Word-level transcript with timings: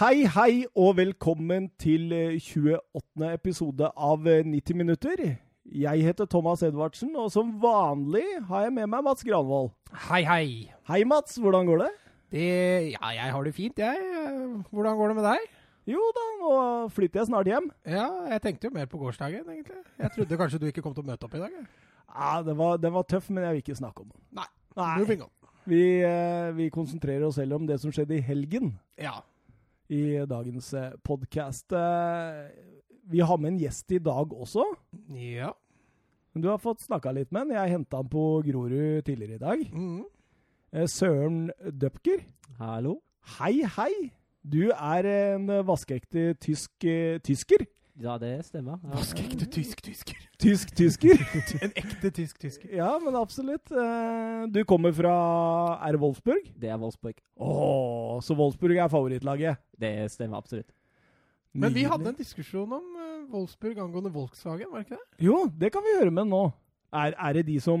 Hei, 0.00 0.22
hei, 0.32 0.62
og 0.80 0.94
velkommen 0.96 1.66
til 1.76 2.12
eh, 2.16 2.38
28. 2.40 3.26
episode 3.34 3.90
av 4.00 4.22
eh, 4.32 4.46
90 4.48 4.78
minutter. 4.80 5.20
Jeg 5.68 6.04
heter 6.06 6.24
Thomas 6.24 6.62
Edvardsen, 6.64 7.10
og 7.20 7.26
som 7.34 7.50
vanlig 7.60 8.22
har 8.48 8.62
jeg 8.64 8.72
med 8.78 8.88
meg 8.88 9.02
Mats 9.04 9.26
Granvold. 9.28 9.68
Hei, 10.06 10.22
hei. 10.24 10.46
Hei, 10.88 11.02
Mats. 11.04 11.36
Hvordan 11.36 11.68
går 11.68 11.82
det? 11.82 11.90
Det, 12.32 12.46
ja, 12.94 13.10
jeg 13.18 13.34
har 13.34 13.44
det 13.44 13.52
fint, 13.58 13.82
jeg. 13.84 14.06
Eh, 14.22 14.54
Hvordan 14.72 14.96
går 14.96 15.12
det 15.12 15.16
med 15.18 15.28
deg? 15.28 15.44
Jo 15.92 16.06
da, 16.16 16.24
nå 16.40 16.52
flytter 16.96 17.20
jeg 17.20 17.28
snart 17.28 17.50
hjem. 17.52 17.68
Ja, 17.84 18.06
jeg 18.32 18.44
tenkte 18.46 18.70
jo 18.70 18.78
mer 18.78 18.88
på 18.88 19.02
gårsdagen, 19.02 19.44
egentlig. 19.52 19.82
Jeg 20.00 20.14
trodde 20.14 20.38
kanskje 20.40 20.62
du 20.62 20.68
ikke 20.70 20.86
kom 20.86 20.94
til 20.96 21.04
å 21.04 21.10
møte 21.10 21.28
opp 21.28 21.36
i 21.36 21.42
dag. 21.42 21.58
jeg. 21.60 21.68
Ja, 22.08 22.38
den 22.46 22.56
var, 22.56 22.80
den 22.80 22.96
var 22.96 23.04
tøff, 23.04 23.28
men 23.28 23.44
jeg 23.44 23.58
vil 23.58 23.66
ikke 23.66 23.82
snakke 23.82 24.06
om 24.06 24.08
den. 24.08 24.22
Nei. 24.40 24.48
Nei. 24.80 24.94
Moving 25.02 25.26
on. 25.28 25.34
Vi, 25.68 25.82
eh, 26.08 26.48
vi 26.56 26.72
konsentrerer 26.72 27.28
oss 27.28 27.36
heller 27.44 27.60
om 27.60 27.68
det 27.68 27.76
som 27.84 27.92
skjedde 27.92 28.16
i 28.16 28.24
helgen 28.24 28.78
Ja. 28.96 29.18
I 29.90 30.20
dagens 30.30 30.72
eh, 30.78 30.92
podkast. 31.04 31.74
Vi 33.10 33.20
har 33.26 33.38
med 33.42 33.52
en 33.54 33.58
gjest 33.58 33.90
i 33.92 33.98
dag 33.98 34.32
også. 34.32 34.62
Ja. 35.18 35.50
Du 36.38 36.46
har 36.46 36.60
fått 36.62 36.84
snakka 36.84 37.10
litt 37.16 37.32
med 37.34 37.48
han. 37.48 37.56
Jeg 37.56 37.74
henta 37.74 37.98
han 37.98 38.10
på 38.10 38.24
Grorud 38.46 39.02
tidligere 39.06 39.34
i 39.34 39.42
dag. 39.42 39.66
Mhm. 39.74 40.04
Eh, 40.72 40.86
Søren 40.86 41.48
Døpker. 41.58 42.22
Hallo? 42.60 43.00
Hei, 43.40 43.64
hei! 43.66 44.12
Du 44.46 44.70
er 44.70 45.06
en 45.10 45.50
vaskeekte 45.66 46.34
tysk 46.40 46.86
eh, 46.86 47.18
tysker. 47.18 47.66
Ja, 48.00 48.14
det 48.22 48.46
stemmer. 48.46 48.78
Ja. 48.84 48.94
Vaskeekte 48.94 49.50
tysk-tysker. 49.50 50.29
Tysk-tysker. 50.40 51.20
En 51.64 51.72
ekte 51.76 52.10
tysk-tysker. 52.16 52.70
ja, 52.76 52.90
men 53.04 53.16
absolutt. 53.18 53.70
Eh, 53.72 54.46
Du 54.52 54.62
kommer 54.64 54.92
fra 54.96 55.14
Er 55.86 55.92
det 55.96 56.00
Wolfsburg? 56.00 56.46
Det 56.60 56.70
er 56.70 56.78
Wolfsburg. 56.80 57.18
Oh, 57.36 58.20
så 58.24 58.34
Wolfsburg 58.38 58.76
er 58.80 58.88
favorittlaget. 58.88 59.60
Det 59.80 59.92
stemmer 60.12 60.40
absolutt. 60.40 60.70
Men 61.52 61.74
vi 61.74 61.82
hadde 61.82 62.08
en 62.12 62.14
diskusjon 62.18 62.72
om 62.72 62.84
uh, 62.94 63.24
Wolfsburg 63.32 63.78
angående 63.82 64.12
Volkswagen, 64.14 64.68
var 64.70 64.84
det 64.84 64.86
ikke 64.86 64.98
det? 65.00 65.24
Jo, 65.26 65.38
det 65.60 65.72
kan 65.74 65.82
vi 65.82 65.96
høre 65.98 66.12
med 66.14 66.28
nå. 66.30 66.44
Er, 66.94 67.14
er 67.18 67.32
det 67.38 67.46
de 67.46 67.56
som 67.62 67.80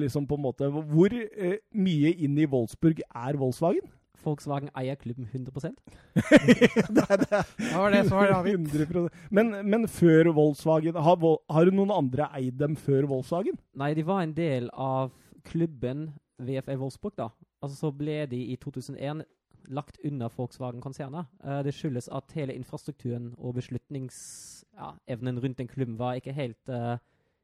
liksom 0.00 0.26
på 0.28 0.36
en 0.36 0.42
måte 0.44 0.66
Hvor 0.68 1.12
eh, 1.16 1.54
mye 1.72 2.10
inn 2.20 2.34
i 2.36 2.44
Wolfsburg 2.48 2.98
er 3.08 3.38
Volkswagen? 3.40 3.86
Volkswagen 4.24 4.70
eier 4.78 4.98
klubben 5.00 5.28
100 5.30 5.50
det 6.96 7.04
er 7.06 7.22
det. 7.24 7.42
Det 7.56 7.72
var 7.74 7.94
det 7.94 8.02
som 8.08 8.18
var 8.18 8.34
avgitt. 8.40 8.68
100%. 8.74 9.08
Men, 9.30 9.52
men 9.66 9.88
før 9.88 10.32
Volkswagen 10.36 10.96
har, 10.96 11.26
har 11.50 11.64
du 11.64 11.76
noen 11.76 11.94
andre 11.94 12.30
eid 12.38 12.58
dem 12.60 12.76
før 12.76 13.08
Volkswagen? 13.10 13.58
Nei, 13.78 13.92
de 13.94 14.06
var 14.06 14.24
en 14.24 14.34
del 14.36 14.70
av 14.74 15.12
klubben 15.44 16.10
VFL 16.40 16.80
Wolfsburg, 16.80 17.16
da. 17.18 17.28
Altså 17.60 17.76
så 17.76 17.92
ble 17.92 18.24
de 18.30 18.40
i 18.52 18.56
2001 18.60 19.24
lagt 19.70 19.98
under 20.04 20.32
Volkswagen-konsernet. 20.34 21.28
Uh, 21.44 21.60
det 21.64 21.74
skyldes 21.76 22.08
at 22.12 22.32
hele 22.34 22.56
infrastrukturen 22.56 23.34
og 23.38 23.54
beslutningsevnen 23.60 25.38
rundt 25.42 25.58
den 25.58 25.68
klubben 25.68 25.98
var 25.98 26.18
ikke 26.18 26.32
helt 26.32 26.68
eh, 26.68 26.96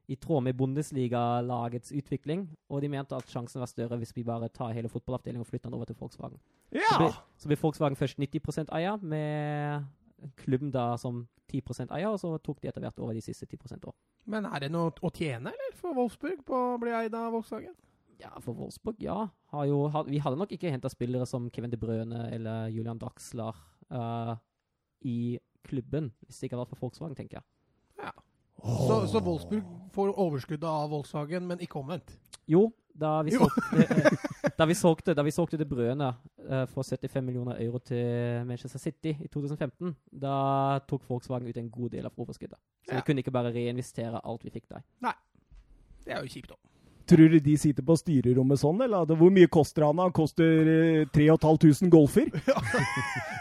i 0.07 0.15
tråd 0.15 0.43
med 0.43 0.55
Bundesliga-lagets 0.55 1.91
utvikling, 1.91 2.45
og 2.71 2.81
de 2.81 2.89
mente 2.91 3.15
at 3.15 3.27
sjansen 3.27 3.59
var 3.59 3.67
større 3.67 3.97
hvis 3.99 4.13
vi 4.15 4.23
bare 4.23 4.47
tar 4.49 4.71
hele 4.75 4.89
fotballavdelingen 4.91 5.43
og 5.43 5.49
flytter 5.49 5.67
den 5.69 5.75
over 5.75 5.89
til 5.89 5.97
Volkswagen. 5.99 6.39
Så 6.71 6.79
Ja! 6.79 7.09
så 7.37 7.47
blir 7.47 7.59
Volkswagen 7.59 7.99
først 7.99 8.19
90% 8.19 8.71
eier, 8.71 8.97
med 9.01 9.85
klubben 10.37 10.71
da 10.71 10.95
som 10.97 11.27
10 11.51 11.61
eier, 11.91 12.07
og 12.09 12.19
så 12.19 12.37
tok 12.43 12.61
de 12.61 12.69
etter 12.69 12.81
hvert 12.81 12.99
over 12.99 13.13
de 13.13 13.21
siste 13.21 13.45
10% 13.45 13.85
år. 13.87 13.95
Men 14.25 14.45
er 14.45 14.59
det 14.59 14.71
noe 14.71 14.91
å 14.91 15.11
tjene, 15.11 15.51
eller, 15.51 15.75
for 15.75 15.95
Wolfsburg 15.95 16.43
på 16.45 16.55
å 16.55 16.79
bli 16.81 16.91
eid 16.91 17.13
av 17.15 17.31
Volkswagen? 17.35 17.75
Ja, 18.19 18.31
for 18.41 18.57
Wolfsburg, 18.57 18.97
ja. 19.03 19.27
Har 19.53 19.65
jo, 19.69 19.87
ha, 19.93 20.01
vi 20.07 20.19
hadde 20.23 20.39
nok 20.39 20.51
ikke 20.55 20.71
henta 20.73 20.89
spillere 20.89 21.27
som 21.29 21.51
Kevin 21.53 21.71
De 21.71 21.77
Brøne 21.77 22.31
eller 22.33 22.71
Julian 22.73 22.97
Draxler 22.97 23.55
uh, 23.93 24.33
i 25.05 25.37
klubben, 25.67 26.11
hvis 26.25 26.39
det 26.39 26.47
ikke 26.47 26.57
hadde 26.57 26.65
vært 26.65 26.75
for 26.75 26.87
Volkswagen, 26.87 27.15
tenker 27.15 27.39
jeg. 27.39 27.47
Så, 28.63 29.07
så 29.11 29.19
Wolfsburg 29.23 29.63
får 29.93 30.13
overskuddet 30.19 30.67
av 30.69 30.89
Volkswagen, 30.91 31.45
men 31.47 31.59
ikke 31.63 31.79
omvendt? 31.79 32.15
Jo, 32.49 32.71
da 32.97 33.21
vi 33.23 33.31
Jo. 33.35 33.45
solgte, 33.45 33.83
eh, 33.85 34.51
da 34.57 34.65
vi 34.65 34.73
solgte, 34.73 35.13
da 35.15 35.23
vi 35.23 35.31
solgte 35.31 35.57
det 35.59 35.67
Brøne 35.69 36.13
eh, 36.49 36.65
for 36.71 36.83
75 36.83 37.21
millioner 37.25 37.59
euro 37.61 37.79
til 37.79 38.45
Manchester 38.47 38.79
City 38.79 39.13
i 39.21 39.27
2015, 39.27 39.95
da 40.11 40.79
tok 40.89 41.03
Volkswagen 41.09 41.47
ut 41.49 41.57
en 41.57 41.69
god 41.69 41.91
del 41.91 42.05
av 42.05 42.13
overskuddet. 42.17 42.57
Så 42.87 42.93
Ja. 42.93 42.95
vi 43.01 43.01
kunne 43.11 43.19
ikke 43.23 43.31
bare 43.35 43.53
reinvestere 43.53 44.21
alt 44.23 44.43
vi 44.43 44.49
fikk 44.49 44.67
der. 44.69 44.81
Nei. 45.01 45.13
Det 46.05 46.13
er 46.15 46.21
jo 46.23 46.27
kjipt, 46.27 46.49
da. 46.49 46.55
Tror 47.07 47.29
du 47.29 47.39
de 47.39 47.53
sitter 47.57 47.83
på 47.83 47.95
styrerommet 47.95 48.59
sånn, 48.59 48.81
eller? 48.83 49.05
Hvor 49.05 49.31
mye 49.31 49.47
koster 49.47 49.85
han? 49.85 49.97
Han 49.97 50.11
koster 50.11 50.67
eh, 50.67 51.05
3500 51.13 51.89
Golfer. 51.89 52.27
Ja. 52.47 52.59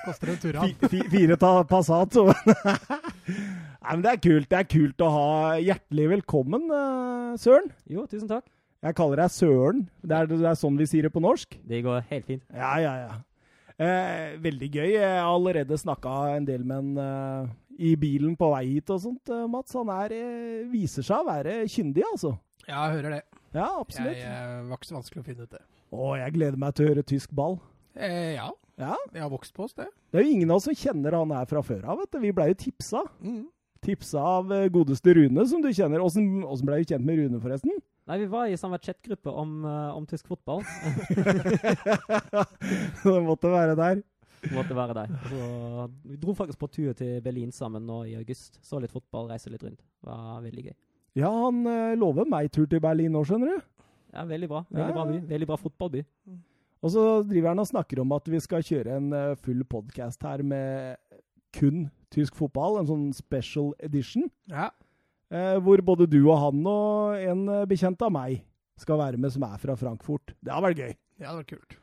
Koster 0.07 0.29
en 0.31 0.37
tur 0.39 0.53
Fi, 0.63 0.75
fi, 0.89 1.01
fire 1.11 1.37
ta 1.37 1.65
Passat. 1.65 2.13
Så. 2.13 2.27
Nei, 3.27 3.93
men 3.95 4.03
det 4.05 4.13
er 4.13 4.21
kult. 4.23 4.49
Det 4.51 4.59
er 4.59 4.69
kult 4.71 5.03
å 5.03 5.09
ha 5.11 5.29
Hjertelig 5.59 6.09
velkommen, 6.17 6.67
eh, 6.71 7.37
Søren. 7.43 7.71
Jo, 7.91 8.07
tusen 8.11 8.31
takk. 8.31 8.47
Jeg 8.87 8.95
kaller 8.99 9.23
deg 9.25 9.33
Søren. 9.35 9.87
Det 10.07 10.15
er, 10.17 10.29
det 10.31 10.47
er 10.47 10.59
sånn 10.59 10.77
vi 10.79 10.87
sier 10.87 11.09
det 11.09 11.13
på 11.15 11.23
norsk. 11.25 11.57
Det 11.67 11.83
går 11.87 12.05
helt 12.11 12.29
fint. 12.29 12.45
Ja, 12.55 12.77
ja, 12.83 12.93
ja. 13.07 13.17
Eh, 13.77 14.37
veldig 14.41 14.69
gøy. 14.73 14.91
Jeg 14.95 15.11
har 15.11 15.29
allerede 15.29 15.77
snakka 15.81 16.13
en 16.37 16.47
del 16.49 16.63
med 16.65 16.79
en 16.85 17.01
eh, 17.03 17.55
i 17.91 17.95
bilen 18.01 18.37
på 18.39 18.49
vei 18.55 18.65
hit 18.77 18.93
og 18.95 19.03
sånt, 19.03 19.33
eh, 19.33 19.47
Mats. 19.53 19.75
Han 19.77 19.91
er, 19.93 20.15
eh, 20.17 20.63
viser 20.73 21.05
seg 21.05 21.25
å 21.25 21.29
være 21.29 21.59
kyndig, 21.69 22.05
altså. 22.13 22.37
Ja, 22.67 22.87
jeg 22.87 22.99
hører 23.01 23.19
det. 23.19 23.23
Ja, 23.57 23.69
absolutt. 23.81 24.17
Jeg 24.17 24.27
jeg 24.27 24.69
var 24.69 24.79
ikke 24.79 24.89
så 24.89 24.97
vanskelig 24.97 25.23
å 25.23 25.27
finne 25.27 25.45
ut 25.47 25.57
det. 25.57 25.65
Å, 25.93 26.07
jeg 26.23 26.37
gleder 26.39 26.61
meg 26.61 26.75
til 26.77 26.87
å 26.87 26.89
høre 26.95 27.05
tysk 27.07 27.35
ball. 27.37 27.59
Eh, 27.97 28.35
ja, 28.37 28.49
Ja, 28.77 28.93
jeg 29.15 29.23
har 29.25 29.31
vokst 29.33 29.55
på 29.57 29.65
oss, 29.65 29.73
det. 29.75 29.87
Det 30.13 30.21
er 30.21 30.27
jo 30.27 30.35
ingen 30.37 30.51
av 30.53 30.59
oss 30.61 30.67
som 30.69 30.77
kjenner 30.77 31.15
han 31.17 31.31
her 31.33 31.47
fra 31.49 31.63
før 31.65 31.85
av, 31.89 32.03
vet 32.03 32.13
du. 32.13 32.19
Vi 32.21 32.33
blei 32.37 32.51
jo 32.53 32.59
tipsa. 32.61 33.01
Mm. 33.25 33.47
Tipsa 33.87 34.21
av 34.21 34.53
eh, 34.53 34.67
godeste 34.73 35.15
Rune, 35.17 35.47
som 35.49 35.63
du 35.65 35.71
kjenner. 35.73 36.03
Åssen 36.05 36.43
blei 36.67 36.83
du 36.83 36.91
kjent 36.93 37.07
med 37.07 37.17
Rune, 37.23 37.41
forresten? 37.41 37.73
Nei, 38.07 38.19
vi 38.23 38.29
var 38.31 38.47
i 38.53 38.59
samme 38.61 38.79
chatgruppe 38.83 39.33
om, 39.33 39.57
eh, 39.65 39.97
om 39.97 40.05
tysk 40.07 40.29
fotball. 40.31 40.61
det 43.05 43.23
måtte 43.25 43.51
være 43.53 43.77
der. 43.79 44.03
Måtte 44.55 44.77
være 44.77 44.95
der. 44.95 45.15
Så 45.31 45.87
vi 46.07 46.19
dro 46.23 46.35
faktisk 46.39 46.59
på 46.61 46.69
tur 46.71 46.93
til 46.99 47.17
Berlin 47.25 47.53
sammen 47.55 47.87
nå 47.89 48.03
i 48.11 48.15
august. 48.19 48.61
Så 48.63 48.79
litt 48.83 48.93
fotball, 48.95 49.31
reiste 49.33 49.51
litt 49.51 49.65
rundt. 49.65 49.81
Det 49.81 50.11
var 50.11 50.43
veldig 50.45 50.67
gøy. 50.69 50.75
Ja, 51.17 51.31
han 51.47 51.63
eh, 51.71 51.95
lover 51.99 52.29
meg 52.29 52.51
tur 52.55 52.69
til 52.71 52.83
Berlin 52.85 53.15
nå, 53.17 53.25
skjønner 53.27 53.55
du. 53.57 53.65
Ja, 54.13 54.27
veldig 54.29 54.49
bra. 54.53 54.63
Veldig 54.71 54.93
Ja. 54.93 54.97
bra 54.97 55.07
by. 55.09 55.19
Veldig 55.33 55.49
bra 55.51 55.59
fotballby. 55.61 56.05
Og 56.85 56.93
så 56.93 57.05
driver 57.27 57.53
han 57.53 57.63
og 57.63 57.69
snakker 57.71 58.01
om 58.03 58.13
at 58.17 58.29
vi 58.31 58.41
skal 58.43 58.65
kjøre 58.67 58.99
en 58.99 59.13
eh, 59.17 59.37
full 59.41 59.63
podkast 59.69 60.27
her 60.27 60.43
med 60.47 60.99
kun 61.57 61.87
tysk 62.13 62.37
fotball, 62.39 62.81
en 62.81 62.91
sånn 62.91 63.07
special 63.17 63.73
edition. 63.85 64.29
Ja. 64.53 64.71
Eh, 65.33 65.57
hvor 65.65 65.81
både 65.83 66.07
du 66.11 66.21
og 66.27 66.37
han 66.39 66.61
og 66.71 67.17
en 67.19 67.47
eh, 67.51 67.65
bekjent 67.69 68.03
av 68.07 68.13
meg 68.15 68.45
skal 68.81 69.01
være 69.01 69.21
med, 69.21 69.33
som 69.33 69.47
er 69.49 69.57
fra 69.63 69.75
Frankfurt. 69.81 70.37
Det 70.45 70.53
har 70.53 70.63
vært 70.65 70.83
gøy. 70.85 70.93
Det 71.17 71.27
hadde 71.27 71.41
vært 71.41 71.55
kult. 71.55 71.79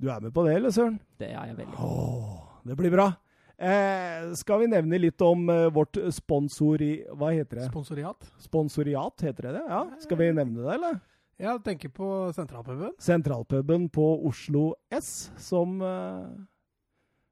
Du 0.00 0.08
er 0.10 0.24
med 0.24 0.34
på 0.34 0.42
det, 0.46 0.56
eller, 0.58 0.72
Søren? 0.74 0.96
Det 1.20 1.28
er 1.30 1.52
jeg 1.52 1.58
veldig. 1.60 1.76
Åh, 1.84 2.40
det 2.66 2.76
blir 2.80 2.92
bra. 2.94 3.12
Eh, 3.54 4.32
skal 4.34 4.64
vi 4.64 4.70
nevne 4.72 4.98
litt 4.98 5.22
om 5.22 5.46
eh, 5.52 5.68
vårt 5.72 6.00
sponsori... 6.16 7.04
Hva 7.14 7.30
heter 7.36 7.60
det? 7.60 7.68
Sponsoriat. 7.70 8.26
Sponsoriat, 8.42 9.26
heter 9.28 9.46
det 9.48 9.52
det? 9.60 9.64
Ja, 9.70 9.84
Skal 10.02 10.18
vi 10.18 10.32
nevne 10.34 10.64
det, 10.64 10.72
eller? 10.74 10.98
Jeg 11.40 11.62
tenker 11.66 11.88
på 11.90 12.08
sentralpuben. 12.36 12.92
Sentralpuben 13.02 13.88
på 13.90 14.04
Oslo 14.28 14.74
S, 14.94 15.30
som 15.36 15.80
eh, 15.82 16.28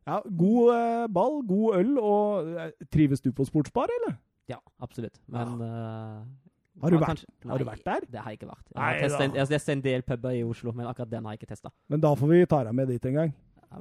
Ja, 0.09 0.21
god 0.27 0.73
eh, 0.75 1.07
ball, 1.15 1.43
god 1.47 1.77
øl, 1.79 1.93
og 2.03 2.49
eh, 2.59 2.73
Trives 2.91 3.21
du 3.23 3.31
på 3.33 3.47
sportsbar, 3.47 3.87
eller? 4.01 4.17
Ja, 4.51 4.59
absolutt. 4.83 5.21
Men 5.31 5.61
eh, 5.63 6.25
Har 6.83 6.91
du 6.91 6.99
vært- 6.99 7.13
kanskje- 7.13 7.51
har 7.53 7.59
du 7.59 7.65
vært 7.69 7.85
der? 7.87 8.01
Det 8.11 8.19
har 8.21 8.31
jeg 8.33 8.41
ikke 8.41 8.51
vært. 8.51 8.67
Jeg 8.75 8.83
har 8.83 8.99
testet 9.05 9.21
en, 9.29 9.35
jeg 9.39 9.47
har 9.47 9.73
en 9.77 9.83
del 9.87 10.03
puber 10.03 10.31
i 10.34 10.43
Oslo, 10.43 10.73
men 10.73 10.87
akkurat 10.91 11.11
den 11.11 11.25
har 11.25 11.33
jeg 11.37 11.43
ikke 11.45 11.53
testa. 11.55 11.71
Men 11.89 12.01
da 12.01 12.15
får 12.15 12.29
vi 12.34 12.45
ta 12.47 12.65
deg 12.65 12.75
med 12.75 12.89
dit 12.89 13.07
en 13.07 13.15
gang. 13.21 13.33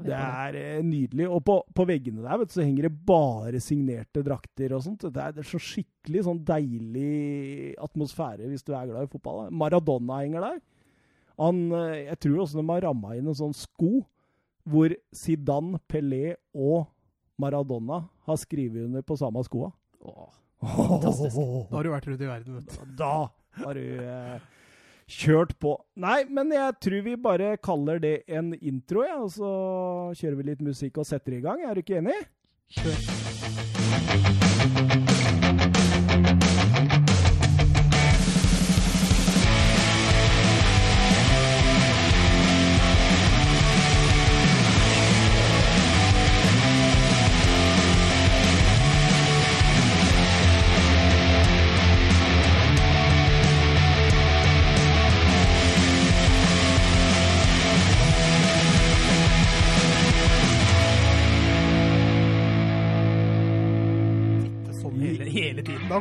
Det 0.06 0.16
er 0.16 0.57
eh, 0.59 0.84
nydelig. 0.85 1.28
Og 1.29 1.41
på, 1.47 1.57
på 1.75 1.85
veggene 1.90 2.24
der 2.24 2.40
vet 2.40 2.52
du, 2.52 2.55
så 2.55 2.66
henger 2.66 2.88
det 2.88 2.93
bare 3.08 3.61
signerte 3.64 4.23
drakter 4.26 4.76
og 4.78 4.84
sånt. 4.85 5.05
Det 5.08 5.22
er, 5.22 5.35
det 5.35 5.43
er 5.43 5.49
så 5.52 5.61
skikkelig 5.61 6.23
sånn 6.28 6.41
deilig 6.47 7.73
atmosfære 7.82 8.49
hvis 8.52 8.66
du 8.67 8.73
er 8.76 8.90
glad 8.90 9.08
i 9.08 9.11
fotball. 9.11 9.46
da. 9.46 9.58
Maradona 9.64 10.22
henger 10.23 10.47
der. 10.47 10.61
Han, 11.41 11.61
eh, 11.78 12.08
jeg 12.08 12.22
tror 12.26 12.43
også 12.46 12.61
de 12.61 12.67
har 12.70 12.88
ramma 12.88 13.17
inn 13.17 13.29
en 13.32 13.38
sånn 13.38 13.55
sko 13.58 14.02
hvor 14.70 14.93
Zidane, 15.17 15.79
Pelé 15.90 16.35
og 16.53 16.85
Maradona 17.41 18.03
har 18.28 18.38
skrevet 18.38 18.85
under 18.85 19.02
på 19.05 19.17
samme 19.17 19.41
skoa. 19.47 19.72
Fantastisk. 20.61 21.38
Da 21.72 21.79
har 21.79 21.88
du 21.88 21.93
vært 21.96 22.09
rundt 22.09 22.22
i 22.22 22.29
verden, 22.29 22.59
vet 22.59 22.76
du. 22.76 22.91
Da 22.99 23.14
har 23.64 23.79
du 23.79 23.85
eh, 24.05 24.49
kjørt 25.11 25.53
på. 25.61 25.75
Nei, 25.99 26.23
men 26.31 26.53
jeg 26.55 26.78
tror 26.84 27.05
vi 27.05 27.17
bare 27.19 27.55
kaller 27.63 28.02
det 28.03 28.16
en 28.31 28.53
intro, 28.59 29.05
ja, 29.08 29.19
og 29.22 29.31
så 29.35 29.52
kjører 30.17 30.40
vi 30.40 30.49
litt 30.52 30.66
musikk 30.66 31.02
og 31.02 31.09
setter 31.09 31.37
i 31.37 31.43
gang. 31.43 31.63
Er 31.66 31.75
du 31.75 31.84
ikke 31.84 31.99
enig? 32.02 32.17
Kjør. 32.72 33.80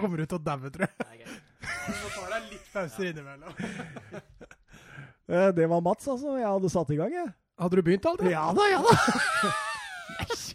Da 0.00 0.06
kommer 0.06 0.16
du 0.22 0.24
til 0.24 0.38
å 0.38 0.40
daue, 0.40 0.70
tror 0.72 0.86
jeg. 0.88 1.26
Du 1.60 1.92
må 1.92 2.10
ta 2.14 2.22
deg 2.32 2.46
litt 2.54 2.68
pauser 2.72 3.10
innimellom. 3.12 3.52
Eh, 5.30 5.52
Det 5.54 5.62
var 5.70 5.78
Mats, 5.84 6.08
altså. 6.10 6.32
Jeg 6.40 6.48
hadde 6.48 6.68
satt 6.72 6.88
i 6.90 6.96
gang, 6.98 7.12
jeg. 7.14 7.28
Hadde 7.60 7.76
du 7.78 7.82
begynt 7.86 8.06
aldri? 8.08 8.32
Ja 8.32 8.48
da, 8.56 8.64
ja 8.66 8.80
da! 8.82 8.94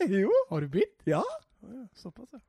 jo. 0.26 0.32
Har 0.50 0.66
du 0.66 0.68
begynt? 0.74 0.98
Ja. 1.08 1.22
Ja, 1.64 1.84
Såpass, 1.96 2.28
ja. 2.34 2.42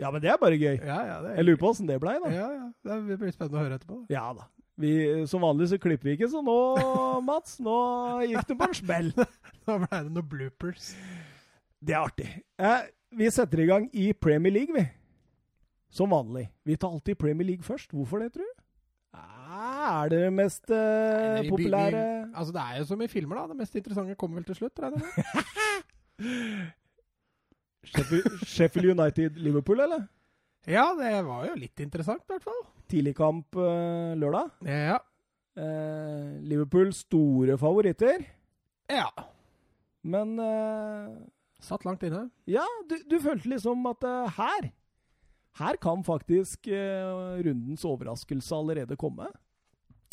ja, 0.00 0.12
men 0.14 0.22
det 0.24 0.30
er 0.32 0.38
bare 0.40 0.56
gøy. 0.56 0.78
Ja, 0.78 0.96
ja, 1.10 1.18
det 1.20 1.34
er 1.34 1.42
Jeg 1.42 1.48
lurer 1.50 1.60
på 1.60 1.68
åssen 1.74 1.90
det 1.90 1.98
blei, 2.00 2.14
da. 2.22 2.30
Ja, 2.32 2.46
ja. 2.54 2.64
Det 2.88 3.18
blir 3.20 3.34
spennende 3.34 3.60
å 3.60 3.64
høre 3.66 3.76
etterpå. 3.76 3.98
da. 4.06 4.14
Ja 4.16 4.24
da. 4.38 4.46
Vi, 4.80 4.94
som 5.28 5.44
vanlig 5.44 5.68
så 5.74 5.76
klipper 5.82 6.08
vi 6.08 6.16
ikke, 6.16 6.30
så 6.32 6.40
nå, 6.46 6.56
Mats, 7.28 7.58
nå 7.60 7.76
gikk 8.30 8.48
det 8.48 8.56
på 8.62 8.70
en 8.70 8.78
smell. 8.80 9.12
Da 9.68 9.76
ble 9.84 10.00
det 10.08 10.14
noen 10.16 10.30
bloopers. 10.32 10.88
Det 11.84 11.92
er 11.98 12.00
artig. 12.00 12.30
Eh, 12.64 12.88
vi 13.20 13.28
setter 13.34 13.60
i 13.60 13.68
gang 13.68 13.90
i 13.92 14.08
Premier 14.16 14.56
League, 14.56 14.72
vi. 14.72 14.88
Som 15.94 16.10
vanlig. 16.10 16.48
Vi 16.66 16.74
tar 16.76 16.90
alltid 16.90 17.18
Premier 17.20 17.46
League 17.46 17.62
først. 17.66 17.92
Hvorfor 17.94 18.18
det, 18.24 18.32
tror 18.34 18.48
du? 18.48 18.62
Ah, 19.14 20.02
er 20.04 20.08
det 20.10 20.18
det 20.24 20.32
mest 20.34 20.66
uh, 20.72 20.74
Nei, 20.74 21.36
vi- 21.36 21.42
vi- 21.44 21.50
populære 21.52 22.00
Altså, 22.34 22.52
Det 22.56 22.62
er 22.64 22.78
jo 22.80 22.84
som 22.88 23.02
i 23.04 23.06
filmer, 23.12 23.38
da. 23.38 23.46
Det 23.52 23.56
mest 23.60 23.76
interessante 23.78 24.16
kommer 24.18 24.40
vel 24.40 24.48
til 24.48 24.56
slutt, 24.58 24.80
regner 24.82 24.98
jeg 24.98 25.24
med. 26.18 26.72
Sheffield, 27.84 28.38
Sheffield 28.48 28.90
United 29.00 29.36
Liverpool, 29.38 29.80
eller? 29.84 30.06
Ja, 30.66 30.86
det 30.98 31.12
var 31.26 31.44
jo 31.50 31.54
litt 31.60 31.80
interessant, 31.84 32.22
i 32.24 32.32
hvert 32.32 32.46
fall. 32.46 32.62
Tidlig 32.88 33.12
kamp 33.18 33.58
eh, 33.60 34.14
lørdag. 34.16 34.50
Ja. 34.64 34.96
Eh, 35.60 36.30
Liverpool 36.48 36.90
store 36.96 37.58
favoritter, 37.60 38.24
ja. 38.90 39.06
men 40.02 40.32
eh, 40.42 41.12
Satt 41.64 41.84
langt 41.86 42.02
inne. 42.04 42.26
Ja, 42.50 42.64
du, 42.90 42.96
du 43.08 43.14
følte 43.22 43.48
liksom 43.52 43.86
at 43.88 44.02
eh, 44.04 44.32
her 44.40 44.66
Her 45.60 45.78
kan 45.82 46.02
faktisk 46.06 46.66
eh, 46.66 47.40
rundens 47.46 47.84
overraskelse 47.86 48.56
allerede 48.56 48.96
komme. 48.98 49.28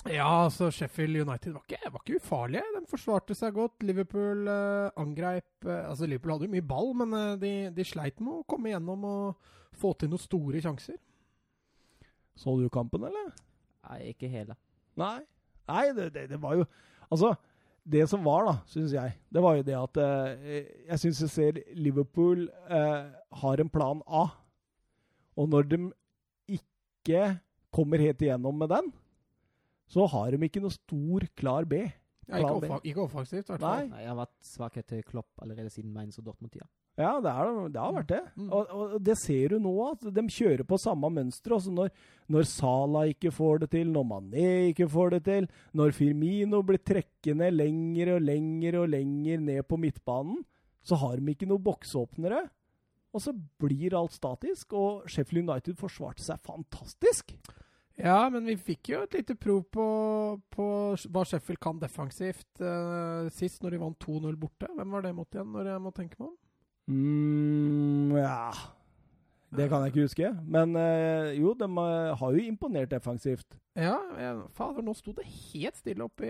Ja, 0.10 0.46
altså 0.48 0.72
Sheffield 0.74 1.18
United 1.22 1.54
var 1.54 1.62
ikke, 1.68 1.92
var 1.94 2.02
ikke 2.02 2.18
ufarlige. 2.22 2.64
De 2.74 2.82
forsvarte 2.90 3.36
seg 3.38 3.54
godt. 3.54 3.84
Liverpool 3.86 4.48
eh, 4.50 4.90
angrep 5.02 5.68
eh, 5.68 5.84
Altså 5.90 6.08
Liverpool 6.10 6.34
hadde 6.36 6.48
jo 6.50 6.54
mye 6.56 6.66
ball, 6.66 6.94
men 6.98 7.14
eh, 7.18 7.36
de, 7.42 7.52
de 7.76 7.86
sleit 7.86 8.18
med 8.22 8.40
å 8.40 8.48
komme 8.50 8.74
gjennom 8.74 9.06
og 9.06 9.52
få 9.78 9.94
til 9.98 10.10
noen 10.10 10.22
store 10.22 10.62
sjanser. 10.64 10.98
Så 12.38 12.56
du 12.58 12.66
kampen, 12.74 13.06
eller? 13.06 13.30
Nei, 13.90 14.00
ikke 14.14 14.30
hele. 14.32 14.58
Nei. 14.98 15.20
Nei, 15.70 15.86
det, 15.98 16.10
det, 16.16 16.28
det 16.34 16.42
var 16.42 16.58
jo 16.60 16.66
Altså, 17.12 17.34
det 17.84 18.06
som 18.10 18.24
var, 18.24 18.46
da, 18.48 18.54
syns 18.72 18.94
jeg, 18.96 19.14
det 19.34 19.42
var 19.44 19.58
jo 19.58 19.66
det 19.68 19.76
at 19.78 19.98
eh, 20.02 20.70
Jeg 20.90 21.02
syns 21.02 21.22
jeg 21.26 21.34
ser 21.34 21.60
Liverpool 21.78 22.46
eh, 22.72 23.10
har 23.44 23.62
en 23.62 23.70
plan 23.74 24.02
A. 24.08 24.30
Og 25.40 25.50
når 25.52 25.70
de 25.72 25.80
ikke 26.58 27.24
kommer 27.72 28.04
helt 28.04 28.22
igjennom 28.22 28.58
med 28.60 28.72
den, 28.74 28.92
så 29.92 30.06
har 30.12 30.32
de 30.32 30.48
ikke 30.48 30.64
noe 30.64 30.74
stor, 30.76 31.26
klar 31.36 31.68
B. 31.68 31.82
Ja, 32.28 32.40
ikke, 32.40 32.44
Plan 32.48 32.62
B. 32.62 32.68
offa, 32.68 32.78
ikke 32.88 33.04
offensivt, 33.04 33.48
i 33.48 33.52
hvert 33.52 33.64
Nei. 33.64 33.72
fall. 33.80 33.90
Nei, 33.92 34.04
Jeg 34.04 34.12
har 34.12 34.20
vært 34.22 34.38
svakhet 34.48 34.88
til 34.88 35.04
Klopp 35.08 35.44
allerede 35.44 35.72
siden 35.74 35.92
Mainz 35.92 36.20
og 36.22 36.30
Dortmund-tida. 36.30 36.68
Ja, 37.00 37.16
det, 37.24 37.32
er, 37.32 37.50
det 37.72 37.80
har 37.80 37.94
vært 37.96 38.10
det. 38.12 38.22
Mm. 38.36 38.48
Og, 38.52 38.72
og 38.76 38.96
det 39.04 39.16
ser 39.22 39.54
du 39.54 39.62
nå, 39.64 39.74
at 39.88 40.04
de 40.14 40.24
kjører 40.36 40.64
på 40.68 40.80
samme 40.80 41.10
mønster. 41.16 41.56
Også 41.56 41.72
når, 41.74 41.92
når 42.32 42.48
Sala 42.52 43.06
ikke 43.10 43.32
får 43.34 43.64
det 43.64 43.70
til, 43.78 43.92
når 43.96 44.08
Mané 44.10 44.48
ikke 44.74 44.90
får 44.92 45.16
det 45.16 45.22
til, 45.28 45.48
når 45.78 45.96
Firmino 45.96 46.62
blir 46.68 46.82
trekkende 46.84 47.48
lenger 47.56 48.18
og 48.18 48.26
lenger 48.28 48.82
og 48.84 48.92
lenger 48.92 49.44
ned 49.44 49.64
på 49.68 49.80
midtbanen, 49.80 50.44
så 50.84 51.00
har 51.00 51.18
de 51.18 51.34
ikke 51.34 51.48
noen 51.50 51.64
boksåpnere. 51.64 52.44
Og 53.12 53.24
så 53.24 53.34
blir 53.60 53.96
alt 53.98 54.16
statisk, 54.16 54.74
og 54.78 55.10
Sheffield 55.12 55.50
United 55.50 55.76
forsvarte 55.80 56.24
seg 56.24 56.40
fantastisk. 56.48 57.36
Ja, 58.00 58.30
men 58.32 58.48
vi 58.48 58.56
fikk 58.58 58.94
jo 58.94 59.02
et 59.06 59.16
lite 59.18 59.36
prov 59.38 59.66
på, 59.74 59.86
på 60.54 60.68
hva 61.12 61.24
Sheffield 61.28 61.60
kan 61.62 61.82
defensivt 61.82 62.64
eh, 62.64 63.28
sist, 63.34 63.62
når 63.62 63.76
de 63.76 63.82
vant 63.84 64.06
2-0 64.08 64.38
borte. 64.42 64.70
Hvem 64.78 64.96
var 64.96 65.06
det 65.06 65.16
mot 65.18 65.36
igjen, 65.36 65.52
når 65.54 65.74
jeg 65.74 65.84
må 65.84 65.92
tenke 65.96 66.22
meg 66.22 66.32
om? 66.32 66.38
mm, 66.92 68.16
Ja 68.18 68.52
Det 69.54 69.68
kan 69.70 69.84
jeg 69.84 69.92
ikke 69.92 70.08
huske. 70.08 70.32
Men 70.48 70.76
eh, 70.80 71.36
jo, 71.38 71.54
de 71.60 71.68
eh, 71.68 72.14
har 72.24 72.38
jo 72.38 72.48
imponert 72.48 72.94
defensivt. 72.96 73.60
Ja, 73.78 73.98
jeg, 74.18 74.44
fader, 74.58 74.84
nå 74.88 74.96
sto 74.98 75.14
det 75.16 75.28
helt 75.28 75.78
stille 75.78 76.08
oppe 76.08 76.28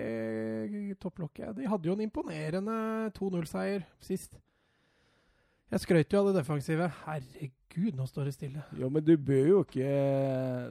i 0.66 0.96
topplokket. 1.00 1.56
De 1.62 1.70
hadde 1.70 1.88
jo 1.88 1.96
en 1.96 2.04
imponerende 2.10 2.76
2-0-seier 3.16 3.86
sist. 4.04 4.42
Jeg 5.72 5.80
skrøt 5.86 6.12
jo 6.14 6.20
av 6.20 6.28
det 6.30 6.42
defensive. 6.42 6.88
Herregud, 7.06 7.94
nå 7.96 8.06
står 8.10 8.28
det 8.28 8.34
stille. 8.36 8.64
Jo, 8.76 8.90
men 8.92 9.04
du 9.08 9.14
bør 9.16 9.46
jo 9.48 9.60
ikke 9.64 9.88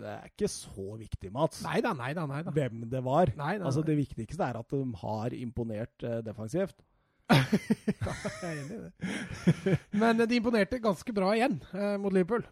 Det 0.02 0.10
er 0.12 0.26
ikke 0.28 0.50
så 0.52 0.84
viktig, 1.00 1.30
Mats. 1.32 1.62
Nei 1.64 1.78
da, 1.84 1.94
nei 1.96 2.10
da, 2.16 2.26
nei 2.28 2.42
da. 2.44 2.52
hvem 2.52 2.82
det 2.92 3.00
var. 3.06 3.32
Nei, 3.38 3.54
nei, 3.56 3.64
Altså. 3.70 3.80
Det 3.86 3.96
viktigste 3.96 4.44
er 4.44 4.60
at 4.60 4.76
de 4.76 4.82
har 5.00 5.36
imponert 5.38 6.04
uh, 6.04 6.18
defensivt. 6.26 6.76
ja, 7.30 7.38
jeg 7.46 8.44
er 8.44 8.60
enig 8.60 8.76
i 8.76 8.80
det. 8.84 9.76
Men 10.02 10.18
eh, 10.20 10.26
de 10.28 10.36
imponerte 10.40 10.80
ganske 10.82 11.14
bra 11.14 11.30
igjen 11.38 11.60
uh, 11.72 11.94
mot 12.02 12.12
Liverpool. 12.12 12.42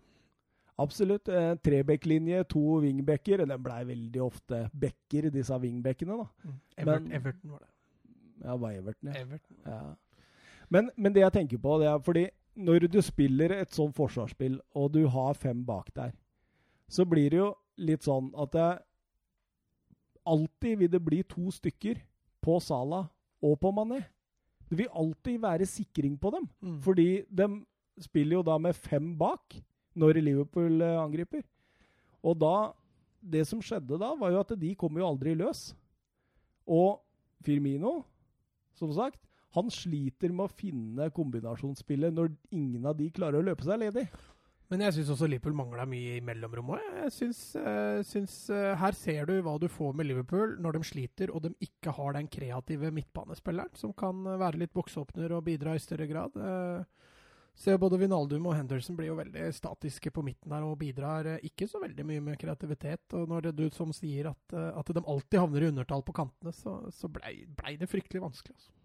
Absolutt. 0.78 1.26
Eh, 1.28 1.52
Trebekklinje, 1.66 2.44
to 2.48 2.60
wingbacker. 2.84 3.42
Den 3.44 3.62
blei 3.64 3.80
veldig 3.88 4.20
ofte 4.22 4.60
backer, 4.72 5.26
disse 5.34 5.56
wingbackene. 5.58 6.14
da. 6.20 6.52
Evert, 6.78 7.02
Men- 7.02 7.12
Everton 7.18 7.56
var 7.56 7.64
det. 7.64 7.72
Ja, 8.44 8.54
var 8.62 8.76
Everton, 8.78 9.08
ja. 9.10 9.20
Everton. 9.26 9.56
ja. 9.66 9.80
Men, 10.68 10.90
men 10.96 11.14
det 11.14 11.24
jeg 11.24 11.34
tenker 11.34 11.60
på, 11.62 11.78
det 11.80 11.88
er 11.88 12.02
fordi 12.04 12.26
når 12.58 12.88
du 12.90 12.98
spiller 13.04 13.54
et 13.54 13.72
sånt 13.74 13.94
forsvarsspill, 13.96 14.58
og 14.74 14.92
du 14.94 15.06
har 15.08 15.38
fem 15.38 15.62
bak 15.66 15.92
der, 15.96 16.12
så 16.88 17.04
blir 17.06 17.30
det 17.30 17.38
jo 17.38 17.48
litt 17.78 18.04
sånn 18.06 18.32
at 18.36 18.52
det 18.56 18.68
alltid 20.28 20.78
vil 20.82 20.90
det 20.92 21.00
bli 21.04 21.22
to 21.28 21.52
stykker 21.54 22.00
på 22.44 22.58
Sala 22.60 23.04
og 23.44 23.58
på 23.62 23.72
Mané. 23.72 24.02
Det 24.68 24.76
vil 24.82 24.90
alltid 24.92 25.40
være 25.40 25.68
sikring 25.68 26.18
på 26.20 26.32
dem. 26.34 26.48
Mm. 26.60 26.80
Fordi 26.84 27.08
de 27.24 27.48
spiller 28.02 28.38
jo 28.38 28.44
da 28.44 28.58
med 28.60 28.76
fem 28.76 29.14
bak 29.18 29.56
når 29.98 30.20
Liverpool 30.20 30.82
eh, 30.82 30.98
angriper. 31.00 31.46
Og 32.22 32.38
da 32.38 32.74
Det 33.18 33.42
som 33.48 33.58
skjedde 33.58 33.96
da, 33.98 34.12
var 34.14 34.30
jo 34.30 34.38
at 34.38 34.52
de 34.54 34.68
kom 34.78 34.94
jo 34.94 35.02
aldri 35.02 35.32
løs. 35.34 35.74
Og 36.70 37.00
Firmino, 37.42 38.04
som 38.78 38.92
sagt, 38.94 39.18
han 39.56 39.70
sliter 39.72 40.32
med 40.34 40.48
å 40.48 40.52
finne 40.52 41.08
kombinasjonsspillet 41.14 42.12
når 42.14 42.34
ingen 42.52 42.84
av 42.88 42.98
de 42.98 43.08
klarer 43.14 43.40
å 43.40 43.46
løpe 43.46 43.64
seg 43.64 43.80
ledig. 43.80 44.08
Men 44.68 44.82
jeg 44.84 44.98
syns 44.98 45.14
også 45.14 45.28
Liverpool 45.30 45.54
mangla 45.56 45.86
mye 45.88 46.18
i 46.18 46.24
mellomrommet. 46.24 46.82
Jeg 47.06 47.12
synes, 47.14 47.38
uh, 47.56 48.00
synes 48.04 48.34
uh, 48.52 48.74
Her 48.76 48.96
ser 48.96 49.28
du 49.28 49.38
hva 49.44 49.54
du 49.60 49.64
får 49.72 49.94
med 49.96 50.10
Liverpool 50.10 50.58
når 50.60 50.76
de 50.76 50.82
sliter 50.84 51.32
og 51.32 51.46
de 51.46 51.54
ikke 51.64 51.94
har 51.96 52.18
den 52.18 52.28
kreative 52.28 52.92
midtbanespilleren 52.92 53.72
som 53.78 53.94
kan 53.96 54.20
eh, 54.26 54.36
være 54.40 54.60
litt 54.60 54.74
boksåpner 54.76 55.32
og 55.32 55.46
bidra 55.48 55.72
i 55.76 55.80
større 55.80 56.08
grad. 56.10 56.36
Uh, 56.36 56.84
ser 57.58 57.80
både 57.80 57.96
Vinaldum 58.02 58.44
og 58.46 58.58
Henderson 58.58 58.98
blir 58.98 59.08
jo 59.08 59.16
veldig 59.18 59.48
statiske 59.56 60.12
på 60.14 60.22
midten 60.26 60.52
her 60.52 60.66
og 60.68 60.76
bidrar 60.82 61.32
ikke 61.40 61.66
så 61.66 61.80
veldig 61.82 62.04
mye 62.06 62.26
med 62.28 62.38
kreativitet. 62.38 63.16
Og 63.16 63.24
når 63.32 63.48
det 63.48 63.56
du 63.56 63.66
som 63.74 63.94
sier 63.96 64.28
at, 64.30 64.52
at 64.52 64.92
de 64.92 65.02
alltid 65.02 65.40
havner 65.40 65.64
i 65.64 65.72
undertall 65.72 66.04
på 66.06 66.14
kantene, 66.20 66.52
så, 66.54 66.76
så 66.94 67.10
blei 67.10 67.40
ble 67.48 67.74
det 67.80 67.88
fryktelig 67.90 68.22
vanskelig. 68.28 68.54
Altså. 68.54 68.77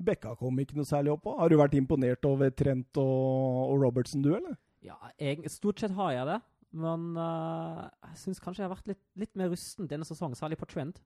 Bekka 0.00 0.36
kom 0.38 0.58
ikke 0.62 0.78
noe 0.78 0.88
særlig 0.88 1.12
opp 1.14 1.24
på. 1.26 1.34
Har 1.38 1.50
du 1.50 1.58
vært 1.60 1.76
imponert 1.78 2.24
over 2.28 2.52
Trent 2.54 3.00
og, 3.00 3.72
og 3.72 3.82
Robertson, 3.82 4.22
du, 4.24 4.32
eller? 4.36 4.56
Ja, 4.84 4.96
jeg, 5.20 5.44
stort 5.52 5.82
sett 5.82 5.94
har 5.96 6.14
jeg 6.16 6.28
det. 6.28 6.40
Men 6.70 7.16
uh, 7.18 7.88
jeg 8.10 8.20
syns 8.22 8.40
kanskje 8.42 8.62
jeg 8.62 8.68
har 8.68 8.76
vært 8.76 8.92
litt, 8.92 9.02
litt 9.18 9.32
mer 9.38 9.50
rusten 9.50 9.88
denne 9.90 10.06
sesongen, 10.06 10.38
særlig 10.38 10.60
på 10.60 10.68
Trent. 10.70 11.00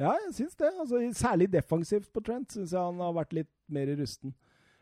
Ja, 0.00 0.14
jeg 0.24 0.32
syns 0.38 0.56
det. 0.56 0.70
Altså, 0.80 1.02
særlig 1.16 1.50
defensivt 1.52 2.08
på 2.12 2.22
Trent 2.24 2.54
syns 2.54 2.72
jeg 2.72 2.80
han 2.80 3.02
har 3.04 3.12
vært 3.18 3.36
litt 3.36 3.52
mer 3.72 3.92
rusten. 4.00 4.32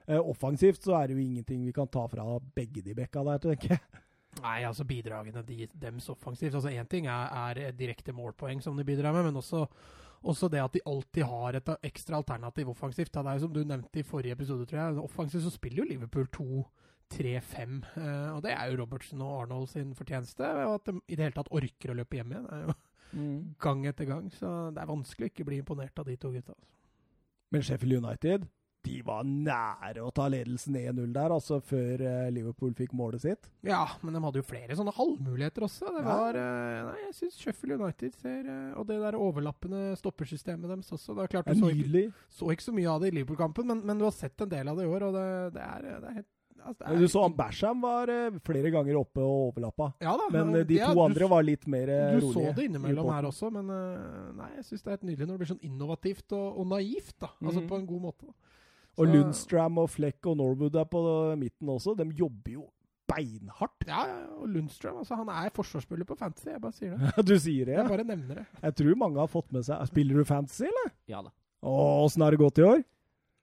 Uh, 0.07 0.21
offensivt 0.23 0.87
så 0.87 0.95
er 1.01 1.11
det 1.11 1.19
jo 1.19 1.25
ingenting 1.25 1.67
vi 1.67 1.75
kan 1.75 1.91
ta 1.91 2.07
fra 2.11 2.39
begge 2.55 2.85
de 2.87 2.95
bekka 2.97 3.27
der, 3.27 3.43
tenker 3.49 3.75
jeg. 3.77 4.05
Nei, 4.41 4.61
altså 4.63 4.87
bidragene 4.87 5.43
de, 5.43 5.67
dems 5.83 6.07
offensivt. 6.13 6.55
Altså 6.55 6.71
Én 6.71 6.89
ting 6.89 7.09
er, 7.11 7.59
er 7.67 7.75
direkte 7.77 8.15
målpoeng 8.15 8.63
som 8.63 8.79
de 8.79 8.87
bidrar 8.87 9.15
med, 9.17 9.27
men 9.27 9.41
også, 9.43 9.65
også 10.23 10.51
det 10.53 10.61
at 10.61 10.75
de 10.75 10.83
alltid 10.87 11.25
har 11.25 11.57
et 11.57 11.71
ekstra 11.87 12.19
alternativ 12.21 12.69
offensivt. 12.69 13.13
Det 13.15 13.23
er 13.25 13.39
jo 13.39 13.47
som 13.47 13.55
du 13.55 13.63
nevnte 13.65 14.01
i 14.01 14.07
forrige 14.07 14.37
episode, 14.37 14.67
tror 14.67 14.81
jeg. 14.81 14.99
Offensivt 15.05 15.47
så 15.47 15.53
spiller 15.55 15.83
jo 15.83 15.89
Liverpool 15.89 16.29
2-3-5. 16.37 17.81
Eh, 17.97 18.29
og 18.35 18.43
det 18.45 18.53
er 18.53 18.71
jo 18.71 18.83
Robertson 18.83 19.23
og 19.25 19.43
Arnold 19.43 19.69
sin 19.73 19.95
fortjeneste. 19.97 20.53
Og 20.67 20.75
at 20.75 20.91
de 20.91 21.01
i 21.09 21.17
det 21.17 21.25
hele 21.25 21.39
tatt 21.39 21.53
orker 21.57 21.93
å 21.93 21.97
løpe 21.97 22.21
hjem 22.21 22.35
igjen, 22.35 22.51
er 22.53 22.67
jo 22.67 22.77
gang 23.59 23.87
etter 23.91 24.09
gang. 24.11 24.29
Så 24.35 24.53
det 24.75 24.83
er 24.83 24.93
vanskelig 24.93 25.29
å 25.29 25.33
ikke 25.33 25.49
bli 25.49 25.63
imponert 25.63 25.99
av 25.99 26.07
de 26.11 26.17
to 26.21 26.33
gutta. 26.35 26.53
Altså. 26.53 26.71
Men 27.51 27.65
Sheffield 27.67 28.05
United 28.05 28.47
de 28.83 29.03
var 29.05 29.25
nære 29.29 30.01
å 30.01 30.11
ta 30.15 30.25
ledelsen 30.33 30.75
1-0 30.81 31.13
der, 31.13 31.31
altså 31.35 31.59
før 31.61 32.01
eh, 32.01 32.31
Liverpool 32.33 32.73
fikk 32.79 32.95
målet 32.97 33.21
sitt. 33.27 33.51
Ja, 33.67 33.83
men 34.03 34.15
de 34.17 34.23
hadde 34.25 34.41
jo 34.41 34.47
flere 34.49 34.77
sånne 34.79 34.95
halvmuligheter 34.97 35.67
også. 35.69 35.91
Det 35.99 36.01
Ja. 36.05 36.17
var 36.17 36.35
eh, 36.41 36.81
Nei, 36.89 36.97
jeg 37.11 37.15
syns 37.19 37.37
Sheffield 37.43 37.77
United 37.81 38.15
ser 38.17 38.49
eh, 38.49 38.73
Og 38.81 38.87
det 38.89 38.97
der 39.03 39.19
overlappende 39.21 39.95
stoppersystemet 40.01 40.65
deres 40.73 40.91
også. 40.97 41.15
Det 41.19 41.25
er 41.27 41.33
klart 41.37 41.53
du 41.53 41.61
så 41.61 41.71
ikke, 41.75 42.07
så 42.33 42.51
ikke 42.55 42.69
så 42.71 42.73
mye 42.77 42.89
av 42.95 43.01
det 43.05 43.13
i 43.13 43.17
Liverpool-kampen, 43.21 43.67
men, 43.69 43.85
men 43.85 43.99
du 44.01 44.05
har 44.09 44.17
sett 44.17 44.41
en 44.41 44.49
del 44.49 44.69
av 44.73 44.77
det 44.81 44.85
i 44.89 44.93
år, 44.97 45.09
og 45.11 45.17
det, 45.19 45.27
det, 45.59 45.67
er, 45.67 45.89
det 46.01 46.09
er 46.11 46.17
helt 46.23 46.31
altså, 46.65 46.85
er- 46.89 46.99
Du 47.05 47.09
så 47.13 47.23
han 47.27 47.37
Basham 47.37 47.81
var 47.85 48.15
flere 48.49 48.71
ganger 48.73 48.97
oppe 49.01 49.21
og 49.21 49.51
overlappa. 49.51 49.91
Ja 50.01 50.17
da. 50.17 50.29
Men 50.33 50.53
de 50.67 50.81
ja, 50.81 50.89
to 50.89 50.97
du 50.97 51.05
andre 51.05 51.29
var 51.37 51.45
litt 51.45 51.67
mer 51.69 51.89
rolige. 51.93 52.21
Du 52.21 52.33
så 52.33 52.55
det 52.57 52.67
innimellom 52.71 53.13
her 53.13 53.29
også, 53.29 53.53
men 53.53 53.69
nei, 54.41 54.51
jeg 54.57 54.65
syns 54.73 54.83
det 54.85 54.89
er 54.89 54.97
helt 54.99 55.09
nydelig 55.13 55.27
når 55.29 55.37
det 55.37 55.43
blir 55.45 55.53
sånn 55.55 55.67
innovativt 55.69 56.33
og, 56.37 56.49
og 56.65 56.71
naivt. 56.73 57.15
da, 57.21 57.31
Altså 57.45 57.61
Mhm. 57.61 57.69
på 57.69 57.77
en 57.83 57.87
god 57.93 58.03
måte. 58.09 58.27
da. 58.33 58.33
Og 59.01 59.07
Så- 59.07 59.15
Lundstram 59.15 59.81
og 59.81 59.89
Fleck 59.91 60.27
og 60.29 60.37
Norwood 60.37 60.77
er 60.77 60.85
på 60.93 61.01
midten 61.41 61.73
også. 61.73 61.97
De 61.97 62.07
jobber 62.19 62.53
jo 62.59 62.67
beinhardt. 63.11 63.87
Ja, 63.89 64.05
ja, 64.07 64.21
og 64.39 64.49
Lundstrøm 64.53 65.01
altså 65.01 65.17
han 65.19 65.29
er 65.33 65.51
forsvarsspiller 65.55 66.07
på 66.07 66.17
fantasy, 66.19 66.47
jeg 66.53 66.63
bare 66.63 66.77
sier 66.77 66.95
det. 66.95 67.27
du 67.31 67.35
sier 67.43 67.67
det, 67.67 67.75
Jeg 67.81 67.89
bare 67.89 68.07
nevner 68.07 68.43
det. 68.43 68.47
Jeg 68.63 68.77
tror 68.83 69.01
mange 69.03 69.19
har 69.23 69.31
fått 69.33 69.51
med 69.57 69.67
seg 69.67 69.83
Spiller 69.91 70.21
du 70.21 70.29
fantasy, 70.29 70.69
eller? 70.69 70.93
Ja 71.11 71.23
da. 71.27 71.33
Åssen 71.67 72.23
har 72.25 72.31
det 72.31 72.41
gått 72.41 72.61
i 72.63 72.67
år? 72.69 72.83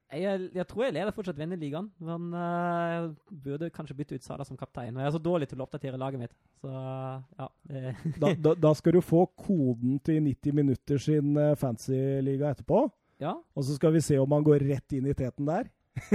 Jeg, 0.08 0.46
jeg 0.56 0.64
tror 0.70 0.86
jeg 0.86 0.94
leder 0.96 1.12
fortsatt 1.12 1.36
vinnerligaen, 1.36 1.90
men 2.00 2.30
uh, 2.32 2.94
jeg 2.94 3.42
burde 3.44 3.68
kanskje 3.76 3.96
bytte 3.98 4.16
ut 4.16 4.24
Sala 4.24 4.46
som 4.48 4.56
kaptein. 4.56 4.96
Og 4.96 5.02
jeg 5.04 5.10
er 5.10 5.16
så 5.18 5.20
dårlig 5.20 5.50
til 5.52 5.60
å 5.60 5.66
oppdatere 5.66 6.00
laget 6.00 6.22
mitt, 6.22 6.36
så 6.64 6.72
ja. 6.72 7.48
Da, 8.24 8.32
da, 8.46 8.54
da 8.56 8.72
skal 8.80 8.96
du 8.96 9.02
få 9.04 9.26
koden 9.36 10.00
til 10.08 10.22
90 10.24 10.56
minutter 10.56 11.04
sin 11.04 11.36
uh, 11.36 11.58
fantasy-liga 11.60 12.54
etterpå. 12.56 12.86
Ja. 13.24 13.34
Og 13.58 13.66
så 13.66 13.76
skal 13.78 13.94
vi 13.96 14.02
se 14.06 14.18
om 14.22 14.32
han 14.36 14.46
går 14.46 14.66
rett 14.70 14.94
inn 14.98 15.08
i 15.10 15.16
teten 15.18 15.48
der. 15.50 15.70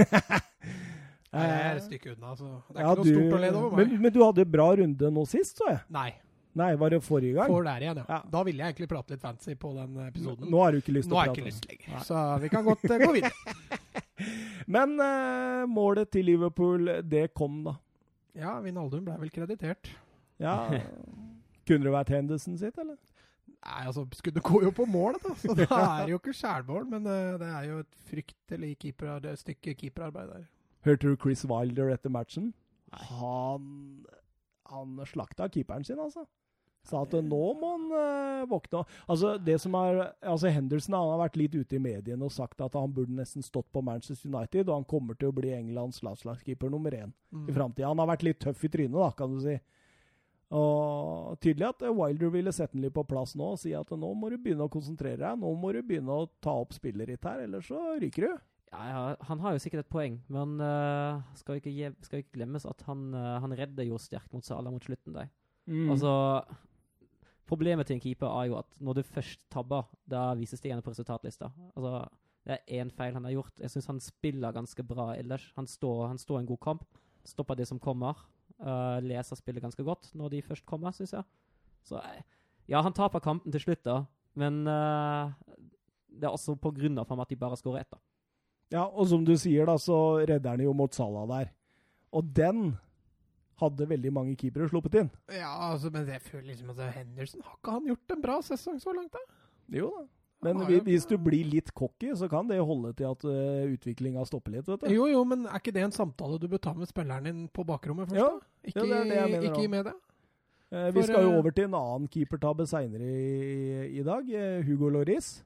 Nei, 1.33 1.47
jeg 1.49 1.61
er 1.65 1.79
et 1.79 1.85
stykke 1.87 2.11
unna, 2.13 2.35
så 2.37 2.45
det 2.69 2.77
er 2.77 2.83
Ja, 2.85 2.91
ikke 2.93 2.99
noe 2.99 3.05
du- 3.07 3.13
stort 3.15 3.33
å 3.33 3.41
lede 3.41 3.57
over. 3.57 3.79
Men, 3.79 3.95
men 4.03 4.13
du 4.13 4.19
hadde 4.21 4.45
bra 4.45 4.67
runde 4.77 5.09
nå 5.15 5.23
sist, 5.27 5.57
så 5.57 5.71
jeg. 5.71 5.81
Nei. 5.95 6.11
Nei, 6.53 6.75
var 6.77 6.93
det 6.93 6.99
forrige 7.01 7.33
gang? 7.33 7.49
For 7.49 7.65
der 7.65 7.81
igjen, 7.81 7.97
ja. 8.03 8.05
Ja. 8.13 8.19
Da 8.29 8.43
ville 8.45 8.61
jeg 8.61 8.73
egentlig 8.75 8.87
prate 8.91 9.15
litt 9.15 9.23
fancy 9.23 9.55
på 9.57 9.71
den 9.73 9.95
episoden. 10.05 10.51
Nå 10.53 10.59
har 10.61 10.75
du 10.75 10.77
ikke 10.83 10.93
lyst 10.93 11.09
til 11.09 11.17
å 11.17 11.23
prate. 11.23 11.31
Nå 11.31 11.33
har 11.33 11.33
jeg 11.33 11.41
ikke 11.41 11.49
lyst 11.49 11.65
lenger, 11.71 11.87
Nei. 11.95 12.03
så 12.05 12.25
vi 12.43 12.51
kan 12.53 12.67
godt 12.67 12.83
uh, 12.85 12.97
gå 13.01 13.09
videre. 13.15 13.79
Men 14.77 14.93
uh, 15.01 15.63
målet 15.73 16.11
til 16.13 16.29
Liverpool, 16.29 16.91
det 17.09 17.23
kom, 17.33 17.63
da. 17.65 17.73
Ja, 18.37 18.53
Vinaldum 18.61 19.01
ble 19.07 19.17
vel 19.23 19.33
kreditert. 19.33 19.89
Ja. 20.41 20.59
Kunne 21.67 21.87
det 21.87 21.95
vært 21.97 22.13
Henderson 22.13 22.61
sitt, 22.61 22.77
eller? 22.77 22.99
Nei, 23.63 23.85
altså, 23.87 24.03
skuddet 24.17 24.43
går 24.43 24.65
jo 24.67 24.71
på 24.75 24.85
mål, 24.91 25.15
da, 25.23 25.33
så 25.39 25.53
da 25.55 25.67
er 25.69 26.01
det 26.03 26.11
jo 26.11 26.19
ikke 26.19 26.35
skjærmål. 26.35 26.85
Men 26.91 27.07
uh, 27.07 27.39
det 27.39 27.47
er 27.47 27.69
jo 27.69 27.79
et 27.85 27.97
fryktelig 28.09 28.73
keeper, 28.81 29.13
er 29.23 29.39
stykke 29.39 29.75
keeperarbeid 29.79 30.33
der. 30.33 30.45
Hørte 30.83 31.07
du 31.07 31.15
Chris 31.15 31.45
Wilder 31.47 31.93
etter 31.93 32.11
matchen? 32.11 32.51
Han, 32.91 34.05
han 34.69 34.99
slakta 35.07 35.47
keeperen 35.47 35.85
sin, 35.87 36.01
altså. 36.03 36.25
Sa 36.83 37.05
at 37.05 37.13
nå 37.15 37.39
må 37.55 37.67
han 37.77 37.85
uh, 37.95 38.49
våkne. 38.51 38.81
Altså, 39.07 39.37
det 39.39 39.55
som 39.63 39.75
er, 39.79 40.01
altså 40.19 40.51
Henderson 40.51 40.97
han 40.97 41.13
har 41.13 41.21
vært 41.21 41.37
litt 41.39 41.55
ute 41.55 41.77
i 41.77 41.79
mediene 41.79 42.27
og 42.27 42.33
sagt 42.35 42.59
at 42.61 42.75
han 42.75 42.91
burde 42.91 43.15
nesten 43.15 43.45
stått 43.45 43.69
på 43.71 43.79
Manchester 43.87 44.27
United, 44.27 44.67
og 44.67 44.81
han 44.81 44.89
kommer 44.91 45.15
til 45.15 45.31
å 45.31 45.35
bli 45.37 45.53
Englands 45.55 46.03
landslagskeeper 46.03 46.73
nummer 46.73 46.91
én 46.91 47.13
Mm. 47.33 47.47
i 47.49 47.53
framtida. 47.55 47.87
Han 47.87 47.97
har 47.97 48.11
vært 48.11 48.23
litt 48.27 48.43
tøff 48.43 48.59
i 48.67 48.69
trynet, 48.69 48.93
da, 48.99 49.07
kan 49.17 49.31
du 49.33 49.39
si. 49.41 49.55
Og 50.53 51.37
Tydelig 51.41 51.69
at 51.69 51.85
eh, 51.85 51.93
Wilder 51.93 52.33
ville 52.33 52.53
sette 52.53 52.75
den 52.75 52.83
litt 52.85 52.95
på 52.95 53.05
plass 53.07 53.33
nå 53.39 53.53
og 53.55 53.61
si 53.61 53.71
at 53.77 53.89
nå 53.89 54.09
må 54.17 54.29
du 54.29 54.37
begynne 54.37 54.67
å 54.67 54.71
konsentrere 54.71 55.21
deg. 55.21 55.39
Nå 55.41 55.53
må 55.59 55.71
du 55.73 55.81
begynne 55.85 56.17
å 56.23 56.27
ta 56.43 56.55
opp 56.61 56.75
spillet 56.75 57.09
ditt 57.09 57.29
her, 57.29 57.45
ellers 57.45 57.69
så 57.71 57.79
ryker 58.01 58.27
du. 58.27 58.43
Ja, 58.73 58.83
ja, 58.89 59.01
han 59.29 59.41
har 59.43 59.53
jo 59.53 59.61
sikkert 59.61 59.83
et 59.83 59.93
poeng, 59.93 60.15
men 60.33 60.55
uh, 60.57 61.21
skal, 61.37 61.59
ikke 61.59 61.73
ge, 61.75 61.91
skal 62.01 62.23
ikke 62.23 62.39
glemmes 62.39 62.63
at 62.65 62.79
han, 62.87 63.11
uh, 63.13 63.35
han 63.43 63.53
redder 63.53 63.85
jo 63.85 63.99
sterkt 64.01 64.33
mot 64.33 64.45
Sala 64.45 64.73
mot 64.73 64.81
slutten 64.81 65.13
der. 65.13 65.29
Mm. 65.69 65.91
Altså, 65.93 66.09
problemet 67.49 67.85
til 67.85 67.99
en 67.99 68.01
keeper 68.01 68.33
er 68.33 68.49
jo 68.49 68.57
at 68.57 68.71
når 68.81 68.97
du 68.97 69.03
først 69.05 69.43
tabber, 69.53 69.85
da 70.09 70.31
vises 70.39 70.63
det 70.63 70.71
igjen 70.71 70.81
på 70.81 70.89
resultatlista. 70.89 71.51
Altså, 71.77 72.01
det 72.43 72.57
er 72.57 72.81
én 72.81 72.91
feil 72.91 73.13
han 73.15 73.29
har 73.29 73.37
gjort. 73.37 73.61
Jeg 73.61 73.71
syns 73.75 73.91
han 73.91 74.01
spiller 74.03 74.55
ganske 74.57 74.83
bra 74.83 75.13
ellers. 75.15 75.45
Han 75.55 75.69
står, 75.69 76.07
han 76.09 76.19
står 76.19 76.41
en 76.41 76.49
god 76.49 76.61
kamp. 76.65 76.89
Stopper 77.29 77.55
det 77.55 77.69
som 77.69 77.79
kommer. 77.79 78.25
Uh, 78.61 79.01
leser 79.03 79.35
spillet 79.35 79.63
ganske 79.63 79.83
godt 79.83 80.11
når 80.15 80.35
de 80.35 80.43
først 80.45 80.65
kommer, 80.69 80.93
syns 80.95 81.15
jeg. 81.15 81.25
Så 81.83 81.97
eh, 81.99 82.21
ja, 82.71 82.79
han 82.85 82.95
taper 82.95 83.23
kampen 83.23 83.51
til 83.51 83.63
slutt, 83.65 83.81
da, 83.83 84.03
men 84.39 84.61
uh, 84.69 85.33
det 86.07 86.29
er 86.29 86.31
også 86.31 86.55
på 86.61 86.71
grunn 86.77 87.01
av 87.01 87.09
at 87.11 87.33
de 87.33 87.39
bare 87.39 87.57
skårer 87.59 87.83
ett, 87.83 87.91
da. 87.91 87.99
Ja, 88.73 88.85
og 88.87 89.09
som 89.09 89.25
du 89.25 89.33
sier, 89.37 89.67
da, 89.69 89.75
så 89.81 90.23
redder 90.23 90.55
han 90.55 90.63
jo 90.63 90.71
mot 90.77 90.95
Salah 90.95 91.27
der. 91.29 91.51
Og 92.13 92.29
den 92.33 92.71
hadde 93.61 93.89
veldig 93.89 94.13
mange 94.13 94.37
keepere 94.39 94.69
sluppet 94.69 94.95
inn. 95.01 95.11
Ja, 95.33 95.51
altså, 95.71 95.91
men 95.93 96.07
jeg 96.09 96.23
føler 96.25 96.47
liksom 96.51 96.71
at 96.73 96.81
Henderson 96.95 97.43
Har 97.45 97.59
ikke 97.59 97.75
han 97.75 97.89
gjort 97.91 98.15
en 98.15 98.23
bra 98.23 98.39
sesong 98.45 98.79
så 98.81 98.95
langt, 98.95 99.13
da? 99.13 99.21
Jo 99.77 99.91
da. 99.99 100.07
Men 100.43 100.83
hvis 100.85 101.07
du 101.09 101.15
blir 101.21 101.47
litt 101.49 101.71
cocky, 101.73 102.13
så 102.19 102.29
kan 102.31 102.49
det 102.49 102.59
holde 102.59 102.93
til 102.99 103.09
at 103.09 103.25
uh, 103.27 103.67
utviklinga 103.73 104.25
stopper 104.27 104.57
litt. 104.57 104.67
vet 104.67 104.83
du. 104.83 104.91
Jo, 104.93 105.07
jo, 105.11 105.23
men 105.27 105.45
er 105.47 105.61
ikke 105.61 105.73
det 105.75 105.85
en 105.87 105.95
samtale 105.95 106.39
du 106.41 106.49
bør 106.51 106.61
ta 106.63 106.73
med 106.77 106.91
spilleren 106.91 107.29
din 107.29 107.45
på 107.47 107.65
bakrommet 107.67 108.11
først? 108.11 108.19
Ja. 108.19 108.31
da? 108.33 108.51
Ikke, 108.63 108.87
Ja, 108.87 109.03
det 109.03 109.17
er 109.21 109.31
det 109.31 109.43
ikke 109.51 109.63
i 109.63 109.71
media? 109.71 109.95
Eh, 110.73 110.89
vi 110.89 110.99
for, 110.99 111.07
skal 111.07 111.23
jo 111.27 111.31
eh, 111.31 111.39
over 111.39 111.51
til 111.53 111.67
en 111.69 111.75
annen 111.77 112.07
keepertabbe 112.09 112.65
seinere 112.65 113.07
i, 113.07 113.99
i 113.99 114.03
dag. 114.03 114.29
eh, 114.29 114.63
Hugo 114.65 114.89
Loris. 114.89 115.43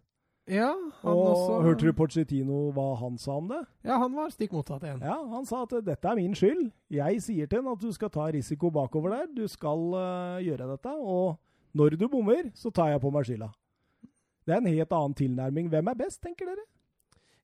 Ja, 0.47 0.69
han 1.01 1.11
Og 1.11 1.25
også 1.27 1.55
hørte 1.65 1.89
du 1.89 1.91
Pochettino 1.91 2.69
hva 2.71 2.93
han 3.01 3.17
sa 3.19 3.35
om 3.35 3.49
det? 3.51 3.59
Ja, 3.83 3.97
han 3.99 4.13
var 4.15 4.29
stikk 4.31 4.53
motsatt 4.55 4.85
igjen. 4.85 5.01
Ja, 5.03 5.17
Han 5.33 5.43
sa 5.45 5.65
at 5.65 5.73
eh, 5.75 5.83
dette 5.83 6.07
er 6.07 6.15
min 6.15 6.35
skyld. 6.35 6.69
Jeg 6.89 7.21
sier 7.25 7.49
til 7.51 7.59
ham 7.59 7.73
at 7.73 7.83
du 7.83 7.91
skal 7.91 8.09
ta 8.13 8.29
risiko 8.31 8.71
bakover 8.71 9.11
der. 9.11 9.27
Du 9.35 9.43
skal 9.51 9.83
uh, 9.91 10.39
gjøre 10.39 10.69
dette. 10.71 10.93
Og 10.95 11.35
når 11.75 11.97
du 11.99 12.07
bommer, 12.07 12.47
så 12.55 12.71
tar 12.71 12.93
jeg 12.93 13.03
på 13.03 13.11
meg 13.11 13.27
skylda. 13.27 13.51
Det 14.47 14.55
er 14.55 14.61
en 14.63 14.69
helt 14.71 14.93
annen 14.95 15.15
tilnærming. 15.19 15.67
Hvem 15.73 15.89
er 15.91 15.97
best, 15.99 16.21
tenker 16.23 16.47
dere? 16.47 16.63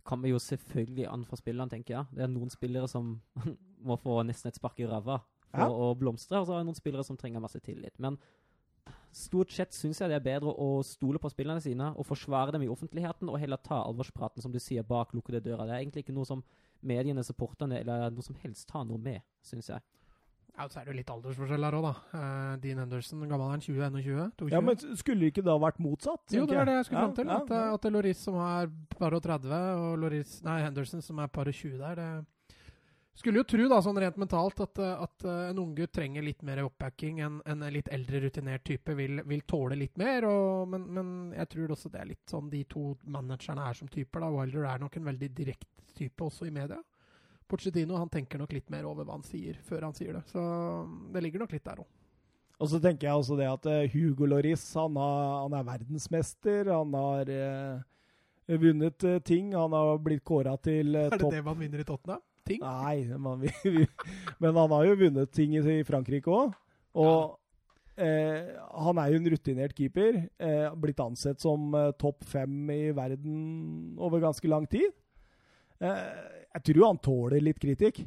Kommer 0.08 0.32
jo 0.32 0.40
selvfølgelig 0.40 1.06
an 1.12 1.26
for 1.28 1.40
spillene, 1.40 1.70
tenker 1.72 1.98
jeg. 1.98 2.06
Det 2.16 2.24
er 2.26 2.32
noen 2.32 2.52
spillere 2.52 2.88
som 2.92 3.18
må 3.88 3.98
få 4.00 4.22
nesten 4.28 4.50
et 4.52 4.60
spark 4.60 4.80
i 4.80 4.88
ræva 4.88 5.20
for 5.54 5.60
Ja. 5.60 5.68
å 5.70 5.92
blomstre, 6.00 6.40
og 6.40 6.48
så 6.48 6.56
er 6.56 6.64
det 6.64 6.70
noen 6.72 6.80
spillere 6.80 7.04
som 7.06 7.18
trenger 7.20 7.44
masse 7.44 7.60
tillit. 7.62 7.94
Men 8.02 8.16
stort 9.14 9.52
sett 9.54 9.76
syns 9.78 10.00
jeg 10.02 10.10
det 10.10 10.16
er 10.18 10.26
bedre 10.26 10.50
å 10.58 10.80
stole 10.84 11.20
på 11.22 11.30
spillerne 11.30 11.62
sine 11.62 11.92
og 11.94 12.08
forsvare 12.10 12.52
dem 12.56 12.64
i 12.66 12.72
offentligheten, 12.74 13.30
og 13.30 13.38
heller 13.40 13.62
ta 13.62 13.84
alvorspraten, 13.86 14.42
som 14.42 14.52
du 14.52 14.58
sier, 14.60 14.82
bak 14.84 15.14
lukkede 15.14 15.44
dører. 15.46 15.68
Det 15.70 15.76
er 15.76 15.84
egentlig 15.84 16.06
ikke 16.08 16.16
noe 16.18 16.26
som 16.26 16.42
mediene, 16.82 17.24
supporterne 17.24 17.78
eller 17.84 18.10
noe 18.12 18.26
som 18.26 18.36
helst 18.42 18.68
tar 18.72 18.88
noe 18.90 18.98
med, 18.98 19.22
syns 19.46 19.70
jeg. 19.70 19.84
Ja, 20.54 20.68
Så 20.70 20.80
er 20.80 20.86
det 20.86 20.94
jo 20.94 20.98
litt 21.00 21.10
aldersforskjell 21.10 21.66
her 21.66 21.76
òg, 21.80 21.86
da. 21.88 21.94
Uh, 22.14 22.52
Dean 22.62 22.78
Henderson, 22.84 23.24
gammel 23.26 23.48
er 23.48 23.56
han? 23.56 23.64
20? 23.66 23.88
21? 23.90 24.28
22? 24.38 24.52
Ja, 24.54 24.62
men 24.62 25.00
Skulle 25.00 25.26
det 25.26 25.32
ikke 25.34 25.46
da 25.48 25.56
vært 25.58 25.80
motsatt? 25.82 26.22
jo, 26.30 26.46
det 26.46 26.60
er 26.62 26.70
det 26.70 26.76
jeg 26.78 26.86
skulle 26.90 27.08
fram 27.08 27.16
til. 27.18 27.32
Ja, 27.32 27.40
At, 27.42 27.50
ja, 27.50 27.64
at 27.74 27.82
det 27.82 27.90
er 27.90 27.96
Loris 27.98 28.22
som 28.22 28.38
er 28.38 28.70
par 28.94 29.18
og 29.18 29.24
30, 29.26 29.50
og 29.82 29.98
Loris, 30.04 30.38
nei, 30.46 30.60
Henderson 30.62 31.02
som 31.02 31.20
er 31.24 31.34
par 31.34 31.50
og 31.50 31.58
20 31.58 31.82
der. 31.82 32.04
Det 32.04 33.22
skulle 33.22 33.42
jo 33.42 33.46
tro, 33.46 33.66
da, 33.70 33.78
sånn 33.86 34.00
rent 34.02 34.16
mentalt, 34.18 34.62
at, 34.66 34.80
eh, 34.82 35.02
at 35.06 35.26
eh, 35.30 35.42
en 35.52 35.60
unggutt 35.62 35.92
trenger 35.94 36.26
litt 36.26 36.42
mer 36.46 36.64
oppbacking. 36.66 37.20
En, 37.22 37.42
en 37.46 37.66
litt 37.74 37.90
eldre, 37.94 38.24
rutinert 38.24 38.64
type 38.66 38.96
vil, 38.98 39.22
vil 39.30 39.44
tåle 39.50 39.78
litt 39.78 39.98
mer. 40.02 40.26
Og, 40.26 40.70
men, 40.70 40.88
men 40.98 41.12
jeg 41.38 41.50
tror 41.54 41.76
også 41.76 41.92
det 41.94 42.02
er 42.02 42.10
litt 42.10 42.30
sånn 42.30 42.50
de 42.50 42.64
to 42.70 42.96
managerne 43.06 43.68
er 43.70 43.78
som 43.78 43.90
typer. 43.90 44.22
da. 44.26 44.32
Wilder 44.34 44.66
er 44.66 44.82
nok 44.82 44.98
en 44.98 45.10
veldig 45.12 45.30
direkte 45.34 45.94
type 45.94 46.26
også 46.26 46.50
i 46.50 46.54
media. 46.54 46.80
Pochettino 47.48 47.98
han 48.00 48.12
tenker 48.12 48.42
nok 48.42 48.54
litt 48.56 48.70
mer 48.74 48.86
over 48.90 49.06
hva 49.08 49.18
han 49.18 49.28
sier, 49.28 49.58
før 49.68 49.90
han 49.90 49.98
sier 49.98 50.18
det. 50.18 50.24
Så 50.32 50.42
det 51.14 51.24
ligger 51.26 51.44
nok 51.44 51.54
litt 51.56 51.66
der 51.68 51.84
òg. 51.84 51.90
Og 52.62 52.70
så 52.72 52.80
tenker 52.80 53.10
jeg 53.10 53.20
også 53.20 53.36
det 53.40 53.48
at 53.50 53.66
eh, 53.68 53.90
Hugo 53.92 54.28
Loris 54.30 54.64
han, 54.78 54.96
har, 55.00 55.24
han 55.44 55.56
er 55.58 55.66
verdensmester. 55.68 56.70
Han 56.72 56.94
har 56.96 57.32
eh, 57.34 58.58
vunnet 58.62 59.04
eh, 59.10 59.20
ting. 59.26 59.52
Han 59.58 59.76
har 59.76 59.98
blitt 60.04 60.24
kåra 60.24 60.56
til 60.64 60.96
eh, 60.96 61.10
Er 61.10 61.20
det 61.20 61.32
det 61.40 61.44
man 61.46 61.60
vinner 61.60 61.84
i 61.84 61.88
Tottenham? 61.88 62.24
Ting? 62.48 62.60
Nei, 62.60 63.06
man, 63.16 63.44
men 64.44 64.58
han 64.60 64.74
har 64.76 64.90
jo 64.90 64.98
vunnet 65.00 65.32
ting 65.32 65.56
i, 65.56 65.64
i 65.80 65.86
Frankrike 65.88 66.32
òg. 66.32 66.56
Og 67.00 68.00
eh, 68.00 68.54
han 68.86 69.00
er 69.02 69.12
jo 69.12 69.22
en 69.22 69.30
rutinert 69.34 69.76
keeper. 69.76 70.22
Eh, 70.40 70.68
blitt 70.80 71.04
ansett 71.04 71.44
som 71.44 71.72
topp 72.00 72.24
fem 72.28 72.70
i 72.72 72.84
verden 72.96 73.98
over 74.00 74.24
ganske 74.24 74.52
lang 74.52 74.68
tid. 74.72 74.92
Eh, 75.84 76.48
jeg 76.54 76.66
tror 76.70 76.88
han 76.88 77.04
tåler 77.04 77.44
litt 77.44 77.62
kritikk. 77.62 78.04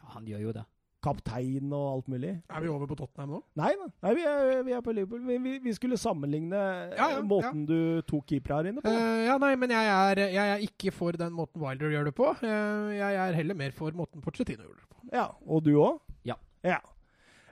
Ja, 0.00 0.12
han 0.16 0.28
gjør 0.28 0.46
jo 0.48 0.54
det. 0.60 0.66
Kaptein 1.00 1.70
og 1.72 1.84
alt 1.94 2.08
mulig. 2.12 2.34
Er 2.52 2.60
vi 2.60 2.68
over 2.68 2.88
på 2.90 2.96
Tottenham 2.98 3.30
nå? 3.32 3.38
Nei, 3.56 3.70
nei, 4.04 4.10
vi, 4.18 4.24
er, 4.28 4.50
vi 4.66 4.74
er 4.76 4.82
på 4.84 4.92
Liverpool. 4.92 5.22
Vi, 5.24 5.38
vi, 5.40 5.54
vi 5.64 5.72
skulle 5.72 5.96
sammenligne 6.00 6.58
Ja, 6.60 7.06
ja, 7.14 7.22
måten 7.24 7.30
måten 7.30 7.62
du 7.70 8.02
tok 8.08 8.26
keeper 8.28 8.58
her 8.58 8.68
inne 8.68 8.84
på. 8.84 8.92
Uh, 8.92 9.24
ja, 9.24 9.38
nei, 9.40 9.54
men 9.60 9.72
jeg 9.72 9.94
er, 9.94 10.22
jeg 10.34 10.54
er 10.56 10.64
ikke 10.66 10.92
for 10.92 11.16
den 11.16 11.32
måten 11.36 11.62
Wilder 11.64 11.94
gjør 11.94 12.10
det 12.10 12.14
på. 12.18 12.28
Uh, 12.44 12.92
jeg 12.92 13.20
er 13.24 13.38
heller 13.38 13.56
mer 13.56 13.72
for 13.76 13.96
måten 13.96 14.20
Pochettino 14.24 14.66
gjør 14.66 14.76
det 14.76 14.88
på. 14.90 15.00
Ja, 15.14 15.30
Og 15.48 15.64
du 15.64 15.72
òg? 15.80 16.02
Ja. 16.28 16.36
ja. 16.66 16.82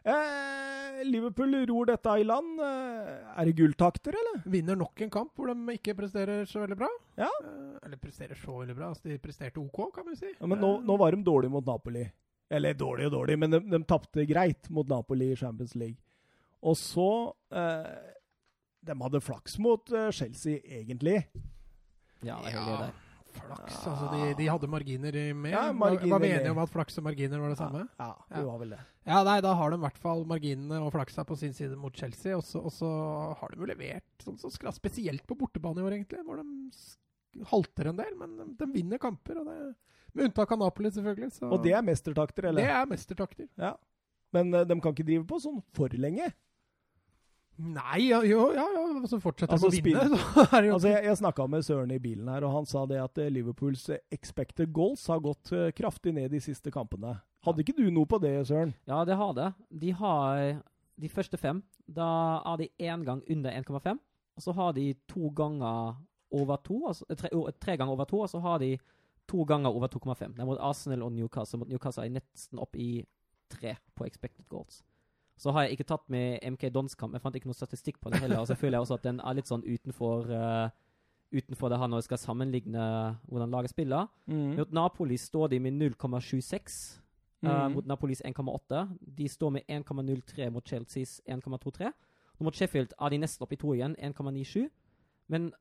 Eh, 0.04 1.04
Liverpool 1.04 1.54
ror 1.68 1.86
dette 1.90 2.14
i 2.20 2.24
land. 2.26 2.60
Eh, 2.60 3.40
er 3.40 3.44
det 3.48 3.54
gulltakter, 3.58 4.14
eller? 4.18 4.42
Vinner 4.50 4.76
nok 4.78 5.00
en 5.04 5.10
kamp 5.14 5.34
hvor 5.38 5.50
de 5.52 5.74
ikke 5.76 5.94
presterer 5.98 6.46
så 6.48 6.62
veldig 6.64 6.78
bra. 6.80 6.88
Ja. 7.18 7.28
Eh, 7.44 7.78
eller 7.86 7.96
presterer 8.02 8.38
så 8.38 8.58
veldig 8.60 8.76
bra. 8.78 8.88
Altså, 8.92 9.08
de 9.10 9.18
presterte 9.22 9.60
OK, 9.62 9.80
kan 9.94 10.06
vi 10.10 10.16
si. 10.18 10.32
Ja, 10.38 10.46
men 10.50 10.58
nå, 10.62 10.78
nå 10.86 10.96
var 11.00 11.14
de 11.16 11.22
dårlige 11.26 11.50
mot 11.54 11.66
Napoli. 11.66 12.06
Eller 12.50 12.74
dårlig 12.80 13.06
og 13.10 13.12
dårlig, 13.12 13.38
men 13.38 13.52
de, 13.52 13.60
de 13.68 13.82
tapte 13.84 14.24
greit 14.24 14.70
mot 14.72 14.88
Napoli 14.88 15.32
i 15.34 15.36
Champions 15.36 15.74
League. 15.76 15.98
Og 16.64 16.74
så 16.80 17.08
eh, 17.52 18.14
De 18.88 18.94
hadde 19.02 19.20
flaks 19.22 19.58
mot 19.62 19.92
eh, 19.92 20.08
Chelsea, 20.16 20.58
egentlig. 20.64 21.20
Ja, 22.24 22.38
det 22.42 22.54
er 22.54 22.56
Ja. 22.56 22.64
det 22.64 22.78
der. 22.86 23.04
Flaks. 23.47 23.78
Altså, 23.87 24.09
de, 24.12 24.35
de 24.38 24.47
hadde 24.50 24.68
marginer 24.71 25.16
med. 25.35 25.52
Ja, 25.52 25.64
marginer 25.73 26.12
var 26.14 26.23
vi 26.25 26.30
enige 26.35 26.50
om 26.54 26.61
at 26.62 26.71
flaks 26.73 26.99
og 27.00 27.04
marginer 27.09 27.40
var 27.42 27.49
det 27.54 27.59
samme? 27.61 27.83
Ja, 27.99 28.09
Ja. 28.30 28.37
det 28.37 28.45
var 28.47 28.59
vel 28.62 28.71
det. 28.76 28.80
Ja, 29.09 29.23
nei, 29.25 29.37
da 29.45 29.54
har 29.57 29.71
de 29.73 29.78
i 29.78 29.85
hvert 29.87 29.99
fall 30.02 30.25
marginene 30.28 30.80
og 30.85 30.92
flaksa 30.92 31.25
på 31.25 31.37
sin 31.40 31.52
side 31.57 31.76
mot 31.80 31.95
Chelsea. 31.97 32.37
Og 32.37 32.42
så, 32.45 32.61
og 32.61 32.73
så 32.75 32.88
har 33.40 33.54
de 33.54 33.61
jo 33.62 33.68
levert 33.71 34.04
sånn 34.25 34.37
så 34.40 34.50
skra- 34.52 34.75
spesielt 34.76 35.25
på 35.26 35.37
bortebane 35.40 35.80
i 35.80 35.87
år, 35.88 35.97
egentlig, 35.99 36.25
hvor 36.26 36.40
de 36.42 37.45
halter 37.50 37.88
en 37.92 37.97
del. 38.00 38.14
Men 38.21 38.37
de, 38.37 38.49
de 38.61 38.71
vinner 38.75 38.99
kamper, 39.02 39.40
og 39.40 39.47
det, 39.49 39.75
med 40.14 40.28
unntak 40.30 40.52
av 40.52 40.59
Napoli, 40.64 40.90
selvfølgelig. 40.90 41.30
Så 41.38 41.49
Og 41.52 41.62
det 41.64 41.73
er 41.76 41.83
mestertakter, 41.87 42.50
eller? 42.50 42.64
det 42.64 42.75
er 42.80 42.87
mestertakter. 42.90 43.49
Ja. 43.61 43.75
Men 44.37 44.52
eh, 44.54 44.64
de 44.68 44.76
kan 44.80 44.92
ikke 44.92 45.07
drive 45.09 45.25
på 45.28 45.38
sånn 45.40 45.62
for 45.76 45.88
lenge. 45.97 46.28
Nei, 47.58 48.04
ja, 48.06 48.20
jo, 48.22 48.52
ja, 48.54 48.64
ja, 48.70 48.82
så 49.10 49.18
fortsetter 49.18 49.56
Altså, 49.56 49.66
å 49.66 49.74
vinne. 49.74 50.18
Så 50.36 50.44
er 50.46 50.62
det 50.62 50.68
jo 50.68 50.74
Altså, 50.76 50.90
Jeg, 50.92 51.04
jeg 51.08 51.18
snakka 51.18 51.46
med 51.50 51.64
Søren 51.66 51.90
i 51.90 51.98
bilen 52.02 52.28
her, 52.30 52.44
og 52.46 52.52
han 52.54 52.68
sa 52.70 52.84
det 52.86 53.00
at 53.02 53.18
eh, 53.18 53.30
Liverpools 53.34 53.88
eh, 53.96 54.02
expected 54.14 54.70
goals 54.76 55.08
har 55.10 55.18
gått 55.24 55.50
eh, 55.56 55.72
kraftig 55.74 56.14
ned 56.14 56.30
de 56.30 56.40
siste 56.44 56.70
kampene. 56.74 57.16
Hadde 57.46 57.64
ikke 57.64 57.74
du 57.74 57.88
noe 57.90 58.06
på 58.06 58.20
det, 58.22 58.36
Søren? 58.46 58.76
Ja, 58.86 59.00
det 59.08 59.16
har 59.18 59.34
det. 59.34 59.48
De 59.82 59.90
har 59.98 60.60
de 61.02 61.10
første 61.10 61.38
fem. 61.40 61.64
Da 61.86 62.06
er 62.52 62.62
de 62.62 62.70
én 62.78 63.02
gang 63.06 63.24
under 63.26 63.58
1,5. 63.58 63.98
Og 64.38 64.44
så 64.44 64.54
har 64.54 64.76
de 64.76 64.92
to 65.10 65.32
ganger 65.34 65.96
over 66.30 66.60
to, 66.62 66.78
altså 66.86 67.08
tre, 67.18 67.30
tre 67.58 67.74
ganger 67.80 67.96
over 67.96 68.06
to, 68.06 68.20
og 68.22 68.30
så 68.30 68.38
har 68.44 68.60
de 68.62 68.76
to 69.28 69.42
ganger 69.48 69.74
over 69.74 69.90
2,5. 69.90 70.36
Det 70.36 70.44
er 70.44 70.48
mot 70.48 70.60
Arsenal 70.62 71.02
og 71.02 71.12
Newcastle. 71.12 71.58
Mot 71.58 71.68
Newcastle 71.68 72.04
er 72.04 72.12
de 72.12 72.20
nesten 72.20 72.62
opp 72.62 72.78
i 72.78 73.02
tre 73.50 73.74
på 73.96 74.06
expected 74.06 74.46
goals. 74.48 74.82
Så 75.38 75.52
har 75.54 75.62
jeg 75.64 75.76
ikke 75.78 75.87
tatt 75.87 76.09
med 76.11 76.40
MK 76.42 76.68
Dons 76.75 76.95
kamp. 76.99 77.14
Jeg 77.14 77.23
fant 77.23 77.37
ikke 77.38 77.47
noe 77.47 77.54
statistikk 77.57 78.00
på 78.02 78.11
det 78.11 78.18
heller. 78.25 78.40
Og 78.42 78.49
så 78.50 78.57
føler 78.59 78.76
jeg 78.78 78.87
også 78.87 78.97
at 78.99 79.04
den 79.07 79.21
er 79.23 79.37
litt 79.38 79.47
sånn 79.50 79.62
utenfor 79.62 80.30
uh, 80.35 80.68
utenfor 81.30 81.68
det 81.71 81.78
her 81.78 81.90
når 81.92 82.00
jeg 82.00 82.09
skal 82.09 82.18
sammenligne 82.23 82.85
hvordan 83.28 83.50
laget 83.52 83.71
spiller. 83.71 84.09
Mot 84.59 84.73
Napoli 84.73 85.16
står 85.21 85.49
de 85.54 85.61
med 85.61 85.78
0,76. 85.78 86.99
Uh, 87.45 87.68
Mm. 87.68 87.73
mot 87.75 87.87
Napolis 87.87 88.23
1,8. 88.25 88.97
De 89.18 89.28
står 89.28 89.50
med 89.50 89.62
1,03 89.71 90.50
mot 90.50 90.64
Chelseas 90.68 91.21
1,23. 91.28 91.87
Og 92.38 92.45
mot 92.45 92.54
Sheffield 92.54 92.92
er 93.00 93.09
de 93.11 93.18
nesten 93.18 93.42
oppe 93.45 93.54
i 93.54 93.57
to 93.61 93.75
igjen, 93.75 93.95
1,97. 93.99 94.64
Men 95.28 95.52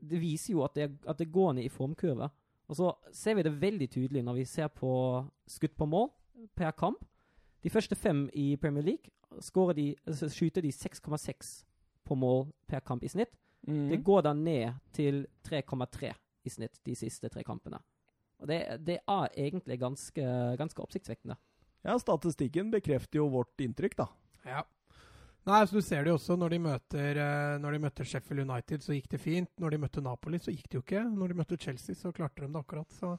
det 0.00 0.20
viser 0.20 0.52
jo 0.52 0.62
at 0.62 0.74
det, 0.76 0.90
at 1.08 1.18
det 1.18 1.32
går 1.32 1.52
ned 1.54 1.64
i 1.64 1.68
formkurve. 1.68 2.28
Og 2.68 2.76
så 2.76 2.92
ser 3.12 3.34
vi 3.34 3.42
det 3.42 3.60
veldig 3.60 3.90
tydelig 3.90 4.22
når 4.22 4.34
vi 4.34 4.44
ser 4.44 4.68
på 4.68 5.24
skutt 5.46 5.74
på 5.76 5.86
mål 5.86 6.08
per 6.54 6.70
kamp. 6.70 7.02
De 7.64 7.70
første 7.70 7.96
fem 7.96 8.28
i 8.32 8.56
Premier 8.56 8.84
League 8.84 9.10
de, 9.74 9.86
altså 10.06 10.28
skyter 10.32 10.62
de 10.62 10.72
6,6 10.72 11.54
på 12.04 12.16
mål 12.18 12.46
per 12.68 12.80
kamp 12.80 13.04
i 13.04 13.08
snitt. 13.08 13.32
Mm. 13.66 13.88
Det 13.90 14.02
går 14.04 14.22
da 14.26 14.32
ned 14.36 14.74
til 14.92 15.26
3,3 15.48 16.12
i 16.44 16.52
snitt 16.52 16.80
de 16.84 16.94
siste 16.98 17.30
tre 17.32 17.44
kampene. 17.44 17.80
Og 18.42 18.48
det, 18.50 18.60
det 18.84 18.98
er 19.00 19.38
egentlig 19.40 19.78
ganske, 19.80 20.28
ganske 20.60 20.82
oppsiktsvekkende. 20.82 21.36
Ja, 21.84 21.96
statistikken 22.00 22.70
bekrefter 22.72 23.20
jo 23.20 23.28
vårt 23.32 23.60
inntrykk, 23.60 23.96
da. 23.96 24.08
Ja. 24.44 24.64
Nei, 25.44 25.60
så 25.68 25.76
Du 25.76 25.84
ser 25.84 26.04
det 26.04 26.12
jo 26.12 26.16
også 26.16 26.36
når 26.40 26.54
de, 26.54 26.58
møter, 26.64 27.18
eh, 27.20 27.56
når 27.60 27.76
de 27.76 27.80
møtte 27.84 28.04
Sheffield 28.08 28.46
United, 28.46 28.84
så 28.84 28.96
gikk 28.96 29.10
det 29.12 29.20
fint. 29.20 29.50
Når 29.60 29.74
de 29.74 29.80
møtte 29.82 30.04
Napoli, 30.04 30.40
så 30.40 30.52
gikk 30.52 30.70
det 30.70 30.78
jo 30.78 30.84
ikke. 30.84 31.02
Når 31.04 31.32
de 31.32 31.38
møtte 31.40 31.58
Chelsea, 31.60 31.96
så 31.96 32.12
klarte 32.16 32.44
de 32.44 32.48
det 32.48 32.62
akkurat. 32.62 32.88
Så 32.92 33.18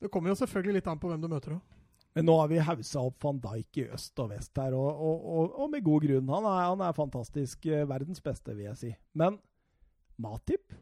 Det 0.00 0.10
kommer 0.14 0.30
jo 0.30 0.38
selvfølgelig 0.38 0.78
litt 0.78 0.88
an 0.88 1.00
på 1.00 1.08
hvem 1.10 1.20
du 1.20 1.28
møter 1.28 1.56
òg. 1.56 1.77
Men 2.16 2.24
nå 2.26 2.34
har 2.40 2.48
vi 2.50 2.58
haussa 2.64 3.00
opp 3.04 3.22
van 3.22 3.38
Dijk 3.40 3.78
i 3.78 3.84
øst 3.94 4.18
og 4.18 4.30
vest 4.32 4.56
her, 4.58 4.72
og, 4.74 4.88
og, 4.90 5.26
og, 5.38 5.58
og 5.64 5.70
med 5.70 5.84
god 5.86 6.02
grunn. 6.06 6.30
Han 6.32 6.46
er, 6.50 6.62
han 6.72 6.80
er 6.88 6.96
fantastisk. 6.96 7.66
eh, 7.70 7.84
Verdens 7.86 8.22
beste, 8.24 8.54
vil 8.56 8.64
jeg 8.70 8.76
si. 8.80 8.92
Men 9.14 9.36
Matip, 10.18 10.72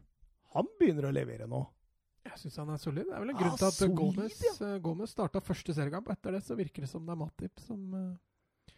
han 0.55 0.69
begynner 0.79 1.09
å 1.09 1.13
levere 1.13 1.45
nå. 1.49 1.59
Jeg 2.27 2.39
syns 2.41 2.57
han 2.59 2.71
er 2.73 2.79
solid. 2.81 3.05
Det 3.07 3.13
er 3.15 3.21
vel 3.23 3.29
en 3.31 3.37
Ah, 3.37 3.41
grunn 3.43 3.59
til 3.59 3.67
at 3.69 3.75
solid, 3.77 3.95
Gomez, 3.99 4.39
ja. 4.59 4.71
Gomez 4.83 5.11
starta 5.13 5.39
første 5.43 5.75
seriekamp. 5.77 6.09
Etter 6.11 6.35
det 6.35 6.41
så 6.43 6.57
virker 6.59 6.83
det 6.83 6.89
som 6.91 7.05
det 7.07 7.13
er 7.13 7.19
Matip 7.21 7.61
som 7.63 7.83
eh, 7.95 8.15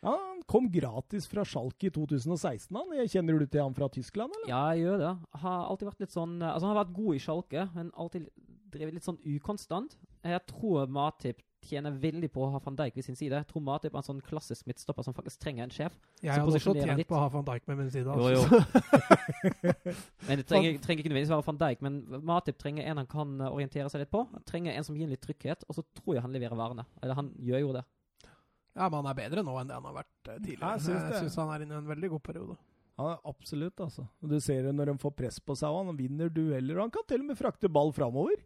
Ja, 0.03 0.11
han 0.13 0.43
kom 0.47 0.67
gratis 0.71 1.25
fra 1.31 1.45
Schalke 1.47 1.87
i 1.89 1.93
2016. 1.95 2.75
han. 2.75 2.93
Jeg 2.99 3.09
Kjenner 3.15 3.39
du 3.41 3.47
til 3.47 3.63
han 3.63 3.73
fra 3.77 3.87
Tyskland, 3.89 4.35
eller? 4.37 4.51
Ja, 4.51 4.61
jeg 4.75 4.83
gjør 4.85 5.01
det. 5.05 5.13
Har 5.45 5.63
alltid 5.71 5.89
vært 5.93 6.03
litt 6.05 6.13
sånn 6.17 6.35
Altså, 6.43 6.67
han 6.67 6.75
har 6.75 6.83
vært 6.83 6.93
god 6.99 7.15
i 7.15 7.23
Schalke, 7.23 7.65
men 7.73 7.89
alltid 7.95 8.29
drevet 8.69 8.93
litt 8.99 9.07
sånn 9.07 9.21
ukonstant. 9.25 9.95
Jeg 10.27 10.43
tror 10.51 10.85
Matip 10.93 11.41
tjener 11.65 11.95
veldig 12.01 12.29
på 12.33 12.43
å 12.45 12.49
ha 12.53 12.61
van 12.63 12.77
Dijk 12.79 12.95
ved 12.99 13.05
sin 13.05 13.17
side. 13.19 13.41
Tror 13.49 13.63
Matip 13.65 13.93
er 13.93 14.01
en 14.01 14.05
sånn 14.05 14.21
klassisk 14.25 14.67
midtstopper 14.69 15.05
som 15.05 15.15
faktisk 15.17 15.41
trenger 15.43 15.65
en 15.65 15.73
sjef. 15.73 15.97
Jeg 16.21 16.31
har 16.31 16.41
hadde 16.41 16.59
også 16.59 16.73
tjent 16.77 17.01
litt. 17.01 17.09
på 17.09 17.17
å 17.17 17.21
ha 17.23 17.29
van 17.33 17.45
Dijk 17.49 17.67
med 17.69 17.81
min 17.81 17.91
side. 17.93 18.07
Altså. 18.09 18.31
jo. 18.33 19.43
Men 20.29 20.41
det 20.41 20.47
trenger, 20.49 20.79
trenger 20.83 21.03
ikke 21.03 21.11
nødvendigvis 21.11 21.33
være 21.35 21.47
van 21.49 21.61
Dijk, 21.63 21.85
men 21.85 21.99
Matip 22.31 22.59
trenger 22.61 22.89
en 22.89 23.01
han 23.03 23.09
kan 23.09 23.37
orientere 23.49 23.91
seg 23.91 24.03
litt 24.03 24.13
på. 24.13 24.23
Han 24.33 24.45
trenger 24.47 24.75
en 24.75 24.87
som 24.87 24.97
gir 24.97 25.11
litt 25.11 25.23
trygghet, 25.23 25.67
og 25.67 25.77
så 25.77 25.85
tror 26.01 26.17
jeg 26.17 26.25
han 26.25 26.35
leverer 26.35 26.59
varene. 26.59 26.87
Eller 27.03 27.19
han 27.19 27.31
gjør 27.37 27.63
jo 27.65 27.75
det. 27.79 27.85
Ja, 28.77 28.87
men 28.87 29.01
han 29.01 29.11
er 29.11 29.17
bedre 29.17 29.43
nå 29.43 29.55
enn 29.59 29.69
det 29.69 29.77
han 29.77 29.87
har 29.89 29.95
vært 30.01 30.29
eh, 30.31 30.41
tidligere. 30.43 30.75
Jeg 30.77 30.85
syns 30.85 30.99
det. 31.01 31.13
Jeg 31.13 31.23
syns 31.25 31.39
han 31.41 31.53
er 31.53 31.65
inne 31.65 31.75
i 31.75 31.81
en 31.81 31.89
veldig 31.89 32.11
god 32.15 32.23
periode. 32.29 32.59
Ja, 32.99 33.13
absolutt, 33.31 33.79
altså. 33.79 34.05
Du 34.19 34.35
ser 34.43 34.65
det 34.67 34.73
når 34.75 34.91
de 34.91 35.01
får 35.01 35.13
press 35.15 35.39
på 35.39 35.55
seg, 35.55 35.71
og 35.71 35.87
han 35.87 35.99
vinner 35.99 36.31
dueller. 36.31 36.77
Og 36.77 36.87
han 36.87 36.93
kan 36.95 37.05
til 37.07 37.23
og 37.23 37.29
med 37.31 37.39
frakte 37.39 37.71
ball 37.71 37.93
framover. 37.95 38.41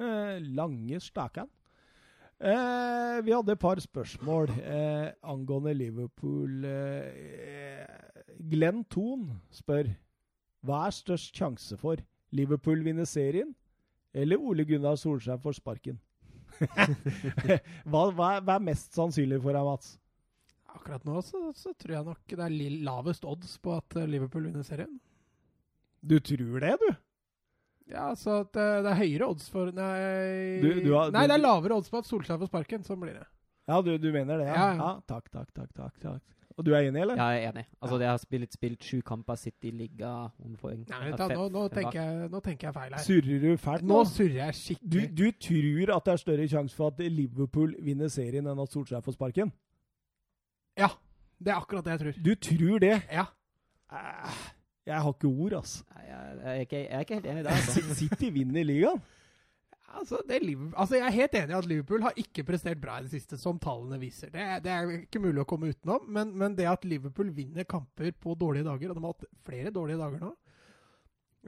Eh, 0.00 0.36
lange 0.56 1.00
stakan. 1.02 1.50
Eh, 2.40 3.16
vi 3.26 3.34
hadde 3.34 3.52
et 3.52 3.60
par 3.60 3.80
spørsmål 3.80 4.48
eh, 4.64 5.10
angående 5.22 5.74
Liverpool. 5.76 6.64
Eh, 6.64 7.84
Glenn 8.50 8.84
Thon 8.88 9.26
spør 9.52 9.90
hva 10.64 10.86
er 10.86 10.94
størst 10.96 11.36
sjanse 11.36 11.76
for? 11.80 12.00
Liverpool 12.36 12.84
vinner 12.84 13.08
serien, 13.08 13.52
eller 14.14 14.40
Ole 14.40 14.64
Gunnar 14.68 14.96
Solskjær 15.00 15.40
får 15.42 15.58
sparken? 15.58 15.98
hva, 17.90 18.02
hva, 18.12 18.30
hva 18.40 18.56
er 18.56 18.64
mest 18.64 18.96
sannsynlig 18.96 19.40
for 19.42 19.56
deg, 19.56 19.64
Mats? 19.66 19.94
Akkurat 20.70 21.04
nå 21.08 21.20
så, 21.26 21.42
så 21.56 21.72
tror 21.74 21.96
jeg 21.96 22.08
nok 22.08 22.34
det 22.36 22.44
er 22.46 22.82
lavest 22.86 23.24
odds 23.28 23.56
på 23.62 23.74
at 23.76 24.00
eh, 24.00 24.08
Liverpool 24.08 24.48
vinner 24.48 24.64
serien. 24.64 24.96
Du 26.00 26.16
tror 26.24 26.64
det, 26.64 26.76
du? 26.80 26.90
Ja, 27.90 28.08
så 28.14 28.40
at 28.44 28.56
eh, 28.56 28.80
det 28.84 28.90
er 28.92 28.98
høyere 29.02 29.28
odds 29.32 29.48
for 29.50 29.70
Nei, 29.74 30.60
Du- 30.62 30.80
du 30.84 30.92
har- 30.94 31.10
nei 31.10 31.26
du- 31.26 31.32
det 31.32 31.38
er 31.38 31.42
lavere 31.42 31.76
odds 31.76 31.90
på 31.90 31.98
at 31.98 32.04
Solskjær 32.06 32.38
får 32.38 32.46
sparken. 32.52 32.82
Sånn 32.86 33.00
blir 33.00 33.14
det. 33.18 33.26
Ja, 33.68 33.80
du, 33.82 33.96
du 33.98 34.12
mener 34.12 34.38
det? 34.38 34.46
Ja. 34.46 34.54
Ja, 34.54 34.68
ja. 34.72 34.76
ja. 34.76 35.00
Takk, 35.06 35.30
takk, 35.30 35.52
takk, 35.54 35.72
takk, 35.74 35.98
takk. 36.00 36.22
Og 36.58 36.64
du 36.66 36.74
er 36.74 36.82
enig, 36.90 37.00
eller? 37.00 37.16
Ja, 37.16 37.28
jeg 37.32 37.44
er 37.46 37.52
enig. 37.54 37.64
Altså, 37.80 37.98
det 37.98 38.06
har 38.10 38.18
spilt, 38.18 38.52
spilt 38.52 38.82
sju 38.84 39.00
kamper, 39.02 39.36
City 39.38 39.68
i 39.70 39.88
om 40.04 40.56
poeng. 40.60 40.82
Nei, 40.90 41.10
da, 41.16 41.28
nå, 41.28 41.48
nå, 41.50 41.68
tenker 41.72 41.94
jeg, 41.94 42.30
nå 42.30 42.40
tenker 42.42 42.66
jeg 42.68 42.74
feil 42.74 42.92
her. 42.92 42.98
Surrer 43.00 43.40
du 43.40 43.56
fælt 43.56 43.82
Nå 43.82 44.02
nå? 44.02 44.04
surrer 44.04 44.34
jeg 44.34 44.54
skikkelig. 44.54 45.14
du 45.14 45.32
tror 45.32 45.96
at 45.96 46.04
det 46.04 46.12
er 46.12 46.16
større 46.18 46.48
sjanse 46.48 46.74
for 46.74 46.88
at 46.88 46.98
Liverpool 46.98 47.74
vinner 47.80 48.08
serien 48.10 48.46
enn 48.46 48.60
at 48.60 48.68
Solskjær 48.68 49.02
får 49.02 49.14
sparken? 49.16 49.52
Ja, 50.76 50.88
det 51.42 51.48
er 51.54 51.60
akkurat 51.60 51.84
det 51.84 51.94
jeg 51.96 52.00
tror. 52.00 52.22
Du 52.22 52.34
tror 52.34 52.78
det? 52.80 53.02
Ja. 53.10 53.24
Eh, 53.92 54.36
Jeg 54.86 54.96
har 55.04 55.12
ikke 55.12 55.28
ord, 55.28 55.52
altså. 55.60 55.84
Nei, 55.94 56.04
Jeg, 56.08 56.36
jeg, 56.40 56.50
er 56.56 56.60
ikke, 56.64 56.76
jeg 56.84 56.92
er 56.96 57.00
ikke 57.06 57.14
helt 57.20 57.26
enig 57.34 57.44
der. 57.44 57.50
Altså. 57.60 57.94
City 57.98 58.30
vinner 58.34 58.64
ligaen. 58.64 59.02
Altså, 59.90 60.20
det 60.28 60.36
er 60.38 60.44
altså, 60.78 60.94
jeg 60.96 61.06
er 61.06 61.14
helt 61.16 61.34
enig 61.34 61.50
i 61.50 61.58
at 61.58 61.66
Liverpool 61.66 62.02
har 62.06 62.12
ikke 62.22 62.44
prestert 62.46 62.78
bra 62.80 62.98
i 63.00 63.02
det 63.08 63.10
siste, 63.10 63.36
som 63.42 63.58
tallene 63.58 63.98
viser. 63.98 64.30
Det, 64.30 64.40
er- 64.40 64.60
det 64.62 64.70
er 64.70 64.92
ikke 65.00 65.18
mulig 65.24 65.42
å 65.42 65.48
komme 65.50 65.72
utenom, 65.72 66.04
men, 66.14 66.30
men 66.38 66.54
det 66.54 66.68
at 66.70 66.84
Liverpool 66.86 67.32
vinner 67.34 67.66
kamper 67.66 68.12
på 68.14 68.36
dårlige 68.38 68.68
dager, 68.68 68.92
og 68.92 68.96
de 69.00 69.02
har 69.02 69.16
hatt 69.16 69.26
flere 69.48 69.72
dårlige 69.74 69.98
dager 69.98 70.22
nå, 70.22 70.30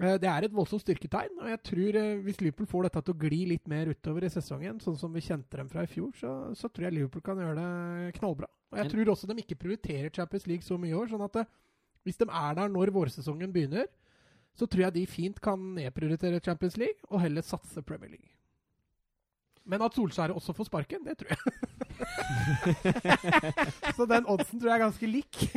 eh, 0.03 0.17
det 0.19 0.29
er 0.33 0.49
et 0.49 0.57
voldsomt 0.59 0.83
styrketegn. 0.83 1.39
Og 1.39 1.53
jeg 1.53 1.63
tror 1.71 2.01
eh, 2.03 2.11
hvis 2.27 2.43
Liverpool 2.43 2.67
får 2.75 2.89
dette 2.89 3.05
til 3.07 3.15
å 3.15 3.21
gli 3.23 3.41
litt 3.55 3.71
mer 3.71 3.93
utover 3.95 4.27
i 4.27 4.33
sesongen, 4.35 4.83
sånn 4.83 4.99
som 4.99 5.15
vi 5.15 5.23
kjente 5.23 5.63
dem 5.63 5.71
fra 5.71 5.87
i 5.87 5.93
fjor, 5.95 6.11
så, 6.19 6.35
så 6.59 6.67
tror 6.69 6.89
jeg 6.91 6.99
Liverpool 6.99 7.23
kan 7.31 7.39
gjøre 7.47 7.63
det 7.63 8.17
knallbra. 8.19 8.51
Og 8.75 8.83
jeg 8.83 8.91
tror 8.91 9.15
også 9.15 9.31
de 9.31 9.39
ikke 9.45 9.61
prioriterer 9.63 10.11
Champions 10.19 10.51
League 10.51 10.67
så 10.67 10.75
mye 10.83 10.91
i 10.91 10.99
år. 10.99 11.15
sånn 11.15 11.23
at 11.31 11.39
det, 11.39 11.47
hvis 12.03 12.19
de 12.21 12.27
er 12.29 12.55
der 12.59 12.69
når 12.73 12.93
vårsesongen 12.95 13.53
begynner, 13.53 13.87
så 14.55 14.67
tror 14.67 14.87
jeg 14.87 14.95
de 14.95 15.07
fint 15.09 15.41
kan 15.41 15.59
nedprioritere 15.79 16.41
Champions 16.45 16.77
League 16.77 17.09
og 17.09 17.21
heller 17.23 17.43
satse 17.47 17.83
Premier 17.83 18.11
League. 18.13 18.29
Men 19.65 19.83
at 19.87 19.95
Solskjær 19.95 20.35
også 20.35 20.53
får 20.57 20.69
sparken, 20.69 21.05
det 21.07 21.19
tror 21.21 21.29
jeg. 21.31 21.39
så 23.97 24.07
den 24.11 24.27
oddsen 24.27 24.59
tror 24.61 24.73
jeg 24.73 24.79
er 24.79 24.87
ganske 24.87 25.07
lik. 25.07 25.45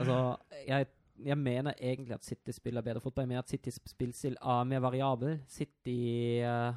Altså, 0.00 0.36
jeg, 0.66 0.86
jeg 1.24 1.38
mener 1.38 1.72
egentlig 1.76 2.14
at 2.14 2.24
City 2.24 2.50
spiller 2.50 2.82
bedre 2.82 3.00
fotball. 3.00 3.22
Jeg 3.22 3.28
mener 3.28 3.42
at 3.44 3.48
Citys 3.52 3.78
spillstil 3.86 4.36
er 4.40 4.64
mer 4.64 4.80
variabel. 4.80 5.40
City, 5.48 6.40
uh, 6.40 6.72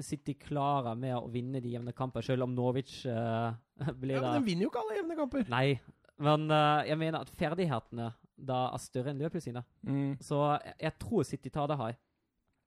City 0.00 0.34
klarer 0.40 0.98
med 0.98 1.14
å 1.16 1.28
vinne 1.30 1.62
de 1.62 1.76
jevne 1.76 1.94
kamper, 1.96 2.26
selv 2.26 2.48
om 2.48 2.54
Norwich 2.54 3.04
uh, 3.06 3.54
blir 4.00 4.18
Ja, 4.18 4.24
men 4.26 4.42
De 4.42 4.50
vinner 4.50 4.66
jo 4.66 4.72
ikke 4.72 4.82
alle 4.82 4.98
jevne 4.98 5.18
kamper. 5.22 5.46
Nei, 5.52 5.78
men 6.22 6.46
uh, 6.50 6.82
jeg 6.86 6.98
mener 7.00 7.24
at 7.24 7.32
ferdighetene 7.34 8.12
da 8.34 8.64
er 8.74 8.82
større 8.82 9.12
enn 9.12 9.20
Liverpool 9.20 9.42
sine. 9.42 9.62
Så 10.22 10.40
jeg, 10.64 10.74
jeg 10.82 10.98
tror 11.02 11.26
City 11.26 11.52
tar 11.54 11.70
det 11.70 11.78
her. 11.78 11.96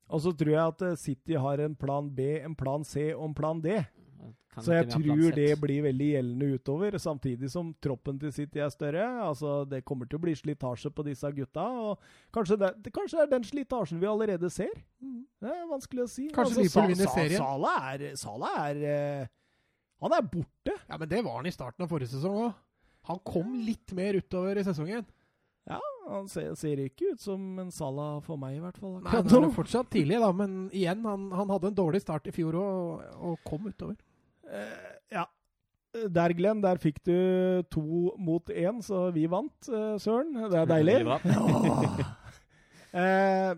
Og 0.08 0.24
så 0.24 0.32
tror 0.32 0.54
jeg 0.54 0.64
at 0.64 0.84
eh, 0.88 0.98
City 1.00 1.36
har 1.36 1.60
en 1.64 1.76
plan 1.76 2.10
B, 2.16 2.38
en 2.40 2.56
plan 2.56 2.84
C 2.88 3.10
og 3.14 3.26
en 3.30 3.36
plan 3.36 3.60
D. 3.62 3.76
Kan 4.54 4.64
Så 4.64 4.74
jeg 4.74 4.88
tror 4.90 5.36
det 5.36 5.50
blir 5.62 5.84
veldig 5.86 6.08
gjeldende 6.14 6.48
utover, 6.56 6.98
samtidig 6.98 7.50
som 7.52 7.74
troppen 7.84 8.18
til 8.20 8.32
City 8.34 8.62
er 8.64 8.72
større. 8.74 9.06
Altså, 9.28 9.66
Det 9.70 9.84
kommer 9.86 10.08
til 10.08 10.18
å 10.18 10.24
bli 10.24 10.34
slitasje 10.36 10.90
på 10.90 11.06
disse 11.06 11.30
gutta. 11.36 11.66
og 11.68 12.00
Kanskje 12.34 12.58
det, 12.64 12.72
det 12.86 12.94
kanskje 12.96 13.22
er 13.22 13.30
den 13.36 13.46
slitasjen 13.46 14.00
vi 14.02 14.08
allerede 14.10 14.50
ser. 14.50 14.74
Det 14.98 15.52
er 15.52 15.68
vanskelig 15.70 16.08
å 16.08 16.10
si. 16.10 16.30
Kanskje 16.34 16.64
Liverpool 16.64 16.96
vinner 16.96 17.12
serien. 17.14 17.44
Sala 17.44 17.76
er, 17.92 18.08
Sala 18.18 18.54
er 18.64 18.82
eh, 18.96 19.28
Han 20.02 20.16
er 20.18 20.26
borte. 20.32 20.78
Ja, 20.88 20.98
men 20.98 21.10
det 21.10 21.22
var 21.26 21.38
han 21.42 21.52
i 21.52 21.54
starten 21.54 21.84
av 21.86 21.92
forrige 21.92 22.16
sesong 22.16 22.40
òg. 22.48 22.56
Han 23.08 23.22
kom 23.26 23.56
litt 23.66 23.94
mer 23.96 24.18
utover 24.20 24.60
i 24.60 24.66
sesongen. 24.68 25.06
Ja, 25.68 25.80
Han 26.08 26.30
ser, 26.32 26.54
ser 26.56 26.80
ikke 26.80 27.14
ut 27.14 27.22
som 27.22 27.42
en 27.60 27.72
Salah 27.76 28.22
for 28.24 28.40
meg, 28.40 28.56
i 28.58 28.62
hvert 28.64 28.78
fall. 28.80 29.00
Nei, 29.04 29.16
han 29.18 29.48
er 29.48 29.56
fortsatt 29.56 29.90
tidlig, 29.92 30.22
da, 30.24 30.30
men 30.36 30.70
igjen, 30.72 31.02
han, 31.04 31.26
han 31.36 31.52
hadde 31.52 31.72
en 31.72 31.80
dårlig 31.80 32.00
start 32.06 32.30
i 32.30 32.36
fjor 32.36 32.56
og, 32.62 33.02
og 33.20 33.42
kom 33.48 33.68
utover. 33.68 33.98
Eh, 34.48 34.94
ja. 35.18 35.26
Der, 35.98 36.32
Glenn, 36.38 36.62
der 36.64 36.80
fikk 36.80 37.02
du 37.08 37.18
to 37.74 38.14
mot 38.22 38.52
én, 38.54 38.80
så 38.86 39.08
vi 39.16 39.26
vant, 39.32 39.58
eh, 39.68 39.96
Søren. 40.00 40.32
Det 40.52 40.62
er 40.62 40.72
deilig. 40.72 40.98
Vi 41.02 41.10
vant. 41.10 42.06
eh, 43.04 43.52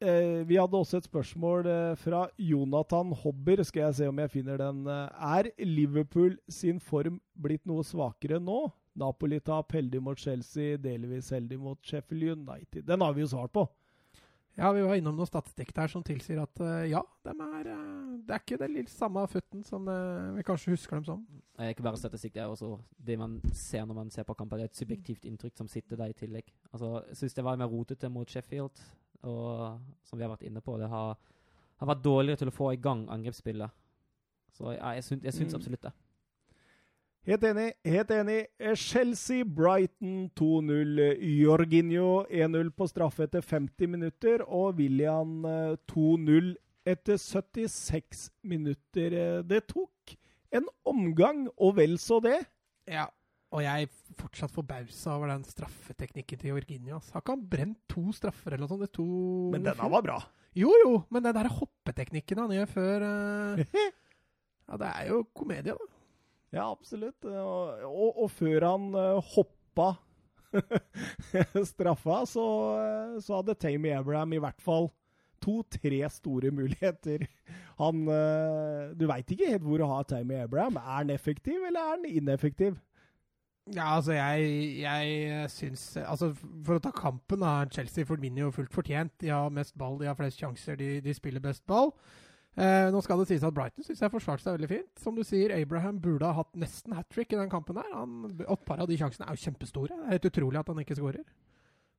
eh, 0.00 0.42
vi 0.48 0.58
hadde 0.58 0.78
også 0.78 1.00
et 1.00 1.08
spørsmål 1.08 1.66
eh, 1.66 1.96
fra 2.00 2.26
Jonathan 2.38 3.12
Hobber. 3.12 3.62
Skal 3.64 3.86
jeg 3.86 3.94
se 4.00 4.08
om 4.08 4.18
jeg 4.18 4.30
finner 4.30 4.60
den. 4.60 4.86
Eh, 4.86 5.28
Er 5.38 5.50
Liverpool 5.64 6.36
sin 6.48 6.80
form 6.80 7.20
blitt 7.34 7.66
noe 7.66 7.84
svakere 7.84 8.40
nå? 8.40 8.66
Napoli-tap, 8.96 9.72
heldig 9.76 10.00
mot 10.02 10.18
Chelsea, 10.18 10.78
delvis 10.80 11.28
heldig 11.30 11.58
mot 11.60 11.78
Sheffield 11.84 12.38
United. 12.38 12.86
Den 12.88 13.00
har 13.04 13.12
vi 13.12 13.20
jo 13.26 13.28
svart 13.34 13.52
på. 13.52 13.66
Ja, 14.56 14.70
vi 14.72 14.80
var 14.80 14.96
innom 14.96 15.18
noe 15.18 15.28
statistikk 15.28 15.74
der 15.76 15.90
som 15.92 16.00
tilsier 16.04 16.38
at 16.40 16.60
uh, 16.64 16.86
ja, 16.88 17.02
de 17.26 17.32
er, 17.34 17.66
uh, 17.76 18.14
det 18.24 18.32
er 18.32 18.40
ikke 18.40 18.56
den 18.62 18.72
lille 18.78 18.88
samme 18.88 19.20
futten 19.28 19.60
som 19.66 19.84
uh, 19.84 20.32
vi 20.32 20.44
kanskje 20.48 20.72
husker 20.72 20.96
dem 20.96 21.04
som. 21.04 21.26
Det 21.58 21.66
er 21.66 21.74
ikke 21.74 21.84
bare 21.84 22.00
statistikk, 22.00 22.32
det 22.38 22.42
er 22.44 22.52
også 22.54 22.70
det 23.08 23.18
man 23.20 23.34
ser 23.52 23.84
når 23.84 23.98
man 24.00 24.12
ser 24.14 24.24
på 24.24 24.36
kamper. 24.38 24.56
Det 24.62 24.64
er 24.64 24.72
et 24.72 24.80
subjektivt 24.80 25.28
inntrykk 25.28 25.60
som 25.60 25.68
sitter 25.68 26.00
der 26.00 26.14
i 26.14 26.16
tillegg. 26.16 26.48
Altså, 26.72 26.94
jeg 27.10 27.20
syns 27.20 27.36
det 27.36 27.44
var 27.44 27.60
mer 27.60 27.68
rotete 27.68 28.08
mot 28.12 28.32
Sheffield, 28.32 28.80
og 29.28 29.76
som 30.08 30.16
vi 30.16 30.24
har 30.24 30.32
vært 30.32 30.48
inne 30.48 30.64
på, 30.64 30.78
det 30.80 30.88
har, 30.88 31.20
har 31.82 31.92
vært 31.92 32.04
dårligere 32.04 32.40
til 32.40 32.52
å 32.52 32.56
få 32.56 32.72
i 32.72 32.80
gang 32.80 33.04
angrepsspillet. 33.12 33.76
Så 34.56 34.72
ja, 34.72 34.94
jeg 34.96 35.04
syns, 35.04 35.24
jeg 35.28 35.36
syns 35.36 35.52
Mm. 35.52 35.60
absolutt 35.60 35.82
det. 35.84 35.92
Helt 37.26 37.42
enig. 37.42 37.72
helt 37.82 38.10
enig. 38.14 38.38
Eh, 38.62 38.74
Chelsea-Brighton 38.78 40.30
2-0. 40.38 41.00
Jorginho 41.40 42.24
1-0 42.30 42.70
på 42.70 42.86
straffe 42.86 43.26
etter 43.26 43.42
50 43.42 43.90
minutter. 43.90 44.44
Og 44.46 44.78
William 44.78 45.40
eh, 45.44 45.74
2-0 45.90 46.52
etter 46.86 47.18
76 47.18 48.28
minutter. 48.46 49.16
Eh, 49.18 49.42
Det 49.42 49.64
tok 49.72 50.14
en 50.54 50.68
omgang, 50.86 51.48
og 51.58 51.74
vel 51.80 51.98
så 51.98 52.20
det. 52.22 52.38
Ja, 52.86 53.08
og 53.50 53.64
jeg 53.64 53.88
er 53.88 54.14
fortsatt 54.22 54.54
forbausa 54.54 55.16
over 55.16 55.32
den 55.34 55.42
straffeteknikken 55.44 56.38
til 56.38 56.52
Jorginho. 56.54 57.00
Har 57.10 57.24
ikke 57.24 57.34
han 57.34 57.44
brent 57.50 57.82
to 57.90 58.06
straffer 58.14 58.54
eller 58.54 58.68
noe 58.68 58.70
sånt? 58.76 58.92
To 58.94 59.50
Men 59.50 59.66
denne 59.66 59.90
var 59.90 60.06
bra. 60.06 60.20
Jo, 60.56 60.70
jo, 60.84 60.94
men 61.10 61.26
den 61.26 61.34
der 61.36 61.50
hoppeteknikken 61.52 62.38
han 62.40 62.54
gjør 62.54 62.70
før 62.70 63.04
uh... 63.10 63.66
Ja, 64.70 64.78
det 64.80 64.88
er 64.88 65.10
jo 65.10 65.20
komedie, 65.36 65.74
da. 65.74 65.92
Ja, 66.56 66.70
absolutt. 66.72 67.24
Og, 67.28 68.22
og, 68.22 68.30
før 68.32 68.64
han 68.70 68.88
uh, 68.96 69.34
hoppa 69.34 69.92
straffa, 71.72 72.22
så, 72.30 72.46
eh, 72.80 73.16
så 73.20 73.40
hadde 73.40 73.58
Tamy 73.60 73.90
Abraham 73.92 74.32
i 74.32 74.40
hvert 74.40 74.62
fall 74.62 74.88
to-tre 75.44 76.00
store 76.10 76.50
muligheter. 76.54 77.26
Han 77.82 78.06
eh, 78.08 78.94
Du 78.96 79.04
veit 79.10 79.30
ikke 79.30 79.50
helt 79.52 79.66
hvor 79.66 79.84
å 79.84 79.90
ha 79.90 80.02
Tamy 80.08 80.38
Abraham. 80.40 80.78
Er 80.80 81.02
han 81.02 81.12
effektiv, 81.12 81.60
eller 81.60 81.82
er 81.82 81.94
han 81.96 82.06
ineffektiv? 82.08 82.78
Ja, 83.74 83.96
altså, 83.96 84.14
jeg, 84.14 84.78
jeg 84.78 85.50
syns 85.50 85.96
Altså, 85.98 86.30
for 86.64 86.78
å 86.78 86.82
ta 86.82 86.92
kampen, 86.94 87.42
da. 87.42 87.66
Chelsea 87.74 88.06
vinner 88.14 88.46
jo 88.46 88.54
fullt 88.54 88.72
fortjent. 88.72 89.12
De 89.20 89.32
har 89.34 89.50
mest 89.52 89.76
ball, 89.78 89.98
de 90.00 90.08
har 90.08 90.16
flest 90.18 90.40
sjanser, 90.40 90.78
de, 90.78 91.00
de 91.02 91.14
spiller 91.14 91.42
best 91.42 91.66
ball. 91.66 91.92
Eh, 92.56 92.86
nå 92.88 93.02
skal 93.04 93.20
det 93.20 93.26
sies 93.28 93.42
at 93.44 93.52
Brighton 93.52 93.84
synes 93.84 94.00
jeg 94.00 94.12
forsvarte 94.12 94.46
seg 94.46 94.54
veldig 94.56 94.70
fint. 94.70 94.92
Som 95.02 95.18
du 95.18 95.24
sier, 95.28 95.52
Abraham 95.52 95.98
burde 96.00 96.28
ha 96.28 96.38
hatt 96.38 96.54
nesten 96.56 96.94
hat 96.96 97.08
trick 97.12 97.34
i 97.34 97.40
den 97.40 97.52
kampen 97.52 97.76
der. 97.76 97.90
Han, 97.92 98.30
et 98.40 98.64
par 98.68 98.80
av 98.80 98.88
de 98.88 98.96
sjansene 98.96 99.28
er 99.28 99.36
jo 99.36 99.44
kjempestore. 99.44 99.92
Det 99.92 100.06
er 100.06 100.16
helt 100.16 100.30
utrolig 100.30 100.62
at 100.62 100.72
han 100.72 100.80
ikke 100.80 100.96
skårer. 100.96 101.26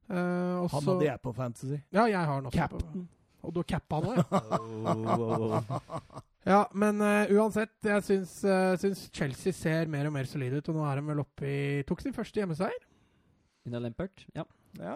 Eh, 0.07 0.55
også, 0.63 0.79
Han 0.79 0.89
hadde 0.93 1.07
jeg 1.11 1.23
på 1.27 1.35
Fantasy. 1.37 1.77
Ja, 1.93 2.07
jeg 2.07 2.17
har 2.17 2.33
han 2.33 2.49
også. 2.49 2.57
Captain. 2.57 3.05
På, 3.05 3.13
og 3.47 3.53
du 3.53 3.61
cappa 3.69 3.99
han 4.01 4.09
òg, 4.09 4.17
ja. 4.17 5.61
Ja, 6.47 6.61
men 6.79 7.01
uh, 7.03 7.27
uansett, 7.35 7.73
jeg 7.83 8.03
syns, 8.07 8.37
uh, 8.47 8.71
syns 8.79 9.01
Chelsea 9.11 9.51
ser 9.51 9.89
mer 9.91 10.07
og 10.07 10.13
mer 10.15 10.29
solide 10.29 10.61
ut. 10.61 10.69
Og 10.71 10.77
nå 10.77 10.85
er 10.87 11.01
de 11.01 11.09
vel 11.09 11.19
oppe 11.19 11.43
i 11.43 11.57
Tok 11.87 11.99
sin 11.99 12.15
første 12.15 12.39
hjemmeseier. 12.39 12.85
Under 13.67 13.83
Lempert, 13.83 14.23
ja. 14.31 14.45
Ja. 14.79 14.95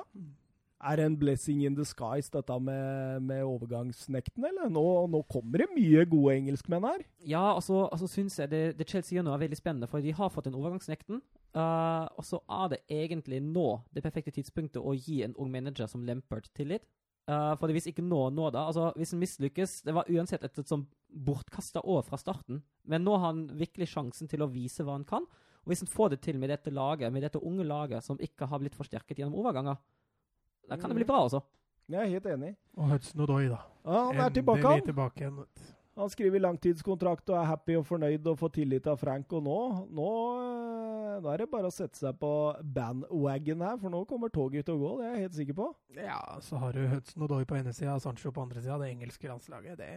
Er 0.81 0.97
det 0.97 1.05
en 1.05 1.17
blessing 1.19 1.59
in 1.65 1.75
disguise, 1.77 2.31
dette 2.33 2.55
med, 2.63 3.21
med 3.27 3.43
overgangsnekten, 3.45 4.45
eller? 4.49 4.69
Nå, 4.73 4.85
nå 5.13 5.21
kommer 5.29 5.61
det 5.61 5.67
mye 5.75 6.05
gode 6.09 6.33
engelskmenn 6.39 6.87
her. 6.87 7.03
Ja, 7.27 7.43
altså, 7.53 7.83
altså 7.91 8.09
syns 8.09 8.39
jeg 8.39 8.49
det, 8.49 8.61
det 8.79 8.87
Chelsea 8.89 9.17
gjør 9.17 9.27
nå 9.27 9.35
er 9.35 9.43
veldig 9.43 9.59
spennende, 9.59 9.89
for 9.91 10.01
de 10.01 10.15
har 10.17 10.33
fått 10.33 10.49
en 10.49 10.57
overgangsnekten. 10.57 11.21
Uh, 11.53 12.07
og 12.17 12.25
så 12.25 12.39
er 12.61 12.73
det 12.73 12.81
egentlig 12.89 13.41
nå 13.43 13.67
det 13.93 14.01
perfekte 14.05 14.33
tidspunktet 14.33 14.81
å 14.81 14.95
gi 14.95 15.19
en 15.25 15.35
ung 15.37 15.51
manager 15.53 15.89
som 15.91 16.05
Lampert 16.07 16.49
tillit. 16.57 16.87
Uh, 17.29 17.53
for 17.59 17.69
hvis 17.69 17.91
ikke 17.91 18.01
nå, 18.01 18.23
nå 18.33 18.47
da 18.49 18.63
altså 18.65 18.87
Hvis 18.97 19.11
han 19.13 19.19
mislykkes 19.21 19.75
Det 19.85 19.93
var 19.93 20.07
uansett 20.09 20.41
et, 20.41 20.55
et 20.57 20.67
sånn 20.67 20.87
bortkasta 21.13 21.83
år 21.85 22.01
fra 22.07 22.17
starten. 22.17 22.63
Men 22.89 23.05
nå 23.05 23.13
har 23.19 23.27
han 23.27 23.43
virkelig 23.59 23.91
sjansen 23.93 24.31
til 24.31 24.41
å 24.41 24.49
vise 24.49 24.81
hva 24.87 24.95
han 24.97 25.05
kan. 25.05 25.27
Og 25.61 25.69
hvis 25.69 25.83
han 25.83 25.91
får 25.91 26.15
det 26.15 26.21
til 26.25 26.39
med 26.41 26.49
dette 26.49 26.73
laget, 26.73 27.13
med 27.13 27.21
dette 27.27 27.41
unge 27.45 27.67
laget 27.67 28.01
som 28.05 28.17
ikke 28.17 28.47
har 28.49 28.63
blitt 28.63 28.77
forsterket 28.79 29.21
gjennom 29.21 29.37
overganger, 29.43 29.77
da 30.71 30.79
kan 30.79 30.93
det 30.93 31.01
bli 31.01 31.07
bra, 31.07 31.25
altså. 31.25 31.41
Jeg 31.91 31.99
er 31.99 32.11
helt 32.13 32.27
enig. 32.31 32.55
Og 32.79 32.93
Hudson 32.93 33.21
Odoi, 33.25 33.45
da. 33.51 33.59
Ja, 33.83 34.01
han 34.07 34.19
er 34.23 34.33
tilbake, 34.37 34.63
han. 34.63 34.83
tilbake 34.87 35.25
igjen. 35.25 35.39
Han 35.99 36.09
skriver 36.09 36.39
langtidskontrakt 36.39 37.27
og 37.33 37.35
er 37.35 37.49
happy 37.49 37.75
og 37.75 37.83
fornøyd 37.89 38.29
og 38.31 38.37
får 38.39 38.53
tillit 38.55 38.85
av 38.87 39.01
Frank. 39.01 39.33
Og 39.35 39.43
nå, 39.43 39.57
nå, 39.91 40.11
eh, 40.39 41.17
nå 41.19 41.33
er 41.33 41.43
det 41.43 41.49
bare 41.51 41.67
å 41.67 41.75
sette 41.75 41.99
seg 41.99 42.15
på 42.21 42.31
bandwagon 42.77 43.65
her, 43.65 43.75
for 43.81 43.91
nå 43.91 44.05
kommer 44.07 44.31
toget 44.31 44.69
til 44.69 44.79
å 44.79 44.81
gå. 44.85 44.93
Det 45.01 45.09
er 45.09 45.17
jeg 45.17 45.25
helt 45.25 45.37
sikker 45.41 45.59
på. 45.59 45.67
Ja, 45.99 46.21
så 46.47 46.61
har 46.63 46.79
du 46.79 46.87
Hudson 46.93 47.27
Odoi 47.27 47.43
på 47.49 47.59
ene 47.59 47.75
sida 47.75 47.97
og 47.97 48.05
Sancho 48.05 48.31
på 48.31 48.45
andre 48.45 48.63
sida. 48.63 48.79
Det 48.79 48.93
engelske 48.93 49.27
landslaget, 49.27 49.83
det, 49.83 49.91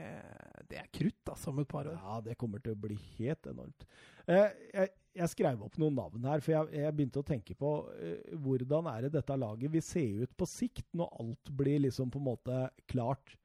det 0.73 0.83
er 0.83 0.91
krutt 0.91 1.31
altså, 1.37 1.55
om 1.55 1.63
et 1.63 1.71
par 1.71 1.87
år. 1.87 2.03
Ja, 2.03 2.19
det 2.27 2.39
kommer 2.43 2.65
til 2.65 2.75
å 2.75 2.83
bli 2.89 2.99
helt 3.21 3.47
enormt. 3.55 3.87
Eh, 4.27 4.51
jeg, 4.75 4.91
jeg 5.15 5.31
skrev 5.31 5.63
opp 5.63 5.77
noen 5.79 5.95
navn 5.97 6.27
her, 6.27 6.43
for 6.43 6.55
jeg, 6.55 6.71
jeg 6.75 6.95
begynte 6.97 7.23
å 7.23 7.27
tenke 7.27 7.55
på 7.59 7.73
uh, 7.87 8.33
hvordan 8.45 8.89
er 8.91 9.07
det 9.07 9.15
dette 9.17 9.37
laget 9.39 9.73
vil 9.73 9.85
se 9.85 10.05
ut 10.25 10.33
på 10.39 10.49
sikt, 10.51 10.87
når 10.97 11.13
alt 11.23 11.53
blir 11.55 11.85
liksom 11.85 12.11
på 12.13 12.21
en 12.21 12.29
måte 12.33 12.63
klart. 12.91 13.37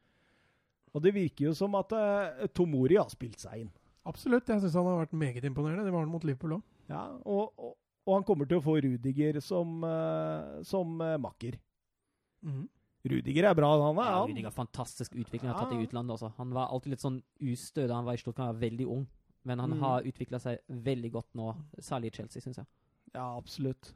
Og 0.96 1.04
det 1.06 1.14
virker 1.14 1.50
jo 1.50 1.54
som 1.58 1.78
at 1.78 1.94
uh, 1.94 2.48
Tomori 2.58 2.98
har 2.98 3.12
spilt 3.14 3.38
seg 3.42 3.66
inn. 3.66 3.70
Absolutt. 4.10 4.50
Jeg 4.50 4.64
syns 4.64 4.78
han 4.80 4.88
har 4.90 5.04
vært 5.04 5.14
meget 5.22 5.46
imponerende. 5.46 5.86
Det 5.86 5.94
var 5.94 6.02
han 6.02 6.12
mot 6.12 6.26
Liverpool 6.26 6.58
òg. 6.58 6.66
Ja, 6.90 7.04
og, 7.30 7.54
og, 7.62 7.76
og 8.08 8.16
han 8.16 8.26
kommer 8.26 8.50
til 8.50 8.58
å 8.58 8.66
få 8.66 8.80
Rudiger 8.82 9.38
som, 9.46 9.84
uh, 9.86 10.64
som 10.66 10.98
makker. 10.98 11.60
Rudiger 13.10 13.46
er 13.48 13.56
bra, 13.56 13.70
han 13.80 14.02
er 14.02 14.10
Ja. 14.10 14.24
Rudiger, 14.26 14.52
fantastisk 14.52 15.14
utvikling 15.14 15.52
han 15.52 15.56
har 15.56 15.70
tatt 15.70 15.78
i 15.78 15.86
utlandet 15.86 16.18
også. 16.18 16.34
Han 16.40 16.52
var 16.56 16.74
alltid 16.74 16.96
litt 16.96 17.06
sånn 17.06 17.22
ustø 17.40 17.86
da 17.88 18.00
han 18.00 18.08
var 18.10 18.18
i 18.18 18.22
Stuttgart, 18.24 18.48
han 18.50 18.56
var 18.58 18.66
veldig 18.66 18.88
ung. 18.90 19.06
Men 19.46 19.60
han 19.60 19.70
Mm. 19.72 19.80
har 19.80 20.02
utvikla 20.04 20.40
seg 20.40 20.60
veldig 20.70 21.12
godt 21.12 21.34
nå, 21.36 21.56
særlig 21.80 22.08
i 22.12 22.16
Chelsea, 22.18 22.42
syns 22.42 22.58
jeg. 22.58 22.66
Ja, 23.14 23.38
absolutt. 23.38 23.94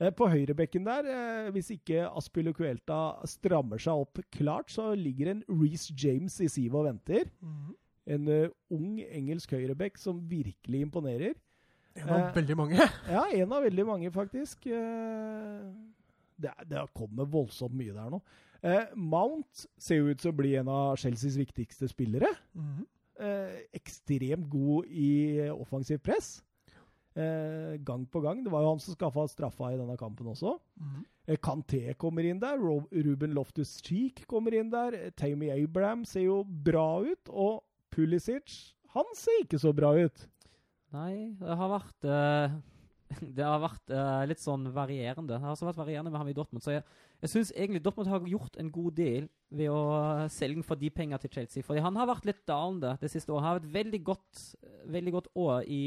Eh, 0.00 0.10
På 0.10 0.26
høyrebekken 0.28 0.84
der, 0.84 1.06
eh, 1.06 1.50
hvis 1.52 1.70
ikke 1.70 2.08
Aspilicuelta 2.16 3.24
strammer 3.26 3.78
seg 3.78 3.92
opp 3.94 4.18
klart, 4.32 4.68
så 4.68 4.94
ligger 4.96 5.30
en 5.30 5.44
Reece 5.48 5.92
James 5.96 6.40
i 6.40 6.48
sivet 6.48 6.74
og 6.74 6.84
venter. 6.86 7.30
En 8.06 8.26
eh, 8.28 8.48
ung 8.70 8.98
engelsk 8.98 9.50
høyrebekk 9.50 9.96
som 9.98 10.20
virkelig 10.28 10.80
imponerer. 10.90 11.34
En 11.94 12.08
av 12.08 12.20
Eh, 12.20 12.32
veldig 12.34 12.56
mange. 12.56 12.76
Ja, 13.08 13.24
en 13.30 13.52
av 13.52 13.62
veldig 13.62 13.86
mange, 13.86 14.10
faktisk. 14.10 14.66
Eh, 14.66 15.72
Det, 16.42 16.50
det 16.68 16.80
kommer 16.94 17.24
voldsomt 17.30 17.72
mye 17.74 17.92
der 17.94 18.10
nå. 18.10 18.20
Eh, 18.64 18.86
Mount 18.96 19.66
ser 19.78 19.96
jo 19.98 20.08
ut 20.10 20.18
til 20.18 20.32
å 20.32 20.36
bli 20.36 20.56
en 20.56 20.66
av 20.68 20.96
Chelseas 20.96 21.36
viktigste 21.36 21.86
spillere. 21.88 22.26
Eh, 23.22 23.60
ekstremt 23.78 24.48
god 24.50 24.88
i 24.90 25.10
offensivt 25.52 26.02
press. 26.02 26.40
Eh, 27.14 27.76
gang 27.84 28.06
på 28.08 28.22
gang. 28.24 28.40
Det 28.42 28.50
var 28.50 28.64
jo 28.64 28.72
han 28.72 28.80
som 28.80 28.96
skaffa 28.96 29.26
straffa 29.28 29.72
i 29.72 29.78
denne 29.78 29.98
kampen 30.00 30.30
også. 30.32 30.56
Eh, 31.28 31.36
Kanté 31.36 31.94
kommer 31.94 32.24
inn 32.26 32.40
der. 32.42 32.58
Rob 32.58 32.88
Ruben 32.90 33.34
Loftus-Cheek 33.36 34.24
kommer 34.26 34.56
inn 34.56 34.72
der. 34.72 34.96
Eh, 34.96 35.10
Tammy 35.14 35.50
Abraham 35.52 36.04
ser 36.08 36.24
jo 36.26 36.42
bra 36.42 37.02
ut. 37.04 37.28
Og 37.28 37.62
Pulisic, 37.92 38.72
han 38.96 39.04
ser 39.14 39.44
ikke 39.44 39.60
så 39.60 39.74
bra 39.76 39.92
ut. 39.98 40.26
Nei, 40.92 41.32
det 41.38 41.56
har 41.56 41.70
vært 41.72 42.08
eh, 42.08 42.56
det 43.36 43.44
har 43.46 43.60
vært 43.62 43.92
uh, 43.94 44.22
litt 44.28 44.42
sånn 44.42 44.68
varierende. 44.74 45.34
Det 45.34 45.40
har 45.42 45.54
også 45.54 45.68
vært 45.68 45.80
varierende 45.80 46.12
med 46.12 46.20
ham 46.20 46.30
i 46.30 46.36
Dortmund. 46.36 46.64
Så 46.64 46.74
jeg, 46.76 46.84
jeg 47.22 47.32
syns 47.32 47.52
egentlig 47.54 47.82
Dortmund 47.84 48.10
har 48.12 48.28
gjort 48.32 48.58
en 48.60 48.72
god 48.74 48.98
del 48.98 49.28
ved 49.52 49.72
å 49.72 49.82
selge 50.32 50.64
for 50.66 50.80
de 50.80 50.90
penger 50.94 51.22
til 51.22 51.34
Chelsea. 51.36 51.66
Fordi 51.66 51.84
han 51.84 51.98
har 52.00 52.10
vært 52.10 52.28
litt 52.28 52.42
dalende 52.48 52.96
det 53.02 53.12
siste 53.12 53.32
året. 53.32 53.44
Han 53.44 53.50
har 53.50 53.60
vært 53.60 53.74
veldig 53.76 54.02
godt, 54.06 54.44
veldig 54.96 55.16
godt 55.18 55.32
år 55.44 55.68
i, 55.68 55.84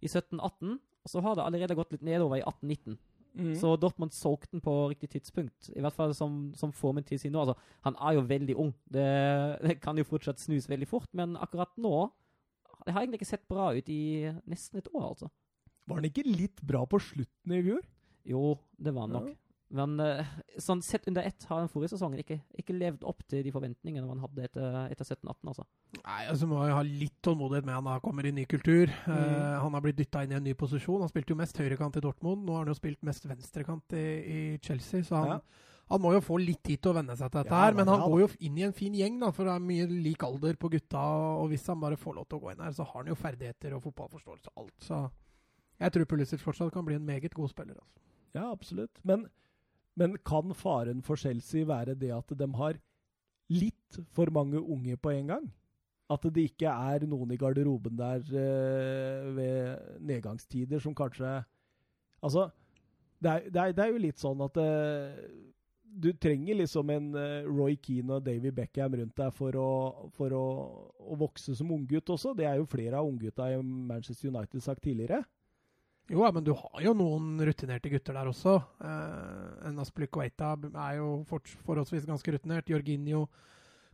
i 0.00 0.10
17-18. 0.10 0.78
Og 0.78 1.12
så 1.12 1.22
har 1.24 1.38
det 1.38 1.46
allerede 1.46 1.78
gått 1.78 1.94
litt 1.94 2.04
nedover 2.04 2.40
i 2.40 2.44
18-19. 2.44 2.98
Mm. 3.38 3.54
Så 3.54 3.76
Dortmund 3.76 4.10
solgte 4.10 4.50
den 4.52 4.60
på 4.60 4.72
riktig 4.90 5.10
tidspunkt. 5.10 5.70
I 5.76 5.80
hvert 5.80 5.94
fall 5.94 6.14
som, 6.14 6.52
som 6.58 6.72
formen 6.74 7.04
til 7.06 7.20
sin 7.20 7.32
nå. 7.32 7.44
Altså, 7.44 7.54
han 7.86 7.98
er 8.00 8.16
jo 8.16 8.24
veldig 8.26 8.56
ung. 8.58 8.72
Det, 8.84 9.04
det, 9.64 9.80
kan 9.80 9.98
jo 9.98 10.06
fortsatt 10.08 10.40
snus 10.40 10.68
veldig 10.68 10.88
fort, 10.88 11.10
men 11.12 11.36
akkurat 11.36 11.76
nå 11.76 12.08
Det 12.86 12.92
har 12.94 13.02
egentlig 13.02 13.18
ikke 13.18 13.34
sett 13.34 13.48
bra 13.48 13.72
ut 13.74 13.88
i 13.90 14.30
nesten 14.46 14.78
et 14.78 14.88
år, 14.94 15.08
altså. 15.08 15.28
Var 15.88 16.00
han 16.00 16.08
ikke 16.08 16.26
litt 16.28 16.62
bra 16.66 16.84
på 16.88 17.00
slutten 17.02 17.54
i 17.56 17.62
fjor? 17.64 17.84
Jo, 18.28 18.42
det 18.76 18.92
var 18.94 19.08
han 19.08 19.16
nok. 19.18 19.30
Ja. 19.32 19.42
Men 19.68 19.98
uh, 20.00 20.24
sånn 20.60 20.80
sett 20.84 21.04
under 21.10 21.26
ett 21.28 21.44
har 21.50 21.60
den 21.60 21.68
forrige 21.68 21.92
sesongen 21.92 22.22
ikke, 22.22 22.38
ikke, 22.56 22.76
levd 22.76 23.04
opp 23.08 23.20
til 23.28 23.42
de 23.44 23.52
forventningene 23.52 24.08
man 24.08 24.22
hadde 24.22 24.46
etter, 24.46 24.76
etter 24.88 25.04
17-18. 25.04 25.50
altså. 25.52 25.66
Nei, 25.98 26.22
altså 26.24 26.48
må 26.48 26.62
jo 26.64 26.76
ha 26.78 26.84
litt 26.86 27.18
tålmodighet 27.24 27.68
med 27.68 27.76
han 27.76 27.90
da 27.90 27.98
kommer 28.04 28.24
i 28.24 28.32
ny 28.32 28.46
kultur. 28.48 28.88
Mm. 29.04 29.12
Uh, 29.12 29.58
han 29.60 29.76
har 29.76 29.84
blitt 29.84 30.00
dytta 30.00 30.24
inn 30.24 30.32
i 30.32 30.38
en 30.40 30.46
ny 30.48 30.56
posisjon. 30.58 31.04
Han 31.04 31.12
spilte 31.12 31.34
jo 31.34 31.40
mest 31.40 31.60
høyrekant 31.60 32.00
i 32.00 32.04
Dortmund. 32.04 32.46
Nå 32.46 32.56
har 32.56 32.64
han 32.64 32.72
jo 32.72 32.78
spilt 32.80 33.04
mest 33.04 33.28
venstrekant 33.28 33.98
i, 33.98 34.06
i 34.08 34.40
Chelsea. 34.64 35.04
så 35.04 35.20
han, 35.20 35.36
ja. 35.36 35.84
han, 35.92 36.04
må 36.04 36.16
jo 36.16 36.24
få 36.24 36.40
litt 36.40 36.64
tid 36.64 36.80
til 36.80 36.94
å 36.94 36.98
venne 37.02 37.20
seg 37.20 37.28
til 37.28 37.42
dette. 37.42 37.52
Ja, 37.52 37.68
her, 37.68 37.76
Men 37.76 37.92
han 37.92 38.00
ja, 38.06 38.08
går 38.08 38.24
jo 38.24 38.32
inn 38.48 38.56
i 38.56 38.68
en 38.70 38.76
fin 38.76 38.96
gjeng, 38.96 39.20
da, 39.20 39.34
for 39.36 39.50
det 39.50 39.58
er 39.58 39.68
mye 39.68 39.92
lik 39.92 40.24
alder 40.24 40.56
på 40.56 40.72
gutta. 40.72 41.06
Og 41.44 41.52
hvis 41.52 41.68
han 41.68 41.84
bare 41.84 42.00
får 42.00 42.16
lov 42.16 42.30
til 42.30 42.40
å 42.40 42.46
gå 42.46 42.56
inn 42.56 42.64
her, 42.64 42.72
så 42.72 42.88
har 42.88 43.02
han 43.02 43.12
jo 43.12 43.20
ferdigheter 43.20 43.76
og 43.76 43.84
fotballforståelse 43.90 44.54
og 44.54 44.64
alt. 44.64 44.78
Så 44.88 45.04
jeg 45.78 45.94
tror 45.94 46.08
Pulisic 46.10 46.42
fortsatt 46.42 46.72
kan 46.74 46.84
bli 46.86 46.96
en 46.98 47.06
meget 47.06 47.34
god 47.34 47.48
spiller. 47.48 47.74
altså. 47.74 48.00
Ja, 48.34 48.50
absolutt. 48.52 49.00
Men 49.04 49.28
men 49.98 50.18
kan 50.26 50.54
faren 50.54 51.02
for 51.02 51.18
Chelsea 51.18 51.66
være 51.66 51.96
det 51.98 52.12
at 52.14 52.34
de 52.38 52.46
har 52.54 52.78
litt 53.50 53.98
for 54.14 54.30
mange 54.30 54.60
unge 54.60 54.96
på 54.96 55.10
en 55.10 55.32
gang? 55.32 55.48
At 56.08 56.24
det 56.34 56.46
ikke 56.52 56.70
er 56.70 57.04
noen 57.08 57.34
i 57.34 57.40
garderoben 57.40 57.98
der 57.98 58.22
uh, 58.22 59.36
ved 59.36 60.00
nedgangstider 60.00 60.80
som 60.80 60.94
kanskje 60.96 61.42
Altså, 62.18 62.48
det 63.22 63.30
er, 63.30 63.44
det 63.46 63.60
er, 63.62 63.72
det 63.72 63.82
er 63.84 63.92
jo 63.92 64.00
litt 64.02 64.18
sånn 64.18 64.40
at 64.42 64.56
uh, 64.58 65.18
du 65.86 66.08
trenger 66.18 66.58
liksom 66.58 66.90
en 66.90 67.12
uh, 67.14 67.46
Roy 67.46 67.76
Keane 67.78 68.16
og 68.16 68.24
Davy 68.26 68.50
Beckham 68.54 68.96
rundt 68.98 69.14
deg 69.20 69.36
for, 69.36 69.54
å, 69.54 70.08
for 70.16 70.34
å, 70.34 70.46
å 70.98 71.18
vokse 71.20 71.54
som 71.54 71.70
unggutt 71.74 72.10
også. 72.10 72.34
Det 72.34 72.48
er 72.48 72.58
jo 72.58 72.66
flere 72.66 72.98
av 72.98 73.06
unggutta 73.06 73.52
i 73.52 73.60
Manchester 73.62 74.32
United 74.32 74.64
sagt 74.66 74.82
tidligere. 74.82 75.22
Jo, 76.08 76.24
men 76.32 76.44
du 76.44 76.54
har 76.56 76.80
jo 76.80 76.94
noen 76.96 77.36
rutinerte 77.44 77.90
gutter 77.92 78.16
der 78.16 78.30
også. 78.30 78.54
Eh, 78.80 79.66
en 79.68 79.82
Aspilicueta 79.82 80.54
er 80.56 80.96
jo 80.96 81.10
forholdsvis 81.28 82.08
ganske 82.08 82.32
rutinert. 82.32 82.70
Jorginho 82.72 83.26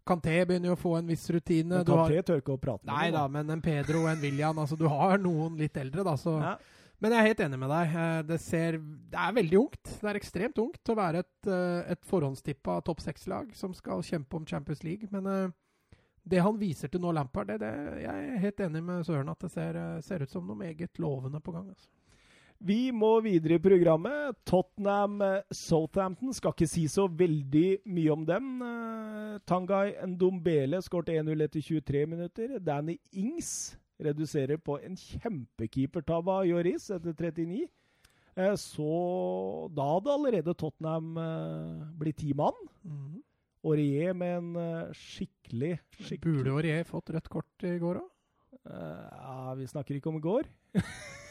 Kanté 0.07 0.37
begynner 0.45 0.71
jo 0.71 0.77
å 0.77 0.81
få 0.81 0.93
en 0.99 1.09
viss 1.09 1.25
rutine. 1.33 1.81
Men 1.81 1.89
Kanté 1.89 2.21
tør 2.23 2.43
ikke 2.43 2.55
å 2.55 2.61
prate 2.61 2.85
med 2.85 2.93
Nei 2.93 3.09
da, 3.15 3.25
men 3.33 3.51
en 3.51 3.65
Pedro 3.65 4.05
og 4.05 4.13
en 4.13 4.23
William 4.23 4.59
altså 4.61 4.77
Du 4.79 4.87
har 4.93 5.19
noen 5.19 5.57
litt 5.59 5.77
eldre, 5.81 6.05
da. 6.07 6.15
Så. 6.21 6.37
Ja. 6.43 6.55
Men 7.03 7.13
jeg 7.13 7.21
er 7.21 7.29
helt 7.33 7.43
enig 7.49 7.61
med 7.65 7.73
deg. 7.73 7.97
Eh, 7.99 8.21
det, 8.29 8.39
ser, 8.45 8.79
det 9.11 9.25
er 9.25 9.35
veldig 9.41 9.59
ungt. 9.65 9.83
Det 9.99 10.13
er 10.13 10.21
ekstremt 10.21 10.63
ungt 10.63 10.93
å 10.93 10.99
være 11.01 11.25
et, 11.25 11.51
eh, 11.51 11.81
et 11.97 12.07
forhåndstippa 12.07 12.79
topp 12.87 13.03
seks-lag 13.03 13.51
som 13.59 13.75
skal 13.75 14.05
kjempe 14.07 14.39
om 14.39 14.47
Champions 14.47 14.85
League. 14.87 15.11
Men 15.11 15.27
uh, 15.27 15.99
det 16.23 16.45
han 16.47 16.61
viser 16.61 16.93
til 16.93 17.03
nå, 17.03 17.11
Lampard, 17.17 17.51
det, 17.51 17.59
det, 17.65 17.75
jeg 18.05 18.31
er 18.31 18.41
helt 18.47 18.65
enig 18.69 18.87
med 18.87 19.05
Søren 19.09 19.35
at 19.35 19.43
det 19.43 19.51
ser, 19.53 19.81
ser 20.07 20.25
ut 20.25 20.31
som 20.31 20.47
noe 20.47 20.63
meget 20.63 21.03
lovende 21.03 21.43
på 21.43 21.53
gang. 21.57 21.67
altså. 21.75 21.91
Vi 22.65 22.89
må 22.97 23.19
videre 23.21 23.59
i 23.59 23.63
programmet. 23.63 24.39
Tottenham-Southampton 24.49 26.31
eh, 26.31 26.37
skal 26.39 26.55
ikke 26.55 26.69
si 26.71 26.87
så 26.89 27.05
veldig 27.13 27.85
mye 27.93 28.13
om 28.15 28.23
dem. 28.25 28.47
Uh, 28.65 29.35
Tangai 29.45 29.93
Ndombele 30.09 30.81
skåret 30.85 31.13
1-0 31.13 31.45
etter 31.45 31.61
23 31.61 32.05
minutter. 32.09 32.55
Danny 32.65 32.97
Ings 33.21 33.75
reduserer 34.01 34.57
på 34.57 34.79
en 34.81 34.97
kjempekeepertabbe 34.97 36.39
av 36.39 36.49
Joris 36.49 36.89
etter 36.95 37.13
39. 37.19 37.67
Uh, 38.39 38.55
så 38.57 38.89
da 39.77 39.91
hadde 39.91 40.15
allerede 40.15 40.57
Tottenham 40.57 41.19
blitt 42.01 42.23
ti 42.23 42.33
mann. 42.33 42.57
Mm. 42.81 43.21
Aurier 43.65 44.17
med 44.17 44.39
en 44.39 44.95
skikkelig, 44.97 45.77
skikkelig 46.01 46.41
Burde 46.41 46.57
Aurier 46.57 46.89
fått 46.89 47.13
rødt 47.13 47.29
kort 47.33 47.65
i 47.65 47.77
går 47.81 48.01
òg? 48.01 48.09
ja, 48.65 49.53
vi 49.59 49.69
snakker 49.69 49.99
ikke 49.99 50.09
om 50.09 50.17
i 50.17 50.25
går. 50.25 50.49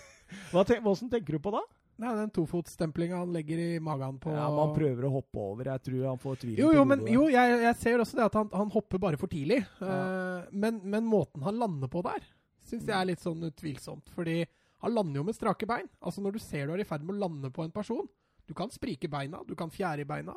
Hva 0.51 0.63
ten 0.67 0.83
hvordan 0.83 1.11
tenker 1.11 1.37
du 1.37 1.43
på 1.43 1.53
da? 1.55 1.63
Nei, 2.01 2.13
Den 2.17 2.31
tofotsstemplinga 2.33 3.19
han 3.21 3.33
legger 3.33 3.59
i 3.61 3.79
magen 3.83 4.17
på 4.21 4.33
Ja, 4.33 4.47
Man 4.49 4.73
prøver 4.73 5.05
å 5.05 5.11
hoppe 5.19 5.41
over. 5.41 5.69
Jeg 5.75 5.85
tror 5.87 6.07
han 6.09 6.21
får 6.21 6.39
tvil. 6.41 6.55
Jo, 6.63 6.71
jo, 6.73 6.85
men, 6.89 7.05
jo 7.09 7.27
jeg, 7.29 7.59
jeg, 7.67 7.77
ser 7.79 8.01
også 8.01 8.17
det 8.17 8.25
at 8.25 8.37
han, 8.39 8.49
han 8.53 8.71
hopper 8.73 9.01
bare 9.01 9.19
for 9.21 9.31
tidlig. 9.31 9.61
Ja. 9.77 9.93
Uh, 9.93 10.55
men, 10.65 10.81
men, 10.83 11.05
måten 11.09 11.45
han 11.45 11.59
lander 11.61 11.91
på 11.93 12.01
der, 12.05 12.25
syns 12.65 12.89
jeg 12.89 12.97
er 12.97 13.09
litt 13.11 13.21
sånn 13.21 13.45
utvilsomt. 13.45 14.09
Fordi 14.15 14.41
han 14.83 14.95
lander 14.95 15.21
jo 15.21 15.27
med 15.29 15.37
strake 15.37 15.69
bein. 15.69 15.87
Altså 16.01 16.23
Når 16.25 16.35
du 16.35 16.41
ser 16.43 16.67
du 16.67 16.75
er 16.75 16.83
i 16.83 16.87
ferd 16.87 17.05
med 17.05 17.15
å 17.15 17.27
lande 17.27 17.53
på 17.53 17.63
en 17.63 17.71
person 17.71 18.09
Du 18.43 18.51
kan 18.57 18.73
sprike 18.73 19.07
beina, 19.07 19.39
du 19.47 19.53
kan 19.55 19.71
fjære 19.71 20.03
i 20.03 20.09
beina. 20.09 20.33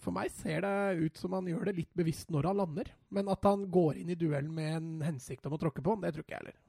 For 0.00 0.14
meg 0.14 0.30
ser 0.32 0.62
det 0.64 1.02
ut 1.02 1.18
som 1.20 1.34
han 1.36 1.50
gjør 1.50 1.68
det 1.68 1.74
litt 1.82 1.90
bevisst 1.98 2.30
når 2.32 2.48
han 2.48 2.62
lander. 2.62 2.88
Men 3.12 3.28
at 3.28 3.44
han 3.44 3.66
går 3.68 3.98
inn 4.00 4.14
i 4.14 4.16
duellen 4.16 4.54
med 4.54 4.76
en 4.78 4.92
hensikt 5.10 5.44
om 5.50 5.58
å 5.58 5.60
tråkke 5.60 5.84
på, 5.84 5.98
det 6.00 6.14
tror 6.14 6.24
ikke 6.24 6.38
jeg 6.38 6.44
heller. 6.46 6.60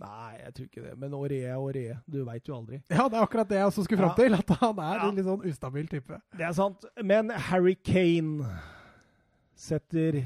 Nei, 0.00 0.38
jeg 0.40 0.54
tror 0.56 0.66
ikke 0.68 0.82
det. 0.86 0.92
Men 0.98 1.14
Åre 1.14 1.38
er 1.44 1.58
Åre. 1.60 1.96
Du 2.08 2.22
veit 2.24 2.48
jo 2.48 2.56
aldri. 2.56 2.80
Ja, 2.88 3.08
det 3.12 3.18
er 3.18 3.26
akkurat 3.26 3.50
det 3.50 3.58
jeg 3.58 3.68
også 3.68 3.84
skulle 3.84 4.00
fram 4.06 4.14
til. 4.16 4.36
At 4.38 4.52
han 4.62 4.78
er 4.80 4.94
ja. 4.96 5.08
en 5.08 5.18
litt 5.18 5.28
sånn 5.28 5.48
ustabil 5.50 5.90
type. 5.90 6.20
Det 6.38 6.46
er 6.48 6.54
sant. 6.56 6.86
Men 7.04 7.32
Harry 7.50 7.74
Kane 7.76 8.48
setter 9.58 10.22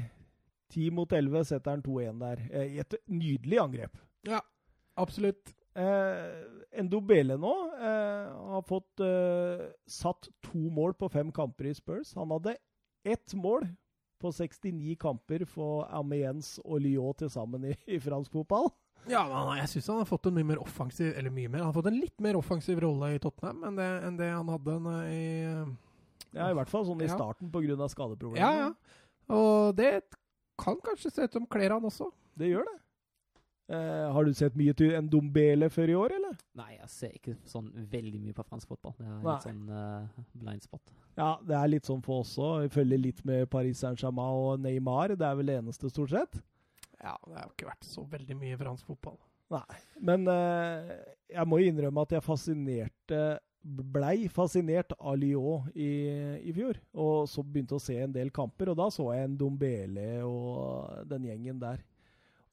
10 0.73 0.93
mot 0.95 1.11
11, 1.11 1.49
setter 1.51 1.75
han 1.75 1.83
2-1 1.83 2.21
der. 2.23 2.45
Eh, 2.51 2.77
I 2.77 2.81
et 2.83 2.95
nydelig 3.11 3.59
angrep. 3.63 3.99
Ja, 4.27 4.39
absolutt. 4.99 5.53
Eh, 5.77 6.79
Endobele 6.79 7.37
nå 7.37 7.53
eh, 7.77 8.31
har 8.53 8.63
fått 8.65 9.03
eh, 9.03 9.67
satt 9.89 10.29
to 10.45 10.63
mål 10.73 10.95
på 10.97 11.09
fem 11.13 11.29
kamper 11.33 11.69
i 11.69 11.75
Spurs. 11.77 12.15
Han 12.17 12.33
hadde 12.33 12.57
ett 13.07 13.35
mål 13.37 13.67
på 14.17 14.31
69 14.33 14.95
kamper 14.99 15.45
for 15.45 15.85
Amiens 15.93 16.55
og 16.65 16.81
Lyon 16.81 17.13
til 17.19 17.29
sammen 17.29 17.69
i, 17.69 17.75
i 17.85 17.99
fransk 18.01 18.33
fotball. 18.33 18.71
Ja, 19.07 19.23
men 19.29 19.59
jeg 19.61 19.71
syns 19.71 19.89
han 19.91 20.01
har 20.01 20.07
fått 20.09 20.27
en 20.27 20.35
mye 20.35 20.47
mer 20.49 20.59
offensiv 20.59 21.13
Eller 21.15 21.31
mye 21.31 21.47
mer, 21.47 21.61
han 21.63 21.69
har 21.69 21.75
fått 21.77 21.87
en 21.91 21.99
litt 21.99 22.17
mer 22.23 22.35
offensiv 22.39 22.81
rolle 22.83 23.13
i 23.15 23.21
Tottenham 23.23 23.61
enn 23.69 23.77
det, 23.79 23.87
enn 24.07 24.17
det 24.19 24.31
han 24.33 24.49
hadde 24.51 24.77
i 25.13 25.27
Ja, 26.35 26.49
i 26.49 26.57
hvert 26.57 26.71
fall 26.71 26.83
sånn 26.89 27.03
i 27.05 27.11
starten 27.11 27.47
ja. 27.47 27.53
pga. 27.53 27.87
skadeproblemer. 27.93 28.43
Ja, 28.43 28.67
ja. 28.67 29.37
Og 29.37 29.77
det 29.77 29.93
kan 30.59 30.79
kanskje 30.83 31.13
se 31.13 31.27
ut 31.27 31.39
som 31.39 31.47
kler 31.49 31.75
han 31.75 31.87
også. 31.87 32.09
Det 32.37 32.51
gjør 32.51 32.67
det. 32.67 32.77
Eh, 33.67 34.11
har 34.13 34.23
du 34.23 34.31
sett 34.33 34.55
mye 34.55 34.71
til 34.79 34.93
en 34.95 35.09
Dombele 35.11 35.67
før 35.69 35.91
i 35.91 35.95
år, 35.99 36.13
eller? 36.15 36.35
Nei, 36.55 36.69
jeg 36.77 36.91
ser 36.91 37.15
ikke 37.17 37.33
sånn 37.51 37.67
veldig 37.91 38.21
mye 38.23 38.35
på 38.37 38.45
fransk 38.47 38.69
fotball. 38.71 38.93
Det 38.95 39.07
er 39.09 39.25
litt 39.25 39.47
sånn 39.47 39.65
uh, 39.67 40.21
blind 40.39 40.63
spot. 40.63 40.93
Ja, 41.19 41.33
det 41.43 41.57
er 41.57 41.71
litt 41.73 41.89
sånn 41.89 42.03
for 42.05 42.23
oss 42.23 42.31
òg. 42.39 42.69
Følger 42.71 43.01
litt 43.01 43.19
med 43.27 43.49
Paris 43.51 43.81
Saint-Germain 43.83 44.39
og 44.39 44.63
Neymar. 44.63 45.17
Det 45.19 45.27
er 45.27 45.35
vel 45.39 45.51
det 45.51 45.57
eneste, 45.59 45.91
stort 45.91 46.13
sett. 46.13 46.39
Ja, 47.03 47.15
det 47.27 47.35
har 47.37 47.49
ikke 47.51 47.69
vært 47.69 47.87
så 47.87 48.03
veldig 48.09 48.37
mye 48.39 48.57
fransk 48.59 48.87
fotball. 48.89 49.19
Nei, 49.53 49.81
men 50.03 50.25
uh, 50.27 50.95
jeg 51.31 51.47
må 51.47 51.61
innrømme 51.63 52.03
at 52.03 52.17
jeg 52.17 52.25
fascinerte 52.25 53.21
blei 53.67 54.27
fascinert 54.31 54.93
av 54.97 55.17
Lyon 55.19 55.67
i, 55.75 55.89
i, 56.39 56.53
fjor. 56.55 56.79
Og 56.95 57.27
så 57.29 57.43
begynte 57.43 57.77
å 57.77 57.83
se 57.83 57.97
en 57.99 58.13
del 58.13 58.31
kamper, 58.33 58.71
og 58.71 58.79
da 58.79 58.87
så 58.93 59.09
jeg 59.15 59.27
en 59.27 59.37
Dombele 59.39 60.07
og 60.27 61.07
den 61.09 61.27
gjengen 61.27 61.59
der. 61.61 61.83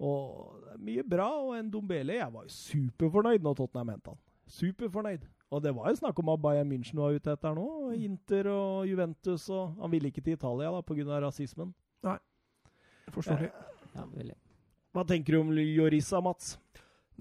Og 0.03 0.75
mye 0.83 1.05
bra, 1.07 1.29
og 1.39 1.55
en 1.55 1.71
Dombele 1.71 2.17
Jeg 2.19 2.33
var 2.35 2.49
superfornøyd 2.51 3.45
når 3.45 3.61
Tottenham 3.61 3.93
henta 3.95 4.15
han. 4.15 4.23
Superfornøyd. 4.51 5.29
Og 5.55 5.63
det 5.63 5.71
var 5.77 5.93
jo 5.93 6.01
snakk 6.01 6.19
om 6.19 6.33
at 6.33 6.43
Bayern 6.43 6.71
München 6.73 6.99
var 6.99 7.15
ute 7.15 7.31
etter 7.31 7.55
nå. 7.55 7.69
Inter 7.95 8.49
og 8.51 8.89
Juventus 8.91 9.47
og 9.55 9.77
Han 9.79 9.93
ville 9.93 10.11
ikke 10.11 10.25
til 10.25 10.35
Italia 10.35 10.73
da 10.75 10.83
pga. 10.83 11.21
rasismen. 11.23 11.71
Nei. 12.03 12.19
Forståelig. 13.15 13.53
Eh, 13.53 13.74
ja, 13.95 14.05
veldig. 14.11 14.37
Hva 14.95 15.03
tenker 15.09 15.35
du 15.35 15.41
om 15.41 15.51
Llorisa, 15.55 16.21
Mats? 16.23 16.55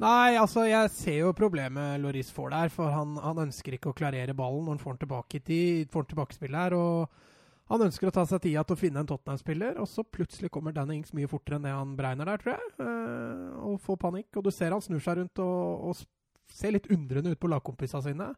Nei, 0.02 0.34
altså 0.42 0.64
jeg 0.66 0.90
ser 0.90 1.20
jo 1.20 1.36
problemet 1.38 2.00
Loris 2.02 2.32
får 2.34 2.54
der. 2.54 2.72
For 2.74 2.90
han, 2.90 3.14
han, 3.22 3.44
ønsker 3.46 3.76
ikke 3.78 3.92
å 3.92 3.98
klarere 3.98 4.34
ballen 4.38 4.66
når 4.66 4.78
han 4.78 4.82
får 4.82 4.96
den 4.96 5.04
tilbake 5.06 5.38
i 5.38 5.44
tid, 5.46 5.92
får 5.94 6.06
den 6.06 6.14
tilbakespill 6.16 6.58
her. 6.58 6.74
og 6.74 7.70
Han 7.70 7.86
ønsker 7.88 8.10
å 8.10 8.16
ta 8.16 8.24
seg 8.30 8.42
tida 8.42 8.64
til 8.66 8.78
å 8.78 8.80
finne 8.80 9.04
en 9.04 9.10
Tottenham-spiller, 9.10 9.78
og 9.82 9.90
så 9.90 10.06
plutselig 10.06 10.50
kommer 10.54 10.74
Danny 10.74 10.98
Ings 10.98 11.14
mye 11.14 11.30
fortere 11.30 11.60
enn 11.60 11.68
det 11.68 11.76
han 11.76 11.94
bregner 12.00 12.32
der, 12.32 12.42
tror 12.42 12.56
jeg. 12.56 12.72
Eh, 12.88 13.52
og 13.70 13.78
får 13.86 14.02
panikk. 14.02 14.32
Og 14.40 14.48
du 14.48 14.52
ser 14.54 14.74
han 14.74 14.82
snur 14.84 15.04
seg 15.04 15.22
rundt 15.22 15.44
og, 15.46 15.92
og 15.92 16.54
ser 16.54 16.74
litt 16.74 16.90
undrende 16.94 17.36
ut 17.36 17.42
på 17.42 17.54
lagkompisene 17.54 18.10
sine. 18.10 18.32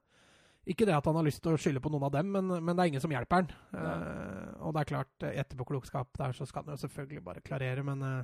Ikke 0.65 0.85
det 0.89 0.95
at 0.97 1.05
han 1.05 1.17
har 1.19 1.25
lyst 1.27 1.43
til 1.45 1.53
å 1.53 1.59
skylde 1.61 1.81
på 1.83 1.91
noen 1.93 2.07
av 2.07 2.13
dem, 2.15 2.31
men, 2.33 2.47
men 2.57 2.73
det 2.73 2.81
er 2.81 2.89
ingen 2.89 3.03
som 3.03 3.11
hjelper 3.13 3.43
han. 3.43 3.51
Uh, 3.69 4.65
og 4.65 4.73
det 4.73 4.81
er 4.81 4.89
klart, 4.89 5.25
etterpåklokskap 5.29 6.09
der 6.17 6.33
så 6.33 6.47
skal 6.49 6.65
han 6.65 6.73
jo 6.73 6.81
selvfølgelig 6.85 7.21
bare 7.27 7.43
klarere, 7.45 7.83
men 7.85 8.01
uh, 8.01 8.23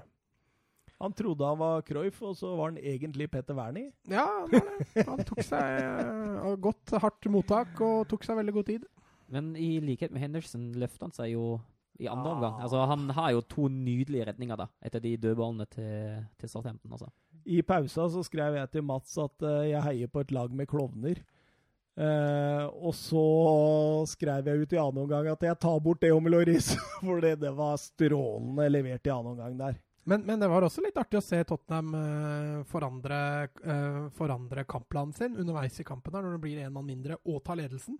Han 1.01 1.13
trodde 1.17 1.45
han 1.45 1.57
var 1.57 1.81
Cruyff, 1.85 2.21
og 2.25 2.35
så 2.37 2.51
var 2.57 2.71
han 2.71 2.79
egentlig 2.81 3.29
Petter 3.33 3.57
Wernie. 3.57 3.91
Ja, 4.09 4.25
han 5.07 5.21
tok 5.25 5.41
seg 5.45 5.85
uh, 5.85 6.55
godt, 6.61 6.93
hardt 7.01 7.29
mottak 7.33 7.77
og 7.81 8.07
tok 8.09 8.25
seg 8.25 8.37
veldig 8.41 8.53
god 8.57 8.67
tid. 8.69 8.85
Men 9.31 9.53
i 9.55 9.75
likhet 9.81 10.11
med 10.11 10.21
Henderson 10.25 10.71
løfter 10.81 11.07
han 11.07 11.15
seg 11.15 11.31
jo 11.35 11.45
i 12.01 12.07
andre 12.09 12.29
Ah. 12.29 12.35
omgang. 12.35 12.55
Altså, 12.65 12.81
han 12.89 13.09
har 13.13 13.31
jo 13.35 13.41
to 13.45 13.67
nydelige 13.69 14.25
redninger 14.31 14.57
da, 14.57 14.65
etter 14.81 14.99
de 15.03 15.13
dødballene 15.21 15.65
til, 15.69 16.23
til 16.41 16.49
Southampton. 16.49 16.91
Altså. 16.97 17.09
I 17.45 17.61
pausa 17.65 18.07
så 18.09 18.23
skrev 18.25 18.57
jeg 18.57 18.71
til 18.73 18.83
Mats 18.85 19.13
at 19.21 19.45
uh, 19.45 19.61
jeg 19.69 19.81
heier 19.85 20.09
på 20.09 20.21
et 20.25 20.33
lag 20.33 20.49
med 20.53 20.69
klovner. 20.69 21.21
Eh, 21.99 22.65
og 22.65 22.95
så 22.95 23.23
skrev 24.07 24.47
jeg 24.47 24.63
ut 24.63 24.73
i 24.73 24.79
annen 24.79 25.03
omgang 25.03 25.27
at 25.27 25.41
jeg 25.43 25.59
tar 25.59 25.79
bort 25.83 26.01
det 26.01 26.13
om 26.15 26.29
Loris, 26.31 26.71
for 27.01 27.23
det, 27.23 27.35
det 27.43 27.51
var 27.55 27.79
strålende 27.81 28.69
levert 28.71 29.07
i 29.07 29.13
annen 29.13 29.33
omgang 29.33 29.57
der. 29.59 29.79
Men, 30.03 30.23
men 30.25 30.39
det 30.41 30.47
var 30.49 30.65
også 30.65 30.81
litt 30.81 30.97
artig 30.97 31.19
å 31.19 31.23
se 31.23 31.43
Tottenham 31.45 31.91
eh, 31.97 32.61
forandre, 32.69 33.19
eh, 33.61 33.99
forandre 34.17 34.65
kampplanen 34.69 35.13
sin 35.13 35.35
underveis 35.37 35.77
i 35.79 35.85
kampen 35.85 36.15
her, 36.15 36.25
når 36.25 36.37
det 36.37 36.45
blir 36.47 36.63
en 36.63 36.73
mann 36.73 36.87
mindre, 36.87 37.19
og 37.27 37.43
ta 37.45 37.57
ledelsen. 37.59 37.99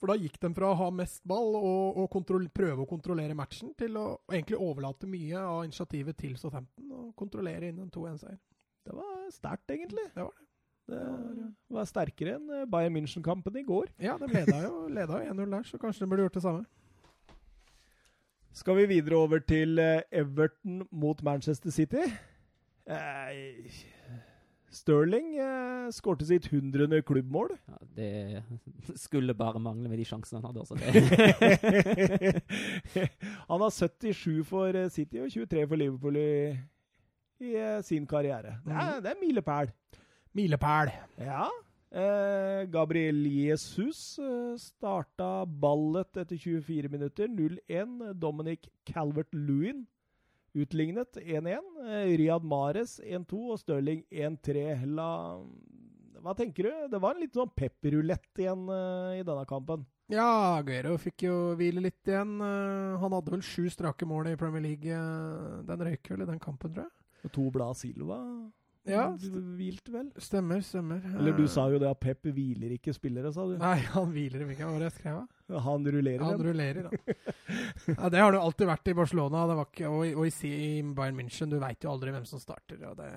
For 0.00 0.08
da 0.08 0.16
gikk 0.16 0.38
de 0.40 0.48
fra 0.56 0.70
å 0.70 0.78
ha 0.80 0.86
mest 0.96 1.20
ball 1.28 1.58
og, 1.58 1.98
og 2.00 2.54
prøve 2.56 2.86
å 2.86 2.88
kontrollere 2.88 3.36
matchen, 3.36 3.74
til 3.76 3.98
å 4.00 4.06
egentlig 4.30 4.56
overlate 4.56 5.10
mye 5.10 5.42
av 5.42 5.66
initiativet 5.66 6.16
til 6.16 6.38
Southampton 6.40 6.94
og 6.96 7.10
kontrollere 7.20 7.68
inn 7.68 7.82
en 7.84 7.92
2-1-seier. 7.92 8.40
Det 8.88 8.96
var 8.96 9.26
sterkt, 9.34 9.68
egentlig. 9.74 10.06
Det 10.14 10.24
var 10.24 10.32
det. 10.32 10.49
Det 10.90 11.76
var 11.76 11.88
sterkere 11.88 12.36
enn 12.38 12.50
eh, 12.58 12.66
Bayern 12.70 12.96
München-kampen 12.96 13.56
i 13.60 13.64
går. 13.66 13.90
Ja, 14.02 14.16
de 14.20 14.28
leda 14.32 14.58
jo, 14.64 14.74
leda 14.90 15.20
jo 15.22 15.34
1-0 15.36 15.54
der, 15.56 15.68
så 15.70 15.78
kanskje 15.82 16.04
de 16.04 16.10
burde 16.10 16.26
gjort 16.26 16.38
det 16.40 16.44
samme. 16.46 16.64
Skal 18.52 18.76
vi 18.80 18.88
videre 18.90 19.16
over 19.20 19.38
til 19.46 19.78
eh, 19.78 20.02
Everton 20.10 20.82
mot 20.90 21.22
Manchester 21.22 21.70
City? 21.70 22.02
Eh, 22.90 23.70
Sterling 24.70 25.32
eh, 25.38 25.90
skårte 25.94 26.26
sitt 26.26 26.46
hundrede 26.52 27.02
klubbmål. 27.02 27.50
Ja, 27.66 27.78
det 27.96 28.42
skulle 29.04 29.34
bare 29.34 29.58
mangle 29.62 29.88
med 29.90 29.98
de 29.98 30.04
sjansene 30.06 30.40
han 30.40 30.50
hadde. 30.50 30.60
også. 30.60 30.74
Det. 30.78 30.82
Han 33.50 33.60
har 33.64 33.70
77 33.70 34.44
for 34.46 34.74
eh, 34.78 34.90
City 34.90 35.18
og 35.22 35.30
23 35.30 35.66
for 35.66 35.76
Liverpool 35.80 36.16
i, 36.20 36.54
i 37.42 37.54
eh, 37.58 37.80
sin 37.86 38.06
karriere. 38.06 38.58
Det 38.66 38.72
er, 38.74 39.00
det 39.02 39.10
er 39.10 39.18
milepæl. 39.22 39.72
Milepæl. 40.36 40.92
Ja. 41.18 41.48
Eh, 41.90 42.68
Gabriel 42.70 43.24
Jesus 43.26 44.14
eh, 44.22 44.54
starta 44.62 45.42
ballet 45.44 46.20
etter 46.22 46.38
24 46.38 46.90
minutter. 46.92 47.26
0-1. 47.26 48.12
Dominic 48.14 48.68
Calvert-Lewin 48.86 49.86
utlignet 50.54 51.18
1-1. 51.18 51.66
Eh, 51.86 52.12
Riyad 52.20 52.46
Mares 52.46 53.00
1-2 53.02 53.40
og 53.50 53.58
Stirling 53.58 54.04
1-3. 54.10 54.84
La 54.94 55.10
Hva 56.20 56.36
tenker 56.38 56.68
du? 56.68 56.70
Det 56.92 57.02
var 57.02 57.16
en 57.16 57.24
litt 57.24 57.34
sånn 57.34 57.50
pepperulett 57.56 58.38
igjen 58.38 58.70
eh, 58.70 59.18
i 59.18 59.26
denne 59.26 59.48
kampen. 59.50 59.82
Ja, 60.10 60.58
Aguero 60.60 60.94
fikk 60.98 61.26
jo 61.26 61.34
hvile 61.58 61.82
litt 61.82 62.06
igjen. 62.06 62.40
Han 62.42 63.14
hadde 63.14 63.30
vel 63.30 63.44
sju 63.46 63.68
strake 63.70 64.06
mål 64.10 64.32
i 64.32 64.38
Premier 64.38 64.64
League. 64.64 65.02
Den 65.68 65.84
røyker 65.86 66.16
vel 66.16 66.24
i 66.24 66.30
den 66.32 66.42
kampen, 66.42 66.74
tror 66.74 66.88
jeg. 66.88 66.96
Og 67.26 67.34
to 67.36 67.44
blad 67.54 67.78
Silva 67.78 68.18
Ja, 68.88 69.10
hvilt 69.12 69.88
vel? 69.92 70.06
stemmer, 70.16 70.62
stemmer. 70.64 71.02
Eller 71.18 71.34
du 71.36 71.42
Eh, 71.44 71.48
sa 71.52 71.66
jo 71.70 71.78
det 71.78 71.88
at 71.90 71.98
Pep 72.00 72.22
hviler 72.32 72.72
ikke 72.78 72.94
spillere, 72.96 73.30
sa 73.32 73.44
du. 73.46 73.58
Nei, 73.60 73.76
han 73.92 74.08
hviler 74.14 74.40
dem 74.40 74.50
ikke. 74.54 74.64
Hva 74.64 74.72
var 74.72 74.78
det 74.80 74.88
jeg 74.88 74.94
skrev? 75.02 75.18
Han 75.66 75.84
rullerer 75.84 76.22
Han 76.24 76.38
dem. 76.38 76.46
rullerer, 76.46 76.86
da. 76.88 77.14
Ja, 78.00 78.08
det 78.08 78.20
har 78.22 78.32
det 78.32 78.40
alltid 78.40 78.66
vært 78.70 78.88
i 78.88 78.94
Barcelona 78.94 79.42
det 79.50 79.56
var 79.58 79.66
ikke, 79.68 79.88
og, 79.90 80.06
i, 80.06 80.14
og 80.14 80.26
i, 80.26 80.52
i 80.54 80.82
Bayern 80.96 81.18
München. 81.18 81.50
Du 81.52 81.58
veit 81.60 81.82
jo 81.84 81.90
aldri 81.92 82.14
hvem 82.14 82.24
som 82.24 82.40
starter. 82.40 82.80
Og 82.88 82.96
det, 82.96 83.10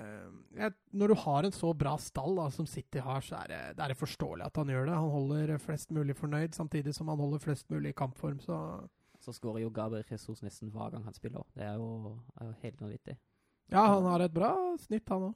jeg, 0.58 0.74
når 0.92 1.08
du 1.08 1.14
har 1.24 1.44
en 1.48 1.54
så 1.56 1.70
bra 1.74 1.94
stall 2.02 2.36
da, 2.36 2.48
som 2.50 2.66
City 2.68 2.98
har, 2.98 3.20
så 3.24 3.38
er 3.44 3.48
det, 3.54 3.60
det 3.78 3.86
er 3.88 3.94
forståelig 3.98 4.44
at 4.50 4.56
han 4.60 4.68
gjør 4.74 4.90
det. 4.90 4.98
Han 5.00 5.14
holder 5.14 5.54
flest 5.64 5.90
mulig 5.96 6.16
fornøyd, 6.18 6.52
samtidig 6.58 6.92
som 6.94 7.08
han 7.08 7.18
holder 7.22 7.38
flest 7.40 7.70
mulig 7.72 7.94
i 7.94 7.98
kampform. 8.02 8.38
Så 8.44 8.58
Så 9.24 9.32
skårer 9.32 9.62
jo 9.64 9.70
Gabriel 9.72 10.04
Jesus 10.10 10.42
nesten 10.44 10.68
hver 10.74 10.90
gang 10.92 11.04
han 11.08 11.14
spiller. 11.16 11.46
Det 11.56 11.64
er 11.64 11.78
jo, 11.80 12.18
er 12.40 12.50
jo 12.50 12.54
helt 12.60 12.80
vanvittig. 12.84 13.16
ja, 13.72 13.86
han 13.94 14.04
har 14.04 14.20
et 14.20 14.34
bra 14.34 14.52
snitt, 14.78 15.08
han 15.08 15.30
òg. 15.30 15.34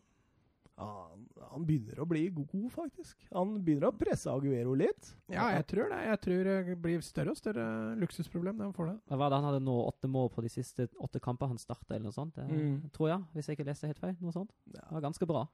Han, 0.79 1.25
han 1.51 1.65
begynner 1.67 1.99
å 2.01 2.07
bli 2.09 2.23
god, 2.31 2.69
faktisk. 2.73 3.17
Han 3.35 3.57
begynner 3.65 3.89
å 3.89 3.97
presse 3.99 4.31
Aguero 4.31 4.75
litt. 4.79 5.13
Ja, 5.33 5.49
jeg 5.57 5.67
tror 5.71 5.89
det. 5.91 5.99
Jeg 6.07 6.21
tror 6.25 6.45
det 6.51 6.77
blir 6.85 7.01
større 7.03 7.35
og 7.35 7.37
større 7.41 7.65
luksusproblem 7.99 8.57
når 8.61 8.65
han 8.71 8.77
får 8.77 8.87
det. 8.93 8.97
Hva 9.11 9.19
var 9.25 9.31
det 9.33 9.41
han 9.41 9.49
hadde 9.51 9.63
nå? 9.67 9.77
Åtte 9.91 10.09
mål 10.09 10.29
på 10.35 10.45
de 10.47 10.49
siste 10.55 10.89
åtte 11.03 11.21
kamper 11.25 11.51
han 11.51 11.59
starta, 11.59 11.95
eller 11.97 12.09
noe 12.11 12.17
sånt? 12.17 12.35
Det, 12.39 12.47
Mm. 12.49 12.91
Tror 12.95 13.09
jeg, 13.11 13.25
hvis 13.35 13.49
jeg 13.49 13.59
ikke 13.59 13.67
leste 13.71 13.87
helt 13.91 13.99
feil. 14.03 14.17
Noe 14.21 14.33
sånt. 14.33 14.51
Det 14.67 14.83
var 14.91 15.01
ganske 15.09 15.27
bra. 15.27 15.47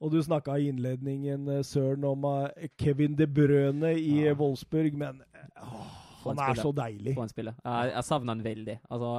Og 0.00 0.10
du 0.12 0.18
snakka 0.20 0.58
i 0.60 0.68
innledningen, 0.68 1.48
eh, 1.48 1.62
Søren, 1.64 2.04
om 2.04 2.24
eh, 2.28 2.68
Kevin 2.76 3.14
De 3.16 3.26
Brøne 3.26 3.94
i 3.96 4.18
Ja. 4.26 4.30
eh, 4.32 4.36
Wolfsburg, 4.36 4.92
men 4.94 5.22
åh, 5.56 5.94
For 6.26 6.32
en 6.34 6.38
han 6.38 6.50
er 6.50 6.54
spiller. 6.54 6.62
så 6.66 6.72
deilig. 6.82 7.14
På 7.16 7.22
en 7.22 7.28
spiller. 7.32 7.54
Jeg, 7.64 7.92
jeg 7.94 8.04
savner 8.04 8.34
han 8.34 8.42
veldig. 8.44 8.76
Altså, 8.90 9.10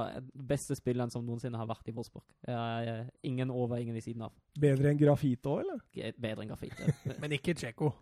Beste 0.52 0.76
spilleren 0.78 1.10
som 1.10 1.24
noensinne 1.26 1.58
har 1.58 1.66
vært 1.70 1.88
i 1.88 1.94
Wolfsburg. 1.96 2.24
Jeg, 2.46 2.86
jeg, 2.88 3.08
ingen 3.32 3.50
over, 3.50 3.76
ingen 3.82 3.94
ved 3.96 4.02
siden 4.06 4.22
av. 4.28 4.32
Bedre 4.60 4.90
enn 4.92 4.98
Grafito, 5.00 5.58
eller? 5.62 5.80
G- 5.94 6.12
Bedre 6.18 6.44
enn 6.44 6.52
Grafite. 6.52 6.92
Men 7.22 7.32
ikke 7.38 7.54
Tsjekko. 7.58 7.92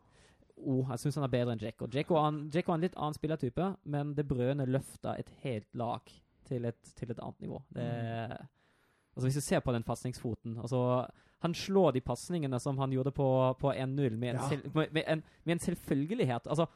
oh, 0.56 0.86
jeg 0.90 0.98
syns 1.02 1.14
han 1.20 1.24
er 1.26 1.32
bedre 1.36 1.52
enn 1.52 1.60
Djeko. 1.60 1.86
Djeko 1.92 2.14
er 2.16 2.28
en- 2.30 2.42
er 2.54 2.70
en 2.74 2.80
litt 2.80 2.94
annen 2.96 3.14
spillertype, 3.14 3.76
men 3.84 4.14
Det 4.14 4.24
brødene 4.28 4.64
løfter 4.66 5.18
et 5.20 5.28
helt 5.42 5.68
lag 5.74 6.00
til 6.48 6.64
et, 6.64 6.78
til 6.96 7.10
et 7.10 7.18
annet 7.20 7.40
nivå. 7.42 7.62
Det, 7.74 7.84
altså 9.16 9.26
Hvis 9.26 9.34
du 9.34 9.40
ser 9.40 9.60
på 9.60 9.72
den 9.72 9.84
fastningsfoten 9.84 10.58
altså, 10.58 11.06
Han 11.42 11.54
slår 11.54 11.92
de 11.92 12.00
pasningene 12.00 12.58
som 12.60 12.78
han 12.78 12.90
gjorde 12.94 13.10
på, 13.12 13.26
på 13.60 13.72
1-0, 13.72 14.16
med, 14.16 14.34
Ja. 14.34 14.48
med, 14.74 14.92
med, 14.92 15.22
med 15.44 15.52
en 15.52 15.58
selvfølgelighet. 15.58 16.46
Altså, 16.48 16.66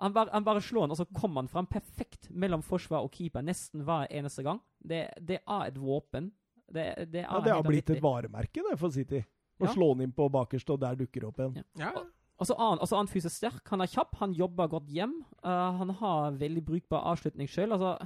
han 0.00 0.14
bare, 0.16 0.30
han 0.32 0.44
bare 0.46 0.62
slår 0.64 0.86
den, 0.86 0.94
og 0.94 1.00
så 1.00 1.06
kommer 1.12 1.42
han 1.44 1.50
fram 1.52 1.66
perfekt 1.68 2.30
mellom 2.32 2.62
forsvar 2.64 3.04
og 3.04 3.12
keeper 3.12 3.44
nesten 3.44 3.82
hver 3.84 4.06
eneste 4.10 4.44
gang. 4.46 4.60
Det, 4.80 5.02
det 5.20 5.40
er 5.42 5.66
et 5.66 5.76
våpen. 5.80 6.30
Det, 6.70 6.86
det, 7.10 7.24
er 7.24 7.28
Ja, 7.28 7.40
det 7.44 7.52
har 7.52 7.66
blitt 7.66 7.90
et 7.90 8.02
varemerke 8.02 8.62
det, 8.64 8.78
for 8.80 8.94
City. 8.94 9.20
Å 9.60 9.66
Ja. 9.66 9.74
slå 9.74 9.90
den 9.92 10.06
inn 10.06 10.12
på 10.16 10.30
bakerst, 10.32 10.70
og 10.72 10.80
der 10.80 10.96
dukker 10.96 11.20
det 11.20 11.28
opp 11.28 11.40
en. 11.44 11.58
Ja. 11.60 11.90
Ja, 11.92 12.04
Og 12.40 12.46
så 12.48 12.54
er 12.56 12.70
han, 12.70 12.80
og 12.80 12.88
han 12.96 13.10
fysisk 13.12 13.36
sterk, 13.36 13.60
han 13.68 13.82
er 13.84 13.90
kjapp, 13.92 14.14
han 14.22 14.32
jobber 14.32 14.70
godt 14.72 14.88
hjem. 14.88 15.18
Uh, 15.44 15.76
han 15.76 15.90
har 16.00 16.38
veldig 16.40 16.62
brukbar 16.64 17.04
avslutning 17.12 17.50
sjøl. 17.50 17.74
Altså, 17.76 17.98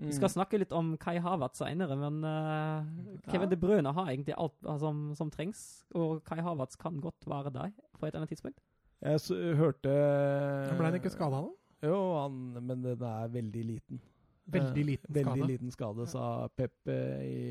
Vi 0.00 0.12
skal 0.16 0.32
snakke 0.32 0.58
litt 0.58 0.72
om 0.72 0.96
Kai 0.96 1.18
Havertz 1.20 1.60
seinere, 1.60 1.94
men 1.94 2.24
uh, 2.24 2.82
Kevin 3.28 3.46
Ja. 3.46 3.52
De 3.52 3.56
Brøne 3.60 3.92
har 3.92 4.08
egentlig 4.08 4.34
alt 4.34 4.56
uh, 4.64 4.78
som, 4.80 5.14
som 5.14 5.30
trengs. 5.30 5.84
Og 5.94 6.24
Kai 6.24 6.40
Havertz 6.40 6.74
kan 6.80 6.98
godt 7.04 7.28
være 7.28 7.52
der 7.52 7.70
på 7.98 8.06
et 8.06 8.14
eller 8.14 8.24
annet 8.24 8.32
tidspunkt. 8.32 8.58
Jeg 9.00 9.20
s 9.22 9.30
hørte 9.56 9.92
ble 10.76 10.88
han 10.90 10.98
ikke 10.98 11.12
skada 11.12 11.40
nå? 11.40 11.54
Jo, 11.80 11.98
han, 12.18 12.40
men 12.60 12.82
den 12.84 13.04
er 13.08 13.30
veldig 13.32 13.62
liten. 13.64 14.00
Veldig 14.50 14.84
liten 14.84 15.08
skade? 15.08 15.24
veldig 15.24 15.46
liten 15.48 15.72
skade, 15.72 16.06
sa 16.10 16.24
Pep 16.58 16.90
eh, 16.92 17.22
i, 17.24 17.42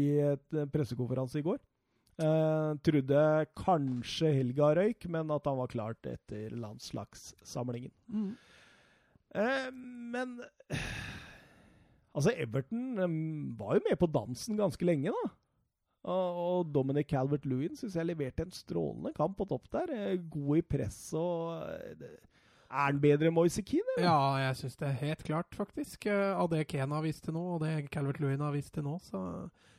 i 0.00 0.06
et 0.32 0.56
eh, 0.56 0.66
pressekonferanse 0.72 1.38
i 1.38 1.44
går. 1.46 1.60
Eh, 2.18 2.70
trodde 2.82 3.24
kanskje 3.60 4.32
Helga 4.34 4.72
røyk, 4.80 5.06
men 5.14 5.30
at 5.30 5.46
han 5.46 5.60
var 5.60 5.70
klart 5.70 6.08
etter 6.10 6.56
landslagssamlingen. 6.58 7.92
Mm. 8.10 8.32
Eh, 9.38 9.68
men 10.16 10.38
Altså, 12.16 12.32
Everton 12.34 12.98
eh, 12.98 13.18
var 13.60 13.76
jo 13.78 13.84
med 13.86 13.98
på 14.00 14.08
dansen 14.10 14.58
ganske 14.58 14.88
lenge, 14.88 15.12
da. 15.14 15.30
Og, 16.08 16.70
Dominic 16.72 17.10
Calvert-Lewin 17.12 17.76
syns 17.78 17.96
jeg 17.98 18.08
leverte 18.08 18.46
en 18.46 18.54
strålende 18.54 19.12
kamp 19.16 19.36
på 19.38 19.46
topp 19.50 19.68
der. 19.74 19.92
Eh, 19.92 20.16
God 20.32 20.58
i 20.60 20.64
press 20.64 20.98
og 21.18 21.62
eh, 21.68 22.16
Er 22.68 22.84
han 22.90 23.00
bedre 23.00 23.28
enn 23.30 23.36
Moise 23.36 23.62
Keane? 23.64 23.98
Ja, 24.02 24.16
jeg 24.46 24.56
syns 24.62 24.76
det 24.80 24.88
er 24.88 24.98
helt 25.02 25.24
klart, 25.28 25.54
faktisk. 25.56 26.06
Eh, 26.08 26.32
Av 26.36 26.48
det 26.52 26.66
Kane 26.68 26.94
har 26.96 27.04
vist 27.04 27.24
til 27.26 27.36
nå, 27.36 27.44
og 27.56 27.62
det 27.64 27.90
Calvert 27.94 28.20
Lewin 28.20 28.44
har 28.44 28.52
vist 28.56 28.72
til 28.76 28.84
nå, 28.88 28.96
så 29.04 29.22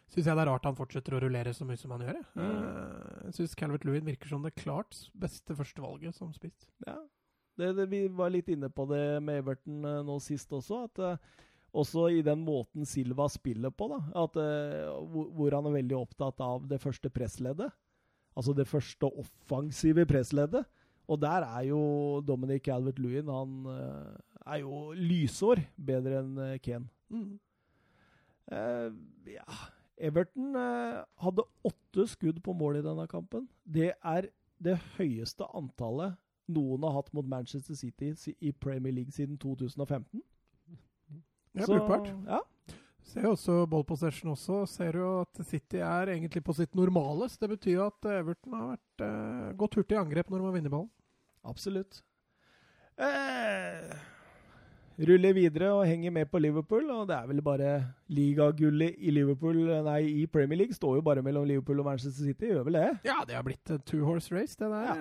syns 0.09 0.25
jeg 0.25 0.33
det 0.33 0.41
er 0.41 0.49
rart 0.49 0.65
han 0.65 0.77
fortsetter 0.77 1.13
å 1.17 1.21
rullere 1.21 1.51
så 1.53 1.67
mye 1.69 1.77
som 1.77 1.91
han 1.93 2.01
gjør. 2.07 2.17
Jeg, 2.17 2.25
Mm. 2.39 3.25
Jeg 3.29 3.35
syns 3.37 3.55
Calvert 3.59 3.85
Lewin 3.85 4.07
virker 4.09 4.31
som 4.31 4.41
det 4.45 4.55
klart 4.57 4.97
beste 5.13 5.53
førstevalget 5.57 6.15
som 6.17 6.31
spiss. 6.33 6.65
Ja. 6.87 6.97
Det, 7.59 7.73
det, 7.75 7.89
vi 7.91 8.05
var 8.07 8.31
litt 8.31 8.47
inne 8.49 8.69
på 8.71 8.85
det 8.89 9.03
med 9.21 9.41
Everton 9.43 9.81
nå 10.07 10.15
sist 10.23 10.49
også. 10.55 10.85
at 10.87 11.19
Også 11.73 12.07
i 12.09 12.21
den 12.25 12.41
måten 12.45 12.87
Silva 12.87 13.27
spiller 13.29 13.69
på, 13.69 13.89
da, 13.91 13.99
at, 14.23 14.37
eh, 14.41 14.89
hvor, 15.11 15.53
han 15.53 15.69
er 15.69 15.77
veldig 15.77 15.97
opptatt 15.99 16.41
av 16.41 16.65
det 16.69 16.79
første 16.81 17.11
pressleddet. 17.13 17.69
Altså 18.37 18.55
det 18.57 18.67
første 18.69 19.09
offensive 19.19 20.05
pressleddet. 20.09 20.65
Og 21.09 21.17
der 21.21 21.45
er 21.45 21.65
jo 21.69 21.81
Dominic 22.21 22.67
Calvert-Lewin 22.67 23.31
Han 23.33 23.65
eh, 23.65 24.17
er 24.45 24.59
jo 24.61 24.91
lysår 24.93 25.63
bedre 25.75 26.21
enn 26.21 26.37
eh, 26.45 26.57
Ken. 26.61 26.85
Eh, 28.49 28.89
ja 29.33 29.59
Everton 29.99 30.55
eh, 30.55 31.01
hadde 31.21 31.47
åtte 31.67 32.05
skudd 32.07 32.39
på 32.45 32.53
mål 32.55 32.79
i 32.79 32.85
denne 32.85 33.05
kampen. 33.11 33.49
Det 33.65 33.91
er 33.99 34.29
det 34.63 34.77
høyeste 34.95 35.47
antallet 35.55 36.15
noen 36.49 36.83
har 36.87 36.95
hatt 36.97 37.11
mot 37.13 37.27
Manchester 37.29 37.77
City 37.77 38.13
i 38.41 38.51
Premier 38.51 38.93
League 38.95 39.13
siden 39.13 39.37
2015. 39.37 40.21
Ja, 41.59 41.65
Så, 41.67 41.75
brukbart. 41.77 42.09
Ja. 42.27 42.41
Ser 43.09 43.25
jo 43.25 43.31
også 43.33 43.55
ball 43.69 43.83
possession 43.89 44.31
også. 44.35 44.61
Ser 44.69 44.99
jo 44.99 45.07
at 45.23 45.39
City 45.49 45.79
er 45.81 46.11
egentlig 46.13 46.43
på 46.45 46.53
sitt 46.53 46.75
normale. 46.77 47.25
Så 47.29 47.41
det 47.41 47.49
betyr 47.55 47.73
jo 47.79 47.87
at 47.87 48.11
Everton 48.19 48.53
har 48.53 48.67
vært 48.75 49.05
eh, 49.07 49.49
gått 49.57 49.79
hurtig 49.79 49.97
i 49.97 50.01
angrep 50.03 50.29
når 50.29 50.37
de 50.43 50.45
har 50.49 50.55
vunnet 50.59 50.73
ballen. 50.75 50.91
Absolutt. 51.49 52.03
Eh, 52.99 53.93
ruller 54.99 55.33
videre 55.33 55.71
og 55.71 55.85
henger 55.87 56.11
med 56.11 56.27
på 56.29 56.41
Liverpool, 56.43 56.89
og 56.91 57.05
det 57.07 57.15
er 57.15 57.29
vel 57.29 57.39
bare 57.41 57.69
ligagullet 58.11 58.97
i 58.99 59.13
Liverpool 59.15 59.61
Nei, 59.85 60.01
i 60.21 60.25
Premier 60.27 60.59
League 60.65 60.75
står 60.75 60.97
jo 60.99 61.05
bare 61.05 61.23
mellom 61.23 61.47
Liverpool 61.47 61.79
og 61.79 61.87
Manchester 61.87 62.27
City, 62.27 62.51
gjør 62.51 62.67
vel 62.67 62.77
det? 62.81 62.89
Ja, 63.07 63.21
det 63.27 63.37
har 63.39 63.47
blitt 63.47 63.71
two 63.87 64.03
horse 64.03 64.35
race, 64.35 64.59
det 64.59 64.67
der. 64.67 64.91
Ja. 64.91 64.97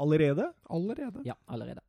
Allerede? 0.00 0.48
Allerede. 0.72 1.26
Ja, 1.28 1.36
allerede. 1.46 1.84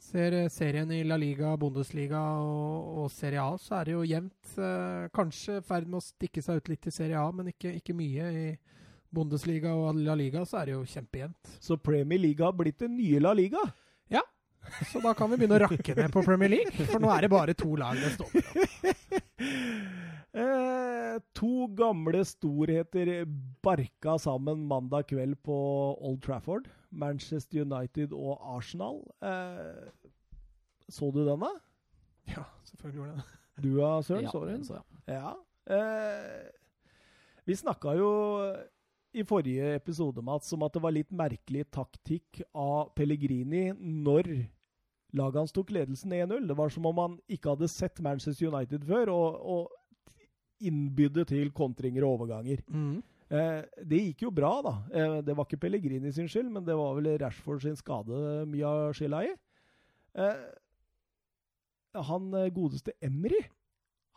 Ser 0.00 0.32
eh, 0.32 0.48
serien 0.48 0.90
i 0.92 1.02
La 1.04 1.18
Liga, 1.20 1.52
Bundesliga 1.60 2.20
og, 2.40 3.02
og 3.02 3.10
Serie 3.12 3.42
A, 3.42 3.58
så 3.60 3.76
er 3.80 3.90
det 3.90 3.94
jo 3.94 4.06
jevnt. 4.08 4.52
Eh, 4.56 5.08
kanskje 5.14 5.58
i 5.60 5.64
ferd 5.66 5.88
med 5.90 6.00
å 6.00 6.04
stikke 6.04 6.42
seg 6.44 6.60
ut 6.60 6.70
litt 6.72 6.88
i 6.88 6.94
Serie 6.94 7.20
A, 7.20 7.28
men 7.36 7.52
ikke, 7.52 7.74
ikke, 7.82 7.96
mye. 7.96 8.30
I 8.32 8.46
Bundesliga 9.12 9.74
og 9.76 10.00
La 10.00 10.16
Liga 10.16 10.44
så 10.48 10.60
er 10.60 10.70
det 10.70 10.76
jo 10.78 10.84
kjempejevnt. 10.88 11.56
Så 11.60 11.76
Premier 11.82 12.22
League 12.22 12.46
har 12.46 12.56
blitt 12.56 12.80
den 12.80 12.96
nye 12.96 13.20
La 13.20 13.34
Liga? 13.36 13.62
Ja. 14.08 14.24
Så 14.88 15.02
da 15.04 15.12
kan 15.18 15.30
vi 15.32 15.40
begynne 15.40 15.58
å 15.58 15.64
rakke 15.66 15.96
ned 15.98 16.14
på 16.14 16.24
Premier 16.24 16.52
League, 16.56 16.86
for 16.86 17.02
nå 17.02 17.10
er 17.12 17.26
det 17.26 17.32
bare 17.32 17.56
to 17.58 17.74
lag 17.80 18.00
det 18.00 18.14
står 18.16 18.30
på. 18.36 18.40
eh, 20.34 21.16
to 21.36 21.66
gamle 21.76 22.22
storheter 22.24 23.24
barka 23.62 24.18
sammen 24.18 24.66
mandag 24.68 25.08
kveld 25.10 25.38
på 25.46 25.56
Old 25.98 26.22
Trafford. 26.22 26.68
Manchester 26.90 27.62
United 27.62 28.12
og 28.12 28.38
Arsenal. 28.56 29.02
Eh, 29.22 29.90
så 30.90 31.10
du 31.14 31.22
den, 31.24 31.40
da? 31.40 31.52
Ja, 32.30 32.44
selvfølgelig 32.64 32.98
gjorde 32.98 33.10
jeg 33.10 33.22
det. 33.22 33.38
Du 33.62 33.70
da, 33.76 34.02
Søren? 34.02 34.24
Ja, 34.24 34.30
så 34.30 34.44
den? 34.46 34.64
så, 34.64 34.80
ja. 35.06 35.14
ja. 35.14 35.32
Eh, 35.76 36.50
vi 37.44 37.56
snakka 37.56 37.94
jo 37.98 38.10
i 39.12 39.24
forrige 39.26 39.74
episode 39.74 40.22
Mats, 40.22 40.52
om 40.54 40.62
at 40.62 40.74
det 40.74 40.82
var 40.82 40.94
litt 40.94 41.10
merkelig 41.10 41.66
taktikk 41.74 42.42
av 42.54 42.92
Pellegrini 42.94 43.70
når 43.74 44.30
laget 45.18 45.40
hans 45.40 45.54
tok 45.54 45.72
ledelsen 45.74 46.14
1-0. 46.14 46.46
Det 46.46 46.56
var 46.56 46.70
som 46.70 46.86
om 46.86 47.00
han 47.02 47.16
ikke 47.30 47.56
hadde 47.56 47.70
sett 47.70 48.00
Manchester 48.04 48.52
United 48.52 48.86
før, 48.86 49.10
og, 49.10 49.40
og 49.42 49.79
innbydde 50.68 51.24
til 51.30 51.52
kontringer 51.56 52.06
og 52.06 52.18
overganger. 52.20 52.62
Mm. 52.68 53.00
Eh, 53.30 53.60
det 53.86 54.00
gikk 54.08 54.26
jo 54.26 54.32
bra, 54.34 54.52
da. 54.66 54.74
Eh, 54.90 55.18
det 55.26 55.36
var 55.36 55.46
ikke 55.46 55.60
Pellegrini 55.64 56.12
sin 56.12 56.28
skyld, 56.30 56.50
men 56.50 56.66
det 56.66 56.76
var 56.78 56.96
vel 56.98 57.12
Rashford 57.22 57.62
sin 57.62 57.78
skade 57.78 58.44
mye 58.50 58.66
av 58.66 58.96
skylda 58.98 59.22
i. 59.28 59.34
Eh, 60.20 60.42
han 62.10 62.32
eh, 62.34 62.50
godeste 62.54 62.94
Emry, 63.02 63.44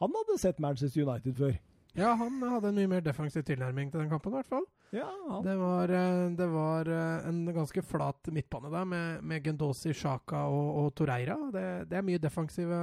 han 0.01 0.17
hadde 0.17 0.39
sett 0.41 0.59
Manchester 0.61 1.05
United 1.05 1.37
før. 1.37 1.53
Ja, 1.93 2.15
han 2.17 2.41
hadde 2.41 2.71
en 2.71 2.79
mye 2.79 2.89
mer 2.89 3.03
defensiv 3.05 3.43
tilnærming 3.45 3.91
til 3.93 4.01
den 4.01 4.09
kampen, 4.09 4.33
i 4.33 4.39
hvert 4.39 4.49
fall. 4.49 4.65
Ja, 4.93 5.09
han. 5.29 5.43
Det 5.45 5.53
var, 5.57 5.93
eh, 5.93 6.31
det 6.37 6.47
var 6.49 6.89
eh, 6.89 7.27
en 7.29 7.45
ganske 7.53 7.81
flat 7.85 8.29
midtbane 8.33 8.71
der, 8.73 8.85
med, 8.85 9.23
med 9.23 9.45
Gendosi, 9.45 9.93
Sjaka 9.93 10.47
og, 10.49 10.69
og 10.81 10.91
Toreira. 10.97 11.37
Det, 11.53 11.65
det, 11.89 11.97
er 11.97 12.05
mye 12.05 12.21
defensive 12.21 12.79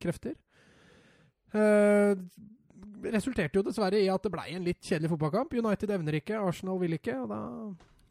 krefter. 0.00 0.36
Eh, 1.52 2.16
resulterte 3.12 3.54
jo 3.58 3.62
dessverre 3.66 3.98
i 4.02 4.08
at 4.12 4.22
det 4.22 4.32
ble 4.32 4.44
en 4.54 4.64
litt 4.66 4.80
kjedelig 4.82 5.10
fotballkamp. 5.14 5.52
United 5.56 5.90
evner 5.90 6.18
ikke, 6.20 6.38
Arsenal 6.40 6.78
vil 6.82 6.96
ikke, 6.98 7.14
og 7.22 7.28
da 7.28 7.40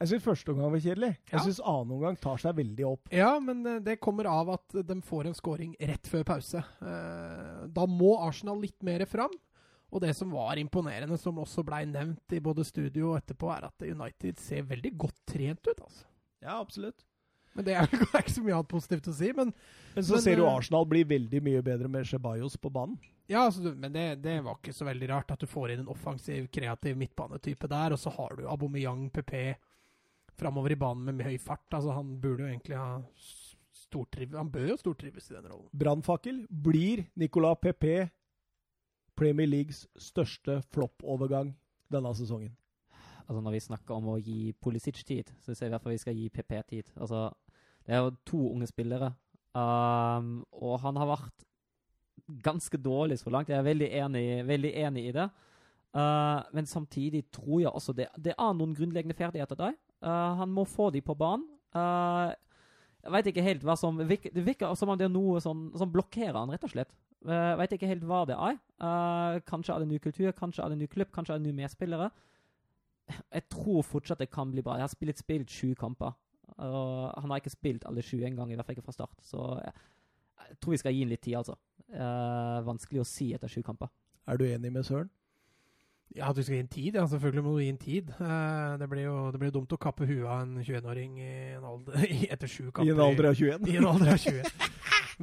Jeg 0.02 0.10
syns 0.12 0.24
første 0.26 0.52
omgang 0.52 0.72
var 0.74 0.80
kjedelig. 0.84 1.12
Jeg 1.32 1.40
Ja. 1.40 1.40
syns 1.40 1.60
annen 1.64 1.92
omgang 1.96 2.18
tar 2.20 2.38
seg 2.38 2.56
veldig 2.58 2.86
opp. 2.86 3.08
Ja, 3.12 3.40
men 3.40 3.66
eh, 3.66 3.80
det 3.80 4.00
kommer 4.02 4.26
av 4.28 4.50
at 4.50 4.68
de 4.86 4.96
får 5.02 5.28
en 5.28 5.34
scoring 5.34 5.76
rett 5.80 6.04
før 6.04 6.24
pause. 6.26 6.58
Eh, 6.82 7.68
Da 7.72 7.86
må 7.88 8.18
Arsenal 8.28 8.60
litt 8.60 8.82
mer 8.84 9.06
fram. 9.06 9.32
Og 9.94 10.02
det 10.02 10.14
som 10.18 10.30
var 10.32 10.56
imponerende, 10.58 11.18
som 11.18 11.38
også 11.38 11.64
blei 11.64 11.86
nevnt 11.86 12.34
i 12.34 12.40
både 12.40 12.66
studio 12.66 13.14
og 13.14 13.22
etterpå, 13.22 13.48
er 13.56 13.66
at 13.70 13.82
United 13.82 14.38
ser 14.38 14.64
veldig 14.64 14.98
godt 14.98 15.16
trent 15.26 15.66
ut. 15.68 15.80
altså. 15.80 16.04
Ja, 16.42 16.60
absolutt. 16.60 17.06
Men 17.56 17.68
det 17.68 17.76
er 17.80 17.88
jo 17.88 18.08
ikke 18.20 18.34
så 18.34 18.44
mye 18.44 18.56
annet 18.58 18.72
positivt 18.72 19.10
å 19.12 19.16
si. 19.16 19.32
Men, 19.36 19.54
Men 19.96 20.08
så 20.08 20.18
Men, 20.18 20.24
ser 20.26 20.42
jo 20.42 20.48
eh, 20.48 20.58
Arsenal 20.60 20.88
bli 20.92 21.04
veldig 21.08 21.42
mye 21.46 21.62
bedre 21.66 21.92
med 21.92 22.08
Ceballos 22.10 22.58
på 22.60 22.72
banen. 22.74 22.98
ja, 23.32 23.46
altså, 23.46 23.72
men 23.74 23.94
det, 23.94 24.08
det 24.26 24.42
var 24.46 24.60
ikke 24.60 24.76
så 24.76 24.86
veldig 24.86 25.10
rart 25.10 25.32
at 25.34 25.42
du 25.42 25.48
får 25.50 25.74
inn 25.74 25.86
en 25.86 25.94
offensiv, 25.94 26.50
kreativ 26.54 26.98
midtbanetype 27.00 27.72
der. 27.72 27.96
Og 27.96 28.02
så 28.02 28.14
har 28.18 28.36
du 28.38 28.46
Aubameyang, 28.52 29.08
PP 29.16 29.56
framover 30.36 30.76
i 30.76 30.80
banen 30.80 31.16
med 31.16 31.26
høy 31.26 31.38
fart. 31.40 31.68
Altså, 31.72 31.96
han 31.96 32.18
burde 32.22 32.44
jo 32.46 32.52
egentlig 32.52 32.78
ha 32.80 33.00
stortrives 33.86 34.36
Han 34.40 34.52
bør 34.52 34.70
jo 34.74 34.78
stortrives 34.80 35.32
i 35.32 35.36
den 35.38 35.48
rollen. 35.48 35.72
Brannfakkel 35.72 36.44
blir 36.50 37.06
Nicolas 37.16 37.60
PP 37.62 37.86
Premier 39.16 39.48
Leagues 39.48 39.86
største 39.96 40.60
floppovergang 40.76 41.54
denne 41.92 42.12
sesongen. 42.18 42.52
Altså 43.26 43.42
Når 43.42 43.56
vi 43.56 43.64
snakker 43.64 43.96
om 43.96 44.10
å 44.12 44.20
gi 44.22 44.54
Pulisic 44.62 45.00
tid, 45.08 45.32
så 45.42 45.56
ser 45.56 45.72
vi 45.72 45.78
at 45.78 45.88
vi 45.88 45.98
skal 46.02 46.18
gi 46.18 46.28
PP 46.30 46.52
tid. 46.70 46.92
Altså, 47.00 47.30
Det 47.86 47.94
er 47.94 48.02
jo 48.02 48.14
to 48.26 48.42
unge 48.50 48.68
spillere, 48.68 49.12
um, 49.54 50.40
og 50.52 50.80
han 50.82 50.98
har 50.98 51.12
vært 51.12 51.46
ganske 52.44 52.78
dårlig 52.82 53.20
så 53.22 53.30
langt. 53.30 53.52
Jeg 53.52 53.60
er 53.60 53.68
veldig 53.68 53.90
enig, 54.02 54.24
veldig 54.48 54.72
enig 54.82 55.04
i 55.10 55.14
det. 55.14 55.28
Uh, 55.96 56.42
men 56.52 56.66
samtidig 56.66 57.28
tror 57.32 57.62
jeg 57.62 57.72
også 57.72 57.94
det, 57.96 58.10
det 58.18 58.34
er 58.34 58.56
noen 58.58 58.74
grunnleggende 58.76 59.16
ferdigheter 59.16 59.60
der. 59.60 59.78
Uh, 60.04 60.34
han 60.42 60.50
må 60.52 60.66
få 60.68 60.90
de 60.90 61.02
på 61.06 61.14
banen. 61.16 61.46
Uh, 61.76 62.34
jeg 63.06 63.14
veit 63.14 63.28
ikke 63.30 63.46
helt 63.46 63.64
hva 63.68 63.76
som 63.78 64.00
Det 64.00 64.08
virker 64.34 64.72
som 64.74 64.90
om 64.90 64.98
det 64.98 65.06
er 65.06 65.14
noe 65.14 65.38
som, 65.44 65.68
som 65.78 65.92
blokkerer 65.94 66.40
han, 66.40 66.50
rett 66.50 66.66
og 66.66 66.74
slett. 66.74 66.96
Uh, 67.26 67.54
veit 67.60 67.74
ikke 67.78 67.90
helt 67.90 68.06
hva 68.06 68.24
det 68.26 68.36
er. 68.36 68.58
Uh, 68.82 69.38
kanskje 69.46 69.76
er 69.76 69.84
det 69.84 69.92
ny 69.94 70.02
kultur, 70.02 70.32
kanskje 70.34 70.66
er 70.66 70.74
det 70.74 70.82
ny 70.82 70.90
klubb, 70.90 71.14
kanskje 71.14 71.36
er 71.36 71.42
det 71.42 71.52
nye 71.52 71.62
medspillere. 71.62 72.10
Jeg 73.06 73.46
tror 73.54 73.86
fortsatt 73.86 74.24
det 74.24 74.32
kan 74.34 74.50
bli 74.50 74.64
bra. 74.66 74.80
Jeg 74.80 74.88
har 74.88 74.94
spilt, 74.94 75.22
spilt 75.22 75.54
sju 75.54 75.76
kamper. 75.78 76.16
Og 76.58 77.12
han 77.22 77.30
har 77.34 77.42
ikke 77.42 77.52
spilt 77.56 77.86
alle 77.90 78.02
sju 78.06 78.22
engang, 78.24 78.52
i 78.52 78.56
hvert 78.56 78.66
fall 78.66 78.76
ikke 78.78 78.86
fra 78.88 78.96
start. 78.96 79.18
Så 79.28 79.42
jeg, 79.64 79.74
jeg 80.50 80.58
tror 80.62 80.72
vi 80.72 80.78
skal 80.78 80.94
gi 80.96 81.04
ham 81.04 81.10
litt 81.12 81.22
tid, 81.26 81.36
altså. 81.42 81.58
Eh, 81.92 82.60
vanskelig 82.66 83.02
å 83.04 83.08
si 83.10 83.34
etter 83.36 83.52
sju 83.52 83.62
kamper. 83.66 83.90
Er 84.28 84.38
du 84.40 84.46
enig 84.48 84.72
med 84.74 84.86
Søren? 84.88 85.10
Ja, 86.16 86.30
at 86.30 86.38
du 86.38 86.44
skal 86.46 86.56
gi 86.56 86.64
en 86.64 86.70
tid. 86.72 86.96
Ja, 86.96 87.04
selvfølgelig 87.12 87.44
må 87.44 87.56
du 87.58 87.64
gi 87.64 87.70
en 87.74 87.82
tid. 87.82 88.10
Eh, 88.22 88.78
det 88.80 88.88
blir 88.92 89.04
jo 89.08 89.16
det 89.34 89.40
blir 89.42 89.52
dumt 89.52 89.74
å 89.76 89.80
kappe 89.82 90.06
huet 90.08 90.24
av 90.24 90.44
en 90.46 90.56
21-åring 90.64 91.18
i 91.20 91.32
en 91.58 91.66
alder, 91.68 92.06
i- 92.16 92.30
etter 92.32 92.48
sju 92.48 92.70
kamper. 92.72 92.88
I 92.88 92.94
en 92.96 93.02
alder 93.04 93.28
av 93.32 93.36
21? 93.36 93.68
I 93.74 93.78
en 93.82 93.88
alder 93.90 94.14
av 94.14 94.22
21. 94.22 94.72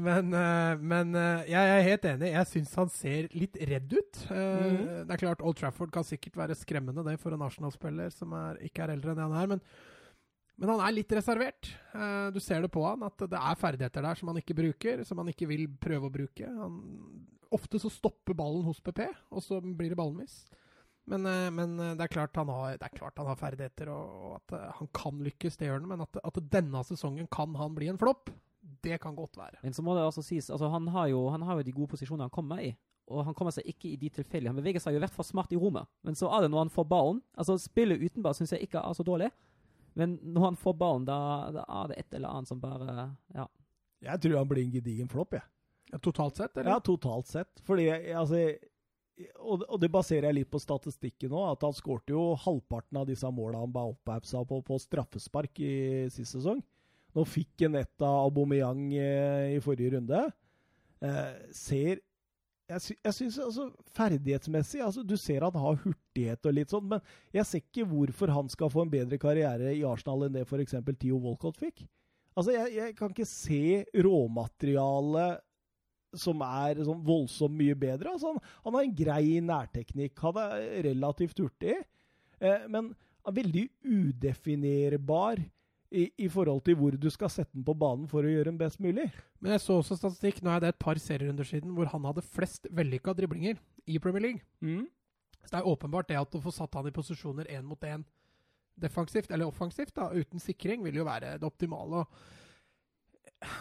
Men, 0.02 0.32
eh, 0.34 0.74
men 0.80 1.14
eh, 1.20 1.42
jeg 1.52 1.70
er 1.78 1.82
helt 1.86 2.04
enig. 2.08 2.30
Jeg 2.32 2.48
syns 2.50 2.74
han 2.80 2.88
ser 2.92 3.26
litt 3.36 3.56
redd 3.68 3.92
ut. 3.96 4.22
Eh, 4.30 4.60
Mhm. 4.62 5.06
Det 5.08 5.16
er 5.16 5.20
klart, 5.24 5.42
Old 5.44 5.56
Trafford 5.60 5.90
kan 5.92 6.04
sikkert 6.04 6.36
være 6.36 6.54
skremmende 6.56 7.04
det 7.04 7.18
for 7.20 7.32
en 7.34 7.42
Arsenal-spiller 7.44 8.10
som 8.12 8.32
er, 8.36 8.60
ikke 8.68 8.84
er 8.86 8.92
eldre 8.94 9.12
enn 9.16 9.20
han 9.24 9.34
er. 9.42 9.46
Men, 9.54 9.60
men 10.60 10.72
han 10.74 10.82
er 10.84 10.94
litt 10.94 11.12
reservert. 11.16 11.70
Eh, 11.96 12.28
du 12.34 12.40
ser 12.42 12.62
det 12.64 12.72
på 12.72 12.84
han, 12.84 13.04
at 13.06 13.24
det 13.30 13.38
er 13.38 13.60
ferdigheter 13.60 14.04
der 14.04 14.18
som 14.18 14.30
han 14.30 14.40
ikke 14.42 14.58
bruker, 14.58 15.04
som 15.08 15.22
han 15.22 15.30
ikke 15.32 15.48
vil 15.50 15.66
prøve 15.80 16.08
å 16.08 16.14
bruke. 16.14 16.48
Han, 16.48 16.76
ofte 17.52 17.80
så 17.80 17.90
stopper 17.92 18.36
ballen 18.36 18.66
hos 18.66 18.82
PP, 18.84 19.04
og 19.32 19.44
så 19.44 19.60
blir 19.62 19.92
det 19.92 19.98
ballmiss. 20.00 20.44
Men, 21.10 21.26
eh, 21.26 21.48
men 21.54 21.74
eh, 21.80 21.96
det, 21.96 22.06
er 22.06 22.14
klart 22.14 22.38
han 22.38 22.52
har, 22.52 22.78
klart 22.94 23.18
han 23.18 23.30
har 23.32 23.40
ferdigheter, 23.40 23.90
og, 23.94 24.22
og 24.28 24.38
at 24.38 24.78
han 24.78 24.92
kan 24.94 25.20
lykkes, 25.24 25.58
det 25.58 25.70
gjør 25.70 25.80
han. 25.80 25.90
Men 25.94 26.06
at, 26.06 26.20
at 26.22 26.40
denne 26.52 26.84
sesongen 26.86 27.30
kan 27.32 27.56
han 27.58 27.76
bli 27.78 27.90
en 27.90 28.00
flopp, 28.00 28.30
det 28.82 29.00
kan 29.02 29.16
godt 29.18 29.38
være. 29.38 29.60
Men 29.64 29.74
så 29.74 29.82
må 29.82 29.96
det 29.96 30.04
også 30.06 30.24
sies, 30.26 30.50
altså 30.50 30.70
han 30.70 30.86
har 30.94 31.10
jo, 31.10 31.26
han 31.32 31.42
har 31.46 31.58
jo 31.58 31.66
de 31.66 31.74
gode 31.74 31.94
posisjonene 31.94 32.28
han 32.28 32.34
kommer 32.34 32.62
i. 32.62 32.72
Og 33.10 33.24
han 33.26 33.34
kommer 33.34 33.54
seg 33.54 33.66
ikke 33.68 33.90
i 33.90 33.98
de 33.98 34.08
tilfeldige. 34.14 34.50
Han 34.52 34.60
beveger 34.60 34.82
seg 34.82 34.94
jo 34.94 35.00
i 35.00 35.02
hvert 35.02 35.14
fall 35.14 35.26
smart 35.26 35.50
i 35.52 35.58
rommet. 35.58 35.88
Men 36.06 36.16
så 36.18 36.30
er 36.32 36.44
det 36.44 36.52
når 36.52 36.66
han 36.66 36.72
får 36.72 36.86
ballen 36.88 37.18
Altså, 37.34 37.56
spillet 37.60 38.00
utenbar 38.00 38.36
syns 38.38 38.54
jeg 38.54 38.68
ikke 38.68 38.80
er 38.80 38.94
så 38.96 39.04
dårlig. 39.06 39.32
Men 39.98 40.16
når 40.22 40.46
han 40.48 40.58
får 40.60 40.76
ballen, 40.80 41.06
da, 41.08 41.18
da 41.52 41.64
er 41.82 41.90
det 41.90 41.98
et 42.00 42.18
eller 42.18 42.36
annet 42.36 42.52
som 42.52 42.60
bare 42.62 43.10
Ja. 43.34 43.48
Jeg 44.02 44.18
tror 44.24 44.40
han 44.40 44.48
blir 44.50 44.64
en 44.64 44.72
gedigen 44.74 45.10
flopp, 45.10 45.36
jeg. 45.36 45.46
Ja, 45.92 45.98
totalt 46.02 46.38
sett, 46.40 46.56
eller? 46.56 46.72
Ja, 46.72 46.80
totalt 46.82 47.28
sett. 47.30 47.60
Fordi, 47.66 47.84
altså 48.18 48.40
og, 49.38 49.64
og 49.68 49.78
det 49.82 49.90
baserer 49.92 50.30
jeg 50.30 50.38
litt 50.40 50.50
på 50.50 50.60
statistikken 50.62 51.32
nå, 51.32 51.42
at 51.52 51.64
han 51.66 51.74
skårte 51.76 52.14
jo 52.14 52.32
halvparten 52.42 52.98
av 52.98 53.08
disse 53.08 53.28
måla 53.34 53.60
han 53.60 53.74
ba 53.74 53.84
oppausa 53.90 54.40
på, 54.48 54.62
på 54.64 54.78
straffespark 54.80 55.60
i 55.62 55.74
sist 56.12 56.38
sesong. 56.38 56.62
Nå 57.12 57.24
fikk 57.28 57.66
han 57.66 57.76
ett 57.76 58.02
av 58.02 58.24
Aubameyang 58.30 58.86
eh, 58.96 59.52
i 59.58 59.60
forrige 59.62 59.98
runde. 59.98 60.22
Eh, 61.04 61.34
ser 61.54 62.00
Jeg, 62.70 62.80
sy 62.80 62.94
jeg 62.94 63.14
synes, 63.16 63.38
altså 63.42 63.64
ferdighetsmessig 63.96 64.80
altså 64.84 65.02
Du 65.04 65.16
ser 65.20 65.44
han 65.44 65.56
har 65.58 65.80
hurtighet 65.82 66.46
og 66.48 66.54
litt 66.56 66.72
sånn, 66.72 66.86
men 66.94 67.02
jeg 67.34 67.48
ser 67.48 67.64
ikke 67.64 67.88
hvorfor 67.90 68.32
han 68.32 68.48
skal 68.52 68.70
få 68.72 68.84
en 68.84 68.92
bedre 68.92 69.18
karriere 69.20 69.74
i 69.74 69.82
Arsenal 69.86 70.28
enn 70.28 70.36
det 70.36 70.46
f.eks. 70.46 70.78
Theo 71.02 71.18
Walcott 71.20 71.58
fikk. 71.60 71.84
Altså, 72.32 72.54
jeg, 72.54 72.72
jeg 72.78 72.94
kan 72.96 73.12
ikke 73.12 73.28
se 73.28 73.82
råmaterialet 74.06 75.42
som 76.22 76.42
er 76.44 76.80
sånn 76.84 77.02
voldsomt 77.04 77.56
mye 77.56 77.76
bedre. 77.78 78.14
Altså, 78.14 78.32
han, 78.32 78.52
han 78.66 78.76
har 78.76 78.86
en 78.86 78.96
grei 78.96 79.26
nærteknikk. 79.44 80.14
Han 80.24 80.40
er 80.40 80.66
relativt 80.88 81.40
hurtig, 81.40 81.76
eh, 82.40 82.68
men 82.72 82.92
er 83.22 83.36
veldig 83.36 83.66
udefinerbar 83.86 85.42
I, 85.92 86.06
I, 86.24 86.28
forhold 86.32 86.62
til 86.64 86.78
hvor 86.80 86.96
du 86.96 87.08
skal 87.12 87.30
sette 87.30 87.52
den 87.52 87.64
på 87.66 87.74
banen 87.76 88.08
for 88.08 88.24
å 88.24 88.30
gjøre 88.30 88.48
den 88.48 88.58
best 88.60 88.80
mulig. 88.80 89.10
Men 89.40 89.54
jeg 89.54 89.62
så 89.64 89.76
også 89.80 89.98
statistikk, 89.98 90.40
nå 90.42 90.54
er 90.54 90.62
det 90.64 90.72
et 90.72 90.80
par 90.80 90.98
serierunder 91.00 91.46
siden, 91.46 91.74
hvor 91.76 91.90
han 91.92 92.08
hadde 92.08 92.24
flest 92.24 92.66
vellykka 92.72 93.14
driblinger 93.18 93.60
i 93.86 94.00
Premier 94.02 94.24
League. 94.24 94.42
Mm. 94.64 94.86
Så 95.42 95.50
det 95.50 95.60
er 95.60 95.68
åpenbart 95.68 96.08
det 96.08 96.20
at 96.20 96.38
å 96.38 96.42
få 96.42 96.52
satt 96.54 96.78
han 96.78 96.88
i 96.88 96.94
posisjoner 96.94 97.50
én 97.52 97.66
mot 97.66 97.84
én 97.84 98.06
defensivt, 98.82 99.30
eller 99.30 99.50
offensivt, 99.50 99.94
da, 99.98 100.08
uten 100.14 100.40
sikring, 100.40 100.80
vil 100.86 101.02
jo 101.02 101.08
være 101.08 101.36
det 101.38 101.48
optimale. 101.48 102.02
og 102.02 102.41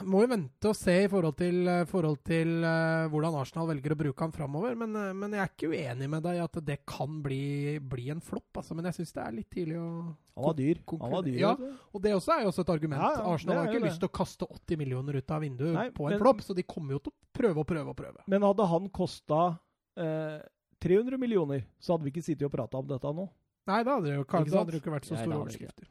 må 0.06 0.22
jo 0.24 0.30
vente 0.32 0.70
og 0.70 0.78
se 0.78 0.94
i 1.04 1.10
forhold 1.10 1.36
til, 1.40 1.60
eh, 1.70 1.84
forhold 1.90 2.20
til 2.28 2.52
uh, 2.64 3.08
hvordan 3.12 3.38
Arsenal 3.40 3.70
velger 3.70 3.96
å 3.96 3.98
bruke 4.00 4.26
han 4.26 4.34
framover. 4.36 4.76
Men, 4.80 4.94
uh, 4.98 5.10
men, 5.18 5.36
jeg 5.36 5.44
er 5.44 5.52
ikke 5.52 5.72
uenig 5.72 6.10
med 6.12 6.26
deg 6.26 6.38
i 6.38 6.44
at 6.44 6.60
det 6.68 6.78
kan 6.90 7.20
bli, 7.24 7.78
bli 7.94 8.10
en 8.14 8.22
flopp. 8.24 8.62
Altså. 8.62 8.78
Men 8.78 8.90
jeg 8.90 9.00
syns 9.00 9.16
det 9.18 9.24
er 9.24 9.36
litt 9.40 9.50
tidlig 9.54 9.80
å 9.82 9.90
Han 10.38 10.48
var 10.48 10.58
dyr. 10.60 10.82
Han 10.92 11.16
var 11.16 11.26
dyr 11.28 11.42
ja, 11.42 11.52
og 11.92 12.04
det 12.04 12.16
også 12.16 12.36
er 12.36 12.46
jo 12.46 12.54
også 12.54 12.66
et 12.66 12.74
argument. 12.76 13.02
Ja, 13.04 13.12
ja, 13.18 13.36
Arsenal 13.36 13.62
har 13.62 13.72
ikke 13.72 13.86
lyst 13.88 14.02
til 14.04 14.12
å 14.12 14.16
kaste 14.22 14.48
80 14.48 14.82
millioner 14.82 15.20
ut 15.20 15.36
av 15.36 15.46
vinduet 15.46 15.76
Nei, 15.76 15.90
på 15.96 16.08
en 16.08 16.16
men, 16.16 16.24
flopp, 16.24 16.46
så 16.46 16.58
de 16.58 16.66
kommer 16.68 16.98
jo 16.98 17.04
til 17.06 17.14
å 17.14 17.38
prøve 17.42 17.64
og 17.64 17.70
prøve 17.70 17.94
og 17.94 18.00
prøve. 18.00 18.26
Men 18.32 18.48
hadde 18.48 18.70
han 18.72 18.90
kosta 18.96 19.42
uh, 19.56 20.42
300 20.82 21.22
millioner, 21.22 21.66
så 21.80 21.96
hadde 21.96 22.08
vi 22.08 22.16
ikke 22.16 22.26
sittet 22.26 22.48
og 22.48 22.54
prata 22.54 22.82
om 22.82 22.90
dette 22.90 23.16
nå. 23.18 23.28
Nei, 23.70 23.82
da 23.86 23.98
hadde 23.98 24.10
det 24.10 24.16
jo, 24.16 24.26
ikke, 24.26 24.46
hadde 24.50 24.74
det 24.74 24.82
ikke 24.82 24.94
vært 24.96 25.10
så 25.10 25.18
store 25.20 25.42
overskrifter. 25.44 25.90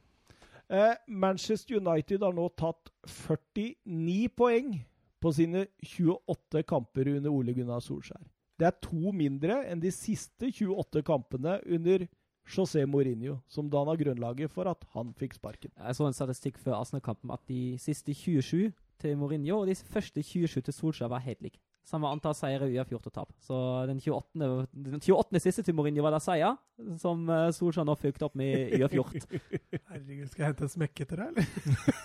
Eh, 0.70 0.94
Manchester 1.06 1.80
United 1.80 2.22
har 2.22 2.34
nå 2.36 2.44
tatt 2.54 2.92
49 3.10 4.28
poeng 4.38 4.76
på 5.20 5.32
sine 5.34 5.64
28 5.82 6.62
kamper 6.62 7.10
under 7.16 7.34
Ole 7.34 7.54
Gunnar 7.56 7.82
Solskjær. 7.82 8.22
Det 8.60 8.68
er 8.68 8.76
to 8.84 9.10
mindre 9.16 9.56
enn 9.66 9.82
de 9.82 9.90
siste 9.90 10.52
28 10.52 11.02
kampene 11.02 11.56
under 11.66 12.06
José 12.50 12.84
Mourinho, 12.86 13.40
som 13.48 13.70
danna 13.70 13.96
grunnlaget 13.98 14.52
for 14.52 14.70
at 14.70 14.84
han 14.94 15.10
fikk 15.18 15.34
sparken. 15.38 15.72
Jeg 15.74 15.96
så 15.96 16.06
en 16.06 16.14
statistikk 16.14 16.58
før 16.62 16.78
Arsenal-kampen 16.78 17.34
at 17.34 17.42
de 17.50 17.74
siste 17.78 18.14
27 18.14 18.70
til 19.00 19.18
Mourinho 19.18 19.60
og 19.60 19.66
de 19.66 19.74
første 19.74 20.22
27 20.22 20.62
til 20.68 20.76
Solskjær 20.76 21.10
var 21.10 21.24
helt 21.26 21.42
like. 21.42 21.58
Samme 21.89 22.11
antall 22.12 22.35
seire, 22.37 22.68
uavgjort 22.70 23.09
og 23.09 23.12
tap. 23.14 23.31
Så 23.43 23.57
den 23.89 23.99
28. 23.99 24.49
Den 24.70 25.01
28. 25.01 25.41
siste 25.43 25.64
til 25.66 25.74
Mourinho 25.74 26.05
var 26.05 26.14
da 26.14 26.20
seier, 26.22 26.59
som 27.01 27.24
uh, 27.31 27.49
Solskjær 27.55 27.87
nå 27.89 27.97
fulgte 27.99 28.28
opp 28.28 28.37
med 28.39 28.76
uavgjort. 28.78 29.26
Herregud, 29.91 30.28
skal 30.31 30.45
jeg 30.45 30.53
hente 30.53 30.66
en 30.68 30.72
smekk 30.74 31.03
etter 31.07 31.24
deg, 31.24 31.41
eller? 31.41 32.05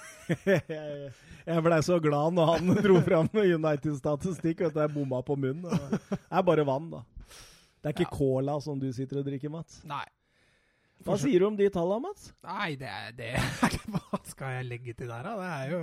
jeg 1.52 1.66
blei 1.68 1.80
så 1.86 2.00
glad 2.02 2.34
når 2.38 2.52
han 2.56 2.76
dro 2.88 2.98
fram 3.06 3.30
United-statistikk 3.36 4.66
vet 4.66 4.74
at 4.74 4.86
jeg 4.88 4.96
bomma 4.96 5.22
på 5.26 5.38
munnen. 5.38 5.70
Det 5.70 6.22
er 6.32 6.48
bare 6.50 6.66
vann, 6.68 6.90
da. 6.96 7.04
Det 7.86 7.92
er 7.92 7.98
ikke 8.00 8.08
ja. 8.08 8.16
cola 8.18 8.60
som 8.64 8.80
du 8.82 8.88
sitter 8.96 9.22
og 9.22 9.28
drikker, 9.28 9.52
Mats. 9.54 9.84
Nei. 9.86 10.06
Hva 11.06 11.18
sier 11.20 11.41
du 11.41 11.48
om 11.50 11.58
de 11.58 11.68
tallene, 11.70 12.08
Mats? 12.08 12.30
Nei, 12.46 12.76
det 12.80 12.89
er, 12.89 13.12
det 13.18 13.32
Hva 13.93 14.20
skal 14.26 14.56
jeg 14.58 14.68
legge 14.70 14.96
til 14.98 15.12
der, 15.12 15.28
da? 15.28 15.36
Det 15.38 15.50
er 15.52 15.74
jo 15.74 15.82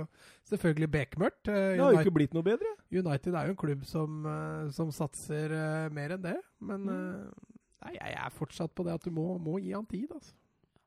selvfølgelig 0.49 0.89
bekmørkt. 0.97 1.47
Uh, 1.47 1.53
det 1.53 1.81
har 1.83 1.95
jo 1.95 2.03
ikke 2.03 2.15
blitt 2.17 2.35
noe 2.35 2.45
bedre. 2.45 2.71
United 2.91 3.33
er 3.33 3.49
jo 3.49 3.55
en 3.55 3.59
klubb 3.63 3.85
som, 3.87 4.23
uh, 4.27 4.71
som 4.75 4.91
satser 4.95 5.53
uh, 5.53 5.89
mer 5.93 6.17
enn 6.17 6.25
det. 6.25 6.37
Men 6.63 6.87
mm. 6.89 7.51
nei, 7.85 7.93
jeg 7.99 8.17
er 8.25 8.35
fortsatt 8.35 8.73
på 8.75 8.87
det 8.87 8.97
at 8.97 9.05
du 9.05 9.13
må, 9.15 9.35
må 9.43 9.59
gi 9.63 9.75
han 9.75 9.87
tid, 9.89 10.09
altså. 10.11 10.35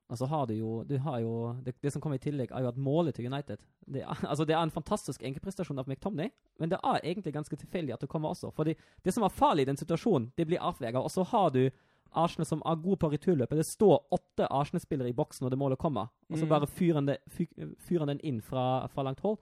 Altså 0.07 0.27
har 0.31 0.47
du 0.47 0.55
jo, 0.55 0.83
du 0.87 0.99
har 1.03 1.19
jo 1.19 1.33
det, 1.65 1.75
det, 1.83 1.91
som 1.93 2.03
kommer 2.03 2.21
i 2.21 2.23
tillegg, 2.23 2.53
er 2.55 2.63
jo 2.63 2.69
at 2.71 2.77
målet 2.79 3.17
til 3.17 3.27
United 3.27 3.59
Det 3.91 4.05
er, 4.05 4.21
altså 4.31 4.45
det 4.45 4.55
er 4.55 4.63
en 4.63 4.71
fantastisk 4.71 5.23
enkeltprestasjon 5.23 5.79
av 5.83 5.89
McTomney, 5.89 6.31
men 6.61 6.71
det 6.71 6.79
er 6.79 7.01
egentlig 7.03 7.33
ganske 7.35 7.57
tilfeldig 7.57 7.95
at 7.95 8.05
det 8.05 8.09
kommer 8.09 8.31
også. 8.31 8.53
Fordi 8.55 8.77
det 9.05 9.15
som 9.15 9.27
er 9.27 9.35
farlig 9.35 9.67
i 9.67 9.71
den 9.73 9.81
situasjonen, 9.81 10.31
det 10.39 10.47
blir 10.47 10.63
avveget, 10.63 10.97
Og 10.97 11.11
så 11.11 11.23
har 11.23 11.51
du 11.51 11.71
Arsenal 12.15 12.49
som 12.49 12.63
er 12.67 12.81
god 12.83 13.01
på 13.03 13.11
returløpet. 13.13 13.59
Det 13.59 13.67
står 13.67 13.97
åtte 14.15 14.49
Arsenal-spillere 14.49 15.11
i 15.11 15.17
boksen 15.17 15.47
når 15.47 15.55
det 15.55 15.61
målet 15.61 15.81
kommer, 15.81 16.11
og 16.31 16.39
så 16.39 16.47
mm. 16.47 16.53
bare 16.53 16.69
fyrer 16.71 18.03
han 18.05 18.13
den 18.13 18.23
inn 18.27 18.43
fra, 18.45 18.87
fra, 18.93 19.05
langt 19.07 19.21
hold. 19.25 19.39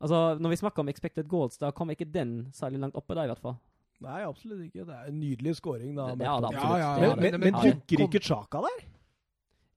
Altså, 0.00 0.36
Når 0.40 0.50
vi 0.50 0.60
snakker 0.60 0.82
om 0.82 0.90
expected 0.90 1.28
goals, 1.28 1.58
da 1.58 1.70
kommer 1.70 1.96
ikke 1.96 2.10
den 2.10 2.48
særlig 2.52 2.82
langt 2.82 2.96
oppe 2.96 3.14
der, 3.14 3.28
i 3.28 3.32
hvert 3.32 3.44
fall. 3.44 3.56
Nei, 4.04 4.20
absolutt 4.26 4.66
ikke. 4.66 4.84
Det 4.84 4.94
er 4.94 5.06
en 5.08 5.20
nydelig 5.20 5.54
scoring. 5.56 5.94
da. 5.96 6.10
Det, 6.12 6.18
det 6.18 6.26
er 6.26 6.48
absolutt. 6.48 6.64
Ja, 6.64 6.78
ja, 6.78 6.90
ja. 7.06 7.14
Men, 7.14 7.38
men, 7.40 7.40
men 7.40 7.60
dukker 7.62 8.04
ikke 8.08 8.20
Chaka 8.20 8.60
der? 8.66 8.82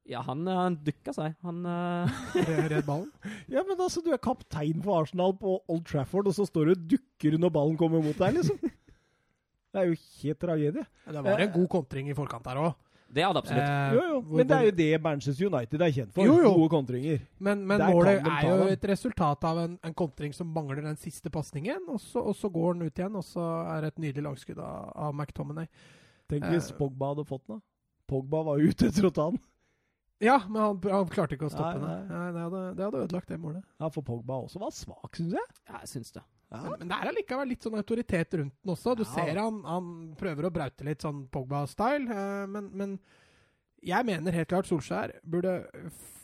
Ja, 0.07 0.21
han, 0.23 0.47
han 0.47 0.77
dukka 0.83 1.13
seg. 1.15 1.35
Han 1.43 1.63
uh... 1.69 2.17
Redd 2.71 2.87
ballen? 2.87 3.11
ja, 3.51 3.63
men 3.67 3.75
altså, 3.75 4.01
du 4.03 4.11
er 4.15 4.21
kaptein 4.23 4.81
for 4.83 5.03
Arsenal 5.03 5.35
på 5.39 5.59
Old 5.67 5.85
Trafford, 5.87 6.29
og 6.31 6.35
så 6.35 6.47
står 6.47 6.69
du 6.69 6.75
og 6.75 6.85
dukker 6.95 7.37
når 7.39 7.53
ballen 7.55 7.79
kommer 7.79 8.03
mot 8.03 8.19
deg, 8.19 8.39
liksom. 8.39 8.59
Det 9.77 9.83
er 9.83 9.93
jo 9.93 10.01
helt 10.23 10.39
tragedie. 10.41 10.83
Det 11.05 11.23
var 11.29 11.45
en 11.45 11.53
god 11.53 11.67
kontring 11.69 12.09
i 12.09 12.17
forkant 12.17 12.45
der 12.49 12.61
òg. 12.65 12.75
Det 13.07 13.23
er 13.23 13.31
det 13.31 13.39
absolutt. 13.39 13.63
Eh, 13.63 13.93
jo, 13.95 14.01
jo. 14.03 14.35
Men 14.35 14.47
det 14.47 14.55
er 14.55 14.65
jo 14.65 14.71
det 14.75 14.87
Manchester 15.03 15.47
United 15.47 15.83
er 15.85 15.91
kjent 15.95 16.15
for. 16.15 16.27
Jo, 16.27 16.39
jo. 16.43 16.51
Gode 16.57 16.71
kontringer. 16.73 17.21
Men, 17.39 17.61
men 17.69 17.83
målet 17.93 18.25
er 18.27 18.47
jo 18.49 18.67
et 18.73 18.87
resultat 18.91 19.47
av 19.47 19.61
en, 19.63 19.77
en 19.87 19.95
kontring 19.95 20.33
som 20.35 20.49
mangler 20.51 20.81
den 20.83 20.99
siste 20.99 21.31
pasningen, 21.31 21.85
og, 21.87 22.01
og, 22.19 22.33
så 22.35 22.51
går 22.51 22.75
den 22.75 22.89
ut 22.89 22.99
igjen, 22.99 23.15
og 23.15 23.23
så 23.23 23.45
er 23.71 23.85
det 23.85 23.93
et 23.93 24.03
nydelig 24.07 24.25
langskudd 24.27 24.59
av, 24.59 24.89
av 25.07 25.15
McTominay. 25.15 25.69
Tenk 26.27 26.49
hvis 26.51 26.71
eh, 26.73 26.79
Pogba 26.79 27.13
hadde 27.13 27.27
fått 27.29 27.45
den, 27.47 27.61
da. 27.61 27.63
Pogba 28.07 28.43
var 28.49 28.63
ute 28.63 28.89
etter 28.89 29.07
å 29.07 29.13
ta 29.13 29.29
den. 29.31 29.39
Ja, 30.23 30.41
men 30.49 30.61
han, 30.63 30.79
han, 30.89 31.09
klarte 31.13 31.37
ikke 31.37 31.47
å 31.47 31.53
stoppe 31.53 31.77
nei, 31.77 31.87
nei. 31.87 31.97
det. 32.01 32.11
Nei, 32.11 32.29
det, 32.33 32.43
hadde, 32.47 32.61
det 32.73 32.85
hadde 32.87 33.03
ødelagt 33.05 33.31
det 33.31 33.37
målet. 33.39 33.63
Ja, 33.77 33.91
For 33.93 34.03
Pogba 34.03 34.41
også 34.43 34.59
var 34.63 34.73
svak, 34.75 35.11
syns 35.15 35.37
jeg. 35.37 35.55
Ja, 35.69 35.79
jeg 35.83 35.91
syns 35.93 36.15
det. 36.15 36.23
Ja. 36.47 36.61
Men, 36.63 36.73
men, 36.79 36.89
det 36.89 36.97
er 36.97 37.11
allikevel 37.11 37.49
litt 37.51 37.65
sånn 37.65 37.77
autoritet 37.79 38.35
rundt 38.39 38.55
den 38.55 38.73
også. 38.73 38.95
Du 38.95 39.03
ja. 39.03 39.11
ser 39.11 39.39
han, 39.41 39.61
han, 39.67 39.93
prøver 40.19 40.47
å 40.47 40.53
braute 40.53 40.87
litt 40.87 41.03
sånn 41.03 41.25
Pogba-style, 41.31 42.07
eh, 42.07 42.43
men, 42.51 42.69
men, 42.77 42.97
jeg 43.87 44.07
mener 44.07 44.33
helt 44.33 44.49
klart 44.49 44.67
Solskjær 44.69 45.19
burde 45.27 45.59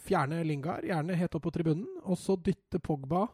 fjerne 0.07 0.41
Lingard, 0.47 0.87
gjerne 0.87 1.15
helt 1.19 1.35
opp 1.37 1.45
på 1.45 1.53
tribunen, 1.53 1.85
og 2.03 2.17
så 2.19 2.35
dytte 2.39 2.81
Pogba 2.83 3.27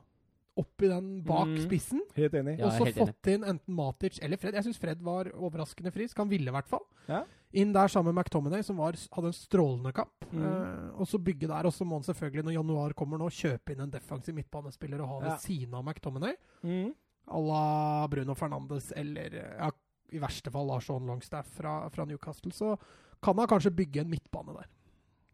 opp 0.59 0.83
i 0.83 0.89
den 0.91 1.11
bak 1.23 1.47
mm. 1.47 1.59
spissen. 1.63 2.01
Helt 2.17 2.35
enig. 2.35 2.57
Og 2.65 2.73
så 2.75 2.89
fått 2.97 3.29
inn 3.31 3.45
enten 3.47 3.75
Matic 3.77 4.19
eller 4.25 4.41
Fred. 4.41 4.57
Jeg 4.57 4.67
syns 4.67 4.81
Fred 4.81 5.03
var 5.05 5.29
overraskende 5.31 5.93
frisk. 5.95 6.17
Han 6.19 6.31
ville 6.31 6.51
i 6.51 6.55
hvert 6.55 6.67
fall. 6.67 6.83
Ja. 7.07 7.21
Inn 7.57 7.71
der 7.73 7.89
sammen 7.89 8.13
med 8.13 8.21
McTominay, 8.21 8.61
som 8.61 8.77
var, 8.77 8.93
hadde 9.15 9.31
en 9.31 9.33
strålende 9.33 9.91
kamp. 9.95 10.25
Mm. 10.29 10.43
Eh, 10.45 10.89
og 11.01 11.07
så 11.09 11.17
bygge 11.17 11.49
der. 11.49 11.65
Og 11.65 11.73
så 11.73 11.85
må 11.87 11.97
han 11.97 12.05
selvfølgelig, 12.05 12.45
når 12.45 12.57
januar 12.59 12.93
kommer 12.97 13.17
nå, 13.17 13.29
kjøpe 13.33 13.73
inn 13.73 13.81
en 13.87 13.93
defensiv 13.93 14.37
midtbanespiller 14.37 15.01
og 15.01 15.09
ha 15.09 15.19
ved 15.23 15.31
ja. 15.31 15.37
siden 15.41 15.73
av 15.79 15.85
McTominay. 15.85 16.37
Mm. 16.61 16.93
À 17.29 17.41
la 17.45 17.63
Bruno 18.09 18.35
Fernandes 18.37 18.91
eller 18.97 19.33
ja, 19.33 19.69
i 20.13 20.21
verste 20.21 20.49
fall 20.53 20.69
Lars 20.69 20.87
Longstaff 20.89 21.49
fra, 21.57 21.81
fra, 21.89 22.05
Newcastle. 22.05 22.53
Så 22.53 22.75
kan 23.21 23.37
han 23.37 23.49
kanskje 23.49 23.73
bygge 23.73 24.05
en 24.05 24.13
midtbane 24.13 24.53
der. 24.53 24.69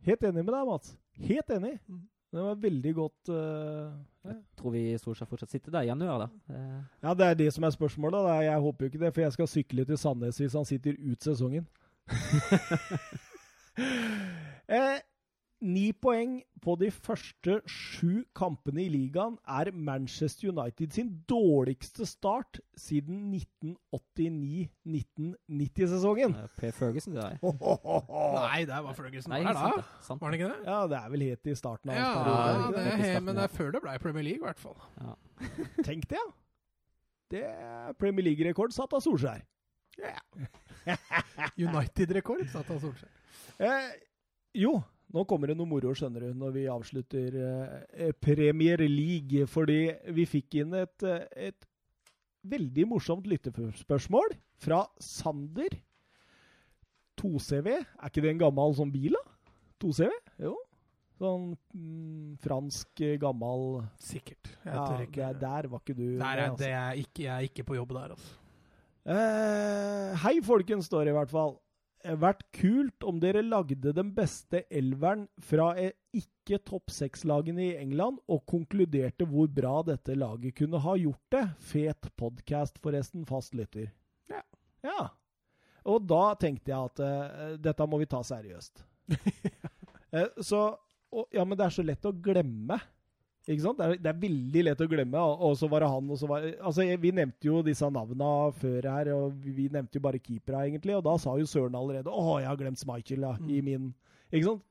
Helt 0.08 0.24
enig 0.24 0.44
med 0.44 0.54
deg, 0.54 0.68
Mats. 0.68 0.96
Helt 1.28 1.52
enig. 1.52 1.78
Mm. 1.88 2.04
Det 2.36 2.44
var 2.44 2.58
veldig 2.60 2.92
godt 2.98 3.30
uh, 3.32 3.94
Jeg 4.28 4.42
tror 4.60 4.74
vi 4.74 4.82
stort 5.00 5.20
sett 5.20 5.30
fortsatt 5.30 5.54
sitter 5.54 5.72
der 5.72 5.86
i 5.86 5.88
januar, 5.88 6.26
da. 6.26 6.56
Ja, 7.04 7.14
det 7.16 7.28
er 7.28 7.38
det 7.40 7.54
som 7.56 7.64
er 7.64 7.76
spørsmålet. 7.76 8.24
Da. 8.28 8.36
Jeg 8.44 8.64
håper 8.66 8.86
jo 8.86 8.92
ikke 8.92 9.04
det, 9.04 9.12
for 9.16 9.24
jeg 9.24 9.36
skal 9.36 9.52
sykle 9.52 9.86
til 9.88 10.00
Sandnes 10.00 10.40
hvis 10.42 10.56
han 10.58 10.68
sitter 10.68 10.98
ut 11.00 11.28
sesongen. 11.28 11.68
eh, 14.68 15.00
Ni 15.66 15.90
poeng 15.98 16.44
på 16.62 16.76
de 16.78 16.92
første 16.92 17.62
sju 17.70 18.24
kampene 18.38 18.84
i 18.84 18.90
ligaen 18.92 19.38
er 19.48 19.72
Manchester 19.74 20.50
United 20.52 20.92
sin 20.94 21.24
dårligste 21.30 22.06
start 22.06 22.60
siden 22.78 23.34
1989-1990-sesongen. 23.88 26.36
Per 26.60 26.72
Ferguson, 26.76 27.14
det 27.16 27.24
der. 27.24 27.38
Nei, 28.52 28.62
det 28.68 28.84
var 28.84 28.94
Ferguson. 29.00 29.32
Nei, 29.32 29.42
var 29.48 29.54
det 29.56 29.64
da? 29.64 29.72
Var 30.20 30.30
det 30.30 30.36
ikke 30.42 30.52
det? 30.52 30.60
Ja, 30.68 30.80
det 30.92 30.98
er 31.00 31.08
vel 31.16 31.24
helt 31.32 31.44
i 31.48 31.56
starten 31.58 31.90
av 31.90 31.96
ja, 31.98 32.12
periode. 32.20 32.76
Det 32.76 33.10
er, 33.10 33.20
men 33.24 33.34
det 33.40 33.44
er 33.48 33.54
før 33.56 33.70
det 33.78 33.82
ble 33.88 33.94
Premier 34.04 34.26
League, 34.28 34.42
i 34.44 34.46
hvert 34.46 34.62
fall. 34.62 34.78
Ja. 35.00 35.16
Tenk 35.88 36.04
det, 36.12 36.20
ja. 36.20 36.28
Det 37.32 37.46
er 37.56 37.96
Premier 37.98 38.24
League-rekord 38.28 38.76
satt 38.76 38.92
av 38.94 39.00
Solskjær. 39.08 39.40
Ja. 39.98 40.20
United-rekord 41.68 42.46
sa 42.52 42.64
Tan 42.66 42.82
Solskjær. 42.82 43.12
Eh, 43.60 43.88
jo, 44.62 44.76
nå 45.16 45.24
kommer 45.30 45.52
det 45.52 45.58
noe 45.60 45.70
moro, 45.70 45.94
skjønner 45.96 46.28
du, 46.28 46.36
når 46.40 46.54
vi 46.56 46.66
avslutter 46.72 47.40
eh, 47.40 48.12
Premier 48.22 48.84
League. 48.90 49.48
Fordi 49.52 49.80
vi 50.16 50.28
fikk 50.30 50.60
inn 50.64 50.76
et, 50.82 51.08
eh, 51.08 51.50
et 51.52 51.68
veldig 52.46 52.88
morsomt 52.92 53.28
lyttespørsmål 53.30 54.38
fra 54.62 54.86
Sander. 55.02 55.82
2CV, 57.16 57.70
er 57.72 58.10
ikke 58.10 58.22
det 58.26 58.34
en 58.34 58.42
gammel 58.42 58.74
sånn 58.76 58.92
bil, 58.92 59.16
da? 59.16 59.54
2CV? 59.82 60.10
Jo. 60.44 60.56
Sånn 61.16 61.54
mm, 61.56 62.34
fransk, 62.44 63.04
gammel 63.22 63.86
Sikkert. 64.04 64.50
Jeg 64.66 64.76
ja, 64.76 64.88
ikke. 65.06 65.22
Der, 65.22 65.38
der 65.40 65.70
var 65.72 65.80
ikke 65.80 65.96
du. 65.96 66.08
Der 66.20 66.42
er, 66.42 66.50
altså. 66.50 66.68
er 66.68 67.00
ikke, 67.00 67.24
jeg 67.24 67.32
er 67.32 67.48
ikke 67.48 67.64
på 67.70 67.78
jobb 67.78 67.96
der, 67.96 68.18
altså. 68.18 68.34
Eh, 69.06 70.16
hei, 70.24 70.40
folkens, 70.42 70.88
står 70.90 71.06
det 71.06 71.14
i 71.14 71.18
hvert 71.20 71.34
fall. 71.34 71.52
Eh, 72.06 72.16
vært 72.18 72.42
kult 72.58 73.06
om 73.06 73.20
dere 73.22 73.44
lagde 73.46 73.94
den 73.94 74.10
beste 74.18 74.64
elveren 74.74 75.28
fra 75.38 75.72
ikke 75.78 76.58
topp 76.66 76.94
seks-lagene 76.94 77.68
i 77.68 77.76
England, 77.78 78.18
og 78.26 78.46
konkluderte 78.50 79.28
hvor 79.30 79.52
bra 79.52 79.76
dette 79.86 80.18
laget 80.18 80.58
kunne 80.58 80.82
ha 80.82 80.96
gjort 80.98 81.36
det. 81.36 81.44
Fet 81.74 82.10
podkast, 82.18 82.82
forresten. 82.82 83.28
Fast 83.30 83.54
lytter. 83.58 83.92
Ja. 84.32 84.42
ja. 84.86 85.06
Og 85.86 86.02
da 86.10 86.34
tenkte 86.42 86.74
jeg 86.74 86.90
at 86.90 87.04
uh, 87.06 87.54
dette 87.62 87.86
må 87.86 88.02
vi 88.02 88.10
ta 88.10 88.24
seriøst. 88.26 88.82
uh, 89.14 90.30
så 90.50 90.66
og, 91.16 91.30
ja, 91.32 91.46
men 91.46 91.56
det 91.56 91.68
er 91.68 91.74
så 91.78 91.86
lett 91.86 92.08
å 92.10 92.12
glemme. 92.12 92.80
Ikke 93.48 93.62
sant? 93.62 93.78
Det 93.78 93.86
er, 93.86 93.98
det 94.02 94.10
er 94.10 94.22
veldig 94.22 94.62
lett 94.66 94.80
å 94.82 94.88
glemme. 94.90 95.22
Og, 95.46 95.52
så 95.60 95.68
var 95.70 95.84
det 95.86 95.90
han, 95.92 96.08
og 96.10 96.18
så 96.18 96.28
var 96.28 96.46
Altså, 96.66 96.86
vi 96.98 97.12
nevnte 97.14 97.46
jo 97.46 97.60
disse 97.62 97.86
navna 97.94 98.30
før 98.58 98.88
her, 98.90 99.12
og 99.14 99.36
vi, 99.44 99.52
vi 99.54 99.68
nevnte 99.70 100.00
jo 100.00 100.02
bare 100.02 100.18
keepera, 100.20 100.64
egentlig. 100.66 100.96
Og 100.98 101.04
da 101.06 101.14
sa 101.22 101.36
jo 101.38 101.46
Søren 101.46 101.76
allerede 101.78 102.10
'Å, 102.10 102.40
jeg 102.42 102.48
har 102.50 102.58
glemt 102.58 102.82
Schmeichel', 102.82 103.22
ja, 103.22 103.36
i 103.48 103.62
min 103.62 103.94
Ikke 104.34 104.46
sant? 104.46 104.64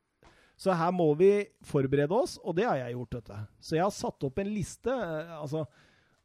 Så 0.57 0.71
her 0.75 0.91
må 0.93 1.17
vi 1.19 1.47
forberede 1.63 2.13
oss, 2.15 2.39
og 2.45 2.55
det 2.57 2.65
har 2.65 2.77
jeg 2.77 2.95
gjort. 2.95 3.11
dette. 3.11 3.39
Så 3.61 3.75
jeg 3.77 3.83
har 3.83 3.91
satt 3.91 4.23
opp 4.25 4.39
en 4.39 4.47
liste. 4.55 4.87
eh, 4.91 5.41
altså, 5.41 5.67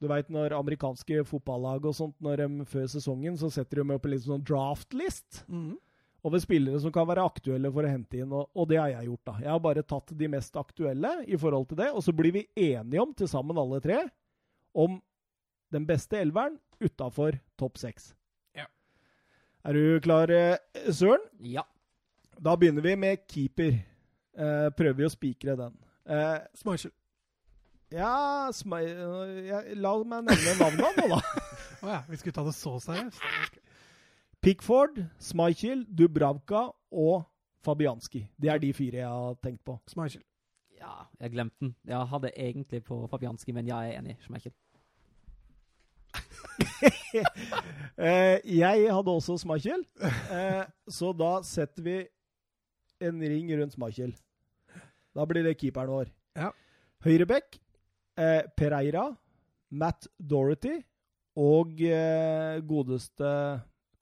Du 0.02 0.08
veit 0.08 0.30
når 0.30 0.54
amerikanske 0.58 1.26
fotballag 1.26 1.86
og 1.86 1.94
sånt, 1.94 2.16
når 2.22 2.38
de 2.38 2.66
før 2.66 2.86
sesongen, 2.88 3.36
så 3.38 3.52
setter 3.52 3.84
de 3.84 3.94
opp 3.94 4.06
en 4.06 4.12
litt 4.12 4.22
sånn 4.24 4.44
draft-list 4.44 5.44
Mhm. 5.50 5.76
Over 6.24 6.40
spillere 6.44 6.80
som 6.84 6.92
kan 6.92 7.08
være 7.08 7.24
aktuelle 7.24 7.70
for 7.72 7.86
å 7.88 7.92
hente 7.92 8.18
inn, 8.20 8.32
og, 8.36 8.50
og 8.56 8.68
det 8.70 8.80
har 8.82 8.90
jeg 8.92 9.08
gjort. 9.08 9.24
da. 9.30 9.36
Jeg 9.46 9.52
har 9.54 9.60
bare 9.64 9.84
tatt 9.88 10.12
de 10.20 10.28
mest 10.28 10.56
aktuelle 10.60 11.12
i 11.32 11.38
forhold 11.40 11.70
til 11.70 11.78
det, 11.80 11.90
og 11.96 12.04
så 12.04 12.12
blir 12.16 12.34
vi 12.36 12.46
enige 12.60 13.02
om, 13.02 13.14
til 13.16 13.30
sammen 13.32 13.58
alle 13.62 13.80
tre, 13.84 14.02
om 14.76 14.98
den 15.72 15.86
beste 15.88 16.18
elveren 16.20 16.58
utafor 16.82 17.38
topp 17.60 17.78
seks. 17.80 18.12
Ja. 18.58 18.66
Er 19.64 19.74
du 19.80 20.00
klar, 20.04 20.30
eh, 20.34 20.58
Søren? 20.92 21.24
Ja. 21.40 21.64
Da 22.40 22.56
begynner 22.56 22.82
vi 22.86 22.96
med 23.00 23.26
keeper. 23.28 23.80
Eh, 24.40 24.70
prøver 24.76 24.96
vi 25.02 25.08
å 25.08 25.12
spikre 25.12 25.56
den. 25.60 25.74
Eh, 26.10 26.40
Smeichel. 26.56 26.92
ja, 27.92 28.50
Smei- 28.54 29.48
ja, 29.48 29.62
la 29.76 29.96
meg 30.04 30.24
nevne 30.30 30.54
navnet 30.60 31.00
nå, 31.00 31.08
da. 31.16 31.22
Å 31.80 31.88
ja, 31.94 32.00
vi 32.10 32.18
skulle 32.20 32.36
ta 32.36 32.44
det 32.44 32.54
så 32.58 32.76
seriøst. 32.84 33.20
Pickford, 34.42 35.02
Smichel, 35.20 35.84
Dubravka 35.92 36.70
og 36.96 37.26
Fabianski. 37.66 38.22
Det 38.40 38.50
er 38.50 38.62
de 38.64 38.72
fire 38.74 39.02
jeg 39.02 39.08
har 39.08 39.36
tenkt 39.44 39.66
på. 39.68 39.76
Smichel. 39.88 40.22
ja, 40.80 41.04
jeg 41.20 41.34
glemte 41.34 41.60
den. 41.60 41.76
Jeg 41.86 42.08
hadde 42.08 42.32
egentlig 42.38 42.84
på 42.84 43.02
Fabianski, 43.12 43.52
men 43.52 43.68
jeg 43.68 43.90
er 43.90 44.00
enig. 44.00 44.18
Schmeichel. 44.24 44.56
Eh, 48.00 48.40
jeg 48.46 48.86
hadde 48.94 49.12
også 49.12 49.36
Schmeichel, 49.42 49.82
eh, 50.32 50.62
så 50.88 51.10
da 51.12 51.42
setter 51.44 51.84
vi 51.84 51.96
en 53.04 53.20
ring 53.20 53.50
rundt 53.60 53.74
Smichel. 53.76 54.14
Da 55.16 55.26
blir 55.28 55.44
det 55.44 55.58
keeperen 55.60 55.92
vår. 55.92 56.12
Ja. 56.38 56.52
Høyrebekk, 57.04 57.58
eh, 58.16 58.46
Pereira, 58.56 59.10
Matt 59.70 60.08
Dorothy 60.16 60.78
og 61.36 61.76
godeste 62.70 63.34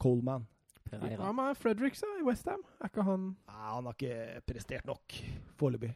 Coleman. 0.01 0.47
Pereira. 0.87 1.19
Hva 1.19 1.31
med 1.35 1.57
Fredericks 1.59 2.03
i 2.07 2.23
Westham? 2.23 2.61
Er 2.79 2.87
ikke 2.91 3.03
han 3.03 3.23
Nei, 3.35 3.63
han 3.73 3.87
har 3.89 3.95
ikke 3.97 4.41
prestert 4.47 4.85
nok 4.87 5.17
foreløpig. 5.59 5.93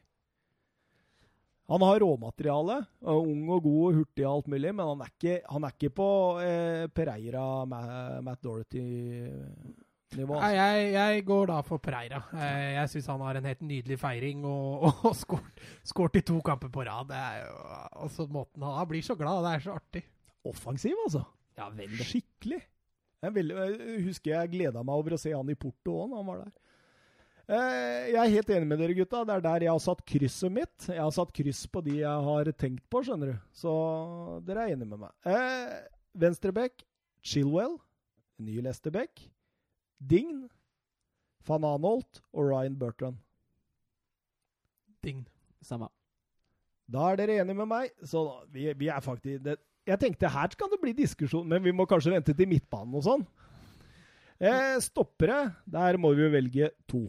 Han 1.71 1.85
har 1.87 2.01
råmateriale. 2.03 2.81
Ung 3.07 3.45
og 3.55 3.61
god 3.63 3.83
og 3.85 3.99
hurtig 4.01 4.25
og 4.25 4.33
alt 4.33 4.47
mulig, 4.51 4.73
men 4.75 4.89
han 4.89 5.03
er 5.05 5.11
ikke, 5.13 5.35
han 5.47 5.63
er 5.63 5.75
ikke 5.77 5.91
på 6.01 6.07
eh, 6.43 6.87
Pereira, 6.91 7.43
Ma 7.69 7.79
Matt 8.25 8.41
Dorothy-nivå. 8.43 10.35
Nei, 10.41 10.49
jeg, 10.57 10.89
jeg 10.97 11.23
går 11.29 11.47
da 11.53 11.61
for 11.63 11.79
Pereira. 11.83 12.19
Jeg 12.75 12.91
syns 12.91 13.07
han 13.13 13.23
har 13.23 13.39
en 13.39 13.47
helt 13.47 13.63
nydelig 13.63 13.99
feiring 14.01 14.43
og, 14.49 14.89
og 15.07 15.15
skåret, 15.15 15.63
skåret 15.87 16.19
i 16.19 16.25
to 16.33 16.41
kamper 16.43 16.73
på 16.73 16.83
rad. 16.89 17.07
Det 17.13 17.21
er 17.21 17.45
jo 17.45 17.55
altså 18.03 18.27
måten 18.27 18.67
han, 18.67 18.75
han 18.81 18.91
blir 18.91 19.07
så 19.07 19.15
glad. 19.15 19.45
Det 19.47 19.53
er 19.55 19.65
så 19.69 19.77
artig. 19.79 20.03
Offensiv, 20.51 20.99
altså. 21.05 21.23
Ja, 21.55 21.69
veldig. 21.77 22.03
Skikkelig. 22.11 22.59
Jeg, 23.21 23.33
vil, 23.35 23.53
jeg 23.53 24.01
husker 24.07 24.33
jeg 24.33 24.51
gleda 24.55 24.81
meg 24.81 24.97
over 24.97 25.13
å 25.13 25.21
se 25.21 25.33
han 25.33 25.49
i 25.53 25.57
Porto 25.59 25.93
òg, 25.93 26.09
når 26.09 26.21
han 26.21 26.29
var 26.31 26.39
der. 26.41 26.53
Eh, 27.51 28.07
jeg 28.13 28.19
er 28.21 28.33
helt 28.37 28.51
enig 28.55 28.69
med 28.69 28.79
dere, 28.81 28.95
gutta. 28.97 29.21
Det 29.27 29.35
er 29.35 29.43
der 29.45 29.65
jeg 29.65 29.73
har 29.73 29.83
satt 29.83 30.01
krysset 30.07 30.53
mitt. 30.55 30.87
Jeg 30.87 31.01
har 31.01 31.13
satt 31.13 31.33
kryss 31.35 31.65
på 31.69 31.83
de 31.85 31.99
jeg 31.99 32.27
har 32.27 32.51
tenkt 32.57 32.85
på, 32.89 33.03
skjønner 33.05 33.33
du. 33.33 33.37
Så 33.61 33.73
dere 34.47 34.65
er 34.65 34.75
enige 34.75 34.89
med 34.93 35.03
meg. 35.03 35.13
Eh, 35.27 35.75
Venstrebekk, 36.21 36.85
Chilwell. 37.21 37.77
Ny 38.41 38.61
Lesterbeck. 38.65 39.27
Dign. 40.01 40.47
Van 41.45 41.65
Anholt 41.65 42.21
og 42.31 42.49
Ryan 42.49 42.77
Bertrand. 42.77 43.19
Ding. 45.05 45.25
Samme. 45.65 45.89
Da 46.91 47.11
er 47.11 47.19
dere 47.21 47.41
enige 47.41 47.57
med 47.61 47.69
meg. 47.69 47.93
Så 48.01 48.23
vi, 48.53 48.65
vi 48.77 48.89
er 48.89 49.03
faktisk 49.03 49.43
det, 49.45 49.59
Jeg 49.87 49.99
tenkte 49.99 50.29
her 50.29 50.51
skal 50.53 50.69
det 50.69 50.79
bli 50.81 50.91
diskusjon, 50.93 51.47
men 51.49 51.63
vi 51.63 51.71
må 51.73 51.87
kanskje 51.89 52.13
vente 52.13 52.35
til 52.37 52.49
midtbanen 52.49 52.95
og 52.99 53.05
sånn. 53.05 53.23
Eh, 54.41 54.77
stoppere, 54.81 55.55
der 55.69 55.97
må 56.01 56.13
vi 56.17 56.23
jo 56.25 56.33
velge 56.33 56.69
to. 56.89 57.05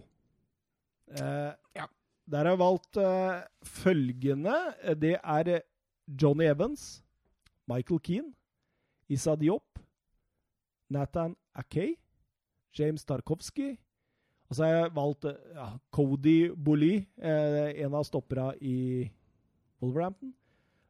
Eh, 1.17 1.53
Ja. 1.77 1.87
Der 2.31 2.45
har 2.47 2.53
jeg 2.55 2.59
valgt 2.61 2.97
eh, 3.03 3.43
følgende. 3.67 4.55
Det 5.01 5.17
er 5.21 5.61
Johnny 6.07 6.45
Evans, 6.47 7.03
Michael 7.69 7.99
Keane, 8.01 8.33
Issa 9.11 9.35
Diop, 9.37 9.81
Nathan 10.89 11.35
Akay, 11.55 11.97
James 12.79 13.05
Tarkovsky. 13.05 13.73
Og 14.49 14.57
så 14.57 14.65
har 14.65 14.73
jeg 14.77 14.95
valgt 14.95 15.25
eh, 15.25 15.37
ja, 15.57 15.67
Cody 15.91 16.53
Bolly, 16.57 17.07
eh, 17.19 17.85
en 17.85 17.95
av 17.99 18.05
stopperne 18.05 18.55
i 18.61 19.11
Wolverhampton. 19.83 20.33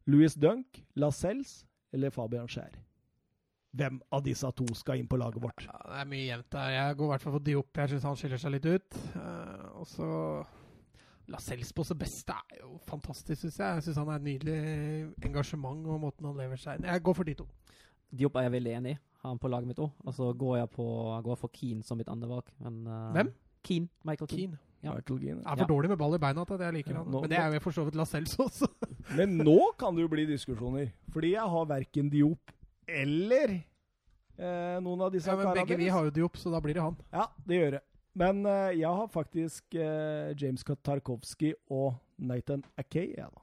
Louis 0.06 0.34
Dunk, 0.34 0.82
Lascelles 0.96 1.64
eller 1.92 2.14
Fabian 2.14 2.48
Skjær. 2.50 2.78
Hvem 3.72 4.00
av 4.12 4.24
disse 4.24 4.48
to 4.56 4.66
skal 4.76 5.00
inn 5.00 5.08
på 5.08 5.16
laget 5.16 5.40
vårt? 5.40 5.64
Ja, 5.64 5.78
det 5.88 6.00
er 6.02 6.08
mye 6.10 6.24
jevnt 6.26 6.50
der. 6.52 6.72
Jeg 6.74 6.96
går 6.98 7.06
i 7.06 7.12
hvert 7.12 7.22
fall 7.22 7.36
for 7.38 7.44
Diop. 7.46 7.78
Jeg 7.80 7.92
syns 7.92 8.08
han 8.08 8.18
skiller 8.20 8.42
seg 8.42 8.52
litt 8.52 8.66
ut. 8.68 8.98
Uh, 9.16 9.68
og 9.80 9.86
så 9.88 10.08
Lascelles 11.32 11.70
på 11.72 11.84
sitt 11.86 12.00
beste 12.00 12.34
er 12.36 12.58
jo 12.60 12.74
fantastisk, 12.84 13.40
syns 13.40 13.56
jeg. 13.56 13.78
Jeg 13.78 13.86
syns 13.86 14.00
han 14.02 14.10
er 14.12 14.20
et 14.20 14.26
nydelig 14.26 14.58
engasjement 15.24 15.86
og 15.88 16.02
måten 16.02 16.28
han 16.28 16.36
lever 16.42 16.60
seg 16.60 16.80
inn 16.80 16.90
Jeg 16.90 17.04
går 17.06 17.16
for 17.16 17.30
de 17.30 17.36
to. 17.38 17.48
Diop 18.12 18.36
er 18.36 18.48
jeg 18.48 18.54
veldig 18.58 18.74
enig 18.80 18.92
i. 18.96 19.00
Har 19.22 19.32
han 19.32 19.40
på 19.40 19.48
laget 19.48 19.70
mitt 19.70 19.80
òg. 19.80 19.94
Og 20.04 20.16
så 20.18 20.28
går 20.36 20.58
jeg 20.58 20.72
på, 20.74 20.86
går 21.24 21.40
for 21.40 21.56
Keane 21.56 21.86
som 21.86 22.00
mitt 22.00 22.12
andre 22.12 22.28
valg. 22.28 22.52
Men, 22.60 22.82
uh, 22.84 23.08
Hvem? 23.16 23.32
Keane. 23.64 23.88
Michael 24.04 24.28
Keane. 24.28 24.58
Keane. 24.58 24.71
Ja. 24.82 24.94
Michael 24.96 25.18
Keane. 25.20 25.40
Jeg 25.42 25.46
er 25.46 25.56
for 25.56 25.62
Ja. 25.62 25.70
dårlig 25.74 25.88
med 25.92 25.98
ball 25.98 26.14
i 26.14 26.18
beina 26.18 26.44
til 26.44 26.54
at 26.54 26.60
jeg 26.66 26.74
liker 26.74 26.90
Ja, 26.92 26.98
han. 27.02 27.06
nå- 27.12 27.20
Men 27.22 27.30
det 27.30 27.38
er 27.38 27.52
jo 27.54 27.60
for 27.60 27.70
så 27.72 27.84
vidt 27.86 27.94
Lascelles 27.94 28.36
også. 28.36 28.66
Men 29.18 29.38
nå 29.38 29.58
kan 29.78 29.94
det 29.94 30.02
jo 30.02 30.08
bli 30.08 30.24
diskusjoner. 30.26 30.92
Fordi 31.12 31.30
jeg 31.36 31.48
har 31.54 31.66
verken 31.66 32.10
Diop 32.10 32.50
eller 32.88 33.62
eh, 34.38 34.80
noen 34.82 35.00
av 35.06 35.12
disse 35.12 35.26
Ja, 35.30 35.36
men 35.36 35.46
karene 35.46 35.62
begge 35.66 35.76
vi 35.78 35.88
har 35.88 36.04
jo 36.04 36.10
Diop, 36.10 36.36
så 36.36 36.50
da 36.50 36.58
blir 36.60 36.74
det 36.74 36.82
han. 36.82 36.96
Ja, 37.12 37.26
det 37.46 37.60
gjør 37.60 37.70
det. 37.78 37.82
Men 38.14 38.44
eh, 38.44 38.72
jeg 38.80 38.90
har 38.90 39.06
faktisk 39.08 39.74
eh, 39.74 40.34
James 40.36 40.64
Tarkovsky 40.64 41.54
og 41.70 41.94
Nathan 42.18 42.64
Akay. 42.76 43.14
Ja, 43.16 43.28
da. 43.30 43.40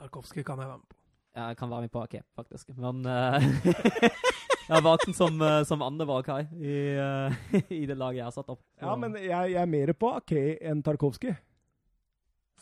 Tarkovsky 0.00 0.42
kan 0.42 0.58
jeg 0.58 0.68
være 0.68 0.78
med 0.78 0.88
på. 0.88 0.96
Ja, 1.36 1.46
Jeg 1.48 1.56
kan 1.56 1.70
være 1.70 1.80
med 1.82 1.90
på 1.92 2.02
AK, 2.02 2.14
faktisk. 2.36 2.68
Men 2.76 3.06
eh, 3.06 3.40
jeg 4.72 4.78
har 4.78 4.84
valgt 4.86 5.04
den 5.04 5.16
som, 5.16 5.34
uh, 5.44 5.60
som 5.68 5.82
andre 5.84 6.06
valg 6.08 6.28
her 6.32 6.46
i, 6.56 6.76
eh, 6.96 7.40
i 7.82 7.86
det 7.88 7.96
laget 8.00 8.22
jeg 8.22 8.24
har 8.24 8.32
satt 8.32 8.52
opp. 8.54 8.62
ja, 8.80 8.94
men 8.96 9.18
jeg, 9.20 9.52
jeg 9.52 9.60
er 9.60 9.68
mer 9.68 9.92
på 9.92 10.12
Akei 10.16 10.54
enn 10.64 10.80
Tarkovsky. 10.86 11.34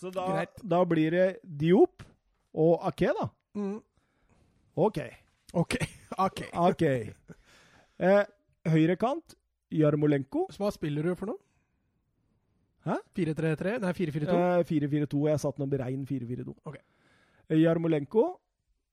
Så 0.01 0.11
da, 0.11 0.47
da 0.65 0.81
blir 0.89 1.15
det 1.15 1.27
Diop 1.45 2.03
og 2.57 2.87
Ake, 2.89 3.13
da. 3.15 3.29
Mm. 3.55 3.79
OK. 4.81 4.99
OK. 5.53 5.77
ok. 6.27 6.43
OK. 6.57 6.85
Eh, 8.01 8.23
Høyrekant, 8.73 9.37
Jarmolenko. 9.71 10.47
Hva 10.57 10.73
spiller 10.75 11.07
du 11.07 11.15
for 11.15 11.31
noe? 11.31 11.41
Hæ? 12.89 12.97
4-3-3? 13.19 13.77
Nei, 13.85 13.93
4-4-2? 13.93 14.41
Eh, 14.41 14.65
4-4-2. 14.73 15.23
Jeg 15.29 15.43
satt 15.45 15.61
nå 15.61 15.69
beregn 15.71 16.07
4-4-2. 16.09 16.57
Ok. 16.65 16.81
Eh, 17.51 17.61
Jarmolenko, 17.61 18.27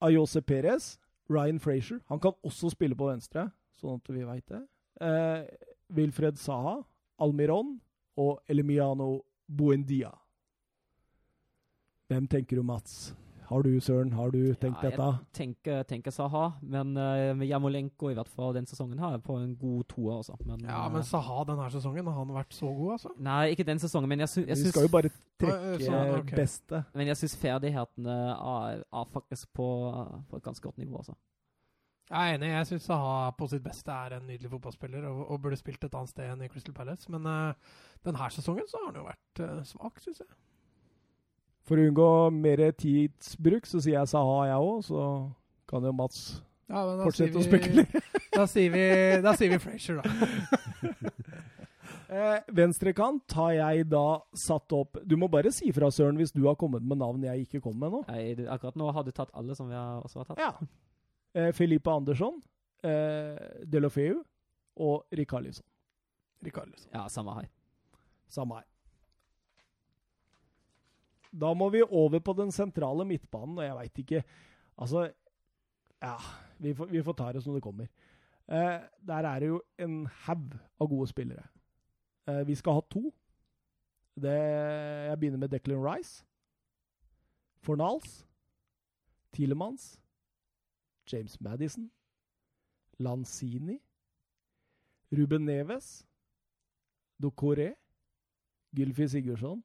Ayose 0.04 0.44
Perez, 0.44 0.92
Ryan 1.30 1.60
Frazier. 1.60 2.00
Han 2.08 2.20
kan 2.20 2.36
også 2.42 2.70
spille 2.72 2.96
på 2.98 3.08
venstre, 3.10 3.48
sånn 3.80 4.00
at 4.00 4.12
vi 4.12 4.24
veit 4.26 4.46
det. 4.48 4.62
Eh, 5.04 5.44
Wilfred 5.94 6.38
Saha, 6.40 6.80
Almiron 7.22 7.76
og 8.18 8.40
Elimiano 8.48 9.22
Buendia. 9.48 10.10
Hvem 12.08 12.26
tenker 12.28 12.56
du, 12.56 12.64
Mats? 12.64 13.12
Har 13.48 13.62
du, 13.64 13.70
Søren, 13.80 14.10
har 14.12 14.28
du 14.30 14.40
tenkt 14.60 14.82
Ja, 14.84 14.90
dette? 14.90 15.04
Jeg 15.04 15.36
tenker, 15.38 15.84
tenker 15.88 16.12
Saha, 16.12 16.50
men 16.60 16.90
uh, 17.00 17.32
med 17.36 17.48
Jamolenko 17.48 18.10
i 18.12 18.16
hvert 18.18 18.28
fall 18.28 18.52
den 18.58 18.68
sesongen 18.68 19.00
her 19.00 19.16
er 19.16 19.22
på 19.24 19.38
en 19.40 19.54
god 19.56 19.86
toer, 19.88 20.18
altså. 20.18 20.36
Men, 20.44 20.66
Ja, 20.66 20.82
eh, 20.84 20.92
men 20.92 21.06
Saha 21.08 21.46
denne 21.48 21.70
sesongen, 21.72 22.10
har 22.10 22.18
han 22.18 22.34
vært 22.36 22.52
så 22.52 22.68
god, 22.68 22.92
altså? 22.98 23.14
Nei, 23.24 23.38
ikke 23.54 23.64
den 23.64 23.80
sesongen, 23.80 24.10
men 24.12 24.20
jeg, 24.26 24.32
sy 24.34 24.42
jeg 24.42 24.52
Vi 24.52 24.58
syns 24.66 24.74
skal 24.74 24.84
jo 24.84 24.92
bare 24.92 25.12
trekke 25.40 25.56
trekke 25.56 25.86
sånn, 25.86 26.12
okay. 26.18 26.36
beste. 26.42 26.82
Men 26.92 27.08
jeg 27.12 27.20
syns 27.22 27.38
ferdighetene 27.40 28.18
er, 28.36 28.84
er 28.84 29.08
faktisk 29.14 29.48
på, 29.56 29.70
på 30.28 30.42
et 30.42 30.44
ganske 30.44 30.68
godt 30.68 30.84
nivå, 30.84 31.00
altså. 31.00 31.16
Jeg 32.08 32.18
er 32.32 32.38
enig. 32.38 32.48
Jeg 32.52 32.68
syns 32.70 32.86
Saha 32.88 33.30
på 33.36 33.48
sitt 33.48 33.64
beste 33.64 33.92
er 33.92 34.16
en 34.16 34.28
nydelig 34.28 34.50
fotballspiller 34.52 35.08
og, 35.10 35.24
og 35.28 35.40
burde 35.44 35.58
spilt 35.60 35.82
et 35.84 35.96
annet 35.96 36.12
sted 36.12 36.28
enn 36.32 36.44
i 36.44 36.48
Crystal 36.52 36.76
Palace. 36.76 37.08
Men 37.12 37.24
uh, 37.28 37.72
denne 38.04 38.28
sesongen 38.32 38.68
så 38.68 38.80
har 38.80 38.90
han 38.90 39.00
jo 39.00 39.08
vært 39.08 39.42
uh, 39.44 39.64
svak, 39.68 40.00
syns 40.04 40.22
jeg. 40.24 40.30
For 41.68 41.76
å 41.76 41.84
unngå 41.90 42.10
mer 42.32 42.62
tidsbruk, 42.80 43.66
så 43.68 43.80
sier 43.84 43.98
jeg 43.98 44.10
Saha, 44.10 44.38
jeg 44.48 44.68
òg. 44.70 44.84
Så 44.88 45.02
kan 45.68 45.84
jo 45.84 45.92
Mats 45.96 46.22
Ja, 46.68 46.84
fortsette 47.04 47.36
å 47.36 47.44
sier 47.44 47.50
spekulere. 47.50 48.04
Da 48.38 48.44
sier 48.46 48.70
vi, 48.70 48.82
da 49.24 49.32
sier 49.34 49.50
vi 49.50 49.58
Frazier, 49.62 50.00
da. 50.00 51.12
Eh, 52.08 52.38
Venstrekant 52.56 53.34
har 53.36 53.50
jeg 53.52 53.82
da 53.92 54.22
satt 54.32 54.72
opp 54.72 54.96
Du 55.04 55.12
må 55.20 55.26
bare 55.28 55.50
si 55.52 55.68
fra, 55.76 55.90
Søren, 55.92 56.16
hvis 56.16 56.32
du 56.32 56.40
har 56.46 56.54
kommet 56.56 56.80
med 56.80 56.96
navn 57.02 57.26
jeg 57.26 57.44
ikke 57.44 57.60
kom 57.66 57.76
med 57.76 57.92
nå. 57.92 58.00
Nei, 58.08 58.30
du, 58.38 58.46
akkurat 58.48 58.78
nå 58.80 58.88
har 58.96 59.04
du 59.04 59.10
tatt 59.12 59.28
alle 59.36 59.52
som 59.58 59.68
vi 59.68 59.76
har, 59.76 60.00
også 60.06 60.22
har 60.22 60.30
tatt. 60.30 60.40
Ja. 60.40 60.70
Eh, 61.36 61.50
Felipe 61.52 61.92
Andersson, 61.92 62.40
eh, 62.80 63.36
Delofeu 63.68 64.22
og 64.80 65.04
Rikarlison. 65.20 65.66
Rikarlison. 66.48 66.88
Ja, 66.96 67.04
samme 67.12 67.36
her. 67.42 67.50
Samme 68.32 68.62
her. 68.62 68.66
Da 71.32 71.52
må 71.54 71.68
vi 71.70 71.82
over 71.82 72.20
på 72.24 72.32
den 72.32 72.52
sentrale 72.54 73.04
midtbanen, 73.04 73.58
og 73.58 73.64
jeg 73.64 73.76
veit 73.76 74.04
ikke 74.04 74.22
Altså, 74.78 75.08
ja 76.02 76.14
vi 76.58 76.74
får, 76.74 76.86
vi 76.86 77.02
får 77.02 77.12
ta 77.18 77.32
det 77.32 77.42
som 77.42 77.54
det 77.54 77.62
kommer. 77.62 77.86
Eh, 78.48 78.80
der 79.06 79.26
er 79.26 79.40
det 79.40 79.48
jo 79.48 79.62
en 79.78 80.06
haug 80.06 80.54
av 80.80 80.88
gode 80.88 81.08
spillere. 81.10 81.42
Eh, 82.28 82.46
vi 82.46 82.54
skal 82.54 82.72
ha 82.72 82.80
to. 82.90 83.14
Det, 84.14 84.38
jeg 85.08 85.18
begynner 85.18 85.38
med 85.38 85.48
Declan 85.48 85.84
Rice. 85.84 86.24
Fornals. 87.62 88.26
Tilemans. 89.32 90.00
James 91.12 91.40
Madison. 91.40 91.90
Lanzini. 92.98 93.78
Ruben 95.12 95.44
Neves. 95.44 96.06
Dokoré. 97.22 97.74
Gylfi 98.76 99.08
Sigurdsson. 99.08 99.62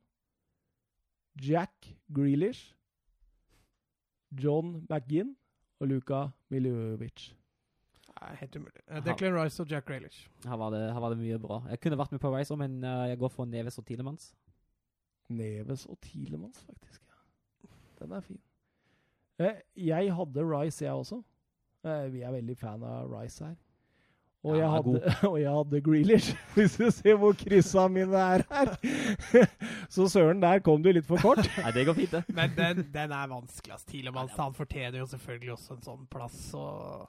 Jack 1.41 1.95
Grealish. 2.13 2.73
John 4.33 4.85
McGinn 4.89 5.35
og 5.79 5.87
Luka 5.87 6.27
Miljovic. 6.49 7.33
Nei, 8.13 8.29
helt 8.39 8.55
umulig. 8.55 8.81
Eh, 8.87 9.01
Declan 9.05 9.35
Rice 9.35 9.61
og 9.63 9.69
Jack 9.71 9.85
Grealish. 9.89 10.27
Her 10.45 10.57
var, 10.57 10.69
det, 10.73 10.81
her 10.93 10.99
var 11.01 11.09
det 11.13 11.19
mye 11.19 11.39
bra. 11.41 11.61
Jeg 11.69 11.79
kunne 11.81 11.97
vært 11.99 12.11
med 12.13 12.21
på 12.23 12.31
Rice, 12.35 12.55
men 12.57 12.79
uh, 12.85 13.03
jeg 13.09 13.19
går 13.21 13.31
for 13.33 13.45
Neves 13.49 13.77
og 13.81 13.85
Tilemans. 13.85 14.31
Neves 15.33 15.85
og 15.89 15.97
Tilemans, 16.01 16.63
faktisk. 16.67 17.01
ja. 17.09 17.69
Den 17.99 18.11
er 18.11 18.21
fin. 18.25 18.39
Eh, 19.39 19.61
jeg 19.89 20.13
hadde 20.15 20.45
Rice, 20.45 20.85
jeg 20.85 20.93
også. 20.93 21.21
Eh, 21.83 22.13
vi 22.13 22.21
er 22.21 22.31
veldig 22.31 22.57
fan 22.57 22.83
av 22.83 23.09
Rice 23.13 23.45
her. 23.45 23.55
Og, 24.43 24.57
Ja, 24.57 24.61
jeg, 24.61 24.69
hadde, 24.71 25.13
og 25.31 25.37
jeg 25.41 25.51
hadde 25.57 25.81
Grealish, 25.81 26.35
hvis 26.55 26.77
du 26.77 26.89
ser 26.91 27.15
hvor 27.17 27.33
kryssa 27.39 27.87
mine 27.87 28.17
er 28.37 28.43
her. 28.51 28.73
Så 29.93 30.07
søren, 30.09 30.39
der 30.41 30.61
kom 30.65 30.81
du 30.81 30.89
litt 30.95 31.05
for 31.05 31.21
kort. 31.21 31.43
Nei, 31.63 31.71
det 31.75 31.83
går 31.85 31.97
fint, 31.99 32.15
det. 32.15 32.23
Men 32.33 32.53
den, 32.57 32.79
den 32.93 33.11
er 33.13 33.27
vanskelig. 33.29 33.75
ass. 33.75 33.83
Tielemanns 33.89 34.33
han 34.39 34.55
fortjener 34.57 35.03
jo 35.03 35.09
selvfølgelig 35.11 35.53
også 35.53 35.75
en 35.77 35.83
sånn 35.85 36.07
plass. 36.09 36.39
Og 36.57 37.03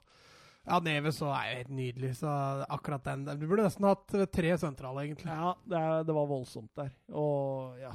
ja, 0.65 0.77
Neves 0.85 1.17
så 1.21 1.27
er 1.33 1.47
jo 1.49 1.57
helt 1.59 1.73
nydelig, 1.77 2.11
så 2.17 2.29
akkurat 2.73 3.03
den 3.05 3.25
Du 3.37 3.43
burde 3.45 3.65
nesten 3.67 3.85
hatt 3.85 4.13
tre 4.33 4.53
sentrale, 4.61 5.03
egentlig. 5.05 5.29
Ja, 5.33 5.51
det, 5.65 5.81
er, 5.81 6.05
det 6.07 6.15
var 6.17 6.29
voldsomt 6.29 6.71
der. 6.77 6.93
Og 7.13 7.75
ja, 7.81 7.91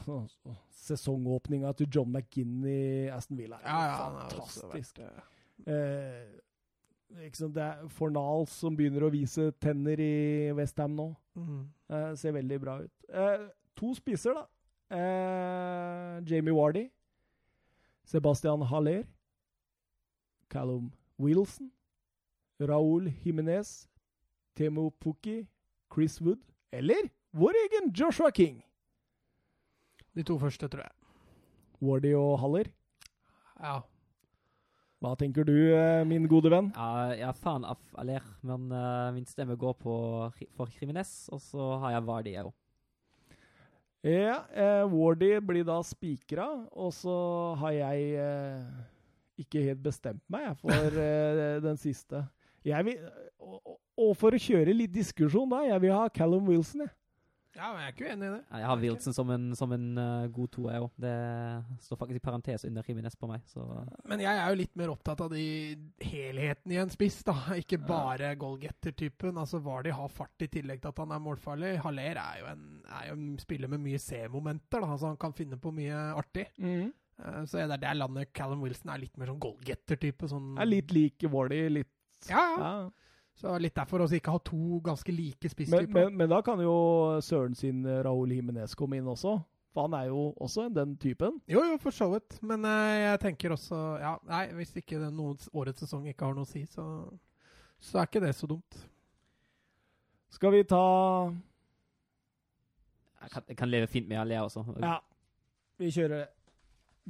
sesongåpninga 0.85 1.73
til 1.79 1.89
John 1.93 2.13
McGinn 2.15 2.61
i 2.71 2.83
Aston 3.15 3.39
Villa 3.41 3.59
er 3.63 3.67
Ja, 3.67 3.81
ja, 3.89 3.97
han 4.05 4.21
Er 4.21 4.31
fantastisk. 4.37 5.01
vært, 5.03 5.67
eh, 5.67 7.25
liksom? 7.25 7.53
Det 7.55 7.63
er 7.67 7.89
Fornals 7.95 8.55
som 8.63 8.77
begynner 8.79 9.07
å 9.07 9.13
vise 9.13 9.51
tenner 9.63 10.01
i 10.03 10.13
Westham 10.59 10.95
nå. 10.99 11.09
mm. 11.39 11.61
Eh, 11.91 12.15
ser 12.15 12.33
veldig 12.39 12.61
bra 12.63 12.79
ut. 12.85 12.93
Eh, 13.11 13.49
to 13.75 13.95
spisser, 13.99 14.35
da. 14.39 14.47
Eh, 14.91 16.21
Jamie 16.27 16.53
Wardy. 16.53 16.91
Sebastian 18.05 18.63
Haller. 18.63 19.05
Callum 20.49 20.93
Wilson. 21.19 21.71
Raúl 22.59 23.13
Jimenez. 23.25 23.89
Temo 24.55 24.91
Pukki. 24.91 25.47
Chris 25.95 26.21
Wood. 26.21 26.41
Eller 26.73 27.11
vår 27.31 27.55
egen 27.65 27.93
Joshua 27.95 28.31
King. 28.31 28.63
De 30.15 30.23
to 30.23 30.39
første, 30.39 30.69
tror 30.69 30.83
jeg. 30.83 30.93
Wardy 31.81 32.15
og 32.19 32.39
Haller. 32.43 32.71
Ja. 33.61 33.81
Hva 35.01 35.15
tenker 35.17 35.47
du, 35.49 35.55
eh, 35.73 36.05
min 36.05 36.27
gode 36.29 36.51
venn? 36.53 36.73
Ja, 36.77 37.15
jeg 37.17 37.29
er 37.31 37.37
fan 37.39 37.65
av 37.65 37.79
Aller, 37.97 38.25
men 38.45 38.67
uh, 38.69 39.09
min 39.17 39.25
stemme 39.25 39.57
går 39.57 39.79
på, 39.81 39.95
for 40.59 40.75
Jimenez, 40.77 41.31
og 41.33 41.41
så 41.41 41.71
har 41.81 41.95
jeg 41.95 42.05
Vardi, 42.05 42.35
jeg 42.35 42.45
òg. 42.51 42.53
Ja, 44.07 44.39
eh, 44.57 44.85
Wardy 44.89 45.35
blir 45.45 45.65
da 45.69 45.77
spikra, 45.85 46.47
og 46.73 46.93
så 46.97 47.13
har 47.61 47.75
jeg 47.77 48.15
eh, 48.17 48.63
ikke 49.45 49.61
helt 49.67 49.83
bestemt 49.85 50.23
meg 50.33 50.55
for 50.63 50.73
eh, 51.05 51.59
den 51.61 51.77
siste. 51.81 52.23
Vil, 52.65 52.97
og, 53.41 53.61
og- 53.65 53.77
og 54.01 54.15
for 54.17 54.33
å 54.33 54.39
kjøre 54.41 54.73
litt 54.73 54.95
diskusjon, 54.95 55.51
da, 55.53 55.59
jeg 55.69 55.81
vil 55.83 55.93
ha 55.93 56.07
Callum 56.09 56.47
Wilson. 56.49 56.87
Jeg. 56.87 56.93
Ja, 57.57 57.73
men 57.73 57.81
jeg 57.83 57.89
er 57.89 57.95
ikke 57.95 58.07
uenig 58.11 58.27
i 58.29 58.33
det. 58.35 58.41
Jeg 58.61 58.67
har 58.71 58.81
Wilson 58.85 59.15
som 59.17 59.31
en, 59.35 59.47
som 59.59 59.73
en 59.75 59.87
uh, 59.99 60.29
god 60.31 60.51
to, 60.55 60.67
jeg 60.71 60.85
òg. 60.85 60.93
Det 61.03 61.15
står 61.87 61.99
faktisk 61.99 62.21
i 62.21 62.25
parentes 62.29 62.65
under 62.69 62.87
Jimenez 62.87 63.17
på 63.19 63.29
meg, 63.31 63.43
så 63.51 63.65
Men 64.07 64.23
jeg 64.23 64.39
er 64.39 64.53
jo 64.53 64.61
litt 64.61 64.77
mer 64.79 64.93
opptatt 64.93 65.25
av 65.25 65.33
de 65.35 65.45
helheten 66.05 66.73
i 66.77 66.79
en 66.83 66.93
spiss, 66.95 67.19
da. 67.27 67.35
Ikke 67.59 67.81
bare 67.83 68.33
goalgetter-typen. 68.39 69.37
Altså 69.41 69.59
Vardy 69.65 69.91
har 69.97 70.09
fart 70.15 70.47
i 70.47 70.51
tillegg 70.53 70.81
til 70.85 70.93
at 70.93 71.03
han 71.03 71.17
er 71.17 71.25
målfarlig. 71.27 71.75
Haller 71.83 72.23
er 72.23 72.41
jo 72.45 72.49
en, 72.53 72.65
er 72.87 73.11
jo 73.11 73.19
en 73.19 73.29
spiller 73.43 73.73
med 73.75 73.83
mye 73.83 73.99
C-momenter, 73.99 74.81
da. 74.85 74.95
Altså 74.95 75.11
han 75.11 75.21
kan 75.21 75.35
finne 75.37 75.59
på 75.61 75.75
mye 75.75 76.07
artig. 76.23 76.47
Eh, 76.61 77.43
Så 77.51 77.59
er 77.61 77.67
det 77.69 77.81
der 77.83 77.99
landet 77.99 78.33
Callum 78.33 78.63
Wilson 78.65 78.95
er 78.95 79.03
litt 79.03 79.19
mer 79.19 79.33
sånn 79.33 79.43
goalgetter-type. 79.43 80.31
Sånn, 80.31 80.55
Er 80.59 80.71
litt 80.71 80.95
lik 80.95 81.27
Wardy, 81.31 81.65
litt 81.69 81.97
ja, 82.29 82.41
ja. 82.57 82.71
Så 83.41 83.55
litt 83.63 83.75
derfor 83.79 84.05
også 84.05 84.19
ikke 84.19 84.35
ha 84.35 84.41
to 84.45 84.81
ganske 84.85 85.13
like 85.17 85.49
Men, 85.49 85.55
spisstyper. 85.55 85.95
men, 85.97 86.17
men 86.21 86.29
da 86.29 86.43
kan 86.45 86.61
jo 86.61 86.75
Søren 87.25 87.55
sin 87.57 87.87
eh, 87.89 88.03
Raúl 88.05 88.35
Jimenez 88.37 88.75
komme 88.77 88.99
inn 89.01 89.09
også. 89.09 89.39
For 89.73 89.87
han 89.87 89.95
er 89.95 90.09
jo 90.11 90.33
også 90.43 90.67
den 90.75 90.97
typen. 91.01 91.39
Jo, 91.49 91.63
jo, 91.63 91.77
for 91.81 91.95
så 91.95 92.09
vidt. 92.13 92.41
Men 92.43 92.65
eh, 92.69 92.97
jeg 93.07 93.21
tenker 93.23 93.55
også 93.55 93.79
Ja, 94.03 94.17
nei, 94.29 94.45
hvis 94.59 94.75
ikke 94.77 94.99
den 95.01 95.15
noen, 95.17 95.39
årets 95.57 95.85
sesong 95.87 96.09
ikke 96.11 96.27
har 96.27 96.35
noe 96.37 96.45
å 96.45 96.51
si, 96.51 96.65
så, 96.69 96.85
så 97.81 98.03
er 98.03 98.11
ikke 98.11 98.25
det 98.27 98.35
så 98.37 98.51
dumt. 98.51 98.81
Skal 100.35 100.53
vi 100.55 100.65
ta 100.69 100.83
jeg 103.21 103.31
kan, 103.35 103.43
jeg 103.49 103.57
kan 103.61 103.69
leve 103.71 103.89
fint 103.91 104.09
med 104.09 104.17
alle, 104.21 104.35
jeg 104.35 104.43
også. 104.49 104.65
Ja, 104.81 104.97
vi 105.81 105.91
kjører 105.93 106.15
det. 106.23 106.29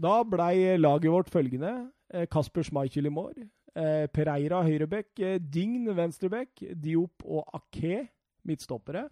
Da 0.00 0.14
blei 0.26 0.76
laget 0.78 1.12
vårt 1.12 1.30
følgende. 1.30 1.72
Eh, 2.12 2.26
Kasper 2.30 2.66
Schmeichel 2.66 3.06
i 3.06 3.12
mål. 3.14 3.34
Eh, 3.76 4.06
Pereira 4.12 4.62
høyrebekk. 4.66 5.12
Eh, 5.20 5.38
Dign 5.40 5.88
venstrebekk. 5.96 6.64
Diop 6.74 7.24
og 7.24 7.48
Ake 7.54 8.06
midtstoppere. 8.48 9.08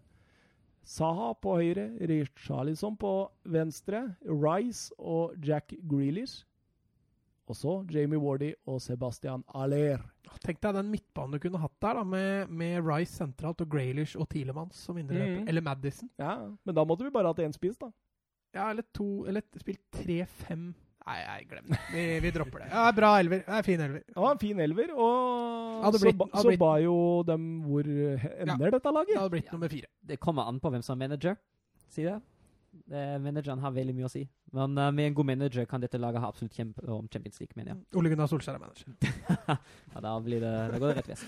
Saha 0.89 1.33
på 1.37 1.59
høyre. 1.61 1.91
Richarlison 2.09 2.97
på 2.97 3.15
venstre. 3.45 4.17
Rice 4.25 4.95
og 4.99 5.37
Jack 5.45 5.75
Grealish. 5.89 6.45
Og 7.49 7.57
så 7.57 7.75
Jamie 7.89 8.21
Wardy 8.21 8.51
og 8.69 8.81
Sebastian 8.85 9.43
Aller. 9.57 10.03
Tenk 10.45 10.61
deg 10.61 10.75
den 10.77 10.91
midtbanen 10.93 11.37
du 11.37 11.41
kunne 11.41 11.61
hatt 11.63 11.77
der, 11.81 11.97
da, 11.97 12.03
med, 12.05 12.51
med 12.53 12.83
Rice 12.85 13.17
sentralt 13.17 13.63
og 13.65 13.71
Graylish 13.73 14.19
og 14.21 14.29
Tilemans 14.29 14.77
som 14.85 14.99
indreløper. 15.01 15.47
Mm. 15.47 15.49
Eller 15.49 15.65
Madison. 15.65 16.11
Ja, 16.21 16.35
men 16.45 16.77
da 16.77 16.85
måtte 16.85 17.07
vi 17.07 17.15
bare 17.15 17.33
hatt 17.33 17.41
én 17.41 17.57
spiss, 17.57 17.81
da. 17.81 17.89
Ja, 18.55 18.69
eller 18.71 18.85
to 18.97 19.25
Eller 19.29 19.45
spilt 19.61 19.81
tre-fem 19.93 20.71
Nei, 21.09 21.19
nei, 21.25 21.37
glem 21.49 21.71
det. 21.73 21.79
Vi, 21.95 22.03
vi 22.21 22.31
dropper 22.35 22.65
det. 22.65 22.71
Ja, 22.73 22.87
bra 22.93 23.11
elver. 23.23 23.45
Er 23.49 23.63
fin 23.65 23.81
elver. 23.81 24.03
Ja, 24.13 24.33
fin 24.41 24.59
elver, 24.61 24.91
og 24.93 25.85
Hadde 25.87 26.01
så, 26.01 26.05
blitt- 26.05 26.19
ba, 26.21 26.27
hadde 26.35 26.53
så 26.53 26.59
ba 26.61 26.73
jo 26.85 26.97
dem 27.25 27.47
hvor 27.65 27.87
ender 27.89 28.75
dette 28.77 28.93
laget. 28.93 29.15
Det 29.15 29.23
hadde 29.23 29.35
blitt 29.37 29.53
nummer 29.55 29.73
fire. 29.73 29.89
Det 30.11 30.19
kommer 30.21 30.51
an 30.51 30.59
på 30.61 30.73
hvem 30.75 30.85
som 30.85 30.97
er 30.99 31.07
manager, 31.07 31.39
sier 31.95 32.19
det. 32.19 32.21
det 32.93 33.05
manageren 33.25 33.63
har 33.65 33.73
veldig 33.73 33.95
mye 33.97 34.09
å 34.11 34.13
si. 34.13 34.27
Men 34.53 34.77
uh, 34.77 34.91
med 34.95 35.11
en 35.11 35.17
god 35.17 35.29
manager 35.31 35.65
kan 35.69 35.81
dette 35.81 36.01
laget 36.01 36.21
ha 36.25 36.29
absolutt 36.29 36.57
kjempe 36.57 36.85
om 36.89 37.09
Champions 37.13 37.41
League, 37.41 37.57
mener 37.57 37.73
jeg. 37.75 37.81
Ole 38.01 38.13
Gunnar 38.13 38.29
Solskjær 38.31 38.59
er 38.59 38.65
manager. 38.67 38.93
Ja, 39.95 40.01
da, 40.05 40.13
blir 40.21 40.43
det, 40.45 40.53
da 40.75 40.79
går 40.81 40.93
det 40.93 40.97
rett 41.01 41.09
vest. 41.15 41.25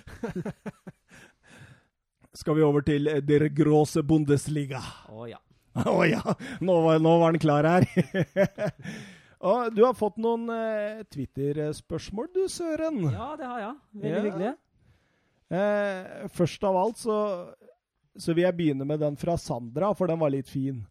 Skal 2.41 2.55
vi 2.59 2.62
over 2.62 2.85
til 2.87 3.09
eh, 3.11 3.22
Der 3.26 3.49
Gråse 3.55 4.05
Bundesliga. 4.07 4.83
Å 5.11 5.24
ja. 5.31 5.41
Å 5.87 6.03
ja, 6.07 6.20
nå 6.66 6.76
var, 6.85 7.01
nå 7.03 7.16
var 7.22 7.33
den 7.35 7.43
klar 7.43 7.66
her. 7.66 7.87
og 9.41 9.74
du 9.74 9.82
har 9.86 9.95
fått 9.97 10.18
noen 10.20 10.49
eh, 10.53 11.03
Twitter-spørsmål, 11.12 12.28
du, 12.34 12.43
Søren. 12.53 13.01
Ja, 13.11 13.30
det 13.41 13.47
har 13.49 13.61
jeg. 13.64 13.74
Veldig 14.03 14.16
Ja. 14.16 14.24
hyggelig. 14.26 14.53
Eh, 15.51 16.28
først 16.36 16.62
av 16.68 16.76
alt 16.78 16.97
så, 17.01 17.16
så 18.16 18.34
vil 18.36 18.45
jeg 18.45 18.57
begynne 18.59 18.86
med 18.86 19.01
den 19.03 19.16
fra 19.18 19.34
Sandra, 19.41 19.93
for 19.99 20.07
den 20.07 20.20
var 20.20 20.30
litt 20.30 20.49
fin. 20.49 20.84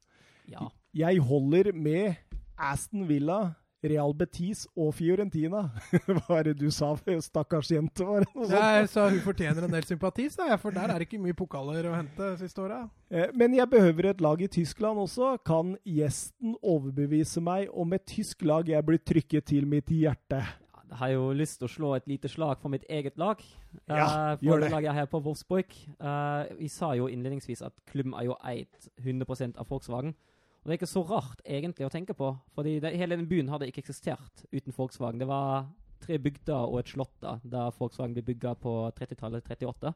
Ja. 0.49 0.67
Jeg 0.93 1.21
holder 1.23 1.71
med 1.73 2.15
Aston 2.57 3.05
Villa, 3.07 3.55
Real 3.85 4.13
Betis 4.13 4.65
og 4.75 4.91
Fiorentina. 4.97 5.61
Hva 6.07 6.39
er 6.39 6.49
det 6.49 6.55
du 6.59 6.67
sa, 6.73 6.91
stakkars 7.23 7.71
jente? 7.71 8.03
Var 8.05 8.25
det 8.25 8.33
noe? 8.35 8.49
Jeg 8.51 8.89
sa 8.91 9.05
hun 9.07 9.19
fortjener 9.23 9.67
en 9.67 9.75
del 9.75 9.87
sympati, 9.87 10.27
sa 10.33 10.49
jeg, 10.49 10.59
for 10.59 10.75
der 10.75 10.91
er 10.91 10.99
det 10.99 11.07
ikke 11.07 11.21
mye 11.23 11.37
pokaler 11.37 11.87
å 11.87 11.95
hente 11.95 12.31
siste 12.41 12.63
åra. 12.65 12.81
Eh, 13.09 13.31
Men 13.39 13.55
jeg 13.55 13.71
behøver 13.71 14.11
et 14.11 14.23
lag 14.23 14.41
i 14.43 14.49
Tyskland 14.51 14.99
også. 14.99 15.37
Kan 15.47 15.77
gjesten 15.87 16.57
overbevise 16.59 17.43
meg 17.43 17.69
om 17.71 17.95
et 17.95 18.07
tysk 18.09 18.43
lag 18.47 18.67
jeg 18.67 18.85
blir 18.85 18.99
trykket 18.99 19.47
til 19.53 19.69
mitt 19.69 19.91
hjerte? 19.93 20.43
Jeg 20.89 20.97
har 20.97 21.11
jo 21.13 21.25
lyst 21.37 21.59
til 21.61 21.67
å 21.67 21.71
slå 21.71 21.89
et 21.95 22.07
lite 22.09 22.29
slag 22.31 22.57
for 22.61 22.73
mitt 22.73 22.85
eget 22.89 23.19
lag. 23.21 23.41
Ja, 23.85 24.33
uh, 24.33 24.41
gjør 24.41 24.63
det. 24.63 24.71
laget 24.73 24.97
her 24.97 25.05
på 25.11 25.21
Wolfsburg. 25.21 25.75
Uh, 26.01 26.49
vi 26.57 26.67
sa 26.73 26.95
jo 26.97 27.05
innledningsvis 27.07 27.61
at 27.67 27.75
klubben 27.91 28.15
er 28.17 28.25
jo 28.25 28.37
eid 28.41 28.89
100 28.97 29.53
av 29.53 29.69
Volkswagen. 29.69 30.15
Og 30.59 30.67
det 30.67 30.73
er 30.73 30.79
ikke 30.81 30.91
så 30.91 31.03
rart 31.07 31.43
egentlig 31.47 31.87
å 31.87 31.91
tenke 31.93 32.13
på, 32.17 32.33
fordi 32.55 32.79
det, 32.83 32.91
hele 32.99 33.15
den 33.15 33.29
byen 33.29 33.49
hadde 33.51 33.69
ikke 33.69 33.83
eksistert 33.83 34.43
uten 34.51 34.75
Volkswagen. 34.75 35.21
Det 35.21 35.27
var 35.29 35.69
tre 36.03 36.17
bygder 36.19 36.67
og 36.67 36.81
et 36.81 36.91
slott 36.91 37.15
da, 37.23 37.37
da 37.43 37.69
Volkswagen 37.75 38.15
ble 38.17 38.25
bygga 38.27 38.55
på 38.59 38.73
30-tallet, 38.97 39.47
38. 39.47 39.93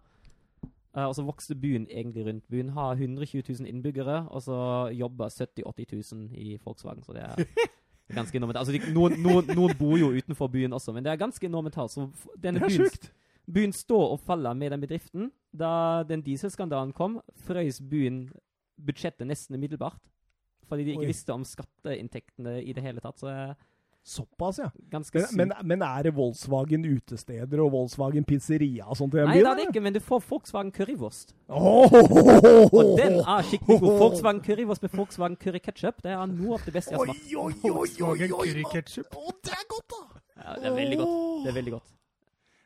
Uh, 0.93 1.07
og 1.07 1.15
så 1.17 1.25
vokste 1.25 1.57
byen 1.57 1.87
egentlig 1.89 2.25
rundt. 2.27 2.45
Byen 2.53 2.69
har 2.69 2.95
120 2.95 3.43
000 3.49 3.67
innbyggere, 3.67 4.27
og 4.29 4.43
så 4.45 4.57
jobber 4.93 5.29
70 5.29 5.63
000-80 5.65 6.13
000 6.13 6.37
i 6.37 6.59
Volkswagen. 6.63 7.03
Så 7.03 7.13
det 7.17 7.23
er 7.25 7.43
ganske 8.19 8.37
enormt. 8.37 8.59
Altså, 8.61 8.75
de, 8.75 8.93
noen, 8.93 9.17
noen, 9.23 9.49
noen, 9.55 9.73
bor 9.79 9.97
jo 9.97 10.11
utenfor 10.13 10.51
byen 10.53 10.73
også, 10.73 10.93
men 10.93 11.03
det 11.03 11.11
er 11.11 11.19
ganske 11.19 11.49
enormt 11.49 11.73
tall. 11.73 11.89
Så 11.89 12.07
denne 12.37 12.61
Det 12.61 12.69
er 12.69 12.75
byen, 12.75 12.93
sjukt. 12.93 13.09
byen 13.51 13.73
står 13.73 14.05
og 14.13 14.21
faller 14.21 14.53
med 14.53 14.71
den 14.71 14.85
bedriften. 14.85 15.31
Da 15.51 16.03
den 16.07 16.21
dieselskandalen 16.21 16.93
kom, 16.93 17.19
frøys 17.47 17.81
byen 17.81 18.27
budsjettet 18.77 19.27
nesten 19.27 19.57
umiddelbart. 19.57 20.12
Fordi 20.73 20.87
de 20.89 20.97
ikke 20.97 21.05
Oi. 21.05 21.11
visste 21.13 21.35
om 21.37 21.45
skatteinntektene 21.45 22.57
i 22.65 22.73
det 22.73 22.81
hele 22.83 23.03
tatt. 23.03 23.21
Så 23.21 23.29
er 23.29 23.53
Såpass, 24.03 24.57
ja. 24.59 24.65
ganske 24.91 25.15
Men, 25.15 25.27
sykt. 25.29 25.37
men, 25.39 25.51
men 25.63 25.83
er 25.87 26.03
det 26.03 26.11
Volkswagen 26.17 26.83
utesteder 26.83 27.61
og 27.63 27.69
Volkswagen 27.71 28.25
pizzeria 28.27 28.83
og 28.91 28.97
sånt 28.99 29.13
Nei, 29.15 29.37
det 29.39 29.45
er 29.47 29.55
det 29.61 29.67
ikke, 29.69 29.79
men 29.85 29.95
du 29.95 30.01
får 30.03 30.19
Volkswagen 30.27 30.73
currywurst. 30.75 31.31
Oh, 31.47 31.87
Og 31.87 32.97
den 32.99 33.21
er 33.21 33.45
skikkelig 33.47 33.77
god. 33.79 33.95
Volkswagen 34.01 34.41
currywurst 34.43 34.83
med 34.83 34.91
Volkswagen 34.97 35.37
curry 35.39 35.61
ketchup, 35.63 36.03
det 36.03 36.11
er 36.17 36.25
noe 36.33 36.57
av 36.57 36.65
det 36.67 36.73
beste 36.75 36.91
jeg 36.91 36.99
har 36.99 37.13
Oi, 37.13 37.15
smakt. 37.15 37.31
oi, 37.31 37.53
oi, 37.53 37.71
oi, 37.71 37.77
Volkswagen 37.77 38.35
oi, 38.41 38.65
ketchup. 38.73 39.15
Å, 39.15 39.37
det 39.47 39.55
er 39.55 39.63
godt, 39.71 39.95
da! 39.95 40.01
Ja, 40.43 40.57
det 40.59 40.67
er 40.73 40.75
veldig 40.81 40.97
godt. 40.99 41.15
Det 41.45 41.53
er 41.53 41.57
veldig 41.61 41.75
godt. 41.77 41.95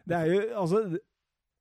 Det 0.07 0.17
er 0.23 0.31
jo, 0.33 0.41
altså, 0.63 0.81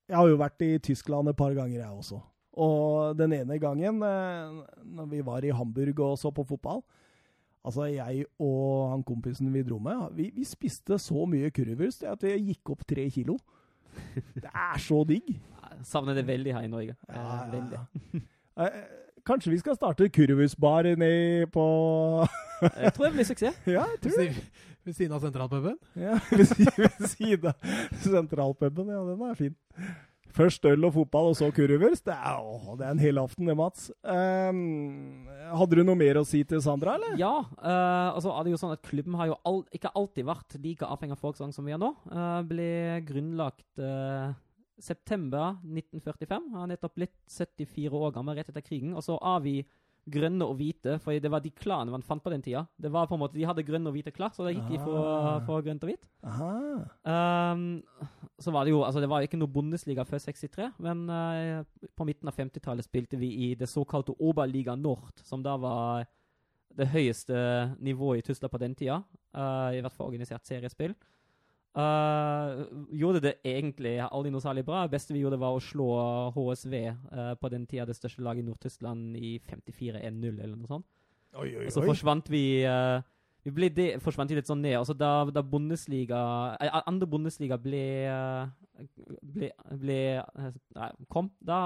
jeg 0.09 0.17
har 0.23 0.33
jo 0.33 0.41
vært 0.47 0.65
i 0.65 0.71
Tyskland 0.89 1.35
et 1.35 1.37
par 1.37 1.53
ganger, 1.53 1.83
jeg 1.83 1.93
også. 2.01 2.23
Og 2.57 3.17
den 3.19 3.33
ene 3.37 3.59
gangen, 3.61 3.99
eh, 4.03 4.81
når 4.97 5.09
vi 5.11 5.21
var 5.27 5.45
i 5.45 5.51
Hamburg 5.53 5.99
og 6.01 6.19
så 6.21 6.31
på 6.33 6.45
fotball 6.49 6.83
Altså, 7.67 7.89
jeg 7.91 8.25
og 8.39 8.93
han 8.93 9.01
kompisen 9.03 9.49
vi 9.51 9.65
dro 9.67 9.81
med, 9.83 10.13
vi, 10.15 10.29
vi 10.31 10.45
spiste 10.47 10.95
så 11.03 11.25
mye 11.27 11.49
currywurst 11.51 12.05
at 12.07 12.23
vi 12.23 12.37
gikk 12.53 12.71
opp 12.71 12.85
tre 12.87 13.09
kilo. 13.11 13.35
Det 14.37 14.47
er 14.53 14.79
så 14.79 15.01
digg. 15.09 15.33
Jeg 15.35 15.81
savner 15.91 16.15
det 16.15 16.23
veldig 16.29 16.55
her 16.55 16.63
i 16.63 16.71
Norge. 16.71 16.95
Eh, 17.11 17.17
Ja, 17.17 17.41
ja, 17.51 17.65
ja. 17.75 18.21
Eh, 18.57 18.77
Kanskje 19.27 19.51
vi 19.51 19.59
skal 19.59 19.75
starte 19.75 20.07
currywurstbar 20.09 20.87
ned 20.97 21.51
på 21.51 21.65
Jeg 22.85 22.93
tror 22.95 23.09
det 23.09 23.13
blir 23.19 23.27
suksess. 23.27 23.59
Ja, 23.67 23.83
jeg 23.91 23.99
tror 24.07 24.23
det. 24.23 24.45
Ved 24.87 24.95
siden 24.95 25.13
av 25.17 25.21
sentralpuben. 25.27 25.75
Ja, 25.99 26.15
ved 26.31 26.47
siden 27.11 27.51
av 27.51 27.67
sentralpuben. 28.07 28.95
Ja, 28.95 29.03
den 29.11 29.25
er 29.27 29.35
fin. 29.35 29.57
Først 30.37 30.67
øl 30.69 30.85
og 30.85 30.93
fotball, 30.93 31.31
og 31.33 31.37
så 31.39 31.49
kurvers. 31.55 32.03
Det 32.05 32.13
er, 32.13 32.41
det 32.77 32.85
er 32.85 32.93
en 32.93 33.01
hel 33.01 33.21
aften, 33.23 33.49
det, 33.49 33.57
Mats. 33.57 33.89
Um, 34.05 35.29
hadde 35.57 35.79
du 35.79 35.83
noe 35.87 35.97
mer 35.97 36.21
å 36.21 36.27
si 36.29 36.43
til 36.49 36.61
Sandra, 36.65 36.99
eller? 36.99 37.17
Ja, 37.21 37.35
Uh, 37.67 38.13
altså 38.15 38.31
er 38.31 38.45
det 38.45 38.53
jo 38.53 38.59
sånn 38.61 38.75
at 38.75 38.83
klubben 38.85 39.17
har 39.19 39.31
jo 39.31 39.37
all, 39.49 39.63
ikke 39.75 39.91
alltid 39.99 40.27
vært 40.29 40.55
like 40.63 40.87
avhengig 40.87 41.17
av 41.17 41.23
folksang 41.23 41.55
som 41.55 41.67
vi 41.67 41.73
er 41.75 41.81
nå. 41.81 41.89
Uh, 42.11 42.43
ble 42.47 42.69
grunnlagt 43.09 43.81
uh, 43.81 44.37
september 44.83 45.57
1945. 45.65 46.51
Han 46.53 46.63
har 46.63 46.71
nettopp 46.71 46.95
blitt 46.99 47.17
74 47.33 47.91
år 47.97 48.15
gammel 48.15 48.39
rett 48.39 48.53
etter 48.53 48.65
krigen. 48.65 48.95
Og 48.97 49.05
så 49.05 49.17
er 49.19 49.43
vi 49.45 49.57
grønne 50.09 50.47
og 50.47 50.55
hvite, 50.61 50.99
for 51.03 51.19
det 51.19 51.31
var 51.31 51.43
de 51.43 51.51
klanene 51.51 51.91
man 51.91 52.03
fant 52.07 52.23
på 52.23 52.31
den 52.31 52.43
tida. 52.45 52.61
Det 52.79 52.91
var 52.95 53.09
på 53.11 53.17
en 53.17 53.21
måte, 53.25 53.35
De 53.35 53.47
hadde 53.49 53.65
grønne 53.67 53.91
og 53.91 53.97
hvite 53.97 54.13
klær, 54.15 54.31
så 54.35 54.45
da 54.47 54.53
gikk 54.55 54.69
de 54.71 54.79
for, 54.79 54.97
Ah. 55.03 55.41
for 55.47 55.63
grønt 55.67 55.83
og 55.83 55.91
hvitt. 55.91 56.07
Um, 57.05 57.83
så 58.39 58.53
var 58.53 58.65
det 58.65 58.71
jo 58.75 58.83
altså 58.85 59.01
det 59.03 59.09
var 59.11 59.25
ikke 59.27 59.39
noe 59.41 59.51
Bundesliga 59.51 60.05
før 60.07 60.19
63, 60.23 60.71
men 60.79 61.09
uh, 61.11 61.65
på 61.97 62.07
midten 62.07 62.29
av 62.31 62.37
50-tallet 62.37 62.85
spilte 62.87 63.19
vi 63.19 63.33
i 63.49 63.55
det 63.59 63.69
såkalte 63.69 64.15
Oberliga 64.21 64.77
Nord, 64.77 65.23
som 65.25 65.43
da 65.43 65.57
var 65.57 66.07
det 66.77 66.91
høyeste 66.93 67.35
nivået 67.81 68.19
i 68.21 68.27
Tyskland 68.29 68.53
på 68.53 68.59
den 68.61 68.75
tida. 68.77 69.03
Uh, 69.35 69.73
I 69.75 69.81
hvert 69.81 69.93
fall 69.97 70.11
organisert 70.11 70.47
seriespill. 70.47 70.95
Eh, 71.77 72.63
gjorde 72.97 73.21
det 73.21 73.35
egentlig 73.45 73.99
aldri 74.07 74.31
noe 74.33 74.41
særlig 74.41 74.65
bra. 74.65 74.85
Det 74.87 74.95
beste 74.97 75.13
vi 75.13 75.21
gjorde, 75.21 75.39
var 75.43 75.57
å 75.57 75.61
slå 75.61 75.89
HSV, 76.33 76.75
uh, 77.13 77.35
på 77.37 77.51
den 77.53 77.67
tida 77.69 77.85
det 77.85 77.97
største 77.99 78.23
laget 78.25 78.45
i 78.45 78.47
Nord-Tyskland, 78.47 79.17
i 79.21 79.35
54-1-0 79.45 80.41
eller 80.41 80.57
noe 80.57 80.71
sånt. 80.71 80.87
Oi, 81.37 81.51
oi, 81.53 81.67
Og 81.67 81.75
så 81.75 81.83
forsvant 81.85 82.31
vi 82.33 82.65
uh, 82.65 83.03
Vi 83.45 83.53
ble 83.55 83.69
det, 83.71 83.89
forsvant 84.03 84.33
litt 84.33 84.49
sånn 84.49 84.63
ned. 84.65 84.79
Altså 84.81 84.95
da, 84.97 85.11
da 85.31 85.43
Bundesliga 85.45 86.57
eh, 86.59 86.81
Andre 86.89 87.07
Bundesliga 87.07 87.59
ble 87.63 87.83
eh, 88.11 88.49
ble, 89.23 89.51
ble 89.79 89.99
eh, 90.19 90.49
nei, 90.75 90.89
kom, 91.13 91.29
da 91.39 91.61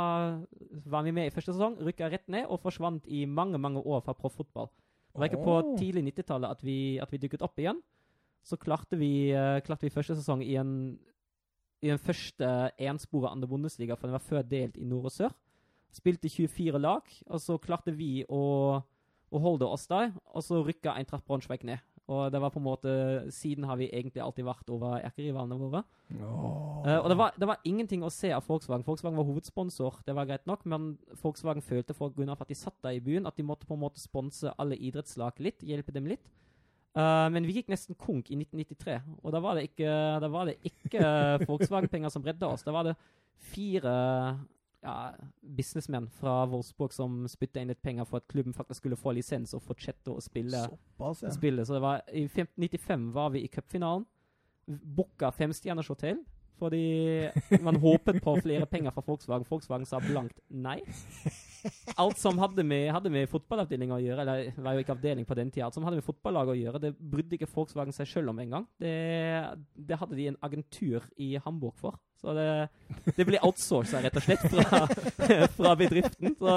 var 0.93 1.07
vi 1.07 1.15
med 1.17 1.31
i 1.31 1.33
første 1.33 1.55
sesong, 1.55 1.79
rykka 1.87 2.11
rett 2.13 2.27
ned 2.29 2.51
og 2.53 2.61
forsvant 2.67 3.07
i 3.09 3.23
mange 3.25 3.57
mange 3.63 3.81
år 3.81 4.03
fra 4.05 4.13
proffotball. 4.13 4.69
Det 5.15 5.23
var 5.23 5.31
ikke 5.31 5.41
på 5.47 5.57
tidlig 5.81 6.05
90-tallet 6.11 6.51
at, 6.59 6.61
vi- 6.67 6.99
at 7.01 7.11
vi 7.15 7.19
dukket 7.25 7.43
opp 7.47 7.57
igjen. 7.59 7.81
Så 8.47 8.59
klarte 8.61 8.99
vi, 8.99 9.30
eh, 9.36 9.61
klarte 9.64 9.86
vi 9.86 9.95
første 9.95 10.16
sesong 10.18 10.43
i 10.45 10.57
en 10.61 10.74
i 11.80 11.88
den 11.88 12.01
første 12.01 12.49
ensporet 12.91 13.32
andre 13.32 13.49
Bundesliga, 13.49 13.97
for 13.97 14.09
den 14.09 14.16
var 14.18 14.24
før 14.24 14.45
delt 14.45 14.76
i 14.76 14.84
nord 14.84 15.09
og 15.09 15.14
sør. 15.14 15.36
Spilte 15.97 16.28
24 16.28 16.78
lag, 16.78 17.07
og 17.26 17.41
så 17.43 17.57
klarte 17.59 17.95
vi 17.97 18.20
å, 18.28 18.43
å 19.32 19.41
holde 19.43 19.66
oss 19.66 19.88
der, 19.91 20.12
og 20.30 20.45
så 20.45 20.61
rykka 20.62 20.95
Eintracht 20.95 21.24
Braunschweig 21.26 21.64
ned. 21.66 21.80
Og 22.11 22.26
det 22.34 22.41
var 22.43 22.51
på 22.51 22.59
en 22.59 22.66
måte, 22.66 22.93
Siden 23.30 23.64
har 23.68 23.78
vi 23.78 23.86
egentlig 23.95 24.22
alltid 24.22 24.45
vært 24.47 24.70
over 24.74 24.99
erkerivalene 24.99 25.59
våre. 25.61 25.82
Oh. 26.18 26.82
Uh, 26.82 26.97
og 26.99 27.07
det 27.12 27.16
var, 27.20 27.36
det 27.38 27.49
var 27.49 27.61
ingenting 27.68 28.03
å 28.03 28.11
se 28.11 28.32
av 28.34 28.47
Volkswagen. 28.49 28.84
Volkswagen 28.86 29.18
var 29.18 29.28
hovedsponsor, 29.28 30.01
det 30.07 30.16
var 30.18 30.26
greit 30.26 30.47
nok, 30.51 30.64
men 30.70 30.93
Volkswagen 31.22 31.62
følte 31.62 31.95
for 31.95 32.14
grunn 32.14 32.32
av 32.32 32.43
at 32.43 32.51
de 32.51 32.59
satt 32.59 32.76
der 32.82 32.99
i 32.99 33.05
byen, 33.05 33.30
at 33.30 33.38
de 33.38 33.47
måtte 33.47 33.68
på 33.68 33.78
en 33.78 33.84
måte 33.84 34.03
sponse 34.03 34.53
alle 34.59 34.78
idrettslag 34.78 35.38
litt, 35.43 35.62
hjelpe 35.66 35.95
dem 35.95 36.11
litt. 36.11 36.26
Eh, 36.99 37.26
men 37.30 37.47
vi 37.47 37.59
gikk 37.59 37.70
nesten 37.70 37.99
konk 37.99 38.32
i 38.32 38.38
1993, 38.38 38.97
og 39.22 39.34
da 39.34 39.43
var 39.43 39.59
det 39.59 39.68
ikke, 39.70 39.91
var 40.32 40.49
det 40.49 40.57
ikke 40.66 41.03
Volkswagen-penger 41.47 42.12
som 42.12 42.24
redda 42.26 42.51
oss. 42.51 42.66
Da 42.66 42.74
var 42.74 42.88
det 42.88 42.97
fire 43.51 43.93
ja, 44.82 44.95
businessmenn 45.41 46.09
fra 46.20 46.43
Wolfsburg 46.51 46.95
som 46.97 47.22
spytta 47.30 47.62
inn 47.62 47.70
litt 47.72 47.82
penger 47.84 48.09
for 48.09 48.20
at 48.20 48.28
klubben 48.32 48.57
faktisk 48.57 48.82
skulle 48.82 48.99
få 48.99 49.14
lisens 49.16 49.55
og 49.57 49.62
fortsette 49.64 50.12
å 50.12 50.22
spille 50.24 50.64
Såpass, 50.66 51.24
ja. 51.26 51.32
spille. 51.34 51.66
Så 51.68 51.76
det 51.76 51.84
var, 51.84 52.03
I 52.09 52.24
1995 52.26 53.11
var 53.14 53.30
vi 53.36 53.45
i 53.45 53.53
cupfinalen. 53.53 54.07
Booka 54.70 55.32
femstjerners 55.34 55.91
hotell. 55.93 56.20
Fordi 56.61 57.61
man 57.65 57.79
håpet 57.81 58.21
på 58.23 58.35
flere 58.45 58.67
penger 58.69 58.93
fra 58.93 59.05
Volkswagen. 59.07 59.47
Volkswagen 59.49 59.89
sa 59.89 60.01
blankt 60.05 60.37
nei. 60.53 60.79
Alt 62.01 62.21
som 62.21 62.39
hadde 62.41 62.65
med, 62.65 62.91
hadde 62.93 63.13
med 63.13 63.29
fotballavdeling 63.33 63.93
å 63.93 64.01
gjøre, 64.01 64.25
eller 64.25 64.61
var 64.65 64.77
jo 64.77 64.85
ikke 64.85 64.95
avdeling 64.97 65.29
på 65.29 65.37
den 65.39 65.51
tida, 65.53 65.67
alt 65.67 65.77
som 65.77 65.85
hadde 65.85 66.01
med 66.01 66.07
fotballaget 66.07 66.55
å 66.55 66.61
gjøre, 66.61 66.83
det 66.85 66.93
brydde 66.97 67.37
ikke 67.37 67.51
Volkswagen 67.53 67.97
seg 67.97 68.09
sjøl 68.09 68.31
om 68.33 68.41
engang. 68.45 68.69
Det, 68.81 68.95
det 69.77 69.99
hadde 70.01 70.17
de 70.19 70.31
en 70.31 70.41
agentur 70.47 71.09
i 71.21 71.35
Hamburg 71.45 71.77
for. 71.81 71.99
Så 72.21 72.37
det, 72.37 72.49
det 73.17 73.25
ble 73.29 73.41
outsourca, 73.45 74.03
rett 74.05 74.21
og 74.21 74.27
slett, 74.27 74.45
fra, 74.53 74.85
fra 75.57 75.75
bedriften. 75.81 76.37
Så 76.37 76.57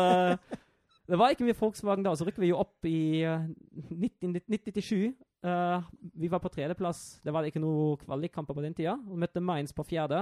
det 1.10 1.20
var 1.20 1.34
ikke 1.34 1.44
mye 1.44 1.58
Volkswagen 1.58 2.06
da. 2.06 2.14
Så 2.16 2.26
rykker 2.28 2.44
vi 2.46 2.54
jo 2.54 2.62
opp 2.62 2.88
i 2.88 3.24
eh, 3.28 3.48
19- 3.92 4.38
1997. 4.40 5.14
Uh, 5.44 5.84
vi 6.16 6.30
var 6.32 6.40
på 6.40 6.52
tredjeplass. 6.54 7.20
Det 7.24 7.34
var 7.36 7.44
ikke 7.44 7.60
noen 7.60 8.00
kvalikkamper 8.06 8.56
på 8.56 8.64
den 8.64 8.76
tida. 8.78 8.96
Vi 8.96 9.20
møtte 9.20 9.44
Mainz 9.44 9.76
på 9.76 9.84
fjerde. 9.84 10.22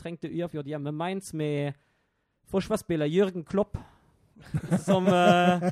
Trengte 0.00 0.30
uavgjort 0.32 0.70
hjemme. 0.70 0.94
Mainz 0.96 1.34
med 1.36 1.76
forsvarsspiller 2.48 3.10
Jørgen 3.12 3.44
Klopp, 3.44 3.76
som 4.88 5.06
uh, 5.06 5.68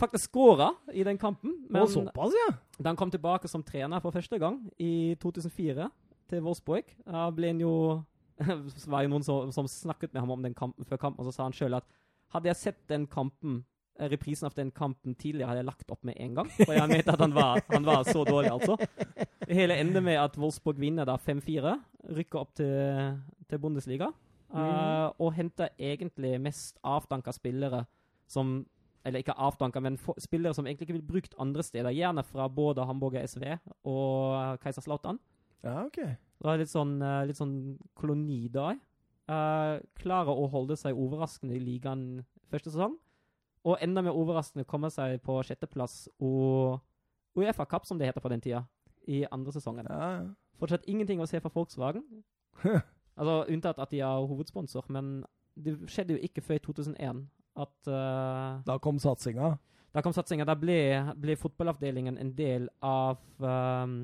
faktisk 0.00 0.30
skåra 0.30 0.70
i 0.96 1.04
den 1.04 1.20
kampen. 1.20 1.58
Å, 1.68 1.84
såpass, 1.92 2.36
ja. 2.46 2.54
Da 2.78 2.88
han 2.88 2.98
kom 2.98 3.12
tilbake 3.12 3.48
som 3.52 3.64
trener 3.66 4.00
for 4.00 4.16
første 4.16 4.40
gang 4.40 4.62
i 4.80 5.18
2004 5.20 5.90
til 6.30 6.44
Wolfsburg, 6.46 6.88
da 7.04 7.28
ble 7.34 7.52
han 7.52 7.60
jo 7.60 7.74
Det 8.40 8.86
var 8.88 9.04
jo 9.04 9.10
noen 9.12 9.24
som, 9.26 9.50
som 9.52 9.66
snakket 9.68 10.14
med 10.14 10.22
ham 10.22 10.30
om 10.32 10.44
den 10.44 10.54
kampen 10.56 10.86
før 10.88 10.96
kampen, 11.02 11.20
og 11.20 11.28
så 11.28 11.34
sa 11.36 11.44
han 11.44 11.52
sjøl 11.52 11.76
at 11.76 11.84
hadde 12.34 12.50
jeg 12.50 12.60
sett 12.60 12.80
den 12.90 13.06
kampen 13.10 13.60
eh, 13.98 14.08
reprisen 14.12 14.48
av 14.48 14.56
den 14.56 14.72
kampen 14.74 15.14
tidligere, 15.14 15.50
hadde 15.50 15.62
jeg 15.64 15.70
lagt 15.70 15.94
opp 15.94 16.02
med 16.08 16.18
en 16.20 16.40
gang. 16.40 16.50
For 16.60 16.74
jeg 16.76 16.88
mente 16.90 17.14
at 17.14 17.24
han 17.24 17.36
var, 17.36 17.62
han 17.70 17.86
var 17.86 18.08
så 18.08 18.24
dårlig, 18.28 18.52
altså. 18.54 18.76
Det 19.46 19.56
hele 19.56 19.78
ender 19.82 20.04
med 20.04 20.18
at 20.22 20.38
Wolfsburg 20.38 20.80
vinner 20.80 21.08
da 21.08 21.16
5-4, 21.18 21.76
rykker 22.16 22.42
opp 22.42 22.52
til, 22.60 23.16
til 23.50 23.62
Bundesliga, 23.62 24.12
eh, 24.54 25.06
og 25.18 25.32
henter 25.36 25.74
egentlig 25.78 26.36
mest 26.42 26.78
avdanka 26.86 27.34
spillere 27.34 27.84
som 28.30 28.60
eller 29.04 29.22
ikke 29.22 29.36
avdanka, 29.40 29.80
men 29.80 29.96
for, 29.96 30.18
spillere 30.20 30.52
som 30.56 30.66
egentlig 30.68 30.88
ikke 30.88 30.98
vil 30.98 31.06
brukt 31.08 31.36
andre 31.40 31.64
steder. 31.64 31.94
Gjerne 31.96 32.24
fra 32.26 32.48
både 32.52 32.84
Hamburger 32.84 33.24
SV 33.24 33.46
og 33.88 34.60
Kaiserslautern. 34.60 35.18
Ja, 35.64 35.86
ok. 35.86 35.96
Det 35.96 36.48
var 36.48 36.60
litt 36.60 36.72
sånn, 36.72 36.98
eh, 37.04 37.26
litt 37.28 37.40
sånn 37.40 37.78
koloni 37.96 38.48
da. 38.52 38.74
Uh, 39.30 39.78
klarer 40.00 40.34
å 40.34 40.48
holde 40.50 40.74
seg 40.74 40.98
overraskende 40.98 41.54
i 41.54 41.62
ligaen 41.62 42.24
første 42.50 42.72
sesong. 42.72 42.96
Og 43.68 43.78
enda 43.84 44.02
mer 44.02 44.16
overraskende 44.16 44.66
komme 44.66 44.90
seg 44.90 45.20
på 45.22 45.36
sjetteplass 45.46 46.08
og 46.18 46.80
Uefa 47.38 47.66
Cup, 47.68 47.86
som 47.86 48.00
det 48.00 48.08
heter 48.08 48.24
på 48.24 48.32
den 48.32 48.42
tida, 48.42 48.64
i 49.06 49.22
andre 49.30 49.52
sesongen. 49.54 49.86
Ja, 49.90 50.08
ja. 50.16 50.24
Fortsatt 50.60 50.88
ingenting 50.90 51.20
å 51.22 51.28
se 51.28 51.40
for 51.40 51.52
Volkswagen. 51.54 52.02
altså 53.20 53.36
Unntatt 53.52 53.78
at 53.80 53.92
de 53.92 54.02
er 54.04 54.26
hovedsponsor, 54.32 54.88
men 54.92 55.20
det 55.54 55.76
skjedde 55.92 56.16
jo 56.16 56.24
ikke 56.24 56.44
før 56.44 56.58
i 56.58 56.64
2001 56.64 57.22
at 57.60 57.90
uh, 57.90 58.60
Da 58.66 58.78
kom 58.82 58.98
satsinga. 59.02 59.54
Da 59.94 60.02
kom 60.02 60.14
satsinga. 60.14 60.46
Da 60.48 60.56
ble, 60.58 60.80
ble, 61.20 61.36
fotballavdelingen 61.38 62.18
en 62.20 62.32
del 62.36 62.68
av 62.84 63.18
um, 63.38 64.02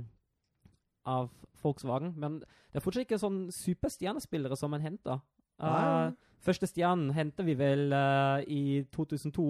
av 1.06 1.30
Volkswagen. 1.62 2.14
Men 2.20 2.40
det 2.40 2.80
er 2.80 2.84
fortsatt 2.84 3.06
ikke 3.06 3.20
sånn 3.20 3.46
superstjernespillere 3.54 4.58
som 4.58 4.74
en 4.76 4.84
henter. 4.84 5.22
Uh, 5.62 6.12
første 6.44 6.68
stjernen 6.68 7.14
henter 7.16 7.46
vi 7.46 7.56
vel 7.58 7.88
uh, 7.94 8.42
i 8.44 8.84
2002. 8.94 9.46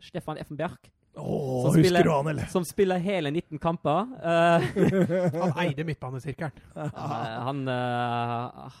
Stefan 0.00 0.40
Effenberg. 0.40 0.88
Oh, 1.18 1.66
som, 1.66 1.74
spiller, 1.74 2.06
han, 2.06 2.28
eller? 2.30 2.46
som 2.48 2.64
spiller 2.64 3.02
hele 3.02 3.32
19 3.34 3.58
kamper. 3.60 4.14
Uh, 4.22 5.34
han 5.42 5.56
eide 5.66 5.84
midtbanesirkelen. 5.84 6.54
han, 6.94 7.66
han 7.66 8.72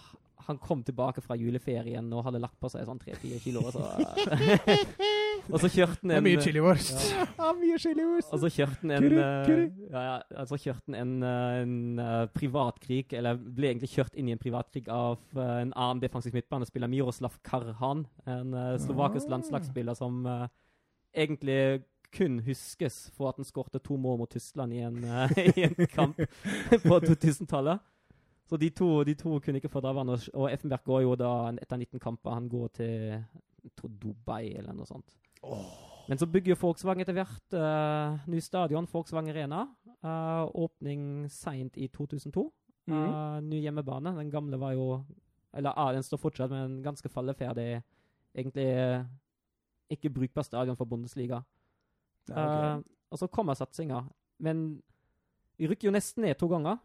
kom 0.58 0.82
tilbake 0.82 1.22
fra 1.22 1.36
juleferien 1.38 2.06
og 2.12 2.24
hadde 2.26 2.40
lagt 2.42 2.56
på 2.60 2.70
seg 2.72 2.86
sånn 2.88 2.98
tre-fire 3.00 3.38
kilo. 3.42 3.62
Og 3.68 3.74
så, 3.74 3.84
og 5.52 5.58
så 5.62 5.70
kjørte 5.70 6.00
han 6.02 6.14
en 6.16 6.24
mye 6.26 6.40
chiliwurst. 6.42 7.04
Ja. 7.14 7.50
mye 7.58 7.78
chiliwurst. 7.80 8.32
Og 8.34 8.42
så 8.44 8.50
kjørte 8.54 8.80
han 8.82 8.94
en. 8.96 9.18
Ja, 9.20 10.02
ja, 10.06 10.16
altså 10.42 10.58
kjørte 10.60 10.90
han 10.90 10.98
en, 10.98 11.14
en 11.26 12.02
uh, 12.02 12.24
privatkrig, 12.34 13.12
eller 13.16 13.38
ble 13.38 13.72
egentlig 13.72 13.92
kjørt 13.94 14.16
inn 14.18 14.30
i 14.30 14.34
en 14.36 14.42
privatkrig 14.42 14.88
av 14.90 15.20
uh, 15.36 15.60
en 15.60 15.74
annen 15.74 16.02
defensiv 16.02 16.34
midtbanespiller, 16.36 16.90
Miroslav 16.90 17.38
Karhan. 17.46 18.06
En 18.26 18.56
uh, 18.56 18.74
slovakisk 18.80 19.28
Ah. 19.30 19.36
landslagsspiller 19.36 19.94
som 19.94 20.24
egentlig 21.14 21.82
kun 22.14 22.40
huskes 22.42 23.10
for 23.14 23.28
at 23.28 23.38
han 23.38 23.46
skårte 23.46 23.78
to 23.84 23.96
mål 24.00 24.18
mot 24.22 24.30
Tyskland 24.30 24.74
i 24.74 24.80
en, 24.82 25.04
i 25.56 25.66
en 25.68 25.86
kamp 25.92 26.16
på 26.82 26.98
2000-tallet. 27.04 27.78
Så 28.50 28.58
de 28.58 28.70
to, 28.74 28.88
de 29.06 29.14
to 29.14 29.36
kunne 29.38 29.60
ikke 29.60 29.70
fordra 29.70 29.92
hverandre. 29.94 30.18
Og 30.34 30.48
Effenberg 30.50 30.82
går 30.84 31.04
jo 31.04 31.14
da 31.18 31.30
etter 31.62 31.78
19 31.78 32.00
kamper 32.02 32.34
han 32.34 32.48
går 32.50 32.72
til 32.74 33.20
Dubai 34.02 34.56
eller 34.58 34.74
noe 34.74 34.88
sånt. 34.88 35.14
Oh. 35.46 35.68
Men 36.10 36.18
så 36.18 36.26
bygger 36.26 36.56
jo 36.56 36.58
Volkswagen 36.58 37.04
etter 37.04 37.14
hvert 37.14 37.54
uh, 37.54 38.16
ny 38.26 38.40
stadion, 38.42 38.88
Volkswagen 38.90 39.30
Arena. 39.30 39.60
Uh, 40.02 40.48
åpning 40.64 41.28
seint 41.30 41.78
i 41.78 41.86
2002. 41.94 42.42
Uh, 42.42 42.56
Mhm. 42.90 43.46
ny 43.46 43.60
hjemmebane. 43.62 44.16
Den 44.16 44.30
gamle 44.32 44.58
var 44.58 44.72
jo 44.72 45.04
Eller 45.54 45.72
ah, 45.76 45.92
den 45.92 46.02
står 46.02 46.18
fortsatt, 46.18 46.50
men 46.50 46.82
ganske 46.82 47.08
falleferdig. 47.08 47.82
Egentlig 48.34 49.04
ikke 49.90 50.10
brukbar 50.10 50.42
stadion 50.42 50.76
for 50.76 50.84
Bundesliga. 50.84 51.40
Okay. 52.30 52.82
Og 53.10 53.18
så 53.18 53.26
kommer 53.26 53.54
satsinga. 53.54 54.04
Men 54.38 54.82
vi 55.58 55.66
rykker 55.66 55.88
jo 55.88 55.92
nesten 55.92 56.22
ned 56.22 56.34
to 56.38 56.46
ganger. 56.48 56.78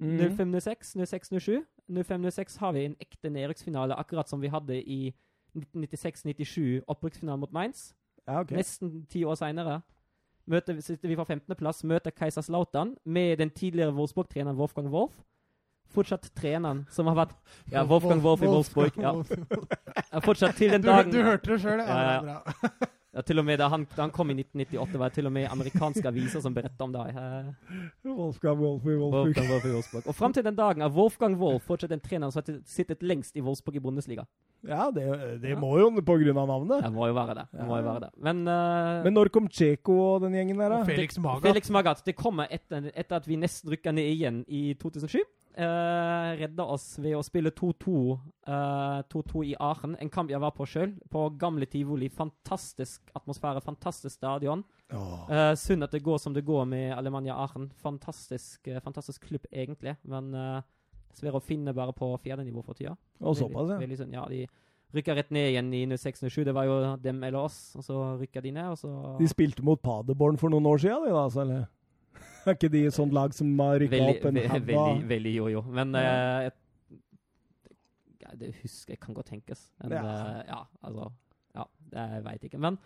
Mhm. 0.00 0.36
05-06, 0.36 0.94
06-07. 0.96 1.64
05-06 1.90 2.58
har 2.58 2.72
vi 2.72 2.84
en 2.84 2.96
ekte 3.00 3.30
nedrykksfinale, 3.30 3.96
akkurat 3.98 4.28
som 4.28 4.40
vi 4.40 4.48
hadde 4.48 4.78
i 4.82 5.14
1996-97, 5.56 6.82
opprykksfinalen 6.86 7.40
mot 7.40 7.52
Mainz. 7.52 7.94
Ja, 8.26 8.40
ok. 8.40 8.52
Nesten 8.54 9.06
ti 9.10 9.24
år 9.24 9.34
seinere 9.40 9.80
sitter 10.80 11.08
vi 11.08 11.16
på 11.16 11.24
15.-plass, 11.24 11.84
møter 11.86 12.10
Kaiserslautern 12.10 12.96
med 13.04 13.38
den 13.38 13.50
tidligere 13.50 13.94
Wolfsburg-treneren 13.94 14.56
Wolfgang 14.56 14.90
Wolf. 14.90 15.12
Fortsatt 15.90 16.30
treneren 16.34 16.84
som 16.90 17.06
har 17.10 17.16
vært 17.24 17.34
Ja, 17.74 17.82
Wolfgang 17.84 18.22
Wolf 18.22 18.42
i 18.42 18.46
Wolfsburg. 18.46 18.98
Ja. 19.00 19.12
Fortsatt 20.26 20.56
til 20.56 20.70
den 20.70 20.82
Du, 20.82 20.88
dagen 20.88 21.12
du 21.12 21.22
hørte 21.22 21.52
det 21.52 21.60
sjøl, 21.62 21.82
ja. 21.82 22.00
Ja, 22.00 22.38
ja. 22.38 22.86
ja, 23.10 23.22
til 23.26 23.42
og 23.42 23.44
med 23.44 23.58
da 23.58 23.66
han, 23.72 23.84
da 23.96 24.04
han 24.04 24.12
kom 24.14 24.30
i 24.30 24.36
1998, 24.38 24.98
var 25.00 25.10
det 25.10 25.18
til 25.18 25.26
og 25.26 25.32
med 25.34 25.48
amerikanske 25.50 26.06
aviser 26.06 26.42
som 26.44 26.54
berettet 26.54 26.84
om 26.84 26.92
det. 26.94 27.06
Wolfgang 28.06 28.60
Wolf 28.60 28.84
i 28.86 28.94
Wolfsburg. 28.94 29.24
Wolfgang 29.24 29.50
Wolf 29.50 29.64
i 29.66 29.72
Wolfsburg. 29.74 30.06
Og 30.06 30.14
fram 30.14 30.36
til 30.36 30.46
den 30.46 30.58
dagen 30.58 30.82
er 30.86 30.92
Wolfgang 30.94 31.34
Wolf 31.40 31.66
fortsatt 31.66 31.92
en 31.96 32.04
trener 32.04 32.30
som 32.30 32.42
har 32.42 32.60
sittet 32.70 33.02
lengst 33.02 33.36
i 33.36 33.42
Wolfsburg 33.42 33.80
i 33.80 33.82
Bundesliga. 33.82 34.26
Ja, 34.68 34.90
det, 34.94 35.08
det 35.42 35.56
må 35.58 35.72
jo 35.80 35.88
på 36.04 36.16
grunn 36.20 36.38
av 36.38 36.46
navnet. 36.52 36.84
Det 36.84 36.92
må 36.94 37.08
jo 37.08 37.16
være 37.16 37.34
det. 37.40 37.46
det, 37.56 37.66
må 37.66 37.80
jo 37.80 37.88
være 37.88 38.04
det. 38.06 38.10
Men, 38.28 38.44
uh, 38.46 39.02
Men 39.06 39.16
når 39.16 39.32
kom 39.34 39.48
Tsjeko 39.48 39.96
og 40.14 40.26
den 40.26 40.36
gjengen 40.36 40.60
der, 40.60 40.76
da? 40.76 40.80
Felix 40.86 41.18
Magath. 41.18 41.46
Felix 41.48 41.70
Magath 41.74 42.06
det 42.06 42.14
kommer 42.18 42.50
etter, 42.52 42.90
etter 42.94 43.18
at 43.18 43.28
vi 43.28 43.40
nesten 43.40 43.72
rykka 43.72 43.94
ned 43.96 44.06
igjen 44.12 44.42
i 44.46 44.68
2007. 44.78 45.18
Uh, 45.58 46.36
redda 46.38 46.62
oss 46.70 46.94
ved 47.02 47.16
å 47.18 47.24
spille 47.26 47.50
2-2 47.50 47.92
uh, 48.46 49.00
2-2 49.10 49.42
i 49.48 49.54
Aachen. 49.58 49.96
En 49.98 50.12
kamp 50.12 50.30
jeg 50.30 50.40
var 50.40 50.54
på 50.54 50.66
sjøl. 50.68 50.92
På 51.10 51.24
gamle 51.40 51.66
tivoli. 51.70 52.08
Fantastisk 52.14 53.10
atmosfære, 53.18 53.62
fantastisk 53.64 54.14
stadion. 54.14 54.62
Oh. 54.94 55.26
Uh, 55.26 55.52
synd 55.58 55.86
at 55.86 55.96
det 55.96 56.04
går 56.06 56.22
som 56.22 56.36
det 56.36 56.46
går 56.46 56.68
med 56.70 56.94
Alemania 56.94 57.34
Aachen. 57.34 57.66
Fantastisk, 57.82 58.62
eh, 58.70 58.80
fantastisk 58.84 59.26
klubb, 59.26 59.48
egentlig. 59.50 59.96
Men 60.06 60.30
dessverre 61.10 61.40
å 61.40 61.44
finne 61.44 61.74
bare 61.74 61.94
på 61.96 62.12
fjerdenivå 62.22 62.62
for 62.64 62.78
tida. 62.78 62.94
Og 63.20 63.36
såpass, 63.38 63.74
ja. 63.74 63.80
veldig 63.82 63.98
synd. 63.98 64.14
Ja, 64.14 64.28
de 64.30 64.44
rykka 64.94 65.14
rett 65.18 65.34
ned 65.34 65.50
igjen 65.50 65.74
i 65.74 65.82
06-07. 65.90 66.44
Det 66.46 66.54
var 66.54 66.70
jo 66.70 66.78
dem 67.02 67.20
eller 67.26 67.42
oss. 67.42 67.58
Og 67.78 67.86
så 67.86 67.98
rykka 68.22 68.42
de 68.44 68.54
ned, 68.54 68.70
og 68.70 68.78
så 68.78 69.18
De 69.18 69.28
spilte 69.30 69.66
mot 69.66 69.82
Paderborn 69.82 70.38
for 70.40 70.52
noen 70.52 70.70
år 70.70 70.82
siden, 70.82 71.08
de 71.08 71.14
da, 71.14 71.26
altså, 71.26 71.44
eller? 71.44 71.68
Er 72.46 72.56
ikke 72.56 72.72
de 72.72 72.84
sånt 72.94 73.12
lag 73.12 73.34
som 73.36 73.50
har 73.60 73.80
rykka 73.82 74.00
opp 74.06 74.24
en 74.30 74.40
haug 74.52 74.66
veldig, 74.70 75.08
veldig 75.10 75.34
jojo. 75.34 75.64
Men 75.68 75.94
Ja. 75.94 76.14
uh, 76.46 76.50
jeg, 78.20 78.38
Det 78.40 78.54
husker 78.62 78.94
jeg 78.94 79.00
kan 79.00 79.14
godt 79.14 79.26
tenkes. 79.34 79.70
Men 79.82 79.92
Ja. 79.92 80.02
Uh, 80.04 80.42
ja 80.48 80.62
altså 80.82 81.10
Ja, 81.54 81.64
det 81.90 82.08
jeg 82.14 82.24
veit 82.24 82.44
ikke. 82.44 82.58
Men 82.58 82.78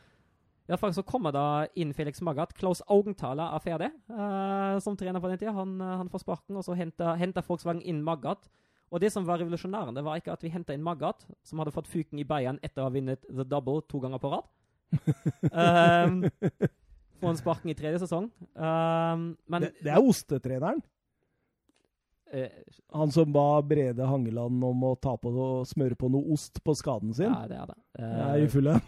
i 0.65 0.73
hvert 0.73 0.81
fall 0.81 0.95
så 0.97 1.03
kommer 1.05 1.33
da 1.35 1.67
inn 1.77 1.93
Felix 1.93 2.23
Magath. 2.25 2.55
Klaus 2.57 2.81
Augenthaler 2.89 3.53
er 3.53 3.61
ferdig 3.61 3.91
uh, 4.09 4.81
som 4.81 4.97
trener 4.97 5.21
på 5.21 5.29
den 5.29 5.37
tida. 5.39 5.53
Han, 5.53 5.75
eh, 5.77 5.97
han 6.01 6.09
får 6.09 6.23
sparken, 6.23 6.57
og 6.57 6.65
så 6.65 6.73
henter, 6.79 7.19
henter 7.21 7.45
Volkswagen 7.45 7.83
inn 7.85 8.01
Magath. 8.03 8.49
Og 8.89 9.03
det 9.03 9.11
som 9.13 9.27
var 9.29 9.43
revolusjonærende, 9.43 10.01
var 10.07 10.17
ikke 10.17 10.33
at 10.33 10.43
vi 10.43 10.49
henta 10.55 10.73
inn 10.73 10.83
Magath, 10.87 11.27
som 11.45 11.61
hadde 11.61 11.75
fått 11.75 11.91
fuken 11.91 12.19
i 12.23 12.25
Bayern 12.25 12.57
etter 12.63 12.81
å 12.81 12.89
ha 12.89 12.95
vunnet 12.95 13.27
The 13.29 13.45
Double 13.45 13.83
to 13.91 14.01
ganger 14.01 14.23
på 14.23 14.33
rad. 14.33 14.49
um, 15.53 16.25
får 17.25 17.35
en 17.35 17.41
sparken 17.41 17.73
i 17.73 17.77
tredje 17.79 18.03
sesong. 18.05 18.29
Um, 18.55 19.31
men 19.51 19.67
det, 19.67 19.73
det 19.85 19.95
er 19.95 20.05
ostetreneren. 20.05 20.83
Uh, 22.35 22.49
Han 22.97 23.13
som 23.15 23.33
ba 23.33 23.63
Brede 23.63 24.07
Hangeland 24.09 24.65
om 24.65 24.85
å 24.89 24.95
ta 24.99 25.15
på 25.21 25.31
smøre 25.69 25.97
på 25.99 26.11
noe 26.13 26.35
ost 26.35 26.61
på 26.65 26.75
skaden 26.77 27.15
sin. 27.17 27.31
Ja, 27.31 27.45
det 27.51 27.61
er 27.61 27.71
det. 27.71 27.79
Ja, 28.01 28.29
I 28.39 28.49
fulle. 28.51 28.79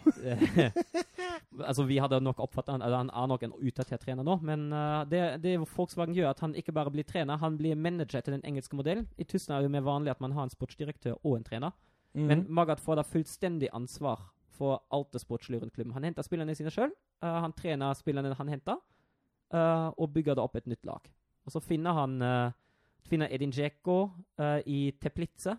altså, 1.69 1.85
vi 1.87 1.99
hadde 2.03 2.19
nok 2.23 2.41
oppfattet 2.43 2.75
han, 2.75 2.85
han 2.85 3.11
er 3.11 3.29
nok 3.31 3.45
en 3.47 3.57
utdatert 3.57 4.03
trener 4.03 4.25
nå, 4.27 4.39
men 4.45 4.67
uh, 4.73 5.03
det, 5.09 5.23
det 5.43 5.57
Volkswagen 5.63 6.15
gjør, 6.17 6.31
at 6.33 6.43
han 6.43 6.55
ikke 6.59 6.75
bare 6.75 6.93
blir 6.93 7.07
trener, 7.07 7.39
han 7.41 7.59
blir 7.59 7.79
manager 7.79 8.25
til 8.25 8.37
den 8.37 8.45
engelske 8.47 8.77
modellen. 8.79 9.07
I 9.17 9.27
Tyskland 9.27 9.57
er 9.57 9.65
det 9.65 9.71
jo 9.71 9.77
mer 9.77 9.87
vanlig 9.87 10.15
at 10.15 10.23
man 10.23 10.35
har 10.37 10.47
en 10.47 10.53
sportsdirektør 10.53 11.19
og 11.21 11.37
en 11.37 11.47
trener. 11.47 11.77
Mhm. 12.17 12.27
Men 12.27 12.45
Magath 12.49 12.83
får 12.83 12.99
da 12.99 13.05
fullstendig 13.05 13.69
ansvar 13.75 14.25
for 14.57 14.81
alt 14.93 15.13
det 15.13 15.21
sportslige 15.23 15.61
rundt 15.61 15.75
klubben. 15.75 15.93
Han 15.95 16.03
henter 16.07 16.25
spillerne 16.25 16.55
sine 16.57 16.73
sjøl, 16.73 16.91
han 17.21 17.53
trener 17.57 17.93
spillerne 17.97 18.33
han 18.37 18.49
henter, 18.51 18.77
uh, 19.53 19.89
og 19.95 20.11
bygger 20.13 20.35
da 20.37 20.43
opp 20.45 20.57
et 20.59 20.67
nytt 20.69 20.85
lag. 20.85 21.07
Og 21.47 21.53
så 21.55 21.61
finner 21.63 21.95
han 21.95 22.17
uh, 22.21 22.55
finner 23.07 23.31
Edin 23.31 23.51
Djeko 23.55 24.09
eh, 24.39 24.59
i 24.65 24.79
Teplice. 25.01 25.57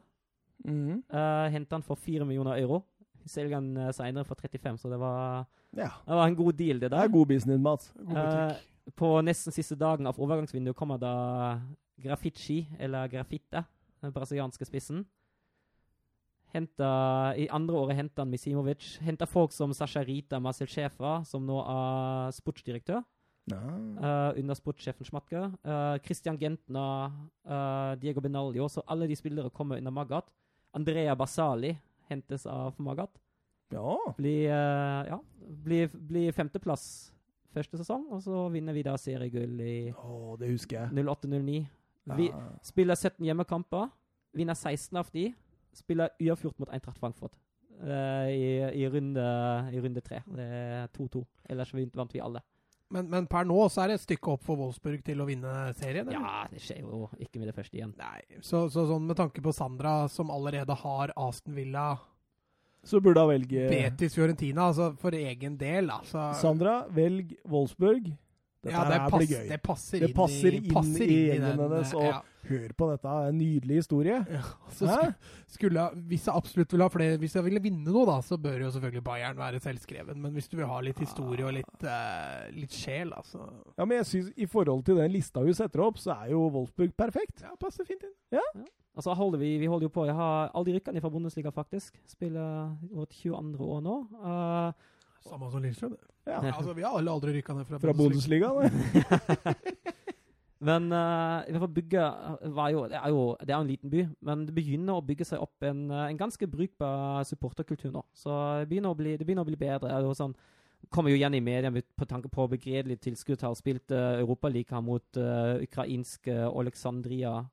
Mhm. 0.65 1.03
Uh, 1.13 1.47
henter 1.55 1.79
han 1.79 1.85
for 1.87 1.95
4 1.95 2.27
millioner 2.27 2.59
euro. 2.59 2.83
Selger 3.29 3.59
han 3.61 3.77
uh, 3.77 3.91
seinere 3.95 4.27
for 4.27 4.35
35, 4.41 4.79
så 4.83 4.91
det 4.91 4.99
var, 5.01 5.47
Ja. 5.77 5.91
det 6.07 6.17
var 6.17 6.27
en 6.27 6.37
god 6.37 6.53
deal, 6.53 6.81
det 6.81 6.91
Det 6.91 6.99
er 6.99 7.09
god 7.09 7.27
business, 7.27 7.61
Mats. 7.61 7.93
God. 7.95 8.17
Eh, 8.17 8.57
på 8.97 9.21
nesten 9.23 9.53
siste 9.53 9.77
dagen 9.77 10.07
av 10.07 10.19
overgangsvinduet 10.19 10.77
kommer 10.77 10.99
da 10.99 11.61
Graffiti, 12.03 12.67
eller 12.79 13.09
Grafitte, 13.09 13.65
den 14.03 14.13
brasilianske 14.13 14.65
spissen. 14.65 15.07
Henta, 16.55 17.35
I 17.37 17.49
andre 17.53 17.77
året 17.77 17.97
henta 17.99 18.23
han 18.25 18.31
Misimovic. 18.33 18.99
Henta 19.05 19.27
folk 19.29 19.53
som 19.53 19.73
Sasha 19.77 20.01
Rita 20.03 20.39
Marcel 20.41 20.67
Schäfer, 20.71 21.25
som 21.29 21.45
nå 21.47 21.61
er 21.65 22.35
sportsdirektør 22.37 23.05
No. 23.49 23.57
Uh, 23.97 24.37
under 24.37 24.53
sportssjefen 24.59 25.07
Schmatke. 25.09 25.41
Uh, 25.65 25.97
Christian 26.05 26.37
Gentner, 26.37 27.09
uh, 27.49 27.95
Diego 27.97 28.21
Benaglio. 28.21 28.67
Så 28.69 28.83
alle 28.87 29.07
de 29.09 29.17
spillere 29.17 29.49
kommer 29.51 29.79
under 29.79 29.91
Magath. 29.91 30.29
Andrea 30.77 31.15
Basali 31.17 31.71
hentes 32.11 32.45
av 32.47 32.75
Magath. 32.79 33.17
ja. 33.73 33.97
Blir 34.19 34.51
eh, 34.51 35.09
ja, 35.09 35.19
blir, 35.65 35.89
blir 35.93 36.33
femteplass 36.33 37.13
første 37.53 37.77
sesong, 37.81 38.05
og 38.13 38.21
så 38.23 38.47
vinner 38.53 38.73
vi 38.77 38.83
da 38.85 38.95
seriegull 39.01 39.61
i 39.65 39.93
oh, 39.97 40.37
det 40.41 40.51
husker 40.53 40.83
jeg. 40.83 41.05
08-09. 41.05 41.67
Vi 42.17 42.29
Ja. 42.29 42.43
spiller 42.63 42.95
17 42.97 43.25
hjemmekamper, 43.25 43.89
vinner 44.37 44.55
16 44.55 44.97
av 45.01 45.09
de. 45.13 45.31
Spiller 45.79 46.13
uavgjort 46.19 46.59
mot 46.59 46.73
Eintracht 46.75 47.01
Frankfurt 47.01 47.39
Uh, 47.79 48.27
i, 48.27 48.47
i, 48.75 48.89
runde, 48.91 49.25
i 49.71 49.79
runde 49.79 50.01
tre. 50.03 50.19
Det 50.35 50.43
er 50.43 50.89
2-2. 50.97 51.21
Ellers 51.47 51.71
vant 51.71 51.95
vant 52.01 52.15
vi 52.17 52.19
alle. 52.19 52.41
Men, 52.91 53.09
men 53.13 53.27
per 53.29 53.45
nå 53.45 53.57
så 53.69 53.83
er 53.85 53.93
det 53.93 53.99
et 53.99 54.05
stykke 54.07 54.33
opp 54.33 54.45
for 54.47 54.59
Wolfsburg 54.59 55.03
til 55.05 55.21
å 55.21 55.27
vinne 55.29 55.53
serien? 55.77 56.09
eller? 56.09 56.17
Ja, 56.17 56.47
det 56.51 56.63
skjer 56.65 56.81
jo 56.83 57.05
ikke 57.21 57.41
med 57.41 57.51
det 57.51 57.57
første 57.59 57.77
igjen. 57.77 57.93
Nei, 58.01 58.23
så, 58.41 58.65
så 58.73 58.87
sånn 58.89 59.05
med 59.07 59.19
tanke 59.21 59.45
på 59.45 59.53
Sandra, 59.55 60.01
som 60.11 60.33
allerede 60.33 60.75
har 60.83 61.13
Aston 61.15 61.55
Villa, 61.59 61.91
Så 62.83 63.03
burde 63.05 63.21
hun 63.21 63.33
velge 63.35 63.69
Betis, 63.69 64.15
Fiorentina, 64.17 64.71
altså 64.71 64.93
for 64.99 65.15
egen 65.15 65.59
del, 65.61 65.91
altså 65.93 66.31
Sandra, 66.39 66.81
velg 66.95 67.35
Wolfsburg. 67.45 68.09
Dette 68.59 68.75
ja, 68.75 68.81
det, 68.89 68.97
her 68.99 69.13
pass, 69.13 69.21
blir 69.23 69.31
gøy. 69.31 69.45
det 69.49 69.59
passer 69.63 70.01
Det 70.03 70.09
inn 70.09 70.17
passer 70.17 70.49
inn 70.51 70.65
i 70.65 70.73
inn 70.73 71.29
gjengen 71.29 71.61
hennes, 71.63 71.93
eh, 71.93 71.99
og 72.01 72.07
ja. 72.09 72.17
hør 72.49 72.73
på 72.81 72.89
dette, 72.91 73.13
en 73.29 73.37
nydelig 73.39 73.77
historie. 73.79 74.17
Ja, 74.35 74.41
så 74.75 74.89
skulle, 74.89 75.13
skulle, 75.55 75.85
hvis 76.11 76.27
jeg 76.27 76.35
absolutt 76.41 76.75
vil 76.75 76.83
ha 76.83 76.89
flere 76.91 77.21
Hvis 77.23 77.37
jeg 77.39 77.47
ville 77.47 77.63
vinne 77.63 77.87
noe, 77.87 78.03
da, 78.09 78.17
så 78.27 78.41
bør 78.43 78.65
jo 78.65 78.73
selvfølgelig 78.75 79.05
Bayern 79.07 79.39
være 79.39 79.63
selvskreven. 79.63 80.19
Men 80.25 80.35
hvis 80.35 80.51
du 80.51 80.59
vil 80.59 80.67
ha 80.73 80.81
litt 80.83 80.99
historie 81.05 81.47
og 81.47 81.55
litt, 81.55 81.87
uh, 81.87 82.49
litt 82.57 82.75
sjel, 82.75 83.15
altså 83.15 83.47
Ja, 83.79 83.87
men 83.87 84.01
jeg 84.01 84.11
synes, 84.11 84.35
I 84.35 84.51
forhold 84.51 84.83
til 84.89 84.99
den 84.99 85.15
lista 85.15 85.47
hun 85.47 85.55
setter 85.55 85.87
opp, 85.87 86.03
så 86.03 86.17
er 86.19 86.35
jo 86.35 86.43
Wolfsburg 86.59 86.99
perfekt. 86.99 87.47
Ja, 87.47 87.55
passer 87.63 87.87
fint 87.87 88.03
inn. 88.11 88.17
Ja. 88.41 88.45
Altså 88.99 89.15
holder 89.15 89.39
vi, 89.39 89.55
vi 89.63 89.71
holder 89.71 89.87
jo 89.87 89.95
på. 89.95 90.09
Jeg 90.11 90.19
har 90.19 90.51
alle 90.51 90.67
de 90.67 90.81
rykkene 90.81 91.01
fra 91.05 91.15
Bundesliga, 91.15 91.55
faktisk. 91.55 92.01
Spiller 92.11 92.75
vårt 92.91 93.15
22. 93.15 93.55
år 93.63 93.85
nå. 93.87 93.99
Eh, 95.29 95.35
Samme 95.35 95.51
som 95.53 95.63
Lillestrøm. 95.63 95.91
det. 95.95 96.01
Ja. 96.27 96.41
Altså, 96.53 96.73
vi 96.77 96.83
har 96.83 96.97
alle 96.99 97.11
aldri 97.13 97.33
rykka 97.39 97.55
ned 97.57 97.65
fra, 97.69 97.79
Fra 97.79 97.93
Bundesliga. 97.97 98.51
men 100.69 100.89
uh, 100.91 101.45
i 101.47 101.53
hvert 101.55 101.63
fall 101.63 101.75
bygget 101.75 102.53
var 102.57 102.71
jo, 102.75 102.81
det 102.91 102.99
er 102.99 103.09
jo 103.15 103.21
Det 103.41 103.51
er 103.53 103.57
jo 103.57 103.61
en 103.61 103.71
liten 103.73 103.91
by, 103.91 104.01
men 104.27 104.47
det 104.47 104.55
begynner 104.57 104.99
å 104.99 105.05
bygge 105.05 105.25
seg 105.29 105.39
opp 105.45 105.63
en, 105.69 105.85
eh, 105.91 106.07
en 106.11 106.19
ganske 106.19 106.47
brukbar 106.51 107.23
supporterkultur 107.29 107.93
nå. 107.95 108.03
Så 108.17 108.31
det 108.61 108.69
begynner 108.73 108.91
å 108.91 108.99
bli, 108.99 109.17
det 109.17 109.27
begynner 109.27 109.47
å 109.47 109.51
bli 109.51 109.57
bedre. 109.61 109.87
Det 109.89 109.95
er 109.95 110.03
jo 110.09 110.17
sånn, 110.19 110.35
kommer 110.91 111.11
jo 111.11 111.17
igjen 111.21 111.35
i 111.35 111.41
media 111.45 111.71
med- 111.71 111.87
på 111.97 112.07
tanke 112.07 112.29
på 112.29 112.49
begredelig 112.49 112.99
Har 113.43 113.55
spilt 113.55 113.91
uh, 113.91 114.19
Europaliga 114.19 114.81
mot 114.81 115.17
uh, 115.17 115.59
ukrainske 115.63 116.51
Oleksandria. 116.51 117.45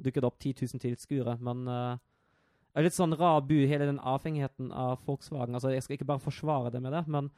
Dukket 0.00 0.24
opp 0.24 0.38
10 0.38 0.54
000 0.64 0.80
tilskuere, 0.80 1.38
men 1.40 1.68
eh, 1.68 1.96
det 1.96 2.09
er 2.74 2.86
litt 2.86 2.96
sånn 2.96 3.16
rar 3.18 3.42
bu, 3.46 3.56
hele 3.66 3.88
den 3.88 3.98
avhengigheten 3.98 4.70
av 4.72 5.00
Volkswagen. 5.06 5.56
Altså, 5.56 5.72
jeg 5.74 5.84
skal 5.84 5.98
ikke 5.98 6.10
bare 6.12 6.22
forsvare 6.22 6.72
det 6.74 6.82
med 6.84 6.94
det, 6.94 7.04
men 7.10 7.30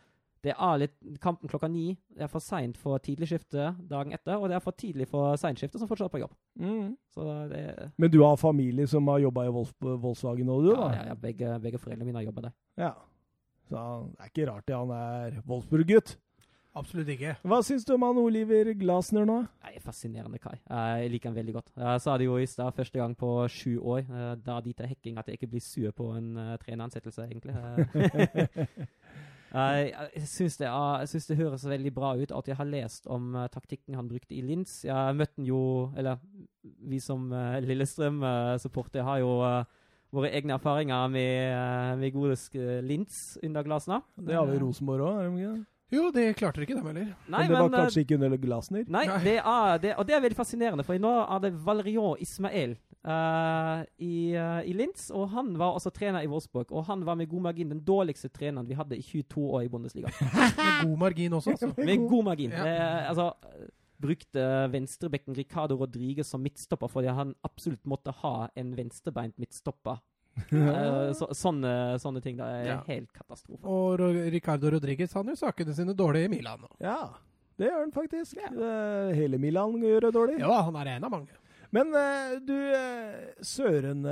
det 0.43 0.57
er 0.57 0.81
litt 0.83 0.95
Kampen 1.23 1.51
klokka 1.51 1.69
ni 1.71 1.93
det 2.11 2.25
er 2.27 2.31
for 2.31 2.43
seint 2.43 2.79
for 2.81 2.99
tidligskifte 3.03 3.69
dagen 3.89 4.15
etter, 4.17 4.41
og 4.41 4.51
det 4.51 4.57
er 4.59 4.65
for 4.65 4.75
tidlig 4.75 5.07
for 5.11 5.37
seinskifte 5.39 5.79
som 5.79 5.91
fortsatt 5.91 6.11
er 6.11 6.15
på 6.17 6.23
jobb. 6.25 6.35
Mm. 6.59 6.89
Så 7.15 7.27
det 7.53 7.63
Men 8.03 8.11
du 8.11 8.19
har 8.25 8.41
familie 8.41 8.89
som 8.91 9.07
har 9.13 9.23
jobba 9.23 9.47
i 9.47 9.55
Volkswagen 9.55 10.51
nå, 10.51 10.59
du? 10.67 10.73
da? 10.75 10.91
ja, 10.97 11.07
ja, 11.13 11.17
begge, 11.29 11.55
begge 11.63 11.79
foreldrene 11.79 12.09
mine 12.09 12.21
har 12.21 12.27
jobba 12.27 12.49
der. 12.49 12.57
Ja. 12.83 12.93
Så 13.71 13.79
det 14.11 14.27
er 14.27 14.33
ikke 14.33 14.49
rart 14.51 14.67
det, 14.67 14.77
han 14.77 14.91
er 14.97 15.41
Wolfsburg-gutt. 15.47 16.17
Absolutt 16.79 17.11
ikke. 17.13 17.35
Hva 17.45 17.59
syns 17.67 17.85
du 17.85 17.93
om 17.95 18.07
han 18.07 18.21
Oliver 18.23 18.71
Glasner 18.81 19.27
nå? 19.29 19.43
Nei, 19.67 19.75
Fascinerende 19.85 20.41
kar. 20.41 20.57
Jeg 20.57 21.11
liker 21.13 21.29
han 21.29 21.37
veldig 21.37 21.57
godt. 21.59 21.75
Jeg 21.77 22.05
sa 22.05 22.17
det 22.17 22.31
jo 22.31 22.39
i 22.41 22.49
stad, 22.49 22.73
første 22.77 23.01
gang 23.01 23.17
på 23.19 23.33
sju 23.53 23.77
år, 23.77 24.07
da 24.41 24.57
de 24.65 24.73
tar 24.79 24.89
Hekking, 24.89 25.19
at 25.21 25.29
jeg 25.29 25.41
ikke 25.41 25.53
blir 25.53 25.65
sur 25.65 25.93
på 25.97 26.09
en 26.17 26.33
uh, 26.39 26.57
treneransettelse, 26.65 27.29
egentlig. 27.29 27.53
Eh, 27.53 28.67
Jeg, 29.53 30.23
syns 30.27 30.57
det, 30.57 30.65
jeg 30.65 31.09
synes 31.09 31.27
det 31.29 31.37
høres 31.37 31.67
veldig 31.69 31.93
bra 31.93 32.15
ut 32.17 32.33
at 32.33 32.49
jeg 32.49 32.57
har 32.57 32.69
lest 32.69 33.07
om 33.13 33.35
eh, 33.37 33.51
taktikken 33.53 33.99
han 33.99 34.09
brukte 34.09 34.35
i 34.35 34.41
Linz. 34.41 34.81
Jeg 34.87 35.17
møtte 35.17 35.37
han 35.37 35.47
jo 35.47 35.93
Eller 35.97 36.17
vi 36.63 37.01
som 37.03 37.27
uh, 37.33 37.59
Lillestrøm-supporter 37.61 39.03
har 39.03 39.19
jo 39.21 39.41
eh, 39.45 39.65
våre 40.13 40.31
egne 40.31 40.55
erfaringer 40.55 41.09
med, 41.09 41.99
med 41.99 42.13
gode 42.15 42.37
Linz 42.87 43.37
under 43.43 43.63
glasene. 43.67 44.01
Det 44.17 44.37
har 44.37 44.47
vi 44.47 44.57
i 44.57 44.63
Rosenborg 44.63 45.05
òg, 45.09 45.21
er 45.21 45.29
det 45.29 45.45
ikke? 45.45 45.72
Det? 45.93 45.99
Jo, 45.99 46.07
det 46.15 46.25
klarte 46.39 46.61
de 46.61 46.67
ikke, 46.67 46.79
dem 46.79 46.89
heller. 46.89 47.11
Nei, 47.27 47.43
Men 47.43 47.51
det 47.51 47.57
var 47.59 47.67
men, 47.69 47.75
eh, 47.75 47.85
kanskje 47.85 48.05
ikke 48.07 48.19
under 48.19 48.39
Glasner? 48.41 48.87
Nei, 48.89 49.05
Nei. 49.11 49.19
det 49.25 49.37
er, 49.39 49.83
det, 49.83 49.93
og 49.99 50.09
det 50.09 50.17
er 50.17 50.25
veldig 50.25 50.39
fascinerende, 50.39 50.87
for 50.89 51.05
nå 51.05 51.13
er 51.23 51.45
det 51.45 51.53
Valerian 51.67 52.25
Ismael 52.25 52.75
uh, 53.05 53.83
i, 53.99 54.15
uh, 54.37 54.63
i 54.65 54.73
Linz, 54.77 55.11
og 55.11 55.29
han 55.35 55.53
var 55.61 55.77
også 55.77 55.93
trener 55.95 56.25
i 56.25 56.31
Wolfsburg, 56.31 56.73
og 56.73 56.87
han 56.89 57.05
var 57.07 57.19
med 57.21 57.31
god 57.31 57.47
margin 57.51 57.75
den 57.75 57.85
dårligste 57.85 58.33
treneren 58.33 58.69
vi 58.69 58.79
hadde 58.79 58.99
i 58.99 59.05
22 59.05 59.45
år 59.51 59.67
i 59.67 59.71
Bundesliga. 59.73 60.13
Med 60.23 60.83
god 60.89 60.99
margin 60.99 61.39
også, 61.39 61.51
altså. 61.51 61.73
Med 61.77 62.09
god 62.09 62.25
margin. 62.25 62.51
Ja. 62.51 62.65
Det, 62.65 63.07
altså, 63.13 63.33
eh, 63.53 63.71
brukte 64.03 64.47
venstrebekken 64.73 65.37
Ricardo 65.39 65.77
Rodriguez 65.79 66.27
som 66.27 66.43
midtstopper 66.43 66.91
fordi 66.91 67.13
han 67.15 67.37
absolutt 67.47 67.85
måtte 67.87 68.15
ha 68.23 68.49
en 68.59 68.73
venstrebeint 68.77 69.39
midtstopper. 69.39 70.01
Eh, 70.53 71.13
så, 71.19 71.27
sånne, 71.37 71.73
sånne 72.01 72.23
ting 72.25 72.37
da 72.39 72.47
er 72.57 72.65
Ja. 72.67 72.77
helt 72.87 73.11
katastrofe. 73.13 73.65
Og 73.69 74.01
Ricardo 74.33 74.71
Rodriguez 74.73 75.13
han 75.13 75.27
gjør 75.29 75.37
sakene 75.39 75.75
sine 75.77 75.95
dårlig 75.95 76.25
i 76.25 76.29
Milan 76.33 76.61
nå. 76.65 76.71
Ja, 76.81 77.11
det 77.59 77.69
gjør 77.71 77.81
han 77.85 77.93
faktisk. 77.93 78.37
Ja. 78.41 78.49
hele 79.15 79.39
Milan 79.39 79.73
gjør 79.81 80.01
det 80.09 80.13
dårlig. 80.15 80.39
Ja, 80.41 80.63
han 80.63 80.77
er 80.77 80.87
en 80.97 81.05
av 81.05 81.11
mange. 81.11 81.29
Men 81.73 81.95
eh, 81.95 82.39
du, 82.45 82.57
eh, 82.75 83.33
Søren 83.41 84.03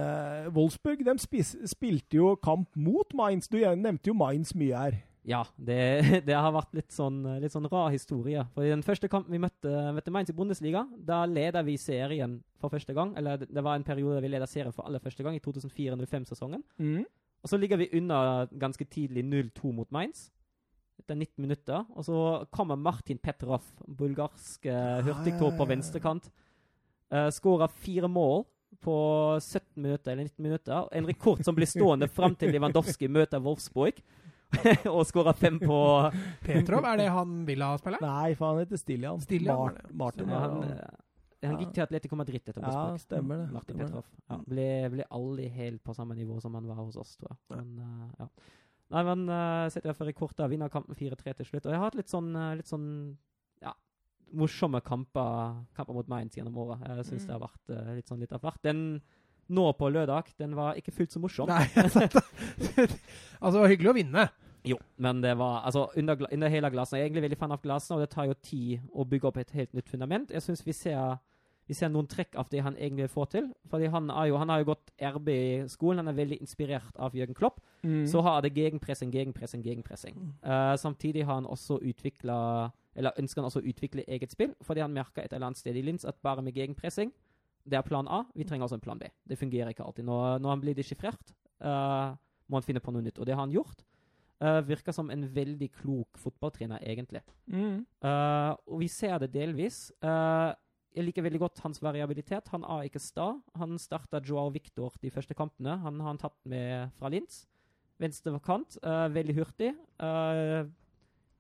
Wolfsburg 0.55 1.05
de 1.05 1.19
spis, 1.19 1.55
spilte 1.69 2.17
jo 2.17 2.35
kamp 2.37 2.69
mot 2.77 3.13
Mainz. 3.15 3.49
Du 3.49 3.59
nevnte 3.59 4.09
jo 4.09 4.15
Mainz 4.15 4.53
mye 4.55 4.77
her. 4.77 5.03
Ja, 5.29 5.43
det, 5.57 5.81
det 6.29 6.37
har 6.37 6.53
vært 6.55 6.75
litt 6.77 6.95
sånn, 6.95 7.23
litt 7.43 7.53
sånn 7.53 7.69
rar 7.71 7.91
historie. 7.93 8.45
For 8.55 8.65
i 8.65 8.73
den 8.73 8.85
første 8.87 9.11
kampen 9.13 9.35
vi 9.35 9.43
møtte, 9.43 9.73
møtte 9.97 10.13
Mainz 10.15 10.33
i 10.33 10.37
Bundesliga, 10.37 10.87
da 10.97 11.23
leda 11.29 11.63
vi 11.67 11.77
serien 11.81 12.39
for 12.61 12.73
første 12.73 12.97
gang. 12.97 13.13
Eller 13.21 13.43
det, 13.45 13.65
var 13.65 13.77
en 13.77 13.87
periode 13.87 14.23
vi 14.25 14.33
leda 14.33 14.49
serien 14.51 14.75
for 14.77 14.89
aller 14.89 15.03
første 15.03 15.27
gang, 15.27 15.37
i 15.37 15.45
2004-05-sesongen. 15.45 16.65
Og 17.41 17.49
så 17.53 17.57
ligger 17.61 17.81
vi 17.81 17.91
unna 17.97 18.47
ganske 18.53 18.85
tidlig 18.85 19.25
0-2 19.25 19.73
mot 19.77 19.91
Mainz. 19.93 20.29
Etter 21.01 21.17
19 21.17 21.41
minutter. 21.41 21.85
Og 21.97 22.05
så 22.05 22.21
kommer 22.53 22.81
Martin 22.81 23.21
Petrov, 23.21 23.65
bulgarsk 23.89 24.69
uh, 24.69 25.01
hurtigtå 25.07 25.53
på 25.57 25.69
venstrekant. 25.69 26.29
Uh, 27.11 27.29
Skåra 27.33 27.69
fire 27.69 28.09
mål 28.09 28.45
på 28.81 28.97
17 29.41 29.83
minutter 29.83 30.13
eller 30.13 30.29
19 30.29 30.43
minutter. 30.43 30.89
En 30.93 31.09
rekord 31.09 31.45
som 31.45 31.57
blir 31.57 31.69
stående 31.69 32.09
fram 32.09 32.37
til 32.39 32.53
Lewandowski 32.55 33.09
møter 33.09 33.43
Wolfsburg. 33.43 33.99
og 34.95 35.05
skåra 35.09 35.33
fem 35.37 35.59
på 35.63 35.77
Petrov, 36.47 36.85
er 36.91 36.97
det 37.03 37.09
han 37.15 37.37
Villa-spilleren? 37.49 38.03
Nei, 38.07 38.33
for 38.39 38.51
han 38.53 38.63
heter 38.65 38.81
Stiljan. 38.81 39.21
Stiljan, 39.23 39.57
Mar. 39.61 39.79
Martin. 40.05 40.29
ja, 40.33 40.41
han, 40.43 40.57
han. 40.63 40.73
eh, 40.75 41.49
han 41.49 41.61
gikk 41.63 41.71
til 41.77 41.85
Atletico 41.87 42.19
Madrid 42.21 42.43
etter 42.43 42.59
Ja, 42.67 42.83
stemmer 43.01 43.45
det, 43.45 43.51
Martin 43.55 43.79
stemmer 43.79 43.87
det. 43.87 44.03
Petrov. 44.03 44.11
Ja, 44.29 44.41
ble, 44.51 44.67
ble 44.97 45.07
aldri 45.17 45.47
helt 45.55 45.83
på 45.87 45.95
samme 45.97 46.17
nivå 46.19 46.41
som 46.43 46.55
han 46.59 46.67
var 46.69 46.83
hos 46.83 46.99
oss, 47.01 47.15
tror 47.21 47.33
jeg. 47.33 47.39
Men, 47.55 47.71
eh, 47.87 48.11
ja. 48.25 48.29
Nei, 48.91 49.05
men 49.07 49.23
uh, 49.31 49.69
setter 49.71 49.87
i 49.87 49.91
hvert 49.93 50.01
fall 50.01 50.09
rekord 50.11 50.33
der. 50.35 50.51
Vinner 50.51 50.69
kampen 50.75 50.97
4-3 50.99 51.37
til 51.39 51.47
slutt. 51.47 51.67
Og 51.69 51.71
jeg 51.73 51.79
har 51.79 51.87
hatt 51.87 51.97
litt 52.01 52.11
sånn, 52.11 52.33
litt 52.59 52.67
sånn 52.67 52.89
ja, 53.63 53.71
morsomme 54.35 54.81
kamper, 54.83 55.61
kamper 55.79 55.95
mot 55.95 56.11
Mainz 56.11 56.35
gjennom 56.35 56.59
året. 56.59 56.83
Jeg 56.89 57.07
syns 57.13 57.23
Mm. 57.23 57.29
det 57.29 57.37
har 57.37 57.45
vært 57.45 57.71
uh, 57.77 57.93
litt 58.01 58.11
sånn 58.11 58.21
litt 58.25 58.35
av 58.35 58.43
hvert. 58.43 58.59
Den 58.67 58.83
nå 59.51 59.67
på 59.79 59.91
lørdag, 59.93 60.31
den 60.41 60.55
var 60.59 60.79
ikke 60.79 60.95
fullt 60.95 61.15
så 61.15 61.23
morsom. 61.23 61.51
Nei, 61.51 61.67
altså, 61.77 63.57
det 63.57 63.63
var 63.63 63.73
hyggelig 63.73 63.93
å 63.93 63.97
vinne. 63.99 64.29
Jo, 64.67 64.77
men 65.01 65.23
det 65.25 65.33
var 65.41 65.63
altså 65.65 65.87
under, 65.97 66.27
under 66.33 66.53
hele 66.53 66.71
glasen. 66.71 66.99
Jeg 66.99 67.05
er 67.05 67.09
egentlig 67.09 67.25
veldig 67.29 67.41
fan 67.41 67.55
av 67.57 67.63
glasene, 67.65 67.97
og 67.97 68.05
det 68.05 68.13
tar 68.13 68.29
jo 68.29 68.37
tid 68.45 68.93
å 68.93 69.07
bygge 69.09 69.29
opp 69.31 69.41
et 69.41 69.55
helt 69.57 69.73
nytt 69.77 69.89
fundament. 69.89 70.33
Jeg 70.35 70.45
syns 70.45 70.65
vi 70.67 70.77
ser 70.77 71.19
vi 71.71 71.77
ser 71.79 71.91
noen 71.93 72.09
trekk 72.11 72.35
av 72.35 72.49
det 72.51 72.65
han 72.67 72.75
egentlig 72.75 73.07
får 73.13 73.29
til. 73.31 73.45
Fordi 73.71 73.87
han, 73.95 74.11
jo, 74.27 74.39
han 74.43 74.51
har 74.51 74.59
jo 74.59 74.73
gått 74.73 74.91
RB 74.99 75.29
i 75.31 75.69
skolen. 75.71 76.03
Han 76.03 76.11
er 76.11 76.19
veldig 76.19 76.41
inspirert 76.43 76.97
av 76.99 77.15
Jørgen 77.15 77.37
Klopp. 77.39 77.61
Mm. 77.87 78.09
Så 78.11 78.25
har 78.27 78.43
det 78.43 78.57
gegenpressing, 78.57 79.13
gegenpressing, 79.15 79.63
gegenpressing. 79.63 80.19
Uh, 80.43 80.75
samtidig 80.75 81.23
har 81.29 81.39
han 81.39 81.47
også 81.47 81.79
utvikla 81.79 82.71
Eller 82.99 83.15
ønsker 83.23 83.39
han 83.39 83.47
også 83.47 83.63
å 83.63 83.69
utvikle 83.71 84.03
eget 84.11 84.33
spill, 84.35 84.51
fordi 84.67 84.83
han 84.83 84.91
merker 84.91 85.23
et 85.23 85.33
eller 85.33 85.47
annet 85.47 85.61
sted 85.61 85.77
i 85.79 85.83
Linz 85.87 86.05
at 86.05 86.19
bare 86.27 86.43
med 86.43 86.59
gegenpressing 86.59 87.13
Det 87.65 87.79
er 87.79 87.87
plan 87.87 88.09
A. 88.09 88.23
Vi 88.35 88.47
trenger 88.49 88.67
også 88.67 88.79
en 88.79 88.85
plan 88.85 88.99
B. 89.01 89.11
Det 89.29 89.39
fungerer 89.39 89.73
ikke 89.73 89.85
alltid. 89.85 90.07
Når, 90.09 90.41
når 90.41 90.55
han 90.55 90.63
blir 90.63 90.79
deschiffrert, 90.79 91.35
uh, 91.65 92.17
må 92.49 92.61
han 92.61 92.67
finne 92.67 92.83
på 92.83 92.95
noe 92.95 93.05
nytt. 93.05 93.21
Og 93.21 93.29
det 93.29 93.37
har 93.37 93.45
han 93.45 93.55
gjort. 93.55 93.85
Uh, 94.41 94.63
virker 94.65 94.97
som 94.97 95.13
en 95.13 95.27
veldig 95.35 95.69
klok 95.83 96.19
fotballtrener, 96.19 96.81
egentlig. 96.81 97.21
Mm. 97.53 97.85
Uh, 98.05 98.57
og 98.67 98.81
vi 98.81 98.89
ser 98.89 99.21
det 99.21 99.33
delvis. 99.35 99.91
Uh, 100.01 100.57
jeg 100.97 101.07
liker 101.07 101.23
veldig 101.23 101.43
godt 101.45 101.61
hans 101.63 101.79
variabilitet. 101.83 102.49
Han 102.51 102.65
er 102.67 102.89
ikke 102.89 103.03
sta. 103.03 103.35
Han 103.61 103.79
starta 103.79 104.23
Joao 104.27 104.51
Victor 104.51 104.97
de 105.03 105.13
første 105.15 105.37
kampene. 105.39 105.77
Han 105.85 106.01
har 106.01 106.15
han 106.15 106.19
tatt 106.19 106.39
med 106.51 106.91
fra 106.99 107.13
Linz. 107.13 107.45
Venstre 108.01 108.41
kant, 108.41 108.79
eh, 108.83 109.09
veldig 109.13 109.37
hurtig. 109.37 109.75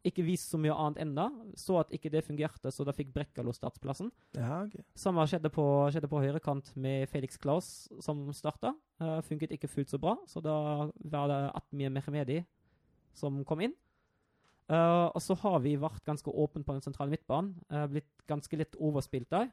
Eh, 0.01 0.11
ikke 0.11 0.25
vist 0.25 0.51
så 0.51 0.59
mye 0.61 0.75
annet 0.75 1.01
enda, 1.03 1.31
Så 1.57 1.79
at 1.79 1.91
ikke 1.91 2.11
det 2.11 2.25
fungerte, 2.25 2.71
så 2.71 2.85
da 2.85 2.93
fikk 2.93 3.13
Brekkalo 3.13 3.53
startplassen. 3.53 4.11
Ja, 4.35 4.65
okay. 4.65 4.83
Samme 4.95 5.27
skjedde 5.27 5.51
på, 5.51 5.91
skjedde 5.91 6.09
på 6.09 6.21
høyre 6.21 6.41
kant 6.41 6.75
med 6.77 7.09
Felix 7.09 7.37
Klaus, 7.37 7.89
som 8.01 8.33
starta. 8.33 8.75
Uh, 9.01 9.21
funket 9.23 9.53
ikke 9.53 9.69
fullt 9.69 9.91
så 9.91 9.99
bra, 9.99 10.17
så 10.27 10.41
da 10.41 10.91
var 11.05 11.29
det 11.29 11.41
Atmir 11.55 11.91
Mehmedi 11.91 12.45
som 13.13 13.45
kom 13.45 13.61
inn. 13.61 13.75
Uh, 14.71 15.11
og 15.11 15.21
så 15.21 15.35
har 15.35 15.59
vi 15.61 15.75
vært 15.77 16.05
ganske 16.07 16.31
åpne 16.31 16.63
på 16.63 16.73
den 16.73 16.83
sentrale 16.83 17.11
midtbanen. 17.11 17.57
Uh, 17.73 17.87
blitt 17.91 18.11
ganske 18.31 18.57
litt 18.57 18.77
overspilt 18.79 19.31
der. 19.31 19.51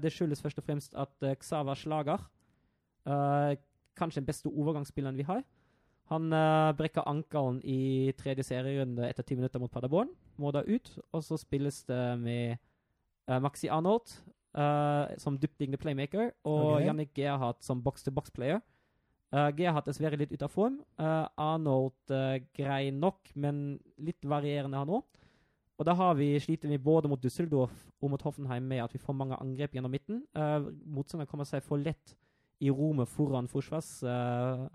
Det 0.00 0.12
skyldes 0.12 0.42
først 0.42 0.58
og 0.58 0.64
fremst 0.64 0.94
at 0.96 1.24
Xaver 1.40 1.76
Slager, 1.76 2.22
kanskje 3.96 4.20
den 4.20 4.26
beste 4.28 4.48
overgangsspilleren 4.48 5.16
vi 5.16 5.24
har, 5.24 5.42
han 6.08 6.32
uh, 6.32 6.72
brekker 6.76 7.04
ankelen 7.08 7.60
i 7.68 8.12
tredje 8.16 8.46
serierunde 8.48 9.04
etter 9.08 9.26
ti 9.26 9.36
minutter 9.36 9.60
mot 9.60 9.72
Paderborn. 9.72 10.10
Må 10.40 10.52
da 10.54 10.64
ut, 10.64 10.90
og 11.12 11.24
så 11.24 11.36
spilles 11.40 11.82
det 11.88 12.00
med 12.22 12.56
uh, 13.28 13.36
Maxi 13.44 13.68
Arnold 13.68 14.14
uh, 14.56 15.12
som 15.20 15.36
dyptliggende 15.40 15.80
playmaker, 15.80 16.32
og 16.48 16.78
Ok. 16.78 16.86
Jannik 16.86 17.14
Gerhardt 17.16 17.64
som 17.64 17.82
box-to-box-player. 17.84 18.62
Uh, 19.28 19.50
Gerhardt 19.52 19.84
er 19.84 19.92
dessverre 19.92 20.20
litt 20.20 20.32
ute 20.32 20.48
av 20.48 20.52
form. 20.54 20.80
Arnold 20.96 22.16
grei 22.56 22.88
nok, 22.90 23.28
men 23.36 23.78
litt 24.00 24.24
varierende 24.24 24.80
han 24.80 24.96
òg. 25.00 25.04
Og 25.78 25.86
da 25.86 25.94
har 25.94 26.16
vi, 26.18 26.32
sliter 26.42 26.70
vi 26.72 26.78
både 26.82 27.08
mot 27.10 27.20
Düsseldorf 27.22 27.74
og 28.02 28.10
mot 28.10 28.22
Hoffenheim 28.26 28.64
med 28.66 28.82
at 28.82 28.94
vi 28.94 28.98
får 28.98 29.14
mange 29.14 29.36
angrep 29.38 29.76
gjennom 29.76 29.92
midten. 29.94 30.24
Uh, 30.34 30.72
Motstanderen 30.90 31.30
kommer 31.30 31.46
seg 31.46 31.62
for 31.62 31.78
lett 31.78 32.16
i 32.58 32.72
rommet 32.74 33.06
foran 33.06 33.46
forsvars, 33.46 34.00
uh, 34.02 34.66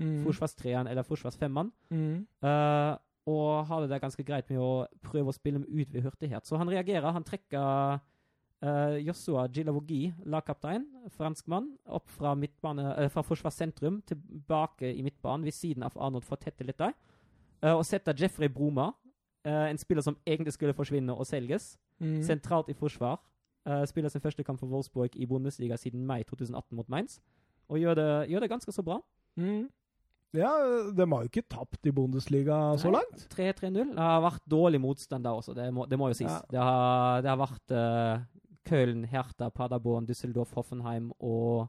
Mm. 0.00 0.22
forsvarstreeren 0.24 0.86
eller 0.88 1.02
forsvarsfemmeren. 1.06 1.72
Mm. 1.90 2.26
Uh, 2.42 2.96
og 3.26 3.66
har 3.68 3.84
det 3.86 4.00
ganske 4.02 4.24
greit 4.26 4.48
med 4.50 4.58
å 4.58 4.86
prøve 5.04 5.28
å 5.30 5.34
spille 5.36 5.60
dem 5.60 5.68
ut 5.68 5.92
ved 5.92 6.02
hurtighet. 6.02 6.46
Så 6.48 6.56
han 6.58 6.68
reagerer. 6.72 7.12
Han 7.14 7.22
trekker 7.22 8.00
uh, 8.62 8.96
Joshua 8.98 9.44
Gilavogi, 9.52 10.12
lagkaptein, 10.26 10.86
franskmann, 11.14 11.68
opp 11.86 12.08
fra, 12.10 12.34
midtbane, 12.34 12.82
uh, 12.98 13.08
fra 13.12 13.22
forsvarssentrum 13.22 14.00
tilbake 14.08 14.90
i 14.90 15.02
midtbanen 15.06 15.44
ved 15.46 15.54
siden 15.54 15.82
av 15.86 15.94
Arnold 15.96 16.24
for 16.26 16.34
å 16.36 16.42
tette 16.42 16.66
litt 16.66 16.78
der. 16.82 16.96
Uh, 17.62 17.76
og 17.76 17.84
setter 17.86 18.16
Jeffrey 18.18 18.48
Broma, 18.48 18.92
en 19.44 19.78
spiller 19.78 20.02
som 20.06 20.14
egentlig 20.22 20.52
skulle 20.54 20.74
forsvinne 20.74 21.14
og 21.18 21.26
selges, 21.26 21.76
Mm. 22.02 22.20
sentralt 22.22 22.68
i 22.70 22.74
forsvar. 22.74 23.18
Spiller 23.86 24.08
sin 24.10 24.20
første 24.20 24.42
kamp 24.42 24.58
for 24.58 24.66
Wolfsburg 24.66 25.14
i 25.14 25.26
Bundesliga 25.26 25.76
siden 25.78 26.02
mai 26.06 26.22
2018 26.24 26.74
mot 26.76 26.88
Mainz. 26.88 27.20
Og 27.68 27.78
gjør 27.78 27.94
det, 27.94 28.28
gjør 28.30 28.40
det 28.40 28.50
ganske 28.50 28.72
så 28.74 28.82
bra. 28.82 28.96
Mm. 29.36 29.68
Ja, 30.32 30.50
de 30.96 31.04
har 31.04 31.24
jo 31.24 31.28
ikke 31.28 31.44
tapt 31.44 31.86
i 31.88 31.92
Bundesliga 31.92 32.56
så 32.80 32.92
langt. 32.92 33.26
3-3-0. 33.34 33.92
Det 33.92 34.00
har 34.00 34.22
vært 34.24 34.44
dårlig 34.48 34.80
motstand 34.80 35.26
da 35.26 35.34
også, 35.36 35.52
det 35.56 35.68
må, 35.74 35.84
det 35.90 35.98
må 36.00 36.08
jo 36.08 36.16
sies. 36.16 36.32
Ja. 36.32 36.40
Det, 36.48 36.62
har, 36.62 37.20
det 37.24 37.32
har 37.32 37.40
vært 37.42 37.74
uh, 37.76 38.24
Köln, 38.68 39.04
Hertha, 39.10 39.50
Paderborn, 39.52 40.08
Düsseldorf, 40.08 40.54
Hoffenheim 40.56 41.10
og 41.20 41.68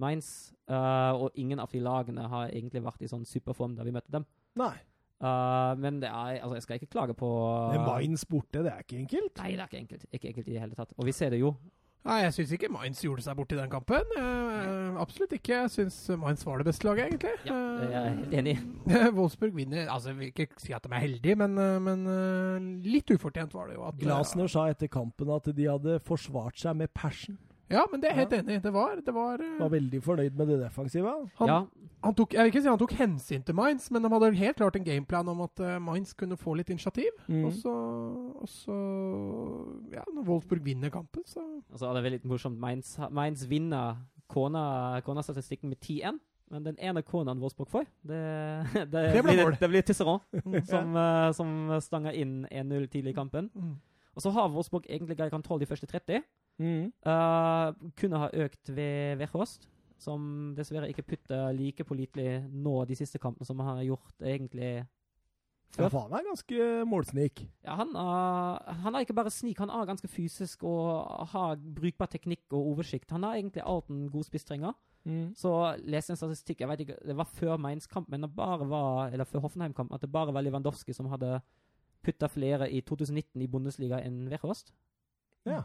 Mainz. 0.00 0.52
Uh, 0.70 1.26
og 1.26 1.38
ingen 1.40 1.60
av 1.60 1.74
de 1.74 1.82
lagene 1.82 2.26
har 2.30 2.50
egentlig 2.50 2.84
vært 2.84 3.02
i 3.04 3.10
sånn 3.10 3.26
superform 3.28 3.74
da 3.78 3.86
vi 3.86 3.94
møtte 3.94 4.14
dem. 4.14 4.26
Nei. 4.60 4.76
Uh, 5.24 5.72
men 5.80 5.98
det 6.02 6.10
er, 6.10 6.40
altså, 6.42 6.58
jeg 6.58 6.66
skal 6.66 6.80
ikke 6.80 6.92
klage 6.92 7.14
på 7.16 7.28
Men 7.72 7.86
Mainz 7.86 8.26
borte, 8.28 8.62
det 8.62 8.70
er 8.72 8.86
ikke 8.86 9.00
enkelt. 9.02 9.38
Nei, 9.40 9.54
det 9.54 9.62
er 9.64 9.70
ikke 9.70 9.82
enkelt. 9.82 10.06
Ikke 10.12 10.30
enkelt 10.30 10.50
i 10.50 10.54
det 10.54 10.62
hele 10.62 10.78
tatt. 10.78 10.94
Og 10.98 11.08
vi 11.08 11.16
ser 11.16 11.34
det 11.34 11.42
jo. 11.42 11.54
Nei, 12.04 12.18
jeg 12.20 12.34
syns 12.36 12.50
ikke 12.52 12.68
Mainz 12.68 12.98
gjorde 13.00 13.22
seg 13.24 13.36
bort 13.38 13.52
i 13.54 13.56
den 13.56 13.70
kampen. 13.72 14.10
Uh, 14.12 14.98
absolutt 15.00 15.32
ikke. 15.32 15.62
Jeg 15.62 15.70
syns 15.72 15.96
Mainz 16.20 16.42
var 16.44 16.60
det 16.60 16.66
beste 16.68 16.84
laget, 16.84 17.14
egentlig. 17.14 17.32
Ja, 17.48 17.60
jeg 17.80 17.94
er 17.96 18.18
helt 18.18 18.34
enig. 18.42 18.54
Eh, 18.90 19.06
Wolfsburg 19.16 19.56
vinner 19.56 19.88
Altså, 19.88 20.12
jeg 20.12 20.18
vil 20.18 20.28
ikke 20.34 20.60
si 20.60 20.74
at 20.76 20.84
de 20.84 20.92
er 20.92 21.00
heldige, 21.06 21.38
men, 21.40 21.56
eh, 21.56 21.78
men 21.80 22.04
uh, 22.04 22.66
litt 22.84 23.08
ufortjent 23.14 23.56
var 23.56 23.72
det 23.72 23.78
jo. 23.78 23.86
At, 23.88 23.96
Glasner 24.02 24.52
sa 24.52 24.66
etter 24.68 24.92
kampen 24.92 25.32
at 25.32 25.48
de 25.48 25.70
hadde 25.70 25.96
forsvart 26.04 26.60
seg 26.60 26.76
med 26.82 26.92
passion. 26.92 27.40
Ja, 27.70 27.86
men 27.90 28.00
det 28.00 28.10
er 28.10 28.14
jeg 28.14 28.26
helt 28.28 28.32
enig 28.44 28.56
i. 28.58 28.60
Det 28.60 28.72
var, 28.74 28.96
det 29.00 29.14
var 29.14 29.40
eh, 29.40 29.54
Var 29.58 29.70
veldig 29.72 30.00
fornøyd 30.04 30.34
med 30.36 30.48
det 30.52 30.58
defensive. 30.60 31.12
han, 31.38 31.48
Ja, 31.48 31.58
han 32.04 32.14
tok, 32.14 32.34
Jeg 32.36 32.44
vil 32.44 32.52
ikke 32.52 32.62
si 32.62 32.68
han 32.68 32.78
tok 32.78 32.92
hensyn 32.98 33.42
til 33.46 33.54
Mainz, 33.56 33.86
men 33.90 34.02
de 34.04 34.10
hadde 34.12 34.30
helt 34.36 34.56
klart 34.58 34.76
en 34.76 34.84
gameplan 34.84 35.28
om 35.32 35.40
at 35.46 35.60
eh, 35.64 35.78
Mainz 35.80 36.12
kunne 36.12 36.36
få 36.36 36.54
litt 36.58 36.68
initiativ. 36.70 37.08
Mm. 37.26 37.44
Og 37.48 37.52
så, 37.56 37.72
og 38.42 38.48
så 38.52 38.76
Ja, 39.94 40.04
når 40.12 40.26
Wolfsburg 40.28 40.64
vinner 40.64 40.90
kampen, 40.92 41.24
så 41.26 41.40
og 41.72 41.78
så 41.80 41.88
er 41.88 41.94
det 41.98 42.04
veldig 42.04 42.20
morsomt. 42.28 42.58
Mainz, 42.60 42.98
Mainz 43.10 43.46
vinner 43.50 43.96
kona- 44.28 45.00
kona-statistikken 45.06 45.68
med 45.72 45.80
10-1. 45.80 46.20
Men 46.52 46.62
den 46.68 46.76
ene 46.78 47.00
konaen 47.02 47.40
Wolfsburg 47.40 47.70
får, 47.72 47.86
det, 48.04 48.20
det, 48.92 48.92
Det 48.92 49.22
ble 49.24 49.32
blir, 49.32 49.44
mål. 49.46 49.56
det 49.60 49.68
blir 49.72 49.82
Tisserand 49.82 50.20
som, 50.68 50.94
eh, 51.00 51.32
som 51.32 51.80
stanger 51.80 52.12
inn 52.20 52.44
1-0 52.52 52.88
tidlig 52.92 53.14
i 53.14 53.16
kampen. 53.16 53.50
mm. 53.54 53.74
Og 54.14 54.22
så 54.22 54.30
har 54.30 54.46
Wolfsburg 54.52 54.84
egentlig 54.86 55.16
grei 55.18 55.26
kontroll 55.32 55.58
de 55.58 55.66
første 55.66 55.86
30. 55.90 56.20
Mm. 56.62 56.92
Uh, 57.02 57.72
kunne 57.98 58.20
ha 58.22 58.28
økt 58.44 58.70
ved 58.76 59.18
Wechost, 59.18 59.68
som 59.98 60.52
dessverre 60.56 60.88
ikke 60.92 61.02
putter 61.06 61.48
like 61.56 61.82
pålitelig 61.86 62.44
nå 62.52 62.84
de 62.86 62.94
siste 62.98 63.18
kampene 63.18 63.46
som 63.48 63.58
han 63.64 63.80
har 63.80 63.88
gjort 63.88 64.22
egentlig 64.22 64.84
Ja, 65.74 65.88
for 65.88 66.04
han 66.04 66.12
er 66.14 66.26
ganske 66.28 66.66
målsnik. 66.86 67.40
Ja, 67.64 67.74
han, 67.80 67.90
er- 67.98 68.74
han 68.84 68.94
er 68.94 69.02
ikke 69.02 69.16
bare 69.16 69.32
snik, 69.34 69.58
han 69.58 69.70
er 69.74 69.88
ganske 69.88 70.06
fysisk 70.06 70.62
og 70.62 71.26
har 71.32 71.56
brukbar 71.56 72.06
teknikk 72.12 72.44
og 72.54 72.68
oversikt. 72.74 73.10
Han 73.10 73.24
har 73.26 73.34
egentlig 73.40 73.64
alt 73.66 73.88
en 73.90 74.04
god 74.12 74.24
spiss 74.28 74.44
trenger. 74.46 74.76
Mm. 75.04 75.32
Så 75.36 75.50
leste 75.82 76.14
en 76.14 76.16
statistikk, 76.20 76.60
jeg 76.62 76.68
vet 76.70 76.80
ikke, 76.84 77.00
det 77.04 77.16
var 77.18 77.26
før 77.26 77.58
Mainz-kamp, 77.58 78.06
men 78.08 78.22
det 78.22 78.30
bare 78.36 78.68
var, 78.70 79.10
eller 79.12 79.26
før 79.28 79.42
Hoffenheim-kamp, 79.48 79.90
at 79.92 80.00
det 80.06 80.12
bare 80.12 80.32
var 80.32 80.46
Lewandowski 80.46 80.94
som 80.94 81.10
hadde 81.10 81.40
putta 82.04 82.28
flere 82.30 82.70
i 82.70 82.80
2019 82.80 83.42
i 83.42 83.48
Bundesliga 83.50 83.98
enn 84.04 84.28
Wechost. 84.30 84.70
Ja. 85.48 85.64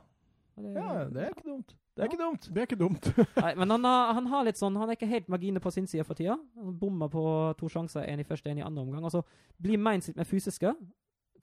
Og 0.59 0.65
det- 0.67 0.75
ja, 0.75 1.05
det 1.07 1.23
er 1.23 1.33
ikke 1.33 1.47
dumt. 1.47 1.75
Det 1.95 2.05
er 2.05 2.11
ikke 2.11 2.21
dumt. 2.23 2.45
Det 2.47 2.61
er 2.61 2.67
ikke 2.67 2.79
dumt. 2.79 3.07
Nei, 3.43 3.53
men 3.59 3.73
han 3.73 3.83
har, 3.83 4.13
han 4.15 4.27
har 4.31 4.45
litt 4.47 4.59
sånn, 4.59 4.77
han 4.79 4.91
er 4.91 4.95
ikke 4.95 5.09
helt 5.09 5.27
marginer 5.31 5.63
på 5.63 5.71
sin 5.75 5.87
side 5.87 6.05
for 6.07 6.15
tida. 6.15 6.37
Han 6.55 6.77
bommer 6.79 7.11
på 7.11 7.23
to 7.59 7.67
sjanser, 7.71 8.05
en 8.07 8.21
i 8.23 8.27
første, 8.27 8.47
en 8.51 8.61
i 8.61 8.63
andre 8.63 8.85
omgang. 8.85 9.03
Og 9.07 9.11
så 9.11 9.23
blir 9.59 9.81
Mainz 9.81 10.07
litt 10.07 10.19
mer 10.19 10.27
fysiske. 10.29 10.71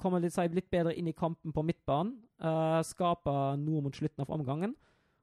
Kommer 0.00 0.20
litt, 0.20 0.32
seg 0.32 0.54
litt 0.56 0.70
bedre 0.72 0.94
inn 0.96 1.08
i 1.08 1.16
kampen 1.16 1.52
på 1.52 1.64
midtbanen. 1.64 2.14
Uh, 2.40 2.80
skaper 2.84 3.56
noe 3.60 3.84
mot 3.84 3.96
slutten 3.96 4.24
av 4.24 4.32
omgangen. 4.32 4.74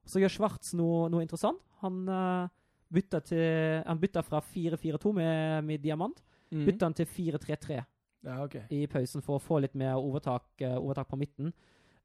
Så 0.06 0.22
gjør 0.22 0.34
Schwartz 0.36 0.74
noe, 0.78 1.08
noe 1.14 1.26
interessant. 1.26 1.62
Han 1.82 2.04
uh, 2.10 2.48
bytter, 2.94 3.26
til, 3.26 3.44
han 3.88 4.02
bytter 4.02 4.26
fra 4.28 4.42
4-4-2 4.54 5.14
med, 5.18 5.64
med 5.66 5.82
diamant. 5.86 6.22
Mm. 6.54 6.66
Bytter 6.68 6.90
han 6.90 6.98
til 6.98 7.10
4-3-3 7.10 7.80
Ja, 8.24 8.38
okay. 8.44 8.68
i 8.70 8.86
pausen 8.88 9.24
for 9.26 9.40
å 9.40 9.42
få 9.42 9.58
litt 9.64 9.74
mer 9.80 9.98
overtak, 9.98 10.46
uh, 10.62 10.78
overtak 10.78 11.10
på 11.10 11.18
midten. 11.22 11.54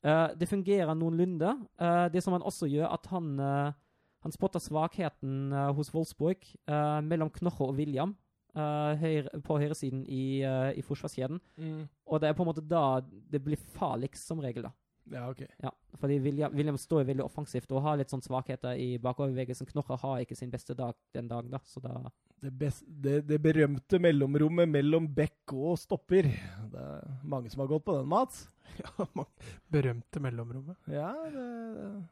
Eh, 0.07 0.29
det 0.39 0.49
fungerer 0.49 0.95
noenlunde. 0.95 1.55
Uh, 1.81 2.07
det 2.12 2.23
som 2.23 2.37
han 2.37 2.45
også 2.47 2.69
gjør, 2.70 2.87
at 2.95 3.07
han, 3.11 3.35
uh, 3.41 3.73
han 4.23 4.35
spotter 4.35 4.62
svakheten 4.62 5.53
hos 5.75 5.93
Wolfsburg 5.95 6.43
mellom 7.07 7.31
Knoche 7.31 7.66
og 7.66 7.77
William 7.79 8.16
høyre, 8.99 9.39
på 9.45 9.59
høyresiden 9.61 10.01
i, 10.11 10.43
uh, 10.43 10.73
i 10.75 10.83
forsvarskjeden. 10.83 11.39
Mm. 11.57 11.85
Og 12.07 12.20
det 12.20 12.29
er 12.29 12.35
på 12.35 12.43
en 12.43 12.49
måte 12.49 12.65
da 12.65 13.01
det 13.07 13.39
blir 13.45 13.61
farligst, 13.77 14.27
som 14.27 14.41
regel. 14.43 14.66
da. 14.66 14.73
Ja, 15.12 15.24
ok. 15.30 15.43
Ja, 15.64 15.70
fordi 16.01 16.18
William, 16.20 16.52
William 16.55 16.76
står 16.78 17.06
veldig 17.09 17.24
offensivt 17.24 17.70
og 17.72 17.82
har 17.86 17.97
litt 18.01 18.10
sånn 18.12 18.24
svakheter 18.24 18.76
i 18.76 18.98
bakoverbevegelsen. 19.02 19.68
Knoche 19.70 19.97
har 20.02 20.20
ikke 20.24 20.36
sin 20.36 20.51
beste 20.52 20.76
dag 20.76 20.93
den 21.16 21.30
dagen, 21.30 21.51
da, 21.55 21.60
så 21.64 21.80
da 21.85 21.94
Det, 22.39 22.52
best, 22.55 22.85
det, 22.86 23.22
det 23.26 23.40
berømte 23.43 23.98
mellomrommet 23.98 24.68
mellom 24.70 25.09
bekk 25.16 25.55
og 25.56 25.78
stopper. 25.80 26.28
Det 26.70 26.85
er 26.85 27.09
mange 27.24 27.51
som 27.51 27.64
har 27.64 27.70
gått 27.72 27.86
på 27.89 27.97
den, 27.97 28.06
Mats. 28.12 28.44
ja, 28.85 29.24
berømte 29.72 30.20
mellomrommet. 30.22 30.76
Ja, 30.93 31.09
det, 31.32 31.47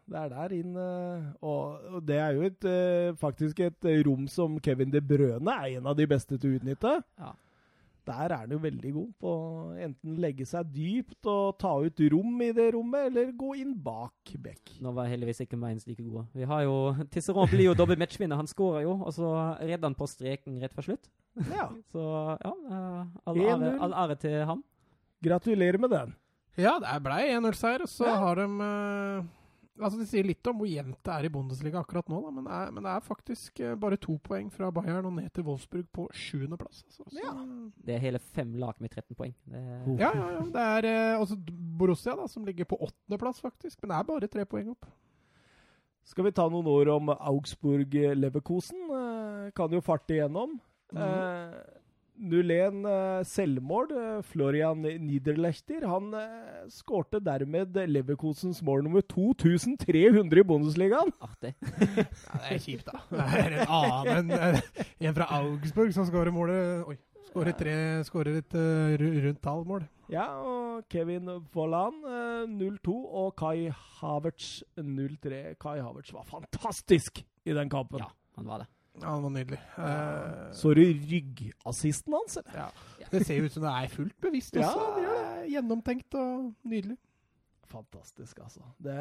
det 0.08 0.22
er 0.24 0.32
der 0.32 0.54
inn. 0.56 0.74
eh, 0.80 1.26
Og, 1.44 1.90
og 1.98 2.06
det 2.08 2.16
er 2.18 2.32
jo 2.34 2.46
et, 2.48 2.64
eh, 2.66 3.12
faktisk 3.20 3.60
et 3.60 3.90
rom 4.08 4.26
som 4.32 4.56
Kevin 4.64 4.90
De 4.90 5.04
Brøne 5.04 5.52
er 5.52 5.76
en 5.76 5.86
av 5.92 5.98
de 6.00 6.08
beste 6.10 6.38
til 6.40 6.54
å 6.56 6.58
utnytte. 6.62 6.96
Ja. 7.20 7.34
Der 8.06 8.30
er 8.30 8.36
han 8.44 8.52
jo 8.54 8.58
veldig 8.62 8.92
god 8.94 9.08
på 9.18 9.30
å 9.34 9.76
enten 9.82 10.16
legge 10.22 10.44
seg 10.46 10.68
dypt 10.70 11.26
og 11.26 11.56
ta 11.58 11.72
ut 11.82 12.02
rom 12.12 12.36
i 12.46 12.52
det 12.54 12.68
rommet, 12.76 13.08
eller 13.10 13.32
gå 13.34 13.54
inn 13.58 13.72
bak 13.82 14.30
bekk. 14.44 14.76
Nå 14.84 14.92
var 14.94 15.08
heldigvis 15.10 15.40
ikke 15.42 15.58
Mainz 15.58 15.86
like 15.88 16.04
gode. 16.06 16.22
Vi 16.38 16.46
har 16.46 16.62
jo, 16.62 16.76
Tisseron 17.12 17.50
blir 17.50 17.66
jo 17.72 17.74
dobbel 17.74 17.98
matchvinner. 17.98 18.38
Han 18.38 18.46
skårer 18.46 18.84
jo, 18.86 18.94
og 19.02 19.10
så 19.16 19.32
redder 19.58 19.88
han 19.90 19.98
på 19.98 20.06
streken 20.10 20.60
rett 20.62 20.76
før 20.76 20.86
slutt. 20.92 21.10
Ja, 21.50 21.66
Så 21.92 22.04
ja, 22.40 22.52
eh, 22.70 23.02
all, 23.26 23.42
ære, 23.42 23.72
all 23.88 23.96
ære 24.06 24.18
til 24.22 24.38
ham. 24.48 24.62
gratulerer 25.26 25.78
med 25.82 25.90
den. 25.90 26.14
Ja, 26.56 26.78
det 26.80 26.94
blei 27.04 27.26
1-0-seier, 27.34 27.82
og 27.84 27.90
så 27.92 28.06
Ja. 28.08 28.14
har 28.22 28.38
de 28.38 28.46
eh, 28.64 29.26
Altså, 29.76 29.98
Det 30.00 30.06
sier 30.08 30.24
litt 30.24 30.48
om 30.48 30.56
hvor 30.60 30.68
jevnt 30.70 30.98
det 31.04 31.12
er 31.12 31.26
i 31.28 31.30
Bundesliga 31.32 31.82
akkurat 31.82 32.08
nå, 32.08 32.20
da, 32.24 32.30
men, 32.32 32.46
det 32.48 32.58
er, 32.58 32.70
men 32.72 32.86
det 32.86 32.92
er 32.94 33.04
faktisk 33.04 33.60
eh, 33.60 33.74
bare 33.80 33.98
to 34.00 34.16
poeng 34.24 34.48
fra 34.52 34.70
Bayern 34.74 35.08
og 35.08 35.16
ned 35.18 35.28
til 35.36 35.44
Wolfsburg 35.44 35.88
på 35.92 36.06
sjuendeplass. 36.16 36.84
Altså. 36.88 37.04
Ja. 37.18 37.34
Det 37.84 37.96
er 37.96 38.04
hele 38.04 38.20
fem 38.22 38.54
lag 38.60 38.78
med 38.80 38.94
13 38.94 39.18
poeng. 39.18 39.34
Det, 39.44 39.64
Ja, 40.00 40.12
ja, 40.16 40.28
ja. 40.38 40.44
Det 40.54 40.68
er 40.76 40.88
eh, 40.92 41.20
også 41.20 41.36
Borussia, 41.78 42.16
da, 42.16 42.28
som 42.32 42.46
ligger 42.48 42.68
på 42.68 42.78
åttendeplass, 42.88 43.42
faktisk. 43.44 43.82
Men 43.82 43.92
det 43.92 43.98
er 43.98 44.08
bare 44.14 44.32
tre 44.32 44.46
poeng 44.48 44.72
opp. 44.72 44.88
Skal 46.06 46.28
vi 46.28 46.30
ta 46.38 46.44
noen 46.48 46.68
ord 46.70 46.88
om 46.94 47.10
Augsburg-Leverkosen? 47.16 48.84
Eh, 48.96 49.48
kan 49.58 49.72
jo 49.74 49.82
farte 49.84 50.14
igjennom. 50.14 50.56
Eh, 50.94 51.56
0-1 52.20 52.86
eh, 52.90 53.24
selvmål. 53.28 53.90
Eh, 53.92 54.20
Florian 54.30 54.82
Niederlechter 54.82 55.86
han 55.88 56.12
eh, 56.16 56.68
skårte 56.72 57.20
dermed 57.24 57.76
Leverkosens 57.88 58.62
mål 58.66 58.86
nummer 58.86 59.04
2300 59.04 60.40
i 60.40 60.46
Bundesligaen. 60.46 61.12
artig. 61.20 61.54
Ja, 61.96 62.38
det 62.40 62.54
er 62.54 62.62
kjipt, 62.62 62.88
da. 62.88 63.02
Det 63.10 63.26
er 63.40 63.54
en 63.56 63.74
annen 63.80 64.62
En 65.00 65.14
fra 65.16 65.26
Augsburg 65.38 65.92
som 65.94 66.06
skårer 66.08 66.34
målet 66.34 66.88
Oi. 66.88 66.96
Skårer, 67.26 67.52
tre, 67.58 67.72
skårer 68.06 68.38
et 68.40 68.54
uh, 68.56 68.94
rundt 68.96 69.42
tall-mål. 69.44 69.82
Ja, 70.08 70.24
og 70.40 70.86
Kevin 70.92 71.28
Vollan 71.52 71.98
eh, 72.06 72.46
0-2 72.48 72.94
og 72.94 73.34
Kai 73.36 73.66
Havertz 73.98 74.62
0-3. 74.78 75.56
Kai 75.60 75.80
Havertz 75.82 76.14
var 76.14 76.24
fantastisk 76.30 77.20
i 77.44 77.56
den 77.56 77.68
kampen. 77.72 78.00
Ja, 78.00 78.08
han 78.38 78.48
var 78.48 78.62
det. 78.62 78.70
Ja, 79.02 79.12
det 79.14 79.22
var 79.22 79.32
nydelig. 79.34 79.58
Uh, 79.76 80.52
Så 80.56 80.72
du 80.74 80.80
ryggassisten 80.82 82.14
hans, 82.16 82.36
eller? 82.40 82.60
ja. 82.64 82.68
Det 83.10 83.20
ser 83.26 83.36
jo 83.38 83.44
ut 83.46 83.52
som 83.54 83.62
det 83.62 83.70
er 83.70 83.90
fullt 83.92 84.16
bevisst 84.20 84.56
Ja, 84.56 84.70
også. 84.72 84.86
det 84.96 85.02
gjør 85.04 85.18
Det 85.20 85.26
er 85.42 85.50
Gjennomtenkt 85.52 86.14
og 86.18 86.54
nydelig. 86.66 86.96
Fantastisk, 87.66 88.38
altså. 88.42 88.62
Det 88.82 88.94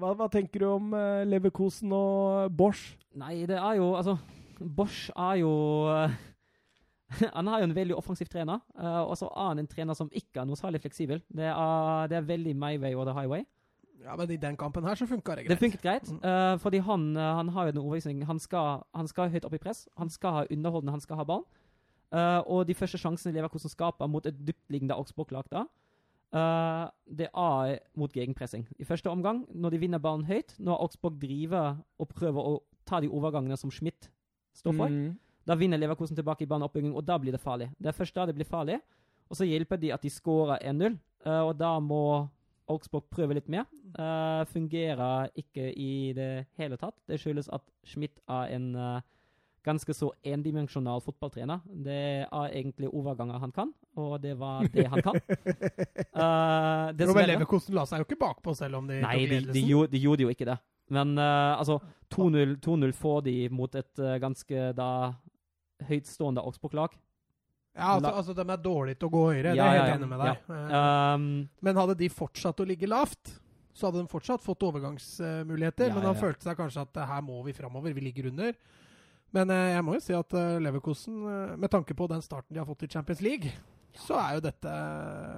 hva, 0.00 0.12
hva 0.16 0.26
tenker 0.32 0.62
du 0.62 0.66
om 0.70 0.90
uh, 0.96 1.22
Leverkosen 1.28 1.92
og 1.92 2.50
Bosch? 2.56 2.94
Nei, 3.20 3.42
det 3.48 3.58
er 3.60 3.78
jo 3.80 3.90
Altså, 3.98 4.16
Bosch 4.60 5.10
er 5.16 5.38
jo 5.40 5.52
eh, 5.92 6.18
han 7.36 7.48
har 7.50 7.62
jo 7.62 7.68
en 7.70 7.74
veldig 7.74 7.96
offensiv 7.96 8.28
trener, 8.30 8.60
uh, 8.78 9.02
og 9.02 9.16
så 9.18 9.28
har 9.34 9.52
han 9.54 9.62
en 9.62 9.70
trener 9.70 9.96
som 9.98 10.10
ikke 10.12 10.42
er 10.42 10.46
noe 10.48 10.58
særlig 10.60 10.80
fleksibel. 10.84 11.22
Det 11.28 11.48
er, 11.48 12.06
det 12.12 12.20
er 12.20 12.28
veldig 12.28 12.54
my 12.56 12.76
way 12.78 12.94
or 12.94 13.04
the 13.08 13.14
highway. 13.16 13.42
Ja, 14.04 14.16
men 14.16 14.30
i 14.32 14.38
den 14.40 14.56
kampen 14.56 14.84
her 14.84 14.96
så 14.96 15.06
funka 15.06 15.34
det 15.36 15.44
greit. 15.44 15.52
Det 15.52 15.58
funket 15.60 15.82
greit, 15.84 16.12
uh, 16.24 16.56
fordi 16.58 16.78
han, 16.84 17.16
han, 17.16 17.48
har 17.48 17.68
jo 17.68 17.74
en 17.74 17.82
overvisning. 17.82 18.22
Han 18.26 18.38
skal, 18.40 18.84
han 18.96 19.08
skal 19.08 19.28
høyt 19.30 19.44
opp 19.44 19.54
i 19.54 19.60
press, 19.60 19.88
han 20.00 20.10
skal 20.10 20.38
ha 20.38 20.44
underholdende, 20.50 20.94
han 20.96 21.04
skal 21.04 21.20
ha 21.20 21.26
ball. 21.28 21.44
Uh, 22.10 22.42
og 22.50 22.64
de 22.66 22.74
første 22.74 22.98
sjansene 22.98 23.36
Leverkosen 23.36 23.70
skaper 23.70 24.08
mot 24.10 24.24
et 24.26 24.34
dyptliggende 24.46 24.96
Augsburg-lag 24.98 25.46
da, 25.52 25.60
uh, 26.34 26.88
det 27.06 27.28
er 27.30 27.76
mot 27.94 28.12
gegenpressing. 28.12 28.64
I 28.78 28.86
første 28.88 29.10
omgang, 29.10 29.44
når 29.54 29.76
de 29.76 29.78
vinner 29.84 30.02
ballen 30.02 30.24
høyt, 30.26 30.56
når 30.58 30.82
Augsburg 30.88 31.20
driver 31.22 31.76
og 31.98 32.08
prøver 32.10 32.48
å 32.50 32.56
ta 32.88 32.98
de 32.98 33.10
overgangene 33.10 33.58
som 33.60 33.70
Schmidt 33.70 34.10
står 34.58 34.74
for, 34.74 34.90
mm. 34.90 35.12
da 35.46 35.54
vinner 35.54 35.78
Leverkosen 35.78 36.18
tilbake 36.18 36.42
i 36.42 36.50
baneoppbygging, 36.50 36.96
og 36.98 37.06
da 37.06 37.18
blir 37.22 37.36
det 37.36 37.42
farlig. 37.42 37.70
Det 37.78 37.92
er 37.92 37.98
først 38.00 38.18
da 38.18 38.26
det 38.26 38.34
blir 38.34 38.48
farlig, 38.48 38.80
og 39.30 39.38
så 39.38 39.46
hjelper 39.46 39.78
de 39.78 39.92
at 39.94 40.02
de 40.02 40.10
skårer 40.10 40.66
1-0, 40.66 40.98
uh, 41.28 41.44
og 41.44 41.54
da 41.62 41.76
må 41.78 42.02
Augsburg 42.70 43.08
prøver 43.10 43.40
litt 43.40 43.48
mer. 43.50 43.66
fungerer 44.52 45.32
ikke 45.36 45.72
i 45.74 46.12
det 46.16 46.46
hele 46.58 46.78
tatt. 46.80 46.94
Det 47.10 47.18
skyldes 47.20 47.50
at 47.52 47.64
Schmidt 47.84 48.22
er 48.30 48.54
en 48.54 48.68
ganske 49.64 49.94
så 49.94 50.10
endimensjonal 50.24 51.02
fotballtrener. 51.04 51.60
Det 51.84 52.00
er 52.24 52.54
egentlig 52.56 52.90
overganger 52.92 53.40
han 53.42 53.52
kan, 53.52 53.72
og 53.96 54.20
det 54.22 54.34
var 54.40 54.64
det 54.72 54.86
han 54.88 55.02
kan. 55.04 55.20
uh, 56.16 56.90
det 56.96 57.08
men 57.10 57.28
Leverkosten 57.28 57.76
la 57.76 57.86
seg 57.88 58.02
jo 58.02 58.08
ikke 58.08 58.20
bakpå, 58.20 58.54
selv 58.56 58.80
om 58.80 58.88
de 58.88 59.00
Nei, 59.04 59.18
de, 59.28 59.42
de, 59.50 59.64
gjorde, 59.66 59.92
de, 59.92 60.02
gjorde 60.02 60.26
jo 60.26 60.32
ikke 60.32 60.48
det. 60.48 60.56
Men 60.90 61.14
uh, 61.18 61.58
altså, 61.58 61.78
2-0 62.14 62.92
får 62.96 63.20
de 63.28 63.36
mot 63.52 63.74
et 63.78 64.02
uh, 64.02 64.16
ganske 64.22 64.70
da 64.78 64.90
høytstående 65.88 66.44
Augsburg-lag. 66.44 66.96
Ja, 67.76 67.92
altså, 67.94 68.10
altså, 68.10 68.34
de 68.34 68.44
er 68.50 68.62
dårlige 68.64 68.98
til 68.98 69.06
å 69.06 69.12
gå 69.14 69.22
høyere, 69.30 69.52
ja, 69.54 69.62
det 69.62 69.62
er 69.62 69.76
jeg 69.76 69.80
helt 69.80 69.92
ja, 69.92 69.98
enig 70.00 70.08
med 70.10 70.22
deg. 70.24 70.42
Ja. 70.50 71.14
Um, 71.14 71.28
men 71.66 71.78
hadde 71.78 71.96
de 72.00 72.08
fortsatt 72.12 72.60
å 72.60 72.66
ligge 72.66 72.90
lavt, 72.90 73.32
så 73.70 73.88
hadde 73.88 74.02
de 74.02 74.10
fortsatt 74.10 74.42
fått 74.44 74.66
overgangsmuligheter. 74.66 75.94
men 75.94 76.08
han 76.08 76.18
følte 76.18 76.48
seg 76.48 76.58
kanskje 76.58 76.82
at 76.82 77.02
her 77.12 77.22
må 77.24 77.38
vi 77.46 77.54
framover, 77.56 77.94
vi 77.96 78.04
ligger 78.08 78.30
under. 78.32 78.56
Men 79.30 79.52
eh, 79.54 79.68
jeg 79.76 79.84
må 79.86 79.94
jo 79.94 80.02
si 80.02 80.14
at 80.16 80.34
uh, 80.34 80.56
Leverkosen, 80.58 81.20
uh, 81.22 81.52
med 81.54 81.70
tanke 81.70 81.94
på 81.94 82.08
den 82.10 82.22
starten 82.24 82.50
de 82.50 82.58
har 82.58 82.66
fått 82.66 82.82
i 82.88 82.90
Champions 82.90 83.22
League, 83.22 83.52
ja. 83.54 84.00
så 84.02 84.18
er 84.18 84.36
jo 84.36 84.44
dette, 84.48 84.72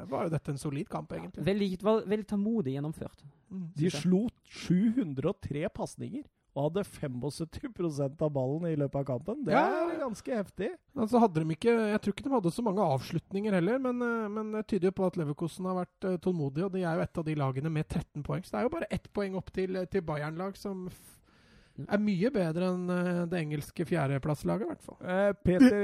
var 0.08 0.26
jo 0.26 0.32
dette 0.32 0.54
en 0.54 0.60
solid 0.60 0.88
kamp, 0.88 1.12
egentlig. 1.12 1.44
Veldig, 1.44 1.68
veldig 1.84 2.28
tålmodig 2.30 2.78
gjennomført. 2.78 3.26
Mm. 3.52 3.66
De 3.76 3.92
slo 3.92 4.22
703 4.64 5.68
pasninger 5.76 6.24
og 6.52 6.66
hadde 6.66 6.84
75 6.84 8.00
av 8.20 8.28
ballen 8.32 8.66
i 8.68 8.76
løpet 8.76 8.98
av 9.00 9.06
kampen. 9.08 9.40
Det 9.46 9.54
ja. 9.54 9.62
er 9.86 10.02
ganske 10.02 10.36
heftig. 10.36 10.68
Altså 10.92 11.22
hadde 11.22 11.40
de 11.40 11.56
ikke, 11.56 11.72
Jeg 11.72 12.02
tror 12.02 12.14
ikke 12.14 12.26
de 12.26 12.34
hadde 12.34 12.52
så 12.52 12.64
mange 12.66 12.88
avslutninger 12.94 13.56
heller, 13.56 13.80
men, 13.80 14.04
men 14.34 14.52
det 14.58 14.66
tyder 14.68 14.90
jo 14.90 14.96
på 14.98 15.08
at 15.08 15.16
Leverkosen 15.16 15.70
har 15.70 15.80
vært 15.80 16.08
tålmodig. 16.24 16.66
Og 16.66 16.76
de 16.76 16.84
er 16.84 17.00
jo 17.00 17.06
et 17.06 17.22
av 17.22 17.26
de 17.30 17.38
lagene 17.40 17.72
med 17.72 17.88
13 17.88 18.26
poeng. 18.26 18.44
Så 18.44 18.52
det 18.52 18.60
er 18.60 18.68
jo 18.68 18.74
bare 18.76 18.90
ett 18.92 19.08
poeng 19.16 19.40
opp 19.40 19.48
til, 19.56 19.80
til 19.88 20.04
Bayern-lag, 20.04 20.60
som 20.60 20.84
er 21.88 22.02
mye 22.04 22.28
bedre 22.34 22.68
enn 22.68 22.90
det 23.32 23.38
engelske 23.40 23.86
fjerdeplasslaget, 23.88 24.66
i 24.66 24.70
hvert 24.74 24.84
fall. 24.84 24.98
Eh, 25.08 25.32
Peter 25.40 25.80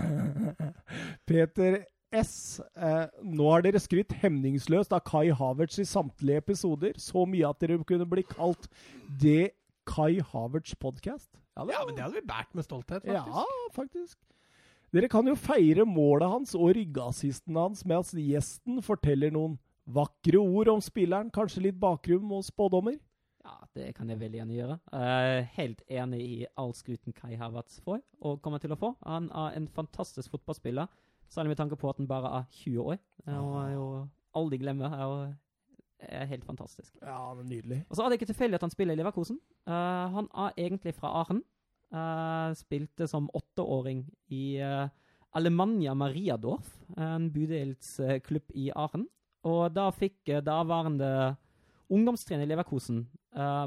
Peter 1.30 1.80
S. 2.12 2.60
Eh, 2.74 3.06
nå 3.22 3.46
har 3.52 3.62
dere 3.64 3.80
skrytt 3.82 4.12
hemningsløst 4.22 4.92
av 4.96 5.04
Kai 5.06 5.30
Havertz 5.36 5.78
i 5.78 5.86
samtlige 5.86 6.42
episoder. 6.42 6.98
Så 6.98 7.22
mye 7.28 7.48
at 7.48 7.60
dere 7.62 7.78
kunne 7.86 8.08
bli 8.10 8.24
kalt 8.26 8.66
det 9.22 9.52
Kai 9.88 10.20
Havertz 10.32 10.74
podcast. 10.78 11.30
Ja, 11.56 11.66
ja, 11.70 11.84
men 11.86 11.96
det 11.96 12.04
hadde 12.04 12.18
vi 12.18 12.26
båret 12.26 12.54
med 12.54 12.66
stolthet, 12.66 13.06
faktisk. 13.06 13.34
Ja, 13.34 13.70
faktisk. 13.74 14.18
Dere 14.90 15.10
kan 15.10 15.26
jo 15.28 15.36
feire 15.38 15.84
målet 15.86 16.30
hans 16.32 16.54
og 16.58 16.72
ryggassisten 16.74 17.58
hans 17.58 17.84
med 17.86 18.02
at 18.02 18.10
gjesten 18.18 18.80
forteller 18.82 19.30
noen 19.34 19.58
vakre 19.90 20.38
ord 20.40 20.70
om 20.72 20.82
spilleren, 20.82 21.30
kanskje 21.34 21.68
litt 21.68 21.78
bakgrunn 21.78 22.30
og 22.34 22.42
spådommer. 22.46 22.98
Ja, 23.46 23.54
det 23.74 23.92
kan 23.96 24.10
jeg 24.10 24.20
veldig 24.20 24.40
gjerne 24.40 24.56
gjøre. 24.56 24.76
Uh, 24.92 25.46
helt 25.56 25.80
enig 25.88 26.20
i 26.20 26.34
all 26.60 26.74
skuten 26.76 27.14
Kai 27.16 27.38
Havertz 27.40 27.78
får, 27.84 28.02
og 28.20 28.42
kommer 28.44 28.60
til 28.62 28.74
å 28.74 28.78
få. 28.78 28.92
Han 29.06 29.30
er 29.30 29.56
en 29.56 29.68
fantastisk 29.70 30.34
fotballspiller, 30.34 30.90
særlig 31.30 31.52
med 31.52 31.60
tanke 31.60 31.78
på 31.78 31.90
at 31.90 32.00
han 32.00 32.08
bare 32.10 32.32
er 32.38 32.48
20 32.62 32.80
år. 32.82 32.98
Uh, 33.26 33.36
og 33.38 33.54
er 33.62 33.72
jo 33.74 33.86
aldri 34.36 34.58
glemmer 34.62 34.96
er, 34.96 35.34
er 35.98 36.30
helt 36.30 36.44
fantastisk. 36.44 36.96
Ja, 37.02 37.32
det 37.36 37.44
er 37.44 37.50
nydelig. 37.50 37.84
Og 37.88 37.96
så 37.96 38.02
er 38.02 38.10
det 38.10 38.20
ikke 38.20 38.32
tilfeldig 38.32 38.60
at 38.60 38.66
han 38.66 38.74
spiller 38.74 38.94
i 38.94 39.00
Leverkosen. 39.00 39.40
Uh, 39.66 40.06
han 40.16 40.30
er 40.34 40.56
egentlig 40.56 40.94
fra 40.94 41.12
Aachen. 41.22 41.42
Uh, 41.90 42.54
spilte 42.54 43.06
som 43.10 43.30
åtteåring 43.34 44.04
i 44.28 44.60
Alemania 45.34 45.94
Mariadorf, 45.94 46.68
en 46.98 47.30
bydelsklubb 47.32 48.54
i 48.54 48.70
Aachen. 48.70 49.08
Og 49.46 49.74
da 49.74 49.88
fikk 49.90 50.30
daværende 50.46 51.36
ungdomstrener 51.90 52.46
i 52.46 52.50
Leverkosen 52.50 53.04
uh, 53.36 53.66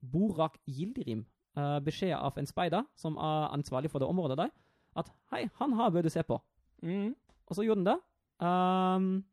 Borak 0.00 0.58
Gildirim 0.68 1.24
uh, 1.58 1.78
beskjed 1.84 2.14
av 2.16 2.38
en 2.38 2.48
speider 2.48 2.86
som 2.98 3.16
er 3.16 3.52
ansvarlig 3.56 3.90
for 3.92 4.02
det 4.02 4.08
området 4.08 4.38
der, 4.42 4.52
at 4.98 5.10
hei, 5.32 5.46
han 5.60 5.74
har 5.78 5.92
bør 5.94 6.06
du 6.06 6.12
se 6.12 6.22
på. 6.26 6.38
Mm. 6.82 7.14
Og 7.46 7.56
så 7.56 7.64
gjorde 7.64 7.82
han 7.82 7.90
det. 7.90 7.98
Um, 8.38 9.24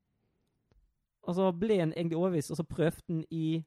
og 1.25 1.37
så 1.37 1.51
ble 1.51 1.79
han 1.81 1.93
egentlig 1.95 2.17
overbevist, 2.17 2.51
og 2.53 2.57
så 2.57 2.67
prøvde 2.67 3.03
han 3.07 3.23
i 3.31 3.63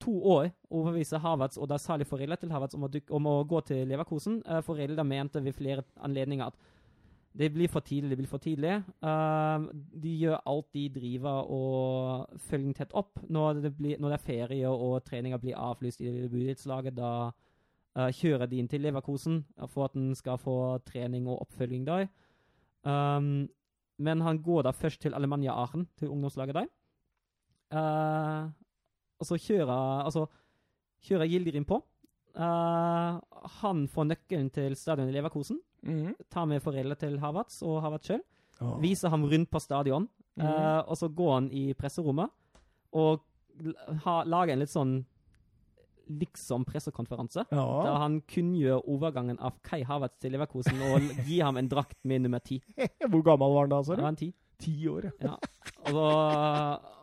to 0.00 0.14
år 0.24 0.48
å 0.70 0.80
overbevise 0.80 1.20
Havertz, 1.20 1.58
og 1.60 1.68
da 1.68 1.76
særlig 1.80 2.06
foreldre 2.08 2.38
til 2.40 2.52
Havertz, 2.54 2.76
om 2.76 2.86
å, 2.86 2.90
om 3.16 3.28
å 3.28 3.36
gå 3.48 3.60
til 3.68 3.88
Leverkosen. 3.88 4.40
Uh, 4.48 4.60
foreldre 4.64 5.04
mente 5.04 5.42
ved 5.44 5.56
flere 5.56 5.84
anledninger 6.00 6.48
at 6.48 6.68
det 7.36 7.52
blir 7.54 7.70
for 7.70 7.84
tidlig, 7.86 8.10
det 8.10 8.18
blir 8.18 8.30
for 8.30 8.42
tidlig. 8.42 8.72
Uh, 9.04 9.68
de 10.02 10.14
gjør 10.24 10.40
alt 10.50 10.66
de 10.74 10.88
driver 10.90 11.52
og 11.52 12.40
følger 12.48 12.80
tett 12.80 12.96
opp. 12.96 13.20
Når 13.28 13.60
det, 13.66 13.74
blir, 13.76 14.00
når 14.00 14.14
det 14.14 14.18
er 14.18 14.24
ferie 14.24 14.72
og 14.72 15.04
treninga 15.06 15.38
blir 15.38 15.60
avlyst 15.60 16.02
i 16.02 16.10
budrettslaget, 16.32 16.96
da 16.96 17.12
uh, 17.30 18.10
kjører 18.16 18.50
de 18.50 18.58
inn 18.58 18.70
til 18.70 18.82
Leverkosen 18.82 19.44
for 19.68 19.86
at 19.86 19.94
den 19.94 20.10
skal 20.18 20.40
få 20.42 20.56
trening 20.88 21.28
og 21.28 21.44
oppfølging 21.44 21.86
der. 21.86 22.08
Um, 22.86 23.48
men 24.00 24.22
han 24.24 24.40
går 24.42 24.64
da 24.64 24.72
først 24.72 25.02
til 25.04 25.14
Alemannia 25.14 25.52
Aachen, 25.52 25.86
til 25.98 26.12
ungdomslaget 26.12 26.56
der. 26.56 26.68
Uh, 27.70 28.50
og 29.20 29.28
så 29.28 29.36
kjører, 29.38 30.04
altså, 30.06 30.26
kjører 31.04 31.28
Gildirim 31.30 31.66
på. 31.68 31.82
Uh, 32.34 33.20
han 33.60 33.84
får 33.90 34.08
nøkkelen 34.08 34.50
til 34.54 34.76
stadionet 34.78 35.12
i 35.12 35.18
Leverkosen. 35.18 35.60
Mm. 35.82 36.14
Tar 36.30 36.48
med 36.48 36.62
foreldre 36.64 36.96
til 37.00 37.18
Havertz 37.20 37.62
og 37.66 37.80
Havertz 37.84 38.10
sjøl. 38.10 38.22
Oh. 38.60 38.76
Viser 38.80 39.12
ham 39.12 39.24
rundt 39.24 39.50
på 39.50 39.60
stadion. 39.60 40.08
Mm. 40.36 40.46
Uh, 40.46 40.80
og 40.86 40.96
så 40.96 41.08
går 41.08 41.34
han 41.34 41.50
i 41.52 41.70
presserommet 41.76 42.30
og 42.96 43.24
ha, 44.04 44.20
lager 44.24 44.54
en 44.54 44.62
litt 44.62 44.72
sånn 44.72 45.00
liksom 46.10 46.64
pressekonferanse. 46.68 47.46
Ja. 47.50 47.64
Der 47.86 47.98
han 48.02 48.20
kunngjør 48.30 48.84
overgangen 48.90 49.40
av 49.40 49.58
Kai 49.66 49.82
Havertz 49.86 50.20
til 50.22 50.34
Leverkosen 50.34 50.80
og 50.90 51.10
gir 51.28 51.44
ham 51.46 51.60
en 51.60 51.70
drakt 51.70 51.98
med 52.04 52.26
nummer 52.26 52.42
ti. 52.44 52.60
Hvor 53.10 53.24
gammel 53.26 53.54
var 53.54 53.66
han 53.66 53.74
da, 53.74 53.82
sa 53.86 53.98
du? 53.98 54.04
var 54.04 54.18
ti. 54.18 54.32
Ti 54.60 54.74
år, 54.92 55.06
ja. 55.24 55.38
Og, 55.88 55.94
så, 55.96 56.02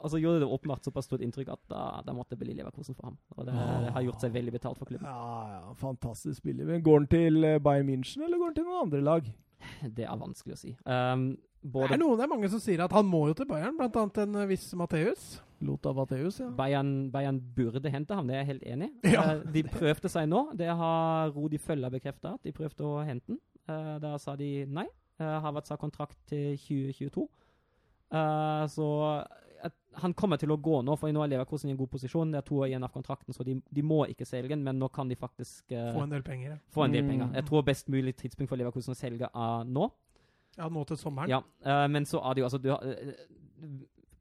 og, 0.03 0.11
så, 0.11 0.19
gjorde 0.21 0.43
det 0.43 0.49
åpenbart 0.53 0.85
såpass 0.85 1.07
stort 1.09 1.23
inntrykk 1.25 1.49
at 1.55 1.63
da, 1.71 1.85
da 2.05 2.13
måtte 2.13 2.38
bli 2.38 2.53
Leverkosen 2.53 2.93
for 2.93 3.09
ham. 3.09 3.15
Og 3.34 3.47
det, 3.47 3.55
det, 3.55 3.95
har 3.95 4.05
gjort 4.05 4.21
seg 4.21 4.35
veldig 4.35 4.53
betalt 4.53 4.77
for 4.77 4.89
klubben. 4.89 5.09
Ja, 5.09 5.55
ja, 5.55 5.73
fantastisk 5.79 6.38
spiller. 6.43 6.69
Men 6.69 6.85
Går 6.85 7.01
han 7.01 7.09
til 7.09 7.47
eh, 7.47 7.57
Bayern 7.63 7.89
München, 7.89 8.27
eller 8.27 8.38
går 8.38 8.51
han 8.51 8.59
til 8.59 8.69
noen 8.69 8.84
andre 8.85 9.01
lag? 9.07 9.34
Det 9.97 10.05
er 10.05 10.21
vanskelig 10.21 10.53
å 10.53 10.59
si. 10.61 10.75
Um, 10.85 11.31
både, 11.65 11.95
det 11.95 11.97
er 11.97 12.03
noen, 12.03 12.19
det 12.19 12.27
er 12.27 12.34
mange 12.35 12.51
som 12.53 12.61
sier 12.61 12.85
at 12.85 12.93
han 12.93 13.09
må 13.09 13.25
jo 13.31 13.39
til 13.39 13.49
Bayern, 13.49 13.81
annet 13.81 14.21
en 14.21 14.41
eh, 14.43 14.49
viss 14.53 14.69
Matheus. 14.77 15.25
Lota 15.65 15.93
Matheus, 15.93 16.39
ja. 16.39 16.49
Bayern, 16.53 17.09
Bayern, 17.11 17.39
burde 17.55 17.89
hente 17.89 18.15
ham, 18.15 18.27
det 18.27 18.35
er 18.35 18.43
jeg 18.43 18.51
helt 18.51 18.67
enig 18.73 18.89
i. 18.89 19.09
Ja. 19.15 19.23
Uh, 19.38 19.47
de 19.53 19.63
prøvde 19.65 20.11
seg 20.11 20.29
nå. 20.29 20.43
Det 20.57 20.69
har 20.69 21.34
Rodi 21.35 21.57
Føller 21.61 21.93
bekrefta, 21.93 22.35
de 22.43 22.53
prøvde 22.55 22.85
å 22.85 23.01
hente 23.07 23.34
den. 23.34 23.41
Uh, 23.67 23.97
da 24.03 24.15
sa 24.21 24.38
de 24.39 24.67
nei. 24.69 24.85
Uh, 25.17 25.39
Havertz 25.43 25.73
har 25.73 25.81
kontrakt 25.81 26.17
til 26.29 26.55
2022. 26.61 27.25
Uh, 28.13 28.63
så 28.71 28.88
han 29.97 30.13
kommer 30.13 30.38
til 30.38 30.51
å 30.53 30.59
gå 30.61 30.84
nå, 30.85 30.93
for 31.01 31.09
nå 31.11 31.23
er 31.23 31.31
Leverkosen 31.31 31.71
i 31.71 31.73
en 31.73 31.79
god 31.79 31.89
posisjon. 31.89 32.29
Det 32.31 32.38
er 32.38 32.45
to 32.45 32.59
år 32.61 32.67
igjen 32.69 32.85
av 32.85 32.91
kontrakten, 32.93 33.34
så 33.34 33.41
de, 33.43 33.55
de 33.73 33.84
må 33.84 34.03
ikke 34.11 34.27
selge 34.29 34.53
den, 34.53 34.61
men 34.63 34.77
nå 34.77 34.91
kan 34.93 35.09
de 35.09 35.17
faktisk 35.17 35.73
få 35.73 36.03
en 36.03 36.13
del 36.13 36.21
penger. 36.23 36.51
Ja. 36.53 36.59
Få 36.75 36.85
en 36.85 36.93
del 36.93 37.01
mm. 37.01 37.09
penger. 37.09 37.31
Jeg 37.39 37.47
tror 37.49 37.65
best 37.65 37.89
mulig 37.89 38.13
tidspunkt 38.19 38.53
for 38.53 38.61
Leverkosen 38.61 38.93
å 38.93 38.99
selge 38.99 39.31
er 39.34 39.65
nå. 39.65 39.89
Ja, 40.59 40.69
nå 40.69 40.85
til 40.89 41.01
sommeren. 41.01 41.34
Ja, 41.34 41.41
men 41.89 42.05
så 42.05 42.21
er 42.21 42.38
det 42.38 42.43
jo 42.43 42.47
altså 42.51 42.61
du, 42.61 42.69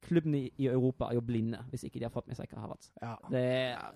klubbene 0.07 0.39
i, 0.47 0.67
Europa 0.67 1.09
er 1.09 1.17
jo 1.17 1.23
blinde 1.25 1.59
hvis 1.71 1.85
ikke 1.87 1.99
de 1.99 2.07
har 2.07 2.13
fått 2.13 2.29
med 2.29 2.37
seg 2.39 2.53
Havertz. 2.57 2.89
Ja. 3.01 3.13
Det, 3.29 3.43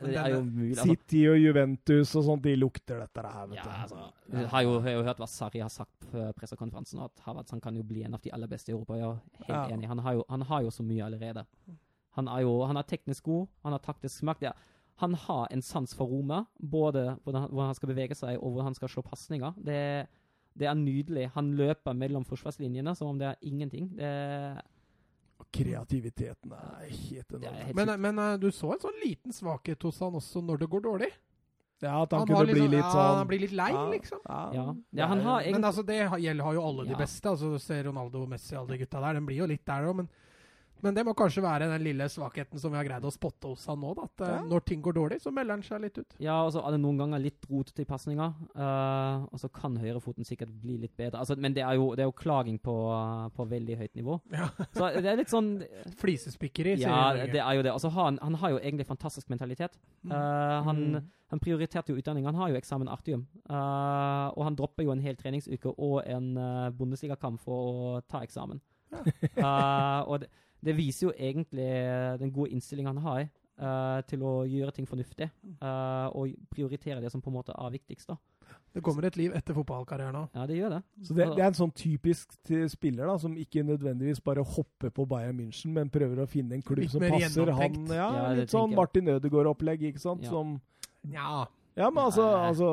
det, 0.03 0.15
er 0.19 0.33
jo 0.35 0.41
mulig. 0.45 0.73
Altså. 0.75 0.87
City 0.91 1.21
og 1.31 1.37
Juventus 1.39 2.15
og 2.19 2.25
sånt, 2.27 2.43
de 2.45 2.55
lukter 2.59 2.99
dette 3.01 3.25
her. 3.25 3.45
vet 3.51 3.61
ja, 3.61 3.77
Altså, 3.85 4.01
jeg 4.31 4.49
har 4.53 4.65
jo, 4.67 4.73
har 4.85 4.97
jo 4.97 5.05
hørt 5.07 5.21
hva 5.23 5.29
Sarri 5.31 5.63
har 5.63 5.71
sagt 5.73 6.09
på 6.11 6.25
pressekonferansen, 6.37 7.03
at 7.05 7.23
Havertz 7.25 7.55
han 7.55 7.63
kan 7.63 7.77
jo 7.77 7.85
bli 7.87 8.03
en 8.07 8.17
av 8.17 8.23
de 8.23 8.33
aller 8.35 8.51
beste 8.51 8.73
i 8.73 8.75
Europa. 8.75 8.99
Jeg 8.99 9.07
er 9.07 9.47
helt 9.47 9.55
ja. 9.55 9.77
enig. 9.77 9.89
Han 9.91 10.03
har, 10.05 10.19
jo, 10.19 10.25
han 10.29 10.47
har, 10.51 10.67
jo, 10.67 10.73
så 10.75 10.85
mye 10.85 11.07
allerede. 11.07 11.45
Han 12.19 12.27
er 12.27 12.43
jo 12.43 12.57
han 12.67 12.79
er 12.79 12.87
teknisk 12.87 13.23
god, 13.29 13.47
han 13.63 13.77
har 13.77 13.83
taktisk 13.85 14.27
makt. 14.27 14.49
Ja. 14.49 14.55
Han 15.01 15.15
har 15.17 15.47
en 15.49 15.63
sans 15.65 15.95
for 15.97 16.11
rommet, 16.11 16.45
både 16.59 17.15
hvordan 17.23 17.47
han 17.71 17.77
skal 17.77 17.89
bevege 17.89 18.17
seg 18.17 18.37
og 18.37 18.51
hvordan 18.51 18.71
han 18.71 18.77
skal 18.77 18.91
slå 18.91 19.03
pasninger. 19.05 19.55
Det 19.65 20.67
er 20.67 20.75
nydelig. 20.77 21.29
Han 21.37 21.53
løper 21.57 21.95
mellom 21.97 22.25
forsvarslinjene 22.27 22.93
som 22.97 23.13
om 23.13 23.19
det 23.19 23.31
er 23.31 23.47
ingenting. 23.47 23.87
Det 23.97 24.05
er 24.05 24.61
Kreativiteten 25.51 26.53
er 26.55 26.85
helt 26.89 27.33
enorm. 27.35 27.75
Men, 27.75 27.91
men 28.01 28.19
eh, 28.23 28.37
du 28.39 28.47
så 28.55 28.71
en 28.75 28.79
sånn 28.83 29.01
liten 29.03 29.35
svakhet 29.35 29.83
hos 29.83 29.99
han 29.99 30.15
også 30.19 30.43
når 30.45 30.63
det 30.63 30.69
går 30.71 30.85
dårlig. 30.87 31.11
Ja, 31.81 31.95
at 32.03 32.11
han, 32.13 32.27
han 32.27 32.29
kunne 32.29 32.53
bli 32.53 32.67
litt 32.69 32.85
sånn 32.85 33.01
ja, 33.01 33.13
Han 33.17 33.27
blir 33.29 33.41
litt 33.41 33.53
lei, 33.57 33.71
Ja. 33.73 33.85
liksom. 33.89 34.19
Ja, 34.27 34.41
Ja. 34.53 34.65
Ja, 34.99 35.05
han 35.09 35.21
har 35.25 35.47
Men 35.51 35.63
altså, 35.65 35.83
det 35.83 35.97
gjelder 35.97 36.43
har 36.45 36.53
jo 36.53 36.65
alle 36.67 36.85
de 36.85 36.95
beste. 36.99 37.29
Altså, 37.29 37.49
du 37.51 37.59
ser 37.59 37.83
Ronaldo, 37.89 38.25
Messi, 38.29 38.55
alle 38.55 38.75
de 38.75 38.83
gutta 38.83 39.01
der. 39.01 39.13
Den 39.17 39.25
blir 39.25 39.37
jo 39.41 39.47
litt 39.49 39.65
der 39.65 39.87
òg, 39.89 39.95
men, 39.95 40.09
men 40.83 40.95
det 40.97 41.03
må 41.07 41.13
kanskje 41.17 41.43
være 41.43 41.67
den 41.71 41.83
lille 41.85 42.07
svakheten 42.09 42.59
som 42.61 42.71
vi 42.73 42.77
har 42.79 42.87
greid 42.87 43.05
å 43.05 43.11
spotte 43.13 43.47
hos 43.51 43.65
han 43.69 43.79
nå. 43.81 43.93
Da, 43.97 44.07
at 44.09 44.23
eh, 44.25 44.31
Ja. 44.35 44.41
når 44.49 44.65
ting 44.65 44.81
går 44.81 44.93
dårlig, 44.97 45.19
så 45.21 45.31
melder 45.33 45.57
han 45.57 45.63
seg 45.63 45.81
litt 45.83 45.97
ut. 46.01 46.15
Ja, 46.19 46.39
og 46.45 46.51
så 46.55 46.63
er 46.65 46.71
det 46.75 46.81
noen 46.83 46.97
ganger 47.01 47.19
litt 47.23 47.45
rotete 47.49 47.83
i 47.83 47.87
pasninga. 47.89 48.27
Uh, 48.55 49.27
og 49.31 49.39
så 49.41 49.49
kan 49.53 49.77
høyrefoten 49.77 50.25
sikkert 50.27 50.51
bli 50.61 50.77
litt 50.81 50.95
bedre. 50.97 51.19
Altså, 51.21 51.35
men 51.37 51.53
det 51.53 51.63
er 51.63 51.75
jo, 51.79 51.91
det 51.95 52.05
er 52.05 52.09
jo 52.11 52.17
klaging 52.17 52.57
på, 52.63 52.75
på 53.35 53.47
veldig 53.51 53.77
høyt 53.83 53.95
nivå. 54.01 54.19
Ja. 54.33 54.49
Så 54.73 54.91
det 55.01 55.09
er 55.11 55.17
litt 55.21 55.31
sånn 55.33 55.51
Flisespikkeri, 56.01 56.75
sier 56.81 56.89
Ja, 56.89 57.25
det 57.29 57.41
er 57.41 57.53
jo 57.59 57.65
det. 57.65 57.71
Altså, 57.73 57.89
han, 57.95 58.17
han 58.21 58.35
har 58.41 58.55
jo 58.55 58.61
egentlig 58.61 58.87
fantastisk 58.89 59.29
mentalitet. 59.33 59.77
Eh, 60.09 60.61
han, 60.67 60.81
Mm. 60.91 61.05
han 61.31 61.39
prioriterte 61.39 61.93
jo 61.93 61.99
utdanning. 62.01 62.25
Han 62.25 62.35
har 62.35 62.49
jo 62.51 62.57
eksamen 62.57 62.89
artium. 62.91 63.21
Uh, 63.47 64.27
og 64.35 64.43
han 64.47 64.55
dropper 64.57 64.83
jo 64.83 64.91
en 64.91 64.99
hel 65.03 65.15
treningsuke 65.15 65.71
og 65.77 66.01
en 66.09 66.31
uh, 66.37 66.69
bondesligakamp 66.75 67.39
for 67.39 67.53
å 67.71 68.01
ta 68.09 68.23
eksamen. 68.25 68.59
Eh, 68.91 69.99
og 70.07 70.19
det, 70.23 70.27
det 70.61 70.75
viser 70.77 71.07
jo 71.07 71.13
egentlig 71.17 71.69
den 72.21 72.33
gode 72.33 72.51
innstillingen 72.53 72.93
han 72.93 73.05
har 73.05 73.23
uh, 73.61 74.01
til 74.09 74.25
å 74.25 74.33
gjøre 74.49 74.75
ting 74.75 74.89
fornuftig. 74.89 75.29
Uh, 75.61 76.07
og 76.17 76.35
prioritere 76.53 77.01
det 77.01 77.11
som 77.13 77.23
på 77.23 77.31
en 77.31 77.39
måte 77.39 77.55
er 77.55 77.73
viktigst. 77.73 78.11
da. 78.11 78.17
Det 78.71 78.81
kommer 78.83 79.03
et 79.07 79.17
liv 79.19 79.33
etter 79.35 79.55
fotballkarrieren 79.55 80.15
òg. 80.15 80.35
Ja, 80.35 80.45
det 80.47 80.57
gjør 80.57 80.75
det. 80.77 80.81
Så 81.03 81.15
det, 81.15 81.27
det 81.35 81.43
er 81.43 81.49
en 81.49 81.57
sånn 81.57 81.73
typisk 81.75 82.37
til 82.47 82.63
spiller 82.71 83.09
da, 83.09 83.17
som 83.19 83.33
ikke 83.39 83.65
nødvendigvis 83.67 84.21
bare 84.23 84.45
hopper 84.47 84.93
på 84.95 85.05
Bayern 85.11 85.35
München, 85.39 85.73
men 85.75 85.91
prøver 85.91 86.23
å 86.23 86.27
finne 86.29 86.55
en 86.55 86.63
klubb 86.63 86.85
Litt 86.85 86.93
som 86.93 87.03
passer 87.03 87.51
han. 87.57 87.79
Ja, 87.91 88.07
Ja, 88.15 88.29
litt 88.37 88.53
sånn. 88.53 88.75
Martin 88.77 89.11
Ødegaard-opplegg, 89.11 89.89
ikke 89.91 90.03
sant? 90.03 90.23
Ja. 90.27 90.31
Som, 90.31 90.59
Nja. 91.11 91.47
Ja, 91.79 91.87
men 91.87 92.03
altså, 92.03 92.25
altså 92.35 92.69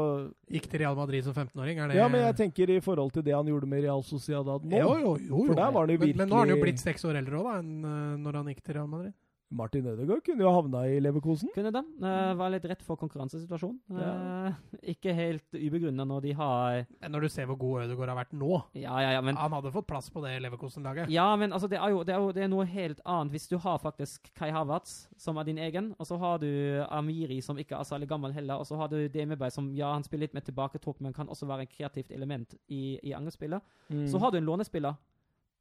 Gikk 0.50 0.66
til 0.72 0.82
Real 0.82 0.96
Madrid 0.98 1.22
som 1.26 1.34
15-åring, 1.36 1.78
er 1.78 1.92
det 1.92 1.98
Ja, 2.00 2.08
men 2.10 2.24
jeg 2.24 2.36
tenker 2.40 2.72
i 2.74 2.80
forhold 2.82 3.12
til 3.14 3.24
det 3.26 3.36
han 3.36 3.46
gjorde 3.46 3.68
med 3.70 3.84
Real 3.86 4.02
Sociedad 4.06 4.64
nå. 4.66 4.80
Jo, 4.80 4.96
jo, 4.98 5.12
jo. 5.22 5.44
For 5.46 5.58
der 5.60 5.72
var 5.76 5.86
det 5.86 5.98
jo 5.98 6.04
men, 6.06 6.16
men 6.18 6.32
nå 6.32 6.40
har 6.40 6.46
han 6.46 6.54
jo 6.56 6.60
blitt 6.64 6.82
seks 6.82 7.06
år 7.06 7.20
eldre 7.20 7.38
òg, 7.38 7.46
da, 7.46 7.58
enn 7.62 7.88
eh, 7.92 8.14
når 8.24 8.40
han 8.40 8.50
gikk 8.52 8.64
til 8.64 8.78
Real 8.80 8.90
Madrid. 8.90 9.14
Martin 9.48 9.86
Ødegaard 9.88 10.20
kunne 10.26 10.44
jo 10.44 10.50
havna 10.52 10.82
i 10.90 10.98
Leverkosen. 11.00 11.48
Kunne 11.54 11.70
det. 11.72 11.80
Uh, 12.02 12.34
var 12.36 12.52
litt 12.52 12.66
rett 12.68 12.82
for 12.84 13.00
konkurransesituasjonen. 13.00 13.78
Eh, 13.88 14.58
ikke 14.92 15.14
helt 15.16 15.56
ubegrunna 15.56 16.04
når 16.08 16.24
de 16.26 16.32
har 16.36 16.84
Når 17.08 17.24
du 17.24 17.28
ser 17.32 17.48
hvor 17.48 17.56
god 17.60 17.86
Ødegaard 17.86 18.12
har 18.12 18.18
vært 18.18 18.34
nå 18.36 18.50
Ja, 18.76 18.98
ja, 19.00 19.14
ja, 19.16 19.22
men 19.24 19.38
Han 19.40 19.54
hadde 19.56 19.72
fått 19.72 19.88
plass 19.88 20.10
på 20.12 20.20
det 20.24 20.34
Leverkosen-laget. 20.44 21.08
Ja, 21.12 21.30
men 21.40 21.52
altså, 21.56 21.70
det 21.70 21.78
er 21.80 21.94
jo 21.94 22.02
det 22.04 22.14
er, 22.14 22.20
jo, 22.20 22.34
det 22.36 22.44
er 22.44 22.52
noe 22.52 22.66
helt 22.68 23.00
annet 23.04 23.32
hvis 23.32 23.48
du 23.48 23.56
har 23.62 23.80
faktisk 23.80 24.28
Kai 24.36 24.50
Havertz, 24.54 25.08
som 25.20 25.40
er 25.40 25.48
din 25.48 25.60
egen, 25.62 25.92
og 25.98 26.08
så 26.08 26.18
har 26.20 26.42
du 26.42 26.50
Amiri, 26.90 27.40
som 27.44 27.58
ikke 27.58 27.78
er 27.78 27.88
særlig 27.88 28.08
gammel 28.10 28.34
heller, 28.36 28.60
og 28.60 28.68
så 28.68 28.76
har 28.80 28.92
du 28.92 28.98
Demeberg, 29.12 29.52
som 29.54 29.72
ja, 29.76 29.92
han 29.94 30.04
spiller 30.04 30.28
litt 30.28 30.36
med 30.36 30.46
tilbaketråkk, 30.48 31.00
men 31.04 31.16
kan 31.16 31.28
også 31.28 31.48
være 31.48 31.66
et 31.66 31.72
kreativt 31.72 32.12
element 32.12 32.54
i, 32.68 32.98
i 33.02 33.14
angrepsspillet. 33.16 33.64
Mm. 33.88 34.06
Så 34.12 34.20
har 34.20 34.32
du 34.32 34.38
en 34.40 34.48
lånespiller. 34.48 34.98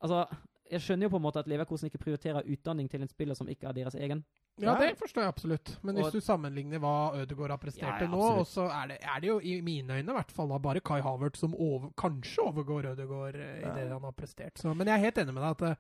Altså, 0.04 0.26
jeg 0.72 0.82
skjønner 0.82 1.08
jo 1.08 1.10
på 1.10 1.20
en 1.20 1.26
måte 1.26 1.40
at 1.40 1.48
Leverkosen 1.48 1.90
ikke 1.90 2.00
prioriterer 2.02 2.44
utdanning 2.48 2.90
til 2.90 3.02
en 3.02 3.08
spiller 3.12 3.36
som 3.36 3.48
ikke 3.48 3.68
er 3.70 3.74
deres 3.74 3.96
egen. 3.96 4.24
Ja, 4.60 4.74
Ja. 4.74 4.80
det 4.80 4.98
forstår 4.98 5.22
jeg 5.22 5.30
absolutt. 5.34 5.78
Men 5.84 5.96
hvis 5.96 6.06
Og- 6.08 6.12
du 6.14 6.20
sammenligner 6.22 6.80
hva 6.80 7.14
Ødegaard 7.22 7.50
har 7.52 7.58
prestert 7.58 7.84
Ja, 7.84 7.94
ja, 7.94 8.00
til 8.00 8.08
nå, 8.10 8.22
og 8.40 8.46
så 8.48 8.66
er 8.72 8.88
det, 8.88 8.98
er 9.04 9.20
det 9.22 9.28
jo 9.30 9.40
i 9.40 9.62
mine 9.62 9.88
øyne 10.02 10.10
i 10.10 10.18
hvert 10.18 10.32
fall 10.32 10.48
da 10.50 10.58
bare 10.58 10.80
Kai 10.82 11.00
Havert 11.02 11.38
som 11.38 11.54
over, 11.56 11.92
kanskje 11.96 12.40
overgår 12.48 12.86
Ødegaard 12.94 13.36
eh, 13.36 13.60
i 13.60 13.62
Ja. 13.62 13.74
det 13.76 13.90
han 13.92 14.02
har 14.02 14.12
prestert. 14.14 14.56
Så, 14.58 14.74
men 14.76 14.88
jeg 14.88 14.96
er 15.00 15.04
helt 15.06 15.16
enig 15.18 15.34
med 15.34 15.44
deg 15.44 15.52
at 15.52 15.62
eh, 15.72 15.76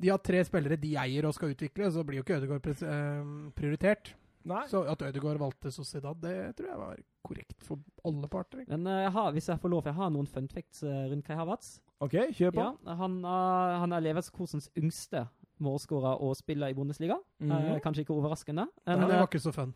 de 0.00 0.08
har 0.08 0.18
tre 0.18 0.44
spillere 0.44 0.76
de 0.80 0.94
eier 0.96 1.24
og 1.26 1.34
skal 1.34 1.54
utvikle, 1.54 1.90
så 1.90 2.04
blir 2.04 2.16
jo 2.18 2.22
ikke 2.22 2.38
Ødegaard 2.40 2.66
eh, 2.82 3.50
prioritert. 3.54 4.14
Nei. 4.46 4.66
Så 4.68 4.86
at 4.86 5.00
Ødegaard 5.02 5.38
valgte 5.38 5.72
Sociedad, 5.72 6.20
det 6.20 6.54
tror 6.56 6.66
jeg 6.68 6.76
var 6.78 6.96
korrekt 7.24 7.62
for 7.64 7.78
alle 8.04 8.28
parter. 8.28 8.64
Men 8.68 8.86
uh, 8.86 9.02
jeg 9.06 9.12
har, 9.12 9.32
hvis 9.32 9.46
jeg 9.48 9.58
får 9.58 9.70
lov, 9.70 9.84
jeg 9.86 9.94
har 9.94 10.10
noen 10.10 10.26
fun 10.28 10.48
facts 10.48 10.82
rundt 10.84 11.24
Kai 11.24 11.34
Havertz. 11.34 11.80
OK, 12.00 12.14
kjør 12.34 12.50
på. 12.50 12.60
Ja, 12.60 12.94
han, 13.00 13.18
er- 13.24 13.78
han 13.78 13.92
er 13.92 14.00
Leverskosens 14.00 14.70
yngste 14.76 15.26
målskårer 15.62 16.20
og 16.20 16.36
spiller 16.36 16.68
i 16.68 16.74
Bundesliga. 16.74 17.16
Mm 17.38 17.50
-hmm. 17.50 17.74
uh, 17.74 17.80
kanskje 17.80 18.00
ikke 18.00 18.14
overraskende. 18.14 18.66
Men, 18.86 18.98
det 19.00 19.10
eh, 19.10 19.18
var 19.18 19.26
ikke 19.26 19.38
så 19.38 19.52
fun. 19.52 19.74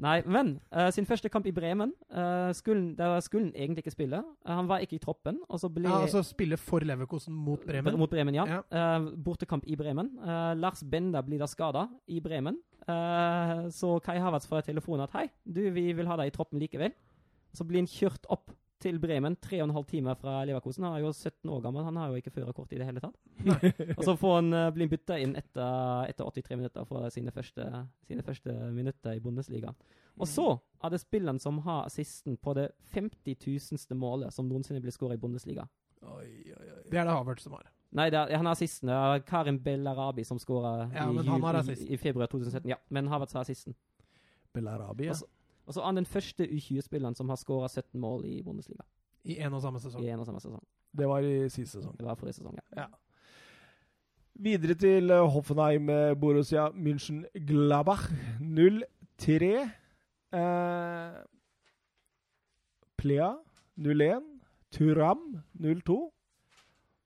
Nei, 0.00 0.22
men 0.26 0.60
uh, 0.76 0.90
sin 0.90 1.06
første 1.06 1.28
kamp 1.28 1.46
i 1.46 1.52
Bremen 1.52 1.92
uh, 2.16 2.52
skulle, 2.52 2.96
Der 2.96 3.20
skulle 3.20 3.44
han 3.44 3.54
egentlig 3.54 3.78
ikke 3.84 3.90
spille. 3.90 4.22
Uh, 4.48 4.54
han 4.54 4.68
var 4.68 4.78
ikke 4.78 4.96
i 4.96 4.98
troppen, 4.98 5.38
og 5.48 5.60
så 5.60 5.68
ble 5.68 5.88
Ja, 5.88 6.00
altså 6.00 6.22
spille 6.22 6.56
for 6.56 6.78
Leverkosen 6.78 7.34
mot 7.34 7.60
Bremen. 7.66 7.98
Mot 7.98 8.10
Bremen, 8.10 8.34
ja. 8.34 8.44
Ja. 8.46 8.96
Eh, 8.96 9.10
bortekamp 9.24 9.64
i 9.66 9.76
Bremen. 9.76 10.18
Eh, 10.22 10.54
Lars 10.56 10.84
Bender 10.90 11.20
blir 11.22 11.38
da 11.38 11.46
skada 11.46 11.88
i 12.06 12.20
Bremen. 12.20 12.56
Eh, 12.88 13.68
så 13.70 13.98
Kai 14.02 14.18
Havertz 14.18 14.46
får 14.46 14.60
telefonen 14.60 15.02
at 15.02 15.10
hei, 15.10 15.28
du, 15.44 15.70
vi 15.70 15.92
vil 15.92 16.06
ha 16.06 16.16
deg 16.16 16.26
i 16.26 16.30
troppen 16.30 16.58
likevel. 16.58 16.92
Så 17.52 17.64
blir 17.64 17.78
han 17.82 17.86
kjørt 17.86 18.26
opp 18.28 18.50
til 18.80 18.98
Bremen, 19.02 19.36
tre 19.42 19.60
og 19.60 19.68
en 19.68 19.74
halv 19.76 19.86
time 19.90 20.14
fra 20.18 20.40
Leverkosen. 20.48 20.86
Han 20.86 20.96
er 20.96 21.04
jo 21.04 21.12
17 21.12 21.50
år 21.52 21.62
gammel, 21.64 21.84
han 21.86 21.98
har 22.00 22.10
jo 22.10 22.20
ikke 22.20 22.32
førerkort 22.34 22.72
i 22.74 22.80
det 22.80 22.88
hele 22.88 23.02
tatt. 23.02 23.16
og 23.98 24.04
så 24.06 24.14
får 24.20 24.36
han 24.38 24.52
uh, 24.56 24.66
bli 24.74 24.88
bytta 24.90 25.18
inn 25.20 25.34
etter, 25.38 26.06
etter 26.10 26.30
83 26.30 26.58
minutter 26.60 26.86
for 26.88 27.08
sine 27.14 27.34
første, 27.34 27.66
sine 28.08 28.24
første 28.26 28.54
minutter 28.76 29.16
i 29.16 29.24
Bundesliga. 29.24 29.74
Og 30.20 30.28
så 30.28 30.46
er 30.84 30.92
det 30.92 31.00
spilleren 31.00 31.40
som 31.40 31.60
har 31.64 31.86
assisten 31.86 32.36
på 32.36 32.54
det 32.58 32.70
50 32.94 33.36
000. 33.46 33.98
målet 33.98 34.34
som 34.34 34.48
noensinne 34.48 34.82
blir 34.82 34.94
skåra 34.94 35.16
i 35.16 35.22
Bundesliga. 35.22 35.68
Oi, 36.00 36.52
oi, 36.56 36.66
oi. 36.66 36.82
Det 36.90 36.98
er 36.98 37.06
det 37.06 37.14
Havert 37.14 37.40
som 37.40 37.54
har. 37.56 37.68
Nei, 37.96 38.06
det 38.12 38.18
er, 38.20 38.36
han 38.38 38.46
er 38.46 38.54
assisten. 38.54 38.90
Det 38.90 38.96
er 38.96 39.22
Karim 39.26 39.58
Bellarabi 39.62 40.24
som 40.24 40.38
skåra 40.38 40.88
Ja, 40.94 41.08
i, 41.10 41.72
i, 41.74 41.94
i, 41.94 41.98
februar 41.98 42.30
2017. 42.30 42.68
Ja, 42.70 42.78
men 42.88 43.10
Havertz 43.10 43.34
har 43.34 43.42
assisten. 43.42 43.74
Bellarabi, 44.54 45.08
ja. 45.08 45.16
Altså- 45.16 45.26
Og 45.70 45.74
så 45.76 45.84
er 45.84 45.92
han 45.92 46.00
den 46.00 46.08
første 46.10 46.48
U20-spilleren 46.50 47.14
som 47.14 47.28
har 47.30 47.38
skåra 47.38 47.68
17 47.70 48.00
mål 48.02 48.24
i 48.26 48.40
Bundesliga 48.42 48.82
I 49.22 49.36
en 49.38 49.54
og 49.54 49.62
samme 49.62 49.78
sesong. 49.78 50.02
i 50.02 50.10
en 50.10 50.18
og 50.18 50.26
samme 50.26 50.40
sesong. 50.42 50.64
Det 50.98 51.06
var 51.06 51.22
i 51.22 51.46
siste 51.46 51.78
sesong. 51.78 51.94
Det 51.94 52.06
var 52.06 52.18
forrige 52.18 52.40
sesong, 52.40 52.56
ja. 52.74 52.88
Videre 54.34 54.74
til 54.74 55.12
eh, 55.14 55.28
Hoffenheim 55.30 55.90
eh, 55.94 56.16
Borussia 56.18 56.70
München 56.74 57.22
Glabach 57.46 58.08
0-3. 58.40 59.52
Eh, 60.32 61.20
Plea 62.98 63.30
0-1. 63.78 64.26
Turam 64.74 65.22
0-2. 65.54 66.00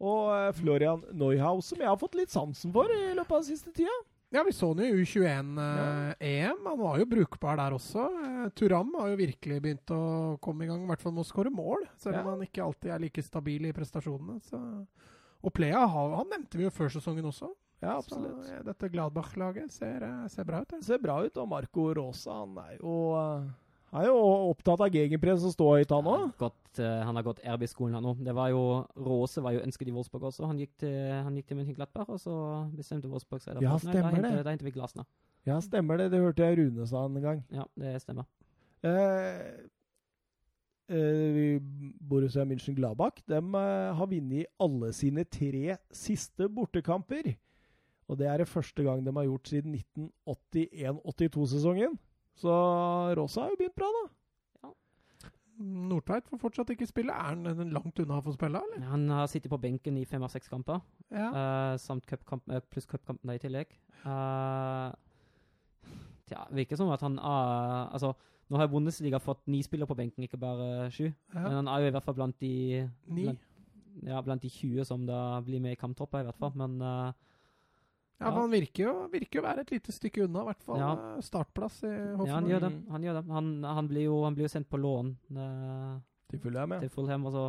Og 0.01 0.33
eh, 0.39 0.53
Florian 0.57 1.05
Neuhaus, 1.13 1.69
som 1.69 1.85
jeg 1.85 1.91
har 1.91 2.01
fått 2.01 2.17
litt 2.17 2.33
sansen 2.33 2.73
for 2.73 2.89
i 2.89 3.13
løpet 3.13 3.31
av 3.31 3.43
den 3.43 3.51
siste 3.51 3.77
tida. 3.77 4.01
Ja, 4.35 4.43
vi 4.43 4.51
så 4.51 4.73
han 4.75 4.81
jo 4.83 4.97
i 4.99 5.05
U21-EM. 5.07 6.65
Han 6.67 6.79
var 6.81 6.99
jo 6.99 7.07
brukbar 7.07 7.57
der 7.61 7.77
også. 7.77 8.05
Eh, 8.25 8.49
Turam 8.59 8.91
har 8.99 9.13
jo 9.13 9.19
virkelig 9.21 9.61
begynt 9.63 9.93
å 9.95 10.01
komme 10.43 10.65
i 10.65 10.67
gang, 10.71 10.83
i 10.83 10.89
hvert 10.91 11.01
fall 11.05 11.15
med 11.15 11.23
å 11.23 11.29
skåre 11.29 11.53
mål. 11.55 11.85
Selv 12.03 12.19
om 12.19 12.27
Ja. 12.27 12.31
han 12.35 12.43
ikke 12.47 12.65
alltid 12.65 12.91
er 12.91 12.99
like 12.99 13.23
stabil 13.23 13.67
i 13.67 13.73
prestasjonene. 13.73 14.41
Så. 14.43 14.59
Og 15.45 15.53
Plea 15.55 15.87
han 15.87 16.27
nevnte 16.33 16.57
vi 16.59 16.65
jo 16.65 16.71
før 16.71 16.91
sesongen 16.91 17.25
også. 17.31 17.53
Ja, 17.83 18.01
Så 18.01 18.17
absolutt. 18.17 18.49
eh, 18.51 18.63
dette 18.65 18.89
Gladbach-laget 18.91 19.71
ser, 19.71 20.03
eh, 20.03 20.27
ser 20.29 20.45
bra 20.45 20.61
ut. 20.63 20.69
Det 20.69 20.83
ser 20.85 20.99
bra 20.99 21.23
ut. 21.23 21.37
Og 21.37 21.49
Marco 21.49 21.93
Rosa, 21.95 22.33
han 22.33 22.57
er 22.59 22.79
jo, 22.81 23.15
eh, 23.15 23.51
er 24.01 24.09
jo 24.09 24.15
opptatt 24.51 24.83
av 24.83 24.95
gegenpress 24.95 25.45
og 25.47 25.53
stå 25.55 25.67
høyt, 25.77 25.93
han 25.95 26.09
òg. 26.11 26.25
har 26.41 26.81
eh, 26.83 27.03
han 27.07 27.19
har 27.19 27.27
gått 27.27 27.43
RB-skolen 27.45 27.95
han 27.99 28.07
nå. 28.07 28.15
Det 28.27 28.35
var 28.35 28.51
jo, 28.51 28.63
Råse 29.07 29.45
var 29.45 29.55
jo 29.55 29.63
ønsket 29.63 29.91
i 29.91 29.95
Wolfsburg 29.95 30.27
også. 30.31 30.49
Han 30.51 30.59
gikk 30.63 30.73
til, 30.83 30.97
han 31.15 31.37
gikk 31.39 31.51
til 31.51 31.61
München-Glattberg, 31.61 32.17
og 32.17 32.23
så 32.23 32.35
bestemte 32.75 33.11
Wolfsburg 33.13 33.45
seg 33.45 33.63
Ja, 33.63 33.77
stemmer 33.79 34.19
nei, 34.19 34.33
det. 34.33 34.43
Da 34.43 34.55
henter 34.55 34.67
vi 34.67 34.75
Glasner. 34.75 35.07
Ja, 35.47 35.61
stemmer 35.63 36.01
det. 36.01 36.09
Det 36.15 36.23
hørte 36.25 36.49
jeg 36.49 36.59
Rune 36.59 36.89
sa 36.91 37.05
en 37.07 37.23
gang. 37.23 37.45
Ja, 37.55 37.69
det 37.79 37.97
stemmer. 38.03 38.27
Eh, 38.85 39.71
Uh, 40.85 41.57
Borussia 42.05 42.45
München-Gladbach 42.45 43.23
de 43.25 43.39
uh, 43.41 43.97
har 43.97 44.05
vunnet 44.05 44.51
alle 44.61 44.91
sine 44.93 45.25
tre 45.25 45.79
siste 45.97 46.45
bortekamper. 46.53 47.31
Og 48.05 48.19
det 48.21 48.27
er 48.29 48.43
det 48.43 48.49
første 48.51 48.85
gang 48.85 49.01
de 49.01 49.15
har 49.17 49.25
gjort 49.25 49.49
siden 49.49 49.79
1981-82-sesongen. 50.27 51.97
Så 52.39 52.53
Rosa 53.17 53.45
har 53.45 53.55
jo 53.55 53.61
begynt 53.61 53.77
bra, 53.79 53.89
da. 53.95 54.05
Nordtveit 55.55 56.27
får 56.27 56.41
fortsatt 56.43 56.73
ikke 56.75 56.89
spille. 56.91 57.15
Er 57.15 57.37
han 57.37 57.71
langt 57.71 58.01
unna 58.03 58.19
å 58.19 58.25
få 58.25 58.35
spille, 58.35 58.59
eller? 58.59 58.87
Han 58.91 59.07
har 59.13 59.29
sittet 59.31 59.53
på 59.53 59.61
benken 59.63 59.97
i 60.01 60.07
fem 60.09 60.23
av 60.27 60.33
seks 60.33 60.51
kamper. 60.51 60.81
Ja. 61.15 61.29
uh, 61.31 61.75
samt 61.79 62.07
cupkamp, 62.11 62.49
eh, 62.51 62.63
pluss 62.73 62.89
cupkampen 62.91 63.31
i 63.31 63.39
tillegg. 63.39 63.71
Uh, 64.03 64.91
tja, 66.27 66.47
virker 66.51 66.81
som 66.81 66.91
at 66.91 67.05
han 67.07 67.21
er 67.21 67.93
Altså, 67.95 68.15
nå 68.51 68.59
har 68.59 68.69
Bundesliga 68.73 69.21
fått 69.23 69.47
ni 69.47 69.63
spillere 69.63 69.89
på 69.89 69.97
benken, 69.99 70.27
ikke 70.27 70.41
bare 70.41 70.91
sju. 70.91 71.07
Men 71.33 71.61
han 71.61 71.71
er 71.71 71.85
jo 71.85 71.93
i 71.93 71.95
hvert 71.95 72.09
fall 72.09 72.19
blant 72.19 72.41
de 72.43 72.91
Ni. 73.07 73.29
Blant, 73.29 73.47
ja, 74.03 74.21
blant 74.27 74.43
de 74.43 74.51
20 74.51 74.85
som 74.85 75.07
da 75.07 75.41
blir 75.45 75.63
med 75.63 75.77
i 75.77 75.81
kamptroppa, 75.81 76.21
i 76.21 76.27
hvert 76.27 76.41
fall. 76.41 76.53
Men 76.59 76.81
eh, 76.83 77.13
Ja, 78.21 78.31
men 78.31 78.41
Han 78.41 78.55
virker 78.55 78.85
jo, 78.87 78.95
virker 79.13 79.41
jo 79.41 79.45
være 79.45 79.65
et 79.65 79.73
lite 79.75 79.93
stykke 79.93 80.25
unna, 80.25 80.45
i 80.45 80.49
hvert 80.51 80.65
fall. 80.65 80.81
Ja. 80.81 80.93
eh, 80.95 81.21
Startplass 81.27 81.83
i 81.83 81.91
ja, 81.91 81.97
han 81.97 82.21
Hoffenheim. 82.21 82.49
gjør 82.53 82.65
det. 82.65 82.73
Han, 82.95 83.07
gjør 83.09 83.19
det. 83.19 83.25
Han, 83.37 83.51
han, 83.79 83.91
blir 83.91 84.07
jo, 84.07 84.17
han 84.25 84.37
blir 84.39 84.47
jo 84.47 84.53
sendt 84.55 84.71
på 84.71 84.81
lån 84.81 85.13
eh, 85.35 85.95
Til 86.31 86.43
Fulham, 86.47 86.77
ja. 86.77 86.85
til 86.85 86.93
Fulham, 86.95 87.27
og 87.29 87.37
så 87.37 87.45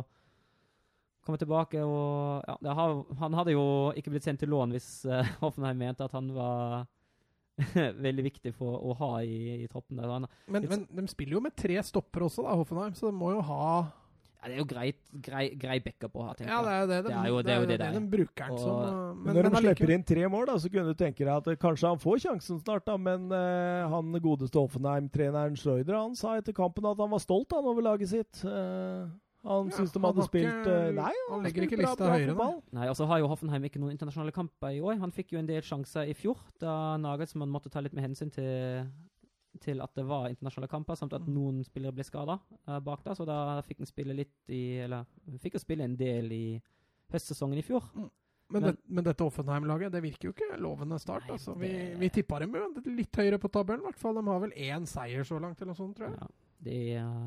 Kommer 1.26 1.40
tilbake 1.42 1.80
og 1.82 2.44
ja, 2.46 2.74
har, 2.78 2.92
Han 3.18 3.34
hadde 3.34 3.54
jo 3.56 3.64
ikke 3.98 4.12
blitt 4.14 4.26
sendt 4.28 4.44
til 4.44 4.52
lån 4.52 4.74
hvis 4.76 4.90
uh, 5.10 5.26
Hoffenheim 5.42 5.80
mente 5.80 6.06
at 6.06 6.14
han 6.14 6.28
var 6.34 6.84
veldig 8.06 8.24
viktig 8.28 8.52
for 8.54 8.78
å 8.78 8.94
ha 9.00 9.08
i, 9.24 9.64
i 9.64 9.66
troppen. 9.66 9.98
der. 9.98 10.12
Han, 10.12 10.28
men, 10.52 10.68
men, 10.70 10.84
de 10.92 11.06
spiller 11.10 11.38
jo 11.38 11.42
med 11.42 11.56
tre 11.58 11.80
stopper 11.82 12.26
også, 12.28 12.44
da, 12.44 12.54
Hoffenheim, 12.60 12.94
så 12.94 13.08
de 13.08 13.16
må 13.16 13.32
jo 13.32 13.40
ha 13.48 13.66
ja, 14.46 14.52
Det 14.52 14.54
er 14.54 14.60
jo 14.62 14.66
greit, 14.70 14.98
grei, 15.26 15.44
grei 15.58 15.76
backup 15.82 16.14
å 16.14 16.26
ha, 16.28 16.34
tenker 16.36 16.52
jeg. 16.52 16.54
Ja, 16.54 16.62
det 16.62 16.74
er 16.74 16.80
jo 16.80 16.86
det. 16.86 16.98
De, 17.02 17.08
det, 17.08 17.16
er 17.16 17.26
jo 17.26 17.40
det, 17.42 17.52
er 17.52 17.58
jo 17.58 17.68
det, 17.70 17.78
det, 17.82 17.90
de 17.96 18.02
bruker 18.12 18.52
den 18.52 18.60
som 18.62 18.78
men, 18.78 19.18
men, 19.24 19.34
Når 19.34 19.48
de 19.48 19.62
slipper 19.64 19.92
inn 19.96 20.06
tre 20.06 20.30
mål, 20.30 20.46
da, 20.52 20.56
så 20.62 20.70
kunne 20.70 20.94
du 20.94 21.00
tenke 21.00 21.24
deg 21.24 21.32
at 21.34 21.50
uh, 21.50 21.58
kanskje 21.66 21.90
han 21.90 22.02
får 22.02 22.22
sjansen 22.26 22.62
snart, 22.62 22.86
da, 22.86 22.96
men 23.00 23.26
uh, 23.34 23.90
han 23.90 24.18
godeste 24.22 24.60
Offenheim-treneren 24.62 25.58
Schreuder 25.58 25.98
han 25.98 26.14
sa 26.18 26.36
etter 26.38 26.54
kampen 26.56 26.86
at 26.86 27.02
han 27.02 27.10
var 27.10 27.22
stolt 27.22 27.56
han 27.56 27.66
over 27.66 27.84
laget 27.88 28.12
sitt. 28.14 28.44
Uh, 28.46 29.10
han 29.46 29.68
ja, 29.70 29.76
syns 29.78 29.92
de 29.94 30.02
hadde 30.02 30.24
spilt 30.26 30.48
ikke, 30.50 30.78
Nei, 30.96 31.10
han, 31.10 31.32
han 31.32 31.44
legger 31.46 31.66
ikke 31.66 31.80
lista 31.80 32.08
høyere, 32.10 32.34
da. 32.38 32.48
Nei, 32.78 32.86
og 32.90 32.96
så 32.98 33.06
har 33.10 33.20
jo 33.22 33.28
Hoffenheim 33.30 33.66
ikke 33.68 33.82
noen 33.82 33.94
internasjonale 33.94 34.34
kamper 34.34 34.74
i 34.74 34.80
år. 34.82 34.96
Han 35.02 35.14
fikk 35.14 35.36
jo 35.36 35.42
en 35.42 35.50
del 35.50 35.62
sjanser 35.66 36.10
i 36.10 36.16
fjor, 36.18 36.40
da 36.62 36.96
Nagelsmann 37.02 37.52
måtte 37.52 37.70
ta 37.70 37.82
litt 37.84 37.94
med 37.94 38.08
hensyn 38.08 38.32
til 38.34 38.88
til 39.62 39.80
at 39.84 39.92
det 39.96 40.04
var 40.08 40.28
internasjonale 40.30 40.70
kamper, 40.70 40.98
samt 40.98 41.16
at 41.16 41.24
mm. 41.26 41.32
noen 41.34 41.64
spillere 41.66 41.94
ble 41.96 42.06
skada 42.06 42.38
uh, 42.40 42.78
bak 42.84 43.04
da, 43.06 43.14
så 43.16 43.26
da 43.28 43.38
fikk 43.66 43.82
han 43.82 43.90
spille 43.90 44.16
litt 44.16 44.52
i 44.52 44.78
Eller 44.84 45.06
fikk 45.42 45.58
han 45.58 45.64
spille 45.64 45.88
en 45.88 45.98
del 45.98 46.32
i 46.34 46.46
høstsesongen 47.12 47.58
i 47.60 47.66
fjor. 47.66 47.84
Mm. 47.94 48.08
Men, 48.48 48.62
men, 48.62 48.70
det, 48.70 48.82
men, 48.86 49.04
dette 49.08 49.26
Offenheim-laget 49.26 49.94
det 49.94 50.02
virker 50.04 50.28
jo 50.28 50.34
ikke 50.34 50.58
lovende 50.62 50.98
start. 51.02 51.24
Nei, 51.26 51.34
altså. 51.34 51.54
Vi, 51.58 51.70
det... 51.72 51.86
vi 51.98 52.10
tippa 52.14 52.38
dem 52.42 52.54
jo 52.54 52.68
litt 52.86 53.18
høyere 53.18 53.40
på 53.42 53.50
tabellen. 53.50 53.82
hvert 53.88 53.98
fall. 53.98 54.20
De 54.20 54.26
har 54.28 54.42
vel 54.44 54.54
én 54.54 54.86
seier 54.86 55.26
så 55.26 55.40
langt, 55.42 55.58
eller 55.58 55.74
noe 55.74 55.80
sånt, 55.80 55.96
tror 55.98 56.12
jeg. 56.12 56.20
Ja, 56.20 56.45
de, 56.64 56.76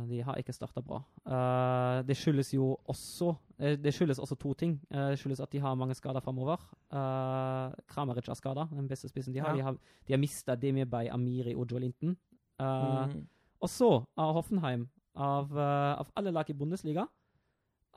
de 0.10 0.22
har 0.26 0.40
ikke 0.40 0.54
starta 0.54 0.82
bra. 0.84 1.00
Uh, 1.24 2.02
det 2.08 2.18
skyldes 2.18 2.54
jo 2.54 2.72
også 2.90 3.34
uh, 3.34 3.76
Det 3.80 3.94
skyldes 3.94 4.20
også 4.20 4.36
to 4.40 4.54
ting. 4.58 4.78
Uh, 4.90 5.12
det 5.14 5.20
skyldes 5.22 5.42
at 5.44 5.52
de 5.52 5.62
har 5.64 5.78
mange 5.80 5.96
skader 5.96 6.24
framover. 6.26 6.62
Uh, 6.92 7.76
Kramaric 7.88 8.30
er 8.30 8.40
skada, 8.40 8.68
den 8.72 8.88
beste 8.90 9.10
spissen 9.10 9.34
de 9.34 9.40
har. 9.40 9.54
Ja. 9.54 9.56
De 9.56 9.68
har, 9.68 9.78
de 10.08 10.14
har 10.14 10.22
mista 10.22 10.56
Demir 10.56 10.90
Bay, 10.90 11.10
Amiri 11.12 11.56
og 11.56 11.72
Joe 11.72 11.80
Linton. 11.80 12.18
Mm. 12.60 13.28
Og 13.62 13.70
så 13.70 13.92
er 14.18 14.34
Hoffenheim, 14.36 14.90
av, 15.16 15.56
av 15.56 16.10
alle 16.16 16.32
lag 16.32 16.50
i 16.50 16.54
Bundesliga, 16.54 17.06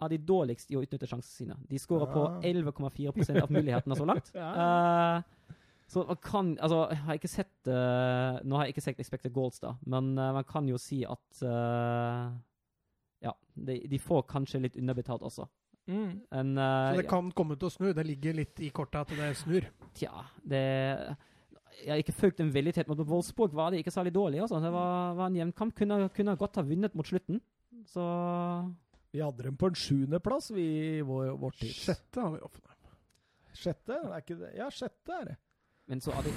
er 0.02 0.12
de 0.12 0.18
dårligst 0.26 0.70
i 0.72 0.78
å 0.78 0.82
utnytte 0.84 1.08
sjansene 1.08 1.36
sine. 1.36 1.56
De 1.70 1.78
skårer 1.80 2.08
ja. 2.08 2.12
på 2.14 2.22
11,4% 2.48 3.42
av 3.42 3.52
mulighetene 3.52 3.98
så 3.98 4.06
langt. 4.08 4.32
ja. 4.38 4.50
uh, 4.54 5.58
så 5.92 6.04
man 6.08 6.20
kan 6.24 6.52
Altså, 6.56 6.78
jeg 6.90 7.00
har 7.04 7.18
ikke 7.18 7.30
sett 7.30 7.68
uh, 7.68 8.38
Nå 8.48 8.56
har 8.56 8.66
jeg 8.66 8.74
ikke 8.74 8.84
sett 8.86 9.02
Expected 9.02 9.34
Goals, 9.34 9.58
da, 9.60 9.74
men 9.84 10.14
uh, 10.16 10.30
man 10.38 10.46
kan 10.48 10.68
jo 10.70 10.80
si 10.80 11.02
at 11.04 11.42
Ja, 13.22 13.34
de, 13.54 13.82
de, 13.86 13.98
får 14.02 14.24
kanskje 14.30 14.64
litt 14.64 14.78
underbetalt 14.80 15.22
også. 15.22 15.46
Mm. 15.86 16.14
En, 16.34 16.56
så 16.56 16.98
det 16.98 17.10
kan 17.10 17.28
komme 17.36 17.54
til 17.58 17.68
å 17.68 17.74
snu? 17.74 17.90
Det 17.94 18.04
ligger 18.06 18.34
litt 18.34 18.62
i 18.62 18.70
kortet 18.74 19.04
at 19.04 19.12
det 19.18 19.28
snur? 19.38 19.68
Tja, 19.98 20.24
det 20.42 20.62
jeg 21.82 21.88
har 21.88 22.02
ikke 22.02 22.14
fulgt 22.14 22.40
dem 22.42 22.50
veldig 22.52 22.74
tett, 22.76 22.88
men 22.90 22.98
på 22.98 23.06
Wolfsburg 23.08 23.54
var 23.56 23.72
de 23.72 23.80
ikke 23.80 23.94
særlig 23.94 24.12
dårlige. 24.14 24.44
Altså. 24.44 24.60
Det 24.60 24.72
var, 24.74 25.14
var 25.18 25.30
en 25.30 25.38
jevn 25.38 25.52
kamp. 25.56 25.74
Kunne, 25.78 25.96
kunne 26.14 26.34
godt 26.38 26.58
ha 26.60 26.64
vunnet 26.66 26.94
mot 26.98 27.08
slutten. 27.08 27.40
Så 27.88 28.04
vi 29.12 29.20
hadde 29.20 29.46
dem 29.48 29.56
på 29.60 29.68
en 29.70 29.78
sjuendeplass 29.78 30.50
i 30.56 31.00
vår, 31.06 31.32
vår 31.40 31.56
tid. 31.60 31.74
Sjette 31.76 32.20
har 32.22 32.36
vi 32.36 32.44
offentlig. 32.44 32.72
Sjette? 33.62 33.96
Er 34.08 34.22
ikke 34.22 34.38
det? 34.40 34.52
Ja, 34.56 34.68
sjette 34.72 35.16
er 35.18 35.26
det. 35.32 35.38
Men 35.90 36.00
så 36.04 36.14
har 36.14 36.24
vi 36.26 36.32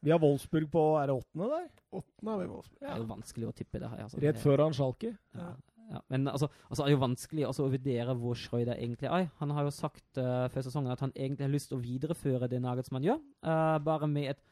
Vi 0.00 0.12
har 0.12 0.20
Wolfsburg 0.22 0.70
på 0.72 0.82
Er 1.00 1.10
det 1.10 1.16
åttende 1.18 1.48
der? 1.50 1.66
Åttende 2.00 2.34
har 2.34 2.40
vi 2.40 2.46
Wolfsburg. 2.52 2.78
Ja. 2.80 2.86
Det 2.86 2.94
er 2.94 3.02
jo 3.02 3.10
vanskelig 3.10 3.48
å 3.48 3.56
tippe 3.56 3.82
det 3.82 3.90
her. 3.90 4.04
Altså. 4.06 4.20
Rett 4.22 4.40
før 4.40 4.64
han 4.64 4.76
Schalke. 4.76 5.16
Ja. 5.36 5.50
Ja, 5.90 6.00
men 6.06 6.28
altså, 6.28 6.46
altså, 6.68 6.84
det 6.84 6.92
er 6.92 6.94
jo 6.94 7.02
vanskelig 7.02 7.46
altså, 7.48 7.66
å 7.66 7.72
vurdere 7.72 8.14
hvor 8.18 8.38
Schreuder 8.38 8.78
egentlig 8.78 9.08
er. 9.10 9.26
Han 9.40 9.54
har 9.56 9.66
jo 9.66 9.72
sagt 9.74 10.20
uh, 10.22 10.46
før 10.52 10.62
sesongen 10.66 10.94
at 10.94 11.02
han 11.02 11.14
egentlig 11.16 11.46
har 11.48 11.52
lyst 11.52 11.70
til 11.72 11.80
å 11.80 11.82
videreføre 11.82 12.48
det 12.50 12.60
Nagelsmann 12.62 13.06
gjør, 13.06 13.18
uh, 13.46 13.78
bare 13.82 14.08
med 14.10 14.30
et 14.36 14.44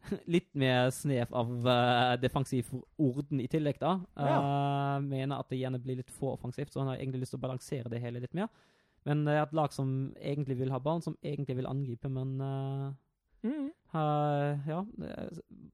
litt 0.34 0.48
mer 0.58 0.88
snev 0.94 1.30
av 1.36 1.52
uh, 1.62 2.16
defensiv 2.18 2.72
orden 2.98 3.42
i 3.42 3.46
tillegg, 3.52 3.78
da. 3.78 3.98
Uh, 4.18 4.30
ja. 4.32 4.40
Mener 5.04 5.38
at 5.38 5.52
det 5.52 5.60
gjerne 5.60 5.82
blir 5.82 6.00
litt 6.00 6.10
for 6.10 6.34
offensivt, 6.34 6.72
så 6.72 6.82
han 6.82 6.90
har 6.90 6.98
egentlig 6.98 7.22
lyst 7.22 7.36
til 7.36 7.42
å 7.42 7.46
balansere 7.46 7.92
det 7.92 8.02
hele 8.02 8.24
litt 8.24 8.34
mer. 8.34 8.50
Men 9.06 9.22
det 9.28 9.36
er 9.36 9.44
et 9.44 9.54
lag 9.56 9.70
som 9.72 9.92
egentlig 10.18 10.58
vil 10.58 10.74
ha 10.74 10.80
ballen, 10.82 11.04
som 11.06 11.14
egentlig 11.22 11.60
vil 11.60 11.70
angripe, 11.70 12.10
men 12.12 12.34
uh, 13.44 13.50
mm. 13.50 13.68
Ja. 14.68 14.80
Det 14.96 15.12
er 15.12 15.30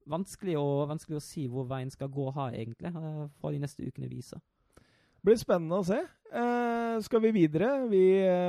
vanskelig 0.09 0.57
å, 0.59 0.67
vanskelig 0.89 1.19
å, 1.19 1.23
si 1.23 1.47
hvor 1.51 1.67
veien 1.69 1.91
skal 1.93 2.11
gå 2.13 2.29
her, 2.35 2.55
egentlig, 2.55 2.93
fra 2.93 3.53
de 3.53 3.61
neste 3.63 3.87
ukene 3.87 4.11
viser. 4.11 4.41
Blir 5.25 5.39
spennende 5.39 5.81
å 5.81 5.85
se. 5.87 5.99
Uh, 6.31 6.97
skal 7.03 7.21
vi 7.23 7.33
videre? 7.35 7.71
Vi 7.91 8.03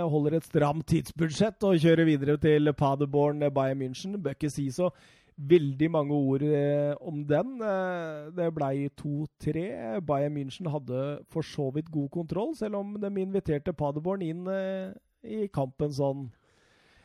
holder 0.09 0.39
et 0.39 0.49
stramt 0.49 0.87
tidsbudsjett 0.91 1.65
og 1.67 1.79
kjører 1.83 2.07
videre 2.09 2.39
til 2.41 2.73
Paderborn 2.77 3.43
Bayern 3.55 3.83
München. 3.83 4.19
Bør 4.23 4.37
sier 4.39 4.55
si 4.55 4.69
så 4.75 4.93
veldig 5.39 5.91
mange 5.91 6.15
ord 6.15 6.43
eh, 6.43 6.95
om 7.01 7.23
den. 7.27 7.61
Eh, 7.63 8.31
det 8.37 8.49
blei 8.55 8.89
2-3. 8.99 10.01
Bayern 10.07 10.35
München 10.35 10.71
hadde 10.71 11.21
for 11.31 11.47
så 11.47 11.71
vidt 11.75 11.91
god 11.91 12.09
kontroll, 12.11 12.57
selv 12.57 12.81
om 12.81 12.97
de 13.01 13.13
inviterte 13.21 13.73
Paderborn 13.73 14.25
inn 14.27 14.47
eh, 14.51 14.91
i 15.23 15.47
kampen 15.53 15.95
sånn 15.95 16.29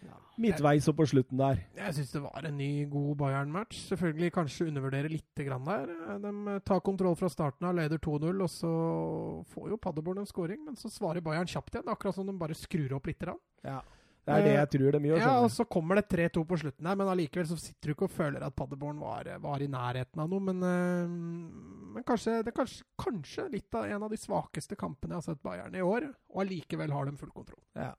ja, 0.05 0.19
midtveis 0.43 0.87
og 0.91 0.97
på 0.99 1.07
slutten 1.09 1.41
der. 1.41 1.63
Jeg 1.77 1.97
syns 1.97 2.13
det 2.15 2.21
var 2.25 2.47
en 2.49 2.57
ny, 2.59 2.69
god 2.91 3.15
Bayern-match. 3.21 3.87
Selvfølgelig 3.91 4.33
kanskje 4.35 4.67
undervurdere 4.69 5.11
litt 5.11 5.43
grann 5.47 5.65
der. 5.67 5.91
De 6.23 6.59
tar 6.67 6.83
kontroll 6.85 7.17
fra 7.19 7.31
starten 7.31 7.69
av, 7.69 7.75
leder 7.79 8.01
2-0, 8.03 8.45
og 8.45 8.51
så 8.51 8.73
får 9.53 9.73
jo 9.73 9.81
Paderborn 9.81 10.23
en 10.23 10.29
scoring, 10.29 10.63
men 10.67 10.79
så 10.79 10.91
svarer 10.93 11.25
Bayern 11.25 11.49
kjapt 11.49 11.77
igjen. 11.77 11.91
Akkurat 11.91 12.17
som 12.17 12.29
de 12.29 12.37
bare 12.39 12.57
skrur 12.57 12.97
opp 12.99 13.11
litt. 13.11 13.27
Ja. 13.63 13.81
Det 14.23 14.31
er 14.31 14.45
det 14.45 14.51
jeg 14.53 14.67
tror 14.77 14.95
de 14.95 15.09
gjør. 15.09 15.19
Ja, 15.19 15.31
og 15.43 15.49
så 15.51 15.65
kommer 15.67 15.99
det 15.99 16.05
3-2 16.13 16.45
på 16.47 16.57
slutten 16.61 16.87
her, 16.87 16.95
men 16.99 17.09
allikevel 17.11 17.47
så 17.49 17.57
sitter 17.59 17.91
du 17.91 17.95
ikke 17.95 18.07
og 18.07 18.13
føler 18.15 18.45
at 18.45 18.55
Paderborn 18.55 19.01
var, 19.03 19.27
var, 19.43 19.59
i 19.59 19.67
nærheten 19.67 20.21
av 20.23 20.29
noe. 20.31 20.43
Men, 20.47 20.63
øh, 20.63 21.17
men 21.97 22.05
kanskje, 22.07 22.37
det 22.39 22.53
er 22.53 22.57
kanskje, 22.61 22.87
kanskje, 23.03 23.49
litt 23.51 23.75
av 23.75 23.89
en 23.91 24.07
av 24.07 24.13
de 24.13 24.19
svakeste 24.21 24.79
kampene 24.79 25.17
jeg 25.17 25.19
har 25.19 25.27
sett 25.27 25.43
Bayern 25.43 25.75
i 25.75 25.83
år, 25.83 26.07
og 26.31 26.43
allikevel 26.45 26.95
har 26.95 27.09
de 27.09 27.17
full 27.19 27.33
kontroll. 27.35 27.59
Ja. 27.75 27.91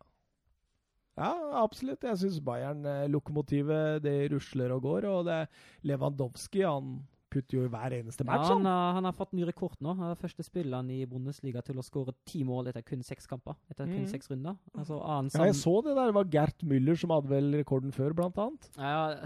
Ja, 1.15 1.33
absolutt. 1.63 2.03
Jeg 2.03 2.21
syns 2.21 2.41
Bayern-lokomotivet 2.43 4.03
det 4.05 4.17
rusler 4.33 4.75
og 4.75 4.87
går. 4.89 5.09
Og 5.11 5.27
det 5.29 5.45
Lewandowski 5.87 6.65
han 6.67 6.97
putter 7.35 7.59
jo 7.59 7.65
i 7.67 7.71
hver 7.71 7.97
eneste 7.97 8.27
match. 8.27 8.47
Ja, 8.47 8.55
han, 8.55 8.67
har, 8.69 8.93
han 8.99 9.09
har 9.09 9.15
fått 9.17 9.33
ny 9.35 9.47
rekord 9.49 9.75
nå. 9.83 9.95
Han 9.99 10.13
er 10.13 10.21
første 10.21 10.45
spilleren 10.47 10.91
i 10.95 11.01
Bundesliga 11.11 11.63
til 11.67 11.81
å 11.81 11.87
skåre 11.87 12.15
ti 12.29 12.45
mål 12.47 12.71
etter 12.71 12.85
kun 12.87 13.03
seks 13.07 13.27
kamper. 13.31 13.59
Etter 13.71 13.89
kun 13.89 14.05
mm. 14.05 14.13
seks 14.13 14.31
runder. 14.31 14.59
Altså, 14.75 15.01
ja, 15.01 15.49
jeg 15.49 15.59
så 15.59 15.75
det 15.87 15.97
der. 15.97 16.13
Det 16.13 16.19
var 16.19 16.31
Gert 16.35 16.67
Müller 16.67 16.99
som 17.01 17.15
hadde 17.15 17.33
vel 17.33 17.51
rekorden 17.59 17.95
før, 17.95 18.15
blant 18.17 18.39
annet. 18.43 18.71
Ja, 18.79 19.19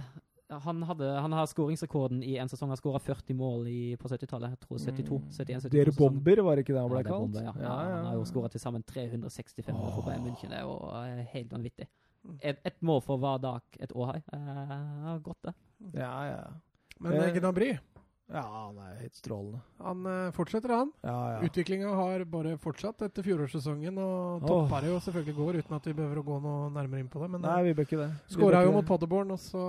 han, 0.49 0.83
hadde, 0.83 1.05
han 1.05 1.33
har 1.33 1.47
skåringsrekorden 1.47 2.23
i 2.25 2.37
en 2.41 2.49
sesong. 2.49 2.71
Han 2.73 2.81
skåra 2.81 2.99
40 2.99 3.35
mål 3.37 3.67
i, 3.69 3.81
på 4.01 4.09
70-tallet. 4.09 4.55
Jeg 4.55 4.61
tror 4.65 4.79
72. 4.79 5.19
71, 5.29 5.63
72 5.69 5.73
Dere 5.75 5.95
bomber, 5.97 6.43
var 6.47 6.57
det 6.57 6.65
ikke 6.65 6.77
det 6.77 6.85
han 6.85 6.93
ble 6.93 7.03
ja, 7.03 7.09
kalt? 7.09 7.27
Bomber, 7.27 7.45
ja. 7.45 7.53
Ja, 7.59 7.65
ja. 7.69 7.97
Han 7.97 8.09
har 8.09 8.17
jo 8.17 8.25
skåra 8.31 8.53
til 8.53 8.63
sammen 8.63 8.85
365 8.89 9.77
mål 9.77 9.93
for 9.93 10.07
Bayern 10.09 10.25
München. 10.25 10.55
Det 10.55 10.61
er 10.61 10.65
jo 10.65 10.79
eh, 11.03 11.21
helt 11.35 11.53
vanvittig. 11.53 11.89
Mm. 12.25 12.39
Et, 12.41 12.65
et 12.73 12.81
mål 12.81 13.05
for 13.05 13.21
hver 13.21 13.43
dag 13.45 13.79
et 13.85 13.93
år 13.95 14.15
her. 14.15 14.25
Uh, 14.33 15.13
godt, 15.23 15.51
det. 15.51 15.55
Ja, 15.95 16.13
ja. 16.31 16.43
Men 16.99 17.21
eh, 17.21 17.31
Gnabry 17.37 17.75
ja, 18.29 18.43
han 18.45 18.77
er 18.85 18.97
helt 19.01 19.17
strålende. 19.17 19.61
Han 19.81 20.05
uh, 20.05 20.31
fortsetter, 20.37 20.73
han. 20.77 20.91
Ja, 21.07 21.17
ja. 21.33 21.39
Utviklinga 21.49 21.93
har 21.97 22.25
bare 22.29 22.57
fortsatt 22.61 23.07
etter 23.07 23.25
fjorårssesongen, 23.25 23.97
og 24.05 24.45
topper 24.45 24.85
det 24.85 24.91
jo 24.93 24.99
selvfølgelig 25.07 25.37
går, 25.39 25.61
uten 25.63 25.79
at 25.79 25.89
vi 25.89 25.95
behøver 25.97 26.21
å 26.21 26.27
gå 26.27 26.41
noe 26.45 26.67
nærmere 26.75 27.05
inn 27.05 27.09
på 27.09 27.23
det. 27.23 27.31
Men 27.35 27.47
Nei, 27.47 27.63
vi 27.71 27.73
bør 27.79 27.89
ikke 27.89 28.03
det. 28.03 28.11
Skåra 28.35 28.61
jo 28.67 28.75
mot 28.77 28.89
Paderborn, 28.89 29.33
og 29.33 29.41
så 29.41 29.65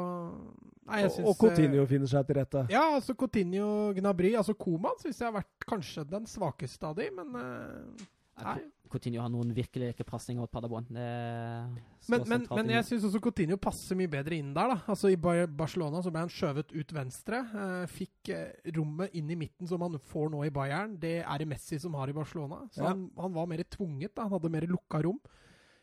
Nei, 0.89 1.03
jeg 1.05 1.13
synes, 1.13 1.27
Og 1.29 1.39
Coutinho 1.39 1.85
uh, 1.85 1.89
finner 1.89 2.11
seg 2.11 2.27
til 2.27 2.39
rette. 2.41 2.65
Ja, 2.73 2.83
altså 2.97 3.15
Coutinho 3.15 3.69
Gnabry. 3.95 4.33
Altså 4.41 4.57
Koman 4.57 4.97
syns 4.99 5.21
jeg 5.21 5.29
har 5.29 5.37
vært 5.37 5.67
kanskje 5.69 6.03
den 6.09 6.27
svakeste 6.27 6.89
av 6.89 6.97
de, 6.99 7.07
men 7.15 7.39
uh, 7.39 8.07
Nei. 8.43 8.59
Coutinho 8.89 9.21
har 9.21 9.29
noen 9.31 9.51
virkelig 9.55 9.91
lekepasninger 9.91 10.41
mot 10.41 10.51
Paderborn. 10.51 10.87
Men, 10.93 12.23
men, 12.25 12.45
men, 12.49 12.71
jeg 12.73 12.87
syns 12.87 13.05
også 13.09 13.21
Coutinho 13.23 13.59
passer 13.61 13.97
mye 13.99 14.09
bedre 14.11 14.37
inn 14.39 14.53
der. 14.55 14.73
da. 14.73 14.77
Altså 14.89 15.11
I 15.13 15.17
Barcelona 15.19 16.01
så 16.03 16.13
ble 16.13 16.23
han 16.25 16.33
skjøvet 16.33 16.73
ut 16.73 16.93
venstre. 16.95 17.41
Eh, 17.63 17.83
fikk 17.93 18.31
eh, 18.33 18.71
rommet 18.77 19.13
inn 19.17 19.29
i 19.29 19.37
midten 19.39 19.69
som 19.69 19.83
han 19.85 19.99
får 20.11 20.33
nå 20.33 20.41
i 20.47 20.53
Bayern. 20.53 20.97
Det 21.01 21.19
er 21.21 21.41
det 21.41 21.49
Messi 21.49 21.79
som 21.81 21.97
har 21.99 22.09
i 22.09 22.17
Barcelona. 22.17 22.63
Så 22.73 22.81
ja. 22.81 22.93
han, 22.93 23.07
han, 23.19 23.35
var 23.35 23.49
mer 23.51 23.63
tvunget. 23.69 24.15
da. 24.15 24.25
Han 24.25 24.37
hadde 24.37 24.53
mer 24.57 24.67
lukka 24.69 25.03
rom. 25.05 25.21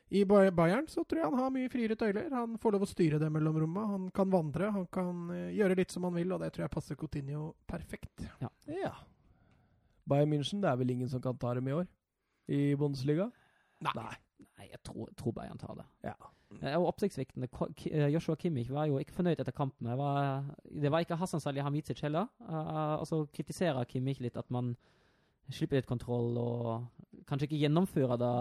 I 0.08 0.22
Bayern 0.24 0.86
så 0.86 1.02
tror 1.02 1.18
jeg 1.18 1.26
han 1.26 1.40
har 1.40 1.50
mye 1.50 1.70
friere 1.70 1.96
tøyler. 1.98 2.30
Han 2.30 2.54
får 2.62 2.76
lov 2.76 2.86
å 2.86 2.90
styre 2.90 3.18
det 3.22 3.30
mellomrommet. 3.34 3.90
Han 3.90 4.08
kan 4.14 4.30
vandre, 4.30 4.70
han 4.70 4.86
kan 4.94 5.24
uh, 5.32 5.48
gjøre 5.50 5.78
litt 5.80 5.90
som 5.90 6.06
han 6.06 6.14
vil, 6.14 6.30
og 6.30 6.44
det 6.44 6.52
tror 6.54 6.68
jeg 6.68 6.74
passer 6.76 6.98
Coutinho 7.00 7.48
perfekt. 7.66 8.22
Ja. 8.38 8.50
ja. 8.70 8.92
Bayern 10.06 10.30
München, 10.30 10.62
det 10.62 10.70
er 10.70 10.78
vel 10.78 10.94
ingen 10.94 11.10
som 11.10 11.22
kan 11.22 11.38
ta 11.42 11.56
dem 11.58 11.66
i 11.66 11.74
år? 11.74 11.88
I 12.48 12.74
Bundesliga? 12.78 13.30
Nei. 13.84 13.92
Nei. 13.98 14.14
Nei 14.56 14.70
jeg 14.70 14.82
tror, 14.86 15.10
tror 15.18 15.36
Bayern 15.36 15.60
tar 15.60 15.76
det. 15.78 15.86
Ja. 16.08 16.16
Og 16.78 16.86
oppsiktsvekkende. 16.92 17.48
Eh, 17.90 18.08
Joshua 18.14 18.36
Kimmich 18.38 18.70
var 18.72 18.86
jo 18.86 19.00
ikke 19.02 19.16
fornøyd 19.18 19.40
etter 19.40 19.54
kampen. 19.54 19.88
Det 19.88 19.96
var, 19.98 20.44
det 20.82 20.92
var 20.92 21.02
ikke 21.02 21.18
Hassan 21.18 21.42
Salihamidzic 21.42 22.00
heller. 22.06 22.28
Uh, 22.40 23.00
og 23.00 23.06
så 23.06 23.24
kritiserer 23.34 23.84
Kimmich 23.84 24.22
litt 24.22 24.38
at 24.38 24.50
man 24.54 24.76
slipper 25.52 25.78
litt 25.78 25.86
kontroll 25.86 26.38
og 26.42 27.24
kanskje 27.26 27.46
ikke 27.48 27.60
gjennomfører 27.64 28.18
det 28.22 28.36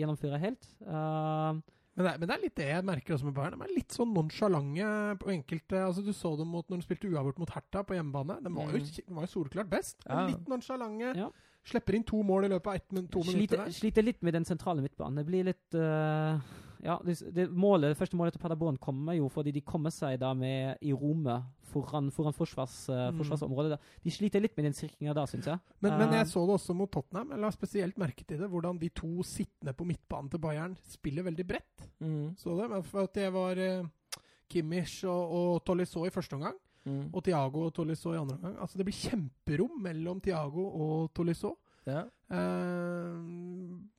gjennomfører 0.00 0.42
helt. 0.44 0.68
Uh, 0.84 1.60
men 1.94 2.06
det, 2.06 2.10
er, 2.10 2.18
men 2.18 2.28
det, 2.28 2.34
er, 2.34 2.42
litt 2.42 2.56
det 2.58 2.68
jeg 2.68 2.86
merker 2.88 3.14
også 3.14 3.28
med 3.28 3.36
Bayern. 3.36 3.56
De 3.56 3.66
er 3.68 3.76
litt 3.76 3.94
sånn 3.94 4.14
nonsjalante 4.14 4.86
på 5.22 5.30
enkelte 5.30 5.82
altså 5.84 6.02
Du 6.02 6.10
så 6.16 6.32
dem 6.38 6.50
mot, 6.50 6.66
når 6.68 6.80
de 6.80 6.86
spilte 6.88 7.10
uavgjort 7.10 7.42
mot 7.42 7.52
Hertha 7.54 7.84
på 7.86 7.96
hjemmebane. 7.96 8.40
De 8.42 8.52
var 8.52 8.72
jo, 8.72 8.82
mm. 8.82 8.94
de 8.98 9.18
var 9.18 9.26
jo 9.28 9.32
solklart 9.32 9.70
best. 9.70 10.02
Ja. 10.08 10.24
Litt 10.32 10.50
nonsjalante. 10.50 11.12
Ja. 11.22 11.30
Slipper 11.64 11.96
inn 11.96 12.04
to 12.04 12.20
mål 12.26 12.44
i 12.44 12.52
løpet 12.52 12.68
av 12.68 12.76
ett, 12.76 12.90
to 13.08 13.22
sliter, 13.24 13.56
minutter. 13.56 13.72
Sliter 13.72 14.04
litt 14.04 14.20
med 14.26 14.36
den 14.36 14.44
sentrale 14.44 14.84
midtbanen. 14.84 15.22
Det 15.22 15.24
blir 15.28 15.46
litt 15.48 15.76
uh, 15.78 16.36
Ja, 16.84 16.98
det, 17.00 17.16
det, 17.32 17.46
målet, 17.48 17.94
det 17.94 17.98
første 17.98 18.18
målet 18.20 18.36
til 18.36 18.42
Paderborn 18.42 18.76
kommer 18.76 19.16
jo 19.16 19.30
fordi 19.32 19.54
de 19.56 19.62
kommer 19.64 19.94
seg 19.94 20.18
da 20.20 20.34
med 20.36 20.82
i 20.84 20.92
rommet 20.92 21.46
foran, 21.72 22.10
foran 22.12 22.36
forsvars, 22.36 22.76
uh, 22.92 23.08
forsvarsområdet. 23.16 23.78
De 24.04 24.12
sliter 24.12 24.44
litt 24.44 24.52
med 24.58 24.68
den 24.68 24.76
sirkinga 24.76 25.16
da, 25.16 25.24
syns 25.30 25.48
jeg. 25.54 25.62
Men, 25.78 25.94
uh, 25.94 26.02
men, 26.02 26.12
jeg 26.20 26.28
så 26.34 26.44
det 26.44 26.58
også 26.58 26.76
mot 26.76 26.92
Tottenham. 26.92 27.32
Jeg 27.32 27.44
la 27.46 27.52
spesielt 27.56 28.00
merke 28.02 28.28
til 28.28 28.44
det. 28.44 28.50
Hvordan 28.52 28.82
de 28.82 28.92
to 28.92 29.24
sittende 29.24 29.72
på 29.72 29.88
midtbanen 29.88 30.28
til 30.34 30.44
Bayern 30.44 30.76
spiller 30.92 31.24
veldig 31.30 31.48
bredt. 31.48 31.88
Mm. 32.04 32.34
Så 32.40 32.58
det, 32.60 32.84
for 32.90 33.08
at 33.08 33.16
det 33.16 33.32
var 33.32 33.64
uh, 33.64 34.20
Kimmich 34.52 35.00
og, 35.08 35.32
og 35.40 35.64
Tolisso 35.64 36.04
i 36.04 36.12
første 36.12 36.36
omgang. 36.36 36.60
Mm. 36.84 37.04
Og 37.12 37.22
Tiago 37.24 37.66
og 37.68 37.74
Tolisso 37.76 38.12
i 38.12 38.18
andre 38.20 38.36
omgang. 38.36 38.58
Altså, 38.60 38.78
det 38.80 38.88
blir 38.88 38.98
kjemperom 38.98 39.78
mellom 39.86 40.20
Tiago 40.24 40.66
og 40.68 41.14
Tolisso. 41.16 41.56
Ja. 41.84 42.06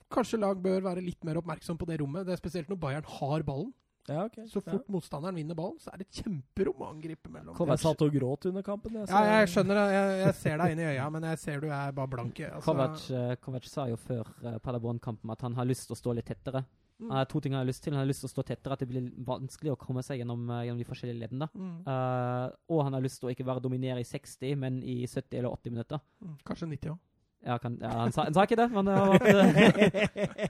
kanskje 0.10 0.40
lag 0.42 0.58
bør 0.58 0.80
være 0.88 1.04
litt 1.06 1.22
mer 1.28 1.38
oppmerksom 1.38 1.78
på 1.78 1.86
det 1.86 2.00
rommet. 2.02 2.26
Det 2.26 2.34
er 2.34 2.40
Spesielt 2.42 2.70
når 2.72 2.80
Bayern 2.82 3.10
har 3.20 3.46
ballen. 3.46 3.74
Ja, 4.08 4.26
okay. 4.26 4.46
Så 4.48 4.62
fort 4.62 4.84
ja. 4.86 4.92
motstanderen 4.94 5.36
vinner 5.36 5.58
ballen, 5.58 5.80
så 5.82 5.90
er 5.90 6.02
det 6.02 6.06
et 6.06 6.20
kjemperom 6.22 6.84
å 6.86 6.90
angripe 6.94 7.32
mellom. 7.34 7.58
Jeg 7.58 7.82
satt 7.82 8.04
og 8.06 8.14
gråt 8.14 8.46
under 8.52 8.66
kampen. 8.66 9.00
Jeg, 9.00 9.10
ja, 9.10 9.22
jeg 9.40 9.50
skjønner 9.50 9.80
det. 9.80 9.86
Jeg, 9.96 10.20
jeg, 10.20 10.36
ser 10.42 10.62
deg 10.62 10.74
inn 10.76 10.82
i 10.84 10.88
øya, 10.92 11.08
men 11.16 11.26
jeg 11.32 11.42
ser 11.42 11.64
du 11.64 11.72
er 11.72 11.96
bare 11.98 12.12
blank. 12.12 12.42
Altså. 12.46 12.66
Kovac, 12.68 13.08
uh, 13.10 13.32
Kovac, 13.42 13.70
sa 13.70 13.88
jo 13.90 13.98
før 13.98 14.30
uh, 14.44 14.60
Paderborn-kampen 14.62 15.34
at 15.34 15.46
han 15.48 15.58
har 15.58 15.70
lyst 15.70 15.90
til 15.90 15.98
å 15.98 16.00
stå 16.04 16.14
litt 16.20 16.30
tettere. 16.30 16.62
Mm. 17.02 17.10
Uh, 17.12 17.24
to 17.28 17.42
ting 17.44 17.56
han 17.56 17.64
har 17.64 17.68
lyst 17.68 17.84
til. 17.84 17.94
Han 17.94 18.04
har 18.04 18.08
lyst 18.08 18.24
til 18.24 18.30
å 18.30 18.34
stå 18.36 18.46
tettere, 18.48 18.76
at 18.76 18.84
det 18.84 18.88
blir 18.90 19.10
vanskelig 19.28 19.74
å 19.74 19.80
komme 19.80 20.04
seg 20.06 20.22
gjennom, 20.22 20.46
uh, 20.52 20.62
gjennom 20.64 20.80
de 20.80 20.88
forskjellige 20.88 21.22
leddene. 21.26 21.50
Mm. 21.52 21.74
Uh, 21.88 22.46
og 22.72 22.86
han 22.88 22.96
har 22.96 23.04
lyst 23.04 23.20
til 23.22 23.30
å 23.30 23.34
ikke 23.34 23.48
bare 23.48 23.64
dominere 23.64 24.04
i 24.04 24.08
60, 24.08 24.56
men 24.62 24.80
i 24.84 25.02
70 25.04 25.42
eller 25.42 25.52
80 25.52 25.76
minutter. 25.76 26.02
Mm. 26.24 26.40
Kanskje 26.48 26.72
90 26.72 26.96
òg. 26.96 27.04
Ja, 27.46 27.60
kan, 27.62 27.78
ja 27.82 27.90
han, 27.90 28.12
sa, 28.12 28.24
han, 28.26 28.34
sa, 28.34 28.44
ikke 28.48 28.58
det, 28.58 28.66
men 28.74 28.88
det 28.88 28.94
var 29.06 29.20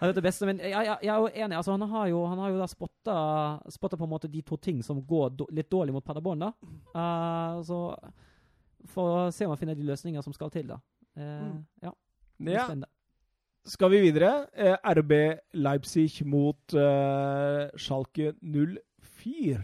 det, 0.07 0.13
det 0.15 0.23
beste. 0.23 0.47
Men 0.47 0.61
jeg, 0.63 0.71
jeg, 0.71 0.97
jeg, 1.03 1.11
er 1.11 1.17
jo 1.17 1.31
enig. 1.33 1.57
Altså, 1.57 1.75
han 1.75 1.89
har 1.91 2.07
jo, 2.07 2.21
han 2.31 2.39
har 2.39 2.53
jo 2.53 2.61
da 2.61 2.67
spotta, 2.71 3.17
spotta, 3.73 3.99
på 3.99 4.07
en 4.07 4.13
måte 4.13 4.31
de 4.31 4.43
to 4.47 4.55
ting 4.55 4.79
som 4.85 5.01
går 5.03 5.33
do, 5.35 5.49
litt 5.51 5.67
dårlig 5.71 5.97
mot 5.97 6.05
Paderborn. 6.05 6.45
da. 6.45 6.53
Uh, 6.95 7.59
så 7.67 7.81
For 8.93 9.17
å 9.25 9.31
se 9.35 9.47
om 9.47 9.51
han 9.51 9.59
finner 9.59 9.75
de 9.75 9.89
løsninger 9.89 10.23
som 10.23 10.35
skal 10.35 10.53
til, 10.53 10.71
da. 10.71 10.79
Uh, 11.19 11.57
ja. 11.83 11.91
ja. 12.47 12.69
Skal 13.65 13.91
vi 13.95 14.03
videre? 14.03 14.45
Uh, 14.53 14.73
eh, 14.73 14.91
RB 14.99 15.13
Leipzig 15.57 16.21
mot 16.25 16.75
Schalke 17.77 18.33
04. 18.41 19.61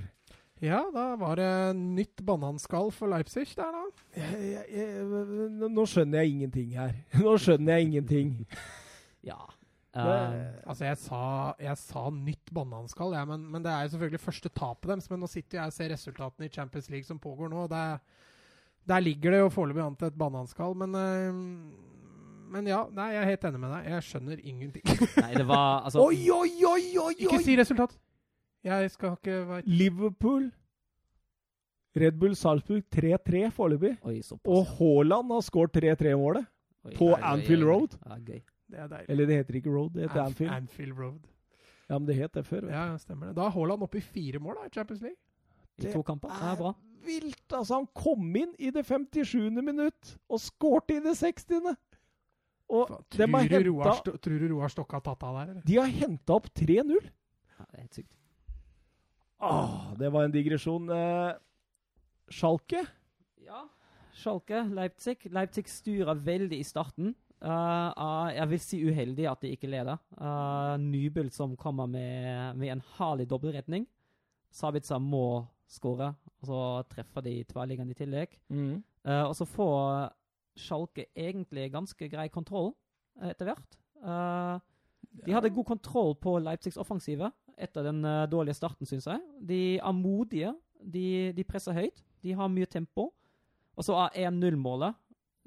Ja, 0.62 0.84
da 0.94 1.16
var 1.18 1.40
det 1.40 1.74
nytt 1.74 2.22
bananskall 2.22 2.92
for 2.94 3.10
Leipzig 3.10 3.48
der, 3.58 3.74
da. 3.74 4.04
Jeg, 4.14 4.42
jeg, 4.52 4.66
jeg, 4.78 5.70
nå 5.74 5.86
skjønner 5.90 6.22
jeg 6.22 6.36
ingenting 6.36 6.76
her. 6.78 6.94
Nå 7.24 7.34
skjønner 7.42 7.80
jeg 7.80 7.88
ingenting. 7.90 8.36
ja. 9.32 9.40
Uh, 9.92 10.62
altså, 10.64 10.86
jeg 10.86 11.00
sa, 11.02 11.22
jeg 11.60 11.80
sa 11.82 12.06
nytt 12.16 12.52
bananskall, 12.56 13.12
ja, 13.18 13.26
men, 13.28 13.42
men, 13.44 13.60
det 13.66 13.74
er 13.74 13.84
jo 13.84 13.96
selvfølgelig 13.96 14.22
første 14.24 14.52
tapet 14.54 14.94
deres. 14.94 15.10
Men 15.12 15.26
nå 15.26 15.32
sitter 15.32 15.60
jeg 15.60 15.72
og 15.72 15.76
ser 15.76 15.92
resultatene 15.96 16.48
i 16.48 16.54
Champions 16.54 16.92
League 16.94 17.10
som 17.10 17.20
pågår 17.20 17.50
nå. 17.52 17.66
og 17.66 17.74
det, 17.74 17.84
Der 18.88 19.04
ligger 19.04 19.34
det 19.34 19.42
jo 19.42 19.50
foreløpig 19.52 19.84
an 19.84 19.98
til 19.98 20.12
et 20.14 20.22
bananskall, 20.22 20.78
men 20.78 20.96
uh, 20.96 21.91
men 22.52 22.68
ja, 22.68 22.82
nei, 22.96 23.10
jeg 23.16 23.22
er 23.24 23.30
helt 23.32 23.46
enig 23.50 23.60
med 23.64 23.74
deg. 23.76 23.90
Jeg 23.94 24.08
skjønner 24.08 24.40
ingenting. 24.52 24.84
nei, 25.24 25.34
det 25.38 25.46
var 25.48 25.86
altså 25.88 26.04
Oi, 26.08 26.24
oi, 26.36 26.50
oi, 26.68 26.82
oi! 27.02 27.14
Ikke 27.26 27.40
si 27.44 27.56
resultat! 27.60 27.96
Jeg 28.68 28.92
skal 28.94 29.16
ikke 29.18 29.38
være 29.50 29.64
Liverpool 29.66 30.52
Red 31.98 32.20
Bull 32.22 32.36
Salzburg 32.38 32.84
3-3 32.94 33.50
foreløpig. 33.52 33.98
Og 34.46 34.68
Haaland 34.78 35.34
har 35.34 35.42
skåret 35.44 35.76
3-3-målet 35.76 36.46
på 36.96 37.10
oi, 37.12 37.20
Anfield 37.34 37.66
oi, 37.66 37.70
Road. 37.72 37.98
Ja, 38.06 38.20
gøy. 38.20 38.40
Det 38.72 38.80
er 38.80 38.88
deilig. 38.88 39.10
Eller 39.12 39.28
det 39.28 39.40
heter 39.42 39.58
ikke 39.60 39.74
Road, 39.74 39.90
det 39.96 40.06
heter 40.06 40.22
Anf 40.22 40.30
Anfield. 40.30 40.54
Anfield 40.56 41.00
Road. 41.00 41.20
Ja, 41.90 41.98
men 41.98 42.08
det 42.08 42.16
het 42.16 42.38
det 42.38 42.46
før. 42.48 42.70
Ja, 42.72 42.86
stemmer 42.98 43.28
det. 43.28 43.36
Da 43.36 43.50
er 43.50 43.56
Haaland 43.58 43.84
oppe 43.84 44.00
i 44.00 44.06
fire 44.06 44.40
mål 44.40 44.62
da, 44.62 44.70
i 44.70 44.74
Champions 44.74 45.02
League. 45.04 45.20
I 45.82 45.92
to 45.92 46.02
kamper. 46.08 46.32
Det 46.32 46.52
er 46.54 46.60
bra. 46.62 46.72
Vilt, 47.06 47.46
altså. 47.50 47.82
Han 47.82 47.88
kom 47.98 48.36
inn 48.40 48.54
i 48.60 48.72
det 48.72 48.86
57. 48.88 49.50
minutt 49.60 50.14
og 50.30 50.40
skårte 50.40 50.96
i 50.96 51.04
det 51.04 51.18
60. 51.20 51.74
Og 52.72 52.88
tror, 53.12 53.28
du 53.28 53.36
hentet, 53.36 53.66
Roar, 53.68 54.02
tror 54.24 54.40
du 54.40 54.48
Roar 54.54 54.72
Stokke 54.72 54.96
har 54.96 55.04
tatt 55.04 55.24
av 55.28 55.38
der? 55.42 55.54
Eller? 55.54 55.64
De 55.68 55.78
har 55.78 55.92
henta 55.92 56.38
opp 56.38 56.48
3-0. 56.56 56.94
Ja, 56.96 57.66
det 57.66 57.76
er 57.76 57.82
helt 57.82 58.00
sykt. 58.00 58.14
Åh, 59.42 59.76
det 60.00 60.12
var 60.14 60.28
en 60.28 60.34
digresjon. 60.34 60.88
Eh, 60.96 61.32
Schalke? 62.32 62.86
Ja, 63.44 63.66
Schalke, 64.16 64.64
Leipzig. 64.72 65.18
Leipzig 65.34 65.68
styrer 65.70 66.16
veldig 66.16 66.62
i 66.62 66.68
starten. 66.68 67.16
Uh, 67.42 67.90
uh, 67.98 68.30
jeg 68.36 68.50
vil 68.52 68.60
si 68.62 68.80
uheldig 68.86 69.26
at 69.32 69.42
de 69.42 69.50
ikke 69.56 69.70
leder. 69.72 69.98
Uh, 70.14 70.78
Nybøl 70.78 71.32
som 71.34 71.56
kommer 71.58 71.90
med, 71.90 72.54
med 72.62 72.76
en 72.76 72.84
herlig 73.00 73.26
dobbeltretning. 73.32 73.88
Sabica 74.54 75.00
må 75.02 75.42
skåre, 75.72 76.12
og 76.42 76.50
så 76.52 76.62
treffer 76.92 77.26
de 77.26 77.40
tverrliggende 77.50 77.96
i 77.96 77.98
tillegg. 77.98 78.36
Mm. 78.54 78.84
Uh, 79.08 79.24
og 79.26 79.34
så 79.40 79.48
får 79.50 80.12
Schalke 80.60 81.08
egentlig 81.16 81.70
ganske 81.74 82.10
grei 82.12 82.28
kontroll 82.34 82.74
etter 83.28 83.52
hvert. 83.52 83.78
Uh, 84.02 84.58
de 85.26 85.34
hadde 85.36 85.54
god 85.54 85.68
kontroll 85.68 86.16
på 86.20 86.38
Leipzigs 86.42 86.80
offensive 86.82 87.32
etter 87.62 87.86
den 87.86 88.04
uh, 88.06 88.26
dårlige 88.30 88.58
starten, 88.58 88.90
syns 88.90 89.08
jeg. 89.10 89.22
De 89.48 89.62
er 89.78 89.96
modige. 89.96 90.54
De, 90.82 91.32
de, 91.38 91.46
presser 91.46 91.78
høyt. 91.78 92.04
De 92.24 92.34
har 92.38 92.50
mye 92.50 92.70
tempo. 92.70 93.12
Og 93.78 93.86
så 93.86 93.98
er 94.08 94.30
1-0-målet 94.30 94.98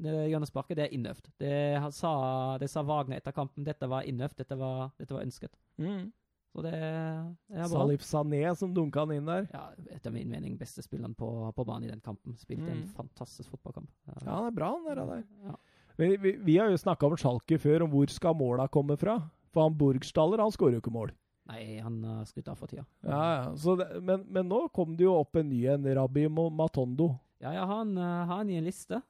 hjørnesparket, 0.03 0.77
det 0.77 0.85
er 0.89 0.95
innøvd. 0.97 1.29
Det 1.39 1.93
sa, 1.95 2.13
det 2.59 2.67
sa 2.71 2.83
Wagner 2.83 3.21
etter 3.21 3.35
kampen. 3.35 3.65
Dette 3.67 3.87
var 3.91 4.07
innøvd. 4.09 4.37
Dette 4.41 4.59
var, 4.59 4.91
dette 4.99 5.15
var 5.15 5.23
ønsket. 5.23 5.55
Mm. 5.79 6.09
Så 6.55 6.63
det 6.63 6.71
er 6.79 7.25
bra. 7.51 7.67
Salif 7.67 8.05
Sané 8.07 8.43
som 8.55 8.71
dunka 8.75 9.03
han 9.03 9.17
inn 9.17 9.27
der. 9.27 9.49
Ja, 9.51 9.65
etter 9.91 10.13
min 10.15 10.31
mening 10.31 10.55
beste 10.59 10.85
spilleren 10.85 11.17
på, 11.19 11.29
på 11.57 11.65
banen 11.67 11.89
i 11.89 11.91
den 11.91 12.03
kampen. 12.05 12.37
Spilte 12.39 12.69
mm. 12.69 12.77
en 12.77 12.85
fantastisk 12.95 13.51
fotballkamp. 13.57 13.91
Ja, 14.07 14.21
ja 14.21 14.37
han 14.37 14.47
er 14.53 14.55
bra, 14.55 14.71
han 14.77 14.87
der. 14.87 15.03
der. 15.09 15.25
Ja. 15.49 15.57
Vi, 15.99 16.13
vi, 16.23 16.37
vi, 16.47 16.57
har 16.59 16.71
jo 16.71 16.79
snakka 16.79 17.11
om 17.11 17.19
Schalke 17.19 17.59
før, 17.59 17.87
om 17.87 17.91
hvor 17.91 18.11
skal 18.11 18.39
måla 18.39 18.69
komme 18.71 18.95
fra. 19.01 19.19
For 19.55 19.67
han 19.67 19.75
Burgstaller 19.79 20.43
han 20.43 20.55
skårer 20.55 20.79
jo 20.79 20.85
ikke 20.85 20.95
mål. 20.95 21.11
Nei, 21.51 21.81
han 21.83 21.99
har 22.07 22.23
skutt 22.29 22.47
av 22.49 22.57
for 22.57 22.71
tida. 22.71 22.87
Ja, 23.05 23.19
ja. 23.35 23.75
Det, 23.77 24.01
men, 24.01 24.23
men, 24.33 24.47
nå 24.49 24.63
kom 24.75 24.95
det 24.97 25.05
jo 25.05 25.19
opp 25.19 25.37
en 25.37 25.51
ny 25.51 25.61
en, 25.75 25.91
Rabbi 25.99 26.29
Matondo. 26.31 27.11
Ja, 27.45 27.51
jeg 27.53 27.61
har 27.61 27.77
han, 27.77 27.97
har 28.01 28.39
han 28.39 28.49
i 28.49 28.57
en 28.57 28.65
liste. 28.65 29.03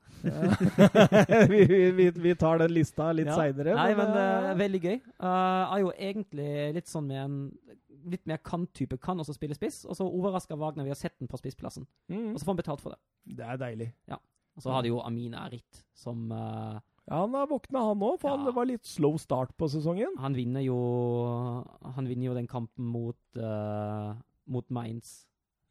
vi, 1.53 1.61
vi, 1.95 2.11
vi, 2.11 2.33
tar 2.35 2.59
den 2.65 2.73
lista 2.75 3.13
litt 3.15 3.31
ja. 3.31 3.37
seinere. 3.39 3.77
Nei, 3.79 3.93
men, 3.95 4.11
men 4.11 4.47
uh, 4.49 4.55
veldig 4.59 4.81
gøy. 4.83 4.97
Uh, 5.23 5.27
er 5.29 5.83
jo 5.85 5.93
egentlig 5.95 6.49
litt 6.75 6.91
sånn 6.91 7.07
med 7.13 7.21
en 7.21 7.37
litt 8.11 8.25
mer 8.27 8.41
kant-type. 8.43 8.99
Kan 9.03 9.23
også 9.23 9.37
spille 9.37 9.55
spiss. 9.55 9.85
Og 9.87 9.95
så 9.95 10.07
overrasker 10.09 10.59
Wagner 10.59 10.87
ved 10.89 10.97
å 10.97 10.99
sette 10.99 11.23
den 11.23 11.31
på 11.31 11.39
spissplassen. 11.39 11.87
Mm. 12.11 12.33
Og 12.33 12.41
så 12.41 12.49
får 12.49 12.57
han 12.57 12.63
betalt 12.65 12.83
for 12.83 12.97
det. 12.97 13.01
Det 13.39 13.47
er 13.47 13.61
deilig. 13.61 13.89
Ja. 14.11 14.19
Og 14.55 14.65
så 14.67 14.75
har 14.75 14.83
de 14.83 14.91
jo 14.91 14.99
Amina 15.03 15.45
Arit, 15.47 15.85
som 15.99 16.27
uh, 16.31 16.79
ja, 17.07 17.21
Han 17.21 17.35
har 17.35 17.47
våkna, 17.51 17.85
han 17.89 18.03
òg, 18.07 18.19
for 18.23 18.31
ja. 18.31 18.39
han 18.39 18.55
var 18.55 18.67
litt 18.71 18.87
slow 18.87 19.15
start 19.19 19.55
på 19.59 19.69
sesongen. 19.71 20.15
Han 20.23 20.35
vinner 20.35 20.63
jo, 20.63 20.81
han 21.95 22.11
vinner 22.11 22.33
jo 22.33 22.37
den 22.39 22.51
kampen 22.51 22.91
mot, 22.91 23.19
uh, 23.39 24.15
mot 24.51 24.67
Mainz 24.75 25.23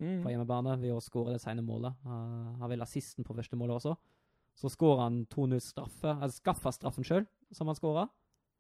mm. 0.04 0.20
på 0.24 0.34
hjemmebane 0.34 0.76
ved 0.82 0.96
å 0.96 1.02
skåre 1.04 1.36
det 1.36 1.42
sene 1.44 1.64
målet. 1.66 1.96
Uh, 2.06 2.54
har 2.62 2.72
vel 2.72 2.84
assisten 2.86 3.26
på 3.26 3.36
første 3.38 3.60
målet 3.60 3.80
også. 3.80 3.96
Så 4.60 4.70
skårer 4.70 5.08
han 5.08 5.24
2-0-straffe, 5.34 6.14
altså 6.14 6.44
skaffer 6.44 6.76
straffen 6.76 7.08
sjøl, 7.08 7.26
som 7.56 7.72
han 7.72 7.80
skåra. 7.80 8.08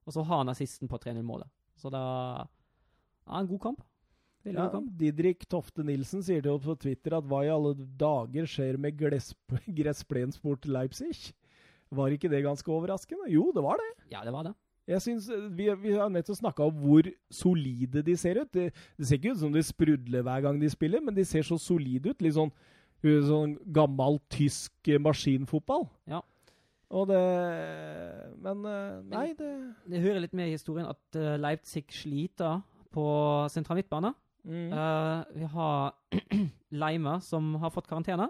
Og 0.03 0.15
så 0.15 0.23
har 0.25 0.41
han 0.41 0.51
assisten 0.51 0.89
på 0.89 0.99
3-0-målet. 1.03 1.49
Så 1.79 1.91
da 1.93 2.03
er 2.43 3.37
en 3.39 3.49
god 3.51 3.61
kamp. 3.67 3.83
Veldig 4.43 4.59
ja, 4.59 4.65
god 4.67 4.75
kamp. 4.79 4.89
Didrik 4.99 5.45
Tofte 5.51 5.85
Nilsen 5.87 6.23
sier 6.25 6.43
til 6.43 6.57
oss 6.57 6.65
på 6.65 6.75
Twitter 6.81 7.15
at 7.19 7.27
hva 7.29 7.43
i 7.45 7.51
alle 7.53 7.75
dager 7.77 8.49
skjer 8.49 8.79
med 8.81 8.99
gressplensport 9.79 10.67
Leipzig? 10.67 11.31
Var 11.93 12.15
ikke 12.15 12.31
det 12.31 12.43
ganske 12.43 12.73
overraskende? 12.73 13.29
Jo, 13.31 13.51
det 13.55 13.63
var 13.63 13.79
det. 13.79 13.89
Ja, 14.11 14.23
det 14.25 14.33
var 14.35 14.49
det. 14.49 14.55
Jeg 14.87 15.01
synes, 15.01 15.29
eh, 15.29 15.47
Vi, 15.57 15.69
vi 15.81 15.95
har 15.95 16.09
nettopp 16.11 16.37
snakka 16.37 16.67
om 16.67 16.75
hvor 16.83 17.07
solide 17.31 18.03
de 18.03 18.17
ser 18.17 18.41
ut. 18.41 18.51
Det, 18.53 18.73
det, 18.97 19.07
ser 19.07 19.17
ikke 19.17 19.31
ut 19.31 19.39
som 19.39 19.53
de 19.53 19.63
sprudler 19.63 20.21
hver 20.21 20.41
gang 20.41 20.61
de 20.61 20.69
spiller, 20.69 21.01
men 21.01 21.15
de 21.15 21.25
ser 21.25 21.41
så 21.47 21.57
solide 21.57 22.11
ut. 22.11 22.21
Litt 22.21 22.35
sånn, 22.35 22.51
sånn 23.03 23.57
gammel 23.73 24.19
tysk 24.29 24.91
maskinfotball. 24.99 25.87
Ja. 26.07 26.21
Og 26.93 27.07
det 27.09 27.23
Men 28.43 28.65
eh, 28.69 28.99
nei, 29.09 29.27
det 29.37 29.51
Det 29.89 30.03
hører 30.03 30.21
litt 30.21 30.35
med 30.37 30.51
i 30.51 30.57
historien 30.57 30.89
at 30.91 31.17
uh, 31.17 31.35
Leipzig 31.41 31.87
sliter 31.89 32.61
på 32.93 33.05
sentral 33.49 33.79
midtbane. 33.79 34.13
Mm. 34.45 34.69
Uh, 34.69 35.23
vi 35.33 35.47
har 35.49 35.95
Leime, 36.83 37.17
som 37.25 37.55
har 37.63 37.71
fått 37.73 37.87
karantene. 37.89 38.27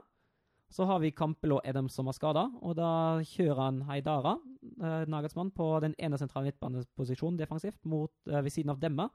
Så 0.72 0.88
har 0.88 1.02
vi 1.04 1.12
Kampel 1.12 1.58
og 1.58 1.66
Edem 1.68 1.90
som 1.92 2.08
er 2.08 2.16
skada, 2.16 2.48
og 2.62 2.78
da 2.80 3.20
kjører 3.28 3.60
han 3.60 3.82
Heidara. 3.90 4.38
Uh, 4.82 5.04
Nagelsmann, 5.10 5.52
på 5.52 5.68
den 5.84 5.96
ene 5.98 6.18
sentrale 6.20 6.50
midtbaneposisjonen 6.50 7.38
defensivt 7.40 7.80
mot, 7.90 8.14
uh, 8.30 8.40
ved 8.42 8.54
siden 8.54 8.74
av 8.74 8.80
Demma, 8.82 9.10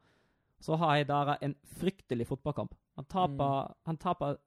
så 0.60 0.76
har 0.78 0.96
Haidara 0.96 1.36
en 1.44 1.54
fryktelig 1.78 2.26
fotballkamp. 2.26 2.74
Han 2.98 3.06
taper, 3.06 3.68
mm. 3.70 3.74
han 3.86 3.98
taper 4.02 4.38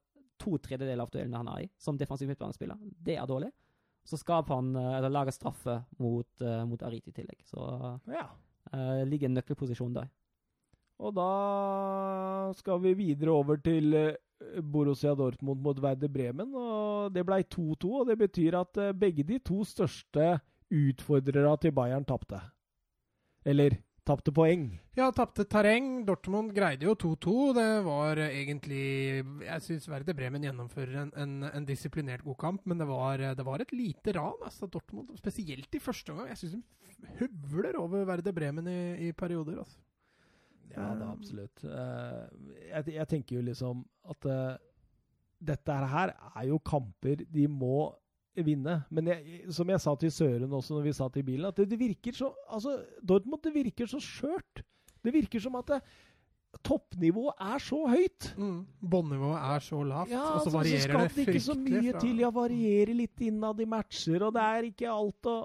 to 0.42 0.58
tredjedeler 0.58 1.06
av 1.06 1.12
duellene 1.14 1.40
han 1.40 1.52
er 1.54 1.66
i, 1.66 1.70
som 1.80 1.98
defensiv 1.98 2.28
midtbanespiller. 2.32 2.80
Det 2.82 3.16
er 3.16 3.30
dårlig. 3.30 3.52
Så 4.04 4.18
skaper 4.18 4.58
han, 4.58 4.74
eller 4.76 5.14
lager 5.14 5.32
straffe 5.36 5.76
mot, 6.02 6.44
mot 6.68 6.84
Arit 6.84 7.08
i 7.08 7.14
tillegg. 7.14 7.44
Så 7.46 7.62
ja. 8.10 8.26
ligger 9.06 9.30
en 9.30 9.38
nøkkelposisjon 9.38 9.94
der. 9.94 10.10
Og 11.06 11.14
da 11.16 11.30
skal 12.58 12.82
vi 12.82 12.96
videre 12.98 13.38
over 13.38 13.62
til 13.62 13.94
Borussia 14.62 15.14
Dortmund 15.16 15.62
mot 15.62 15.80
Werder 15.80 16.10
Bremen. 16.10 16.54
og 16.56 17.14
Det 17.14 17.24
ble 17.26 17.42
2-2, 17.44 17.92
og 18.02 18.08
det 18.08 18.18
betyr 18.18 18.58
at 18.60 18.78
eh, 18.78 18.94
begge 18.94 19.24
de 19.24 19.40
to 19.40 19.64
største 19.68 20.40
utfordrere 20.72 21.54
til 21.62 21.74
Bayern 21.76 22.06
tapte. 22.08 22.40
Eller 23.46 23.78
tapte 24.08 24.34
poeng. 24.34 24.66
Ja, 24.98 25.10
tapte 25.16 25.46
terreng. 25.50 26.02
Dortmund 26.08 26.54
greide 26.56 26.88
jo 26.88 26.96
2-2. 26.98 27.36
Det 27.58 27.68
var 27.86 28.22
egentlig 28.26 28.86
Jeg 29.46 29.66
syns 29.66 29.88
Verde 29.92 30.16
Bremen 30.18 30.48
gjennomfører 30.48 30.98
en, 31.04 31.14
en, 31.16 31.36
en, 31.52 31.68
disiplinert 31.68 32.26
god 32.26 32.40
kamp, 32.42 32.66
men 32.66 32.82
det 32.82 32.90
var, 32.90 33.22
det 33.38 33.46
var 33.46 33.62
et 33.62 33.76
lite 33.76 34.16
ran. 34.18 34.42
altså 34.44 34.68
Dortmund, 34.68 35.14
Spesielt 35.18 35.76
i 35.76 35.84
første 35.84 36.14
omgang. 36.14 36.32
Jeg 36.34 36.42
syns 36.44 36.58
de 36.58 37.16
høvler 37.22 37.78
over 37.80 38.06
Verde 38.10 38.34
Bremen 38.34 38.68
i, 38.68 38.82
i 39.08 39.12
perioder. 39.14 39.62
altså. 39.64 39.80
Ja, 40.72 40.92
det 40.96 41.04
er 41.04 41.12
absolutt. 41.12 41.64
Eh, 41.68 42.68
jeg, 42.70 42.94
jeg, 42.96 43.08
tenker 43.12 43.36
jo 43.36 43.42
liksom 43.44 43.82
at 44.10 44.28
uh, 44.30 44.54
dette 45.42 45.78
her 45.94 46.14
er 46.16 46.46
jo 46.48 46.60
kamper 46.64 47.26
de 47.28 47.48
må 47.52 47.90
vinne. 48.36 48.78
Men 48.90 49.12
jeg, 49.12 49.42
som 49.54 49.70
jeg 49.70 49.84
sa 49.84 49.96
til 50.00 50.14
Søren 50.14 50.54
også 50.54 50.78
når 50.78 50.86
vi 50.88 50.94
satt 50.96 51.18
i 51.20 51.26
bilen, 51.26 51.50
at 51.50 51.58
det, 51.58 51.70
det 51.72 51.80
virker 51.80 52.16
så 52.16 52.32
altså, 52.48 52.78
Dortmund 53.04 53.44
det 53.44 53.54
virker 53.56 53.90
så 53.92 54.00
skjørt. 54.00 54.64
Det 55.02 55.14
virker 55.14 55.42
som 55.42 55.58
at 55.60 55.74
det, 55.74 55.82
toppnivået 56.60 57.40
er 57.40 57.64
så 57.64 57.80
høyt. 57.88 58.28
Mm. 58.38 58.66
Båndnivået 58.92 59.40
er 59.40 59.64
så 59.64 59.82
lavt, 59.88 60.12
ja, 60.12 60.20
og 60.20 60.28
så 60.28 60.34
altså, 60.34 60.54
varierer 60.58 60.80
så 60.80 60.88
skal 60.88 61.02
det, 61.02 61.16
det 61.16 61.28
ikke 61.28 61.44
så 61.46 61.56
mye 61.58 61.92
fra... 61.92 62.00
til. 62.04 62.22
Ja, 62.22 62.32
varierer 62.36 62.94
litt 62.98 63.24
innad 63.24 63.62
i 63.64 63.68
matcher, 63.72 64.26
og 64.28 64.34
det 64.36 64.46
er 64.46 64.68
ikke 64.68 64.92
alt 64.92 65.30
å, 65.32 65.36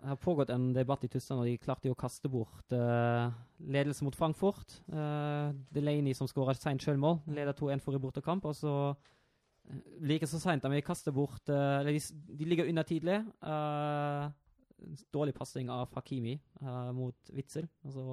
Det 0.00 0.12
har 0.12 0.20
pågått 0.22 0.52
en 0.54 0.70
debatt 0.76 1.04
i 1.04 1.10
Tyskland, 1.12 1.42
og 1.42 1.50
de 1.50 1.56
klarte 1.60 1.90
jo 1.90 1.96
å 1.96 1.98
kaste 1.98 2.30
bort 2.32 2.76
uh, 2.76 3.32
ledelse 3.60 4.06
mot 4.06 4.16
Frankfurt. 4.16 4.78
Uh, 4.92 5.50
Delaney, 5.74 6.14
som 6.16 6.30
skåra 6.30 6.54
seint 6.56 6.82
sjølmål, 6.84 7.20
leder 7.34 7.56
2-1 7.56 7.84
for 7.84 7.98
i 7.98 8.02
bortekamp. 8.02 8.46
Og 8.48 8.56
så 8.56 8.76
like 10.02 10.26
så 10.26 10.40
seint 10.42 10.64
de 10.64 10.82
kaster 10.82 11.14
bort 11.14 11.48
Eller 11.48 11.92
de, 11.94 12.00
de, 12.38 12.44
ligger 12.44 12.68
under 12.68 12.86
tidlig. 12.86 13.18
Uh, 13.42 14.30
dårlig 15.12 15.34
passing 15.36 15.68
av 15.70 15.90
Hakimi 15.94 16.38
mot 16.96 17.32
Witzel, 17.36 17.66
og 17.84 17.92
så 17.92 18.04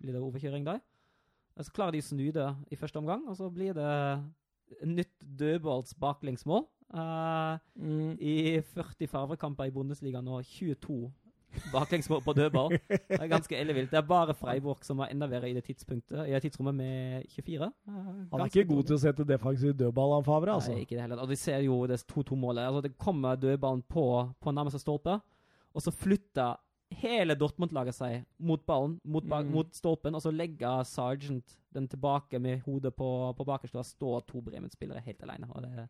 blir 0.00 0.16
det 0.16 0.22
overkjøring 0.22 0.64
der. 0.64 0.80
Så 1.60 1.74
klarer 1.74 1.92
de 1.92 2.00
å 2.00 2.06
snu 2.06 2.30
det 2.32 2.46
i 2.72 2.78
første 2.78 3.00
omgang, 3.00 3.26
og 3.28 3.36
så 3.36 3.50
blir 3.52 3.76
det 3.76 3.90
nytt 4.86 5.14
dødballs 5.20 5.94
baklengsmål. 6.00 6.64
Uh, 6.88 7.60
mm. 7.76 8.16
I 8.16 8.60
40 8.64 9.10
farvekamper 9.12 9.68
i 9.68 9.74
Bundesliga 9.74 10.22
nå, 10.24 10.40
22 10.40 11.10
baklengsmål 11.72 12.22
på 12.24 12.34
dødball. 12.36 12.76
Det 12.88 13.18
er 13.18 13.26
ganske 13.30 13.56
ellevilt. 13.56 13.90
Det 13.90 13.98
er 14.00 14.06
bare 14.06 14.34
Freiburg 14.36 14.84
som 14.86 15.00
var 15.02 15.12
enda 15.12 15.28
verre 15.30 15.50
i 15.50 15.56
det 15.56 15.64
tidspunktet, 15.66 16.20
i 16.26 16.34
det 16.34 16.42
tidsrommet 16.44 16.76
med 16.78 17.26
24. 17.34 17.70
Uh, 17.88 17.96
han 18.32 18.44
er 18.44 18.52
ikke 18.52 18.68
god 18.68 18.88
til 18.90 18.98
å 18.98 19.00
sette 19.02 19.26
defensiv 19.28 19.74
dødball, 19.78 20.18
han 20.18 20.28
Favre, 20.28 20.54
altså. 20.58 20.74
Nei, 20.74 20.84
ikke 20.86 20.96
det 20.96 21.04
heller. 21.06 21.24
Og 21.24 21.32
de 21.32 21.38
ser 21.40 21.64
jo 21.66 21.80
det 21.90 22.00
2-2-målet. 22.04 22.64
Altså, 22.68 22.84
det 22.86 22.94
kommer 23.00 23.40
dødballen 23.40 23.84
på, 23.88 24.06
på 24.40 24.54
nærmeste 24.54 24.80
stolpe, 24.82 25.18
og 25.74 25.84
så 25.84 25.94
flytter 25.94 26.58
hele 26.98 27.36
Dortmund-laget 27.36 27.96
seg 27.96 28.22
mot 28.40 28.62
ballen, 28.66 28.96
mot, 29.04 29.24
mm. 29.24 29.50
mot, 29.52 29.72
stolpen, 29.76 30.16
og 30.16 30.24
så 30.24 30.32
legger 30.32 30.86
Sergeant 30.88 31.58
den 31.76 31.88
tilbake 31.90 32.40
med 32.40 32.62
hodet 32.64 32.94
på, 32.96 33.08
på 33.36 33.48
bakerste, 33.48 33.80
og 33.80 33.86
står 33.86 34.24
to 34.28 34.40
Bremen-spillere 34.44 35.02
helt 35.04 35.26
alene. 35.26 35.50
Og 35.52 35.66
det, 35.66 35.88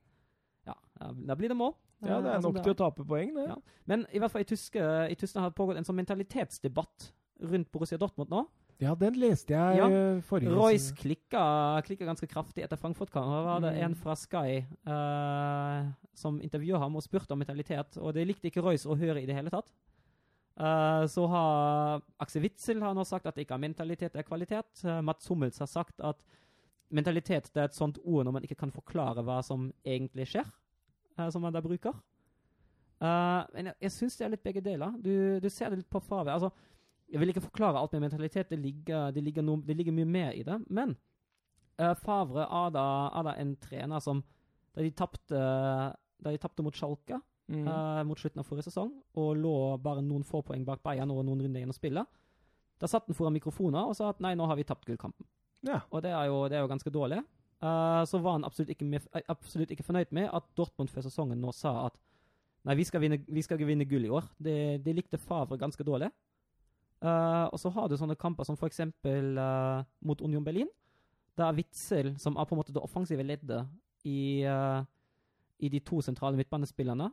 ja, 0.67 0.75
da 0.99 1.39
blir 1.39 1.53
det 1.53 1.59
mål. 1.59 1.77
Ja, 2.07 2.21
det 2.23 2.31
er 2.31 2.43
nok 2.45 2.61
til 2.63 2.75
å 2.75 2.79
tape 2.79 3.05
poeng, 3.07 3.33
det. 3.35 3.49
Ja. 3.51 3.57
Men 3.91 4.05
i 4.15 4.21
hvert 4.23 4.31
fall 4.31 4.45
i, 4.45 4.49
tyske, 4.49 4.83
i 5.11 5.17
Tyskland 5.19 5.45
har 5.45 5.53
det 5.53 5.59
pågått 5.59 5.81
en 5.81 5.87
sånn 5.89 5.99
mentalitetsdebatt 5.99 7.11
rundt 7.51 7.71
Borussia 7.75 7.99
Dortmund 7.99 8.31
nå. 8.31 8.45
Ja, 8.79 8.93
den 8.95 9.17
leste 9.19 9.57
jeg 9.57 9.79
ja. 9.81 9.87
Eh, 9.91 10.21
forrige 10.23 10.55
Royce 10.55 10.95
klikka, 10.95 11.43
klikka, 11.87 12.07
ganske 12.07 12.29
kraftig 12.31 12.63
etter 12.63 12.79
Frankfurt-kampen. 12.79 13.41
Var 13.49 13.65
det 13.65 13.73
mm. 13.75 13.81
en 13.89 13.97
fra 13.99 14.15
Sky 14.15 14.61
uh, 14.87 15.89
som 16.15 16.39
intervjua 16.45 16.79
ham 16.85 16.95
og 16.95 17.03
spurte 17.03 17.35
om 17.35 17.43
mentalitet, 17.43 17.99
og 17.99 18.15
det 18.15 18.29
likte 18.29 18.53
ikke 18.53 18.63
Royce 18.63 18.87
å 18.87 18.99
høre 18.99 19.19
i 19.19 19.27
det 19.27 19.35
hele 19.35 19.51
tatt. 19.51 19.73
Uh, 20.59 21.03
så 21.11 21.27
har 21.31 22.05
Aksel 22.23 22.47
Witzel 22.47 22.83
har 22.83 22.95
nå 22.95 23.03
sagt 23.07 23.27
at 23.27 23.35
det 23.35 23.47
ikke 23.47 23.59
er 23.59 23.67
mentalitet, 23.67 24.15
det 24.15 24.23
er 24.23 24.31
kvalitet. 24.31 24.71
Uh, 24.87 25.01
Mats 25.07 25.27
Hummels 25.31 25.59
har 25.59 25.71
sagt 25.71 25.99
at 25.99 26.23
mentalitet 26.95 27.51
det 27.51 27.65
er 27.65 27.73
et 27.73 27.77
sånt 27.77 27.99
ord 28.05 28.25
når 28.27 28.39
man 28.39 28.47
ikke 28.47 28.61
kan 28.63 28.75
forklare 28.75 29.27
hva 29.27 29.41
som 29.45 29.73
egentlig 29.83 30.31
skjer, 30.31 30.47
uh, 31.19 31.29
som 31.35 31.45
man 31.45 31.55
da 31.55 31.63
bruker. 31.65 31.97
men 32.99 33.69
jeg, 33.71 33.75
jeg 33.85 33.93
syns 33.95 34.17
det 34.19 34.25
er 34.27 34.31
litt 34.33 34.43
begge 34.43 34.63
deler. 34.65 34.95
Du, 34.99 35.39
du 35.39 35.49
ser 35.55 35.71
det 35.71 35.85
litt 35.85 35.91
på 35.91 36.01
fravær. 36.03 36.35
Altså, 36.35 36.51
jeg 37.09 37.21
vil 37.21 37.31
ikke 37.31 37.45
forklare 37.45 37.79
alt 37.79 37.93
med 37.95 38.09
mentalitet, 38.09 38.51
det 38.51 38.59
ligger, 38.59 39.13
det 39.15 39.23
ligger, 39.23 39.45
no, 39.47 39.55
det 39.63 39.77
ligger 39.79 39.95
mye 39.95 40.09
mer 40.09 40.33
i 40.35 40.43
det. 40.43 40.57
Men 40.67 40.97
Favre 42.03 42.43
er 42.43 42.73
da, 42.75 42.87
er 43.15 43.23
da 43.29 43.37
en 43.39 43.53
trener 43.63 44.03
som 44.03 44.25
Da 44.75 44.83
de 44.83 44.91
tapte 46.43 46.65
mot 46.67 46.75
Schalke 46.75 47.21
mm. 47.49 47.67
uh, 47.69 48.03
mot 48.05 48.21
slutten 48.21 48.43
av 48.43 48.49
forrige 48.49 48.69
sesong, 48.69 48.93
og 49.19 49.37
lå 49.41 49.57
bare 49.83 50.05
noen 50.05 50.27
få 50.27 50.43
poeng 50.47 50.65
bak 50.67 50.83
Bayern 50.85 51.13
og 51.15 51.25
noen 51.25 51.45
runder 51.45 51.61
igjen 51.61 51.75
å 51.75 51.77
spille. 51.77 52.05
Da 52.79 52.91
satt 52.91 53.09
han 53.09 53.17
foran 53.19 53.35
mikrofoner 53.35 53.91
og 53.91 53.97
sa 53.99 54.13
at 54.13 54.23
nei, 54.23 54.35
nå 54.39 54.47
har 54.47 54.59
vi 54.59 54.67
tapt 54.69 54.87
gullkampen. 54.87 55.27
Ja. 55.67 55.81
Og 55.91 56.05
det 56.05 56.13
er, 56.13 56.29
jo, 56.31 56.45
det 56.47 56.59
er, 56.59 56.63
jo, 56.63 56.71
ganske 56.71 56.93
dårlig. 56.95 57.19
Uh, 57.59 58.05
så 58.07 58.21
var 58.23 58.37
han 58.37 58.47
absolutt 58.47 58.71
ikke, 58.71 58.87
med, 58.87 59.07
absolutt 59.27 59.73
ikke, 59.75 59.87
fornøyd 59.87 60.13
med 60.15 60.29
at 60.31 60.47
Dortmund 60.57 60.91
før 60.93 61.03
sesongen 61.03 61.41
nå 61.43 61.51
sa 61.57 61.89
at 61.89 61.97
nei, 62.69 62.77
vi 62.79 62.87
skal 62.87 63.03
vinne, 63.03 63.19
vi 63.27 63.43
skal 63.43 63.59
vinne 63.67 63.87
gull 63.89 64.07
i 64.07 64.13
år. 64.15 64.27
Det, 64.39 64.57
det 64.85 64.95
likte 64.95 65.19
Favre 65.19 65.59
ganske 65.59 65.87
dårlig. 65.87 66.11
Uh, 67.03 67.47
og 67.51 67.59
så 67.63 67.71
har 67.75 67.89
du 67.89 67.97
sånne 67.99 68.19
kamper 68.19 68.47
som 68.47 68.59
f.eks. 68.59 68.85
Uh, 69.05 69.83
mot 70.07 70.23
Union 70.23 70.45
Berlin. 70.45 70.71
Da 71.39 71.49
er 71.49 71.59
Witzel, 71.59 72.15
som 72.19 72.39
er 72.39 72.47
på 72.47 72.55
en 72.55 72.63
måte 72.63 72.75
det 72.75 72.83
offensive 72.83 73.27
leddet 73.27 73.67
i, 74.07 74.47
uh, 74.47 74.83
i 75.59 75.71
de 75.71 75.83
to 75.87 76.03
sentrale 76.03 76.39
midtbanespillerne, 76.39 77.11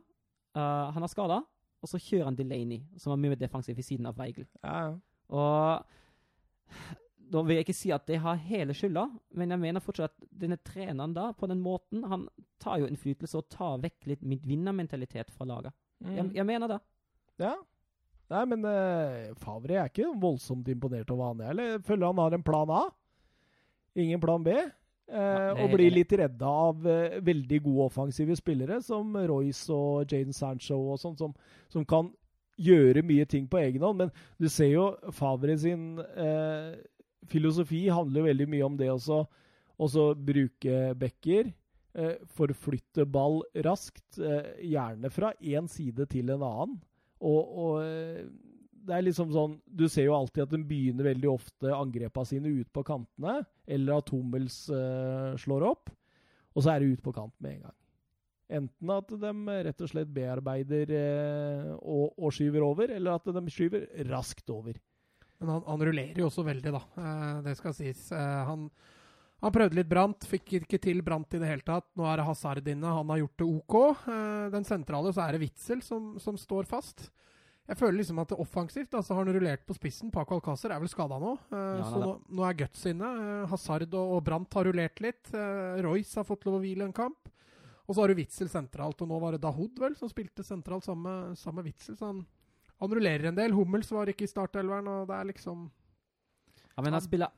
Uh, 0.56 0.88
han 0.94 1.04
er 1.04 1.12
skada, 1.12 1.42
og 1.84 1.88
så 1.90 1.98
kjører 2.00 2.30
han 2.30 2.36
Delaney, 2.36 2.80
som 2.96 3.12
er 3.12 3.18
mye 3.20 3.34
mer 3.34 3.40
defensiv, 3.40 3.76
ved 3.76 3.84
siden 3.84 4.08
av 4.08 4.16
Weigel. 4.16 4.46
Ja, 4.64 4.76
ja. 4.86 4.94
Og 5.28 5.82
da 7.32 7.42
vil 7.42 7.58
jeg 7.58 7.66
ikke 7.66 7.76
si 7.76 7.92
at 7.94 8.06
det 8.08 8.20
har 8.22 8.38
hele 8.46 8.74
skylda, 8.76 9.06
men 9.38 9.54
jeg 9.54 9.62
mener 9.62 9.82
fortsatt 9.82 10.14
at 10.14 10.28
denne 10.42 10.58
treneren 10.62 11.14
da, 11.16 11.30
på 11.36 11.48
den 11.50 11.62
måten, 11.64 12.04
han 12.06 12.26
tar 12.62 12.80
jo 12.82 12.90
innflytelse 12.90 13.40
og 13.40 13.48
tar 13.52 13.80
vekk 13.82 14.10
litt 14.12 14.22
vinnermentalitet 14.46 15.32
fra 15.34 15.48
laget. 15.48 15.74
Mm. 16.04 16.14
Jeg, 16.14 16.28
jeg, 16.38 16.46
mener 16.46 16.74
det. 16.74 16.78
Ja. 17.42 17.54
Nei, 18.32 18.42
men 18.50 18.66
uh, 18.66 19.34
Favre 19.38 19.78
er 19.78 19.90
ikke 19.90 20.10
voldsomt 20.18 20.66
imponert 20.72 21.10
over 21.14 21.30
han, 21.30 21.58
Jeg 21.60 21.82
føler 21.86 22.10
han 22.10 22.22
har 22.24 22.34
en 22.34 22.46
plan 22.46 22.72
A? 22.74 22.82
Ingen 23.96 24.20
plan 24.20 24.42
B? 24.44 24.54
Eh, 25.06 25.50
og 25.62 25.70
blir 25.70 25.92
litt 25.94 26.10
redda 26.18 26.48
av 26.50 26.86
eh, 26.90 27.20
veldig 27.22 27.60
gode 27.62 27.84
offensive 27.84 28.34
spillere 28.34 28.80
som 28.82 29.14
Royce 29.14 29.70
og 29.70 30.10
Jaden 30.10 30.34
Sancho 30.34 30.80
og 30.80 30.98
sånn, 30.98 31.14
som, 31.20 31.34
som, 31.70 31.84
kan 31.86 32.08
gjøre 32.58 33.04
mye 33.06 33.26
ting 33.30 33.46
på 33.46 33.60
egen 33.60 33.84
hånd. 33.86 34.02
Men 34.02 34.10
du 34.42 34.48
ser 34.50 34.72
jo 34.72 34.88
Favre 35.14 35.54
sin 35.62 36.00
eh, 36.02 36.74
filosofi 37.30 37.86
handler 37.92 38.30
veldig 38.30 38.48
mye 38.52 38.66
om 38.66 38.76
det 38.78 38.90
også. 38.92 39.24
Også 39.82 40.10
bruke 40.16 40.94
backer. 40.98 41.52
Eh, 41.96 42.18
forflytte 42.36 43.06
ball 43.08 43.40
raskt. 43.64 44.18
Eh, 44.20 44.50
gjerne 44.68 45.08
fra 45.12 45.32
én 45.40 45.68
side 45.70 46.04
til 46.12 46.28
en 46.34 46.44
annen. 46.44 46.74
Og, 47.24 47.54
og 47.56 47.78
eh, 47.86 48.26
det 48.86 48.92
er 48.92 49.06
liksom 49.06 49.30
sånn 49.32 49.54
Du 49.64 49.86
ser 49.88 50.04
jo 50.04 50.16
alltid 50.18 50.44
at 50.44 50.52
de 50.52 50.60
begynner 50.68 51.08
veldig 51.08 51.30
ofte 51.32 51.72
angrepene 51.72 52.28
sine 52.28 52.52
ut 52.52 52.68
på 52.68 52.84
kantene, 52.86 53.40
eller 53.66 53.96
at 53.96 54.12
Hummels 54.12 54.60
uh, 54.70 55.32
slår 55.40 55.64
opp, 55.66 55.90
og 56.54 56.62
så 56.62 56.70
er 56.70 56.84
det 56.84 56.92
ut 56.92 57.02
på 57.02 57.14
kant 57.16 57.34
med 57.42 57.56
en 57.56 57.64
gang. 57.64 57.76
Enten 58.60 58.92
at 58.94 59.10
de 59.24 59.32
rett 59.66 59.82
og 59.82 59.90
slett 59.90 60.12
bearbeider 60.14 60.92
og, 61.80 62.12
og, 62.14 62.28
skyver 62.30 62.62
over, 62.62 62.92
eller 62.94 63.18
at 63.18 63.26
de 63.26 63.42
skyver 63.50 63.88
raskt 64.12 64.54
over. 64.54 64.78
Men 65.40 65.54
han, 65.54 65.64
han 65.66 65.82
rullerer 65.88 66.20
jo 66.22 66.28
også 66.30 66.44
veldig, 66.46 66.72
da. 66.74 66.82
Uh, 66.96 67.40
det 67.46 67.56
skal 67.58 67.74
sies. 67.76 68.08
han, 68.12 68.68
han 69.44 69.54
prøvde 69.54 69.78
litt 69.78 69.90
Brant, 69.90 70.28
fikk 70.28 70.56
ikke 70.62 70.80
til 70.82 71.02
Brant 71.06 71.36
i 71.36 71.42
det 71.42 71.50
hele 71.50 71.66
tatt. 71.66 71.88
Nå 71.98 72.06
er 72.08 72.20
det 72.20 72.26
Hazard 72.28 72.72
inne, 72.72 72.96
han 72.98 73.12
har 73.12 73.22
gjort 73.24 73.42
det 73.42 73.50
OK. 73.50 73.76
den 74.56 74.66
sentrale 74.68 75.12
så 75.12 75.26
er 75.26 75.36
det 75.36 75.44
Witzel 75.44 75.84
som, 75.84 76.14
som 76.22 76.40
står 76.40 76.68
fast. 76.70 77.10
Jeg 77.66 77.80
føler 77.80 77.98
liksom 77.98 78.20
at 78.22 78.30
det 78.30 78.36
er 78.36 78.42
offensivt 78.44 78.92
altså 78.94 79.16
har 79.16 79.24
han 79.26 79.34
rullert 79.34 79.64
på 79.66 79.74
spissen. 79.74 80.10
Paco 80.14 80.36
Alcázar 80.36 80.70
er 80.70 80.82
vel 80.82 80.90
skada 80.90 81.16
nå. 81.18 81.32
Ja, 81.50 81.86
så 81.88 81.98
nå, 81.98 82.12
nå, 82.30 82.44
er 82.46 82.58
Guts 82.60 82.84
inne. 82.86 83.08
Hazard 83.50 83.88
og, 83.90 84.12
og 84.16 84.20
Brandt 84.28 84.54
har 84.54 84.68
rullert 84.68 85.02
litt. 85.02 85.32
Royce 85.82 86.20
har 86.20 86.28
fått 86.28 86.46
lov 86.46 86.60
å 86.60 86.62
hvile 86.62 86.86
en 86.86 86.94
kamp. 86.94 87.26
Og 87.86 87.94
så 87.94 88.02
har 88.02 88.10
du 88.10 88.18
Witzel 88.18 88.50
sentralt, 88.50 89.02
og 89.02 89.10
nå 89.10 89.18
var 89.22 89.34
det 89.34 89.44
Dahoud 89.44 89.78
vel 89.78 89.94
som 89.98 90.10
spilte 90.10 90.44
sentralt 90.46 90.86
sammen 90.86 91.34
med 91.34 91.66
Witzel. 91.66 91.98
Så 91.98 92.08
han, 92.08 92.24
Han 92.82 92.92
rullerer 92.92 93.30
en 93.30 93.38
del. 93.38 93.54
Hummels 93.56 93.90
var 93.94 94.10
ikke 94.12 94.26
i 94.26 94.30
startelveren, 94.30 94.88
og 94.92 95.08
det 95.08 95.16
er 95.16 95.28
liksom 95.32 95.66
Ja, 96.76 96.82
men 96.84 96.92
han 96.92 97.04
spiller 97.04 97.32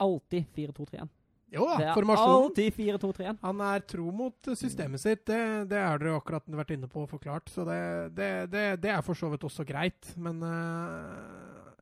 alltid 0.00 0.46
4-2-3-1. 0.56 1.08
Jo 1.52 1.64
da, 1.64 1.76
Det 1.80 1.86
er 1.88 1.96
formasjonen. 1.96 2.34
alltid 2.44 2.74
4-2-3-1. 2.76 3.38
Han 3.42 3.60
er 3.64 3.84
tro 3.88 4.10
mot 4.12 4.50
systemet 4.56 5.00
sitt. 5.00 5.24
Det, 5.28 5.38
det 5.70 5.80
har 5.80 6.00
dere 6.00 6.18
akkurat 6.20 6.44
vært 6.60 6.74
inne 6.76 6.88
på 6.92 7.04
og 7.06 7.08
forklart. 7.12 7.48
Så 7.52 7.64
det, 7.68 7.78
det, 8.16 8.30
det, 8.52 8.64
det 8.84 8.90
er 8.92 9.00
for 9.04 9.16
så 9.16 9.30
vidt 9.32 9.46
også 9.48 9.64
greit, 9.68 10.10
men 10.20 10.42
uh, 10.44 11.72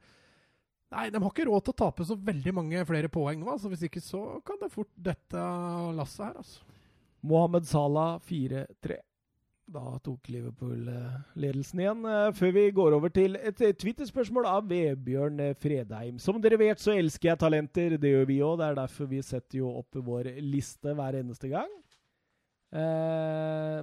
Nei, 0.95 1.09
de 1.11 1.19
har 1.19 1.33
ikke 1.33 1.49
råd 1.49 1.65
til 1.67 1.75
å 1.75 1.79
tape 1.83 2.05
så 2.07 2.15
veldig 2.15 2.53
mange 2.55 2.85
flere 2.87 3.11
poeng 3.11 3.41
nå. 3.43 3.49
Altså, 3.57 3.71
hvis 3.73 3.83
ikke 3.89 4.03
så 4.05 4.23
kan 4.47 4.61
det 4.63 4.71
fort 4.71 4.93
dette 4.95 5.47
lasset 5.99 6.29
her, 6.29 6.39
altså. 6.45 6.63
Mohammed 7.27 7.67
Salah 7.67 8.21
4-3. 8.23 9.01
Da 9.67 9.97
tok 9.99 10.29
Liverpool 10.31 10.87
eh, 10.89 11.15
ledelsen 11.43 11.81
igjen. 11.83 12.05
Eh, 12.07 12.29
Før 12.39 12.53
vi 12.55 12.63
går 12.75 12.95
over 13.01 13.11
til 13.11 13.35
et 13.41 13.63
eh, 13.67 13.75
Twitter-spørsmål 13.75 14.47
av 14.47 14.69
Vebjørn 14.71 15.43
Fredheim. 15.59 16.21
Som 16.23 16.39
dere 16.43 16.59
vet, 16.61 16.79
så 16.79 16.95
elsker 16.95 17.33
jeg 17.33 17.41
talenter. 17.43 17.97
Det 17.99 18.13
gjør 18.13 18.29
vi 18.31 18.39
òg. 18.47 18.61
Det 18.61 18.69
er 18.69 18.79
derfor 18.79 19.11
vi 19.11 19.21
setter 19.27 19.59
jo 19.59 19.73
opp 19.83 19.99
vår 20.07 20.31
liste 20.45 20.95
hver 20.95 21.19
eneste 21.19 21.51
gang. 21.51 21.75
Eh, 22.79 23.83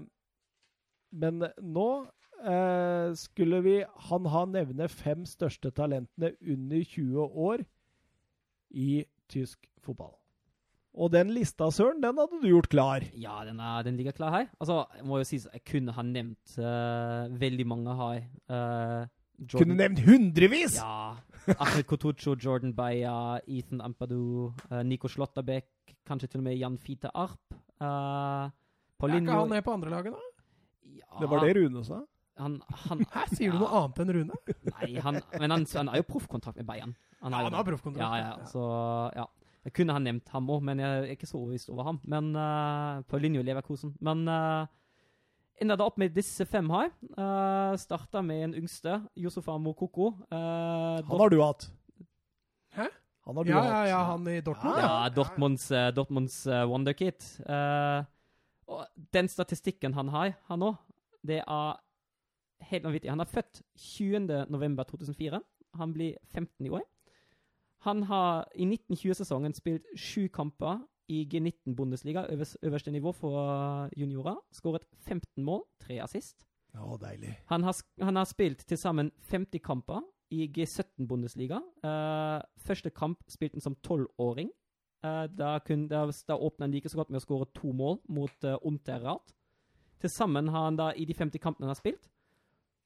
men 1.19 1.43
nå 1.60 1.89
eh, 2.47 3.11
skulle 3.19 3.61
vi 3.68 3.77
han 4.07 4.31
ha 4.31 4.47
nevne 4.55 4.88
fem 4.88 5.27
største 5.27 5.76
talentene 5.76 6.31
under 6.39 6.88
20 6.95 7.39
år 7.49 7.68
i 8.72 9.03
tysk 9.27 9.68
fotball. 9.84 10.15
Og 10.93 11.09
den 11.09 11.31
lista, 11.33 11.71
Søren, 11.73 12.03
den 12.03 12.19
hadde 12.21 12.37
du 12.41 12.45
gjort 12.45 12.69
klar. 12.69 13.03
Ja, 13.17 13.39
den, 13.47 13.59
er, 13.59 13.81
den 13.85 13.97
ligger 13.97 14.13
klar 14.13 14.33
her. 14.35 14.47
Altså, 14.61 14.83
jeg 14.97 15.05
må 15.09 15.17
jo 15.17 15.25
si 15.25 15.39
Jeg 15.41 15.63
kunne 15.65 15.95
ha 15.95 16.05
nevnt 16.05 16.57
uh, 16.61 17.33
veldig 17.41 17.65
mange 17.67 17.95
her. 17.97 18.19
Uh, 18.45 19.07
Kunne 19.49 19.75
nevnt 19.75 20.03
hundrevis! 20.05 20.77
Ja. 20.77 21.15
Ahmed 21.57 21.87
Kotucho, 21.89 22.35
Jordan 22.37 22.75
Baya, 22.77 23.39
Ethan 23.49 23.81
Ampadu, 23.81 24.53
uh, 24.69 24.83
Nico 24.85 25.09
Slotterbeck, 25.09 25.65
kanskje 26.07 26.29
til 26.29 26.43
og 26.43 26.45
med 26.45 26.59
Jan 26.61 26.77
Fite 26.77 27.09
Arp. 27.17 27.57
Uh, 27.81 28.53
Er 29.03 29.17
ikke 29.17 29.33
han 29.33 29.49
med 29.49 29.65
på 29.65 29.73
andre 29.73 29.89
laget, 29.89 30.13
da? 30.13 30.29
Ja, 30.93 31.19
Det 31.19 31.29
var 31.29 31.43
det 31.43 31.55
Rune 31.57 31.83
sa. 31.83 32.03
Han, 32.37 32.61
han, 32.85 33.01
Hæ, 33.13 33.25
sier 33.33 33.53
du 33.53 33.59
noe 33.61 33.73
annet 33.81 33.99
enn 34.05 34.13
Rune? 34.15 34.37
Nei, 34.69 34.93
han, 35.01 35.19
men 35.39 35.53
han, 35.57 35.65
han 35.73 35.91
har 35.91 36.01
jo 36.01 36.05
proffkontrakt 36.13 36.61
med 36.61 36.69
Bayern. 36.69 36.93
Han 37.25 37.33
Ja, 37.33 37.43
han 37.47 37.57
har 37.57 37.65
proffkontrakt. 37.67 38.05
Ja, 38.05 38.37
ja, 38.37 38.47
så 38.49 38.63
ja. 39.17 39.27
Jeg 39.64 39.73
kunne 39.77 39.94
ha 39.95 39.99
nevnt 40.03 40.27
ham 40.34 40.49
òg, 40.52 40.64
men 40.68 40.80
jeg 40.84 41.03
er 41.03 41.11
ikke 41.15 41.27
så 41.30 41.38
overbevist 41.40 41.69
over 41.72 41.84
ham. 41.88 41.99
Men 42.03 42.34
uh, 42.35 43.19
linje 43.22 43.44
Leverkosen. 43.48 43.94
Men 44.03 44.26
uh, 44.27 44.65
ender 45.61 45.80
det 45.80 45.85
opp 45.85 45.98
med 46.02 46.11
disse 46.15 46.45
fem 46.49 46.68
her. 46.73 46.90
Uh, 47.15 47.77
Starta 47.80 48.22
med 48.26 48.44
en 48.49 48.56
yngste, 48.60 48.98
Josefa 49.15 49.56
Mokoko. 49.57 50.10
Uh, 50.27 50.99
Han 51.07 51.22
har 51.23 51.31
du 51.31 51.40
hatt. 51.41 51.69
Hæ? 52.76 52.90
Han 53.23 53.38
har 53.40 53.44
du 53.48 53.53
Ja, 53.53 53.61
hatt. 53.61 53.72
ja, 53.72 53.85
ja, 53.94 54.02
han 54.11 54.27
i 54.27 54.41
Dortmund. 54.44 54.77
ja, 54.84 55.10
Dortmunds, 55.15 55.69
uh, 55.72 55.88
Dortmunds 55.95 56.41
uh, 56.48 56.65
wonderkid. 56.68 57.23
Uh, 57.48 58.03
og 58.68 58.84
den 59.15 59.27
statistikken 59.31 59.94
han 59.95 60.10
har, 60.11 60.34
han 60.49 60.64
òg, 60.64 60.76
det 61.23 61.40
er 61.40 61.80
helt 62.68 62.84
vanvittig. 62.84 63.10
Han 63.11 63.23
er 63.23 63.31
født 63.31 63.61
20.11.2004. 63.80 65.40
Han 65.80 65.94
blir 65.95 66.18
15 66.35 66.68
i 66.68 66.69
år. 66.69 66.84
Han 67.84 68.03
har 68.07 68.45
i 68.55 68.65
1920-sesongen 68.65 69.53
spilt 69.57 69.88
sju 69.99 70.30
kamper 70.31 70.80
i 71.11 71.26
G19-Bundesliga, 71.27 72.23
øverste 72.64 72.91
nivå 72.91 73.11
for 73.11 73.89
juniorer. 73.99 74.38
Skåret 74.55 74.85
15 75.03 75.43
mål, 75.43 75.65
tre 75.84 75.99
assist. 76.03 76.45
Å, 76.73 76.95
deilig. 76.97 77.35
Han 77.51 77.65
har, 77.68 77.76
han 78.01 78.18
har 78.18 78.30
spilt 78.30 78.64
til 78.69 78.80
sammen 78.80 79.11
50 79.30 79.60
kamper 79.61 80.01
i 80.34 80.47
G17-Bundesliga. 80.55 81.60
Uh, 81.84 82.39
første 82.57 82.89
kamp 82.89 83.22
spilte 83.30 83.60
han 83.60 83.65
som 83.68 83.77
tolvåring. 83.85 84.49
Uh, 85.03 85.27
da, 85.30 85.57
kun- 85.60 85.89
da, 85.91 86.05
da 86.27 86.39
åpna 86.39 86.65
han 86.65 86.73
like 86.73 86.89
så 86.89 87.01
godt 87.01 87.11
med 87.11 87.19
å 87.19 87.26
skåre 87.26 87.49
to 87.53 87.73
mål 87.76 87.99
mot 88.10 88.47
uh, 88.47 88.55
Unterrat. 88.65 89.35
Til 90.01 90.11
sammen 90.11 90.49
har 90.55 90.69
han 90.72 90.80
da 90.80 90.89
i 90.95 91.05
de 91.05 91.14
50 91.15 91.43
kampene 91.43 91.68
han 91.68 91.76
har 91.76 91.80
spilt, 91.80 92.07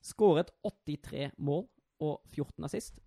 skåret 0.03 0.51
83 0.65 1.31
mål 1.37 1.67
og 2.03 2.19
14 2.33 2.65
assist. 2.67 2.99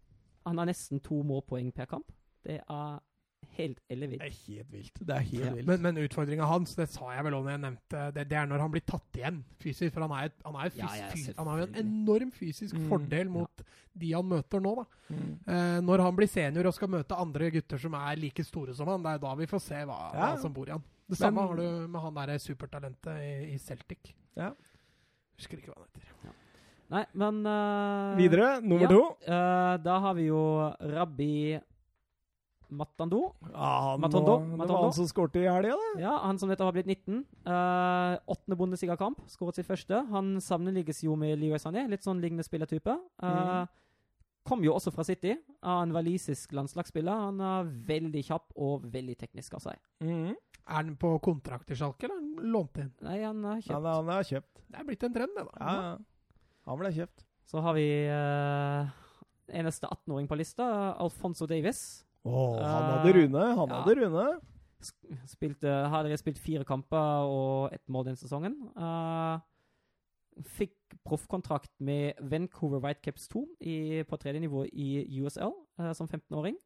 Han 0.47 0.59
har 0.59 0.67
nesten 0.67 1.01
to 1.05 1.23
målpoeng 1.27 1.73
per 1.75 1.87
kamp. 1.87 2.11
Det 2.45 2.61
er 2.63 2.99
helt 3.57 3.79
eller 3.91 4.07
vilt. 4.09 4.21
Det 4.21 4.29
er 4.29 4.37
helt 4.47 4.71
vilt. 4.73 4.99
Det 5.07 5.15
er 5.17 5.21
helt 5.25 5.45
Ja. 5.45 5.53
vilt. 5.55 5.67
Men, 5.67 5.83
men 5.83 5.97
utfordringa 6.05 6.47
hans, 6.47 6.75
det 6.77 6.89
sa 6.93 7.11
jeg 7.13 7.25
vel 7.25 7.35
også 7.35 7.45
når 7.45 7.51
jeg 7.55 7.61
nevnte 7.65 8.03
det, 8.15 8.25
det 8.29 8.37
er 8.39 8.47
når 8.47 8.61
han 8.61 8.71
blir 8.71 8.85
tatt 8.87 9.17
igjen 9.21 9.39
fysisk. 9.61 9.93
For 9.95 10.01
han, 10.07 10.13
er, 10.13 10.31
han, 10.45 10.55
er 10.61 10.71
fys, 10.71 10.79
Ja, 10.79 10.91
ja, 10.97 11.09
fys, 11.13 11.31
han 11.37 11.47
har 11.47 11.59
jo 11.59 11.67
en 11.69 11.75
enorm 11.83 12.31
fysisk 12.37 12.75
Mm, 12.77 12.89
fordel 12.89 13.29
mot 13.33 13.63
de 14.01 14.13
han 14.13 14.25
møter 14.29 14.61
nå, 14.61 14.75
da. 14.77 14.85
Mm. 15.11 15.33
Eh, 15.47 15.81
når 15.89 16.05
han 16.05 16.17
blir 16.17 16.29
senior 16.29 16.67
og 16.71 16.75
skal 16.75 16.89
møte 16.89 17.17
andre 17.19 17.51
gutter 17.51 17.79
som 17.79 17.95
er 17.95 18.17
like 18.17 18.45
store 18.45 18.75
som 18.75 18.89
han, 18.89 19.03
det 19.03 19.13
er 19.17 19.19
da 19.19 19.35
vi 19.35 19.47
får 19.47 19.61
se 19.61 19.75
hva, 19.85 19.99
Ja. 20.15 20.35
hva 20.37 20.41
som 20.41 20.53
bor 20.53 20.69
i 20.69 20.73
han. 20.73 20.81
Det 21.09 21.19
Men- 21.19 21.25
samme 21.25 21.41
har 21.49 21.57
du 21.57 21.89
med 21.89 22.01
han 22.01 22.15
derre 22.15 22.39
supertalentet 22.39 23.19
i, 23.21 23.55
i 23.55 23.59
Celtic. 23.59 24.13
Ja. 24.37 24.53
Husker 25.37 25.59
ikke 25.59 25.73
hva 25.73 25.81
han 25.81 25.89
heter. 25.89 26.35
Nei, 26.91 27.05
men 27.15 27.43
uh, 27.47 28.17
Videre, 28.19 28.61
nummer 28.61 28.89
ja. 28.89 28.91
to. 28.91 29.03
Uh, 29.23 29.75
da 29.85 29.99
har 30.03 30.17
vi 30.19 30.27
jo 30.27 30.41
Rabbi 30.81 31.35
Matando. 32.71 33.35
Ja, 33.53 33.81
han, 33.81 34.01
Matondo, 34.01 34.39
Matondo. 34.39 34.65
Det 34.67 34.73
var 34.73 34.83
han 34.83 34.93
som 34.93 35.09
skårte 35.09 35.41
i 35.43 35.47
helga, 35.49 35.77
det. 35.77 36.03
Ja, 36.03 36.17
Han 36.23 36.39
som 36.39 36.51
nettopp 36.51 36.71
har 36.71 36.77
blitt 36.79 36.87
19. 36.87 37.25
Uh, 37.47 38.19
åttende 38.31 38.57
Bundesliga-kamp. 38.57 39.23
Skåret 39.31 39.59
sitt 39.59 39.67
første. 39.67 40.03
Han 40.11 40.39
sammenlignes 40.43 41.03
jo 41.05 41.17
med 41.19 41.39
Leroy 41.41 41.59
Sané. 41.63 41.87
Litt 41.91 42.07
sånn 42.07 42.23
lignende 42.23 42.47
spillertype. 42.47 42.95
Uh, 43.23 43.31
mm. 43.31 43.73
Kom 44.47 44.63
jo 44.65 44.75
også 44.77 44.93
fra 44.95 45.05
City. 45.07 45.35
Av 45.63 45.83
en 45.85 45.95
walisisk 45.95 46.55
landslagsspiller. 46.57 47.27
Han 47.27 47.43
er 47.43 47.75
veldig 47.91 48.23
kjapp 48.31 48.55
og 48.57 48.87
veldig 48.93 49.19
teknisk 49.21 49.59
av 49.59 49.67
seg. 49.67 49.83
Mm. 50.07 50.31
Er 50.71 50.79
han 50.79 50.95
på 51.01 51.17
kontrakt 51.25 51.71
i 51.73 51.79
Schalke, 51.79 52.07
eller 52.07 52.21
er 52.21 52.23
han 52.23 52.53
lånt 52.55 52.79
inn? 52.79 52.93
Nei, 53.03 53.19
han 53.25 53.43
er 53.45 53.59
Han, 53.59 53.63
kjapp. 53.67 53.83
er- 53.83 53.95
han 53.99 54.15
er 54.15 54.31
kjøpt. 54.31 54.65
Det 54.71 54.79
er 54.79 54.87
blitt 54.87 55.03
en 55.03 55.15
trend, 55.15 55.37
det, 55.37 55.45
da. 55.49 55.59
Ja, 55.59 55.75
ja. 55.83 55.99
Han 56.71 56.79
ble 56.79 56.93
kjøpt. 56.95 57.25
Så 57.51 57.59
har 57.65 57.75
vi 57.75 57.87
uh, 58.07 58.87
eneste 59.51 59.89
18-åring 59.91 60.29
på 60.31 60.39
lista, 60.39 60.65
Alfonso 61.03 61.49
Davis. 61.51 62.05
Å, 62.23 62.45
han 62.61 62.85
Eh, 62.85 62.91
hadde 62.95 63.15
Rune. 63.17 63.45
Han 63.59 63.73
ja. 63.73 63.81
hadde 63.81 63.97
Rune. 63.99 64.27
Spilte, 65.29 65.73
har 65.93 66.07
dere 66.07 66.17
spilt 66.21 66.39
fire 66.41 66.65
kamper 66.65 67.27
og 67.29 67.75
ett 67.75 67.83
mål 67.91 68.13
den 68.13 68.21
sesongen. 68.21 68.55
Uh, 68.79 69.43
fikk 70.47 70.95
proffkontrakt 71.05 71.73
med 71.83 72.23
Vancouver 72.23 72.81
Whitecaps 72.85 73.27
2 73.35 73.45
i, 73.61 73.77
på 74.07 74.17
tredje 74.23 74.41
nivå 74.41 74.65
i 74.71 75.03
USL 75.19 75.53
uh, 75.81 75.91
som 75.93 76.07
15-åring. 76.07 76.57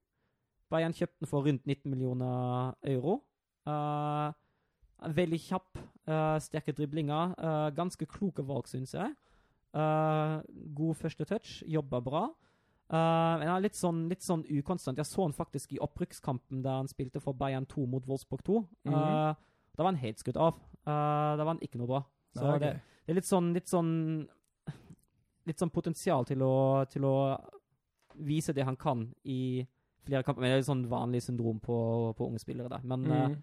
Bayern 0.70 0.94
kjøpte 0.94 1.24
den 1.24 1.32
for 1.32 1.48
rundt 1.48 1.64
19 1.64 1.88
millioner 1.90 2.76
euro. 2.92 3.22
Uh, 3.64 4.36
veldig 5.16 5.40
kjapp, 5.48 5.80
uh, 6.10 6.36
sterke 6.44 6.76
driblinger. 6.76 7.32
Ganske 7.76 8.06
kloke 8.06 8.44
valg, 8.44 8.68
syns 8.68 8.94
jeg. 8.94 9.14
Uh, 9.74 10.40
god 10.74 10.94
første 11.00 11.24
touch, 11.26 11.62
jobba 11.66 12.00
bra. 12.00 12.24
Uh, 12.92 13.34
men 13.40 13.48
han 13.48 13.56
er 13.56 13.64
litt 13.64 13.74
sånn, 13.78 14.04
litt 14.08 14.22
sånn 14.22 14.44
ukonstant. 14.46 14.98
Jeg 15.00 15.06
så 15.08 15.24
han 15.24 15.32
faktisk 15.34 15.72
i 15.74 15.80
opprykkskampen 15.82 16.62
da 16.62 16.76
han 16.78 16.86
spilte 16.90 17.18
for 17.20 17.34
Bayern 17.34 17.66
2 17.66 17.86
mot 17.90 18.06
Wolfsburg 18.06 18.44
2. 18.46 18.58
Uh, 18.86 18.92
Mhm. 18.92 19.36
Da 19.74 19.82
var 19.82 19.90
han 19.90 19.98
helt 20.04 20.18
skutt 20.22 20.36
av. 20.38 20.54
Uh, 20.86 21.34
da 21.34 21.42
var 21.42 21.54
han 21.56 21.62
ikke 21.66 21.78
noe 21.80 21.88
bra. 21.90 22.02
Så 22.36 22.52
det, 22.62 22.68
det 23.06 23.10
er 23.10 23.16
litt 23.18 23.26
sånn, 23.26 23.52
litt 23.56 23.66
sånn 23.68 24.28
Litt 25.46 25.58
sånn 25.60 25.68
potensial 25.74 26.24
til 26.24 26.40
å, 26.40 26.86
til 26.88 27.04
å 27.04 27.16
vise 28.24 28.54
det 28.56 28.64
han 28.64 28.76
kan 28.80 29.02
i 29.28 29.60
flere 30.06 30.22
kamper. 30.24 30.40
Men 30.40 30.48
det 30.48 30.54
er 30.54 30.62
litt 30.62 30.70
sånn 30.70 30.86
vanlig 30.88 31.20
syndrom 31.26 31.58
på, 31.60 32.14
på 32.16 32.28
unge 32.30 32.38
spillere. 32.40 32.68
der. 32.70 32.80
Men 32.84 33.04
uh, 33.10 33.26
Mm. 33.28 33.42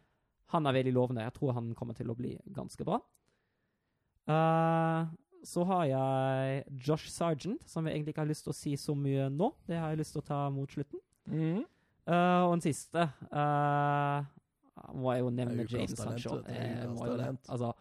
han 0.55 0.65
er 0.67 0.73
veldig 0.79 0.93
lovende. 0.95 1.21
Jeg 1.27 1.33
tror 1.35 1.53
han 1.53 1.75
kommer 1.75 1.93
til 1.93 2.09
å 2.09 2.15
bli 2.17 2.31
ganske 2.55 2.83
bra. 2.87 2.97
Eh, 4.27 5.05
så 5.43 5.63
har 5.65 5.85
jeg 5.89 6.63
Josh 6.87 7.09
Sargent, 7.09 7.63
som 7.69 7.87
jeg 7.87 7.95
egentlig 7.95 8.13
ikke 8.13 8.21
har 8.21 8.29
lyst 8.29 8.45
til 8.45 8.53
å 8.53 8.57
si 8.57 8.75
så 8.77 8.95
mye 8.97 9.29
nå. 9.33 9.51
Det 9.67 9.79
har 9.79 9.93
jeg 9.93 10.01
lyst 10.01 10.15
til 10.15 10.21
å 10.21 10.27
ta 10.27 10.41
mot 10.53 10.71
slutten. 10.71 11.01
Mm. 11.25 11.63
Uh, 12.09 12.41
og 12.47 12.55
den 12.55 12.63
siste 12.65 13.05
uh, 13.29 14.25
må 14.97 15.13
jeg 15.13 15.23
jo 15.23 15.31
nevne 15.37 15.65
talent, 15.69 15.97
Sancho. 15.97 16.41
talent. 16.41 17.49
Altså, 17.49 17.71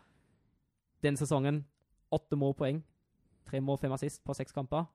den 1.04 1.16
sesongen 1.20 1.64
åtte 2.12 2.36
målpoeng. 2.36 2.82
Tre 3.48 3.60
mål, 3.64 3.80
fem 3.80 3.92
assist 3.96 4.22
på 4.24 4.36
seks 4.36 4.54
kamper. 4.54 4.88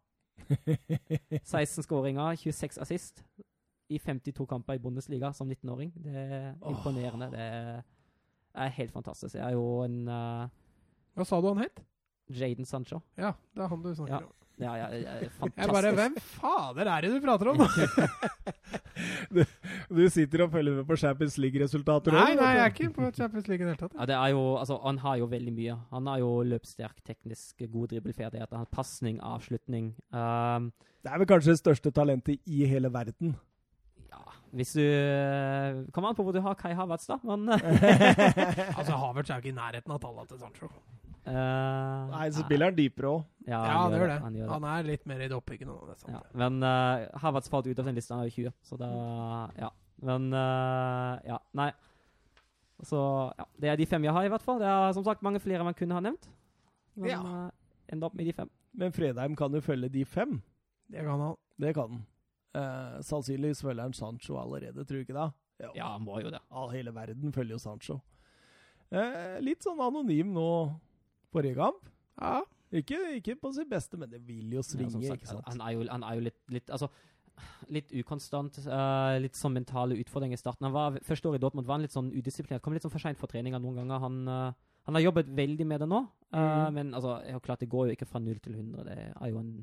16 1.56 1.86
skåringer, 1.86 2.36
26 2.36 2.78
assist 2.84 3.24
i 3.90 4.00
52 4.02 4.46
kamper 4.50 4.78
i 4.78 4.82
Bundesliga 4.82 5.32
som 5.34 5.50
19-åring. 5.52 5.94
Det 6.04 6.16
er 6.16 6.54
imponerende. 6.70 7.30
Det 7.32 7.50
er 8.54 8.78
helt 8.78 8.92
fantastisk. 8.92 9.36
Jeg 9.36 9.46
er 9.46 9.58
jo 9.58 9.84
en 9.86 10.08
uh, 10.08 10.48
Hva 11.16 11.28
sa 11.28 11.42
du 11.42 11.52
han 11.52 11.64
het? 11.64 11.84
Jaden 12.30 12.66
Sancho. 12.66 13.02
Ja, 13.18 13.34
det 13.56 13.64
er 13.64 13.68
han 13.70 13.82
du 13.84 13.94
snakker 13.96 14.16
Ja. 14.20 14.24
om. 14.26 14.32
Ja, 14.58 14.72
ja, 14.80 14.86
ja, 14.96 15.14
Jeg 15.60 15.68
bare 15.68 15.90
Hvem 15.92 16.14
fader 16.24 16.88
er 16.88 17.02
det 17.04 17.10
du 17.12 17.18
prater 17.26 17.50
om? 17.52 17.60
Du 19.96 20.02
sitter 20.10 20.46
og 20.46 20.52
følger 20.54 20.78
med 20.78 20.86
på 20.88 20.96
Champions 20.96 21.36
League-resultater? 21.38 22.14
Nei, 22.16 22.36
nei, 22.40 22.52
jeg 22.56 22.62
er 22.64 22.72
ikke 22.72 22.90
på 22.96 23.10
Champions 23.18 23.48
League 23.50 23.60
i 23.64 23.68
det 23.68 23.74
hele 23.74 23.82
tatt. 23.82 23.98
Ja, 24.00 24.06
det 24.08 24.16
er 24.16 24.32
jo, 24.32 24.44
altså, 24.58 24.78
han 24.86 24.98
har 25.04 25.18
jo 25.20 25.28
veldig 25.32 25.54
mye. 25.58 25.76
Han 25.92 26.08
har 26.08 26.22
jo 26.24 26.30
løpssterk, 26.48 27.02
teknisk, 27.06 27.66
god 27.72 27.92
dribbelferdighet. 27.92 28.48
Han 28.56 28.64
har 28.64 28.72
pasning, 28.72 29.20
avslutning. 29.24 29.92
Um, 30.16 30.72
Det 31.04 31.12
er 31.12 31.20
vel 31.22 31.28
kanskje 31.30 31.52
det 31.54 31.60
største 31.60 31.92
talentet 31.94 32.40
i 32.48 32.64
hele 32.66 32.90
verden. 32.94 33.36
ja, 34.10 34.24
hvis 34.56 34.72
du 34.74 35.92
Kommer 35.92 36.10
an 36.10 36.16
på 36.16 36.24
hvor 36.24 36.32
du 36.34 36.40
har 36.42 36.56
Kai 36.56 36.74
Havertz, 36.74 37.06
da, 37.12 37.20
men 37.24 37.50
Altså, 38.80 38.96
Havertz 38.96 39.30
er 39.30 39.36
jo 39.36 39.44
ikke 39.44 39.52
i 39.52 39.60
nærheten 39.60 39.92
av 39.92 40.00
tallene 40.00 40.28
til 40.32 40.40
Sancho. 40.40 40.72
Eh, 41.28 42.12
Nei, 42.12 42.28
så 42.34 42.44
spiller 42.46 42.70
han 42.72 42.78
dypere 42.78 43.12
òg. 43.12 43.24
Ja, 43.46 43.60
Ja, 43.60 43.74
han 43.84 43.92
det 43.94 44.00
gjør 44.00 44.12
det. 44.12 44.20
Han 44.24 44.36
gjør 44.40 44.46
det. 44.48 44.54
Han 44.54 44.68
er 44.72 44.88
litt 44.90 45.06
mer 45.10 45.22
i 45.26 45.28
det 45.30 45.38
oppbyggende 45.38 45.74
nå. 45.74 45.88
Det 45.90 45.98
er. 46.08 46.14
Ja, 46.16 46.22
men 46.42 46.64
uh, 46.64 47.20
Havertz 47.22 47.50
falt 47.52 47.68
ut 47.70 47.80
av 47.82 47.86
den 47.90 47.98
lista, 47.98 48.16
han 48.16 48.26
er 48.26 48.32
jo 48.32 48.38
20, 48.50 48.56
så 48.70 48.78
da 48.82 48.90
Ja. 49.60 49.70
Men 50.06 50.28
uh, 50.34 51.14
ja, 51.26 51.38
nei. 51.56 51.70
Så 52.84 53.00
ja, 53.40 53.46
det 53.62 53.70
er 53.72 53.78
de 53.80 53.86
fem 53.88 54.04
jeg 54.04 54.14
har, 54.14 54.26
i 54.28 54.32
hvert 54.34 54.44
fall. 54.44 54.60
Det 54.60 54.68
er 54.68 54.92
som 54.98 55.06
sagt 55.06 55.24
mange 55.24 55.40
flere 55.40 55.64
man 55.64 55.74
kunne 55.78 55.96
ha 55.96 56.04
nevnt. 56.04 56.28
Men 56.96 57.10
Ja. 57.10 57.22
uh, 57.22 57.50
ender 57.92 58.08
opp 58.10 58.16
med 58.18 58.26
de 58.28 58.34
fem. 58.34 58.50
Men 58.76 58.92
Fredheim 58.92 59.36
kan 59.40 59.54
jo 59.56 59.62
følge 59.64 59.90
de 59.90 60.04
fem. 60.06 60.42
Det 60.92 61.00
kan 61.06 61.20
han. 61.22 61.36
Det 61.62 61.74
kan 61.78 61.90
han. 61.96 62.04
Uh, 62.56 63.02
sannsynligvis 63.04 63.62
følger 63.64 63.84
han 63.84 63.94
Sancho 63.94 64.38
allerede, 64.40 64.86
tror 64.86 65.00
du 65.00 65.06
ikke 65.06 65.16
det? 65.16 65.32
Ja, 65.76 65.94
han 65.94 66.04
må 66.04 66.20
jo 66.20 66.30
det. 66.34 66.40
All, 66.52 66.70
hele 66.72 66.92
verden 66.96 67.32
følger 67.32 67.56
jo 67.56 67.60
Sancho. 67.64 68.00
Uh, 68.92 69.40
litt 69.44 69.64
sånn 69.64 69.80
anonym 69.82 70.34
nå 70.36 70.48
forrige 71.36 71.60
kamp. 71.60 71.90
Ja. 72.20 72.40
Ikke, 72.76 72.98
ikke 73.20 73.36
på 73.40 73.52
sitt 73.56 73.70
beste, 73.72 74.00
men 74.00 74.10
det 74.12 74.24
vil 74.28 74.56
jo 74.58 74.64
svinge, 74.66 75.00
ja, 75.04 75.14
sagt, 75.14 75.22
ikke 75.22 75.36
sant? 75.36 75.46
Han 75.52 75.62
er 75.64 75.76
jo, 75.76 75.86
han 75.92 76.04
er 76.04 76.18
jo 76.18 76.26
litt, 76.28 76.40
litt 76.52 76.72
Altså, 76.74 76.90
litt 77.76 77.92
ukonstant. 77.96 78.60
Uh, 78.66 79.16
litt 79.24 79.38
sånn 79.38 79.56
mentale 79.56 79.98
utfordringer 80.02 80.38
i 80.40 80.42
starten. 80.42 80.68
Han 80.68 80.76
var, 80.76 81.00
Første 81.06 81.30
året 81.30 81.42
i 81.42 81.46
Dortmund 81.46 81.68
var 81.68 81.80
han 81.80 81.86
litt 81.86 81.96
sånn 81.96 82.12
udisiplinert. 82.16 82.64
Kom 82.66 82.76
litt 82.76 82.86
sånn 82.86 82.94
for 82.94 83.04
seint 83.04 83.20
for 83.22 83.32
treninga 83.32 83.62
noen 83.62 83.82
ganger. 83.82 84.04
Han, 84.04 84.20
uh, 84.30 84.76
han 84.88 84.98
har 85.00 85.06
jobbet 85.08 85.32
veldig 85.38 85.68
med 85.68 85.84
det 85.84 85.90
nå, 85.92 86.02
uh, 86.06 86.40
mm. 86.40 86.76
men 86.76 86.94
altså, 86.98 87.20
det 87.24 87.36
jo 87.36 87.46
klart 87.48 87.64
det 87.64 87.72
går 87.72 87.90
jo 87.90 87.98
ikke 87.98 88.10
fra 88.10 88.22
null 88.24 88.42
til 88.44 88.58
100. 88.58 88.86
Det 88.90 89.00
er 89.14 89.34
jo 89.34 89.42
en 89.44 89.56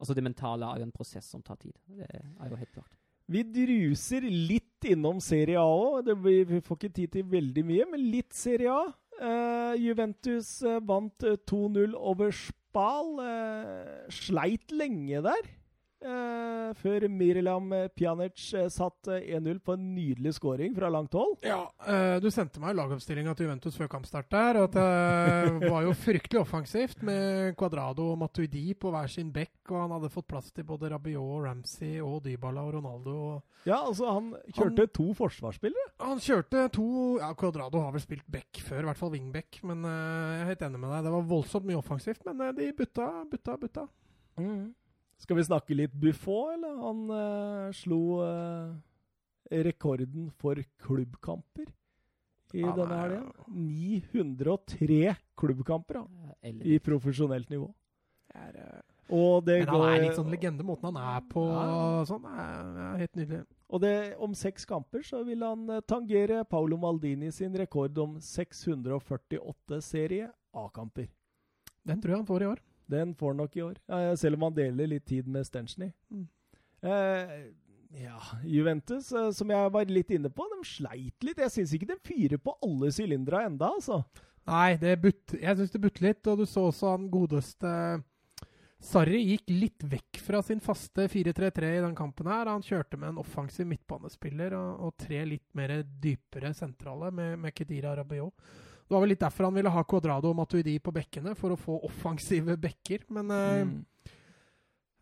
Altså, 0.00 0.14
det 0.16 0.22
mentale 0.24 0.64
er 0.64 0.78
jo 0.80 0.84
en 0.86 0.94
prosess 0.96 1.26
som 1.28 1.42
tar 1.44 1.58
tid. 1.60 1.74
Det 1.92 2.06
er 2.08 2.48
jo 2.48 2.56
helt 2.56 2.70
klart. 2.72 2.94
Vi 3.28 3.42
druser 3.44 4.24
litt 4.24 4.86
innom 4.88 5.20
Serie 5.20 5.60
A 5.60 5.66
òg. 5.68 6.08
Vi 6.24 6.60
får 6.64 6.78
ikke 6.78 6.94
tid 6.96 7.12
til 7.18 7.26
veldig 7.28 7.64
mye, 7.68 7.84
men 7.92 8.06
litt 8.08 8.32
Serie 8.32 8.72
A. 8.72 8.86
Eh, 9.20 9.74
Juventus 9.76 10.62
eh, 10.62 10.80
vant 10.80 11.22
eh, 11.22 11.36
2-0 11.46 11.94
over 11.94 12.32
Spal. 12.32 13.18
Eh, 13.20 14.10
sleit 14.10 14.70
lenge 14.72 15.20
der. 15.22 15.59
Eh, 16.02 16.70
før 16.80 17.06
Mirilam 17.12 17.70
Pjanic 17.96 18.42
eh, 18.56 18.68
satt 18.72 19.10
eh, 19.12 19.36
1-0 19.36 19.60
på 19.64 19.74
en 19.76 19.86
nydelig 19.94 20.34
scoring 20.36 20.74
fra 20.76 20.90
langt 20.92 21.14
hold. 21.16 21.36
Ja, 21.46 21.62
uh, 21.86 22.16
Du 22.22 22.28
sendte 22.32 22.62
meg 22.62 22.76
lagoppstillinga 22.78 23.34
til 23.36 23.48
Juventus 23.48 23.78
før 23.78 23.90
kampstart 23.92 24.30
der. 24.32 24.60
og 24.62 24.74
Det 24.74 25.70
var 25.70 25.84
jo 25.86 25.94
fryktelig 26.06 26.42
offensivt 26.42 27.04
med 27.06 27.54
Cuadrado 27.60 28.10
og 28.12 28.20
Matuidi 28.22 28.74
på 28.74 28.92
hver 28.94 29.10
sin 29.10 29.32
bekk. 29.34 29.58
og 29.70 29.78
Han 29.84 29.96
hadde 29.96 30.12
fått 30.14 30.28
plass 30.30 30.50
til 30.52 30.66
både 30.68 30.90
Rabiot, 30.92 31.44
Ramsey 31.46 31.98
og 32.00 32.22
Dybala 32.24 32.66
og 32.66 32.74
Ronaldo. 32.78 33.16
og 33.34 33.68
Ja, 33.68 33.80
altså, 33.84 34.12
han 34.12 34.34
kjørte 34.56 34.88
to 34.96 35.10
forsvarsspillere. 35.16 35.94
Han 36.00 36.22
kjørte 36.22 36.68
to 36.74 37.18
ja, 37.20 37.32
Cuadrado 37.34 37.82
har 37.84 37.94
vel 37.94 38.04
spilt 38.04 38.26
back 38.30 38.60
før, 38.64 38.84
i 38.84 38.90
hvert 38.90 39.00
fall 39.00 39.14
wingback. 39.14 39.62
Men 39.66 39.84
uh, 39.84 39.90
jeg 39.90 40.44
er 40.44 40.52
helt 40.54 40.68
enig 40.68 40.80
med 40.80 40.94
deg. 40.94 41.06
Det 41.06 41.16
var 41.16 41.32
voldsomt 41.34 41.68
mye 41.68 41.80
offensivt, 41.80 42.24
men 42.28 42.40
eh, 42.46 42.54
de 42.56 42.70
butta, 42.76 43.08
butta, 43.30 43.56
butta. 43.60 43.86
Skal 45.20 45.36
vi 45.36 45.44
snakke 45.44 45.76
litt 45.76 45.92
Buffon, 45.92 46.54
eller? 46.54 46.78
Han 46.80 47.02
uh, 47.12 47.72
slo 47.76 48.00
uh, 48.24 48.72
rekorden 49.50 50.30
for 50.40 50.60
klubbkamper 50.80 51.68
i 52.56 52.64
ah, 52.64 52.72
denne 52.74 52.96
helga. 52.98 53.20
903 53.46 55.14
klubbkamper 55.38 56.00
da, 56.00 56.30
i 56.64 56.78
profesjonelt 56.82 57.50
nivå. 57.52 57.68
Er, 58.34 58.56
uh, 58.56 58.80
Og 59.14 59.44
det 59.46 59.60
men 59.60 59.70
han 59.70 59.82
går 59.82 59.92
er 59.92 60.02
litt 60.06 60.18
sånn 60.18 60.32
legende, 60.32 60.66
måten 60.66 60.90
han 60.90 61.00
er 61.02 61.28
på. 61.30 61.44
Ja. 61.52 62.02
sånn, 62.08 62.26
er, 62.30 62.72
er 62.86 63.00
helt 63.04 63.20
nydelig. 63.20 63.42
Og 63.70 63.84
det, 63.84 63.94
om 64.22 64.34
seks 64.34 64.66
kamper 64.66 65.04
så 65.06 65.20
vil 65.26 65.44
han 65.46 65.68
eh, 65.70 65.82
tangere 65.86 66.40
Paolo 66.50 66.74
Maldini 66.80 67.30
sin 67.30 67.54
rekord 67.54 67.98
om 68.02 68.16
648 68.18 69.78
serie 69.86 70.26
A-kamper. 70.58 71.06
Den 71.86 72.02
tror 72.02 72.16
jeg 72.16 72.22
han 72.22 72.26
får 72.26 72.42
i 72.42 72.48
år. 72.50 72.64
Den 72.90 73.14
får 73.18 73.34
han 73.34 73.42
nok 73.44 73.56
i 73.56 73.64
år, 73.64 73.80
selv 74.18 74.38
om 74.38 74.48
han 74.48 74.56
deler 74.56 74.90
litt 74.90 75.06
tid 75.08 75.28
med 75.30 75.46
Stenchny. 75.46 75.90
Mm. 76.10 76.28
Eh, 76.82 77.34
ja, 78.02 78.20
Juventus, 78.44 79.12
eh, 79.12 79.30
som 79.30 79.50
jeg 79.50 79.72
var 79.74 79.90
litt 79.90 80.10
inne 80.14 80.30
på, 80.30 80.46
de 80.52 80.60
sleit 80.68 81.26
litt. 81.26 81.40
Jeg 81.42 81.54
syns 81.56 81.74
ikke 81.74 81.90
de 81.90 81.98
fyrer 82.06 82.42
på 82.42 82.54
alle 82.62 82.92
sylindere 82.94 83.44
enda, 83.48 83.72
altså. 83.74 84.02
Nei, 84.50 84.76
det 84.80 84.96
butt, 85.02 85.34
jeg 85.36 85.58
syns 85.58 85.74
det 85.74 85.82
butter 85.82 86.06
litt. 86.06 86.30
Og 86.30 86.40
du 86.40 86.46
så 86.48 86.68
også 86.70 86.94
han 86.94 87.10
godeste 87.12 87.72
Sarri 88.80 89.18
gikk 89.26 89.50
litt 89.52 89.84
vekk 89.84 90.18
fra 90.24 90.38
sin 90.42 90.62
faste 90.64 91.04
4-3-3 91.12 91.72
i 91.76 91.82
den 91.84 91.96
kampen 91.98 92.30
her. 92.30 92.48
Han 92.48 92.64
kjørte 92.64 92.96
med 92.96 93.12
en 93.12 93.20
offensiv 93.20 93.68
midtbanespiller 93.68 94.56
og, 94.56 94.86
og 94.86 94.94
tre 95.02 95.20
litt 95.28 95.44
mer 95.58 95.82
dypere 95.84 96.54
sentrale 96.56 97.10
med, 97.12 97.36
med 97.42 97.54
Kedira 97.54 97.92
Rabiot. 97.98 98.32
Det 98.90 98.96
var 98.96 99.04
vel 99.04 99.12
litt 99.14 99.22
derfor 99.22 99.46
han 99.46 99.54
ville 99.54 99.70
ha 99.70 99.84
Cuadrado 99.86 100.32
og 100.32 100.38
Matuidi 100.40 100.72
på 100.82 100.90
bekkene, 100.90 101.36
for 101.38 101.54
å 101.54 101.58
få 101.60 101.76
offensive 101.86 102.56
bekker. 102.58 103.04
Men 103.14 103.30
eh, 103.30 103.60
Mm. 103.62 103.84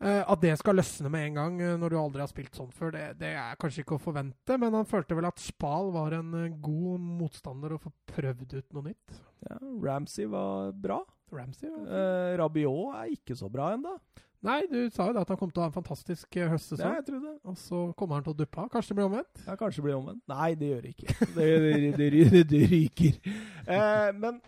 uh, 0.04 0.24
at 0.28 0.42
det 0.42 0.52
skal 0.60 0.76
løsne 0.76 1.08
med 1.10 1.24
en 1.30 1.38
gang 1.38 1.60
eh, 1.64 1.76
når 1.80 1.90
du 1.90 1.96
aldri 1.98 2.20
har 2.20 2.28
spilt 2.28 2.54
sånn 2.54 2.68
før, 2.70 2.92
det, 2.92 3.06
det 3.18 3.32
er 3.32 3.56
kanskje 3.56 3.80
ikke 3.86 3.96
å 3.96 4.02
forvente. 4.02 4.58
Men 4.60 4.76
han 4.76 4.84
følte 4.86 5.16
vel 5.16 5.30
at 5.30 5.40
Spal 5.40 5.88
var 5.96 6.12
en 6.18 6.36
god 6.60 7.00
motstander 7.00 7.72
å 7.72 7.80
få 7.80 7.90
prøvd 8.12 8.58
ut 8.60 8.76
noe 8.76 8.90
nytt. 8.90 9.16
Ja, 9.48 9.56
Ramsey 9.82 10.28
var 10.28 10.70
bra. 10.76 11.00
Ramsey 11.32 11.68
Eh, 11.68 12.36
Rabiot 12.40 12.94
er 13.02 13.12
ikke 13.14 13.36
så 13.36 13.48
bra 13.52 13.72
ennå. 13.76 13.98
Nei, 14.46 14.60
du 14.70 14.76
sa 14.94 15.08
jo 15.08 15.12
det 15.16 15.22
at 15.24 15.28
han 15.32 15.36
kom 15.40 15.50
til 15.50 15.58
å 15.58 15.64
ha 15.64 15.70
en 15.72 15.74
fantastisk 15.74 16.36
høstsesong. 16.38 16.84
Ja, 16.86 17.00
jeg 17.00 17.06
tror 17.08 17.20
det. 17.24 17.32
Og 17.50 17.56
så 17.58 17.80
kommer 17.98 18.14
han 18.20 18.22
til 18.28 18.36
å 18.36 18.38
duppe 18.38 18.60
av. 18.62 18.68
Kanskje 18.70 18.92
det 18.94 18.96
blir 19.00 19.08
omvendt? 19.08 19.40
Ja, 19.48 19.56
kanskje 19.58 19.80
det 19.80 19.86
blir 19.88 19.96
omvendt. 19.98 20.22
Nei, 20.30 20.54
det 20.60 20.68
gjør 20.70 20.82
det 20.86 20.92
ikke. 20.94 21.16
Det, 21.34 21.48
det, 21.64 21.92
det, 21.98 22.08
det, 22.36 22.42
det 22.52 22.60
ryker. 22.70 23.18
Eh, 23.66 24.12
men 24.14 24.38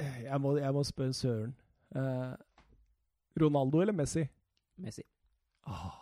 eh, 0.00 0.18
jeg 0.30 0.40
må, 0.40 0.54
jeg 0.56 0.72
må 0.78 0.84
spørre 0.88 1.12
Søren. 1.18 1.52
Eh, 1.92 2.32
Ronaldo 3.38 3.82
eller 3.84 3.92
Messi? 4.00 4.24
Messi. 4.80 5.04
Ah, 5.68 5.92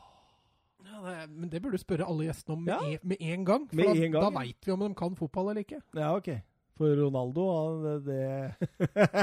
Ja, 0.86 1.00
det, 1.02 1.12
er- 1.24 1.28
men 1.34 1.48
det 1.50 1.60
burde 1.62 1.76
du 1.76 1.82
spørre 1.82 2.06
alle 2.06 2.28
gjestene 2.28 2.54
om 2.54 2.62
med, 2.62 2.74
Ja. 2.78 2.92
en, 2.94 3.08
med 3.10 3.16
en 3.20 3.44
gang. 3.44 3.66
For 3.68 3.76
Med 3.76 3.86
da, 3.90 3.94
en 4.06 4.12
gang, 4.14 4.22
da 4.22 4.30
veit 4.38 4.66
vi 4.66 4.72
om 4.72 4.80
de 4.86 4.94
kan 4.94 5.16
fotball 5.18 5.50
eller 5.50 5.64
ikke. 5.66 5.82
Ja, 5.98 6.14
ok. 6.16 6.30
For 6.76 6.92
Ronaldo, 7.00 7.46
han, 7.56 8.04
det 8.04 8.20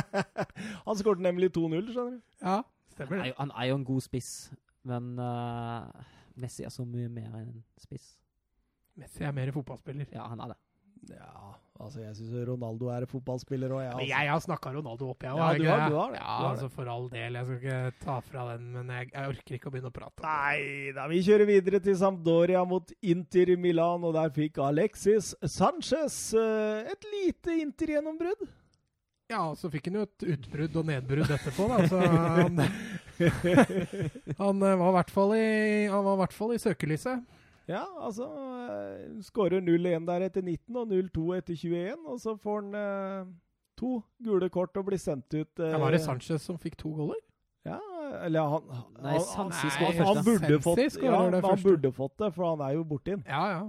Han 0.88 0.98
skåret 0.98 1.22
nemlig 1.22 1.52
2-0, 1.54 1.92
skjønner 1.94 2.16
du. 2.18 2.22
Ja, 2.42 2.62
stemmer 2.96 3.20
er, 3.20 3.30
det. 3.30 3.36
han 3.38 3.54
er 3.54 3.70
jo 3.70 3.76
en 3.78 3.86
god 3.86 4.02
spiss, 4.06 4.32
men 4.90 5.14
uh, 5.22 5.86
Messi 6.42 6.66
er 6.66 6.74
så 6.74 6.86
mye 6.88 7.12
mer 7.14 7.30
enn 7.30 7.52
en 7.52 7.62
spiss. 7.82 8.16
Messi 8.98 9.26
er 9.26 9.36
mer 9.38 9.54
fotballspiller. 9.54 10.10
Ja, 10.14 10.26
han 10.32 10.42
er 10.42 10.54
det. 10.54 10.60
Ja, 11.14 11.54
altså 11.82 12.00
jeg 12.04 12.14
syns 12.16 12.34
Ronaldo 12.48 12.88
er 12.94 13.06
fotballspiller 13.10 13.70
òg, 13.74 13.82
jeg. 13.84 13.92
Altså. 13.94 14.08
jeg 14.10 14.30
har 14.30 14.40
snakka 14.46 14.74
Ronaldo 14.76 15.10
opp, 15.10 15.24
jeg 15.26 15.32
òg. 15.34 15.38
Ja, 15.42 15.54
du 15.58 15.64
har- 15.68 15.90
du 15.90 15.96
har 15.98 16.12
det, 16.12 16.20
Ja, 16.22 16.38
altså 16.52 16.70
For 16.72 16.86
all 16.88 17.10
del. 17.10 17.34
Jeg 17.34 17.46
skal 17.46 17.58
ikke 17.60 17.92
ta 18.06 18.20
fra 18.22 18.46
den, 18.58 18.72
men 18.74 18.88
jeg, 18.88 19.12
jeg 19.14 19.28
orker 19.34 19.54
ikke 19.58 19.68
å 19.68 19.72
begynne 19.74 19.92
å 19.92 19.94
prate. 19.94 20.22
Nei 20.24 20.92
da, 20.96 21.08
vi 21.08 21.22
kjører 21.26 21.46
videre 21.50 21.80
til 21.84 21.96
Sampdoria 21.98 22.64
mot 22.66 22.92
Inter 23.02 23.50
i 23.50 23.56
Milan, 23.56 24.04
og 24.04 24.14
der 24.14 24.30
fikk 24.30 24.58
Alexis 24.64 25.36
Sanchez 25.44 26.34
eh, 26.34 26.92
et 26.94 27.04
lite 27.12 27.50
Inter-gjennombrudd. 27.66 28.48
Ja, 29.32 29.50
og 29.50 29.56
så 29.58 29.70
fikk 29.72 29.86
han 29.88 29.96
jo 29.96 30.02
et 30.06 30.24
utbrudd 30.36 30.76
og 30.78 30.86
nedbrudd 30.86 31.30
etterpå, 31.32 31.68
da. 31.72 31.88
Så 31.88 31.98
han, 34.38 34.62
eh, 34.64 34.76
var 34.78 34.90
i 34.90 34.96
hvert 34.98 35.12
fall 35.14 35.34
i, 35.38 35.46
han 35.90 36.04
var 36.06 36.18
i, 36.18 36.22
hvert 36.24 36.36
fall 36.36 36.54
i 36.56 36.60
søkelyset. 36.62 37.24
Ja, 37.70 37.84
altså 38.04 38.26
uh, 38.28 39.22
Skårer 39.24 39.62
0-1 39.64 40.08
der 40.10 40.26
etter 40.28 40.44
19 40.44 40.76
og 40.82 40.88
0-2 40.92 41.28
etter 41.38 41.56
21, 41.56 42.08
og 42.08 42.20
så 42.20 42.34
får 42.36 42.58
han 42.62 42.76
eh, 42.76 43.30
to 43.80 44.02
gule 44.24 44.50
kort 44.54 44.76
og 44.78 44.90
blir 44.90 45.00
sendt 45.00 45.32
ut. 45.34 45.60
eh, 45.60 45.72
Ja, 45.72 45.80
var 45.80 45.96
det 45.96 46.02
Sanchez 46.04 46.44
som 46.44 46.60
fikk 46.60 46.76
to 46.82 46.92
goller? 46.98 47.22
Ja, 47.64 47.78
eller 48.26 48.50
han 48.52 48.66
Nei, 49.00 49.14
han, 49.14 49.24
Sansi 49.24 49.70
Nei, 49.70 49.76
skåret 49.78 50.02
han, 50.04 50.26
burde 50.26 50.58
fått 50.66 50.82
skårer 50.98 51.14
ja, 51.14 51.30
det 51.32 51.46
han 51.46 51.64
burde 51.64 51.92
fått 51.96 52.18
det, 52.20 52.30
for 52.36 52.50
han 52.50 52.66
er 52.68 52.76
jo 52.76 52.84
borte 52.84 53.16
inn. 53.16 53.24
Ja, 53.30 53.46
ja. 53.54 53.64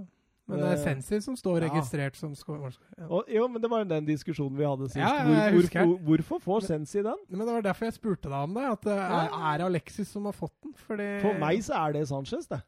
Men 0.45 0.59
det 0.61 0.65
er 0.67 0.75
Eh, 0.75 0.81
Sensi 0.83 1.21
som 1.25 1.37
står 1.39 1.63
ja. 1.63 1.69
registrert 1.69 2.17
som 2.19 2.35
skår. 2.37 2.75
Ja. 2.99 3.21
Jo, 3.33 3.47
men 3.49 3.61
det 3.63 3.69
var 3.71 3.81
jo 3.81 3.87
den 3.89 4.05
diskusjonen 4.05 4.59
vi 4.59 4.67
hadde 4.67 4.89
sist. 4.91 4.99
Ja, 5.01 5.23
hvor, 5.23 5.31
Hvor, 5.33 5.39
jeg 5.39 5.87
hvorfor, 5.87 6.03
hvorfor 6.09 6.43
får 6.43 6.67
Sensi 6.67 7.01
den? 7.01 7.23
Men 7.29 7.47
det 7.47 7.53
var 7.55 7.65
derfor 7.65 7.87
jeg 7.87 7.95
spurte 7.95 8.29
deg 8.29 8.35
om 8.37 8.53
det. 8.53 8.65
At 8.75 8.83
det 8.85 8.97
er, 8.99 9.39
er 9.55 9.63
Alexis 9.65 10.11
som 10.11 10.27
har 10.29 10.35
fått 10.37 10.53
den? 10.61 10.75
Fordi 10.85 11.07
For 11.23 11.39
meg 11.41 11.63
så 11.65 11.79
er 11.79 11.97
det 11.97 12.03
Sanchez, 12.11 12.45
det. 12.51 12.61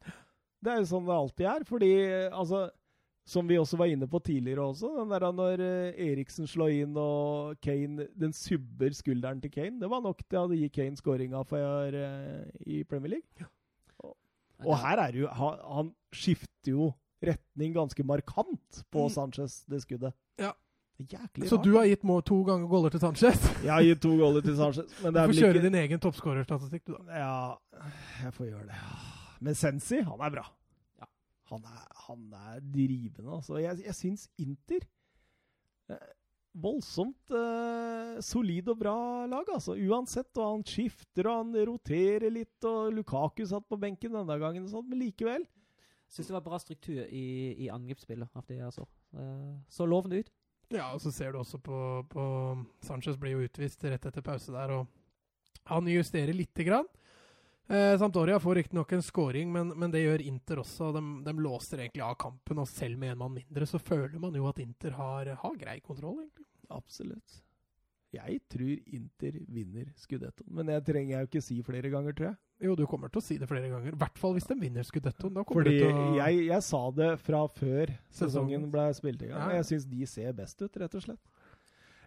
Det 0.64 0.72
er 0.74 0.80
jo 0.82 0.90
sånn 0.90 1.06
det 1.08 1.16
alltid 1.16 1.46
er. 1.52 1.64
Fordi, 1.70 1.92
altså 2.34 2.68
Som 3.28 3.48
vi 3.50 3.58
også 3.60 3.76
var 3.78 3.90
inne 3.92 4.08
på 4.08 4.22
tidligere 4.24 4.64
også, 4.72 4.88
den 5.02 5.10
der 5.12 5.26
når 5.36 5.60
eh, 5.60 5.98
Eriksen 6.08 6.48
slår 6.48 6.72
inn 6.78 6.94
og 6.98 7.58
Kane 7.62 8.06
Den 8.16 8.32
subber 8.34 8.94
skulderen 8.96 9.42
til 9.44 9.52
Kane. 9.52 9.80
Det 9.82 9.90
var 9.92 10.00
nok 10.02 10.22
til 10.24 10.40
å 10.40 10.56
gi 10.56 10.70
Kane 10.72 10.96
skåringa 10.96 11.42
for 11.46 11.92
eh, 12.00 12.46
i 12.66 12.84
Premier 12.88 13.18
League. 13.18 13.50
Og 14.66 14.74
her 14.82 14.98
er 15.04 15.12
jo 15.20 15.28
Han, 15.28 15.60
han 15.76 15.92
skifter 16.16 16.72
jo 16.72 16.88
retning 17.22 17.74
ganske 17.76 18.04
markant 18.06 18.80
på 18.94 19.04
Mm. 19.08 19.12
Sanchez, 19.14 19.60
det 19.68 19.82
skuddet. 19.84 20.14
Ja. 20.40 20.54
Jæklig 20.98 21.50
Så 21.50 21.58
rart. 21.60 21.64
du 21.68 21.76
har 21.76 21.86
gitt 21.86 22.02
to 22.26 22.44
ganger 22.44 22.68
goller 22.68 22.90
til 22.90 23.00
Sanchez? 23.00 23.38
Jeg 23.66 23.70
har 23.70 23.84
gitt 23.86 24.02
to 24.02 24.16
goller 24.18 24.42
til 24.42 24.56
Sanchez, 24.58 24.90
men 25.04 25.14
Du 25.14 25.20
det 25.20 25.22
er 25.22 25.28
får 25.28 25.42
kjøre 25.44 25.54
ikke 25.60 25.68
din 25.68 25.76
egen 25.84 26.00
toppskårerstatistikk, 26.00 26.86
du, 26.88 26.94
da. 26.96 27.20
Ja, 27.20 27.58
jeg 28.24 28.34
får 28.34 28.48
gjøre 28.50 28.66
det. 28.72 28.80
Men 29.44 29.58
Sensi, 29.58 30.02
han 30.06 30.22
er 30.26 30.34
bra. 30.34 30.46
Ja. 31.02 31.10
Han, 31.52 31.66
er, 31.66 31.82
han 32.08 32.30
er 32.52 32.62
drivende, 32.62 33.40
altså. 33.40 33.60
Jeg, 33.62 33.82
jeg 33.86 33.98
syns 33.98 34.28
Inter 34.42 34.88
eh, 35.94 36.08
Voldsomt 36.58 37.30
eh, 37.38 38.16
solid 38.26 38.72
og 38.74 38.80
bra 38.80 38.98
lag, 39.30 39.50
altså. 39.54 39.76
Uansett. 39.78 40.32
Og 40.40 40.56
han 40.56 40.66
skifter 40.66 41.30
og 41.30 41.44
han 41.44 41.60
roterer 41.70 42.34
litt. 42.34 42.58
Og 42.66 42.96
Lukaku 42.96 43.44
satt 43.46 43.68
på 43.70 43.78
benken 43.82 44.18
denne 44.18 44.40
gangen, 44.42 44.66
og 44.66 44.74
sånt, 44.74 44.90
men 44.90 45.04
likevel. 45.04 45.46
Syns 46.10 46.32
det 46.32 46.38
var 46.38 46.46
bra 46.46 46.58
struktur 46.64 47.04
i, 47.04 47.28
i 47.66 47.70
angrepsspillet. 47.70 48.32
av 48.34 48.46
det 48.50 48.62
jeg 48.62 48.74
så. 48.74 48.88
Eh, 49.14 49.56
så 49.70 49.86
lovende 49.86 50.24
ut. 50.24 50.34
Ja, 50.74 50.90
og 50.92 51.00
så 51.00 51.12
ser 51.16 51.32
du 51.32 51.40
også 51.40 51.60
på, 51.64 51.78
på 52.12 52.24
Sanchez 52.84 53.16
blir 53.20 53.38
jo 53.38 53.46
utvist 53.46 53.86
rett 53.88 54.04
etter 54.10 54.24
pause 54.26 54.52
der, 54.52 54.74
og 54.76 55.70
han 55.70 55.88
justerer 55.88 56.36
lite 56.36 56.66
grann. 56.68 56.88
Eh, 57.68 57.98
Sampdoria 58.00 58.40
får 58.40 58.56
riktignok 58.62 58.92
en 58.96 59.04
scoring, 59.04 59.52
men, 59.52 59.74
men 59.76 59.92
det 59.92 60.06
gjør 60.06 60.24
Inter 60.24 60.62
også. 60.64 60.94
De, 60.96 61.02
de 61.26 61.34
låser 61.44 61.84
egentlig 61.84 62.06
av 62.06 62.16
kampen, 62.22 62.62
og 62.64 62.70
selv 62.72 63.00
med 63.02 63.12
en 63.12 63.22
mann 63.26 63.36
mindre 63.36 63.68
så 63.68 63.82
føler 63.82 64.16
man 64.24 64.36
jo 64.40 64.48
at 64.48 64.62
Inter 64.64 64.96
har, 64.96 65.34
har 65.42 65.60
grei 65.60 65.80
kontroll, 65.84 66.22
egentlig. 66.24 66.48
Absolutt. 66.72 67.42
Jeg 68.16 68.40
tror 68.48 68.70
Inter 68.96 69.36
vinner 69.52 69.90
skudettoen, 70.00 70.48
men 70.56 70.70
det 70.72 70.78
trenger 70.88 71.12
jeg 71.18 71.26
jo 71.26 71.28
ikke 71.28 71.44
si 71.44 71.58
flere 71.68 71.92
ganger, 71.92 72.16
tror 72.16 72.30
jeg. 72.30 72.38
Jo, 72.64 72.74
du 72.80 72.86
kommer 72.90 73.12
til 73.14 73.20
å 73.20 73.26
si 73.26 73.36
det 73.38 73.50
flere 73.52 73.68
ganger. 73.70 73.92
I 73.94 74.00
hvert 74.02 74.18
fall 74.18 74.34
hvis 74.38 74.48
de 74.50 74.56
vinner 74.58 74.86
skudettoen. 74.88 75.36
Da 75.36 75.44
Fordi 75.46 75.76
jeg, 75.78 76.40
jeg 76.48 76.64
sa 76.66 76.80
det 76.96 77.10
fra 77.22 77.44
før 77.54 77.92
Sesongen. 78.18 78.64
ble 78.74 78.88
spilt 78.98 79.28
i 79.28 79.30
gang. 79.30 79.44
Ja. 79.44 79.60
Jeg 79.60 79.68
syns 79.70 79.86
de 79.92 80.08
ser 80.10 80.32
best 80.40 80.64
ut, 80.64 80.80
rett 80.82 80.96
og 80.98 81.04
slett. 81.04 81.37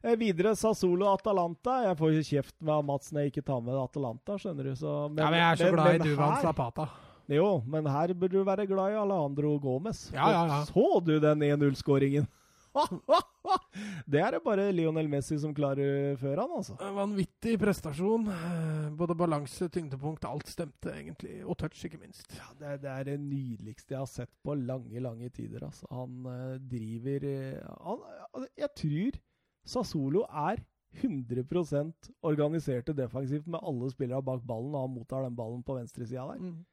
Eh, 0.03 0.17
videre 0.17 0.55
Sassolo 0.57 1.11
Atalanta. 1.13 1.83
Jeg 1.91 1.97
får 1.99 2.13
jo 2.15 2.23
kjeft 2.31 2.57
med 2.65 2.85
Mats 2.89 3.13
når 3.13 3.27
jeg 3.27 3.33
ikke 3.35 3.45
tar 3.51 3.61
med 3.61 3.77
Atalanta, 3.77 4.39
skjønner 4.41 4.65
du. 4.71 4.75
Så, 4.81 4.95
men, 5.13 5.21
Ja, 5.25 5.31
men 5.31 5.41
jeg 5.43 5.53
er 5.53 5.57
så 5.61 5.65
men- 5.71 5.75
glad 5.75 5.95
i 5.95 5.99
men 5.99 6.07
Duvan 6.09 6.35
her- 6.35 6.43
Zapata. 6.43 6.89
Jo, 7.31 7.63
men 7.67 7.87
her 7.87 8.09
burde 8.15 8.33
du 8.33 8.45
være 8.45 8.67
glad 8.67 8.91
i 8.93 8.97
Alejandro 8.99 9.59
Gomez. 9.61 10.11
Ja, 10.13 10.31
ja, 10.33 10.47
ja. 10.47 10.65
Så 10.65 11.05
du 11.05 11.21
den 11.21 11.39
1-0-skåringen? 11.47 12.27
det 14.11 14.21
er 14.23 14.31
det 14.37 14.41
bare 14.45 14.69
Lionel 14.73 15.09
Messi 15.11 15.37
som 15.43 15.53
klarer 15.55 16.17
før 16.21 16.41
han, 16.45 16.53
altså. 16.57 16.77
Vanvittig 16.97 17.57
prestasjon. 17.61 18.29
Eh, 18.31 18.91
Både 18.99 19.15
balanse, 19.19 19.69
tyngdepunkt, 19.69 20.25
alt 20.25 20.47
stemte 20.51 20.93
egentlig. 20.95 21.41
Og 21.45 21.57
touch, 21.59 21.85
ikke 21.87 22.01
minst. 22.01 22.27
Ja, 22.37 22.49
det, 22.59 22.67
er- 22.67 22.79
det 22.85 22.91
er 22.91 23.05
det 23.13 23.21
nydeligste 23.21 23.95
jeg 23.95 23.99
har 23.99 24.07
sett 24.11 24.31
på 24.45 24.55
lange, 24.59 25.01
lange 25.03 25.29
tider. 25.31 25.65
Altså. 25.67 25.87
Han 25.91 26.27
eh, 26.27 26.59
driver 26.73 27.27
eh, 27.31 27.75
han, 27.85 28.47
Jeg 28.59 28.71
tror 28.77 29.21
Sassolo 29.67 30.25
er 30.29 30.63
100% 31.01 32.11
organiserte 32.27 32.95
defensivt 32.97 33.47
med 33.47 33.63
alle 33.63 33.91
spillere 33.93 34.23
bak 34.27 34.43
ballen, 34.47 34.75
og 34.75 34.89
han 34.89 34.95
mottar 34.97 35.25
den 35.27 35.37
ballen 35.39 35.63
på 35.63 35.77
venstresida 35.79 36.27
der. 36.33 36.41
Mm. 36.43 36.65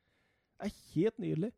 Det 0.57 0.69
er 0.69 0.77
helt 0.95 1.19
nydelig. 1.21 1.51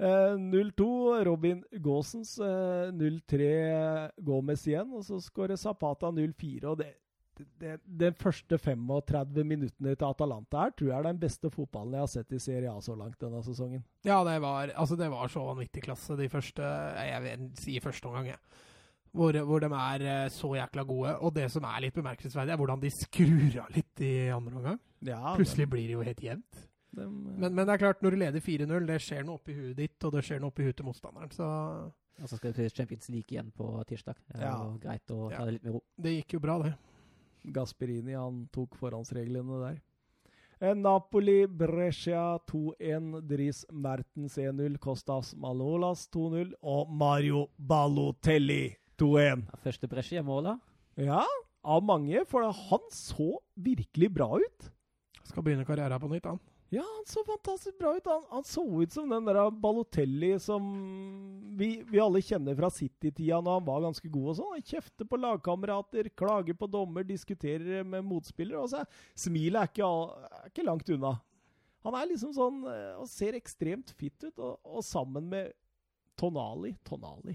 Eh, 0.00 0.34
0-2 0.40 1.24
Robin 1.28 1.60
Gaasens. 1.70 2.38
Eh, 2.38 2.90
0-3 2.96 4.10
Gomez 4.24 4.66
igjen. 4.66 4.90
Og 4.96 5.04
så 5.04 5.20
skårer 5.22 5.60
Zapata 5.60 6.10
0-4. 6.10 6.64
og 6.64 6.80
det, 6.80 6.94
den 7.84 8.16
første 8.20 8.58
35 8.58 9.44
minuttene 9.44 9.94
til 9.94 10.04
Atalanta 10.04 10.64
her 10.64 10.74
tror 10.76 10.90
jeg 10.90 10.96
er 10.98 11.06
den 11.06 11.20
beste 11.22 11.50
fotballen 11.52 11.94
jeg 11.96 12.04
har 12.04 12.10
sett 12.12 12.34
i 12.36 12.40
Serie 12.42 12.72
A 12.72 12.82
så 12.84 12.96
langt 12.98 13.20
denne 13.22 13.40
sesongen. 13.44 13.84
Ja, 14.04 14.18
det 14.26 14.34
var, 14.42 14.72
altså 14.74 14.98
det 15.00 15.08
var 15.12 15.30
så 15.32 15.44
vanvittig 15.46 15.86
klasse 15.86 16.18
de 16.18 16.28
første 16.28 16.60
Jeg 16.62 17.22
vil 17.24 17.46
si 17.60 17.78
første 17.80 18.10
omgang, 18.10 18.32
jeg. 18.34 18.42
Hvor, 19.12 19.32
hvor 19.44 19.58
de 19.60 19.66
er 19.74 20.02
eh, 20.06 20.28
så 20.30 20.52
jækla 20.54 20.84
gode. 20.86 21.16
Og 21.20 21.34
det 21.34 21.48
som 21.50 21.64
er 21.66 21.80
litt 21.82 21.94
bemerkelsesverdig, 21.94 22.52
er 22.52 22.56
hvordan 22.60 22.80
de 22.80 22.90
skrur 22.94 23.56
av 23.64 23.70
litt 23.74 24.00
i 24.06 24.28
andre 24.30 24.56
omgang. 24.60 24.78
Ja, 25.02 25.32
Plutselig 25.36 25.66
blir 25.72 25.86
det 25.88 25.96
jo 25.96 26.02
helt 26.06 26.20
jevnt. 26.22 26.60
de, 26.94 27.00
de, 27.02 27.08
Men, 27.10 27.54
men 27.54 27.66
det 27.66 27.74
er 27.74 27.78
klart, 27.82 28.02
når 28.02 28.10
du 28.10 28.16
leder 28.22 28.40
4-0, 28.40 28.86
det 28.86 29.00
skjer 29.02 29.24
noe 29.26 29.34
oppi 29.40 29.54
huet 29.56 29.76
ditt, 29.76 30.04
og 30.04 30.12
det 30.14 30.22
skjer 30.24 30.40
noe 30.40 30.52
oppi 30.54 30.62
huet 30.68 30.76
til 30.76 30.86
motstanderen. 30.86 31.30
Så 31.34 31.46
Og 32.20 32.28
så 32.28 32.36
skal 32.36 32.52
det 32.52 32.56
til 32.60 32.70
Champions 32.76 33.08
League 33.08 33.32
igjen 33.32 33.50
på 33.56 33.66
tirsdag. 33.88 34.14
Det 34.28 34.40
er 34.42 34.46
Ja. 34.46 34.56
jo 34.62 34.78
greit 34.78 35.06
å 35.10 35.30
Ja. 35.30 35.36
ta 35.38 35.44
det 35.46 35.52
litt 35.54 35.64
med 35.64 35.72
ro. 35.74 35.82
det 35.98 36.10
gikk 36.18 36.32
jo 36.34 36.38
bra, 36.40 36.58
det. 36.62 36.74
Gasperini 37.52 38.12
han 38.14 38.48
tok 38.52 38.74
forhåndsreglene 38.76 39.60
der. 39.64 39.80
Eh, 40.60 40.74
Napoli, 40.74 41.46
Brescia 41.46 42.38
2-1. 42.46 43.22
Dris 43.26 43.64
Mertens 43.72 44.36
1-0. 44.36 44.76
Kostas 44.78 45.34
Malolas 45.34 46.06
2-0. 46.12 46.52
Og 46.62 46.90
Mario 46.92 47.46
Balotelli 47.58 48.76
2-1. 49.00 49.46
Ja, 49.48 49.60
Første 49.64 49.88
Brescia-målet. 49.90 50.60
Ja, 51.00 51.24
av 51.60 51.84
mange, 51.84 52.24
for 52.28 52.44
han 52.44 52.86
så 52.94 53.32
virkelig 53.54 54.10
bra 54.12 54.30
ut. 54.40 54.70
Skal 55.28 55.44
begynne 55.46 55.66
karrieren 55.68 56.00
på 56.02 56.10
nytt, 56.10 56.28
han. 56.28 56.40
Ja, 56.70 56.84
han 56.86 57.06
så 57.06 57.24
fantastisk 57.26 57.78
bra 57.78 57.96
ut. 57.96 58.06
Han, 58.06 58.26
han 58.30 58.44
så 58.46 58.62
ut 58.82 58.92
som 58.92 59.10
den 59.10 59.26
der 59.26 59.40
Balotelli 59.50 60.36
som 60.38 60.68
vi, 61.58 61.82
vi 61.90 61.98
alle 61.98 62.22
kjenner 62.22 62.54
fra 62.58 62.70
City-tida 62.70 63.40
når 63.42 63.56
han 63.58 63.66
var 63.66 63.82
ganske 63.88 64.10
god 64.12 64.28
og 64.30 64.36
sånn. 64.38 64.52
Han 64.54 64.68
kjefter 64.68 65.08
på 65.10 65.18
lagkamerater, 65.18 66.12
klager 66.14 66.54
på 66.54 66.68
dommer, 66.70 67.06
diskuterer 67.06 67.82
med 67.82 68.06
motspillere. 68.06 68.62
Og 68.62 68.70
så 68.70 68.84
smilet 69.18 69.64
er 69.64 69.72
ikke, 69.72 69.90
er 70.30 70.52
ikke 70.52 70.66
langt 70.68 70.94
unna. 70.94 71.16
Han 71.88 71.96
er 71.96 72.10
liksom 72.12 72.36
sånn 72.36 72.62
eh, 72.70 72.94
og 73.00 73.08
ser 73.10 73.38
ekstremt 73.38 73.90
fit 73.98 74.28
ut, 74.28 74.38
og, 74.38 74.60
og 74.62 74.84
sammen 74.86 75.26
med 75.32 75.50
Tonali 76.20 76.74
Tonali. 76.86 77.34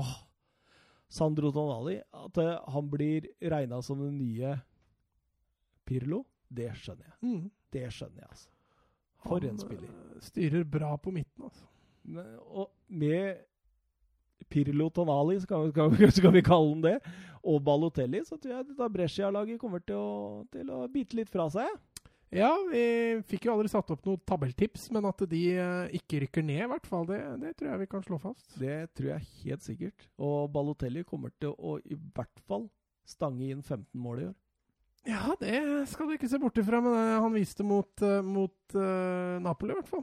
Åh, 0.00 0.16
Sandro 1.08 1.52
Tonali. 1.54 2.00
At 2.14 2.38
eh, 2.42 2.56
han 2.72 2.90
blir 2.90 3.28
regna 3.40 3.82
som 3.82 4.02
den 4.02 4.18
nye 4.18 4.56
Pirlo, 5.86 6.24
det 6.48 6.72
skjønner 6.80 7.06
jeg. 7.06 7.16
Mm. 7.22 7.50
Det 7.72 7.88
skjønner 7.94 8.22
jeg, 8.24 8.30
altså. 8.30 8.48
For 9.26 9.42
Han, 9.42 9.50
en 9.50 9.60
spiller. 9.62 9.90
Han 9.90 10.22
Styrer 10.22 10.64
bra 10.70 10.96
på 10.98 11.12
midten, 11.14 11.46
altså. 11.46 11.66
Og 12.46 12.70
med 12.86 13.44
Pirlo 14.50 14.88
Tonali, 14.90 15.40
så 15.40 15.46
kan 15.50 15.70
skal, 15.70 15.90
vi, 15.94 16.10
skal 16.18 16.34
vi 16.34 16.42
kalle 16.46 16.74
han 16.74 16.82
det, 16.84 16.96
og 17.46 17.62
Balotelli, 17.64 18.22
så 18.26 18.38
tror 18.38 18.56
jeg 18.56 18.68
dette 18.70 18.88
Brescia-laget 18.92 19.60
kommer 19.62 19.82
til 19.86 19.98
å, 19.98 20.44
til 20.52 20.70
å 20.74 20.86
bite 20.90 21.18
litt 21.18 21.30
fra 21.30 21.46
seg. 21.52 21.70
Ja, 22.34 22.50
vi 22.70 22.82
fikk 23.30 23.46
jo 23.46 23.54
aldri 23.54 23.70
satt 23.70 23.90
opp 23.94 24.06
noe 24.08 24.18
tabelltips, 24.26 24.88
men 24.94 25.06
at 25.06 25.22
de 25.30 25.42
eh, 25.54 25.92
ikke 25.98 26.24
rykker 26.24 26.44
ned, 26.46 26.64
i 26.64 26.70
hvert 26.72 26.88
fall, 26.90 27.06
det, 27.06 27.20
det 27.42 27.52
tror 27.58 27.70
jeg 27.70 27.82
vi 27.84 27.90
kan 27.92 28.02
slå 28.02 28.18
fast. 28.22 28.48
Det 28.58 28.78
tror 28.98 29.12
jeg 29.12 29.28
helt 29.44 29.66
sikkert. 29.66 30.08
Og 30.18 30.50
Balotelli 30.54 31.04
kommer 31.06 31.30
til 31.38 31.54
å 31.54 31.76
i 31.86 31.94
hvert 31.94 32.42
fall 32.48 32.66
stange 33.06 33.46
inn 33.46 33.62
15 33.62 33.86
mål 34.02 34.24
i 34.24 34.28
år. 34.32 34.36
Ja, 35.06 35.36
det 35.38 35.60
skal 35.92 36.08
du 36.08 36.16
ikke 36.16 36.28
se 36.30 36.40
bort 36.42 36.58
ifra, 36.58 36.80
men 36.82 36.96
han 37.22 37.34
viste 37.34 37.62
mot, 37.62 37.92
eh, 38.02 38.24
mot 38.26 38.74
uh, 38.74 39.38
Napoli, 39.42 39.70
i 39.70 39.78
hvert 39.78 39.92
fall. 39.92 40.02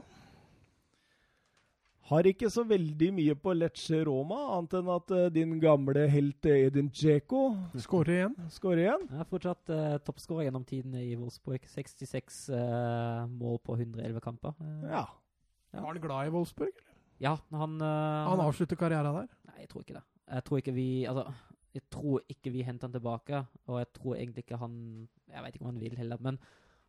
Har 2.10 2.26
ikke 2.28 2.50
så 2.52 2.60
veldig 2.68 3.06
mye 3.16 3.34
på 3.40 3.54
Lecce 3.56 4.02
Roma, 4.04 4.36
annet 4.58 4.74
enn 4.76 4.88
at 4.92 5.12
uh, 5.14 5.22
din 5.32 5.54
gamle 5.62 6.02
helt 6.12 6.44
Edin 6.50 6.90
Djeko 6.92 7.46
Skårer 7.80 8.18
igjen. 8.18 8.34
skårer 8.52 8.82
igjen. 8.82 9.06
Jeg 9.08 9.22
er 9.24 9.28
fortsatt 9.30 9.72
uh, 9.72 9.94
toppskårer 10.04 10.50
gjennom 10.50 10.66
tidene 10.68 11.00
i 11.00 11.14
Wolfsburg. 11.16 11.64
66 11.72 12.42
uh, 12.52 13.24
mål 13.32 13.56
på 13.64 13.78
111 13.78 14.20
kamper. 14.24 14.52
Eh, 14.60 14.90
Ja. 14.90 15.06
Ja. 15.74 15.80
Var 15.80 15.88
han 15.94 16.02
glad 16.04 16.28
i 16.28 16.34
Wolfsburg? 16.36 16.74
eller? 16.76 16.92
ja, 17.24 17.32
han 17.50 17.80
eh, 17.82 18.28
Han 18.28 18.42
avslutter 18.44 18.76
karrieren 18.78 19.16
der. 19.16 19.30
Nei, 19.48 19.56
jeg 19.64 19.70
tror 19.72 19.82
ikke 19.82 19.96
det. 19.96 20.04
Jeg 20.28 20.44
tror 20.44 20.60
ikke 20.60 20.74
vi 20.76 20.86
Altså, 21.08 21.24
jeg 21.74 21.82
tror 21.90 22.20
ikke 22.30 22.52
vi 22.54 22.62
henter 22.68 22.86
han 22.86 22.94
tilbake, 22.94 23.40
og 23.66 23.80
jeg 23.80 23.88
tror 23.96 24.14
egentlig 24.14 24.44
ikke 24.44 24.60
han 24.60 24.76
Jeg 25.32 25.42
vet 25.42 25.56
ikke 25.56 25.64
om 25.64 25.72
han 25.72 25.80
vil 25.80 25.96
heller, 25.98 26.20
men 26.20 26.38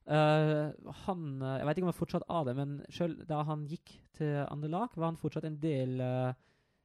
eh, 0.08 0.92
han 1.06 1.22
eh, 1.42 1.58
Jeg 1.60 1.68
vet 1.68 1.78
ikke 1.78 1.86
om 1.88 1.92
han 1.92 2.00
fortsatt 2.00 2.28
av 2.30 2.50
det, 2.50 2.56
men 2.58 2.76
selv 2.94 3.24
da 3.30 3.44
han 3.48 3.66
gikk 3.70 3.96
til 4.18 4.34
andre 4.46 4.72
lag, 4.72 4.90
var 4.96 5.12
han 5.12 5.20
fortsatt 5.20 5.48
en 5.48 5.60
del 5.60 5.98
uh, 6.02 6.34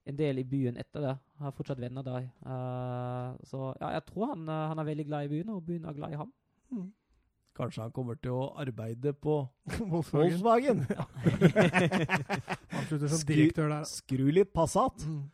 en 0.08 0.16
del 0.16 0.40
i 0.40 0.46
byen 0.48 0.78
etter 0.80 1.04
det. 1.04 1.16
Har 1.38 1.52
fortsatt 1.54 1.80
venner 1.80 2.02
der. 2.02 2.30
Uh, 2.42 3.36
så 3.46 3.74
ja, 3.80 3.92
jeg 3.98 4.06
tror 4.08 4.32
han, 4.32 4.48
han 4.48 4.80
er 4.80 4.88
veldig 4.88 5.06
glad 5.06 5.28
i 5.28 5.34
byen, 5.34 5.52
og 5.54 5.66
byen 5.66 5.84
er 5.84 5.98
glad 5.98 6.16
i 6.16 6.18
ham. 6.18 6.32
Mm. 6.70 6.88
Kanskje 7.60 7.82
han 7.84 7.92
kommer 7.92 8.16
til 8.22 8.32
å 8.34 8.46
arbeide 8.62 9.12
på 9.12 9.42
Volkswagen. 9.90 10.40
Volkswagen. 10.40 10.86
Avslutter 12.80 13.12
Skru- 13.20 13.84
Skru 13.90 14.30
litt 14.32 14.52
Passat. 14.54 15.04
Mm. 15.06 15.28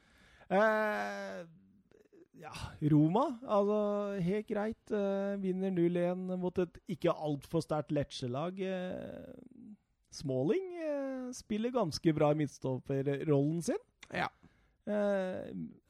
Ja, 2.37 2.53
Roma, 2.93 3.23
altså 3.49 3.77
helt 4.23 4.47
greit. 4.51 4.93
Uh, 4.93 5.37
vinner 5.41 5.73
0-1 5.73 6.37
mot 6.41 6.59
et 6.63 6.77
ikke 6.93 7.15
altfor 7.15 7.65
sterkt 7.65 7.95
Lecce-lag. 7.97 8.59
Uh, 8.61 9.73
Smalling 10.13 10.67
uh, 10.83 11.31
spiller 11.37 11.73
ganske 11.75 12.13
bra 12.17 12.31
i 12.35 12.39
midtstopperrollen 12.43 13.63
sin. 13.67 13.81
Ja. 14.15 14.29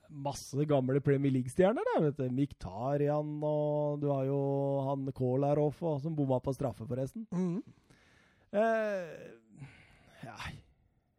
Masse 0.08 0.64
gamle 0.70 1.02
Premier 1.04 1.34
League-stjerner 1.34 1.84
der, 1.90 2.04
vet 2.06 2.20
du. 2.22 2.30
Miktarian 2.32 3.34
og 3.44 3.98
du 4.00 4.06
har 4.08 4.24
jo 4.30 4.38
han 4.86 5.10
Kolarov 5.12 5.82
og- 5.82 6.00
som 6.00 6.14
bomma 6.16 6.38
på 6.40 6.54
straffe, 6.56 6.86
forresten. 6.88 7.26
Mm. 7.34 7.60
Ja, 10.24 10.36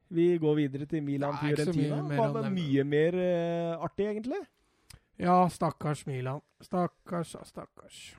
Vi 0.09 0.37
går 0.39 0.55
videre 0.55 0.85
til 0.89 1.03
Milan 1.03 1.35
Fiorentina. 1.37 1.99
Hva 2.15 2.31
med 2.41 2.53
mye 2.55 2.83
mer 2.87 3.17
artig, 3.83 4.07
egentlig? 4.07 4.41
Ja, 5.17 5.49
stakkars 5.49 6.05
Milan. 6.05 6.41
Stakkars, 6.61 7.33
ja, 7.33 7.43
stakkars. 7.45 8.15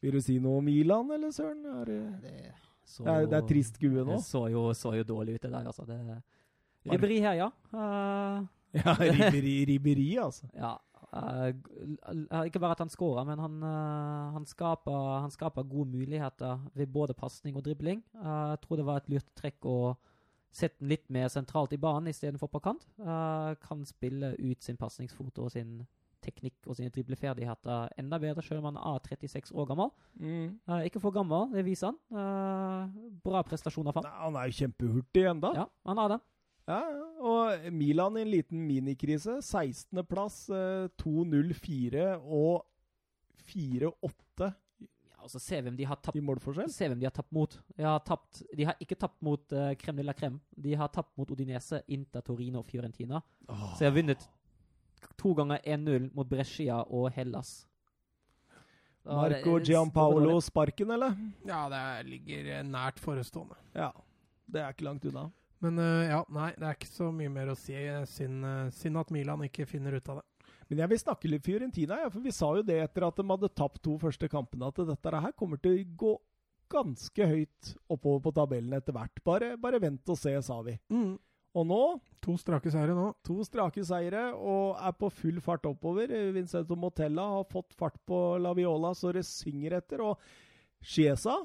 Vil 0.00 0.14
du 0.14 0.22
si 0.22 0.38
noe 0.40 0.62
om 0.62 0.64
Milan, 0.64 1.10
eller 1.12 1.32
søren? 1.34 1.64
Er 1.80 1.84
det, 1.84 2.00
Det, 2.22 2.52
så 2.88 3.04
det, 3.04 3.14
er, 3.14 3.26
det 3.28 3.38
er 3.38 3.48
trist 3.50 3.76
skue 3.76 4.04
nå. 4.04 4.14
Det 4.14 4.24
så 4.24 4.46
jo, 4.48 4.68
så 4.74 4.94
jo 4.96 5.04
dårlig 5.04 5.36
ut, 5.36 5.42
det 5.42 5.50
der. 5.52 5.66
altså. 5.66 5.84
Det, 5.84 5.98
Ribberi 6.88 7.18
her, 7.20 7.34
ja. 7.36 7.50
Uh, 7.74 8.46
Ja, 8.78 8.94
ribberi, 9.00 9.64
ribberi, 9.68 10.10
altså. 10.22 10.48
ja. 10.62 10.76
Uh, 11.08 12.44
ikke 12.44 12.60
bare 12.60 12.76
at 12.76 12.82
han 12.84 12.92
skårer, 12.92 13.24
men 13.24 13.40
han, 13.40 13.62
uh, 13.64 14.34
han, 14.34 14.46
skaper, 14.46 15.20
han 15.24 15.32
skaper 15.32 15.68
gode 15.68 15.90
muligheter 15.90 16.58
ved 16.76 16.86
både 16.92 17.16
pasning 17.16 17.56
og 17.56 17.64
dribling. 17.64 18.02
Eh, 18.14 18.48
jeg 18.52 18.60
tror 18.64 18.76
det 18.76 18.86
var 18.86 19.00
et 19.00 19.08
lurt 19.12 19.28
trekk 19.36 19.68
å 19.68 19.78
sette 20.54 20.80
den 20.80 20.92
litt 20.92 21.06
mer 21.12 21.28
sentralt 21.32 21.72
i 21.76 21.80
banen 21.80 22.10
istedenfor 22.10 22.50
på 22.52 22.62
kant. 22.64 22.86
Uh, 23.00 23.54
kan 23.62 23.84
spille 23.88 24.34
ut 24.38 24.64
sin 24.64 24.78
pasningsfot 24.80 25.38
og 25.42 25.52
sin 25.54 25.82
teknikk 26.24 26.66
og 26.66 26.74
sine 26.76 26.90
dribleferdigheter 26.92 27.92
enda 28.00 28.18
bedre, 28.20 28.42
selv 28.42 28.62
om 28.62 28.72
han 28.72 28.80
er 28.80 29.04
36 29.06 29.54
år 29.54 29.68
gammel. 29.70 29.92
Mm. 30.18 30.58
Uh, 30.68 30.80
ikke 30.88 31.02
for 31.02 31.14
gammel, 31.14 31.46
det 31.54 31.64
viser 31.66 31.92
han. 31.92 32.00
Uh, 32.10 33.12
bra 33.24 33.44
prestasjoner 33.46 33.94
for 33.94 34.06
han. 34.06 34.18
Han 34.24 34.40
er 34.40 34.50
jo 34.50 34.58
kjempehurtig 34.64 35.28
ennå. 35.30 35.52
Ja, 35.56 35.68
han 35.88 36.02
er 36.04 36.16
det. 36.16 36.20
Ja. 36.68 36.80
Og 37.24 37.68
Milan 37.72 38.18
i 38.18 38.24
en 38.26 38.32
liten 38.32 38.64
minikrise. 38.68 39.38
16.-plass, 39.40 40.50
eh, 40.52 40.88
2-0-4 41.00 42.10
og 42.20 42.66
4-8 43.48 44.50
Ja, 45.18 45.24
og 45.26 45.30
så 45.32 45.40
ser 45.42 45.62
vi 45.62 45.68
hvem 45.68 45.76
de 45.78 45.86
har 45.90 45.98
tapt 45.98 46.16
i 46.16 46.22
målforskjell. 46.22 46.70
Se 46.70 46.86
hvem 46.86 47.00
de 47.00 47.06
har 47.08 47.14
tapt 47.14 47.32
mot. 47.34 47.54
De 47.74 47.82
har, 47.82 47.98
tapt, 48.06 48.42
de 48.54 48.66
har 48.68 48.78
ikke 48.80 48.94
tapt 48.98 49.18
mot 49.26 49.52
uh, 49.52 49.72
Crème 49.80 49.98
de 49.98 50.04
la 50.06 50.14
Crème. 50.14 50.38
De 50.54 50.74
har 50.78 50.90
tapt 50.94 51.10
mot 51.18 51.30
Odinese, 51.34 51.82
Inter, 51.88 52.22
Torino 52.22 52.62
og 52.62 52.68
Fiorentina. 52.68 53.18
Så 53.48 53.80
de 53.82 53.88
har 53.88 53.96
vunnet 53.96 54.28
to 55.18 55.34
ganger 55.34 55.58
1-0 55.64 56.10
mot 56.14 56.28
Brescia 56.30 56.78
og 56.86 57.10
Hellas. 57.16 57.66
Marco 59.08 59.58
det- 59.58 59.66
Giampaolo 59.68 60.40
Sparken, 60.40 60.90
eller? 60.90 61.16
Ja, 61.46 61.68
det 61.72 62.06
ligger 62.10 62.58
eh, 62.58 62.62
nært 62.64 62.98
forestående. 63.00 63.56
Ja. 63.74 63.90
Det 64.46 64.60
er 64.60 64.72
ikke 64.72 64.84
langt 64.84 65.04
unna. 65.04 65.30
Men 65.58 65.78
uh, 65.78 66.04
ja, 66.06 66.22
nei, 66.30 66.52
det 66.54 66.64
er 66.64 66.76
ikke 66.76 66.88
så 66.92 67.10
mye 67.12 67.28
mer 67.32 67.50
å 67.50 67.56
si. 67.58 67.74
Synd, 68.06 68.44
uh, 68.46 68.68
synd 68.70 69.00
at 69.00 69.10
Milan 69.10 69.42
ikke 69.48 69.66
finner 69.66 69.96
ut 69.98 70.08
av 70.08 70.20
det. 70.20 70.37
Men 70.68 70.82
jeg 70.82 70.90
vil 70.92 71.00
snakke 71.00 71.30
litt 71.32 71.46
Fiorentina, 71.46 71.96
ja, 72.02 72.08
for 72.12 72.20
vi 72.24 72.32
sa 72.34 72.50
jo 72.58 72.64
det 72.66 72.76
etter 72.84 73.06
at 73.06 73.16
de 73.16 73.24
hadde 73.30 73.48
tapt 73.56 73.80
to 73.84 73.94
første 74.00 74.28
kampene, 74.28 74.68
at 74.68 74.80
dette 74.90 75.20
her 75.24 75.32
kommer 75.38 75.60
til 75.62 75.78
å 75.78 75.86
gå 76.02 76.12
ganske 76.68 77.28
høyt 77.30 77.70
oppover 77.88 78.20
på 78.26 78.34
tabellen 78.36 78.76
etter 78.76 78.92
hvert. 78.92 79.22
Bare, 79.24 79.54
bare 79.56 79.80
vent 79.80 80.10
og 80.12 80.18
se, 80.20 80.34
sa 80.44 80.58
vi. 80.66 80.74
Og 81.56 81.64
nå 81.66 81.80
To 82.26 82.34
strake 82.36 82.68
seire 82.70 82.92
nå. 82.92 83.06
to 83.24 83.38
strake 83.46 83.80
seire 83.88 84.26
og 84.36 84.76
er 84.84 84.92
på 84.92 85.08
full 85.08 85.38
fart 85.40 85.64
oppover. 85.70 86.10
Vincento 86.34 86.76
Motella 86.76 87.24
har 87.38 87.46
fått 87.48 87.72
fart 87.78 87.96
på 88.04 88.18
La 88.42 88.52
Viola 88.58 88.90
så 88.94 89.14
det 89.16 89.22
synger 89.24 89.78
etter. 89.78 90.02
Og 90.04 90.20
Chiesa, 90.84 91.38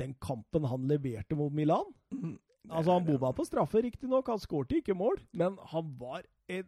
den 0.00 0.14
kampen 0.22 0.64
han 0.70 0.88
leverte 0.88 1.36
mot 1.36 1.52
Milan 1.52 1.90
Mm. 2.10 2.38
Altså, 2.70 2.92
han 2.92 3.04
bomma 3.06 3.30
på 3.32 3.44
straffe, 3.48 3.80
riktignok. 3.82 4.26
Han 4.28 4.38
skårte 4.38 4.76
ikke 4.78 4.94
mål, 4.94 5.16
men 5.32 5.54
han 5.72 5.94
var 5.98 6.26
en 6.52 6.66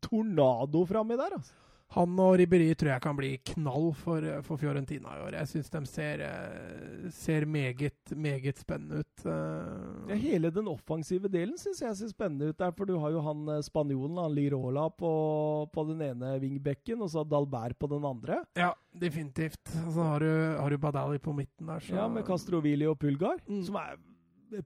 tornado 0.00 0.84
framme 0.86 1.16
der, 1.20 1.38
altså. 1.38 1.52
Han 1.94 2.16
og 2.18 2.32
Ribberi 2.40 2.72
tror 2.74 2.90
jeg 2.90 3.02
kan 3.04 3.14
bli 3.18 3.28
knall 3.52 3.92
for, 3.94 4.24
eh, 4.26 4.40
for 4.42 4.58
Fiorentina 4.58 5.12
i 5.14 5.20
år. 5.28 5.36
Jeg 5.38 5.50
syns 5.50 5.68
de 5.70 5.82
ser, 5.86 6.22
eh, 6.26 7.10
ser 7.14 7.44
meget, 7.46 8.14
meget 8.16 8.58
spennende 8.58 9.04
ut. 9.04 9.26
eh. 9.26 10.08
Ja, 10.10 10.16
hele 10.18 10.50
den 10.50 10.66
offensive 10.66 11.28
delen 11.30 11.56
syns 11.60 11.82
jeg 11.82 11.94
ser 11.96 12.08
spennende 12.08 12.48
ut 12.48 12.58
der, 12.58 12.72
for 12.72 12.84
du 12.84 12.96
har 12.98 13.10
jo 13.14 13.20
han 13.20 13.62
spanjolen, 13.62 14.16
han 14.18 14.34
Lirola, 14.34 14.88
på, 14.90 15.70
på 15.72 15.84
den 15.92 16.02
ene 16.02 16.40
vingbekken, 16.40 17.00
og 17.00 17.10
så 17.10 17.22
Dalbert 17.22 17.78
på 17.78 17.86
den 17.86 18.04
andre. 18.04 18.40
Ja, 18.56 18.72
definitivt. 18.98 19.62
Så 19.68 20.02
har 20.02 20.18
du, 20.18 20.32
har 20.58 20.70
du 20.70 20.78
Badali 20.78 21.18
på 21.18 21.32
midten 21.36 21.66
der, 21.66 21.78
så 21.78 21.94
Ja, 21.94 22.08
med 22.08 22.24
Castrovili 22.26 22.86
og 22.86 22.98
Pulgar. 22.98 23.38
Mm. 23.46 23.62
Som 23.62 23.76
er 23.76 23.94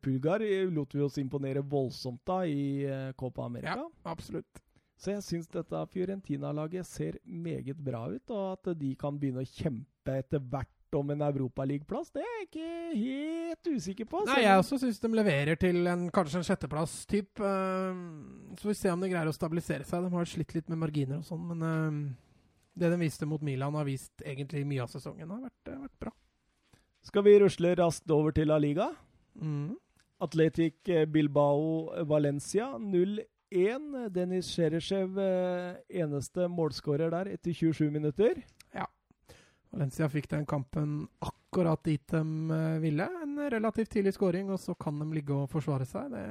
Pulgar 0.00 0.40
lot 0.70 0.94
vi 0.94 1.02
oss 1.02 1.18
imponere 1.18 1.62
voldsomt 1.62 2.20
da 2.24 2.44
i 2.46 3.12
Copa 3.16 3.44
America. 3.44 3.76
Ja. 3.76 3.88
Absolutt. 4.04 4.62
Så 4.98 5.12
jeg 5.12 5.22
syns 5.22 5.50
dette 5.52 5.84
Fiorentina-laget 5.92 6.86
ser 6.86 7.20
meget 7.22 7.78
bra 7.78 8.08
ut, 8.10 8.32
og 8.34 8.56
at 8.56 8.72
de 8.80 8.90
kan 8.98 9.18
begynne 9.18 9.44
å 9.44 9.50
kjempe 9.50 10.16
etter 10.18 10.42
hvert 10.42 10.74
om 10.98 11.12
en 11.12 11.22
Europaligaplass, 11.22 12.10
det 12.14 12.22
er 12.24 12.30
jeg 12.32 12.46
ikke 12.46 12.70
helt 12.96 13.68
usikker 13.76 14.08
på. 14.08 14.22
Nei, 14.26 14.40
jeg 14.46 14.62
også 14.62 14.78
syns 14.80 14.98
de 15.02 15.10
leverer 15.12 15.58
til 15.60 15.86
en, 15.90 16.06
kanskje 16.14 16.40
en 16.40 16.48
sjetteplass 16.48 17.02
typ. 17.10 17.42
eh, 17.44 18.00
så 18.56 18.64
får 18.64 18.72
vi 18.72 18.78
se 18.80 18.94
om 18.94 19.04
de 19.04 19.12
greier 19.12 19.30
å 19.30 19.36
stabilisere 19.36 19.86
seg. 19.86 20.06
De 20.06 20.16
har 20.16 20.30
slitt 20.32 20.56
litt 20.56 20.72
med 20.72 20.80
marginer 20.80 21.20
og 21.20 21.28
sånn, 21.28 21.44
men 21.52 21.66
eh, 21.68 22.00
det 22.82 22.90
de 22.94 23.00
viste 23.04 23.28
mot 23.28 23.44
Milan, 23.44 23.76
har 23.78 23.86
vist 23.86 24.24
egentlig 24.24 24.64
mye 24.66 24.82
av 24.86 24.90
sesongen. 24.90 25.30
har 25.30 25.44
vært, 25.44 25.74
vært 25.84 25.98
bra. 26.06 26.14
Skal 27.06 27.26
vi 27.28 27.38
rusle 27.44 27.76
raskt 27.78 28.10
over 28.10 28.34
til 28.34 28.50
La 28.50 28.58
Liga? 28.58 28.90
Mm. 29.38 29.76
Atletic 30.24 30.88
Bilbao 31.12 31.92
Valencia 32.10 32.72
0-1. 32.80 33.28
Dennis 34.12 34.50
Shereshev 34.52 35.18
eh, 35.18 35.76
eneste 36.02 36.48
målskårer 36.52 37.10
der 37.10 37.30
etter 37.32 37.52
27 37.52 37.90
minutter. 37.90 38.42
Ja. 38.74 38.84
Valencia 39.72 40.08
fikk 40.12 40.28
den 40.30 40.46
kampen 40.48 41.06
akkurat 41.24 41.82
dit 41.84 42.04
de 42.12 42.20
eh, 42.20 42.80
ville. 42.82 43.08
En 43.22 43.38
relativt 43.50 43.90
tidlig 43.96 44.14
skåring, 44.14 44.50
og 44.52 44.60
så 44.60 44.74
kan 44.74 44.98
de 45.00 45.08
ligge 45.14 45.34
og 45.34 45.48
forsvare 45.50 45.88
seg. 45.88 46.12
Det 46.12 46.24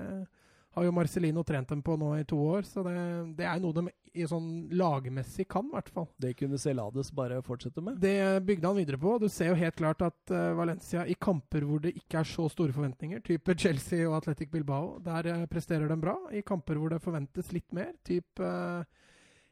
har 0.77 0.85
jo 0.85 0.93
Marcelino 0.93 1.41
trent 1.43 1.69
dem 1.69 1.81
på 1.81 1.95
nå 1.97 2.11
i 2.19 2.25
to 2.27 2.37
år, 2.37 2.65
så 2.67 2.83
det, 2.85 2.97
det 3.39 3.47
er 3.49 3.61
noe 3.63 3.73
de 3.73 3.87
i 4.17 4.25
sånn 4.29 4.69
lagmessig 4.77 5.47
kan, 5.49 5.65
i 5.69 5.73
hvert 5.75 5.89
fall. 5.93 6.07
Det 6.21 6.33
kunne 6.37 6.59
Celades 6.61 7.09
bare 7.15 7.39
fortsette 7.45 7.81
med. 7.83 7.97
Det 8.01 8.41
bygde 8.45 8.69
han 8.69 8.77
videre 8.77 8.99
på. 9.01 9.15
Du 9.21 9.27
ser 9.29 9.51
jo 9.51 9.57
helt 9.59 9.77
klart 9.77 10.03
at 10.05 10.33
uh, 10.33 10.53
Valencia 10.57 11.05
i 11.05 11.17
kamper 11.17 11.65
hvor 11.67 11.81
det 11.83 11.95
ikke 11.97 12.21
er 12.21 12.29
så 12.29 12.47
store 12.53 12.75
forventninger, 12.75 13.21
type 13.25 13.57
Chelsea 13.57 14.05
og 14.07 14.19
Athletic 14.19 14.51
Bilbao, 14.53 14.97
der 15.05 15.31
uh, 15.33 15.47
presterer 15.49 15.89
de 15.89 15.99
bra. 16.01 16.17
I 16.33 16.45
kamper 16.45 16.77
hvor 16.77 16.93
det 16.93 17.01
forventes 17.03 17.51
litt 17.55 17.69
mer, 17.75 17.93
type 18.05 18.43
eh, 18.43 18.85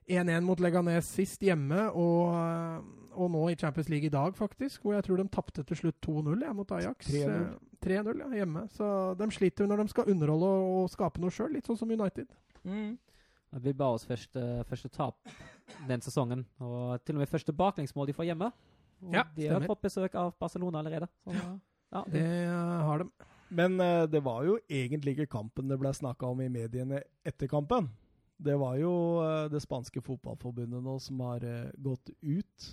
1-1 0.07 0.45
mot 0.45 0.59
Leganes 0.61 1.07
sist 1.17 1.41
hjemme, 1.41 1.87
og, 1.97 2.89
og 3.15 3.31
nå 3.33 3.45
i 3.49 3.57
Champions 3.57 3.89
League 3.89 4.09
i 4.09 4.13
dag, 4.13 4.35
faktisk, 4.37 4.83
hvor 4.83 4.93
jeg 4.97 5.05
tror 5.07 5.21
de 5.21 5.27
tapte 5.33 5.63
til 5.65 5.79
slutt 5.79 5.97
2-0 6.05 6.45
ja, 6.45 6.51
mot 6.53 6.71
Ajax. 6.77 7.09
3-0. 7.09 7.31
Eh, 7.31 7.55
3-0 7.85 8.21
ja, 8.21 8.29
hjemme. 8.41 8.65
Så 8.73 8.87
de 9.17 9.29
sliter 9.33 9.69
når 9.69 9.83
de 9.83 9.93
skal 9.93 10.11
underholde 10.13 10.51
og, 10.51 10.85
skape 10.93 11.21
noe 11.21 11.33
sjøl, 11.33 11.53
litt 11.57 11.69
sånn 11.69 11.79
som 11.79 11.91
United. 11.91 12.29
Mm. 12.65 12.95
Vi 13.65 13.73
ba 13.77 13.91
oss 13.95 14.05
første, 14.07 14.41
første 14.69 14.91
tap 14.91 15.21
den 15.87 16.03
sesongen. 16.03 16.43
Og 16.59 16.99
til 17.05 17.15
og 17.15 17.23
med 17.23 17.31
første 17.31 17.53
baklengsmål 17.55 18.09
de 18.09 18.17
får 18.17 18.29
hjemme. 18.31 18.51
Og 19.05 19.15
Ja, 19.15 19.23
de 19.35 19.47
har 19.51 19.65
fått 19.67 19.85
besøk 19.85 20.15
av 20.19 20.33
Barcelona 20.39 20.81
allerede. 20.81 21.07
Så, 21.23 21.35
ja, 21.93 22.03
Det 22.11 22.25
eh, 22.25 22.83
har 22.89 23.03
de. 23.03 23.09
Men 23.55 23.79
uh, 23.79 24.05
det 24.09 24.23
var 24.25 24.43
jo 24.43 24.57
egentlig 24.69 25.15
ikke 25.15 25.37
kampen 25.37 25.69
det 25.69 25.77
ble 25.79 25.91
snakka 25.93 26.27
om 26.33 26.41
i 26.41 26.49
mediene 26.49 27.03
etter 27.23 27.47
kampen. 27.47 27.91
Det 28.37 28.55
var 28.59 28.75
jo 28.79 28.93
eh, 29.23 29.45
det 29.51 29.61
spanske 29.63 30.01
fotballforbundet 30.03 30.83
nå 30.83 30.97
som 30.99 31.21
har 31.23 31.45
eh, 31.47 31.71
gått 31.77 32.11
ut 32.21 32.71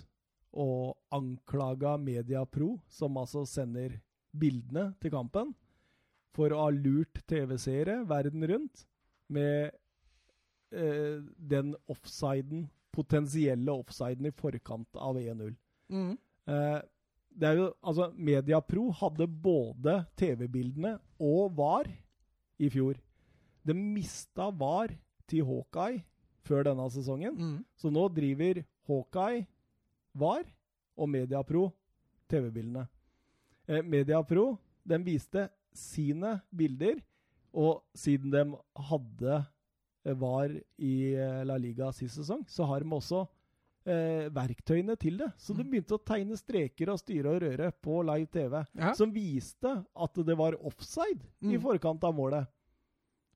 og 0.53 0.97
anklaga 1.13 1.95
Mediapro, 1.97 2.75
som 2.87 3.17
altså 3.17 3.45
sender 3.49 3.95
bildene 4.37 4.91
til 5.01 5.13
kampen, 5.13 5.53
for 6.33 6.53
å 6.53 6.65
ha 6.65 6.73
lurt 6.73 7.21
TV-seere 7.29 8.01
verden 8.09 8.45
rundt 8.49 8.85
med 9.33 9.73
eh, 10.73 11.21
den 11.37 11.73
offsiden, 11.89 12.67
potensielle 12.93 13.73
offsiden 13.73 14.29
i 14.29 14.33
forkant 14.35 14.99
av 15.01 15.17
1-0. 15.17 15.53
Mm. 15.93 16.17
Eh, 16.49 16.79
det 17.33 17.49
er 17.49 17.57
jo, 17.57 17.69
altså, 17.81 18.11
Mediapro 18.13 18.89
hadde 18.99 19.27
både 19.27 20.03
TV-bildene 20.19 20.97
og 21.21 21.55
VAR 21.57 21.89
i 22.61 22.69
fjor. 22.73 22.99
De 23.65 23.73
mista 23.77 24.51
VAR 24.53 24.93
til 25.27 25.45
Hawkeye 25.47 26.03
før 26.43 26.63
denne 26.67 26.89
sesongen. 26.91 27.35
Mm. 27.37 27.65
Så 27.79 27.91
nå 27.93 28.07
driver 28.13 28.63
Hawkeye 28.87 29.45
VAR 30.15 30.43
og 30.97 31.09
Mediapro 31.09 31.71
TV-bildene. 32.29 32.87
Eh, 33.67 33.81
Mediapro 33.81 34.57
den 34.85 35.03
viste 35.07 35.47
sine 35.73 36.41
bilder, 36.55 36.99
og 37.53 37.83
siden 37.95 38.31
de 38.33 38.43
hadde 38.89 39.37
eh, 40.05 40.13
VAR 40.19 40.51
i 40.83 41.13
eh, 41.15 41.43
La 41.47 41.55
Liga 41.57 41.91
sist 41.95 42.19
sesong, 42.19 42.43
så 42.49 42.65
har 42.67 42.83
de 42.83 42.89
også 42.97 43.23
eh, 43.87 44.27
verktøyene 44.33 44.95
til 44.99 45.17
det. 45.19 45.31
Så 45.37 45.53
de 45.55 45.63
Mm. 45.63 45.69
begynte 45.71 45.95
å 45.97 46.03
tegne 46.05 46.37
streker 46.37 46.89
og 46.93 46.99
styre 46.99 47.33
og 47.35 47.41
røre 47.41 47.71
på 47.81 48.01
live 48.05 48.27
TV, 48.31 48.65
Ja. 48.75 48.93
som 48.93 49.11
viste 49.11 49.85
at 49.95 50.13
det 50.25 50.37
var 50.37 50.53
offside 50.63 51.21
i 51.41 51.55
Mm. 51.57 51.61
forkant 51.61 52.03
av 52.03 52.13
målet. 52.15 52.47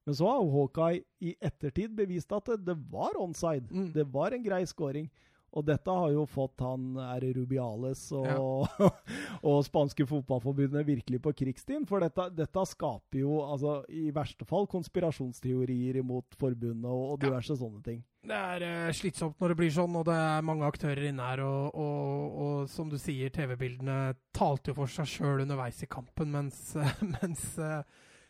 Men 0.08 0.16
så 0.16 0.28
har 0.32 0.52
Hawkeye 0.52 1.02
i 1.20 1.34
ettertid 1.44 1.92
bevist 1.98 2.32
at 2.32 2.48
det, 2.48 2.62
det 2.70 2.78
var 2.88 3.18
onside. 3.20 3.68
Mm. 3.68 3.90
Det 3.92 4.06
var 4.08 4.32
en 4.32 4.46
grei 4.46 4.62
scoring. 4.70 5.10
Og 5.58 5.66
dette 5.66 5.92
har 5.92 6.12
jo 6.12 6.26
fått 6.30 6.62
han 6.62 6.96
R. 7.00 7.26
Rubiales 7.34 8.02
og, 8.16 8.28
ja. 8.28 8.90
og 9.50 9.62
spanske 9.66 10.06
fotballforbundet 10.08 10.86
virkelig 10.88 11.20
på 11.24 11.34
krigsstien. 11.42 11.84
For 11.90 12.04
dette, 12.04 12.28
dette, 12.36 12.66
skaper 12.72 13.20
jo 13.20 13.40
altså, 13.46 13.80
i 13.92 14.12
verste 14.16 14.48
fall 14.48 14.68
konspirasjonsteorier 14.72 16.00
imot 16.04 16.40
forbundet 16.40 16.88
og, 16.88 17.04
og 17.16 17.22
diverse 17.24 17.56
ja. 17.56 17.60
sånne 17.64 17.84
ting. 17.84 18.04
Det 18.28 18.38
er 18.38 18.68
uh, 18.68 18.96
slitsomt 18.96 19.40
når 19.40 19.54
det 19.54 19.60
blir 19.60 19.76
sånn, 19.76 19.96
og 19.96 20.08
det 20.08 20.18
er 20.20 20.48
mange 20.48 20.68
aktører 20.68 21.10
inne 21.10 21.32
her. 21.32 21.44
Og, 21.48 21.80
og, 21.80 22.42
og 22.48 22.72
som 22.72 22.92
du 22.92 23.00
sier, 23.02 23.32
TV-bildene 23.34 24.18
talte 24.36 24.72
jo 24.72 24.82
for 24.82 24.92
seg 24.92 25.10
sjøl 25.18 25.44
underveis 25.48 25.80
i 25.84 25.92
kampen, 25.92 26.32
mens, 26.36 26.60
mens 27.18 27.50
uh, 27.60 27.82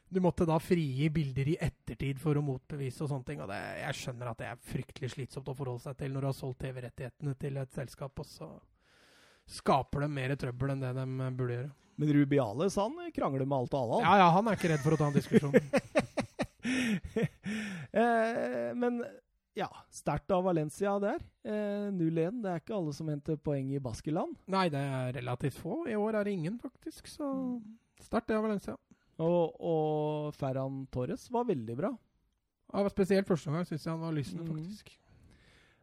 du 0.09 0.21
måtte 0.23 0.45
da 0.47 0.55
frigi 0.63 1.09
bilder 1.11 1.49
i 1.51 1.57
ettertid 1.59 2.19
for 2.21 2.39
å 2.39 2.43
motbevise 2.45 3.03
og 3.03 3.11
sånne 3.11 3.27
ting. 3.27 3.41
og 3.43 3.49
det, 3.51 3.59
Jeg 3.81 3.99
skjønner 4.01 4.31
at 4.31 4.39
det 4.39 4.47
er 4.47 4.63
fryktelig 4.69 5.11
slitsomt 5.13 5.51
å 5.51 5.57
forholde 5.57 5.83
seg 5.83 5.97
til 5.99 6.13
når 6.13 6.23
du 6.23 6.29
har 6.29 6.37
solgt 6.37 6.61
TV-rettighetene 6.63 7.35
til 7.41 7.59
et 7.59 7.75
selskap, 7.75 8.19
og 8.19 8.25
så 8.29 8.47
skaper 9.47 10.05
de 10.05 10.09
mer 10.11 10.35
trøbbel 10.39 10.73
enn 10.73 10.83
det 10.83 10.93
de 10.95 11.05
burde 11.35 11.59
gjøre. 11.59 11.75
Men 11.97 12.11
Rubiales 12.13 12.75
han 12.77 12.97
krangler 13.13 13.47
med 13.47 13.57
alt 13.57 13.73
og 13.73 13.79
alle? 13.83 14.01
Ja, 14.05 14.17
ja, 14.21 14.27
han 14.35 14.47
er 14.47 14.57
ikke 14.59 14.69
redd 14.69 14.83
for 14.83 14.93
å 14.93 14.99
ta 14.99 15.07
en 15.09 15.15
diskusjon. 15.15 15.55
eh, 18.03 18.67
men 18.77 18.99
ja, 19.57 19.69
sterkt 19.89 20.31
av 20.31 20.43
Valencia 20.45 20.93
der. 21.01 21.23
Eh, 21.41 21.89
0-1. 21.89 22.43
Det 22.43 22.51
er 22.51 22.61
ikke 22.61 22.75
alle 22.77 22.93
som 22.93 23.09
henter 23.09 23.39
poeng 23.41 23.71
i 23.73 23.81
Baskeland. 23.81 24.37
Nei, 24.53 24.67
det 24.69 24.77
er 24.77 25.15
relativt 25.17 25.57
få. 25.57 25.79
I 25.89 25.97
år 25.97 26.19
er 26.19 26.29
det 26.29 26.35
ingen, 26.37 26.59
faktisk. 26.61 27.09
Så 27.09 27.25
sterkt 28.05 28.29
det 28.29 28.37
av 28.37 28.45
Valencia. 28.45 28.77
Og, 29.17 29.57
og 29.57 30.35
Ferran 30.37 30.85
Torres 30.93 31.25
var 31.33 31.47
veldig 31.49 31.75
bra. 31.77 31.91
Ja, 32.73 32.87
spesielt 32.91 33.27
første 33.29 33.51
gang 33.51 33.65
syns 33.65 33.85
jeg 33.85 33.93
han 33.93 34.03
var 34.03 34.15
lysende, 34.15 34.43
mm. 34.43 34.55
faktisk. 34.55 34.97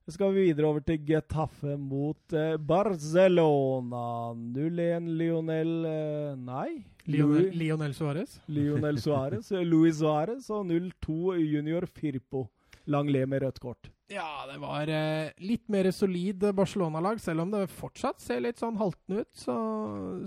Så 0.05 0.19
skal 0.19 0.35
vi 0.35 0.51
videre 0.51 0.69
over 0.69 0.83
til 0.85 1.01
Getafe 1.09 1.79
mot 1.81 2.35
eh, 2.37 2.59
Barcelona. 2.61 4.35
0-1 4.37 5.09
Lionel 5.17 5.73
eh, 5.89 6.35
Nei. 6.37 6.85
Lionel, 7.09 7.49
Lionel 7.57 7.97
Suárez. 7.97 8.37
Lionel 8.53 9.01
Suárez. 9.01 9.49
Luis 9.73 10.03
Suárez 10.03 10.51
og 10.53 10.69
0-2 10.69 11.39
Junior 11.41 11.89
Firpo. 11.89 12.51
Langlet 12.85 13.29
med 13.33 13.47
rødt 13.47 13.63
kort. 13.65 13.94
Ja, 14.13 14.45
det 14.51 14.59
var 14.61 14.91
eh, 14.93 15.31
litt 15.41 15.65
mer 15.73 15.89
solid 15.95 16.45
Barcelona-lag. 16.55 17.21
Selv 17.23 17.47
om 17.47 17.55
det 17.55 17.65
fortsatt 17.73 18.21
ser 18.21 18.43
litt 18.45 18.61
sånn 18.61 18.77
haltende 18.77 19.25
ut, 19.25 19.33
så, 19.33 19.55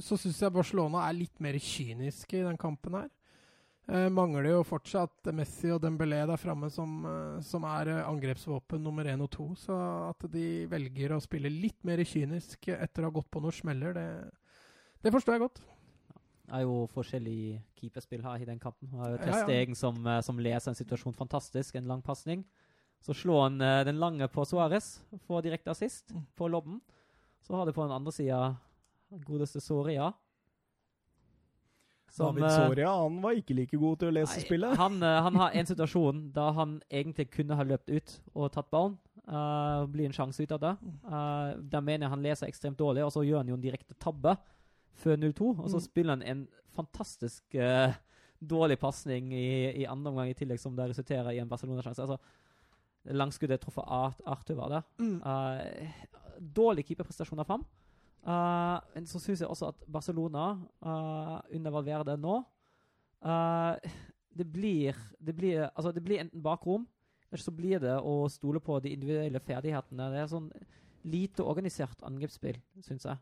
så 0.01 0.17
syns 0.17 0.41
jeg 0.41 0.55
Barcelona 0.55 1.05
er 1.05 1.19
litt 1.19 1.37
mer 1.43 1.59
kyniske 1.61 2.39
i 2.39 2.47
den 2.47 2.57
kampen 2.57 2.97
her. 2.97 3.11
Eh, 3.87 4.09
mangler 4.11 4.49
jo 4.49 4.65
fortsatt 4.67 5.29
Messi 5.31 5.69
og 5.71 5.79
Dembélé 5.79 6.25
der 6.27 6.41
framme, 6.41 6.67
som, 6.73 6.97
eh, 7.07 7.37
som, 7.45 7.63
er 7.63 7.93
eh, 7.93 8.09
angrepsvåpen 8.09 8.81
nummer 8.83 9.07
én 9.07 9.23
og 9.23 9.29
to. 9.31 9.47
Så 9.55 9.77
at 10.09 10.25
de 10.33 10.65
velger 10.67 11.13
å 11.15 11.21
spille 11.23 11.53
litt 11.53 11.79
mer 11.87 12.01
kynisk 12.03 12.67
etter 12.73 13.05
å 13.05 13.11
ha 13.11 13.15
gått 13.15 13.29
på 13.31 13.39
noen 13.43 13.55
smeller, 13.55 13.95
det, 13.95 14.07
det 15.05 15.13
forstår 15.13 15.37
jeg 15.37 15.45
godt. 15.45 15.61
Det 16.47 16.55
er 16.55 16.63
jo 16.63 16.83
forskjellig 16.91 17.39
keeperspill 17.79 18.21
her 18.23 18.43
i 18.43 18.49
den 18.49 18.59
kampen. 18.59 18.91
Det 18.91 18.99
er 19.05 19.13
jo 19.13 19.23
Testegen 19.23 19.71
ja, 19.71 19.77
ja. 19.77 19.79
som, 19.79 20.03
eh, 20.03 20.21
som 20.23 20.37
leser 20.39 20.73
en 20.73 20.81
situasjon 20.81 21.15
fantastisk, 21.15 21.75
en 21.75 21.87
lang 21.87 22.03
pasning. 22.03 22.43
Så 23.05 23.13
slår 23.13 23.43
han 23.43 23.61
uh, 23.61 23.81
den 23.87 23.99
lange 24.01 24.27
på 24.27 24.45
Suárez, 24.45 24.97
får 25.27 25.45
direkte 25.45 25.71
assist 25.71 26.11
mm. 26.11 26.23
på 26.35 26.47
lobben. 26.51 26.79
Så 27.41 27.55
har 27.55 27.65
du 27.65 27.73
på 27.73 27.85
den 27.85 27.95
andre 27.95 28.11
sida 28.11 28.55
godeste 29.09 29.61
Soria. 29.61 30.11
Som, 32.09 32.35
David 32.35 32.43
eh, 32.43 32.55
Soria 32.55 32.89
han 32.89 33.21
var 33.21 33.37
ikke 33.37 33.55
like 33.57 33.77
god 33.77 33.99
til 34.01 34.09
å 34.09 34.15
lese 34.15 34.39
nei, 34.39 34.45
spillet. 34.45 34.77
Han, 34.79 34.97
uh, 35.03 35.19
han, 35.25 35.37
har 35.39 35.55
en 35.59 35.69
situasjon 35.69 36.23
da 36.35 36.49
han 36.57 36.77
egentlig 36.89 37.27
kunne 37.35 37.57
ha 37.59 37.65
løpt 37.67 37.91
ut 37.91 38.15
og 38.33 38.51
tatt 38.55 38.71
ballen. 38.73 38.97
Uh, 39.27 39.83
blir 39.91 40.07
en 40.07 40.15
sjanse 40.15 40.39
ut 40.39 40.53
av 40.55 40.61
det. 40.63 40.73
Uh, 41.03 41.57
da 41.59 41.81
mener 41.83 42.07
jeg 42.07 42.13
han 42.15 42.23
leser 42.23 42.47
ekstremt 42.47 42.79
dårlig, 42.79 43.03
og 43.05 43.11
så 43.13 43.25
gjør 43.27 43.43
han 43.43 43.51
jo 43.51 43.57
en 43.59 43.63
direkte 43.63 43.97
tabbe 44.01 44.37
før 44.97 45.19
0-2. 45.19 45.51
Og 45.51 45.67
så 45.67 45.81
mm. 45.81 45.83
spiller 45.83 46.15
han 46.15 46.25
en 46.25 46.45
fantastisk 46.77 47.57
dårlig 48.37 48.77
pasning 48.79 49.31
i, 49.33 49.81
i 49.81 49.85
andre 49.89 50.11
omgang 50.11 50.29
i 50.31 50.35
tillegg, 50.37 50.61
som 50.61 50.75
det 50.77 50.91
resulterer 50.91 51.33
i 51.33 51.41
en 51.41 51.49
Barcelona-sjanse. 51.49 52.05
Altså, 52.05 52.19
Langskuddet 53.15 53.61
truffet 53.63 53.87
Art, 53.87 54.19
Arthur 54.25 54.59
var 54.59 54.73
det. 54.73 54.81
Mm. 54.99 55.17
Uh, 55.23 56.39
dårlig 56.39 56.85
keeperprestasjoner 56.87 57.47
fram. 57.47 57.63
Uh, 58.27 58.77
men 58.95 59.07
så 59.07 59.21
syns 59.23 59.43
jeg 59.43 59.49
også 59.49 59.71
at 59.71 59.85
Barcelona, 59.87 60.49
uh, 60.83 61.37
under 61.55 61.75
Valverde 61.77 62.17
nå 62.19 62.41
det 64.37 64.45
blir, 64.53 64.93
det, 65.17 65.33
blir, 65.33 65.63
altså 65.73 65.89
det 65.91 66.03
blir 66.05 66.19
enten 66.21 66.43
bakrom, 66.45 66.83
eller 67.31 67.41
så 67.41 67.51
blir 67.51 67.81
det 67.81 67.95
å 67.97 68.27
stole 68.29 68.61
på 68.61 68.75
de 68.83 68.91
individuelle 68.93 69.41
ferdighetene. 69.41 70.11
Det 70.13 70.19
er 70.21 70.29
sånn 70.29 70.51
lite 71.09 71.41
organisert 71.41 72.03
angrepsspill, 72.05 72.59
syns 72.85 73.07
jeg. 73.09 73.17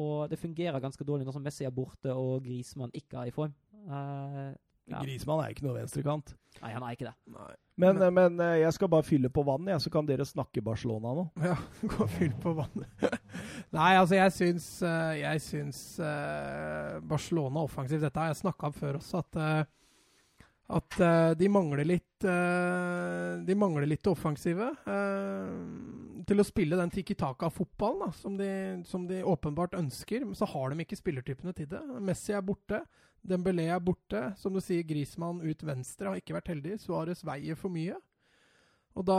og 0.00 0.32
det 0.32 0.40
fungerer 0.40 0.80
ganske 0.80 1.04
dårlig 1.04 1.28
når 1.28 1.42
Messi 1.44 1.68
er 1.68 1.74
borte 1.74 2.16
og 2.16 2.40
Grismann 2.46 2.96
ikke 2.96 3.20
er 3.20 3.28
i 3.28 3.34
form. 3.36 3.52
Uh, 3.84 4.56
ja. 4.90 5.00
Grismann 5.04 5.42
er 5.44 5.54
ikke 5.54 5.66
noe 5.66 5.78
venstrekant. 5.78 6.34
Nei, 6.60 6.70
han 6.74 6.84
er 6.84 6.94
ikke 6.96 7.08
det. 7.08 7.16
Nei. 7.32 7.52
Men, 7.80 7.96
men, 7.96 8.12
men, 8.12 8.40
eh, 8.44 8.58
jeg 8.60 8.76
skal 8.76 8.90
bare 8.92 9.06
fylle 9.06 9.30
på 9.32 9.44
vann, 9.46 9.68
ja, 9.70 9.78
så 9.80 9.92
kan 9.92 10.08
dere 10.08 10.26
snakke 10.28 10.62
Barcelona 10.64 11.14
nå. 11.16 11.26
Ja, 11.40 11.56
gå 11.92 12.04
og 12.04 12.12
fyll 12.12 12.34
på 12.42 12.52
vann. 12.58 12.84
Nei, 13.76 13.92
altså 13.94 14.18
jeg 14.18 14.34
syns, 14.36 14.66
eh, 14.84 15.20
jeg 15.22 15.44
syns 15.44 15.82
Barcelona 17.06 17.62
offensivt 17.64 18.02
Dette 18.04 18.20
har 18.20 18.32
jeg 18.32 18.42
snakka 18.42 18.68
om 18.68 18.76
før 18.76 18.98
også, 18.98 19.22
at, 19.22 19.70
at 20.80 20.98
de 21.38 21.48
mangler 21.50 21.86
litt 21.86 22.22
De 22.22 23.54
mangler 23.58 23.88
litt 23.88 24.06
offensive. 24.10 24.68
til 26.28 26.42
å 26.42 26.46
spille 26.46 26.78
den 26.78 26.92
tiki-taka-fotballen 26.92 28.12
som, 28.14 28.36
de, 28.36 28.50
som 28.86 29.06
de 29.08 29.22
åpenbart 29.24 29.74
ønsker. 29.78 30.26
Men 30.26 30.36
så 30.36 30.48
har 30.52 30.70
de 30.70 30.84
ikke 30.84 31.00
spillertypene 31.00 31.56
til 31.56 31.70
det. 31.72 31.80
Messi 32.04 32.36
er 32.36 32.44
borte. 32.44 32.84
Dembélé 33.26 33.68
er 33.70 33.80
borte. 33.84 34.22
Som 34.40 34.54
du 34.56 34.62
sier, 34.64 34.86
Grismann 34.86 35.42
ut 35.44 35.66
venstre 35.66 36.10
har 36.10 36.20
ikke 36.20 36.36
vært 36.36 36.52
heldig. 36.54 36.78
Suárez 36.82 37.24
veier 37.26 37.58
for 37.58 37.72
mye. 37.72 37.98
Og 38.98 39.06
da, 39.06 39.18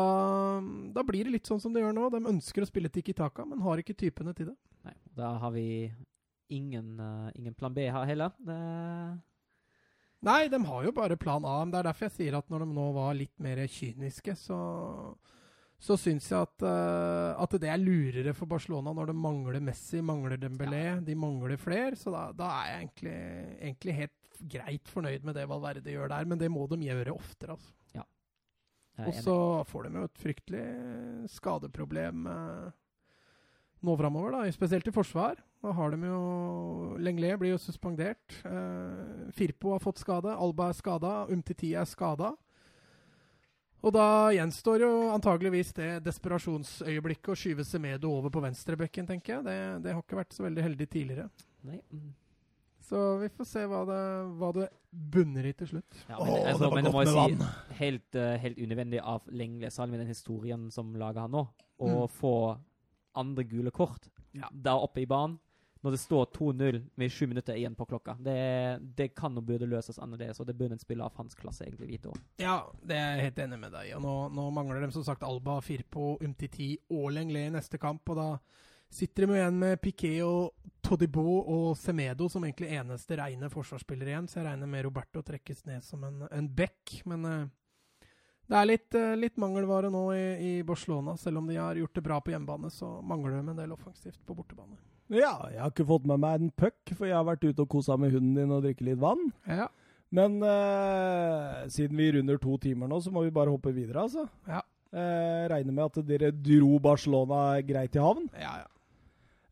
da, 0.92 1.04
blir 1.08 1.26
det 1.26 1.36
litt 1.38 1.50
sånn 1.50 1.62
som 1.64 1.74
det 1.74 1.84
gjør 1.84 1.96
nå. 1.96 2.10
De 2.12 2.24
ønsker 2.34 2.66
å 2.66 2.70
spille 2.70 2.92
Tiki 2.92 3.16
Taka, 3.16 3.46
men 3.48 3.64
har 3.64 3.82
ikke 3.82 3.98
typene 3.98 4.34
til 4.38 4.52
det. 4.52 4.58
Nei, 4.88 4.96
Da 5.16 5.36
har 5.42 5.54
vi 5.56 5.66
ingen, 6.52 6.98
uh, 7.00 7.30
ingen 7.38 7.56
plan 7.56 7.74
B 7.74 7.88
her 7.88 8.08
heller. 8.10 8.34
Det... 8.38 8.58
Nei, 10.22 10.42
de 10.54 10.60
har 10.68 10.84
jo 10.86 10.94
bare 10.94 11.18
plan 11.18 11.46
A. 11.48 11.62
Men 11.64 11.74
det 11.74 11.80
er 11.82 11.90
derfor 11.90 12.10
jeg 12.10 12.18
sier 12.18 12.38
at 12.38 12.52
når 12.52 12.66
de 12.66 12.76
nå 12.76 12.90
var 12.98 13.16
litt 13.18 13.38
mer 13.42 13.64
kyniske, 13.66 14.36
så 14.38 14.60
så 15.82 15.98
syns 15.98 16.28
jeg 16.30 16.38
at, 16.38 16.62
uh, 16.62 17.34
at, 17.42 17.54
det 17.62 17.70
er 17.72 17.82
lurere 17.82 18.36
for 18.38 18.50
Barcelona 18.50 18.94
når 18.94 19.10
det 19.10 19.18
mangler 19.18 19.64
Messi, 19.66 20.02
mangler 20.06 20.38
Dembélé, 20.38 20.82
ja. 20.92 20.98
de 21.02 21.16
mangler 21.18 21.58
flere. 21.58 21.96
Så 21.98 22.14
da, 22.14 22.28
da 22.38 22.50
er 22.60 22.68
jeg 22.70 22.82
egentlig, 22.84 23.16
egentlig, 23.70 23.96
helt 23.98 24.44
greit 24.52 24.92
fornøyd 24.94 25.26
med 25.26 25.38
det 25.38 25.48
Valverde 25.50 25.94
gjør 25.94 26.12
der, 26.14 26.28
men 26.30 26.42
det 26.42 26.52
må 26.54 26.68
de 26.70 26.78
gjøre 26.86 27.16
oftere. 27.16 27.58
altså. 27.58 27.74
Ja. 27.98 28.06
Og 29.08 29.18
så 29.18 29.36
får 29.72 29.88
de 29.88 29.98
jo 29.98 30.06
et 30.06 30.22
fryktelig 30.22 30.68
skadeproblem 31.34 32.30
uh, 32.30 32.70
nå 33.82 33.98
framover, 33.98 34.38
da, 34.38 34.54
spesielt 34.54 34.86
i 34.86 34.94
forsvar. 34.94 35.42
Da 35.62 35.74
har 35.78 35.94
de 35.94 36.10
jo 36.10 36.22
Lenglet 37.02 37.42
blir 37.42 37.56
jo 37.56 37.62
suspendert. 37.62 38.38
Uh, 38.46 39.34
Firpo 39.34 39.74
har 39.74 39.82
fått 39.82 40.02
skade, 40.02 40.38
Alba 40.38 40.70
er 40.70 40.78
skada, 40.78 41.16
Umtiti 41.34 41.74
er 41.74 41.90
skada. 41.90 42.36
Og 43.82 43.94
da 43.96 44.08
gjenstår 44.36 44.84
jo 44.84 44.90
antageligvis 45.10 45.72
det 45.78 45.90
desperasjonsøyeblikket 46.06 47.32
å 47.34 47.38
skyve 47.38 47.66
Semedo 47.66 48.12
over 48.14 48.34
på 48.34 48.44
venstrebekken, 48.44 49.08
tenker 49.10 49.40
jeg. 49.40 49.46
Det, 49.48 49.56
det, 49.86 49.96
har 49.96 50.04
ikke 50.04 50.20
vært 50.20 50.36
så 50.38 50.46
veldig 50.46 50.66
heldig 50.68 50.88
tidligere. 50.92 51.30
Nei. 51.66 51.80
Mm. 51.90 52.12
Så 52.92 53.02
vi 53.22 53.30
får 53.32 53.48
se 53.48 53.66
hva 53.72 53.82
det, 53.88 54.02
hva 54.38 54.52
det 54.58 54.68
bunner 54.92 55.48
i 55.48 55.54
til 55.58 55.70
slutt. 55.74 56.00
Ja, 56.10 56.18
men, 56.20 56.28
Åh, 56.28 56.48
altså, 56.52 56.64
det 56.64 56.72
var 56.72 56.86
godt 56.86 56.96
med 56.98 57.18
vann. 57.18 57.38
Si, 57.42 57.78
helt, 57.80 58.18
uh, 58.20 58.34
helt 58.44 58.60
unødvendig 58.60 59.02
av 59.14 59.30
Lengle, 59.32 59.72
særlig 59.74 59.98
i 59.98 60.02
den 60.04 60.12
historien 60.12 60.68
som 60.76 60.92
lager 61.00 61.26
han 61.26 61.34
nå, 61.38 61.46
å 61.82 61.92
mm. 61.94 62.18
få 62.20 62.36
andre 63.22 63.46
gule 63.48 63.74
kort 63.76 64.12
ja. 64.38 64.50
der 64.52 64.84
oppe 64.84 65.02
i 65.04 65.08
banen 65.10 65.40
når 65.82 65.96
det 65.96 66.00
står 66.02 66.26
2-0 66.38 66.80
med 66.96 67.12
sju 67.12 67.28
minutter 67.28 67.58
igjen 67.58 67.76
på 67.76 67.88
klokka. 67.90 68.14
Det, 68.22 68.36
det 68.98 69.08
kan 69.18 69.38
og 69.38 69.46
burde 69.48 69.70
løses 69.70 69.98
annerledes, 70.00 70.40
og 70.40 70.48
det 70.48 70.56
burde 70.58 70.78
en 70.78 70.82
spiller 70.82 71.08
av 71.08 71.18
hans 71.18 71.38
klasse 71.38 71.66
egentlig 71.66 71.96
vite 71.96 72.12
òg. 72.12 72.20
Ja, 72.42 72.60
det 72.86 72.98
er 72.98 73.16
jeg 73.16 73.30
helt 73.30 73.42
enig 73.48 73.62
med 73.64 73.74
deg 73.74 73.90
i. 73.90 73.96
Nå, 74.02 74.16
nå, 74.36 74.50
mangler 74.54 74.84
de 74.84 74.92
som 74.94 75.06
sagt 75.08 75.26
Alba, 75.26 75.58
Firpo, 75.66 76.14
Umtiti 76.22 76.76
og 76.94 77.10
Lenglet 77.16 77.50
i 77.50 77.56
neste 77.56 77.82
kamp, 77.82 78.14
og 78.14 78.20
da 78.20 78.28
sitter 78.92 79.26
de 79.26 79.40
igjen 79.40 79.58
med 79.58 79.82
Piquet 79.82 80.20
og 80.28 80.70
Todibo 80.84 81.24
og 81.40 81.72
Semedo 81.80 82.28
som 82.30 82.46
egentlig 82.46 82.74
eneste 82.76 83.18
rene 83.18 83.50
forsvarsspillere 83.50 84.14
igjen, 84.14 84.30
så 84.30 84.42
jeg 84.42 84.50
regner 84.52 84.70
med 84.70 84.86
Roberto 84.86 85.26
trekkes 85.26 85.66
ned 85.70 85.82
som 85.88 86.04
en, 86.06 86.26
en 86.30 86.52
back, 86.62 87.00
men 87.10 87.26
uh, 87.26 87.50
det 88.52 88.60
er 88.60 88.70
litt, 88.70 89.00
uh, 89.00 89.16
litt 89.18 89.42
mangelvare 89.42 89.90
nå 89.90 90.06
i, 90.14 90.24
i, 90.46 90.54
Barcelona. 90.68 91.16
Selv 91.18 91.42
om 91.42 91.50
de 91.50 91.58
har 91.58 91.80
gjort 91.80 91.98
det 91.98 92.06
bra 92.06 92.22
på 92.22 92.36
hjemmebane, 92.36 92.70
så 92.70 93.00
mangler 93.02 93.40
de 93.40 93.46
en 93.46 93.62
del 93.64 93.78
offensivt 93.78 94.20
på 94.28 94.36
bortebane. 94.36 94.78
Ja, 95.12 95.36
jeg 95.52 95.60
har 95.60 95.72
ikke 95.74 95.88
fått 95.90 96.08
med 96.08 96.22
meg 96.24 96.40
en 96.40 96.52
puck, 96.56 96.94
for 96.96 97.10
jeg 97.10 97.18
har 97.18 97.28
vært 97.28 97.44
ute 97.44 97.66
og 97.66 97.72
kosa 97.74 97.98
med 98.00 98.14
hunden 98.16 98.38
din 98.38 98.54
og 98.56 98.64
drikke 98.64 98.86
litt 98.88 99.02
vann. 99.02 99.32
Ja. 99.50 99.68
Men 100.12 100.42
eh, 100.44 101.64
siden 101.72 102.00
vi 102.00 102.12
runder 102.16 102.40
to 102.40 102.58
timer 102.64 102.90
nå, 102.92 103.00
så 103.04 103.12
må 103.12 103.26
vi 103.26 103.34
bare 103.36 103.52
hoppe 103.52 103.74
videre, 103.76 104.06
altså. 104.08 104.26
Ja. 104.48 104.62
Eh, 104.92 105.48
regner 105.52 105.76
med 105.76 105.88
at 105.88 106.08
dere 106.08 106.32
dro 106.36 106.78
Barcelona 106.84 107.60
greit 107.64 107.96
i 107.96 108.04
havn. 108.04 108.28
Ja, 108.40 108.62
ja. 108.64 108.70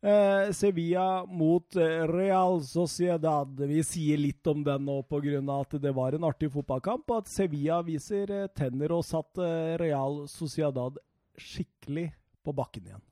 Eh, 0.00 0.52
Sevilla 0.56 1.26
mot 1.28 1.76
eh, 1.76 2.06
Real 2.08 2.62
Sociedad. 2.64 3.52
Vi 3.68 3.82
sier 3.84 4.20
litt 4.20 4.46
om 4.48 4.64
den 4.64 4.86
nå 4.88 5.02
pga. 5.04 5.40
at 5.60 5.76
det 5.80 5.92
var 5.96 6.16
en 6.16 6.24
artig 6.24 6.48
fotballkamp. 6.52 7.04
Og 7.10 7.18
at 7.20 7.28
Sevilla 7.28 7.82
viser 7.84 8.32
eh, 8.32 8.48
tenner 8.56 8.96
og 8.96 9.04
satt 9.04 9.36
eh, 9.38 9.76
Real 9.80 10.26
Sociedad 10.28 10.96
skikkelig 11.36 12.10
på 12.44 12.56
bakken 12.56 12.88
igjen. 12.88 13.04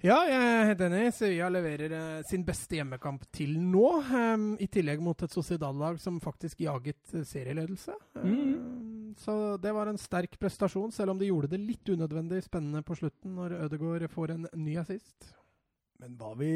Ja, 0.00 0.16
jeg 0.24 0.36
er 0.40 0.68
helt 0.70 0.82
enig. 0.86 1.00
Sevilla 1.12 1.50
leverer 1.52 1.92
eh, 1.92 2.20
sin 2.24 2.44
beste 2.46 2.78
hjemmekamp 2.78 3.26
til 3.36 3.52
nå. 3.60 3.88
em, 4.16 4.44
I 4.56 4.68
tillegg 4.72 5.02
mot 5.04 5.24
et 5.26 5.34
Sociedad-lag 5.34 5.98
som 6.00 6.16
faktisk 6.24 6.62
jaget 6.64 7.12
eh, 7.18 7.26
serieledelse. 7.28 7.92
Em, 8.22 9.10
så 9.20 9.34
det 9.60 9.74
var 9.76 9.90
en 9.90 10.00
sterk 10.00 10.38
prestasjon, 10.40 10.94
selv 10.96 11.12
om 11.12 11.20
de 11.20 11.28
gjorde 11.28 11.50
det 11.52 11.60
litt 11.60 11.92
unødvendig 11.92 12.40
spennende 12.46 12.80
på 12.86 12.96
slutten 12.96 13.34
når 13.36 13.58
Ødegaard 13.66 14.06
får 14.14 14.32
en 14.38 14.48
ny 14.56 14.78
assist. 14.80 15.34
Men 16.00 16.14
var 16.16 16.32
vi, 16.40 16.48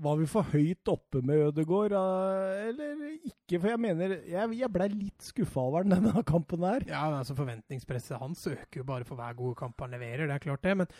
var 0.00 0.16
vi 0.16 0.30
for 0.32 0.48
høyt 0.54 0.88
oppe 0.88 1.20
med 1.20 1.50
Ødegaard, 1.50 1.98
eh, 2.00 2.62
eller 2.70 3.04
ikke? 3.18 3.60
For 3.60 3.68
jeg 3.74 3.82
mener 3.82 4.16
Jeg, 4.24 4.54
jeg 4.56 4.72
blei 4.72 4.88
litt 4.94 5.28
skuffa 5.28 5.66
over 5.68 5.84
den, 5.84 5.98
denne 5.98 6.24
kampen 6.24 6.64
her. 6.64 6.88
Ja, 6.88 7.04
men 7.10 7.20
altså 7.20 7.36
Forventningspresset 7.36 8.16
hans 8.24 8.48
øker 8.48 8.80
jo 8.80 8.88
bare 8.88 9.04
for 9.04 9.20
hver 9.20 9.36
gode 9.36 9.60
kamp 9.60 9.84
han 9.84 9.92
leverer. 9.92 10.24
det 10.24 10.40
er 10.40 10.44
klart 10.48 10.64
det, 10.64 10.76
men 10.80 10.96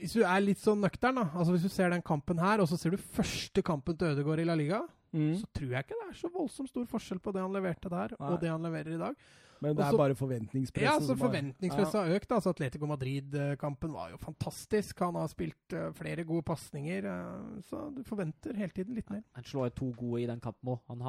hvis 0.00 0.16
du 0.16 0.22
er 0.24 0.40
litt 0.42 0.62
sånn 0.62 0.80
nøktern, 0.82 1.20
da, 1.20 1.26
altså 1.34 1.54
hvis 1.54 1.66
du 1.66 1.72
ser 1.72 1.92
den 1.92 2.02
kampen 2.02 2.40
her, 2.40 2.62
og 2.62 2.70
så 2.70 2.78
ser 2.80 2.94
du 2.94 3.00
første 3.00 3.62
kampen 3.66 3.98
til 4.00 4.14
Ødegaard 4.14 4.42
i 4.42 4.48
La 4.48 4.56
Liga, 4.58 4.80
så 5.10 5.46
tror 5.56 5.72
jeg 5.74 5.84
ikke 5.84 5.98
det 5.98 6.08
er 6.08 6.18
så 6.20 6.30
voldsomt 6.30 6.70
stor 6.70 6.84
forskjell 6.86 7.18
på 7.22 7.32
det 7.34 7.42
han 7.42 7.54
leverte 7.54 7.90
der, 7.90 8.14
Nei. 8.14 8.28
og 8.30 8.42
det 8.42 8.50
han 8.52 8.62
leverer 8.62 8.94
i 8.94 9.00
dag. 9.00 9.16
Men 9.60 9.76
det 9.76 9.84
Også- 9.84 9.92
er 9.92 9.98
bare 9.98 10.14
forventningspresset 10.16 10.86
Ja, 10.86 10.94
altså 10.96 11.16
Forventningspresset 11.18 11.92
har 11.92 12.14
økt. 12.16 12.30
altså 12.32 12.48
Atletico 12.48 12.86
Madrid-kampen 12.86 13.92
var 13.92 14.08
jo 14.10 14.16
fantastisk. 14.16 14.98
Han 15.00 15.14
har 15.14 15.28
spilt 15.28 15.74
uh, 15.74 15.92
flere 15.92 16.24
gode 16.24 16.42
pasninger, 16.42 17.04
uh, 17.04 17.60
så 17.60 17.94
du 17.94 18.02
forventer 18.02 18.56
hele 18.56 18.70
tiden 18.70 18.94
litt 18.94 19.10
mer. 19.10 19.22
Han 19.34 19.44
slår 19.44 19.68
jo 19.68 19.76
to 19.76 19.92
gode 19.92 20.22
i 20.22 20.26
den 20.26 20.40
kampen 20.40 20.64
òg. 20.72 20.80
Han, 20.88 21.00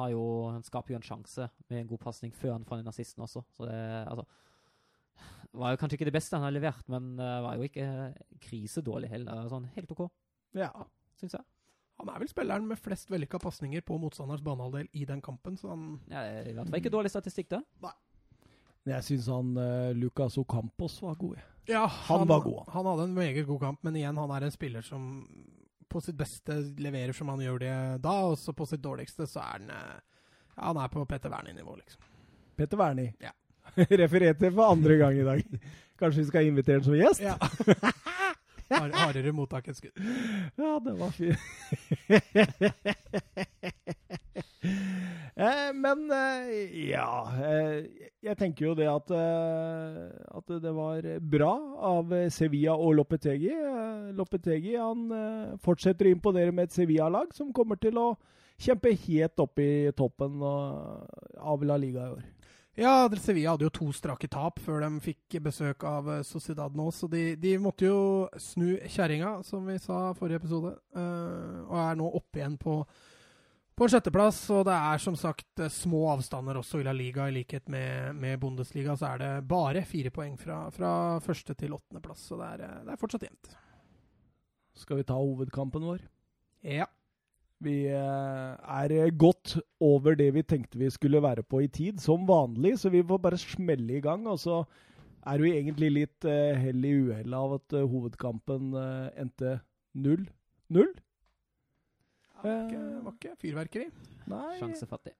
han 0.52 0.62
skaper 0.62 0.90
jo 0.92 0.96
en 0.96 1.08
sjanse 1.08 1.48
med 1.70 1.80
en 1.80 1.86
god 1.86 1.98
pasning 1.98 2.34
før 2.34 2.52
han 2.52 2.64
får 2.64 2.82
den 2.82 2.88
assisten 2.88 3.24
også. 3.24 3.42
Så 3.56 3.64
det 3.64 4.06
altså, 4.06 4.26
var 5.52 5.72
jo 5.74 5.80
kanskje 5.80 5.98
ikke 5.98 6.08
det 6.08 6.14
beste 6.16 6.36
han 6.38 6.44
har 6.46 6.54
levert, 6.54 6.86
men 6.88 7.16
det 7.18 7.30
var 7.44 7.56
jo 7.58 7.66
ikke 7.68 7.86
krisedårlig 8.40 9.10
heller. 9.12 9.48
Sånn 9.52 9.66
helt 9.76 9.90
OK, 9.92 10.06
Ja. 10.56 10.70
syns 11.20 11.32
jeg. 11.36 11.44
Han 12.00 12.08
er 12.08 12.18
vel 12.22 12.28
spilleren 12.30 12.66
med 12.66 12.80
flest 12.80 13.10
vellykka 13.12 13.38
pasninger 13.38 13.82
på 13.86 13.98
motstanders 14.00 14.40
banehalvdel 14.42 14.88
i 14.96 15.04
den 15.06 15.20
kampen, 15.22 15.56
så 15.60 15.68
han 15.74 16.00
Ja, 16.08 16.22
det 16.24 16.32
er 16.32 16.48
I 16.50 16.54
hvert 16.56 16.70
fall 16.70 16.80
ikke 16.80 16.90
dårlig 16.94 17.10
statistikk, 17.12 17.48
da. 17.52 17.60
Men 18.84 18.94
Jeg 18.96 19.04
syns 19.06 19.26
han 19.30 19.52
uh, 19.56 19.92
Lucas 19.94 20.38
Ocampos 20.40 20.96
var 21.02 21.14
god. 21.20 21.36
Ja, 21.68 21.86
Han 21.86 22.26
var 22.26 22.40
god, 22.42 22.64
Han 22.72 22.86
hadde 22.86 23.04
en 23.04 23.14
meget 23.14 23.46
god 23.46 23.60
kamp, 23.60 23.84
men 23.84 23.94
igjen, 23.96 24.16
han 24.18 24.30
er 24.30 24.42
en 24.48 24.50
spiller 24.50 24.82
som 24.82 25.04
på 25.92 26.00
sitt 26.00 26.16
beste 26.16 26.56
leverer 26.80 27.12
som 27.12 27.28
han 27.28 27.38
gjør 27.44 27.58
det 27.60 27.74
da, 28.02 28.14
og 28.24 28.38
så 28.40 28.54
på 28.56 28.64
sitt 28.66 28.80
dårligste 28.82 29.26
så 29.28 29.42
er 29.44 29.52
han 29.60 29.70
eh, 29.70 30.00
ja, 30.56 30.62
Han 30.64 30.78
er 30.80 30.88
på 30.88 31.04
Petter 31.06 31.28
Wernie-nivå, 31.30 31.76
liksom. 31.76 32.00
Petter 32.56 32.78
Wernie. 32.80 33.12
Ja. 33.20 33.30
Refererte 34.02 34.52
for 34.52 34.70
andre 34.70 34.96
gang 35.00 35.18
i 35.18 35.24
dag. 35.26 35.42
Kanskje 35.98 36.22
vi 36.22 36.28
skal 36.28 36.46
invitere 36.50 36.80
ham 36.80 36.84
som 36.84 36.94
gjest? 36.98 37.22
Ja. 37.22 37.36
Har, 38.72 38.88
hardere 38.96 39.32
mottak 39.36 39.66
enn 39.68 39.76
skudd. 39.76 39.92
Ja, 40.56 40.78
det 40.80 40.94
var 40.96 41.10
fint. 41.12 41.36
eh, 45.36 45.68
men 45.76 46.08
eh, 46.16 46.88
ja 46.88 47.28
eh, 47.36 47.84
Jeg 48.24 48.32
tenker 48.40 48.64
jo 48.70 48.74
det 48.78 48.88
at, 48.88 49.12
at 49.12 50.48
det 50.64 50.72
var 50.76 51.00
bra 51.34 51.52
av 51.92 52.14
Sevilla 52.32 52.72
og 52.78 52.94
Lopetegi. 53.00 53.52
Lopetegi 54.16 54.76
han 54.78 54.98
fortsetter 55.64 56.06
å 56.08 56.14
imponere 56.16 56.52
med 56.54 56.64
et 56.70 56.76
Sevilla-lag 56.76 57.28
som 57.36 57.52
kommer 57.52 57.76
til 57.82 57.98
å 58.00 58.14
kjempe 58.62 58.94
helt 59.08 59.36
opp 59.42 59.58
i 59.60 59.90
toppen 59.98 60.32
av 60.42 61.64
La 61.66 61.76
Liga 61.80 62.06
i 62.06 62.12
år. 62.16 62.24
Ja, 62.74 63.04
Sevilla 63.20 63.52
hadde 63.52 63.66
jo 63.66 63.72
to 63.74 63.86
strake 63.92 64.30
tap 64.32 64.60
før 64.64 64.80
de 64.80 65.00
fikk 65.04 65.36
besøk 65.44 65.84
av 65.84 66.06
eh, 66.08 66.22
Sociedad 66.24 66.72
nå, 66.76 66.86
så 66.94 67.08
de, 67.10 67.34
de 67.36 67.56
måtte 67.60 67.84
jo 67.84 68.28
snu 68.40 68.78
kjerringa, 68.88 69.42
som 69.44 69.66
vi 69.68 69.76
sa 69.82 70.14
forrige 70.16 70.40
episode, 70.40 70.72
uh, 70.96 71.58
og 71.66 71.74
er 71.82 71.98
nå 72.00 72.06
oppe 72.16 72.40
igjen 72.40 72.56
på, 72.56 72.78
på 73.76 73.88
sjetteplass. 73.92 74.40
Og 74.56 74.64
det 74.70 74.78
er 74.78 75.04
som 75.04 75.18
sagt 75.20 75.60
eh, 75.60 75.68
små 75.72 76.06
avstander 76.14 76.62
også 76.62 76.80
i 76.80 76.86
La 76.88 76.96
Liga, 76.96 77.28
i 77.28 77.36
likhet 77.36 77.68
med, 77.72 78.16
med 78.16 78.40
Bundesliga, 78.40 78.96
så 78.96 79.10
er 79.12 79.20
det 79.20 79.30
bare 79.52 79.84
fire 79.84 80.14
poeng 80.14 80.40
fra, 80.40 80.64
fra 80.72 80.94
første 81.20 81.58
til 81.60 81.76
åttendeplass, 81.76 82.24
så 82.30 82.40
det 82.40 82.50
er, 82.54 82.80
det 82.88 82.96
er 82.96 83.04
fortsatt 83.04 83.28
jevnt. 83.28 83.52
Skal 84.80 85.02
vi 85.02 85.08
ta 85.12 85.20
hovedkampen 85.20 85.84
vår? 85.84 86.08
Ja. 86.64 86.88
Vi 87.62 87.76
eh, 87.86 88.78
er 88.82 89.10
godt 89.14 89.56
over 89.80 90.16
det 90.18 90.32
vi 90.34 90.42
tenkte 90.42 90.80
vi 90.80 90.90
skulle 90.90 91.22
være 91.22 91.44
på 91.46 91.62
i 91.62 91.68
tid, 91.70 92.00
som 92.02 92.26
vanlig, 92.28 92.78
så 92.78 92.90
vi 92.90 93.04
får 93.06 93.22
bare 93.22 93.38
smelle 93.38 93.98
i 93.98 94.02
gang. 94.02 94.26
Og 94.26 94.40
så 94.42 94.64
er 95.22 95.38
det 95.38 95.46
jo 95.46 95.54
egentlig 95.54 95.90
litt 95.94 96.26
eh, 96.26 96.58
hell 96.58 96.82
i 96.86 96.96
uhellet 97.06 97.38
av 97.38 97.54
at 97.58 97.76
eh, 97.78 97.86
hovedkampen 97.86 98.72
eh, 98.78 99.22
endte 99.22 99.60
0-0. 99.94 100.26
Det 102.42 102.50
var 102.50 102.66
ikke, 102.66 102.82
var 103.04 103.14
ikke 103.14 103.36
fyrverkeri. 103.38 103.86
Nei. 104.32 104.56
Sjansefattig. 104.58 105.14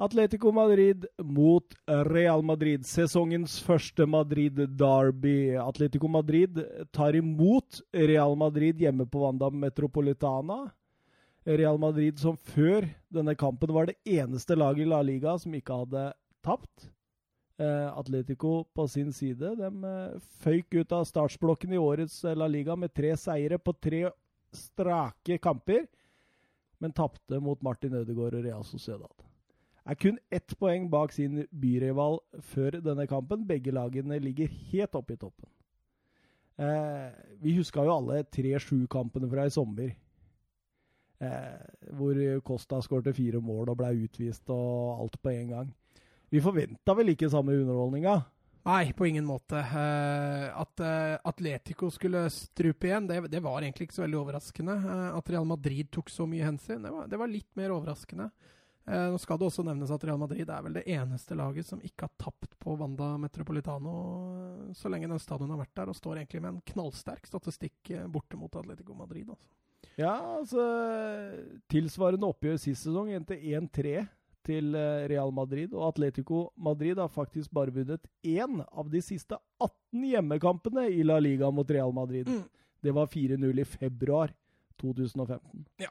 Atletico 0.00 0.50
Madrid 0.56 1.04
mot 1.22 1.74
Real 2.08 2.42
Madrid. 2.42 2.86
Sesongens 2.88 3.58
første 3.62 4.06
Madrid-derby. 4.08 5.52
Atletico 5.60 6.08
Madrid 6.08 6.56
tar 6.96 7.18
imot 7.18 7.82
Real 7.92 8.34
Madrid 8.40 8.80
hjemme 8.80 9.06
på 9.06 9.22
Wanda 9.26 9.50
Metropolitana. 9.52 10.64
Real 11.48 11.78
Madrid 11.80 12.18
som 12.20 12.36
før 12.36 12.86
denne 13.12 13.34
kampen 13.38 13.72
var 13.72 13.88
det 13.88 13.96
eneste 14.04 14.56
laget 14.58 14.84
i 14.84 14.90
La 14.90 15.00
Liga 15.04 15.36
som 15.40 15.54
ikke 15.56 15.78
hadde 15.82 16.02
tapt. 16.44 16.90
Eh, 17.60 17.88
Atletico 17.92 18.64
på 18.76 18.86
sin 18.88 19.12
side 19.12 19.54
de 19.58 19.70
eh, 19.70 20.28
føyk 20.44 20.80
ut 20.80 20.92
av 20.96 21.08
startsblokken 21.08 21.72
i 21.76 21.80
årets 21.80 22.22
eh, 22.24 22.36
La 22.36 22.48
Liga 22.48 22.76
med 22.76 22.92
tre 22.96 23.14
seire 23.20 23.60
på 23.60 23.76
tre 23.76 24.06
strake 24.56 25.38
kamper, 25.38 25.84
men 26.80 26.96
tapte 26.96 27.40
mot 27.40 27.60
Martin 27.62 28.00
Ødegaard 28.00 28.38
og 28.40 28.46
Real 28.46 28.64
Sociedad 28.64 29.30
er 29.90 29.98
kun 29.98 30.18
ett 30.30 30.52
poeng 30.58 30.88
bak 30.90 31.12
sin 31.14 31.44
byrival 31.50 32.20
før 32.52 32.78
denne 32.84 33.06
kampen. 33.10 33.46
Begge 33.48 33.72
lagene 33.74 34.20
ligger 34.22 34.50
helt 34.70 34.94
oppe 34.94 35.16
i 35.16 35.20
toppen. 35.20 35.48
Eh, 36.60 37.08
vi 37.40 37.56
huska 37.56 37.84
jo 37.86 37.96
alle 37.96 38.22
3-7-kampene 38.28 39.30
fra 39.30 39.46
i 39.48 39.54
sommer. 39.54 39.94
Eh, 41.20 41.86
hvor 41.98 42.16
Costa 42.46 42.80
skårte 42.80 43.12
fire 43.12 43.42
mål 43.44 43.68
og 43.68 43.80
ble 43.82 43.92
utvist 44.06 44.48
og 44.52 45.02
alt 45.02 45.18
på 45.20 45.34
en 45.34 45.54
gang. 45.54 45.72
Vi 46.30 46.40
forventa 46.40 46.94
vel 46.96 47.12
ikke 47.12 47.28
samme 47.28 47.56
underholdninga? 47.58 48.20
Nei, 48.62 48.92
på 48.92 49.06
ingen 49.08 49.24
måte. 49.24 49.56
Uh, 49.56 50.46
at 50.60 50.82
uh, 50.84 51.16
Atletico 51.24 51.88
skulle 51.90 52.26
strupe 52.32 52.90
igjen, 52.90 53.06
det, 53.08 53.22
det 53.32 53.40
var 53.40 53.64
egentlig 53.64 53.88
ikke 53.88 53.96
så 53.96 54.04
veldig 54.04 54.18
overraskende. 54.20 54.76
Uh, 54.84 55.06
at 55.16 55.30
Real 55.32 55.48
Madrid 55.48 55.88
tok 55.92 56.12
så 56.12 56.26
mye 56.28 56.44
hensyn, 56.44 56.82
det 56.84 56.92
var, 56.92 57.08
det 57.08 57.20
var 57.20 57.32
litt 57.32 57.50
mer 57.58 57.74
overraskende. 57.76 58.30
Nå 58.90 59.18
skal 59.22 59.38
det 59.38 59.44
også 59.46 59.62
nevnes 59.62 59.90
at 59.94 60.02
Real 60.08 60.18
Madrid 60.18 60.48
er 60.50 60.62
vel 60.64 60.74
det 60.74 60.82
eneste 60.90 61.36
laget 61.38 61.68
som 61.68 61.82
ikke 61.84 62.08
har 62.08 62.14
tapt 62.18 62.56
på 62.58 62.72
Wanda 62.80 63.12
Metropolitano 63.22 63.92
så 64.74 64.90
lenge 64.90 65.06
den 65.06 65.20
stadion 65.20 65.52
har 65.52 65.60
vært 65.60 65.76
der, 65.78 65.92
og 65.92 65.98
står 65.98 66.18
egentlig 66.18 66.40
med 66.42 66.56
en 66.56 66.62
knallsterk 66.72 67.28
statistikk 67.28 67.92
borte 68.10 68.40
mot 68.40 68.56
Atletico 68.58 68.96
Madrid. 68.98 69.28
Altså. 69.30 69.46
Ja, 70.00 70.14
altså 70.38 70.62
Tilsvarende 71.70 72.28
oppgjør 72.30 72.58
sist 72.60 72.86
sesong 72.86 73.10
endte 73.14 73.36
1-3 73.36 74.00
til 74.46 74.74
eh, 74.78 75.06
Real 75.10 75.32
Madrid. 75.34 75.74
Og 75.76 75.90
Atletico 75.90 76.48
Madrid 76.56 76.98
har 77.00 77.12
faktisk 77.12 77.52
bare 77.54 77.74
vunnet 77.74 78.06
én 78.24 78.62
av 78.64 78.90
de 78.90 79.02
siste 79.04 79.38
18 79.60 80.06
hjemmekampene 80.12 80.88
i 80.90 81.04
La 81.06 81.20
Liga 81.20 81.50
mot 81.52 81.70
Real 81.70 81.92
Madrid. 81.92 82.28
Mm. 82.28 82.44
Det 82.80 82.94
var 82.96 83.10
4-0 83.12 83.60
i 83.60 83.64
februar 83.68 84.32
2015. 84.80 85.66
Ja. 85.82 85.90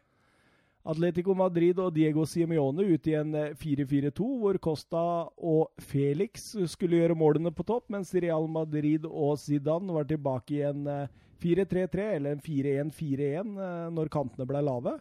Atletico 0.89 1.35
Madrid 1.35 1.77
og 1.83 1.91
Diego 1.93 2.23
Simione 2.25 2.85
ut 2.87 3.07
i 3.11 3.15
en 3.19 3.35
eh, 3.35 3.55
4-4-2, 3.59 4.27
hvor 4.41 4.59
Costa 4.63 5.05
og 5.37 5.83
Felix 5.91 6.53
skulle 6.71 7.01
gjøre 7.01 7.17
målene 7.19 7.51
på 7.53 7.65
topp, 7.67 7.89
mens 7.93 8.13
Real 8.15 8.47
Madrid 8.49 9.05
og 9.05 9.37
Zidane 9.41 9.93
var 9.93 10.07
tilbake 10.09 10.55
i 10.57 10.63
en 10.71 10.87
eh, 10.89 11.17
4-3-3, 11.41 12.09
eller 12.17 12.35
en 12.35 12.43
4-1-4-1, 12.43 13.55
eh, 13.67 13.87
når 13.95 14.11
kantene 14.13 14.47
ble 14.49 14.63
lave. 14.65 14.99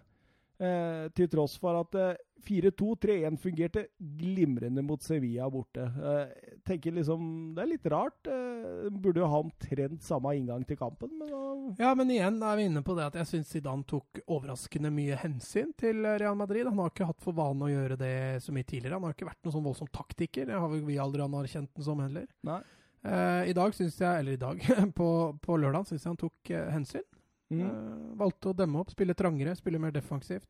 Eh, 0.58 1.04
til 1.14 1.28
tross 1.30 1.54
for 1.62 1.78
at 1.78 1.94
eh, 1.94 2.16
4-2-3-1 2.42 3.36
fungerte 3.38 3.84
glimrende 3.98 4.82
mot 4.82 5.02
Sevilla 5.02 5.46
borte. 5.50 5.82
Eh, 5.82 6.56
tenker 6.66 6.92
liksom, 6.96 7.54
Det 7.54 7.62
er 7.62 7.70
litt 7.70 7.86
rart. 7.86 8.26
Eh, 8.26 8.88
burde 8.90 9.22
jo 9.22 9.28
ha 9.30 9.38
omtrent 9.42 10.02
samme 10.02 10.34
inngang 10.38 10.64
til 10.66 10.78
kampen, 10.80 11.12
men 11.18 11.76
Ja, 11.78 11.94
men 11.94 12.10
igjen 12.10 12.40
er 12.42 12.56
vi 12.56 12.66
inne 12.66 12.82
på 12.82 12.96
det 12.96 13.06
at 13.06 13.18
jeg 13.20 13.28
syns 13.30 13.52
Zidane 13.52 13.84
tok 13.86 14.22
overraskende 14.26 14.90
mye 14.94 15.18
hensyn 15.20 15.74
til 15.78 16.04
eh, 16.04 16.18
Real 16.22 16.38
Madrid. 16.38 16.66
Han 16.66 16.80
har 16.82 16.90
ikke 16.90 17.10
hatt 17.10 17.22
for 17.22 17.36
vane 17.36 17.68
å 17.68 17.70
gjøre 17.70 17.98
det 18.00 18.16
så 18.42 18.54
mye 18.54 18.66
tidligere. 18.66 18.96
Han 18.98 19.06
har 19.06 19.14
ikke 19.14 19.30
vært 19.30 19.42
noen 19.44 19.58
sånn 19.58 19.68
voldsom 19.68 19.92
taktiker. 19.94 20.48
Det 20.50 20.58
har 20.58 20.72
vi 20.72 20.82
vi 20.88 20.98
aldri 20.98 21.22
anerkjent 21.22 21.74
den 21.74 21.86
som 21.86 22.02
heller. 22.02 22.26
Nei. 22.48 22.62
Uh, 23.08 23.48
I 23.48 23.54
dag 23.56 23.72
syns 23.72 23.96
jeg, 23.96 24.20
eller 24.20 24.36
i 24.36 24.40
dag, 24.40 24.60
på, 24.98 25.08
på 25.40 25.56
lørdag 25.56 25.86
syns 25.88 26.04
jeg 26.04 26.10
han 26.10 26.20
tok 26.20 26.50
uh, 26.52 26.64
hensyn. 26.74 27.04
Mm. 27.48 27.62
Uh, 27.64 28.16
valgte 28.20 28.50
å 28.50 28.56
demme 28.56 28.82
opp, 28.82 28.92
spille 28.92 29.16
trangere, 29.16 29.54
spille 29.56 29.80
mer 29.80 29.94
defensivt. 29.94 30.48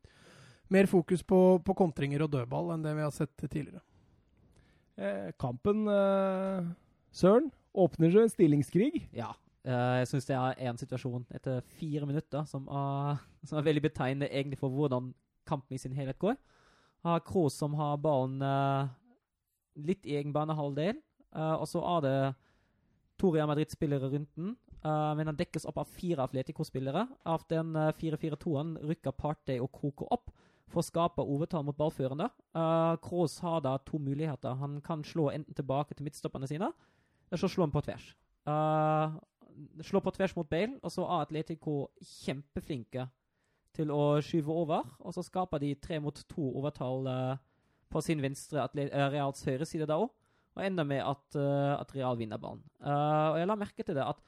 Mer 0.73 0.89
fokus 0.91 1.23
på, 1.25 1.39
på 1.65 1.75
kontringer 1.77 2.25
og 2.25 2.33
dødball 2.33 2.73
enn 2.75 2.83
det 2.83 2.93
vi 2.97 3.05
har 3.05 3.13
sett 3.15 3.33
tidligere. 3.47 3.81
kampen, 5.39 5.87
Søren, 7.15 7.47
åpner 7.73 8.11
seg 8.11 8.25
en 8.27 8.33
stillingskrig. 8.33 8.99
Ja. 9.15 9.31
jeg 9.65 10.09
syns 10.11 10.27
det 10.27 10.35
er 10.35 10.59
én 10.69 10.77
situasjon 10.77 11.23
etter 11.33 11.63
fire 11.79 12.05
minutter 12.05 12.45
som 12.45 12.67
er, 12.67 13.17
som 13.47 13.57
er 13.57 13.65
veldig 13.65 13.81
betegnende 13.87 14.29
egentlig 14.29 14.59
for 14.59 14.69
hvordan 14.69 15.09
kampen 15.49 15.73
i 15.73 15.81
sin 15.81 15.95
helhet 15.97 16.19
går. 16.21 16.37
Har 17.07 17.25
Kroos 17.25 17.57
som 17.57 17.73
har 17.79 17.97
ballen 17.97 18.43
litt 19.79 20.05
i 20.05 20.19
egen 20.19 20.35
banehalvdel. 20.35 20.99
Og 21.33 21.65
så 21.71 21.81
er 21.95 22.05
det 22.05 22.15
to 23.19 23.31
Real 23.33 23.49
Madrid-spillere 23.49 24.09
rundt 24.11 24.35
den. 24.35 24.55
Uh, 24.79 25.11
men 25.17 25.27
han 25.27 25.37
dekkes 25.39 25.65
opp 25.67 25.81
av 25.81 25.89
fire 25.91 26.23
Atletico-spillere. 26.23 27.05
Av 27.27 27.43
den 27.51 27.73
uh, 27.75 27.89
4-4-2-en 27.99 28.77
rykker 28.87 29.15
Partey 29.17 29.59
og 29.59 29.71
Koko 29.75 30.07
opp 30.15 30.31
for 30.69 30.79
å 30.79 30.85
skape 30.85 31.25
overtall 31.25 31.65
mot 31.67 31.77
ballførende. 31.77 32.29
Uh, 32.55 32.95
Kroos 33.03 33.39
har 33.43 33.59
da 33.65 33.75
to 33.83 33.99
muligheter. 33.99 34.55
Han 34.61 34.79
kan 34.85 35.03
slå 35.03 35.29
enten 35.33 35.57
tilbake 35.57 35.97
til 35.97 36.07
midtstopperne 36.07 36.47
sine, 36.47 36.71
eller 37.29 37.41
så 37.41 37.49
slå 37.51 37.67
han 37.67 37.75
på 37.75 37.83
tvers. 37.89 38.11
Uh, 38.47 39.17
slå 39.83 39.99
på 40.05 40.13
tvers 40.15 40.35
mot 40.37 40.47
Bale, 40.49 40.77
og 40.79 40.93
så 40.93 41.03
er 41.03 41.25
Atletico 41.25 41.75
kjempeflinke 41.99 43.09
til 43.75 43.91
å 43.91 44.03
skyve 44.23 44.53
over. 44.63 44.87
Og 45.03 45.17
så 45.17 45.25
skaper 45.25 45.59
de 45.59 45.73
tre 45.81 45.99
mot 45.99 46.15
to 46.31 46.53
overtall 46.53 47.03
på 47.89 48.01
sin 48.05 48.21
venstre, 48.21 48.63
Reals 48.77 49.43
høyre 49.43 49.67
side 49.67 49.89
da 49.89 49.97
òg 49.99 50.13
og 50.57 50.65
ender 50.65 50.87
med 50.87 51.03
at, 51.05 51.37
uh, 51.37 51.77
at 51.79 51.93
Real 51.95 52.17
vinner 52.19 52.41
ballen. 52.41 52.63
Uh, 52.81 53.33
og 53.33 53.39
jeg 53.39 53.49
la 53.49 53.57
merke 53.59 53.85
til 53.85 53.97
det 53.97 54.05
at 54.05 54.21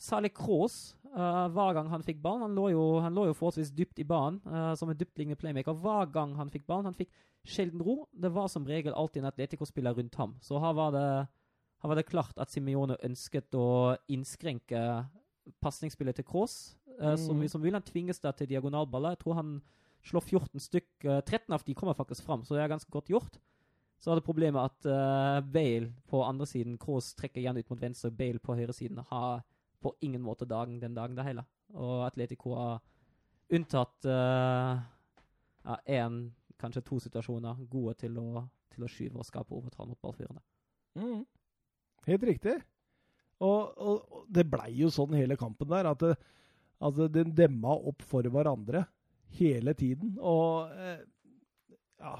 Sally 0.00 0.30
Kroos, 0.34 0.96
uh, 1.14 1.46
hver 1.54 1.76
gang 1.76 1.88
han 1.92 2.02
fikk 2.04 2.18
ballen 2.22 2.42
Han 2.42 2.56
lå 2.58 2.68
jo, 2.72 2.84
han 3.04 3.14
lå 3.14 3.28
jo 3.28 3.36
forholdsvis 3.38 3.70
dypt 3.74 4.02
i 4.02 4.06
banen 4.08 4.40
som 4.76 4.90
en 4.90 4.98
dyptliggende 4.98 5.38
playmaker. 5.38 5.76
Hver 5.78 6.10
gang 6.12 6.34
han 6.38 6.50
fikk 6.52 6.66
ballen 6.66 6.90
Han 6.90 6.98
fikk 6.98 7.12
sjelden 7.46 7.82
ro. 7.84 8.04
Det 8.12 8.32
var 8.34 8.50
som 8.50 8.66
regel 8.66 8.96
alltid 8.96 9.22
en 9.22 9.30
Atletico-spiller 9.30 9.94
rundt 9.94 10.16
ham. 10.18 10.34
Så 10.42 10.58
her 10.60 10.74
var, 10.74 10.94
det, 10.96 11.08
her 11.82 11.92
var 11.92 12.00
det 12.00 12.08
klart 12.08 12.40
at 12.40 12.50
Simione 12.50 12.96
ønsket 13.04 13.54
å 13.54 13.94
innskrenke 14.08 14.80
pasningsspillet 15.60 16.18
til 16.18 16.26
Kroos. 16.26 16.74
Mm. 16.96 17.18
Som, 17.20 17.42
som 17.52 17.62
vil 17.62 17.76
han 17.76 17.84
tvinges 17.84 18.22
da 18.22 18.32
til 18.32 18.48
diagonalballer. 18.48 19.12
Jeg 19.12 19.22
tror 19.24 19.36
han 19.42 19.58
slår 20.08 20.24
14 20.24 20.64
stykk. 20.66 20.90
13 21.04 21.52
av 21.52 21.66
de 21.66 21.76
kommer 21.76 21.96
faktisk 21.98 22.24
fram, 22.24 22.44
så 22.44 22.56
det 22.56 22.64
er 22.64 22.72
ganske 22.72 22.90
godt 22.92 23.12
gjort. 23.12 23.36
Så 24.04 24.12
hadde 24.12 24.20
problemet 24.20 24.60
at 24.60 24.84
uh, 24.84 25.40
Bale 25.48 25.86
på 26.12 26.18
andre 26.20 26.44
siden, 26.44 26.74
Kroos 26.76 27.14
trekker 27.16 27.40
igjen 27.40 27.56
ut 27.56 27.70
mot 27.72 27.80
venstre, 27.80 28.10
Bale 28.12 28.36
på 28.36 28.52
høyre 28.58 28.74
siden 28.76 29.00
har 29.08 29.38
på 29.80 29.94
ingen 30.04 30.20
måte 30.20 30.44
dagen 30.44 30.76
den 30.82 30.96
dagen 30.96 31.16
det 31.16 31.24
hele. 31.24 31.44
Og 31.72 32.02
Atletico 32.04 32.52
har 32.58 32.82
unntatt 33.56 34.04
én, 34.04 34.12
uh, 35.64 35.78
ja, 35.88 36.10
kanskje 36.60 36.84
to 36.84 36.98
situasjoner, 37.00 37.64
gode 37.72 37.94
til 38.02 38.20
å, 38.20 38.44
til 38.74 38.84
å 38.84 38.90
skyve 38.92 39.22
og 39.22 39.28
skape 39.30 39.56
overtall 39.56 39.88
mot 39.88 40.02
ballfyrene. 40.04 40.44
Mm. 41.00 41.24
Helt 42.04 42.28
riktig. 42.28 42.58
Og, 43.40 43.72
og, 43.72 44.04
og 44.04 44.28
det 44.28 44.44
blei 44.52 44.68
jo 44.82 44.92
sånn 44.92 45.16
hele 45.16 45.40
kampen 45.40 45.72
der, 45.72 45.88
at, 45.94 46.04
det, 46.04 46.12
at 46.84 47.00
den 47.16 47.32
demma 47.32 47.72
opp 47.72 48.04
for 48.04 48.28
hverandre 48.36 48.84
hele 49.40 49.72
tiden. 49.80 50.18
Og 50.20 50.76
eh, 50.76 51.00
ja 52.04 52.18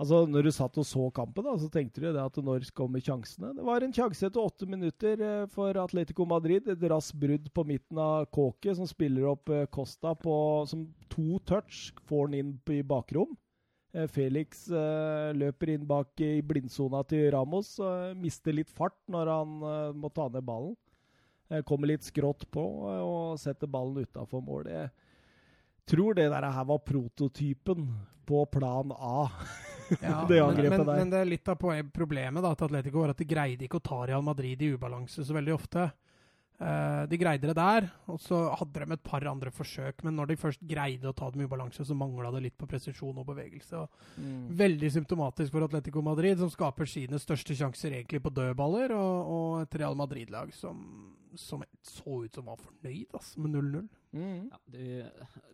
Altså, 0.00 0.22
når 0.24 0.46
du 0.46 0.50
satt 0.54 0.78
og 0.80 0.86
så 0.88 1.02
kampen, 1.12 1.44
da, 1.44 1.52
så 1.60 1.68
tenkte 1.68 2.00
du 2.00 2.06
det 2.08 2.22
at 2.22 2.38
når 2.40 2.64
kommer 2.76 3.02
sjansene? 3.04 3.50
Det 3.52 3.64
var 3.66 3.84
en 3.84 3.92
sjanse 3.92 4.24
etter 4.30 4.40
åtte 4.40 4.68
minutter 4.70 5.20
eh, 5.26 5.42
for 5.52 5.76
Atletico 5.76 6.24
Madrid. 6.28 6.70
Et 6.72 6.86
raskt 6.88 7.18
brudd 7.20 7.50
på 7.52 7.64
midten 7.68 8.00
av 8.00 8.24
Kåke, 8.32 8.72
som 8.78 8.88
spiller 8.88 9.28
opp 9.28 9.52
eh, 9.52 9.66
Costa 9.68 10.14
på, 10.16 10.34
som 10.70 10.86
to 11.12 11.36
touch. 11.44 11.90
Får 12.08 12.30
han 12.30 12.38
inn 12.38 12.54
i 12.72 12.80
bakrom. 12.80 13.36
Eh, 13.92 14.08
Felix 14.08 14.70
løper 15.36 15.74
inn 15.74 15.84
bak 15.90 16.24
i 16.24 16.38
blindsona 16.48 17.02
til 17.10 17.28
Ramos. 17.34 17.74
og 17.84 18.16
mister 18.16 18.56
litt 18.56 18.72
fart 18.72 18.96
når 19.12 19.34
han 19.34 19.58
må 20.00 20.08
ta 20.16 20.30
ned 20.32 20.46
ballen. 20.48 20.78
kommer 21.68 21.90
litt 21.90 22.06
skrått 22.06 22.46
på 22.54 22.62
og 22.88 23.36
setter 23.42 23.68
ballen 23.68 24.06
utafor 24.06 24.40
mål. 24.40 24.70
Jeg 24.70 24.88
tror 25.92 26.16
det 26.16 26.30
der 26.30 26.48
her 26.56 26.64
var 26.64 26.86
prototypen 26.88 27.90
på 28.24 28.46
plan 28.46 28.94
A. 28.96 29.28
Ja, 30.04 30.20
det 30.28 30.38
angrepet 30.42 30.70
men, 30.70 30.78
men, 30.78 30.86
der. 30.86 31.00
Men 31.00 31.10
det 31.12 31.22
er 31.22 31.32
litt 31.32 31.50
av 31.50 31.58
problemet 31.94 32.44
da, 32.44 32.54
til 32.54 32.70
Atletico 32.70 33.02
var 33.02 33.14
at 33.14 33.20
de 33.20 33.26
greide 33.28 33.66
ikke 33.66 33.80
å 33.80 33.88
ta 33.90 34.04
Real 34.06 34.24
Madrid 34.24 34.62
i 34.62 34.70
ubalanse 34.74 35.26
så 35.26 35.36
veldig 35.36 35.56
ofte. 35.56 35.90
Uh, 36.60 37.06
de 37.08 37.16
greide 37.16 37.48
det 37.48 37.54
der, 37.56 37.86
og 38.12 38.18
så 38.20 38.38
hadde 38.60 38.82
de 38.82 38.92
et 38.92 39.04
par 39.04 39.24
andre 39.24 39.48
forsøk. 39.54 40.02
Men 40.04 40.18
når 40.18 40.28
de 40.28 40.40
først 40.42 40.64
greide 40.68 41.08
å 41.08 41.16
ta 41.16 41.30
dem 41.32 41.40
i 41.40 41.46
ubalanse, 41.48 41.86
så 41.88 41.96
mangla 41.96 42.28
det 42.34 42.42
litt 42.44 42.58
på 42.60 42.68
presisjon 42.68 43.16
og 43.22 43.30
bevegelse. 43.30 43.80
Og 43.80 44.20
mm. 44.20 44.42
Veldig 44.60 44.90
symptomatisk 44.98 45.54
for 45.54 45.64
Atletico 45.64 46.02
Madrid, 46.04 46.36
som 46.42 46.52
skaper 46.52 46.90
sine 46.90 47.20
største 47.22 47.56
sjanser 47.56 47.96
egentlig 47.96 48.20
på 48.26 48.34
dødballer, 48.36 48.92
og, 48.92 49.32
og 49.36 49.62
et 49.62 49.78
Real 49.80 49.96
Madrid-lag 49.96 50.52
som, 50.52 50.84
som, 51.32 51.64
så 51.80 52.20
ut 52.26 52.36
som 52.36 52.52
var 52.52 52.60
fornøyd 52.60 53.08
altså, 53.08 53.40
med 53.40 53.56
0-0. 53.56 53.88
Mm. 54.12 54.50
Ja, 54.50 54.58
det, 54.66 54.84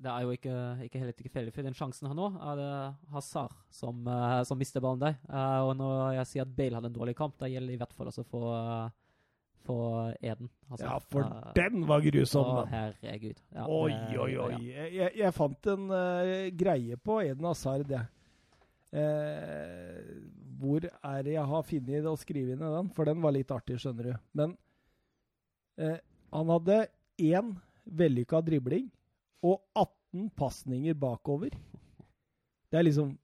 det, 0.01 0.11
er 0.11 0.23
jo 0.25 0.33
ikke, 0.33 0.55
ikke 0.87 1.01
helt 1.03 1.19
tilfeldig, 1.21 1.53
for 1.53 1.67
den 1.67 1.75
sjansen 1.77 2.09
her 2.09 2.17
nå 2.17 2.31
er 2.41 2.61
det 2.61 2.69
Hazard 3.13 3.53
som, 3.73 3.99
uh, 4.09 4.41
som 4.49 4.57
mister 4.57 4.81
ballen 4.81 5.03
der. 5.03 5.19
Uh, 5.29 5.67
og 5.69 5.73
når 5.77 6.15
jeg 6.17 6.31
sier 6.31 6.47
at 6.47 6.55
Bale 6.57 6.79
hadde 6.79 6.89
en 6.89 6.97
dårlig 6.97 7.17
kamp, 7.19 7.37
da 7.41 7.51
gjelder 7.53 7.75
det 7.75 7.77
i 7.77 7.83
hvert 7.83 7.93
fall 7.99 8.09
også 8.09 8.25
for, 8.31 8.55
uh, 8.57 8.87
for 9.67 10.15
Eden. 10.23 10.49
Altså, 10.71 10.87
ja, 10.87 10.95
for 11.13 11.53
den 11.59 11.85
var 11.91 12.07
grusom! 12.07 12.49
Å, 12.55 12.65
herregud. 12.71 13.45
Ja, 13.53 13.67
oi, 13.69 13.91
det, 13.93 14.17
oi, 14.25 14.31
oi. 14.47 14.49
Ja. 14.55 14.89
Jeg, 15.03 15.13
jeg, 15.21 15.37
fant 15.37 15.71
en 15.75 15.93
greie 16.57 16.97
på 16.97 17.21
Eden 17.27 17.51
Hazard, 17.51 17.93
jeg. 17.93 18.09
hvor 20.57 20.87
er 20.89 21.23
det 21.27 21.35
jeg 21.35 21.49
har 21.53 21.69
funnet 21.69 22.09
å 22.09 22.17
skrive 22.17 22.57
inn 22.57 22.65
i 22.65 22.75
den? 22.79 22.89
For 22.97 23.05
den 23.05 23.21
var 23.21 23.37
litt 23.37 23.53
artig, 23.53 23.77
skjønner 23.83 24.15
du. 24.15 24.27
Men 24.41 24.57
han 25.77 26.55
hadde 26.57 26.87
én 27.21 27.57
vellykka 27.87 28.41
dribling 28.45 28.89
og 29.47 29.61
18 29.77 30.31
pasninger 30.37 30.97
bakover. 30.99 31.55
Det 32.71 32.79
er 32.79 32.87
liksom 32.87 33.15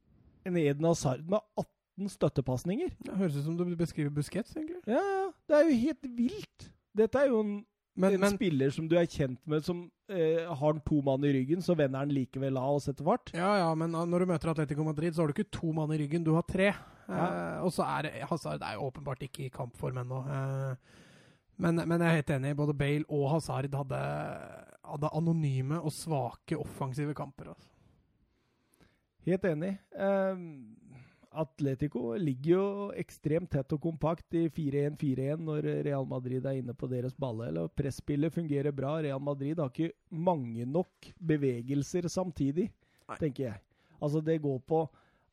en 0.46 0.56
Eden 0.56 0.86
Hazard 0.86 1.24
med 1.28 1.40
18 1.58 2.12
støttepasninger. 2.14 2.94
Det 3.04 3.16
høres 3.18 3.36
ut 3.36 3.44
som 3.46 3.58
du 3.58 3.76
beskriver 3.76 4.10
Busquets, 4.14 4.54
egentlig. 4.56 4.80
Ja, 4.86 5.30
det 5.48 5.58
er 5.58 5.68
jo 5.68 5.82
helt 5.82 6.08
vilt. 6.16 6.70
Dette 6.96 7.18
er 7.18 7.30
jo 7.30 7.40
en, 7.42 7.52
men, 7.96 8.14
en 8.16 8.24
men, 8.24 8.36
spiller 8.36 8.72
som 8.74 8.88
du 8.88 8.96
er 8.98 9.08
kjent 9.10 9.40
med, 9.48 9.64
som 9.66 9.84
eh, 10.10 10.48
har 10.48 10.80
to 10.86 11.00
mann 11.04 11.24
i 11.24 11.32
ryggen, 11.34 11.62
så 11.64 11.76
vender 11.78 12.04
han 12.04 12.14
likevel 12.14 12.58
av 12.60 12.78
og 12.78 12.82
setter 12.84 13.06
fart. 13.06 13.34
Ja, 13.36 13.52
ja, 13.64 13.70
men 13.78 13.92
når 13.92 14.24
du 14.24 14.32
møter 14.32 14.52
Atletico 14.52 14.86
Madrid, 14.86 15.14
så 15.14 15.22
har 15.22 15.30
du 15.30 15.36
ikke 15.36 15.52
to 15.52 15.72
mann 15.76 15.92
i 15.94 16.00
ryggen, 16.00 16.24
du 16.24 16.34
har 16.36 16.46
tre. 16.48 16.72
Ja. 17.08 17.22
Eh, 17.26 17.62
og 17.66 17.72
så 17.74 17.86
er 17.98 18.10
Hazard 18.30 18.62
er 18.62 18.78
jo 18.78 18.88
åpenbart 18.88 19.24
ikke 19.26 19.46
i 19.46 19.52
kampform 19.52 20.02
ennå. 20.04 20.22
Eh, 20.32 21.00
men, 21.62 21.80
men, 21.86 22.02
jeg 22.02 22.08
er 22.08 22.20
helt 22.20 22.32
enig. 22.36 22.56
Både 22.58 22.76
Bale 22.76 23.06
og 23.08 23.28
Hazard 23.36 23.74
hadde, 23.78 24.02
hadde 24.92 25.12
anonyme 25.16 25.78
og 25.80 25.94
svake 25.94 26.58
offensive 26.58 27.14
kamper. 27.16 27.52
Altså. 27.54 27.68
Helt 29.26 29.44
enig. 29.46 29.76
Um, 29.94 30.46
Atletico 31.32 32.12
ligger 32.20 32.50
jo 32.52 32.64
ekstremt 32.98 33.52
tett 33.54 33.72
og 33.72 33.80
kompakt 33.86 34.34
i 34.36 34.48
4-1-4-1 34.52 35.44
når 35.46 35.68
Real 35.86 36.08
Madrid 36.08 36.44
er 36.44 36.58
inne 36.60 36.74
på 36.76 36.88
deres 36.90 37.14
balle. 37.16 37.48
Eller 37.48 37.70
Presspillet 37.72 38.34
fungerer 38.34 38.74
bra. 38.76 38.98
Real 39.00 39.22
Madrid 39.22 39.60
har 39.62 39.72
ikke 39.72 39.94
mange 40.10 40.66
nok 40.68 41.12
bevegelser 41.18 42.10
samtidig, 42.12 42.68
Nei. 43.08 43.20
tenker 43.20 43.48
jeg. 43.48 43.62
Altså, 44.02 44.20
det 44.20 44.42
går 44.42 44.58
på 44.66 44.82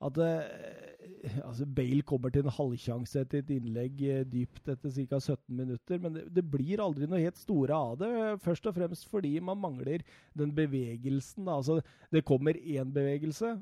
at 0.08 0.20
uh, 0.22 1.40
altså 1.44 1.66
Bale 1.76 2.04
kommer 2.08 2.32
til 2.32 2.46
en 2.46 2.54
halvsjanse 2.56 3.24
etter 3.24 3.42
et 3.42 3.52
innlegg 3.58 4.04
uh, 4.08 4.22
dypt 4.28 4.72
etter 4.72 4.94
ca. 4.96 5.20
17 5.20 5.42
minutter, 5.56 6.00
men 6.00 6.16
det, 6.16 6.28
det, 6.36 6.46
blir 6.52 6.84
aldri 6.84 7.10
noe 7.10 7.22
helt 7.22 7.40
store 7.40 7.76
av 7.76 7.98
det. 8.02 8.12
Først 8.46 8.70
og 8.70 8.78
fremst 8.78 9.10
fordi 9.12 9.36
man 9.44 9.60
mangler 9.60 10.06
den 10.38 10.54
bevegelsen. 10.56 11.50
Altså, 11.52 11.82
det 12.14 12.26
kommer 12.28 12.60
én 12.60 12.94
bevegelse, 12.96 13.58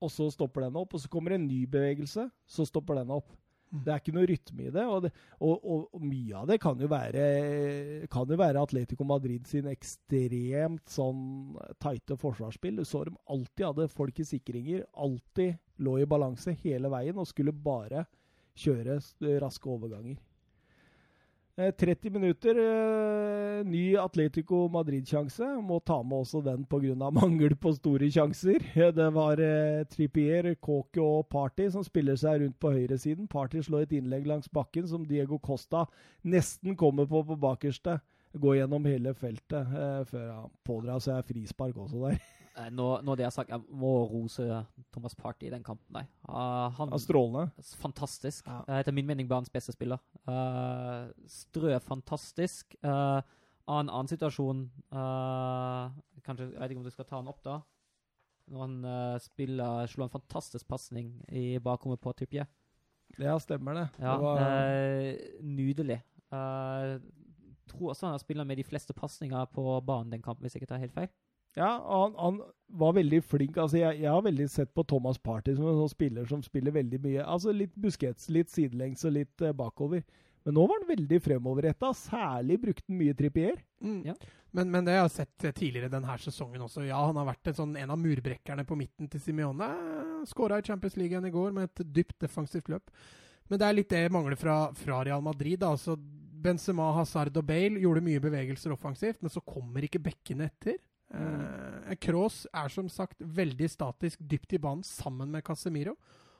og 0.00 0.14
så 0.14 0.30
stopper 0.32 0.66
den 0.66 0.78
opp. 0.80 0.96
Og 0.96 1.04
så 1.04 1.12
kommer 1.12 1.36
en 1.36 1.48
ny 1.48 1.64
bevegelse, 1.70 2.28
så 2.46 2.68
stopper 2.68 3.02
den 3.02 3.12
opp. 3.18 3.28
Mm. 3.68 3.80
Det 3.84 3.92
er 3.92 4.00
ikke 4.00 4.14
noe 4.16 4.28
rytme 4.30 4.64
i 4.64 4.72
det. 4.74 4.84
Og, 4.88 5.02
det, 5.04 5.10
og, 5.38 5.56
og, 5.56 5.82
og 5.96 6.04
mye 6.04 6.36
av 6.40 6.46
det 6.50 6.58
kan 6.62 6.80
jo, 6.80 6.88
være, 6.90 7.24
kan 8.12 8.30
jo 8.32 8.38
være 8.40 8.62
Atletico 8.62 9.06
Madrid 9.08 9.48
sin 9.48 9.68
ekstremt 9.70 10.92
sånn 10.92 11.56
tighte 11.82 12.18
forsvarsspill. 12.20 12.80
Du 12.80 12.88
så 12.88 13.04
dem 13.08 13.18
alltid 13.28 13.66
hadde 13.70 13.90
folk 13.92 14.22
i 14.22 14.28
sikringer. 14.28 14.86
Alltid 14.96 15.58
lå 15.84 15.98
i 16.02 16.08
balanse 16.10 16.56
hele 16.64 16.90
veien 16.92 17.20
og 17.20 17.28
skulle 17.30 17.54
bare 17.54 18.06
kjøre 18.58 18.98
raske 19.42 19.70
overganger. 19.70 20.18
Eh, 21.58 21.72
30 21.72 22.10
minutter, 22.10 22.54
eh, 22.54 23.64
ny 23.66 23.96
Atletico 23.98 24.68
Madrid-sjanse. 24.68 25.42
Må 25.60 25.80
ta 25.84 25.96
med 26.04 26.20
også 26.20 26.38
den 26.44 26.62
pga. 26.64 27.10
mangel 27.20 27.56
på 27.56 27.72
store 27.74 28.06
sjanser. 28.14 28.62
Eh, 28.76 28.92
Det 28.94 29.08
var 29.14 29.40
eh, 29.42 29.82
Trippier, 29.90 30.54
Kåke 30.54 31.02
og 31.02 31.26
Party 31.28 31.66
som 31.74 31.82
spiller 31.82 32.14
seg 32.14 32.44
rundt 32.44 32.60
på 32.62 32.70
høyresiden. 32.70 33.26
Party 33.26 33.58
slår 33.58 33.88
et 33.88 33.96
innlegg 33.98 34.26
langs 34.30 34.46
bakken 34.48 34.86
som 34.86 35.04
Diego 35.04 35.38
Costa 35.38 35.86
nesten 36.22 36.76
kommer 36.76 37.10
på 37.10 37.24
på 37.26 37.34
bakerste. 37.36 37.98
Går 38.38 38.60
gjennom 38.60 38.86
hele 38.86 39.14
feltet 39.18 39.74
eh, 39.74 40.02
før 40.06 40.30
han 40.30 40.50
pådrar 40.62 41.02
seg 41.02 41.26
frispark 41.26 41.74
også 41.74 42.06
der. 42.06 42.22
Eh, 42.58 42.70
Nå, 42.74 42.86
når 43.06 43.18
det 43.18 43.26
er 43.26 43.32
sagt, 43.34 43.52
jeg 43.52 43.62
må 43.70 43.92
rose 44.10 44.44
Thomas 44.94 45.14
Party 45.18 45.46
i 45.48 45.52
den 45.52 45.64
kampen. 45.66 45.86
Nei. 45.94 46.04
Uh, 46.28 46.68
han 46.74 46.88
Han 46.88 46.94
er 46.96 47.02
strålende. 47.02 47.64
Fantastisk. 47.78 48.46
Ja. 48.46 48.60
Uh, 48.66 48.76
etter 48.80 48.94
min 48.94 49.06
mening 49.06 49.28
banens 49.30 49.52
beste 49.52 49.74
spiller. 49.74 50.02
Uh, 50.26 51.10
strø 51.30 51.78
fantastisk. 51.84 52.74
Uh, 52.82 53.20
annen, 53.68 53.90
annen 53.92 54.08
situasjon 54.08 54.62
Kanskje, 56.24 56.46
Jeg 56.54 56.60
vet 56.60 56.70
ikke 56.72 56.80
om 56.80 56.86
du 56.86 56.94
skal 56.94 57.04
ta 57.08 57.18
han 57.18 57.28
opp, 57.28 57.42
da. 57.44 57.58
Når 58.48 58.62
han 58.64 59.20
spiller 59.20 59.86
Slår 59.92 60.06
en 60.08 60.14
fantastisk 60.14 60.66
pasning 60.68 61.10
i 61.28 61.58
bakrommet 61.60 62.00
på 62.00 62.14
Trippier. 62.16 62.48
Ja, 63.20 63.36
stemmer 63.40 63.76
det. 63.76 63.86
Ja, 64.00 64.14
det 64.16 64.24
var, 64.24 65.44
nydelig. 65.44 65.98
Tror 67.68 67.92
også 67.92 68.06
han 68.06 68.16
har 68.16 68.24
spilt 68.24 68.46
med 68.48 68.56
de 68.56 68.64
fleste 68.64 68.96
pasninger 68.96 69.44
på 69.52 69.80
banen 69.84 70.12
den 70.12 70.24
kampen, 70.24 70.44
hvis 70.44 70.56
jeg 70.56 70.62
ikke 70.62 70.72
tar 70.72 70.80
helt 70.80 70.96
feil. 70.96 71.12
Ja, 71.56 71.70
han, 71.88 72.14
han 72.18 72.40
var 72.68 72.94
veldig 72.98 73.22
flink. 73.24 73.56
Altså, 73.56 73.80
jeg, 73.80 74.02
jeg 74.02 74.12
har 74.12 74.24
veldig 74.24 74.48
sett 74.52 74.72
på 74.76 74.84
Thomas 74.88 75.18
Party 75.18 75.54
som 75.56 75.68
en 75.70 75.80
sånn 75.80 75.92
spiller 75.92 76.28
som 76.28 76.42
spiller 76.44 76.74
veldig 76.76 77.00
mye. 77.04 77.24
Altså 77.24 77.54
Litt 77.54 77.74
buskets, 77.80 78.28
litt 78.34 78.52
sidelengs 78.52 79.04
og 79.08 79.16
litt 79.16 79.44
uh, 79.44 79.54
bakover. 79.56 80.04
Men 80.46 80.56
nå 80.56 80.66
var 80.68 80.80
han 80.80 80.90
veldig 80.90 81.20
fremoverretta. 81.24 81.90
Særlig 81.96 82.60
brukte 82.62 82.86
han 82.88 83.00
mye 83.00 83.16
Trippier. 83.16 83.58
Mm. 83.84 84.02
Ja. 84.06 84.14
Men, 84.56 84.70
men 84.72 84.86
det 84.86 84.94
jeg 84.94 85.04
har 85.04 85.12
sett 85.12 85.44
eh, 85.44 85.52
tidligere 85.52 85.92
denne 85.92 86.14
sesongen 86.22 86.62
også. 86.64 86.86
Ja, 86.86 87.02
han 87.04 87.18
har 87.20 87.26
vært 87.28 87.50
en, 87.50 87.56
sånn, 87.58 87.74
en 87.76 87.92
av 87.92 88.00
murbrekkerne 88.00 88.64
på 88.68 88.78
midten 88.78 89.10
til 89.12 89.20
Simione. 89.20 89.68
Skåra 90.28 90.60
i 90.60 90.64
Champions 90.64 90.96
League 90.96 91.12
igjen 91.12 91.28
i 91.28 91.34
går 91.34 91.52
med 91.56 91.68
et 91.68 91.82
dypt 91.98 92.16
defensivt 92.24 92.70
løp. 92.72 92.88
Men 93.48 93.60
det 93.60 93.66
er 93.66 93.76
litt 93.76 93.92
det 93.92 94.00
jeg 94.06 94.14
mangler 94.14 94.40
fra, 94.40 94.56
fra 94.76 95.02
Real 95.04 95.24
Madrid. 95.24 95.58
Da. 95.60 95.74
Altså, 95.76 95.98
Benzema, 96.38 96.92
Hazard 96.96 97.36
og 97.36 97.44
Bale 97.48 97.82
gjorde 97.82 98.04
mye 98.04 98.22
bevegelser 98.22 98.72
offensivt, 98.72 99.20
men 99.24 99.32
så 99.32 99.42
kommer 99.44 99.84
ikke 99.84 100.02
bekkene 100.04 100.48
etter. 100.48 100.78
Eh, 101.14 101.94
Kroos 102.04 102.42
er 102.52 102.72
som 102.72 102.88
sagt 102.92 103.22
veldig 103.22 103.68
statisk 103.72 104.20
dypt 104.20 104.56
i 104.56 104.60
banen 104.62 104.84
sammen 104.86 105.30
med 105.32 105.44
Casemiro. 105.46 105.96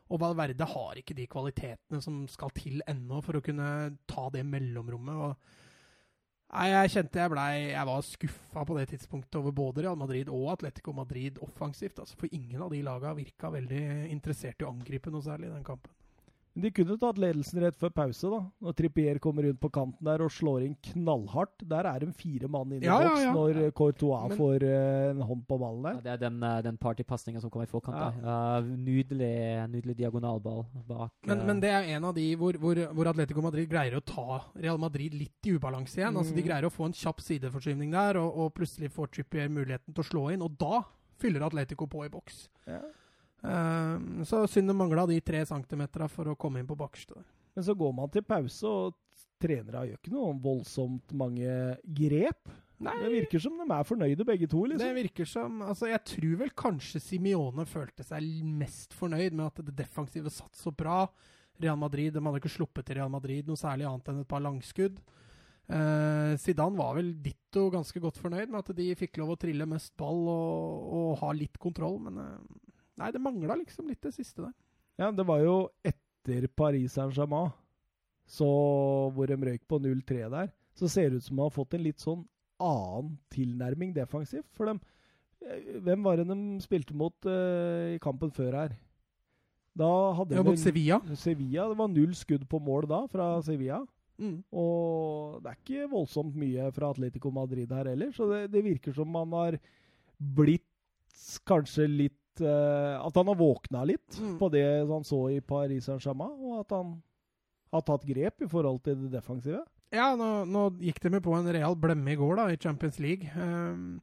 Og 0.09 0.21
Valverde 0.23 0.65
har 0.65 0.99
ikke 1.01 1.17
de 1.17 1.27
kvalitetene 1.29 2.01
som 2.05 2.23
skal 2.33 2.53
til 2.57 2.81
ennå 2.89 3.21
for 3.25 3.39
å 3.39 3.45
kunne 3.45 3.97
ta 4.09 4.29
det 4.33 4.45
mellomrommet. 4.49 5.17
og 5.17 5.37
Nei, 6.49 6.71
jeg 6.73 6.93
kjente 6.95 7.21
jeg 7.21 7.29
blei 7.29 7.53
Jeg 7.75 7.85
var 7.85 8.05
skuffa 8.07 8.63
på 8.65 8.77
det 8.79 8.87
tidspunktet 8.89 9.37
over 9.37 9.53
både 9.53 9.85
Real 9.85 9.99
Madrid 10.01 10.31
og 10.33 10.55
Atletico 10.55 10.95
Madrid 10.97 11.41
offensivt. 11.45 12.01
Altså, 12.01 12.17
for 12.17 12.33
ingen 12.33 12.63
av 12.65 12.73
de 12.73 12.81
laga 12.87 13.13
virka 13.19 13.53
veldig 13.53 13.83
interessert 14.09 14.63
i 14.63 14.69
å 14.69 14.73
angripe 14.73 15.13
noe 15.13 15.25
særlig 15.25 15.51
i 15.51 15.57
den 15.59 15.67
kampen. 15.67 15.93
De 16.59 16.71
kunne 16.75 16.97
tatt 16.99 17.19
ledelsen 17.23 17.61
rett 17.63 17.77
før 17.79 17.93
pause, 17.95 18.29
da. 18.33 18.41
Når 18.67 18.75
Trippier 18.75 19.19
kommer 19.23 19.45
rundt 19.47 19.61
på 19.63 19.71
kanten 19.71 20.05
der 20.09 20.25
og 20.25 20.31
slår 20.35 20.65
inn 20.67 20.75
knallhardt. 20.89 21.63
Der 21.71 21.87
er 21.87 22.01
de 22.03 22.09
fire 22.13 22.49
mann 22.51 22.73
inne 22.73 22.83
i 22.83 22.89
Ja, 22.89 22.97
ja, 23.01 23.09
boks 23.13 23.23
ja. 23.23 23.33
når 23.37 23.61
eh, 23.63 23.71
Courtois 23.79 24.29
Men- 24.29 24.39
får 24.39 24.63
eh, 24.67 25.11
en 25.13 25.21
hånd 25.23 25.45
på 25.47 25.59
ballen 25.61 25.85
Ja, 25.85 25.93
der. 25.95 26.01
det 26.03 26.13
er 26.17 26.23
den, 26.31 26.43
eh, 26.43 26.63
den 26.63 26.77
partypasninga 26.79 27.41
som 27.41 27.51
kommer 27.51 27.69
i 27.69 27.71
forkant. 27.71 27.97
Ja. 28.23 28.59
Eh, 28.59 28.63
nydelig, 28.89 29.71
nydelig 29.71 29.97
diagonalball 30.01 30.65
bak. 30.89 31.13
Men, 31.27 31.47
men 31.47 31.61
det 31.61 31.71
er 31.71 31.83
en 31.97 32.05
av 32.05 32.15
de 32.15 32.27
hvor, 32.37 32.53
hvor, 32.59 32.75
hvor 32.93 33.07
Atletico 33.13 33.41
Madrid 33.45 33.69
greier 33.71 33.97
å 33.99 34.05
ta 34.05 34.41
Real 34.59 34.79
Madrid 34.79 35.15
litt 35.15 35.47
i 35.47 35.55
ubalanse 35.57 35.97
igjen. 36.01 36.17
Altså, 36.17 36.35
de 36.35 36.43
Mm. 36.43 36.49
greier 36.49 36.67
å 36.67 36.73
få 36.75 36.87
en 36.87 36.93
kjapp 36.93 37.21
sideforskyvning 37.21 37.91
der, 37.93 38.17
og, 38.19 38.35
og 38.37 38.55
plutselig 38.55 38.91
får 38.91 39.11
Trippier 39.15 39.49
muligheten 39.49 39.95
til 39.95 40.03
å 40.03 40.07
slå 40.11 40.33
inn. 40.33 40.43
Og 40.43 40.59
da 40.59 40.83
fyller 41.19 41.43
Atletico 41.47 41.87
på 41.87 42.05
i 42.05 42.09
boks. 42.09 42.49
Ja. 42.67 42.81
Ehm, 43.47 44.25
så 44.27 44.43
synd 44.51 44.71
det 44.71 44.77
mangla 44.77 45.07
de 45.07 45.19
tre 45.23 45.45
centimeterne 45.47 46.09
for 46.11 46.33
å 46.33 46.39
komme 46.39 46.63
inn 46.63 46.69
på 46.69 46.79
bakerste. 46.79 47.21
Men 47.55 47.67
så 47.67 47.75
går 47.79 47.93
man 47.95 48.11
til 48.15 48.25
pause, 48.27 48.67
og 48.67 48.97
trenere 49.43 49.87
gjør 49.89 50.01
ikke 50.01 50.15
noe 50.15 50.35
voldsomt 50.43 51.15
mange 51.17 51.53
grep. 51.83 52.51
Det 52.79 53.11
virker 53.11 53.43
som 53.43 53.57
de 53.59 53.67
er 53.75 53.87
fornøyde 53.87 54.27
begge 54.27 54.47
to. 54.51 54.61
Det 54.67 54.77
liksom. 54.77 54.99
virker 55.01 55.27
som 55.27 55.63
altså 55.67 55.89
Jeg 55.91 56.03
tror 56.13 56.37
vel 56.45 56.53
kanskje 56.55 57.01
Simione 57.03 57.67
følte 57.67 58.07
seg 58.07 58.45
mest 58.47 58.95
fornøyd 58.95 59.35
med 59.35 59.49
at 59.49 59.65
det 59.67 59.75
defensive 59.81 60.31
satt 60.31 60.55
så 60.59 60.71
bra. 60.71 61.03
Real 61.59 61.79
Madrid 61.79 62.15
de 62.15 62.23
hadde 62.23 62.39
ikke 62.39 62.55
sluppet 62.55 62.87
til 62.87 63.01
Real 63.01 63.11
Madrid 63.11 63.49
noe 63.49 63.59
særlig 63.59 63.89
annet 63.89 64.13
enn 64.13 64.23
et 64.23 64.31
par 64.31 64.45
langskudd. 64.45 65.01
Eh, 65.69 66.37
Zidane 66.39 66.79
var 66.79 66.95
vel 66.97 67.11
ditto 67.21 67.67
ganske 67.75 68.01
godt 68.01 68.21
fornøyd 68.23 68.49
med 68.49 68.63
at 68.63 68.71
de 68.79 68.87
fikk 68.97 69.19
lov 69.21 69.35
å 69.35 69.41
trille 69.43 69.67
mest 69.69 69.97
ball 69.99 70.23
og, 70.31 70.87
og 71.01 71.11
ha 71.25 71.35
litt 71.37 71.59
kontroll, 71.61 71.99
men 72.07 72.23
eh, 72.23 72.78
Nei, 72.99 73.13
det 73.15 73.23
mangla 73.23 73.57
liksom 73.61 73.89
litt 73.91 74.03
det 74.03 74.15
siste 74.17 74.43
der. 74.43 74.55
Ja, 74.99 75.13
det 75.15 75.27
var 75.27 75.43
jo 75.45 75.57
etter 75.87 76.49
Paris 76.59 76.97
Saint-Germain, 76.99 77.53
så 78.29 78.49
hvor 79.15 79.31
de 79.31 79.39
røyk 79.39 79.63
på 79.71 79.79
0-3 79.81 80.27
der, 80.33 80.51
så 80.79 80.91
ser 80.91 81.11
det 81.11 81.21
ut 81.21 81.29
som 81.29 81.39
de 81.39 81.47
har 81.47 81.55
fått 81.55 81.77
en 81.79 81.85
litt 81.87 82.03
sånn 82.03 82.25
annen 82.63 83.15
tilnærming 83.33 83.95
defensivt. 83.95 84.49
For 84.59 84.71
dem 84.71 84.81
eh, 85.47 85.79
Hvem 85.87 86.05
var 86.07 86.19
det 86.19 86.27
de 86.29 86.39
spilte 86.63 86.97
mot 86.99 87.15
uh, 87.31 87.95
i 87.95 88.01
kampen 88.03 88.35
før 88.35 88.59
her? 88.63 88.75
Da 89.79 89.91
hadde 90.19 90.35
Ja, 90.35 90.43
mot 90.43 90.59
Sevilla. 90.59 90.99
Sevilla. 91.15 91.69
Det 91.71 91.79
var 91.79 91.91
null 91.93 92.15
skudd 92.19 92.45
på 92.51 92.59
mål 92.63 92.89
da 92.91 93.05
fra 93.11 93.31
Sevilla. 93.47 93.85
Mm. 94.19 94.41
Og 94.51 95.39
det 95.45 95.53
er 95.53 95.59
ikke 95.61 95.91
voldsomt 95.93 96.35
mye 96.39 96.67
fra 96.75 96.91
Atletico 96.91 97.31
Madrid 97.31 97.71
her 97.71 97.87
heller, 97.87 98.11
så 98.11 98.27
det, 98.33 98.41
det 98.51 98.65
virker 98.65 98.97
som 98.97 99.07
man 99.15 99.31
har 99.37 99.61
blitt 100.19 100.67
kanskje 101.47 101.87
litt 101.87 102.28
eh, 102.41 102.99
At 103.07 103.15
han 103.15 103.27
har 103.27 103.35
våkna 103.39 103.85
litt 103.87 104.19
Mm. 104.21 104.39
på 104.39 104.51
det 104.51 104.65
han 104.89 105.05
så 105.05 105.21
i 105.37 105.41
Paris 105.41 105.85
Saint-Germain, 105.89 106.35
og 106.41 106.61
at 106.61 106.71
han 106.77 107.03
har 107.73 107.83
tatt 107.83 108.05
grep 108.09 108.43
i 108.43 108.49
forhold 108.49 108.83
til 108.83 108.97
det 108.97 109.13
defensive. 109.13 109.65
Ja, 109.93 110.15
nå, 110.17 110.45
nå 110.49 110.67
gikk 110.81 111.01
de 111.01 111.11
jo 111.17 111.21
på 111.21 111.35
en 111.39 111.49
real 111.53 111.75
blemme 111.77 112.13
i 112.13 112.17
går, 112.17 112.37
da, 112.37 112.47
i 112.53 112.57
Champions 112.61 112.99
League. 113.01 113.29
Um, 113.37 114.01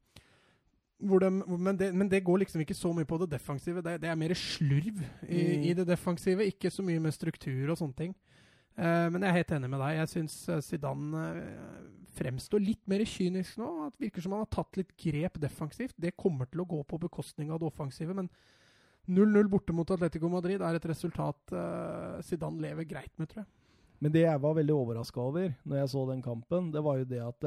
hvor 1.05 1.19
de, 1.19 1.29
men, 1.29 1.75
det, 1.77 1.93
men 1.93 2.09
det 2.09 2.23
går 2.23 2.39
liksom 2.39 2.61
ikke 2.63 2.73
så 2.77 2.93
mye 2.95 3.05
på 3.05 3.17
det 3.21 3.29
defensive. 3.35 3.81
Det, 3.83 3.99
det 4.01 4.09
er 4.09 4.15
mer 4.15 4.33
slurv 4.33 5.01
i, 5.27 5.41
Mm. 5.43 5.63
i 5.69 5.73
det 5.73 5.85
defensive, 5.87 6.45
ikke 6.45 6.71
så 6.71 6.81
mye 6.85 6.99
med 6.99 7.11
struktur 7.13 7.69
og 7.69 7.77
sånne 7.77 7.95
ting. 7.97 8.15
Eh, 8.75 9.07
men 9.11 9.23
jeg 9.23 9.29
er 9.29 9.37
helt 9.39 9.53
enig 9.55 9.69
med 9.71 9.81
deg. 9.81 9.97
Jeg 10.01 10.11
syns 10.11 10.35
eh, 10.51 10.63
Zidane 10.63 11.23
eh, 11.39 11.83
fremstår 12.17 12.63
litt 12.63 12.83
mer 12.91 13.05
kynisk 13.07 13.59
nå. 13.61 13.69
Det 13.93 14.07
virker 14.07 14.25
som 14.25 14.35
han 14.35 14.43
har 14.43 14.51
tatt 14.51 14.79
litt 14.79 14.91
grep 14.99 15.39
defensivt. 15.41 15.95
Det 16.01 16.15
kommer 16.19 16.49
til 16.51 16.63
å 16.63 16.67
gå 16.75 16.81
på 16.87 16.99
bekostning 17.05 17.53
av 17.53 17.61
det 17.61 17.69
offensive, 17.69 18.15
men 18.17 18.29
0-0 19.05 19.51
borte 19.51 19.75
mot 19.75 19.91
Atletico 19.93 20.31
Madrid 20.33 20.63
er 20.65 20.79
et 20.79 20.87
resultat 20.89 21.51
Zidane 22.25 22.63
lever 22.63 22.87
greit 22.89 23.11
med, 23.21 23.29
tror 23.29 23.43
jeg. 23.43 23.51
Men 24.01 24.13
det 24.15 24.23
jeg 24.23 24.41
var 24.41 24.55
veldig 24.57 24.73
overraska 24.73 25.21
over 25.21 25.51
når 25.61 25.77
jeg 25.77 25.91
så 25.91 26.05
den 26.09 26.23
kampen, 26.25 26.71
det 26.73 26.81
var 26.83 26.97
jo 26.97 27.05
det 27.11 27.19
at 27.21 27.45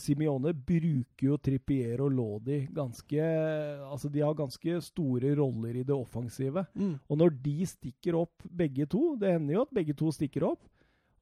Simione 0.00 0.54
bruker 0.56 1.26
jo 1.28 1.36
Trippier 1.36 2.00
og 2.00 2.12
Lodi 2.14 2.62
ganske 2.72 3.20
Altså, 3.84 4.08
de 4.08 4.22
har 4.24 4.36
ganske 4.38 4.78
store 4.86 5.34
roller 5.36 5.76
i 5.80 5.84
det 5.84 5.94
offensive. 5.94 6.64
Og 7.08 7.18
når 7.20 7.34
de 7.44 7.66
stikker 7.68 8.16
opp 8.16 8.46
begge 8.48 8.86
to, 8.90 9.14
det 9.20 9.34
hender 9.36 9.58
jo 9.58 9.66
at 9.66 9.74
begge 9.76 9.96
to 9.98 10.10
stikker 10.14 10.46
opp, 10.48 10.62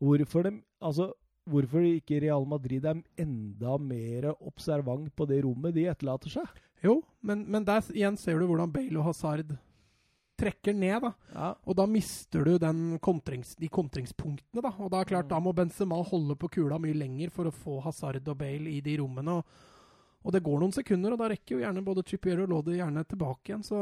hvorfor, 0.03 0.47
de, 0.47 0.55
altså, 0.83 1.11
hvorfor 1.51 1.85
ikke 1.87 2.21
Real 2.23 2.47
Madrid 2.47 2.87
er 2.87 3.03
enda 3.19 3.77
mer 3.79 4.31
observant 4.39 5.11
på 5.17 5.27
det 5.27 5.43
rommet 5.45 5.75
de 5.75 5.89
etterlater 5.91 6.33
seg? 6.39 6.63
Jo, 6.83 7.01
men, 7.23 7.45
men 7.51 7.67
der 7.67 7.83
igjen 7.95 8.17
ser 8.19 8.41
du 8.41 8.49
hvordan 8.49 8.73
Bale 8.75 8.99
og 8.99 9.11
Hazard 9.11 9.55
trekker 10.43 10.75
ned, 10.75 11.01
da. 11.07 11.13
Ja. 11.33 11.51
Og 11.71 11.77
da 11.79 11.87
mister 11.87 12.45
du 12.49 12.57
den 12.59 12.99
kontrings, 13.05 13.55
de 13.63 13.69
kontringspunktene, 13.73 14.63
da. 14.65 14.73
Og 14.83 14.91
da 14.93 15.01
er 15.05 15.11
klart, 15.13 15.29
da 15.31 15.39
må 15.43 15.53
Benzema 15.57 16.01
holde 16.11 16.35
på 16.37 16.51
kula 16.59 16.79
mye 16.83 16.99
lenger 16.99 17.31
for 17.31 17.47
å 17.47 17.55
få 17.55 17.79
Hazard 17.87 18.27
og 18.29 18.39
Bale 18.43 18.71
i 18.75 18.81
de 18.85 18.97
rommene. 19.01 19.39
Og, 19.39 19.45
og 20.27 20.35
det 20.35 20.43
går 20.47 20.59
noen 20.63 20.75
sekunder, 20.75 21.15
og 21.15 21.19
da 21.23 21.31
rekker 21.33 21.57
jo 21.57 21.63
gjerne 21.65 21.85
både 21.87 22.05
Trippier 22.07 22.43
og 22.45 22.51
Lodi 22.53 22.77
gjerne 22.81 23.03
tilbake 23.11 23.53
igjen. 23.53 23.63
Så 23.67 23.79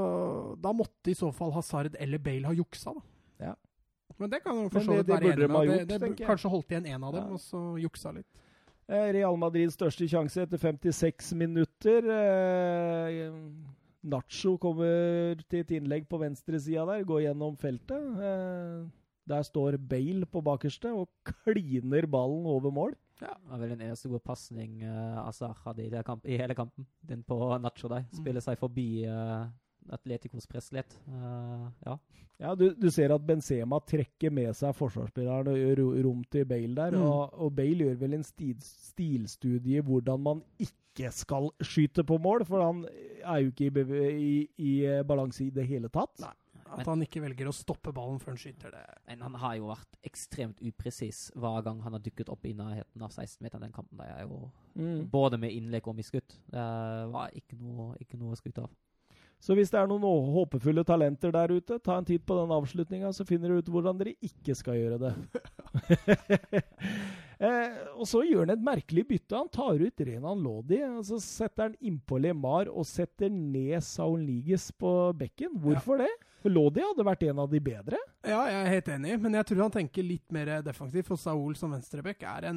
da 0.61 0.73
måtte 0.77 1.11
i 1.13 1.17
så 1.19 1.33
fall 1.37 1.53
Hazard 1.57 1.97
eller 2.01 2.19
Bale 2.23 2.47
ha 2.49 2.55
juksa, 2.57 2.95
da. 2.97 3.03
Ja. 3.51 3.57
Men 4.21 4.29
det 4.31 4.43
kan 4.45 4.57
jo 4.63 4.69
for 4.69 4.81
så 4.85 4.93
det- 4.93 4.97
vidt 5.01 5.07
det 5.07 5.17
være 5.17 5.33
enig 5.33 5.49
med. 5.51 5.67
gjort, 5.71 5.89
Det, 5.89 5.99
det, 6.01 6.09
jeg. 6.21 6.29
kanskje 6.29 6.51
holdt 6.53 6.69
igjen 6.75 6.87
én 6.93 7.05
av 7.09 7.13
dem, 7.15 7.25
Ja. 7.25 7.33
og 7.33 7.41
så 7.41 7.61
juksa 7.81 8.13
litt. 8.15 8.27
Eh, 8.91 9.13
Real 9.15 9.37
Madrids 9.39 9.77
største 9.77 10.09
sjanse 10.11 10.43
etter 10.43 10.59
56 10.59 11.33
minutter. 11.39 12.03
Eh, 14.01 14.09
Nacho 14.09 14.57
kommer 14.59 15.41
til 15.49 15.61
et 15.61 15.71
innlegg 15.77 16.09
på 16.09 16.19
venstresida 16.19 16.87
der, 16.89 17.05
går 17.05 17.27
gjennom 17.29 17.57
feltet. 17.57 18.21
Eh, 18.21 18.89
der 19.29 19.43
står 19.43 19.77
Bale 19.79 20.27
på 20.27 20.43
bakerste 20.43 20.93
og 20.93 21.09
kliner 21.25 22.07
ballen 22.07 22.47
over 22.47 22.71
mål. 22.71 22.97
Det 23.21 23.29
var 23.29 23.59
vel 23.61 23.75
den 23.75 23.83
eneste 23.85 24.09
gode 24.09 24.25
pasning 24.25 24.81
uh, 24.81 25.29
Azar 25.29 25.53
hadde 25.67 25.85
i, 25.85 25.91
i 26.33 26.39
hele 26.41 26.55
kampen. 26.57 26.87
Den 27.07 27.23
på 27.23 27.37
Nacho 27.61 27.89
der. 27.89 28.07
Mm. 28.09 28.17
Spiller 28.17 28.41
seg 28.41 28.57
forbi 28.59 29.05
uh, 29.05 29.45
Atleticos 29.95 30.49
press 30.51 30.71
litt. 30.75 30.97
Uh, 31.09 31.69
ja. 31.87 31.99
Ja, 32.41 32.55
du, 32.57 32.71
du, 32.73 32.89
ser 32.89 33.13
at 33.13 33.25
Benzema 33.29 33.83
trekker 33.85 34.33
med 34.33 34.55
seg 34.57 34.73
forsvarsspilleren 34.79 35.51
og 35.53 35.59
gjør 35.61 35.83
rom 36.07 36.23
til 36.33 36.47
Bale 36.49 36.73
der. 36.79 36.97
Mm. 36.97 37.05
Og, 37.05 37.35
og, 37.37 37.51
Bale 37.59 37.91
gjør 37.91 37.99
vel 38.01 38.17
en 38.17 38.25
stil, 38.25 38.55
stilstudie 38.65 39.83
i 39.83 39.85
hvordan 39.85 40.23
man 40.25 40.41
ikke 40.57 41.13
skal 41.13 41.51
skyte 41.61 42.05
på 42.09 42.17
mål, 42.23 42.47
for 42.49 42.65
han 42.65 42.87
er 43.21 43.43
jo 43.45 43.53
ikke 43.53 43.69
i, 43.69 43.99
i, 44.09 44.33
i 44.57 44.73
balanse 45.07 45.45
i 45.45 45.53
det 45.53 45.69
hele 45.69 45.93
tatt. 45.93 46.17
Nei. 46.25 46.33
At 46.71 46.87
han 46.87 47.03
ikke 47.03 47.23
velger 47.25 47.49
å 47.51 47.55
stoppe 47.55 47.93
ballen 47.95 48.21
før 48.23 48.35
han 48.35 48.41
skyter 48.41 48.73
det. 48.75 48.83
Men 49.09 49.25
han 49.27 49.37
har 49.43 49.57
jo 49.59 49.71
vært 49.73 49.97
ekstremt 50.07 50.61
upresis 50.65 51.27
hver 51.39 51.65
gang 51.67 51.81
han 51.85 51.97
har 51.97 52.03
dukket 52.05 52.31
opp 52.33 52.47
i 52.47 52.55
nærheten 52.57 53.03
av 53.05 53.11
16-meteren. 53.11 53.67
Den 53.67 53.75
kampen 53.75 53.99
der 53.99 54.13
er 54.15 54.29
jo 54.29 54.45
mm. 54.79 55.09
både 55.11 55.41
med 55.43 55.55
innlegg 55.57 55.89
og 55.91 55.99
med 55.99 56.07
skudd. 56.07 56.37
Det 56.53 56.69
var 57.11 57.35
ikke 57.37 57.59
noe, 57.59 57.93
ikke 58.03 58.21
noe 58.21 58.37
å 58.37 58.39
skryte 58.39 58.65
av. 58.65 58.77
Så 59.41 59.57
hvis 59.57 59.71
det 59.73 59.79
er 59.81 59.89
noen 59.89 60.05
håpefulle 60.35 60.85
talenter 60.85 61.33
der 61.33 61.53
ute, 61.57 61.79
ta 61.81 61.97
en 61.97 62.07
titt 62.07 62.27
på 62.29 62.37
den 62.37 62.53
avslutninga, 62.53 63.13
så 63.17 63.25
finner 63.25 63.49
dere 63.49 63.65
ut 63.65 63.71
hvordan 63.73 64.01
dere 64.01 64.13
ikke 64.27 64.57
skal 64.59 64.77
gjøre 64.77 64.99
det. 65.01 65.13
eh, 67.49 67.79
og 67.97 68.05
så 68.11 68.21
gjør 68.29 68.45
han 68.45 68.55
et 68.59 68.67
merkelig 68.67 69.07
bytte. 69.09 69.39
Han 69.41 69.49
tar 69.53 69.81
ut 69.81 70.05
Renan 70.11 70.45
Lodi, 70.45 70.83
og 70.85 71.07
så 71.09 71.21
setter 71.25 71.71
han 71.71 71.79
innpå 71.81 72.21
LeMar 72.21 72.69
og 72.69 72.85
setter 72.89 73.33
ned 73.33 73.81
Saul 73.87 74.21
Niges 74.27 74.69
på 74.77 74.93
bekken. 75.17 75.57
Hvorfor 75.65 76.05
ja. 76.05 76.11
det? 76.11 76.30
Lodi 76.49 76.81
hadde 76.81 77.05
vært 77.05 77.27
en 77.29 77.43
av 77.45 77.51
de 77.53 77.61
bedre. 77.61 77.99
Ja, 78.25 78.41
jeg 78.49 78.61
er 78.63 78.75
helt 78.77 78.89
enig, 78.95 79.17
men 79.21 79.37
jeg 79.37 79.49
tror 79.51 79.67
han 79.67 79.75
tenker 79.75 80.07
litt 80.07 80.33
mer 80.33 80.55
defensivt. 80.65 81.11
For 81.11 81.21
Saul 81.21 81.59
som 81.59 81.75
venstreback 81.75 82.25
er 82.25 82.49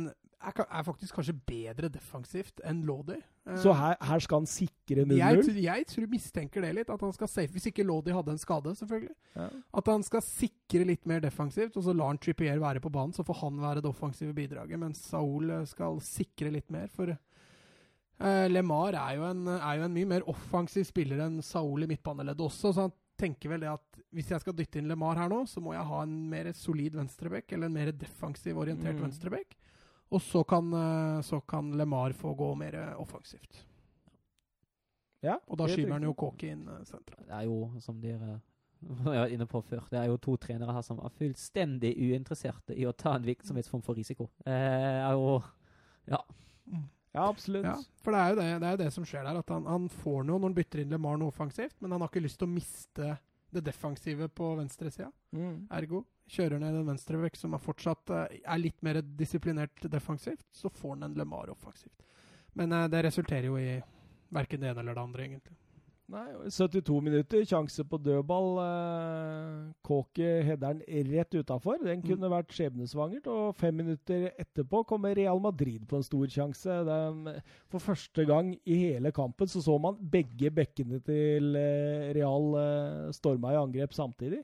er, 0.44 0.64
er, 0.64 0.84
faktisk 0.86 1.18
kanskje 1.18 1.36
bedre 1.48 1.90
defensivt 1.92 2.62
enn 2.68 2.84
Lodi. 2.88 3.18
Eh, 3.48 3.58
så 3.62 3.74
her, 3.78 3.96
her, 4.04 4.24
skal 4.24 4.42
han 4.42 4.50
sikre 4.50 5.06
0-0? 5.06 5.16
Jeg, 5.20 5.56
jeg, 5.64 5.88
tror 5.90 6.10
mistenker 6.12 6.66
det 6.66 6.72
litt. 6.80 6.92
at 6.92 7.06
han 7.06 7.14
skal 7.16 7.32
safe, 7.32 7.52
Hvis 7.56 7.70
ikke 7.72 7.86
Lodi 7.88 8.14
hadde 8.16 8.36
en 8.36 8.42
skade, 8.42 8.74
selvfølgelig. 8.80 9.16
Ja. 9.38 9.50
At 9.80 9.92
han 9.92 10.04
skal 10.06 10.26
sikre 10.26 10.88
litt 10.90 11.06
mer 11.10 11.24
defensivt, 11.24 11.78
og 11.78 11.86
så 11.88 11.96
lar 11.96 12.12
han 12.14 12.22
Trippier 12.22 12.60
være 12.62 12.84
på 12.84 12.92
banen. 12.94 13.16
Så 13.16 13.26
får 13.28 13.40
han 13.44 13.62
være 13.64 13.84
det 13.84 13.92
offensive 13.92 14.36
bidraget, 14.36 14.80
mens 14.80 15.04
Saul 15.08 15.50
eh, 15.50 15.68
skal 15.70 16.02
sikre 16.04 16.52
litt 16.54 16.74
mer. 16.74 16.92
For 16.94 17.14
uh, 17.14 18.46
LeMar 18.52 19.00
er 19.00 19.20
jo, 19.20 19.30
en, 19.30 19.48
er 19.56 19.80
jo, 19.80 19.88
en, 19.88 19.96
mye 19.96 20.12
mer 20.16 20.28
offensiv 20.32 20.88
spiller 20.90 21.24
enn 21.26 21.40
Saul 21.46 21.86
i 21.86 21.92
midtbaneleddet 21.94 22.50
også. 22.50 22.74
så 22.74 22.88
han 22.88 22.98
tenker 23.24 23.56
vel 23.56 23.66
det 23.66 23.72
at 23.72 24.00
hvis 24.14 24.30
jeg 24.34 24.44
skal 24.44 24.56
dytte 24.58 24.80
inn 24.80 24.92
LeMar 24.92 25.18
her 25.18 25.32
nå, 25.32 25.42
så 25.50 25.64
må 25.64 25.74
jeg 25.74 25.90
ha 25.90 26.04
en 26.06 26.16
mer 26.30 26.52
solid 26.58 26.96
venstrebekk, 27.00 27.56
eller 27.56 27.72
en 27.72 27.78
mer 27.80 27.94
defensiv 27.98 28.60
orientert 28.62 29.00
mm. 29.00 29.06
venstrebekk. 29.08 29.56
Og 30.14 30.22
så 30.22 30.44
kan, 30.46 30.68
eh, 30.78 31.20
så 31.26 31.40
kan 31.50 31.72
LeMar 31.80 32.14
få 32.14 32.36
gå 32.38 32.52
mer 32.60 32.78
offensivt. 33.02 33.64
Ja, 35.24 35.38
og 35.48 35.60
da 35.60 35.70
skyver 35.72 35.96
han 35.96 36.04
jo 36.04 36.16
Kåke 36.20 36.50
inn 36.52 36.66
uh, 36.68 36.82
sentralt. 36.84 37.24
Det 37.30 37.36
er 37.38 37.46
jo, 37.48 37.58
som 37.84 38.00
dere 38.04 38.42
var 39.06 39.32
inne 39.32 39.48
på 39.48 39.62
før, 39.64 39.86
det 39.92 40.02
er 40.02 40.10
jo 40.12 40.20
to 40.22 40.36
trenere 40.42 40.76
her 40.76 40.84
som 40.84 41.00
er 41.00 41.14
fullstendig 41.16 41.94
uinteresserte 41.96 42.76
i 42.76 42.88
å 42.88 42.96
ta 42.98 43.16
en 43.16 43.28
virksomhetsform 43.28 43.84
for 43.86 44.00
risiko. 44.00 44.30
Eh, 44.46 45.00
er 45.00 45.16
jo 45.16 45.38
Ja. 46.12 46.20
Ja, 47.14 47.28
absolutt. 47.28 47.66
Ja, 47.66 47.76
for 48.02 48.16
det 48.16 48.22
er 48.22 48.32
jo 48.32 48.38
det, 48.40 48.48
det, 48.64 48.70
er 48.72 48.80
det 48.82 48.90
som 48.96 49.06
skjer 49.06 49.28
der. 49.28 49.38
At 49.44 49.52
han, 49.54 49.68
han, 49.70 49.86
får 50.02 50.24
noe 50.26 50.40
når 50.40 50.50
han 50.50 50.58
bytter 50.58 50.82
inn 50.82 50.96
LeMar 50.96 51.20
noe 51.22 51.30
offensivt, 51.30 51.76
men 51.80 51.94
han 51.94 52.02
har 52.02 52.10
ikke 52.10 52.24
lyst 52.26 52.40
til 52.42 52.50
å 52.50 52.54
miste 52.56 53.10
det 53.54 53.62
defensive 53.68 54.28
på 54.34 54.50
venstresida. 54.58 55.12
Mm. 55.38 55.68
Ergo 55.78 56.02
kjører 56.34 56.58
ned 56.58 56.80
en 56.80 56.88
venstrebekk 56.90 57.38
som 57.38 57.54
er 57.54 57.62
fortsatt 57.62 58.14
uh, 58.16 58.24
er 58.26 58.62
litt 58.62 58.80
mer 58.82 59.04
disiplinert 59.06 59.86
defensivt, 59.92 60.46
så 60.56 60.72
får 60.74 60.96
han 60.96 61.10
en 61.10 61.20
LeMar 61.20 61.52
offensivt. 61.54 62.02
Men 62.58 62.74
uh, 62.74 62.88
det 62.90 63.04
resulterer 63.06 63.52
jo 63.52 63.60
i 63.62 63.78
verken 64.34 64.64
det 64.64 64.72
ene 64.72 64.82
eller 64.82 64.98
det 64.98 65.06
andre, 65.06 65.28
egentlig. 65.28 65.58
Nei, 66.12 66.50
72 66.52 66.98
minutter, 67.02 67.46
sjanse 67.48 67.84
på 67.88 67.98
dødball. 68.04 68.58
Eh, 68.60 69.60
Kåke 69.88 70.32
header 70.44 70.76
den 70.76 71.08
rett 71.14 71.36
utafor. 71.38 71.80
Den 71.80 72.02
mm. 72.02 72.04
kunne 72.10 72.28
mm. 72.28 72.34
vært 72.34 72.52
skjebnesvangert. 72.54 73.30
Og 73.32 73.56
fem 73.56 73.78
minutter 73.80 74.28
etterpå 74.42 74.84
kommer 74.90 75.16
Real 75.16 75.40
Madrid 75.42 75.86
på 75.88 75.98
en 75.98 76.06
stor 76.06 76.28
sjanse. 76.34 76.76
De, 76.90 77.38
for 77.72 77.84
første 77.84 78.28
gang 78.28 78.52
i 78.68 78.80
hele 78.82 79.14
kampen 79.16 79.50
så 79.50 79.64
så 79.64 79.78
man 79.80 80.02
begge 80.12 80.52
bekkene 80.52 81.00
til 81.08 81.56
eh, 81.60 82.12
Real 82.20 82.52
eh, 82.60 83.08
storma 83.16 83.56
i 83.56 83.62
angrep 83.62 83.96
samtidig. 83.96 84.44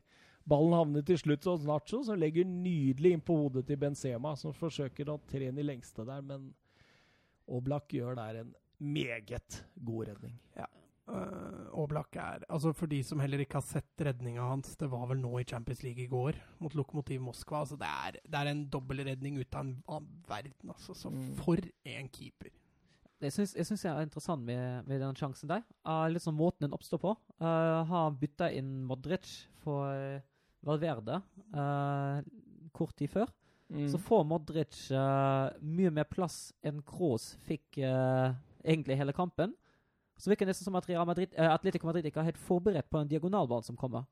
Ballen 0.50 0.74
havner 0.74 1.04
til 1.06 1.20
slutt 1.20 1.46
hos 1.46 1.68
Nacho, 1.68 2.00
som 2.08 2.18
legger 2.18 2.48
nydelig 2.48 3.12
inn 3.14 3.22
på 3.22 3.36
hodet 3.38 3.68
til 3.68 3.78
Benzema, 3.78 4.32
som 4.40 4.56
forsøker 4.56 5.12
å 5.12 5.20
tre 5.30 5.52
den 5.52 5.60
i 5.62 5.68
lengste 5.68 6.08
der, 6.08 6.24
men 6.26 6.50
Oblak 7.50 7.92
gjør 7.94 8.18
der 8.18 8.42
en 8.42 8.52
meget 8.80 9.64
god 9.86 10.08
redning. 10.10 10.40
Ja. 10.58 10.66
Uh, 11.10 11.66
Oblak 11.82 12.14
er 12.22 12.44
Altså, 12.50 12.70
for 12.78 12.92
de 12.92 13.00
som 13.06 13.22
heller 13.24 13.42
ikke 13.42 13.58
har 13.58 13.66
sett 13.66 14.04
redninga 14.06 14.46
hans, 14.46 14.76
det 14.78 14.90
var 14.92 15.08
vel 15.10 15.22
nå 15.24 15.32
i 15.40 15.48
Champions 15.48 15.82
League 15.86 16.04
i 16.04 16.10
går, 16.12 16.38
mot 16.62 16.76
Lokomotiv 16.78 17.22
Moskva. 17.26 17.64
Altså, 17.64 17.78
det 17.82 17.90
er, 17.90 18.20
det 18.22 18.40
er 18.40 18.52
en 18.52 18.66
dobbeltredning 18.70 19.40
ut 19.42 19.56
av 19.56 19.66
en 19.66 19.76
annen 19.88 20.24
verden, 20.30 20.74
altså. 20.74 20.94
Så 20.98 21.12
mm. 21.14 21.32
for 21.42 21.62
en 21.96 22.12
keeper. 22.14 22.54
Jeg 23.20 23.36
syns, 23.36 23.56
jeg 23.58 23.68
syns 23.68 23.82
det 23.84 23.90
er 23.92 24.06
interessant 24.06 24.46
med, 24.48 24.86
med 24.88 25.02
den 25.04 25.18
sjansen 25.20 25.50
der. 25.52 25.66
Uh, 25.84 26.06
litt 26.12 26.24
sånn 26.24 26.38
måten 26.40 26.68
den 26.68 26.76
oppstår 26.76 27.02
på. 27.04 27.16
Uh, 27.42 27.82
har 27.90 28.14
bytta 28.20 28.48
inn 28.56 28.78
Modric 28.88 29.28
for 29.64 29.92
uh, 29.92 30.22
Valverde 30.64 31.20
uh, 31.56 32.22
kort 32.76 32.96
tid 33.00 33.12
før. 33.12 33.34
Mm. 33.70 33.90
Så 33.92 34.00
får 34.02 34.24
Modric 34.26 34.78
mye 35.62 35.92
mer 35.94 36.08
plass 36.10 36.56
enn 36.66 36.80
Kroos 36.82 37.36
fikk 37.46 37.78
egentlig 37.78 38.96
hele 38.98 39.14
kampen. 39.14 39.52
Så 40.20 40.32
virker 40.32 40.48
det 40.48 40.54
nesten 40.54 40.68
som 40.68 40.78
at 40.80 40.88
Real 40.90 41.08
Madrid, 41.08 41.32
uh, 41.38 41.54
Atletico 41.54 41.88
Madrid 41.88 42.08
ikke 42.10 42.22
er 42.24 42.32
helt 42.32 42.42
forberedt 42.44 42.90
på 42.92 43.02
den 43.02 43.12
diagonalball 43.14 43.64
som 43.66 43.78
kommer. 43.80 44.08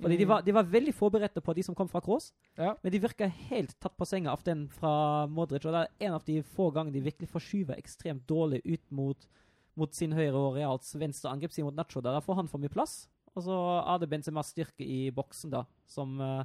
Fordi 0.00 0.16
mm. 0.16 0.20
de, 0.20 0.28
var, 0.28 0.42
de, 0.42 0.54
var, 0.56 0.68
veldig 0.72 0.94
forberedte 0.96 1.42
på 1.44 1.52
de 1.56 1.64
som 1.66 1.76
kom 1.76 1.88
fra 1.90 2.00
Kroos, 2.00 2.30
ja. 2.56 2.72
men 2.80 2.92
de 2.94 3.02
virker 3.02 3.32
helt 3.50 3.74
tatt 3.82 3.96
på 4.00 4.08
senga 4.08 4.32
av 4.32 4.40
den 4.46 4.64
fra 4.72 5.26
Modric. 5.28 5.66
Og 5.68 5.76
det 5.76 5.82
er 5.82 6.08
en 6.08 6.16
av 6.16 6.24
de 6.24 6.38
få 6.56 6.70
gangene 6.72 6.96
de 6.96 7.04
virkelig 7.04 7.28
forskyver 7.28 7.76
ekstremt 7.76 8.24
dårlig 8.30 8.62
ut 8.64 8.84
mot, 8.96 9.28
mot 9.76 9.92
sin 9.96 10.16
høyre 10.16 10.32
og 10.38 10.56
Reals 10.56 10.94
venstre 10.96 11.32
angrepsside 11.34 11.68
mot 11.68 11.76
Nacho. 11.76 12.00
Der 12.04 12.22
får 12.24 12.40
han 12.40 12.48
for 12.48 12.62
mye 12.62 12.72
plass. 12.72 13.02
Og 13.36 13.44
så 13.46 13.58
er 13.84 14.00
det 14.00 14.08
Benzema 14.10 14.42
styrke 14.42 14.86
i 14.86 15.10
boksen, 15.14 15.52
da, 15.52 15.62
som 15.86 16.16
uh, 16.18 16.42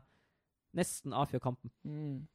nesten 0.78 1.16
avgjør 1.16 1.48
kampen. 1.48 1.72
Mm. 1.88 2.26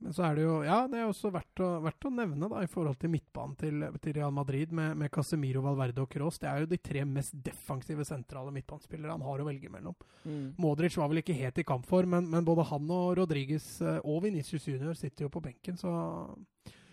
Men 0.00 0.14
så 0.16 0.24
er 0.24 0.38
det 0.38 0.44
jo 0.46 0.54
Ja, 0.64 0.78
det 0.88 0.96
er 0.96 1.08
også 1.10 1.30
verdt 1.34 1.60
å, 1.60 1.68
verdt 1.84 2.06
å 2.08 2.12
nevne 2.14 2.48
da, 2.48 2.62
i 2.64 2.70
forhold 2.70 2.96
til 3.00 3.12
midtbanen 3.12 3.56
til, 3.60 3.84
til 4.00 4.16
Real 4.16 4.32
Madrid 4.32 4.72
med, 4.76 4.96
med, 4.96 5.12
Casemiro, 5.12 5.62
Valverde 5.64 6.04
og 6.04 6.10
Kroos. 6.12 6.40
Det 6.40 6.48
er 6.48 6.62
jo 6.62 6.70
de 6.70 6.80
tre 6.80 7.04
mest 7.08 7.36
defensive 7.44 8.06
sentrale 8.08 8.52
midtbanespillere 8.54 9.12
han 9.12 9.26
har 9.26 9.42
å 9.42 9.48
velge 9.48 9.72
mellom. 9.72 9.96
Mm. 10.24 10.56
Modric 10.60 10.96
var 10.96 11.12
vel 11.12 11.22
ikke 11.22 11.36
helt 11.36 11.60
i 11.60 11.66
kampform, 11.68 12.16
men, 12.16 12.30
men 12.32 12.46
både 12.48 12.68
han 12.72 12.92
og 12.96 13.18
Rodriguez 13.20 13.66
eh, 13.84 14.00
og 14.00 14.24
Venicius 14.24 14.68
Junior 14.70 14.96
sitter 14.96 15.26
jo 15.26 15.32
på 15.32 15.44
benken, 15.44 15.76
så 15.80 15.92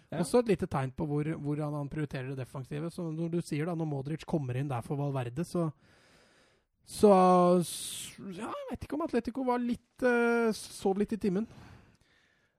ja. 0.07 0.21
Også 0.21 0.39
et 0.39 0.53
lite 0.53 0.69
tegn 0.71 0.93
på 0.95 1.03
hvor, 1.03 1.27
hvor 1.43 1.59
han, 1.59 1.73
han, 1.75 1.89
prioriterer 1.91 2.29
det 2.31 2.37
defensive. 2.39 2.87
Så 2.95 3.09
når 3.11 3.31
du 3.33 3.41
sier 3.43 3.67
da, 3.67 3.73
når 3.75 3.89
Modric 3.91 4.21
kommer 4.23 4.55
inn 4.55 4.69
der 4.71 4.85
for 4.85 4.95
Valverde, 4.95 5.43
så 5.43 5.67
så 6.87 7.09
ja, 8.31 8.47
jeg 8.47 8.67
vet 8.69 8.85
ikke 8.85 8.95
om 8.95 9.03
Atletico 9.03 9.43
var 9.43 9.59
litt 9.59 10.05
uh, 10.07 10.47
sov 10.55 11.01
litt 11.01 11.11
i 11.11 11.19
timen. 11.19 11.43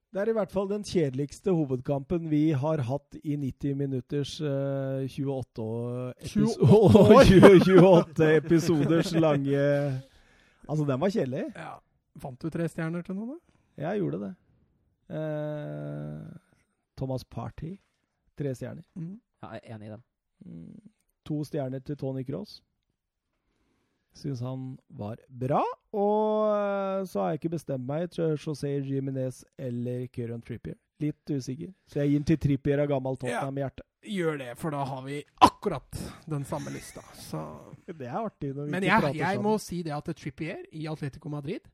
Det 0.09 0.23
er 0.23 0.31
i 0.31 0.35
hvert 0.39 0.53
fall 0.53 0.71
den 0.71 0.85
kjedeligste 0.89 1.53
hovedkampen 1.53 2.31
vi 2.31 2.47
har 2.57 2.81
hatt 2.89 3.19
i 3.21 3.35
90 3.37 3.75
minutters 3.77 4.39
uh, 4.41 5.05
28, 5.05 5.67
epis 6.25 6.55
28, 6.65 7.75
28 7.77 8.31
episoders 8.41 9.13
lange 9.13 9.67
Altså, 10.69 10.85
den 10.85 11.01
var 11.01 11.13
kjedelig. 11.13 11.45
Ja. 11.57 11.75
Fant 12.21 12.41
du 12.41 12.51
tre 12.53 12.67
stjerner 12.69 13.05
til 13.05 13.17
noen, 13.17 13.37
da? 13.37 13.85
Jeg 13.85 14.01
gjorde 14.03 14.19
det. 14.21 14.33
Uh, 15.09 16.25
Thomas 16.99 17.25
Party. 17.25 17.77
Tre 18.37 18.53
stjerner. 18.57 18.85
Mm. 18.99 19.15
Ja, 19.43 19.55
jeg 19.55 19.63
er 19.63 19.77
enig 19.77 19.89
i 19.89 19.93
den. 19.95 20.03
Mm. 20.45 20.91
To 21.29 21.41
stjerner 21.49 21.81
til 21.85 21.97
Tony 21.97 22.25
Cross. 22.29 22.59
Syns 24.19 24.41
han 24.43 24.73
var 24.99 25.21
bra. 25.29 25.63
Og 25.95 27.07
så 27.09 27.23
har 27.23 27.33
jeg 27.33 27.43
ikke 27.43 27.55
bestemt 27.55 27.87
meg 27.87 28.09
til 28.15 28.35
José 28.35 28.75
Jiminez 28.83 29.45
eller 29.59 30.07
Kieran 30.11 30.43
Trippier. 30.43 30.79
Litt 30.99 31.31
usikker. 31.31 31.71
Så 31.87 32.01
jeg 32.01 32.11
gir 32.11 32.19
den 32.19 32.27
til 32.27 32.41
Trippier 32.43 32.83
av 32.83 32.91
gammel 32.91 33.19
Tottenham-hjerte. 33.21 33.85
Ja, 34.03 34.15
gjør 34.19 34.41
det, 34.41 34.49
for 34.59 34.75
da 34.75 34.83
har 34.91 35.05
vi 35.07 35.21
akkurat 35.47 36.01
den 36.27 36.47
samme 36.49 36.73
lista. 36.75 37.05
Så. 37.15 37.45
Det 37.87 38.09
er 38.09 38.19
artig. 38.19 38.51
når 38.57 38.67
vi 38.67 38.75
Men 38.75 38.87
jeg, 38.89 39.15
jeg 39.21 39.43
må 39.45 39.55
si 39.63 39.83
det 39.87 39.95
at 39.95 40.11
Trippier 40.19 40.65
i 40.75 40.89
Atletico 40.91 41.31
Madrid 41.31 41.71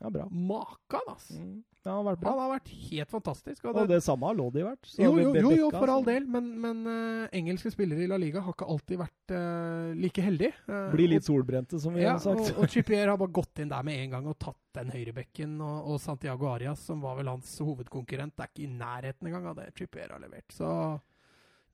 ja, 0.00 0.10
bra. 0.10 0.28
Makan, 0.30 1.12
ass! 1.12 1.30
Mm. 1.30 1.62
Ja, 1.82 1.90
han, 1.90 2.06
har 2.06 2.16
bra. 2.16 2.30
han 2.30 2.38
har 2.42 2.50
vært 2.54 2.68
helt 2.68 3.10
fantastisk. 3.10 3.64
Og 3.64 3.74
det, 3.74 3.82
og 3.82 3.88
det 3.88 3.98
samme 4.04 4.28
har 4.28 4.36
Lodi 4.36 4.62
vært. 4.64 4.88
Jo, 5.00 5.14
jo, 5.16 5.30
jo, 5.32 5.52
jo, 5.56 5.68
for 5.72 5.92
all 5.92 6.04
del. 6.04 6.26
Men, 6.28 6.50
men 6.60 6.82
uh, 6.84 7.28
engelske 7.36 7.72
spillere 7.72 8.04
i 8.04 8.08
La 8.10 8.18
Liga 8.20 8.42
har 8.44 8.52
ikke 8.52 8.68
alltid 8.68 9.00
vært 9.00 9.34
uh, 9.36 9.92
like 9.96 10.24
heldige. 10.24 10.52
Uh, 10.68 10.90
Blir 10.92 11.08
litt 11.14 11.24
solbrente, 11.24 11.80
som 11.80 11.96
vi 11.96 12.04
ja, 12.04 12.18
har 12.18 12.20
sagt. 12.24 12.52
og, 12.52 12.62
og 12.64 12.72
Chipier 12.72 13.08
har 13.08 13.16
bare 13.20 13.32
gått 13.40 13.62
inn 13.64 13.72
der 13.72 13.86
med 13.86 13.96
en 14.02 14.16
gang 14.16 14.28
og 14.28 14.36
tatt 14.40 14.60
den 14.76 14.92
høyrebekken. 14.92 15.56
Og, 15.56 15.78
og, 15.94 16.00
Santiago 16.04 16.50
Arias, 16.52 16.84
som 16.84 17.00
var 17.04 17.16
vel 17.20 17.32
hans 17.32 17.56
hovedkonkurrent, 17.64 18.36
det 18.36 18.44
er 18.44 18.52
ikke 18.52 18.66
i 18.66 18.72
nærheten 18.74 19.32
engang 19.32 19.48
av 19.52 19.60
det 19.62 19.70
Chipier 19.80 20.12
har 20.12 20.20
levert. 20.20 20.48
Så 20.52 20.70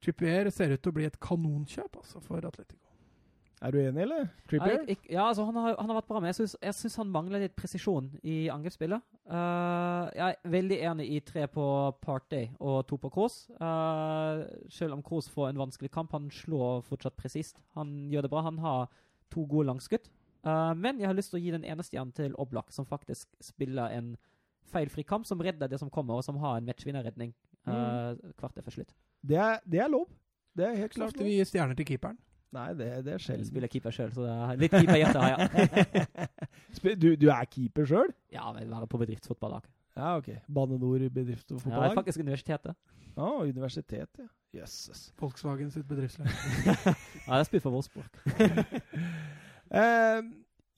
Chipier 0.03 0.51
ser 0.55 0.75
ut 0.75 0.83
til 0.83 0.95
å 0.95 0.99
bli 1.01 1.11
et 1.11 1.19
kanonkjøp 1.23 2.03
altså, 2.03 2.23
for 2.23 2.47
Atletico. 2.47 2.86
Er 3.65 3.73
du 3.73 3.79
enig, 3.81 4.03
eller? 4.05 4.27
Trippier? 4.51 4.83
Ja, 4.85 4.97
ja, 5.09 5.23
altså 5.31 5.47
han 5.49 5.57
har, 5.57 5.77
han 5.79 5.89
har 5.89 5.97
vært 5.97 6.09
bra, 6.11 6.21
men 6.21 6.29
jeg 6.29 6.75
syns, 6.77 6.99
han 7.01 7.09
mangler 7.09 7.41
litt 7.41 7.55
presisjon 7.57 8.11
i 8.21 8.51
angrepsspillet. 8.53 9.01
Uh, 9.25 10.13
jeg 10.13 10.27
er 10.27 10.53
veldig 10.53 10.79
enig 10.91 11.07
i 11.15 11.21
tre 11.25 11.47
på 11.49 11.65
Party 12.05 12.43
og 12.61 12.83
to 12.91 12.99
på 13.01 13.11
Kroos. 13.15 13.39
Uh, 13.57 14.45
selv 14.69 14.99
om 14.99 15.05
Kroos 15.07 15.31
får 15.33 15.55
en 15.55 15.63
vanskelig 15.65 15.89
kamp, 15.95 16.13
han 16.13 16.29
slår 16.29 16.85
fortsatt 16.85 17.17
presist. 17.17 17.63
Han 17.79 17.97
gjør 18.13 18.27
det 18.27 18.33
bra. 18.35 18.45
Han 18.45 18.61
har 18.61 18.93
to 19.33 19.47
gode 19.49 19.71
langskudd. 19.71 20.13
Uh, 20.45 20.77
men 20.77 21.01
jeg 21.01 21.09
har 21.09 21.17
lyst 21.17 21.33
til 21.33 21.41
å 21.41 21.45
gi 21.47 21.57
den 21.57 21.65
ene 21.65 21.87
stjernen 21.87 22.13
til 22.15 22.37
Oblak, 22.43 22.69
som 22.77 22.85
faktisk 22.87 23.33
spiller 23.43 23.97
en 23.97 24.13
feilfri 24.69 25.07
kamp, 25.07 25.25
som 25.25 25.41
redder 25.41 25.73
det 25.73 25.81
som 25.81 25.91
kommer, 25.91 26.21
og 26.21 26.29
som 26.29 26.37
har 26.45 26.61
en 26.61 26.69
matchvinnerredning 26.69 27.33
uh, 27.71 28.13
kvarter 28.37 28.69
før 28.69 28.83
slutt. 28.83 28.95
Det 29.25 29.41
er, 29.41 29.65
det 29.65 29.81
er 29.81 29.91
lov. 29.91 30.11
Det 30.57 30.69
er 30.69 30.79
helt 30.85 30.93
klart 30.93 31.17
ofte 31.17 31.25
vi 31.25 31.39
gir 31.39 31.49
stjerner 31.49 31.77
til 31.79 31.89
keeperen. 31.89 32.21
Nei, 32.57 32.67
det, 32.79 32.87
det 33.05 33.13
er 33.13 33.19
Jeg 33.21 33.25
sjelden. 33.27 33.47
spiller 33.51 33.69
keeper 33.73 33.93
sjøl, 33.95 34.13
så 34.17 34.25
det 34.25 34.35
er 34.35 34.61
litt 34.65 34.75
keeperhjerte 34.77 35.23
har 35.23 35.31
jeg. 35.37 36.29
Du, 37.03 37.09
du 37.17 37.27
er 37.33 37.45
keeper 37.51 37.87
sjøl? 37.89 38.11
ja, 38.33 38.45
men 38.53 38.69
være 38.71 38.87
på 38.91 38.99
bedriftsfotballag. 39.01 39.65
Ja, 39.97 40.11
ok. 40.21 40.27
Bane 40.53 40.77
Nor 40.79 41.01
bedrift 41.09 41.51
og 41.53 41.57
Ja, 41.57 41.57
det 41.57 41.63
er 41.63 41.71
fotballag? 41.71 41.95
faktisk 41.97 42.21
universitetet. 42.21 42.75
Ja, 43.17 43.29
universitetet, 43.49 44.19
ja. 44.21 44.27
Jøsses. 44.61 45.07
Volkswagen 45.21 45.71
sitt 45.73 45.87
bedriftslag. 45.89 46.29
Ja, 46.67 47.39
jeg 47.41 47.47
spiller 47.49 47.65
for 47.65 47.77
Wolfsburg. 47.77 48.11
Eh, 49.67 50.21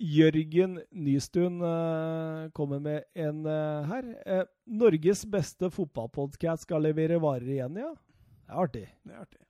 Jørgen 0.01 0.79
Nystuen 0.97 1.59
eh, 1.61 2.47
kommer 2.57 2.79
med 2.81 3.03
en 3.19 3.43
eh, 3.45 3.91
her. 3.91 4.07
Eh, 4.25 4.45
Norges 4.81 5.27
beste 5.29 5.69
fotballpodkast 5.75 6.65
skal 6.65 6.87
levere 6.87 7.19
varer 7.21 7.51
igjen, 7.59 7.77
ja? 7.83 7.91
Det 7.93 8.55
er 8.55 8.63
artig. 8.63 8.87
Det 9.05 9.13
er 9.13 9.27
artig. 9.27 9.43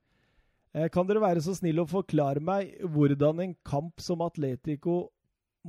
Eh, 0.76 0.88
kan 0.92 1.06
dere 1.08 1.22
være 1.22 1.42
så 1.44 1.54
snill 1.56 1.80
å 1.80 1.88
forklare 1.88 2.42
meg 2.44 2.74
hvordan 2.92 3.40
en 3.44 3.54
kamp 3.66 4.02
som 4.04 4.20
Atletico 4.24 5.06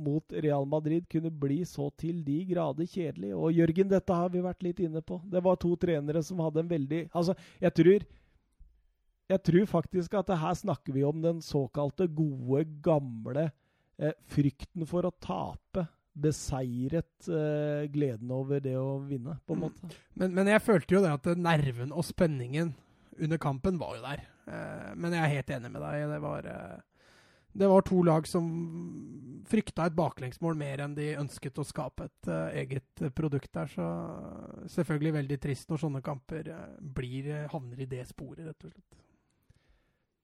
mot 0.00 0.32
Real 0.32 0.66
Madrid 0.68 1.06
kunne 1.10 1.32
bli 1.32 1.60
så 1.68 1.88
til 2.00 2.20
de 2.26 2.38
grader 2.50 2.88
kjedelig? 2.88 3.32
Og 3.36 3.56
Jørgen, 3.56 3.88
dette 3.90 4.16
har 4.16 4.32
vi 4.32 4.44
vært 4.44 4.64
litt 4.66 4.82
inne 4.84 5.02
på. 5.04 5.20
Det 5.24 5.42
var 5.44 5.60
to 5.60 5.72
trenere 5.80 6.22
som 6.24 6.42
hadde 6.44 6.64
en 6.64 6.72
veldig 6.72 7.06
Altså, 7.10 7.36
jeg 7.60 7.74
tror 7.76 8.08
Jeg 9.30 9.42
tror 9.46 9.66
faktisk 9.70 10.14
at 10.18 10.32
her 10.34 10.54
snakker 10.58 10.92
vi 10.92 11.04
om 11.06 11.22
den 11.22 11.40
såkalte 11.40 12.08
gode, 12.08 12.64
gamle 12.82 13.50
eh, 13.96 14.12
frykten 14.26 14.86
for 14.90 15.06
å 15.06 15.14
tape. 15.22 15.86
Beseiret 16.20 17.28
eh, 17.30 17.86
gleden 17.94 18.32
over 18.34 18.58
det 18.60 18.74
å 18.74 18.98
vinne, 19.06 19.36
på 19.46 19.54
en 19.54 19.62
måte. 19.62 19.92
Men, 20.18 20.34
men 20.34 20.50
jeg 20.50 20.64
følte 20.66 20.96
jo 20.96 21.04
det 21.04 21.14
at 21.14 21.30
nerven 21.38 21.94
og 21.94 22.02
spenningen 22.04 22.74
under 23.20 23.38
kampen 23.38 23.78
var 23.78 23.94
jo 23.96 24.02
der. 24.02 24.26
Eh, 24.46 24.92
men 24.96 25.16
jeg 25.16 25.24
er 25.24 25.34
helt 25.36 25.52
enig 25.56 25.72
med 25.72 25.84
deg. 25.84 26.06
Det 26.12 26.20
var, 26.22 26.48
eh, 26.48 26.78
det 27.60 27.68
var 27.72 27.86
to 27.86 28.02
lag 28.06 28.28
som 28.30 28.48
frykta 29.50 29.88
et 29.88 29.98
baklengsmål 29.98 30.58
mer 30.58 30.84
enn 30.84 30.94
de 30.94 31.12
ønsket 31.18 31.58
å 31.58 31.66
skape 31.66 32.06
et 32.08 32.30
eh, 32.30 32.62
eget 32.62 33.04
produkt 33.16 33.52
der. 33.56 33.70
Så 33.72 33.90
selvfølgelig 34.78 35.16
veldig 35.20 35.40
trist 35.42 35.70
når 35.70 35.84
sånne 35.84 36.04
kamper 36.06 36.52
blir, 36.80 37.32
havner 37.52 37.80
i 37.80 37.90
det 37.90 38.06
sporet, 38.10 38.46
rett 38.46 38.68
og 38.68 38.74
slett. 38.74 39.06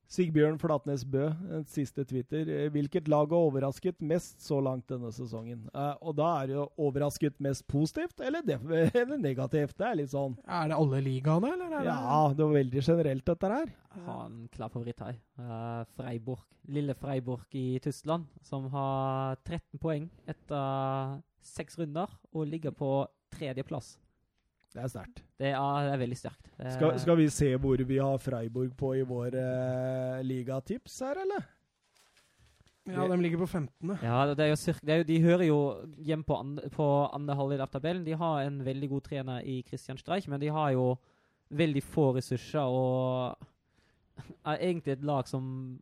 Sigbjørn 0.06 0.58
Flatnes 0.62 1.02
Bø, 1.10 1.24
siste 1.66 2.04
Twitter. 2.06 2.46
Eh, 2.46 2.68
Hvilket 2.70 3.08
lag 3.10 3.32
har 3.34 3.46
overrasket 3.48 3.98
mest 4.06 4.38
så 4.44 4.60
langt 4.62 4.86
denne 4.92 5.10
sesongen? 5.14 5.64
Eh, 5.74 5.94
og 6.00 6.14
da 6.20 6.28
er 6.42 6.46
det 6.52 6.54
jo 6.54 6.66
overrasket 6.86 7.40
mest 7.42 7.66
positivt 7.70 8.20
eller, 8.22 8.46
eller 9.02 9.18
negativt. 9.18 9.74
Det 9.76 9.88
er 9.88 9.98
litt 9.98 10.12
sånn 10.14 10.36
Er 10.46 10.70
det 10.70 10.78
alle 10.78 11.00
ligaene, 11.02 11.50
eller? 11.56 11.72
Er 11.80 11.82
det 11.88 11.90
Ja, 11.90 12.20
det 12.38 12.46
var 12.46 12.54
veldig 12.60 12.84
generelt, 12.86 13.26
dette 13.26 13.50
her. 13.56 13.74
Jeg 13.96 14.04
har 14.06 14.22
en 14.28 14.40
klar 14.54 14.70
favoritt 14.70 15.02
her. 15.02 15.18
Eh, 15.42 15.82
Freiburg. 15.98 16.44
Lille 16.70 16.94
Freiburg 16.98 17.54
i 17.54 17.66
Tyskland, 17.82 18.26
som 18.42 18.64
har 18.72 19.36
13 19.46 19.78
poeng 19.82 20.08
etter 20.26 21.20
seks 21.46 21.78
runder 21.78 22.10
og 22.34 22.46
ligger 22.50 22.74
på 22.74 22.88
tredjeplass. 23.36 23.92
Det 24.76 24.82
er 24.84 24.90
sterkt. 24.92 25.20
Det 25.40 25.50
det 25.50 25.92
er 25.92 26.00
veldig 26.02 26.16
sterkt. 26.20 26.48
Det 26.58 26.66
er- 26.66 26.74
Skal, 26.76 26.98
skal 27.00 27.16
vi 27.16 27.28
se 27.32 27.50
hvor 27.56 27.80
vi 27.88 27.96
har 27.98 28.18
Freiburg 28.20 28.74
på 28.76 28.90
i 28.98 29.02
vår 29.08 29.34
eh, 29.40 30.22
ligatips 30.22 30.98
her, 31.00 31.22
eller? 31.22 31.46
Ja, 32.86 33.06
de 33.08 33.16
ligger 33.18 33.38
på 33.38 33.46
15. 33.48 33.98
Ja, 34.02 34.26
det 34.34 34.38
er 34.44 34.48
jo 34.52 34.56
cirka, 34.60 34.84
det 34.86 34.92
er 34.94 34.98
jo, 35.00 35.04
De 35.08 35.22
hører 35.22 35.44
jo 35.48 35.56
hjem 36.06 36.22
på, 36.22 36.36
på 36.70 36.86
andre 37.12 37.34
halvdel 37.34 37.60
av 37.64 37.70
tabellen. 37.72 38.04
De 38.06 38.12
har 38.14 38.42
en 38.44 38.60
veldig 38.64 38.88
god 38.92 39.02
trener 39.08 39.40
i 39.42 39.62
Christian 39.66 39.98
Streich, 39.98 40.28
men 40.28 40.40
de 40.40 40.48
har 40.54 40.70
jo 40.76 40.96
veldig 41.50 41.82
få 41.82 42.12
ressurser 42.14 42.60
og 42.62 43.36
er 44.46 44.58
egentlig 44.60 44.92
et 44.92 45.02
lag 45.04 45.26
som 45.26 45.78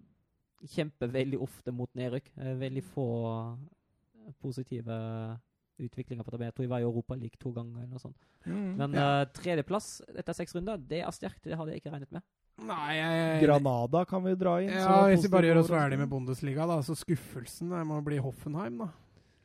kjemper 0.64 1.10
veldig 1.12 1.40
ofte 1.44 1.72
mot 1.72 1.90
nedrykk. 1.94 2.30
Eh, 2.38 2.54
Veldig 2.62 2.84
få 2.94 3.08
positive 4.40 4.96
utviklinger 5.80 6.24
på 6.24 6.30
tabellen. 6.30 6.52
Jeg 6.52 6.54
tror 6.54 6.66
vi 6.66 6.72
var 6.72 6.80
i 6.84 6.86
Europa 6.86 7.14
League 7.18 7.38
to 7.40 7.50
ganger 7.52 7.82
eller 7.82 7.90
noe 7.96 8.02
sånt. 8.02 8.16
Men 8.46 8.92
Ja. 8.94 9.22
uh, 9.22 9.26
tredjeplass 9.32 10.02
etter 10.16 10.32
seks 10.34 10.54
runder, 10.54 10.76
det 10.78 11.02
er 11.02 11.10
sterkt. 11.10 11.42
Det 11.42 11.56
hadde 11.56 11.72
jeg 11.72 11.82
ikke 11.82 11.92
regnet 11.92 12.12
med. 12.12 12.22
Nei, 12.62 12.94
jeg 12.94 13.42
Granada 13.42 14.04
kan 14.06 14.22
vi 14.22 14.34
dra 14.38 14.60
inn. 14.62 14.70
Ja, 14.70 15.08
Hvis 15.10 15.24
vi 15.24 15.28
bare 15.32 15.48
gjør 15.48 15.58
oss 15.64 15.70
ferdig 15.72 15.98
med 15.98 16.08
Bundesliga, 16.08 16.66
da, 16.70 16.76
så 16.86 16.94
skuffelsen 16.94 17.72
må 17.86 17.98
bli 18.04 18.18
Hoffenheim, 18.22 18.78
da. 18.78 18.88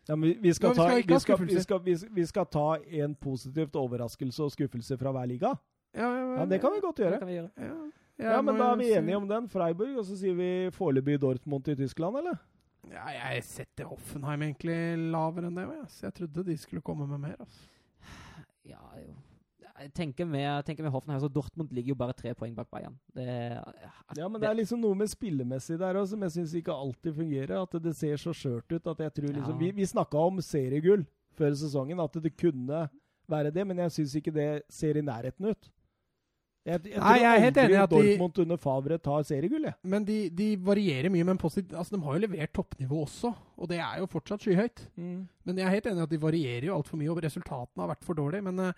Ja, 0.07 0.15
men 0.15 0.29
vi, 0.29 0.35
vi, 0.41 0.53
skal 0.53 0.75
ta, 0.75 0.87
vi, 0.95 1.19
skal, 1.19 1.37
vi, 1.45 1.59
skal, 1.61 1.81
vi, 2.13 2.25
skal 2.25 2.45
ta 2.49 2.77
en 3.01 3.15
positivt 3.15 3.75
overraskelse 3.77 4.41
og 4.45 4.53
skuffelse 4.53 4.97
fra 4.97 5.11
hver 5.13 5.27
liga. 5.29 5.55
Ja, 5.93 6.45
Det 6.49 6.61
kan 6.61 6.73
vi 6.73 6.81
godt 6.81 7.01
gjøre. 7.01 7.19
vi 7.25 7.39
gjøre. 7.39 7.49
Ja, 7.57 7.73
Ja, 8.19 8.41
men 8.41 8.57
Da 8.57 8.71
er 8.73 8.75
vi 8.75 8.91
enige 8.93 9.17
om 9.17 9.27
den. 9.27 9.47
Freiburg, 9.47 9.97
og 9.97 10.05
så 10.05 10.17
sier 10.19 10.33
vi 10.35 10.69
foreløpig 10.75 11.19
Dortmund 11.21 11.67
i 11.71 11.75
Tyskland, 11.75 12.17
eller? 12.17 12.37
Ja, 12.87 13.07
jeg 13.11 13.43
setter 13.43 13.89
Hoffenheim 13.89 14.45
egentlig 14.47 14.77
lavere 15.11 15.49
enn 15.49 15.57
det. 15.59 15.65
Ja. 15.67 15.87
Så 15.91 16.07
jeg 16.07 16.15
trodde 16.21 16.45
de 16.47 16.55
skulle 16.57 16.83
komme 16.85 17.07
med 17.09 17.19
mer. 17.25 17.41
Altså. 17.43 17.65
Ja, 18.69 18.79
jo. 19.01 19.17
Jeg 19.79 19.93
tenker 19.95 20.27
med, 20.27 20.47
tenker 20.67 20.83
med 20.83 20.91
Hoffenheim, 20.91 21.21
så 21.23 21.29
Dortmund 21.31 21.71
ligger 21.71 21.93
jo 21.93 21.99
bare 21.99 22.15
tre 22.17 22.33
poeng 22.35 22.55
bak 22.55 22.67
Bayern. 22.71 22.97
Det, 23.15 23.27
Ja, 24.17 24.27
men 24.27 24.41
det 24.41 24.49
er 24.49 24.57
liksom 24.57 24.81
noe 24.83 24.97
med 24.97 25.07
spillemessig 25.07 25.77
der 25.79 25.95
òg 26.01 26.07
som 26.11 26.23
jeg 26.25 26.33
syns 26.35 26.55
ikke 26.59 26.75
alltid 26.75 27.15
fungerer. 27.15 27.55
At 27.61 27.77
det 27.83 27.95
ser 27.95 28.19
så 28.19 28.33
skjørt 28.35 28.75
ut 28.75 28.89
at 28.91 29.05
jeg 29.05 29.13
tror 29.19 29.31
liksom 29.31 29.55
Ja. 29.55 29.59
Vi, 29.59 29.71
vi 29.71 29.87
snakka 29.87 30.19
om 30.19 30.41
seriegull 30.43 31.05
før 31.39 31.55
sesongen, 31.55 31.99
at 32.03 32.17
det 32.19 32.35
kunne 32.35 32.89
være 33.29 33.51
det, 33.55 33.67
men 33.67 33.77
jeg 33.85 33.91
syns 33.91 34.15
ikke 34.19 34.33
det 34.35 34.49
ser 34.69 34.97
i 34.97 35.05
nærheten 35.05 35.45
ut. 35.47 35.71
Jeg, 36.67 36.83
jeg 36.91 36.99
Nei, 36.99 37.15
jeg 37.21 37.29
er 37.29 37.43
helt 37.45 37.57
enig 37.63 37.73
i 37.73 37.79
at 37.79 37.83
at 37.87 37.89
de- 37.93 38.11
Dortmund 38.11 38.39
under 38.43 38.57
Favre 38.57 38.97
tar 38.99 39.23
seriegull. 39.23 39.69
Men 39.83 40.05
de, 40.05 40.17
de 40.29 40.49
varierer 40.57 41.09
mye. 41.09 41.23
Men 41.25 41.37
posit- 41.37 41.73
altså, 41.73 41.95
de 41.95 42.01
har 42.03 42.13
jo 42.17 42.19
levert 42.27 42.53
toppnivå 42.53 43.03
også, 43.05 43.33
og 43.57 43.69
det 43.71 43.79
er 43.79 43.99
jo 43.99 44.05
fortsatt 44.11 44.43
skyhøyt. 44.43 44.87
Men 44.97 45.57
jeg 45.57 45.65
er 45.65 45.75
helt 45.77 45.85
enig 45.91 46.03
i 46.03 46.07
at 46.09 46.15
de 46.15 46.21
varierer 46.21 46.69
jo 46.69 46.75
altfor 46.75 46.99
mye, 46.99 47.09
og 47.11 47.23
resultatene 47.23 47.85
har 47.85 47.93
vært 47.95 48.03
for 48.05 48.19
dårlige. 48.19 48.43
Men 48.43 48.59
uh, 48.59 48.73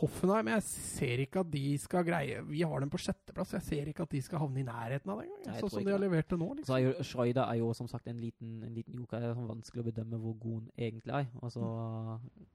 Hoffenheim, 0.00 0.48
jeg 0.48 0.62
ser 0.64 1.20
ikke 1.20 1.40
at 1.42 1.50
de 1.52 1.76
skal 1.76 2.04
greie 2.06 2.38
Vi 2.48 2.62
har 2.64 2.80
dem 2.80 2.88
på 2.88 2.96
sjetteplass. 3.00 3.52
Jeg 3.58 3.62
ser 3.66 3.88
ikke 3.90 4.06
at 4.06 4.14
de 4.14 4.22
skal 4.24 4.40
havne 4.40 4.62
i 4.62 4.64
nærheten 4.64 5.10
av 5.12 5.20
det 5.20 5.26
engang. 5.28 5.58
Sånn 5.60 5.68
som 5.72 5.82
ikke 5.82 5.90
de 5.90 5.92
har 5.92 6.00
levert 6.00 6.30
det 6.30 6.38
nå. 6.40 6.48
Så 6.48 6.56
liksom. 6.60 6.76
er 6.76 6.84
jo 6.86 7.04
Schreuder 7.04 7.42
er 7.44 7.58
jo 7.60 7.72
som 7.76 7.88
sagt 7.90 8.08
en 8.08 8.20
liten, 8.22 8.54
en 8.64 8.72
liten 8.72 8.96
joker. 8.96 9.20
Det 9.20 9.28
er 9.28 9.34
sånn 9.36 9.50
vanskelig 9.50 9.84
å 9.84 9.88
bedømme 9.90 10.20
hvor 10.22 10.38
god 10.40 10.54
han 10.62 10.70
egentlig 10.88 11.16
er. 11.18 11.26
Altså, 11.42 11.66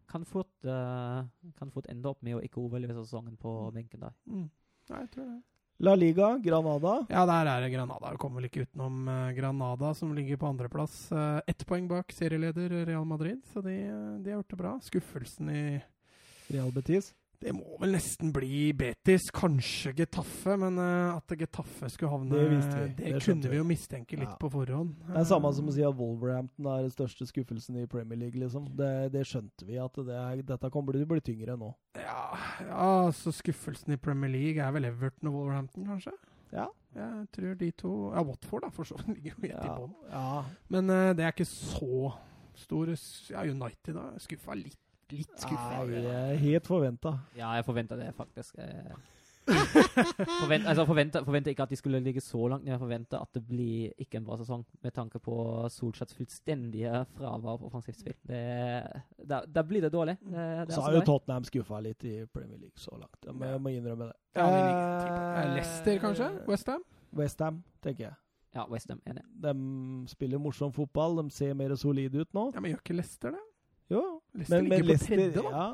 kan, 0.09 0.25
fort, 0.25 0.49
uh, 0.65 1.51
kan 1.59 1.73
fort 1.75 1.89
ende 1.93 2.09
opp 2.09 2.23
med 2.25 2.39
å 2.39 2.41
ikke 2.41 2.63
overleve 2.63 2.97
sesongen 3.03 3.37
på 3.37 3.53
benken 3.75 4.07
der. 4.07 4.15
Mm. 4.25 4.47
Nei, 4.87 5.03
jeg 5.03 5.13
tror 5.13 5.29
det. 5.29 5.37
La 5.79 5.93
Liga, 5.93 6.31
Granada. 6.41 7.05
Ja, 7.09 7.25
der 7.29 7.45
er 7.51 7.61
det 7.61 7.69
Granada. 7.69 8.09
Vi 8.09 8.17
kommer 8.17 8.41
vel 8.41 8.47
ikke 8.49 8.63
utenom 8.65 9.03
eh, 9.13 9.33
Granada, 9.37 9.91
som 9.93 10.15
ligger 10.15 10.39
på 10.41 10.49
andreplass. 10.49 10.95
Uh, 11.13 11.37
Ett 11.45 11.61
poeng 11.69 11.85
bak 11.89 12.09
serieleder 12.17 12.73
Real 12.87 13.05
Madrid, 13.05 13.43
så 13.53 13.61
de, 13.61 13.75
eh, 13.85 14.15
de 14.23 14.31
har 14.31 14.39
gjort 14.39 14.55
det 14.55 14.59
bra. 14.63 14.71
Skuffelsen 14.81 15.51
i 15.53 15.61
Real 16.49 16.71
Betis. 16.73 17.11
Det 17.39 17.51
må 17.53 17.75
vel 17.77 17.91
nesten 17.93 18.31
bli 18.33 18.71
Betis, 18.73 19.27
kanskje 19.29 19.91
Getafe, 19.99 20.55
men 20.57 20.79
eh, 20.81 21.15
at 21.19 21.33
Getafe 21.37 21.85
skulle 21.93 22.09
havne 22.15 22.31
Det 22.33 22.45
vi. 22.49 22.55
Det, 22.57 22.95
Det 22.97 23.19
kunne 23.21 23.51
vi. 23.51 23.57
jo 23.59 23.63
mistenke 23.69 24.17
litt 24.17 24.31
Ja. 24.31 24.37
på 24.41 24.49
forhånd. 24.49 24.95
Det 25.05 25.19
er 25.21 25.27
samme 25.29 25.51
som 25.53 25.67
å 25.69 25.73
si 25.75 25.83
at 25.85 25.93
Wolverhampton 25.99 26.65
er 26.65 26.81
den 26.87 26.89
største 26.95 27.27
skuffelsen 27.29 27.77
i 27.77 27.85
Premier 27.85 28.17
League, 28.17 28.39
liksom. 28.41 28.65
Det, 28.75 29.11
det 29.13 29.21
skjønte 29.29 29.67
vi, 29.69 29.77
at 29.77 29.93
det 29.93 30.15
er, 30.17 30.41
dette 30.41 30.71
kommer 30.73 30.93
til 30.97 31.05
å 31.05 31.11
bli 31.13 31.21
tyngre 31.21 31.57
nå. 31.61 31.69
Ja, 32.01 32.23
ja, 32.65 33.11
så 33.13 33.29
skuffelsen 33.31 33.93
i 33.93 33.97
Premier 34.01 34.33
League 34.33 34.57
er 34.63 34.71
vel 34.73 34.85
Everton 34.89 35.29
og 35.29 35.37
Wolverhampton, 35.37 35.85
kanskje? 35.85 36.15
Ja. 36.51 36.65
Jeg 36.97 37.27
tror 37.35 37.53
de 37.59 37.69
to 37.77 37.93
Ja, 38.15 38.23
Watford, 38.25 38.63
da, 38.65 38.69
for 38.73 38.83
så 38.89 38.97
vidt. 38.97 39.13
Ligger 39.19 39.35
jo 39.35 39.41
helt 39.43 39.53
i 39.53 39.67
Ja, 39.67 39.77
bånn. 39.77 39.93
ja. 40.09 40.43
Men 40.73 40.89
uh, 40.89 41.13
det 41.13 41.25
er 41.27 41.31
ikke 41.35 41.45
så 41.45 42.13
stor 42.57 42.89
Ja, 43.29 43.43
United 43.45 43.93
da. 43.93 44.07
Skuffa 44.17 44.55
litt. 44.57 44.79
Litt 45.11 45.37
skuffa. 45.39 45.83
Nei, 45.87 46.01
eh, 46.03 46.33
helt 46.41 46.67
forventa. 46.67 47.13
Ja, 47.37 47.53
jeg 47.55 47.65
forventer 47.67 47.99
det 47.99 48.09
faktisk. 48.17 48.57
Eh, 48.59 48.97
forvent, 50.41 50.65
altså, 50.67 50.83
forventer 50.85 51.53
ikke 51.53 51.63
at 51.63 51.71
de 51.71 51.77
skulle 51.79 52.01
ligge 52.03 52.19
så 52.21 52.49
langt, 52.51 52.65
men 52.65 52.73
jeg 52.73 52.81
forventer 52.81 53.21
at 53.21 53.29
det 53.37 53.43
blir 53.47 53.93
ikke 54.03 54.19
en 54.19 54.25
bra 54.27 54.35
sesong, 54.41 54.65
med 54.83 54.91
tanke 54.91 55.21
på 55.23 55.37
Solskjærs 55.71 56.11
fullstendige 56.17 57.05
fravær 57.15 57.61
på 57.61 57.69
offensivt 57.69 58.01
spill. 58.01 58.17
Da, 58.27 59.63
blir 59.63 59.87
det 59.87 59.93
dårlig. 59.93 60.17
Det, 60.19 60.35
det 60.35 60.43
er 60.43 60.65
Så 60.65 60.81
altså 60.81 60.81
har 60.89 60.99
jo. 60.99 61.05
Tottenham 61.07 61.47
skuffa 61.47 61.79
litt 61.87 62.03
i 62.03 62.17
Premier 62.25 62.59
League 62.59 62.75
så 62.83 62.99
langt. 62.99 63.19
Jeg 63.23 63.35
må, 63.39 63.47
jeg 63.53 63.63
må 63.63 63.75
innrømme 63.77 64.11
det. 64.11 64.19
Ja, 64.35 64.51
eh, 64.51 65.53
Leicester, 65.55 65.99
kanskje? 66.03 66.31
Westham? 66.51 66.83
Westham, 67.15 67.63
tenker 67.81 68.09
jeg. 68.09 68.17
Ja, 68.57 68.67
Westham. 68.71 68.99
Enig. 69.07 69.23
De 69.43 69.53
spiller 70.11 70.41
morsom 70.41 70.75
fotball, 70.75 71.21
de 71.23 71.31
ser 71.31 71.55
mer 71.55 71.75
solide 71.79 72.19
ut 72.19 72.35
nå. 72.35 72.49
Ja, 72.55 72.59
Men 72.59 72.75
gjør 72.75 72.83
ikke 72.83 72.99
Leicester 72.99 73.35
det? 73.37 73.46
Jo, 73.89 74.21
Leicester 74.35 74.61
men, 74.61 74.69
men 74.69 74.81
ligger 74.85 74.97
på 74.97 75.05
tredje, 75.05 75.31
da. 75.35 75.49
ja, 75.51 75.67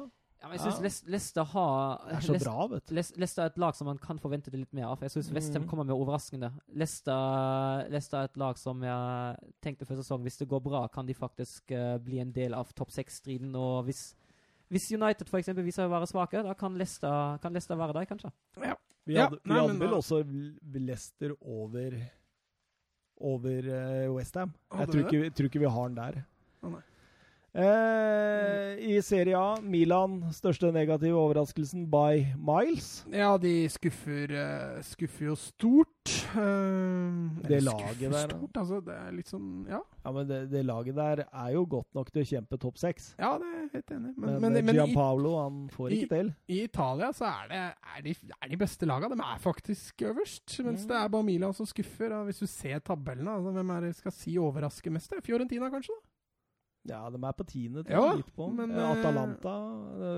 Ja, 0.43 0.49
men 0.49 0.57
jeg 0.59 0.65
syns 0.73 1.03
Ja. 1.05 1.09
Leicester 1.13 1.43
har 1.53 2.01
det 2.09 2.15
er 2.17 2.19
så 2.27 2.33
bra, 2.43 2.67
vet 2.67 2.85
du. 2.89 2.93
Leicester 2.95 3.41
er 3.43 3.45
et 3.45 3.57
lag 3.57 3.75
som 3.77 3.87
man 3.87 3.97
kan 3.97 4.17
forvente 4.19 4.51
det 4.51 4.59
litt 4.59 4.73
mer 4.75 4.89
av. 4.91 4.99
Jeg 4.99 5.11
syns 5.13 5.31
Westham 5.31 5.61
Mhm. 5.63 5.69
kommer 5.69 5.85
med 5.87 5.95
overraskende. 5.95 6.49
Leicester, 6.75 7.87
Leicester 7.89 8.17
er 8.19 8.23
et 8.25 8.35
lag 8.37 8.57
som 8.57 8.81
jeg 8.83 9.37
tenkte 9.61 9.85
før 9.87 10.01
sesong 10.03 10.21
Hvis 10.21 10.37
det 10.37 10.49
går 10.49 10.59
bra, 10.61 10.87
kan 10.89 11.05
de 11.05 11.13
faktisk 11.13 11.71
uh, 11.71 11.97
bli 11.97 12.19
en 12.19 12.33
del 12.33 12.53
av 12.53 12.73
topp 12.75 12.91
seks-striden. 12.91 13.55
Og 13.55 13.85
hvis, 13.85 14.15
hvis 14.69 14.91
United 14.91 15.29
for 15.29 15.37
eksempel 15.39 15.63
viser 15.63 15.83
seg 15.83 15.89
å 15.89 15.95
være 15.95 16.11
svake, 16.11 16.43
da 16.43 16.53
kan 16.53 16.75
Leicester, 16.77 17.37
kan 17.41 17.53
Leicester 17.53 17.75
være 17.79 17.93
der, 17.93 18.05
kanskje. 18.05 18.31
Vi 19.05 19.13
Ja, 19.15 19.29
nei, 19.29 19.39
vi 19.45 19.53
hadde 19.53 19.79
vel 19.79 19.89
da- 19.89 19.95
også 19.95 20.23
Leicester 20.73 21.31
over 21.41 21.91
over 23.21 23.63
uh, 23.63 24.13
Westham. 24.15 24.53
Jeg 24.71 24.79
Hadde 24.79 24.91
tror 24.91 25.05
ikke, 25.07 25.21
vi- 25.21 25.29
tror 25.29 25.45
ikke 25.49 25.59
vi 25.59 25.69
har 25.69 25.87
den 25.87 25.95
der. 25.95 26.25
Å, 26.63 26.69
nei. 26.71 26.81
Eh, 27.53 28.79
I 28.95 29.01
Serie 29.05 29.35
A, 29.37 29.59
Milan, 29.61 30.15
største 30.33 30.71
negative 30.73 31.13
overraskelsen 31.21 31.83
by 31.91 32.23
miles. 32.41 33.03
Ja, 33.13 33.35
de 33.37 33.67
skuffer, 33.69 34.31
eh, 34.33 34.79
skuffer 34.87 35.27
jo 35.29 35.35
stort. 35.37 36.13
Eh, 36.33 37.47
Det 37.47 37.59
laget 37.61 37.99
der. 38.09 38.33
Stort, 38.33 38.57
altså, 38.57 38.79
det 38.83 38.95
er 38.97 39.11
litt 39.13 39.29
sånn 39.29 39.67
Ja, 39.69 39.79
Ja, 40.03 40.11
men 40.11 40.27
det, 40.27 40.39
det 40.51 40.65
laget 40.65 40.95
der 40.97 41.23
er 41.31 41.51
jo 41.53 41.65
godt 41.69 41.93
nok 41.93 42.09
til 42.11 42.23
å 42.23 42.25
kjempe 42.25 42.57
topp 42.59 42.77
seks. 42.81 43.13
ja 43.19 43.37
det 43.37 43.45
er 43.53 43.69
helt 43.77 43.91
enig. 43.99 44.13
Men, 44.17 44.41
Men, 44.41 44.53
men, 44.65 44.69
i, 44.69 44.77
Gianpaolo, 44.79 45.35
han 45.43 45.69
får 45.69 45.91
i- 45.91 45.95
ikke 46.01 46.09
til. 46.09 46.33
i 46.49 46.63
Italia 46.63 47.11
så 47.13 47.25
er 47.29 47.47
det 47.53 47.61
er 47.61 48.01
de, 48.01 48.15
er 48.41 48.47
de 48.49 48.57
beste 48.57 48.85
laga. 48.89 49.09
De 49.13 49.21
er 49.21 49.37
faktisk 49.39 50.01
øverst. 50.09 50.57
Mens 50.65 50.83
Mm. 50.83 50.87
det 50.87 50.97
er 50.97 51.07
bare 51.09 51.23
Milan 51.23 51.53
som 51.53 51.65
skuffer. 51.65 52.09
Hvis 52.25 52.39
du 52.39 52.47
ser 52.47 52.79
tabellene, 52.79 53.29
altså, 53.29 53.53
hvem 53.53 53.69
er 53.77 53.81
det 53.81 53.95
skal 53.95 54.11
si 54.11 54.35
overrasker 54.37 54.91
mest? 54.91 55.13
Fiorentina, 55.23 55.69
kanskje? 55.69 55.93
da? 55.93 56.09
Ja, 56.85 57.09
de 57.09 57.15
er 57.23 57.31
på 57.37 57.45
tiende, 57.47 57.83
til 57.87 57.95
Ja, 57.95 58.17
på. 58.35 58.49
men, 58.53 58.71
Eh, 58.71 58.77
eh, 58.77 58.91
Atalanta, 58.91 59.53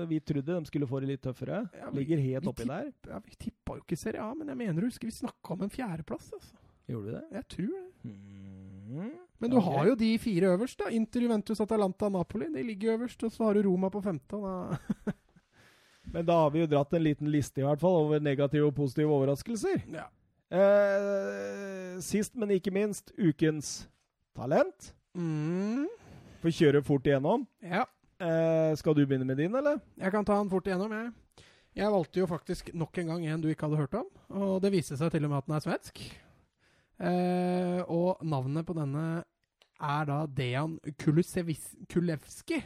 eh, 0.02 0.06
vi 0.10 0.18
trodde 0.20 0.46
de 0.58 0.66
skulle 0.66 0.86
få 0.90 0.98
det 1.00 1.08
litt 1.08 1.22
tøffere. 1.22 1.60
Ja, 1.78 1.90
vi- 1.90 1.98
Ligger 2.00 2.18
helt 2.18 2.46
oppi 2.46 2.64
der. 2.66 2.92
Ja, 3.06 3.18
Vi 3.20 3.36
tippa 3.38 3.76
jo 3.76 3.82
ikke 3.84 3.96
Serie 3.96 4.20
A, 4.20 4.34
men 4.34 4.48
jeg 4.48 4.56
mener 4.56 4.82
husker 4.82 5.06
vi 5.06 5.12
snakka 5.12 5.52
om 5.52 5.62
en 5.62 5.70
fjerdeplass. 5.70 6.32
Altså. 6.32 6.54
Gjorde 6.88 7.04
vi 7.06 7.12
det? 7.12 7.24
Jeg 7.32 7.48
tror 7.48 7.66
det. 7.68 8.10
Mm. 8.10 9.12
Men 9.40 9.50
du 9.50 9.56
okay. 9.58 9.72
har 9.76 9.86
jo 9.86 9.94
de 9.94 10.18
fire 10.18 10.56
øverst. 10.56 10.78
da 10.78 10.88
Inter, 10.90 11.20
Juventus, 11.20 11.60
Atalanta, 11.60 12.08
Napoli. 12.08 12.46
De 12.52 12.62
ligger 12.62 12.96
øverst. 12.98 13.22
Og 13.24 13.30
så 13.32 13.44
har 13.44 13.54
du 13.54 13.62
Roma 13.68 13.88
på 13.90 14.02
femte. 14.02 14.34
Og 14.34 14.42
da 14.42 15.12
Men 16.12 16.24
da 16.26 16.32
har 16.32 16.50
vi 16.50 16.60
jo 16.60 16.66
dratt 16.66 16.92
en 16.94 17.02
liten 17.02 17.30
liste 17.30 17.58
i 17.60 17.64
hvert 17.64 17.80
fall 17.80 17.96
over 18.06 18.20
negative 18.20 18.66
og 18.66 18.74
positive 18.74 19.10
overraskelser. 19.10 19.82
ja. 19.92 20.06
Eh, 20.50 21.98
sist, 22.00 22.36
men 22.36 22.50
ikke 22.50 22.70
minst, 22.72 23.12
ukens 23.18 23.88
talent. 24.36 24.92
Mm. 25.16 25.86
Får 26.46 26.54
kjøre 26.54 26.80
fort 26.86 27.06
igjennom. 27.08 27.46
ja. 27.66 27.82
Eh, 28.22 28.72
skal 28.78 28.94
du 28.94 29.00
begynne 29.02 29.26
med 29.26 29.36
din, 29.36 29.54
eller? 29.54 29.80
Jeg 29.98 30.12
kan 30.14 30.24
ta 30.24 30.36
den 30.38 30.48
fort 30.48 30.66
igjennom, 30.68 30.92
jeg. 30.94 31.10
Jeg 31.74 31.90
valgte 31.90 32.20
jo 32.20 32.26
faktisk 32.30 32.68
nok 32.72 32.98
en 33.02 33.06
gang 33.10 33.24
en 33.26 33.40
du 33.42 33.48
ikke 33.50 33.66
hadde 33.66 33.80
hørt 33.80 33.96
om. 33.98 34.06
Og 34.30 34.62
det 34.62 34.70
viste 34.72 34.96
seg 34.96 35.10
til 35.10 35.26
og 35.26 35.32
med 35.32 35.38
at 35.42 35.48
den 35.48 35.56
er 35.56 35.64
svensk. 35.64 35.98
Eh, 37.02 37.80
og 37.90 38.22
navnet 38.22 38.64
på 38.64 38.76
denne 38.78 39.24
er 39.82 40.06
da 40.06 40.20
Dejan 40.38 40.78
Kulevski. 41.02 42.62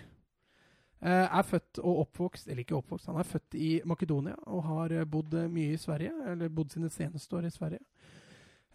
Eh, 1.00 1.24
er 1.24 1.48
født 1.48 1.80
og 1.80 2.02
oppvokst 2.04 2.46
Eller 2.46 2.60
ikke 2.60 2.76
oppvokst, 2.76 3.06
han 3.08 3.16
er 3.16 3.24
født 3.24 3.56
i 3.56 3.80
Makedonia 3.88 4.36
og 4.52 4.62
har 4.68 4.92
bodd 5.08 5.32
mye 5.48 5.72
i 5.72 5.80
Sverige. 5.80 6.12
Eller 6.34 6.52
bodd 6.52 6.76
sine 6.76 6.92
seneste 6.92 7.40
år 7.40 7.48
i 7.48 7.56
Sverige. 7.56 7.80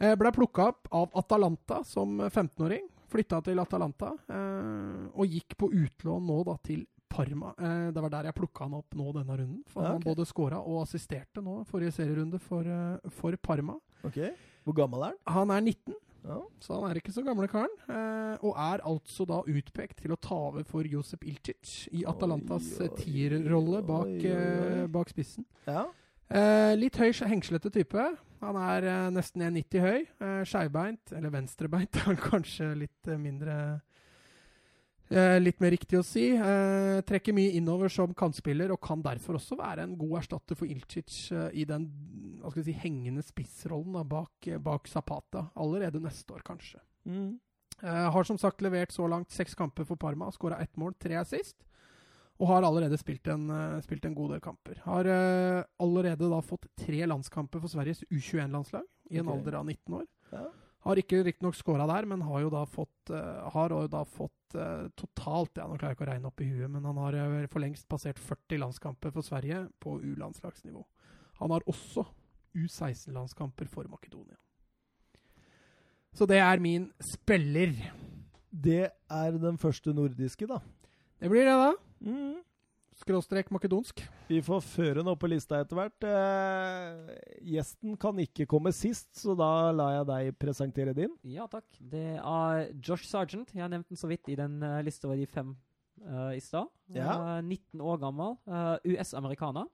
Eh, 0.02 0.18
ble 0.18 0.34
plukka 0.34 0.72
opp 0.74 0.92
av 0.92 1.14
Atalanta 1.22 1.84
som 1.86 2.18
15-åring. 2.26 2.90
Flytta 3.16 3.40
til 3.48 3.60
Atalanta 3.64 4.12
eh, 4.30 5.08
og 5.16 5.26
gikk 5.32 5.56
på 5.58 5.72
utlån 5.72 6.26
nå 6.28 6.42
da 6.48 6.58
til 6.68 6.86
Parma. 7.16 7.54
Eh, 7.58 7.92
det 7.96 8.02
var 8.04 8.12
der 8.12 8.28
jeg 8.30 8.36
plukka 8.36 8.66
han 8.68 8.74
opp 8.76 8.96
nå 9.00 9.12
denne 9.16 9.38
runden. 9.40 9.62
For 9.72 9.84
Ja, 9.86 9.94
han 9.96 10.04
både 10.04 10.26
skåra 10.28 10.60
og 10.60 10.82
assisterte 10.84 11.42
nå 11.44 11.62
forrige 11.70 11.94
serierunde 11.96 12.40
for, 12.44 12.62
eh, 12.68 13.10
for 13.16 13.38
Parma. 13.38 13.78
Ok. 14.04 14.20
Hvor 14.66 14.76
gammel 14.76 15.04
er 15.08 15.14
han? 15.14 15.48
Han 15.50 15.52
er 15.56 15.62
19, 15.62 15.96
Ja. 16.26 16.40
så 16.60 16.82
han 16.82 16.90
er 16.92 16.96
ikke 17.00 17.14
så 17.14 17.24
gamle 17.24 17.48
karen. 17.48 17.70
Eh, 17.88 18.38
og 18.44 18.56
er 18.58 18.82
altså 18.84 19.26
da 19.30 19.42
utpekt 19.48 20.02
til 20.02 20.12
å 20.12 20.20
ta 20.20 20.36
over 20.36 20.64
for 20.66 20.84
Josep 20.84 21.24
Ilcic 21.24 21.88
i 21.94 22.04
Atalantas 22.04 22.66
tierrolle 22.98 23.84
bak, 23.86 24.06
oi, 24.08 24.26
eh, 24.26 24.88
bak 24.88 25.08
spissen. 25.10 25.46
ja. 25.68 25.86
Eh, 26.28 26.74
litt 26.76 26.96
høy, 26.98 27.12
hengslete 27.14 27.70
type. 27.72 28.18
Han 28.44 28.58
er 28.60 28.88
eh, 28.90 29.10
nesten 29.16 29.44
1,90 29.46 29.84
høy. 29.84 30.06
Eh, 30.06 30.42
Skeivbeint, 30.48 31.14
eller 31.16 31.34
venstrebeint 31.34 32.00
er 32.02 32.20
kanskje 32.20 32.72
litt 32.78 33.10
eh, 33.12 33.20
mindre 33.22 33.56
eh, 35.10 35.38
Litt 35.40 35.62
mer 35.64 35.74
riktig 35.76 36.00
å 36.00 36.06
si. 36.06 36.28
Eh, 36.34 37.00
trekker 37.08 37.36
mye 37.38 37.56
innover 37.60 37.92
som 37.94 38.14
kantspiller, 38.18 38.74
og 38.74 38.82
kan 38.84 39.04
derfor 39.06 39.40
også 39.40 39.60
være 39.60 39.86
en 39.86 39.96
god 40.00 40.20
erstatter 40.24 40.60
for 40.60 40.70
Ilcic 40.70 41.32
eh, 41.36 41.50
i 41.62 41.68
den 41.70 41.90
hva 42.42 42.52
skal 42.52 42.62
vi 42.62 42.74
si, 42.74 42.80
hengende 42.84 43.24
spissrollen 43.26 43.96
da, 43.98 44.04
bak, 44.06 44.52
bak 44.62 44.90
Zapata. 44.92 45.48
Allerede 45.58 46.04
neste 46.04 46.36
år, 46.36 46.44
kanskje. 46.46 46.82
Mm. 47.10 47.40
Har 47.82 48.24
som 48.24 48.38
sagt 48.40 48.62
levert 48.64 48.94
så 48.94 49.08
langt 49.10 49.34
seks 49.34 49.58
kamper 49.58 49.84
for 49.90 50.00
Parma. 50.00 50.30
Skåra 50.32 50.62
ett 50.64 50.78
mål, 50.80 50.94
tre 51.02 51.18
assist. 51.20 51.66
Og 52.36 52.50
har 52.50 52.66
allerede 52.68 52.98
spilt 53.00 53.28
en, 53.32 53.48
eh, 53.50 53.82
spilt 53.86 54.06
en 54.06 54.16
god 54.16 54.36
del 54.36 54.42
kamper. 54.44 54.82
Har 54.84 55.08
uh, 55.08 55.64
allerede 55.80 56.28
da 56.28 56.42
fått 56.44 56.68
tre 56.76 57.06
landskamper 57.08 57.62
for 57.64 57.72
Sveriges 57.72 58.04
U21-landslag 58.10 58.84
i 59.12 59.22
en 59.22 59.30
okay. 59.30 59.40
alder 59.40 59.60
av 59.62 59.66
19 59.66 59.96
år. 60.02 60.06
Ja. 60.34 60.44
Har 60.86 61.00
ikke 61.02 61.24
riktignok 61.26 61.56
scora 61.58 61.88
der, 61.90 62.06
men 62.12 62.26
har 62.28 62.44
jo 62.44 62.52
da 62.52 62.66
fått, 62.68 63.14
uh, 63.14 63.48
har 63.56 63.72
jo 63.72 63.86
da 63.88 64.04
fått 64.04 64.58
uh, 64.60 64.92
totalt 65.00 65.56
ja, 65.58 65.70
Nå 65.70 65.80
klarer 65.80 65.96
jeg 65.96 66.00
ikke 66.00 66.08
å 66.10 66.12
regne 66.12 66.30
opp 66.30 66.44
i 66.44 66.50
huet, 66.52 66.70
men 66.76 66.86
han 66.86 67.00
har 67.06 67.48
for 67.54 67.64
lengst 67.64 67.88
passert 67.88 68.20
40 68.20 68.62
landskamper 68.66 69.16
for 69.16 69.26
Sverige 69.26 69.64
på 69.80 69.96
U-landslagsnivå. 70.04 70.84
Han 71.40 71.56
har 71.56 71.64
også 71.72 72.04
U16-landskamper 72.56 73.72
for 73.72 73.88
Makedonia. 73.92 74.38
Så 76.16 76.28
det 76.28 76.40
er 76.40 76.62
min 76.64 76.92
spiller. 77.04 77.74
Det 78.52 78.88
er 78.92 79.36
den 79.40 79.58
første 79.60 79.92
nordiske, 79.96 80.48
da. 80.48 80.62
Det 81.20 81.32
blir 81.32 81.48
det, 81.48 81.56
da. 81.60 81.74
Mm. 82.02 82.42
Skråstrek 82.96 83.50
makedonsk. 83.52 84.00
Vi 84.30 84.38
får 84.44 84.62
føre 84.64 85.02
den 85.02 85.10
opp 85.12 85.20
på 85.20 85.28
lista 85.28 85.58
etter 85.60 85.76
hvert. 85.76 86.06
Eh, 86.08 87.10
gjesten 87.44 87.98
kan 88.00 88.16
ikke 88.24 88.48
komme 88.48 88.72
sist, 88.72 89.10
så 89.20 89.36
da 89.36 89.50
lar 89.76 89.98
jeg 89.98 90.08
deg 90.08 90.38
presentere 90.40 90.94
din. 90.96 91.12
Ja, 91.28 91.44
takk. 91.52 91.68
Det 91.80 92.06
er 92.22 92.70
Josh 92.80 93.10
Sargent. 93.10 93.52
Jeg 93.52 93.68
nevnte 93.68 93.92
den 93.92 94.00
så 94.00 94.08
vidt 94.08 94.32
i 94.32 94.38
den 94.40 94.62
uh, 94.64 94.80
lista 94.86 95.10
over 95.10 95.20
de 95.20 95.28
fem 95.28 95.52
uh, 96.08 96.32
i 96.32 96.40
stad. 96.40 96.72
Ja. 96.96 97.18
Uh, 97.20 97.42
19 97.44 97.84
år 97.84 98.00
gammel. 98.06 98.38
eh, 98.48 98.96
US-amerikaner. 98.96 99.68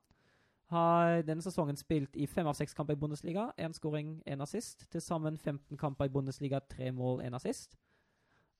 Har 0.72 1.22
denne 1.28 1.44
sesongen 1.44 1.78
spilt 1.78 2.16
i 2.16 2.26
fem 2.32 2.48
av 2.48 2.56
seks 2.58 2.74
kamper 2.74 2.96
i 2.96 3.02
Bundesliga. 3.04 3.50
Én 3.60 3.74
scoring, 3.76 4.22
én 4.26 4.42
assist. 4.42 4.88
Til 4.90 5.02
sammen 5.04 5.38
15 5.38 5.78
kamper 5.78 6.08
i 6.08 6.14
Bundesliga, 6.14 6.62
tre 6.64 6.90
mål, 6.96 7.22
én 7.28 7.36
assist. 7.36 7.76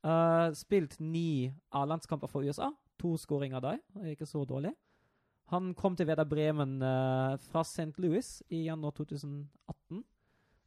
Eh, 0.04 0.48
spilt 0.58 1.00
ni 1.00 1.54
A-landskamper 1.72 2.28
for 2.28 2.44
USA. 2.44 2.72
To 3.02 3.18
skåringer 3.18 3.60
der. 3.60 3.78
Er 4.02 4.14
Ikke 4.14 4.26
så 4.26 4.46
dårlig. 4.46 4.72
Han 5.52 5.74
kom 5.74 5.96
til 5.96 6.08
Veda 6.08 6.24
Bremen 6.24 6.78
uh, 6.82 7.38
fra 7.52 7.62
St. 7.62 7.92
Louis 7.98 8.44
i 8.50 8.64
januar 8.64 8.92
2018. 8.92 10.04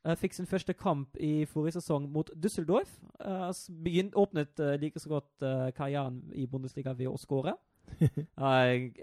Uh, 0.05 0.15
fikk 0.21 0.35
sin 0.37 0.47
første 0.47 0.75
kamp 0.77 1.17
i 1.17 1.45
forrige 1.49 1.79
sesong 1.79 2.11
mot 2.13 2.31
Düsseldorf. 2.37 2.99
Uh, 3.21 3.49
begynt, 3.85 4.15
åpnet 4.15 4.61
eh, 4.61 4.77
like 4.81 5.01
så 5.01 5.09
godt 5.09 5.43
eh, 5.43 5.71
karrieren 5.73 6.21
i 6.35 6.47
Bundesliga 6.47 6.93
ved 6.93 7.09
å 7.09 7.17
skåre. 7.17 7.57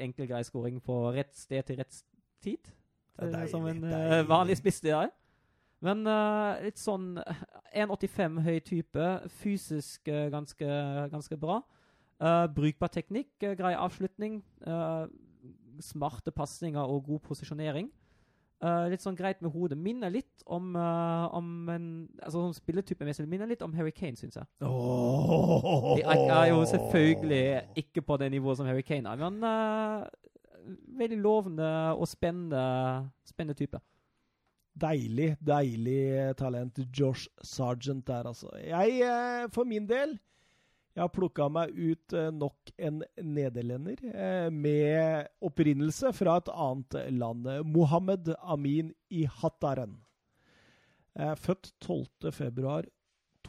Enkel, 0.05 0.27
grei 0.27 0.43
skåring 0.43 0.77
på 0.83 1.01
rett 1.15 1.33
sted 1.37 1.63
til 1.65 1.81
rett 1.81 2.03
tid. 2.43 2.61
Til, 2.61 2.77
Eh, 3.21 3.47
som 3.47 3.65
en 3.65 3.81
deilig, 3.83 4.19
eh, 4.19 4.27
vanlig 4.29 4.57
spiss 4.57 4.81
det 4.81 4.93
er. 4.95 5.09
Men 5.81 6.05
eh, 6.07 6.63
litt 6.67 6.79
sånn 6.81 7.15
eh, 7.21 7.43
1,85 7.83 8.41
høy 8.45 8.57
type. 8.65 9.07
Fysisk 9.41 10.07
eh, 10.11 10.29
ganske, 10.33 10.67
ganske 11.11 11.37
bra. 11.41 11.61
Eh, 12.21 12.45
brukbar 12.53 12.91
teknikk, 12.93 13.31
uh, 13.43 13.55
grei 13.57 13.73
avslutning. 13.73 14.43
uh, 14.67 15.07
smarte 15.81 16.29
pasninger 16.31 16.81
og 16.81 17.05
god 17.05 17.19
posisjonering. 17.25 17.89
Litt 18.61 19.01
sånn 19.01 19.15
greit 19.17 19.39
med 19.41 19.49
hodet. 19.49 19.73
Minner 19.73 20.11
litt 20.13 20.43
om, 20.45 20.75
om 20.77 21.69
en 21.73 21.85
altså 22.21 22.43
sånn 22.43 22.53
spilletypemessig 22.53 23.25
minner 23.25 23.49
litt 23.49 23.63
om 23.65 23.73
Harry 23.73 23.89
Kane, 23.89 24.13
syns 24.13 24.37
jeg. 24.37 24.45
Oh. 24.61 25.95
Jeg 25.97 26.27
er 26.27 26.51
jo 26.51 26.59
selvfølgelig 26.69 27.41
ikke 27.81 28.03
på 28.05 28.19
det 28.21 28.29
nivået 28.35 28.59
som 28.59 28.69
Harry 28.69 28.85
Kane 28.85 29.09
er, 29.09 29.17
men 29.17 29.41
veldig 31.01 31.17
lovende 31.23 31.71
og 31.95 32.05
spennende, 32.11 32.61
spennende 33.25 33.57
type. 33.57 33.81
Deilig, 34.77 35.31
deilig 35.41 36.37
talent. 36.37 36.77
Josh 36.93 37.33
Sargent 37.41 38.05
der, 38.05 38.29
altså. 38.29 38.53
Jeg, 38.61 39.49
for 39.57 39.65
min 39.65 39.89
del, 39.89 40.19
jeg 41.01 41.07
har 41.07 41.15
plukka 41.15 41.47
meg 41.49 41.71
ut 41.73 42.13
eh, 42.13 42.27
nok 42.29 42.69
en 42.77 42.99
nederlender 43.25 44.03
eh, 44.11 44.49
med 44.53 45.31
opprinnelse 45.41 46.11
fra 46.13 46.35
et 46.37 46.51
annet 46.53 46.97
land. 47.15 47.49
Mohammed 47.65 48.29
Amin 48.37 48.91
i 49.09 49.23
Hattaren. 49.25 49.97
Født 51.41 51.73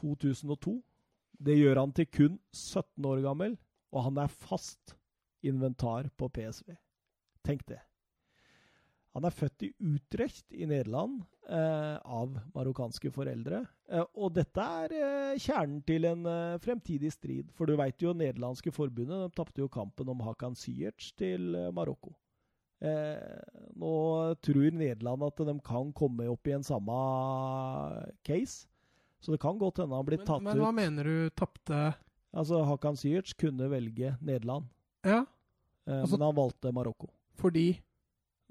2002. 0.00 0.72
Det 1.44 1.58
gjør 1.60 1.82
han 1.82 1.92
til 1.94 2.08
kun 2.08 2.40
17 2.56 3.06
år 3.06 3.20
gammel, 3.22 3.54
og 3.92 4.08
han 4.08 4.18
er 4.24 4.32
fast 4.32 4.96
inventar 5.46 6.08
på 6.16 6.32
PSV. 6.32 6.72
Tenk 7.46 7.68
det. 7.68 7.82
Han 9.14 9.24
er 9.28 9.34
født 9.36 9.62
i 9.66 9.74
Utrecht 9.84 10.46
i 10.56 10.64
Nederland 10.64 11.18
eh, 11.48 11.98
av 12.00 12.32
marokkanske 12.54 13.10
foreldre. 13.12 13.58
Eh, 13.92 14.04
og 14.16 14.32
dette 14.38 14.64
er 14.84 14.94
eh, 14.96 15.38
kjernen 15.42 15.82
til 15.84 16.06
en 16.08 16.24
eh, 16.26 16.56
fremtidig 16.64 17.10
strid. 17.12 17.50
For 17.52 17.68
du 17.68 17.74
veit 17.76 18.00
jo, 18.00 18.14
nederlandske 18.16 18.72
forbundet 18.72 19.20
de 19.20 19.28
tapte 19.36 19.60
jo 19.60 19.68
kampen 19.68 20.08
om 20.08 20.22
Hakan 20.24 20.56
Siertz 20.56 21.10
til 21.20 21.54
eh, 21.58 21.68
Marokko. 21.76 22.14
Eh, 22.82 23.42
nå 23.78 23.92
tror 24.42 24.72
Nederland 24.74 25.22
at 25.28 25.44
de 25.46 25.58
kan 25.62 25.92
komme 25.94 26.24
opp 26.32 26.48
i 26.48 26.56
en 26.56 26.64
samme 26.66 26.96
case. 28.26 28.66
Så 29.22 29.30
det 29.36 29.40
kan 29.44 29.58
godt 29.60 29.78
hende 29.84 29.94
han 29.94 30.06
blir 30.08 30.18
Men, 30.18 30.26
tatt 30.26 30.42
men 30.42 30.58
hva 30.58 30.72
mener 30.74 31.06
du 31.06 31.30
tapte 31.38 31.92
Altså, 32.32 32.62
Hakan 32.64 32.96
Siertz 32.96 33.34
kunne 33.36 33.68
velge 33.68 34.14
Nederland, 34.24 34.64
Ja, 35.04 35.20
eh, 35.86 36.00
Altså- 36.00 36.16
men 36.16 36.24
han 36.26 36.34
valgte 36.34 36.72
Marokko. 36.72 37.10
fordi 37.36 37.78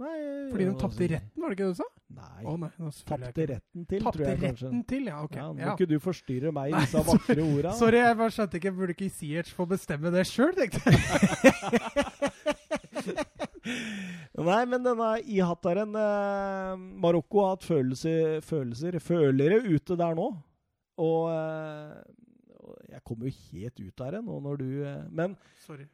Nei, 0.01 0.17
Fordi 0.51 0.65
de 0.65 0.71
tapte 0.81 1.07
retten, 1.11 1.41
var 1.43 1.49
det 1.51 1.55
ikke 1.57 1.67
det 1.67 1.75
du 1.75 1.79
sa? 1.81 1.87
Nei. 2.11 2.41
Oh, 2.49 2.55
nei, 2.59 2.69
Tapte 3.07 3.43
retten 3.51 3.81
til, 3.87 4.01
Tapte 4.03 4.17
tror 4.17 4.25
jeg 4.27 4.39
kanskje. 4.41 4.65
retten 4.67 4.81
til, 4.89 5.03
ja. 5.07 5.17
Ok. 5.23 5.35
Ja, 5.37 5.45
nå 5.53 5.59
Ja. 5.61 5.73
ikke 5.77 5.87
du 5.91 5.97
forstyrre 6.03 6.51
meg 6.55 6.65
i 6.73 6.75
disse 6.81 7.03
vakre 7.07 7.41
orda. 7.45 7.71
Sorry, 7.79 7.99
jeg 8.01 8.17
bare 8.19 8.33
skjønte 8.35 8.55
ikke. 8.59 8.73
Burde 8.79 8.93
ikke 8.97 9.09
Siech 9.13 9.49
få 9.55 9.63
bestemme 9.69 10.11
det 10.15 10.25
sjøl, 10.27 10.53
tenkte 10.57 10.81
jeg. 10.91 11.01
Nei, 14.41 14.63
men 14.65 14.81
denne 14.83 15.09
ihattaren 15.29 15.93
eh, 15.97 16.75
Marokko 17.03 17.43
har 17.45 17.51
hatt 17.55 17.65
følelser, 17.67 18.39
følelser 18.45 18.97
følere 19.03 19.59
ute 19.67 19.97
der 19.99 20.15
nå. 20.17 20.27
Og 21.01 21.27
eh, 21.31 22.01
jeg 22.95 23.01
kommer 23.07 23.29
jo 23.29 23.33
helt 23.51 23.79
ut 23.85 23.95
der 24.03 24.17
nå 24.25 24.35
når 24.43 24.55
du 24.61 24.67
eh, 24.85 25.03
Men 25.13 25.37
Sorry. 25.65 25.85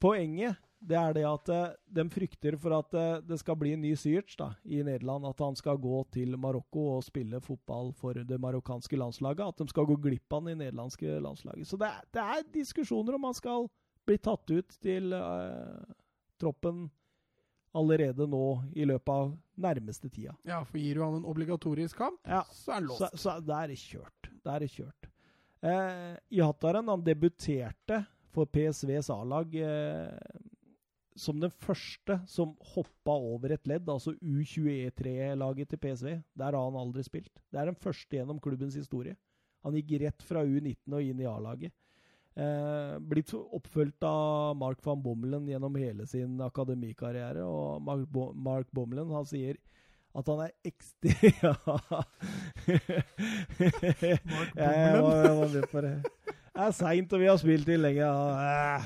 Poenget 0.00 0.56
det 0.80 0.96
er 0.96 1.12
det 1.12 1.24
at 1.28 1.50
eh, 1.52 1.72
de 1.92 2.04
frykter 2.08 2.56
for 2.60 2.72
at 2.78 2.94
eh, 2.96 3.18
det 3.28 3.36
skal 3.42 3.56
bli 3.60 3.74
en 3.76 3.82
ny 3.84 3.92
Syrts 4.00 4.38
da, 4.40 4.50
i 4.64 4.80
Nederland. 4.82 5.26
At 5.28 5.40
han 5.44 5.56
skal 5.58 5.76
gå 5.80 5.98
til 6.14 6.36
Marokko 6.40 6.86
og 6.96 7.02
spille 7.04 7.40
fotball 7.44 7.92
for 7.98 8.16
det 8.16 8.38
marokkanske 8.40 8.96
landslaget. 8.96 9.44
At 9.44 9.60
de 9.60 9.68
skal 9.68 9.88
gå 9.90 9.98
glipp 10.00 10.32
av 10.32 10.48
det 10.48 10.56
nederlandske 10.56 11.18
landslaget. 11.20 11.68
Så 11.68 11.76
det 11.80 11.90
er, 11.90 12.06
det 12.16 12.24
er 12.24 12.48
diskusjoner 12.54 13.18
om 13.18 13.28
han 13.28 13.36
skal 13.36 13.68
bli 14.08 14.16
tatt 14.24 14.48
ut 14.50 14.78
til 14.80 15.12
uh, 15.12 15.84
troppen 16.40 16.86
allerede 17.76 18.24
nå 18.26 18.44
i 18.72 18.86
løpet 18.88 19.12
av 19.12 19.34
nærmeste 19.60 20.08
tida. 20.10 20.32
Ja, 20.48 20.62
for 20.64 20.80
gir 20.80 20.96
du 20.96 21.04
han 21.04 21.18
en 21.20 21.28
obligatorisk 21.28 22.00
kamp, 22.00 22.18
Ja, 22.24 22.40
så 22.50 22.72
er 22.72 22.80
han 22.80 22.88
låst. 22.88 23.20
så 23.20 23.36
der 23.44 23.66
er 23.66 23.74
det 23.74 23.78
kjørt. 23.78 24.32
Da 24.42 24.56
er 24.56 24.64
det 24.64 24.70
kjørt. 24.72 25.10
Uh, 25.60 26.16
Ihataren 26.32 26.88
han 26.88 27.04
debuterte 27.04 28.00
for 28.30 28.46
PSVs 28.46 29.08
A-lag 29.14 29.54
eh, 29.58 30.10
som 31.20 31.40
den 31.42 31.50
første 31.50 32.20
som 32.30 32.52
hoppa 32.74 33.12
over 33.18 33.50
et 33.56 33.66
ledd, 33.68 33.88
altså 33.90 34.12
U23-laget 34.22 35.68
til 35.72 35.80
PSV. 35.82 36.12
Der 36.38 36.54
har 36.56 36.68
han 36.70 36.78
aldri 36.80 37.02
spilt. 37.04 37.42
Det 37.50 37.58
er 37.60 37.66
den 37.68 37.76
første 37.80 38.16
gjennom 38.16 38.38
klubbens 38.40 38.76
historie. 38.78 39.16
Han 39.66 39.74
gikk 39.76 39.90
rett 40.00 40.22
fra 40.24 40.44
U19 40.46 40.94
og 40.96 41.02
inn 41.04 41.20
i 41.20 41.26
A-laget. 41.28 41.74
Eh, 42.40 42.94
blitt 43.10 43.34
oppfulgt 43.34 44.04
av 44.06 44.54
Mark 44.56 44.78
van 44.86 45.02
Bommelen 45.02 45.48
gjennom 45.50 45.74
hele 45.76 46.06
sin 46.08 46.38
akademikarriere. 46.46 47.42
Og 47.44 47.82
Mark, 47.84 48.06
Bo 48.08 48.30
Mark 48.32 48.70
Bommelen 48.72 49.10
han 49.12 49.26
sier 49.28 49.58
at 50.16 50.26
han 50.30 50.40
er 50.46 50.54
ekstra... 50.66 51.52
Mark 54.30 54.50
Ja, 54.56 54.70
jeg, 54.70 54.94
Bommelen. 54.94 55.02
var, 55.02 55.24
jeg 55.24 55.36
var 55.36 55.48
med 55.54 55.64
på 55.70 55.80
det. 55.84 55.94
Det 56.50 56.66
er 56.66 56.74
seint, 56.74 57.12
og 57.14 57.22
vi 57.22 57.28
har 57.30 57.38
spilt 57.40 57.68
inn 57.70 57.84
lenge. 57.84 58.06
ja. 58.06 58.80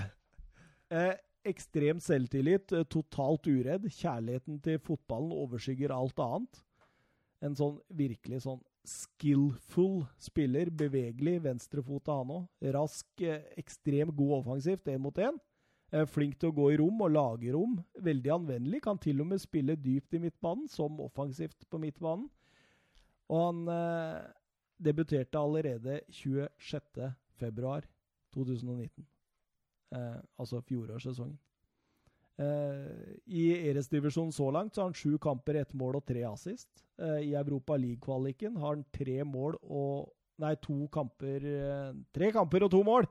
Eh, 0.95 1.15
ekstremt 1.49 2.05
selvtillit, 2.05 2.73
eh, 2.73 2.85
totalt 2.85 3.47
uredd. 3.49 3.89
Kjærligheten 3.89 4.61
til 4.63 4.79
fotballen 4.79 5.33
overskygger 5.33 5.93
alt 5.93 6.21
annet. 6.21 6.61
En 7.43 7.57
sånn 7.57 7.81
virkelig 7.89 8.45
sånn 8.45 8.63
skillful 8.85 10.05
spiller. 10.21 10.71
Bevegelig, 10.71 11.43
venstrefota 11.43 12.19
han 12.21 12.33
òg. 12.37 12.47
Rask, 12.77 13.07
eh, 13.21 13.43
ekstremt 13.59 14.15
god 14.17 14.45
offensivt, 14.45 14.85
én 14.85 15.01
mot 15.01 15.15
én. 15.17 15.41
Eh, 15.93 16.05
Flink 16.07 16.39
til 16.39 16.51
å 16.51 16.55
gå 16.55 16.73
i 16.73 16.77
rom 16.77 17.01
og 17.01 17.11
lage 17.11 17.53
rom. 17.53 17.85
Veldig 18.01 18.31
anvendelig. 18.31 18.83
Kan 18.83 18.99
til 18.99 19.21
og 19.21 19.27
med 19.27 19.41
spille 19.41 19.77
dypt 19.77 20.15
i 20.15 20.19
midtbanen, 20.19 20.69
som 20.69 21.01
offensivt 21.01 21.69
på 21.71 21.79
midtbanen. 21.79 22.29
Og 23.31 23.47
han 23.47 23.69
eh, 23.69 24.33
debuterte 24.81 25.39
allerede 25.39 26.01
26. 26.11 27.15
februar 27.41 27.87
2019. 28.35 29.07
Eh, 29.95 30.21
altså 30.39 30.61
fjorårssesongen. 30.67 31.39
Eh, 32.35 33.15
I 33.31 33.45
Eres-divisjonen 33.69 34.33
så 34.35 34.49
langt 34.51 34.75
så 34.75 34.83
har 34.83 34.91
han 34.91 34.99
sju 34.99 35.19
kamper, 35.23 35.61
ett 35.61 35.75
mål 35.75 36.01
og 36.01 36.07
tre 36.09 36.25
assist. 36.27 36.69
Eh, 36.99 37.31
I 37.31 37.35
Europa 37.39 37.77
League-kvaliken 37.79 38.57
har 38.59 38.75
han 38.75 38.87
tre 38.93 39.23
mål 39.25 39.59
og 39.63 40.13
Nei, 40.43 40.57
to 40.59 40.89
kamper 40.91 41.45
eh, 41.47 41.91
Tre 42.11 42.33
kamper 42.35 42.65
og 42.67 42.73
to 42.73 42.81
mål! 42.83 43.07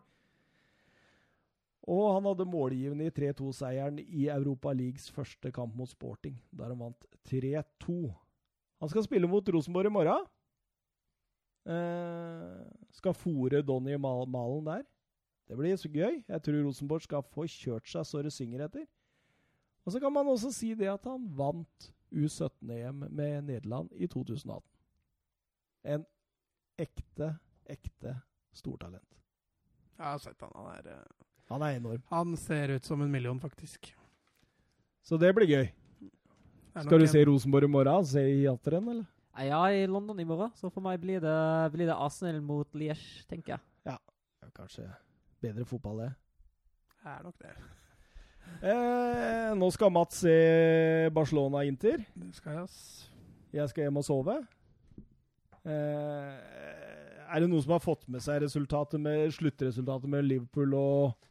Og 1.88 2.02
han 2.16 2.28
hadde 2.28 2.48
målgivende 2.48 3.08
i 3.08 3.14
3-2-seieren 3.16 4.02
i 4.04 4.26
Europa 4.32 4.72
Leagues 4.76 5.10
første 5.12 5.52
kamp 5.56 5.76
mot 5.76 5.88
Sporting, 5.88 6.36
der 6.56 6.72
han 6.72 6.80
vant 6.80 7.08
3-2. 7.28 7.96
Han 8.80 8.92
skal 8.92 9.04
spille 9.04 9.28
mot 9.28 9.50
Rosenborg 9.52 9.88
i 9.88 9.96
morgen. 9.96 10.28
Eh, 11.66 12.64
skal 12.92 13.16
fòre 13.16 13.62
Donny 13.64 13.96
Mal 13.96 14.26
Malen 14.28 14.66
der. 14.68 14.84
Det 15.48 15.58
blir 15.60 15.76
så 15.80 15.90
gøy. 15.92 16.24
Jeg 16.28 16.44
tror 16.44 16.64
Rosenborg 16.66 17.04
skal 17.06 17.24
få 17.34 17.46
kjørt 17.52 17.88
seg 17.92 18.06
så 18.08 18.22
det 18.24 18.32
synger 18.34 18.66
etter. 18.68 18.86
Og 19.86 19.92
så 19.92 20.00
kan 20.00 20.14
man 20.16 20.28
også 20.32 20.52
si 20.56 20.74
det 20.80 20.88
at 20.92 21.04
han 21.08 21.26
vant 21.36 21.90
U17-EM 22.14 23.04
med 23.12 23.42
Nederland 23.50 23.92
i 24.00 24.08
2018. 24.08 24.62
En 25.84 26.06
ekte, 26.80 27.34
ekte 27.68 28.16
stortalent. 28.56 29.18
Jeg 29.98 30.06
har 30.06 30.22
sett 30.24 30.40
han. 30.42 30.52
Han, 30.56 30.70
er, 30.78 30.88
eh, 30.94 31.28
Han 31.52 31.62
er 31.62 31.78
enorm. 31.78 32.04
han 32.10 32.36
ser 32.38 32.76
ut 32.76 32.86
som 32.86 33.02
en 33.02 33.12
million, 33.12 33.40
faktisk. 33.40 33.94
Så 35.04 35.18
det 35.20 35.34
blir 35.36 35.48
gøy. 35.48 35.68
Skal 36.80 37.00
du 37.00 37.08
se 37.08 37.26
Rosenborg 37.26 37.68
i 37.68 37.68
morgen? 37.68 38.06
Se 38.06 38.22
i 38.24 38.44
Jatteren, 38.46 38.88
eller? 38.90 39.06
Ja, 39.42 39.62
i 39.74 39.86
London 39.90 40.20
i 40.22 40.26
morgen, 40.30 40.52
så 40.56 40.70
for 40.70 40.84
meg 40.86 41.00
blir 41.02 41.22
det, 41.24 41.38
blir 41.74 41.88
det 41.90 41.96
Arsenal 41.98 42.42
mot 42.46 42.70
Liège, 42.78 43.24
tenker 43.30 43.56
jeg. 43.56 43.64
Ja, 43.90 43.96
kanskje 44.54 44.86
bedre 45.42 45.66
fotball, 45.66 46.04
det. 46.04 46.12
Det 47.04 47.10
er 47.16 47.24
nok 47.26 47.40
det. 47.42 47.54
Eh, 48.64 49.50
nå 49.58 49.70
skal 49.74 49.92
Mats 49.92 50.22
se 50.24 50.36
Barcelona-Inter. 51.16 52.04
Det 52.14 52.30
skal 52.38 52.60
jeg, 52.60 52.68
ass. 52.68 53.10
Jeg 53.54 53.72
skal 53.72 53.88
hjem 53.88 53.98
og 54.00 54.06
sove. 54.06 54.38
Eh, 55.64 56.38
er 57.34 57.42
det 57.42 57.50
noen 57.50 57.64
som 57.64 57.74
har 57.76 57.84
fått 57.84 58.06
med 58.12 58.22
seg 58.24 58.44
resultatet 58.44 59.02
med, 59.02 59.32
sluttresultatet 59.34 60.12
med 60.12 60.28
Liverpool 60.28 60.76
og 60.78 61.30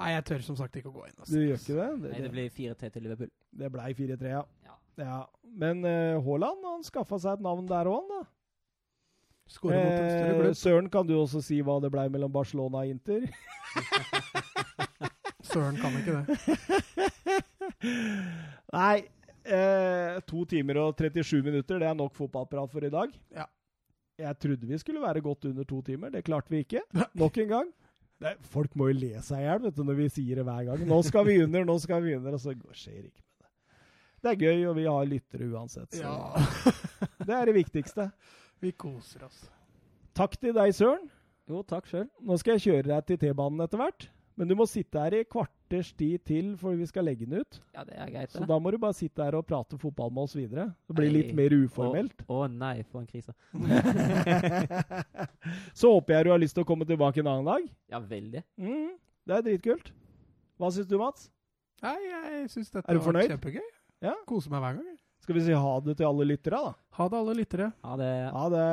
Nei, 0.00 0.14
jeg 0.14 0.24
tør 0.30 0.44
som 0.46 0.56
sagt 0.56 0.78
ikke 0.80 0.88
å 0.88 0.94
gå 0.94 1.02
inn. 1.10 1.16
ass. 1.20 1.28
Du 1.28 1.36
gjør 1.42 1.58
ikke 1.58 1.74
det? 1.76 1.88
Det, 2.00 2.10
Nei, 2.14 2.20
det 2.24 2.30
blir 2.32 2.52
4-3 2.56 2.88
til 2.94 3.02
Liverpool. 3.04 3.30
det 3.60 3.68
blei 3.74 3.88
4-3, 3.98 4.30
ja. 4.32 4.42
Ja. 4.98 5.22
Men 5.42 5.84
eh, 5.84 6.18
Haaland 6.24 6.66
han 6.66 6.84
skaffa 6.86 7.18
seg 7.20 7.38
et 7.38 7.44
navn 7.44 7.68
der 7.70 7.90
òg, 7.90 8.10
da. 8.10 8.22
Mot 9.50 9.72
Eh. 9.74 10.52
Søren, 10.54 10.88
kan 10.90 11.06
du 11.06 11.16
også 11.18 11.40
si 11.42 11.60
hva 11.66 11.80
det 11.82 11.90
blei 11.90 12.06
mellom 12.08 12.30
Barcelona 12.32 12.84
og 12.84 12.90
Inter? 12.92 13.24
Søren 15.50 15.78
kan 15.80 15.96
ikke 15.98 16.20
det. 16.20 16.36
Nei. 18.78 19.00
Eh, 19.50 20.20
to 20.28 20.44
timer 20.46 20.78
og 20.78 20.94
37 21.00 21.42
minutter, 21.42 21.80
det 21.80 21.88
er 21.88 21.96
nok 21.98 22.14
fotballprat 22.14 22.70
for 22.70 22.86
i 22.86 22.92
dag. 22.92 23.14
Ja. 23.34 23.48
Jeg 24.20 24.38
trodde 24.38 24.68
vi 24.68 24.78
skulle 24.78 25.02
være 25.02 25.22
godt 25.24 25.48
under 25.50 25.64
to 25.64 25.80
timer. 25.82 26.12
Det 26.14 26.22
klarte 26.24 26.52
vi 26.52 26.62
ikke. 26.62 26.84
Nok 27.18 27.38
en 27.42 27.48
gang. 27.48 27.72
Det, 28.20 28.36
folk 28.52 28.76
må 28.76 28.90
jo 28.90 28.98
le 29.00 29.14
seg 29.24 29.40
i 29.40 29.46
hjel 29.48 29.70
når 29.80 29.96
vi 29.96 30.08
sier 30.12 30.38
det 30.38 30.44
hver 30.46 30.66
gang. 30.68 30.86
Nå 30.86 31.00
skal 31.08 31.24
vi 31.26 31.38
under, 31.42 31.64
nå 31.64 31.78
skal 31.80 32.04
vi 32.04 32.14
under, 32.18 32.36
og 32.36 32.42
så 32.42 32.52
skjer 32.52 32.76
skjer 32.76 33.04
ikke 33.08 33.24
det. 34.22 34.30
Er 34.34 34.38
gøy, 34.44 34.58
og 34.70 34.76
vi 34.76 34.84
har 34.88 35.04
lyttere 35.08 35.44
uansett. 35.50 35.90
Så 35.96 36.02
Ja. 36.04 36.16
det 37.26 37.34
er 37.36 37.44
det 37.50 37.54
viktigste. 37.56 38.10
Vi 38.60 38.70
koser 38.76 39.24
oss. 39.26 39.38
Takk 40.16 40.32
til 40.40 40.52
deg, 40.56 40.72
Søren. 40.76 41.08
Jo, 41.50 41.62
takk 41.66 41.86
sjøl. 41.90 42.06
Nå 42.22 42.36
skal 42.38 42.52
jeg 42.58 42.62
kjøre 42.68 42.86
deg 42.92 43.00
til 43.08 43.16
T-banen 43.24 43.60
etter 43.64 43.78
hvert. 43.80 44.02
Men 44.38 44.46
du 44.48 44.54
må 44.56 44.64
sitte 44.70 44.96
her 45.02 45.12
i 45.18 45.24
kvarters 45.28 45.90
tid 45.98 46.18
til, 46.24 46.52
for 46.56 46.70
vi 46.78 46.86
skal 46.88 47.04
legge 47.04 47.26
den 47.28 47.40
ut. 47.42 47.58
Ja, 47.74 47.82
det 47.84 47.94
er 47.98 48.08
greit, 48.12 48.30
Så 48.32 48.44
da 48.48 48.56
må 48.62 48.70
du 48.72 48.78
bare 48.80 48.94
sitte 48.96 49.22
her 49.26 49.34
og 49.36 49.44
prate 49.48 49.76
fotball 49.80 50.10
med 50.16 50.22
oss 50.22 50.34
videre. 50.38 50.68
Det 50.88 50.94
blir 50.96 51.10
litt 51.12 51.34
mer 51.36 51.50
uformelt. 51.52 52.22
Å 52.30 52.46
nei, 52.48 52.78
for 52.88 53.00
en 53.02 53.06
krise. 53.10 53.32
Så 55.76 55.90
håper 55.92 56.14
jeg 56.14 56.24
du 56.28 56.32
har 56.32 56.40
lyst 56.40 56.54
til 56.56 56.64
å 56.64 56.68
komme 56.70 56.84
tilbake 56.88 57.20
en 57.20 57.28
annen 57.34 57.44
dag. 57.50 57.62
Ja, 57.92 57.98
veldig. 58.00 58.42
Mm, 58.60 58.94
det 59.28 59.34
er 59.36 59.42
dritkult. 59.50 59.92
Hva 60.60 60.68
syns 60.72 60.88
du, 60.88 60.96
Mats? 61.00 61.28
Nei, 61.84 61.96
jeg 62.06 62.48
syns 62.52 62.70
dette 62.72 62.88
Er 62.88 62.94
du 62.96 63.00
var 63.04 63.20
kjempegøy. 63.24 63.68
Ja. 64.00 64.14
Koser 64.28 64.52
meg 64.52 64.62
hver 64.64 64.78
gang. 64.80 64.96
Skal 65.20 65.36
vi 65.36 65.42
si 65.44 65.52
ha 65.52 65.72
det 65.84 65.98
til 65.98 66.08
alle 66.08 66.24
lyttere, 66.30 66.56
da? 66.56 66.72
Ha 66.96 67.08
det, 67.12 67.18
alle 67.20 67.34
lyttere. 67.36 67.66
Ha 67.84 67.96
det. 68.00 68.12
Ha 68.32 68.44
det. 68.54 68.68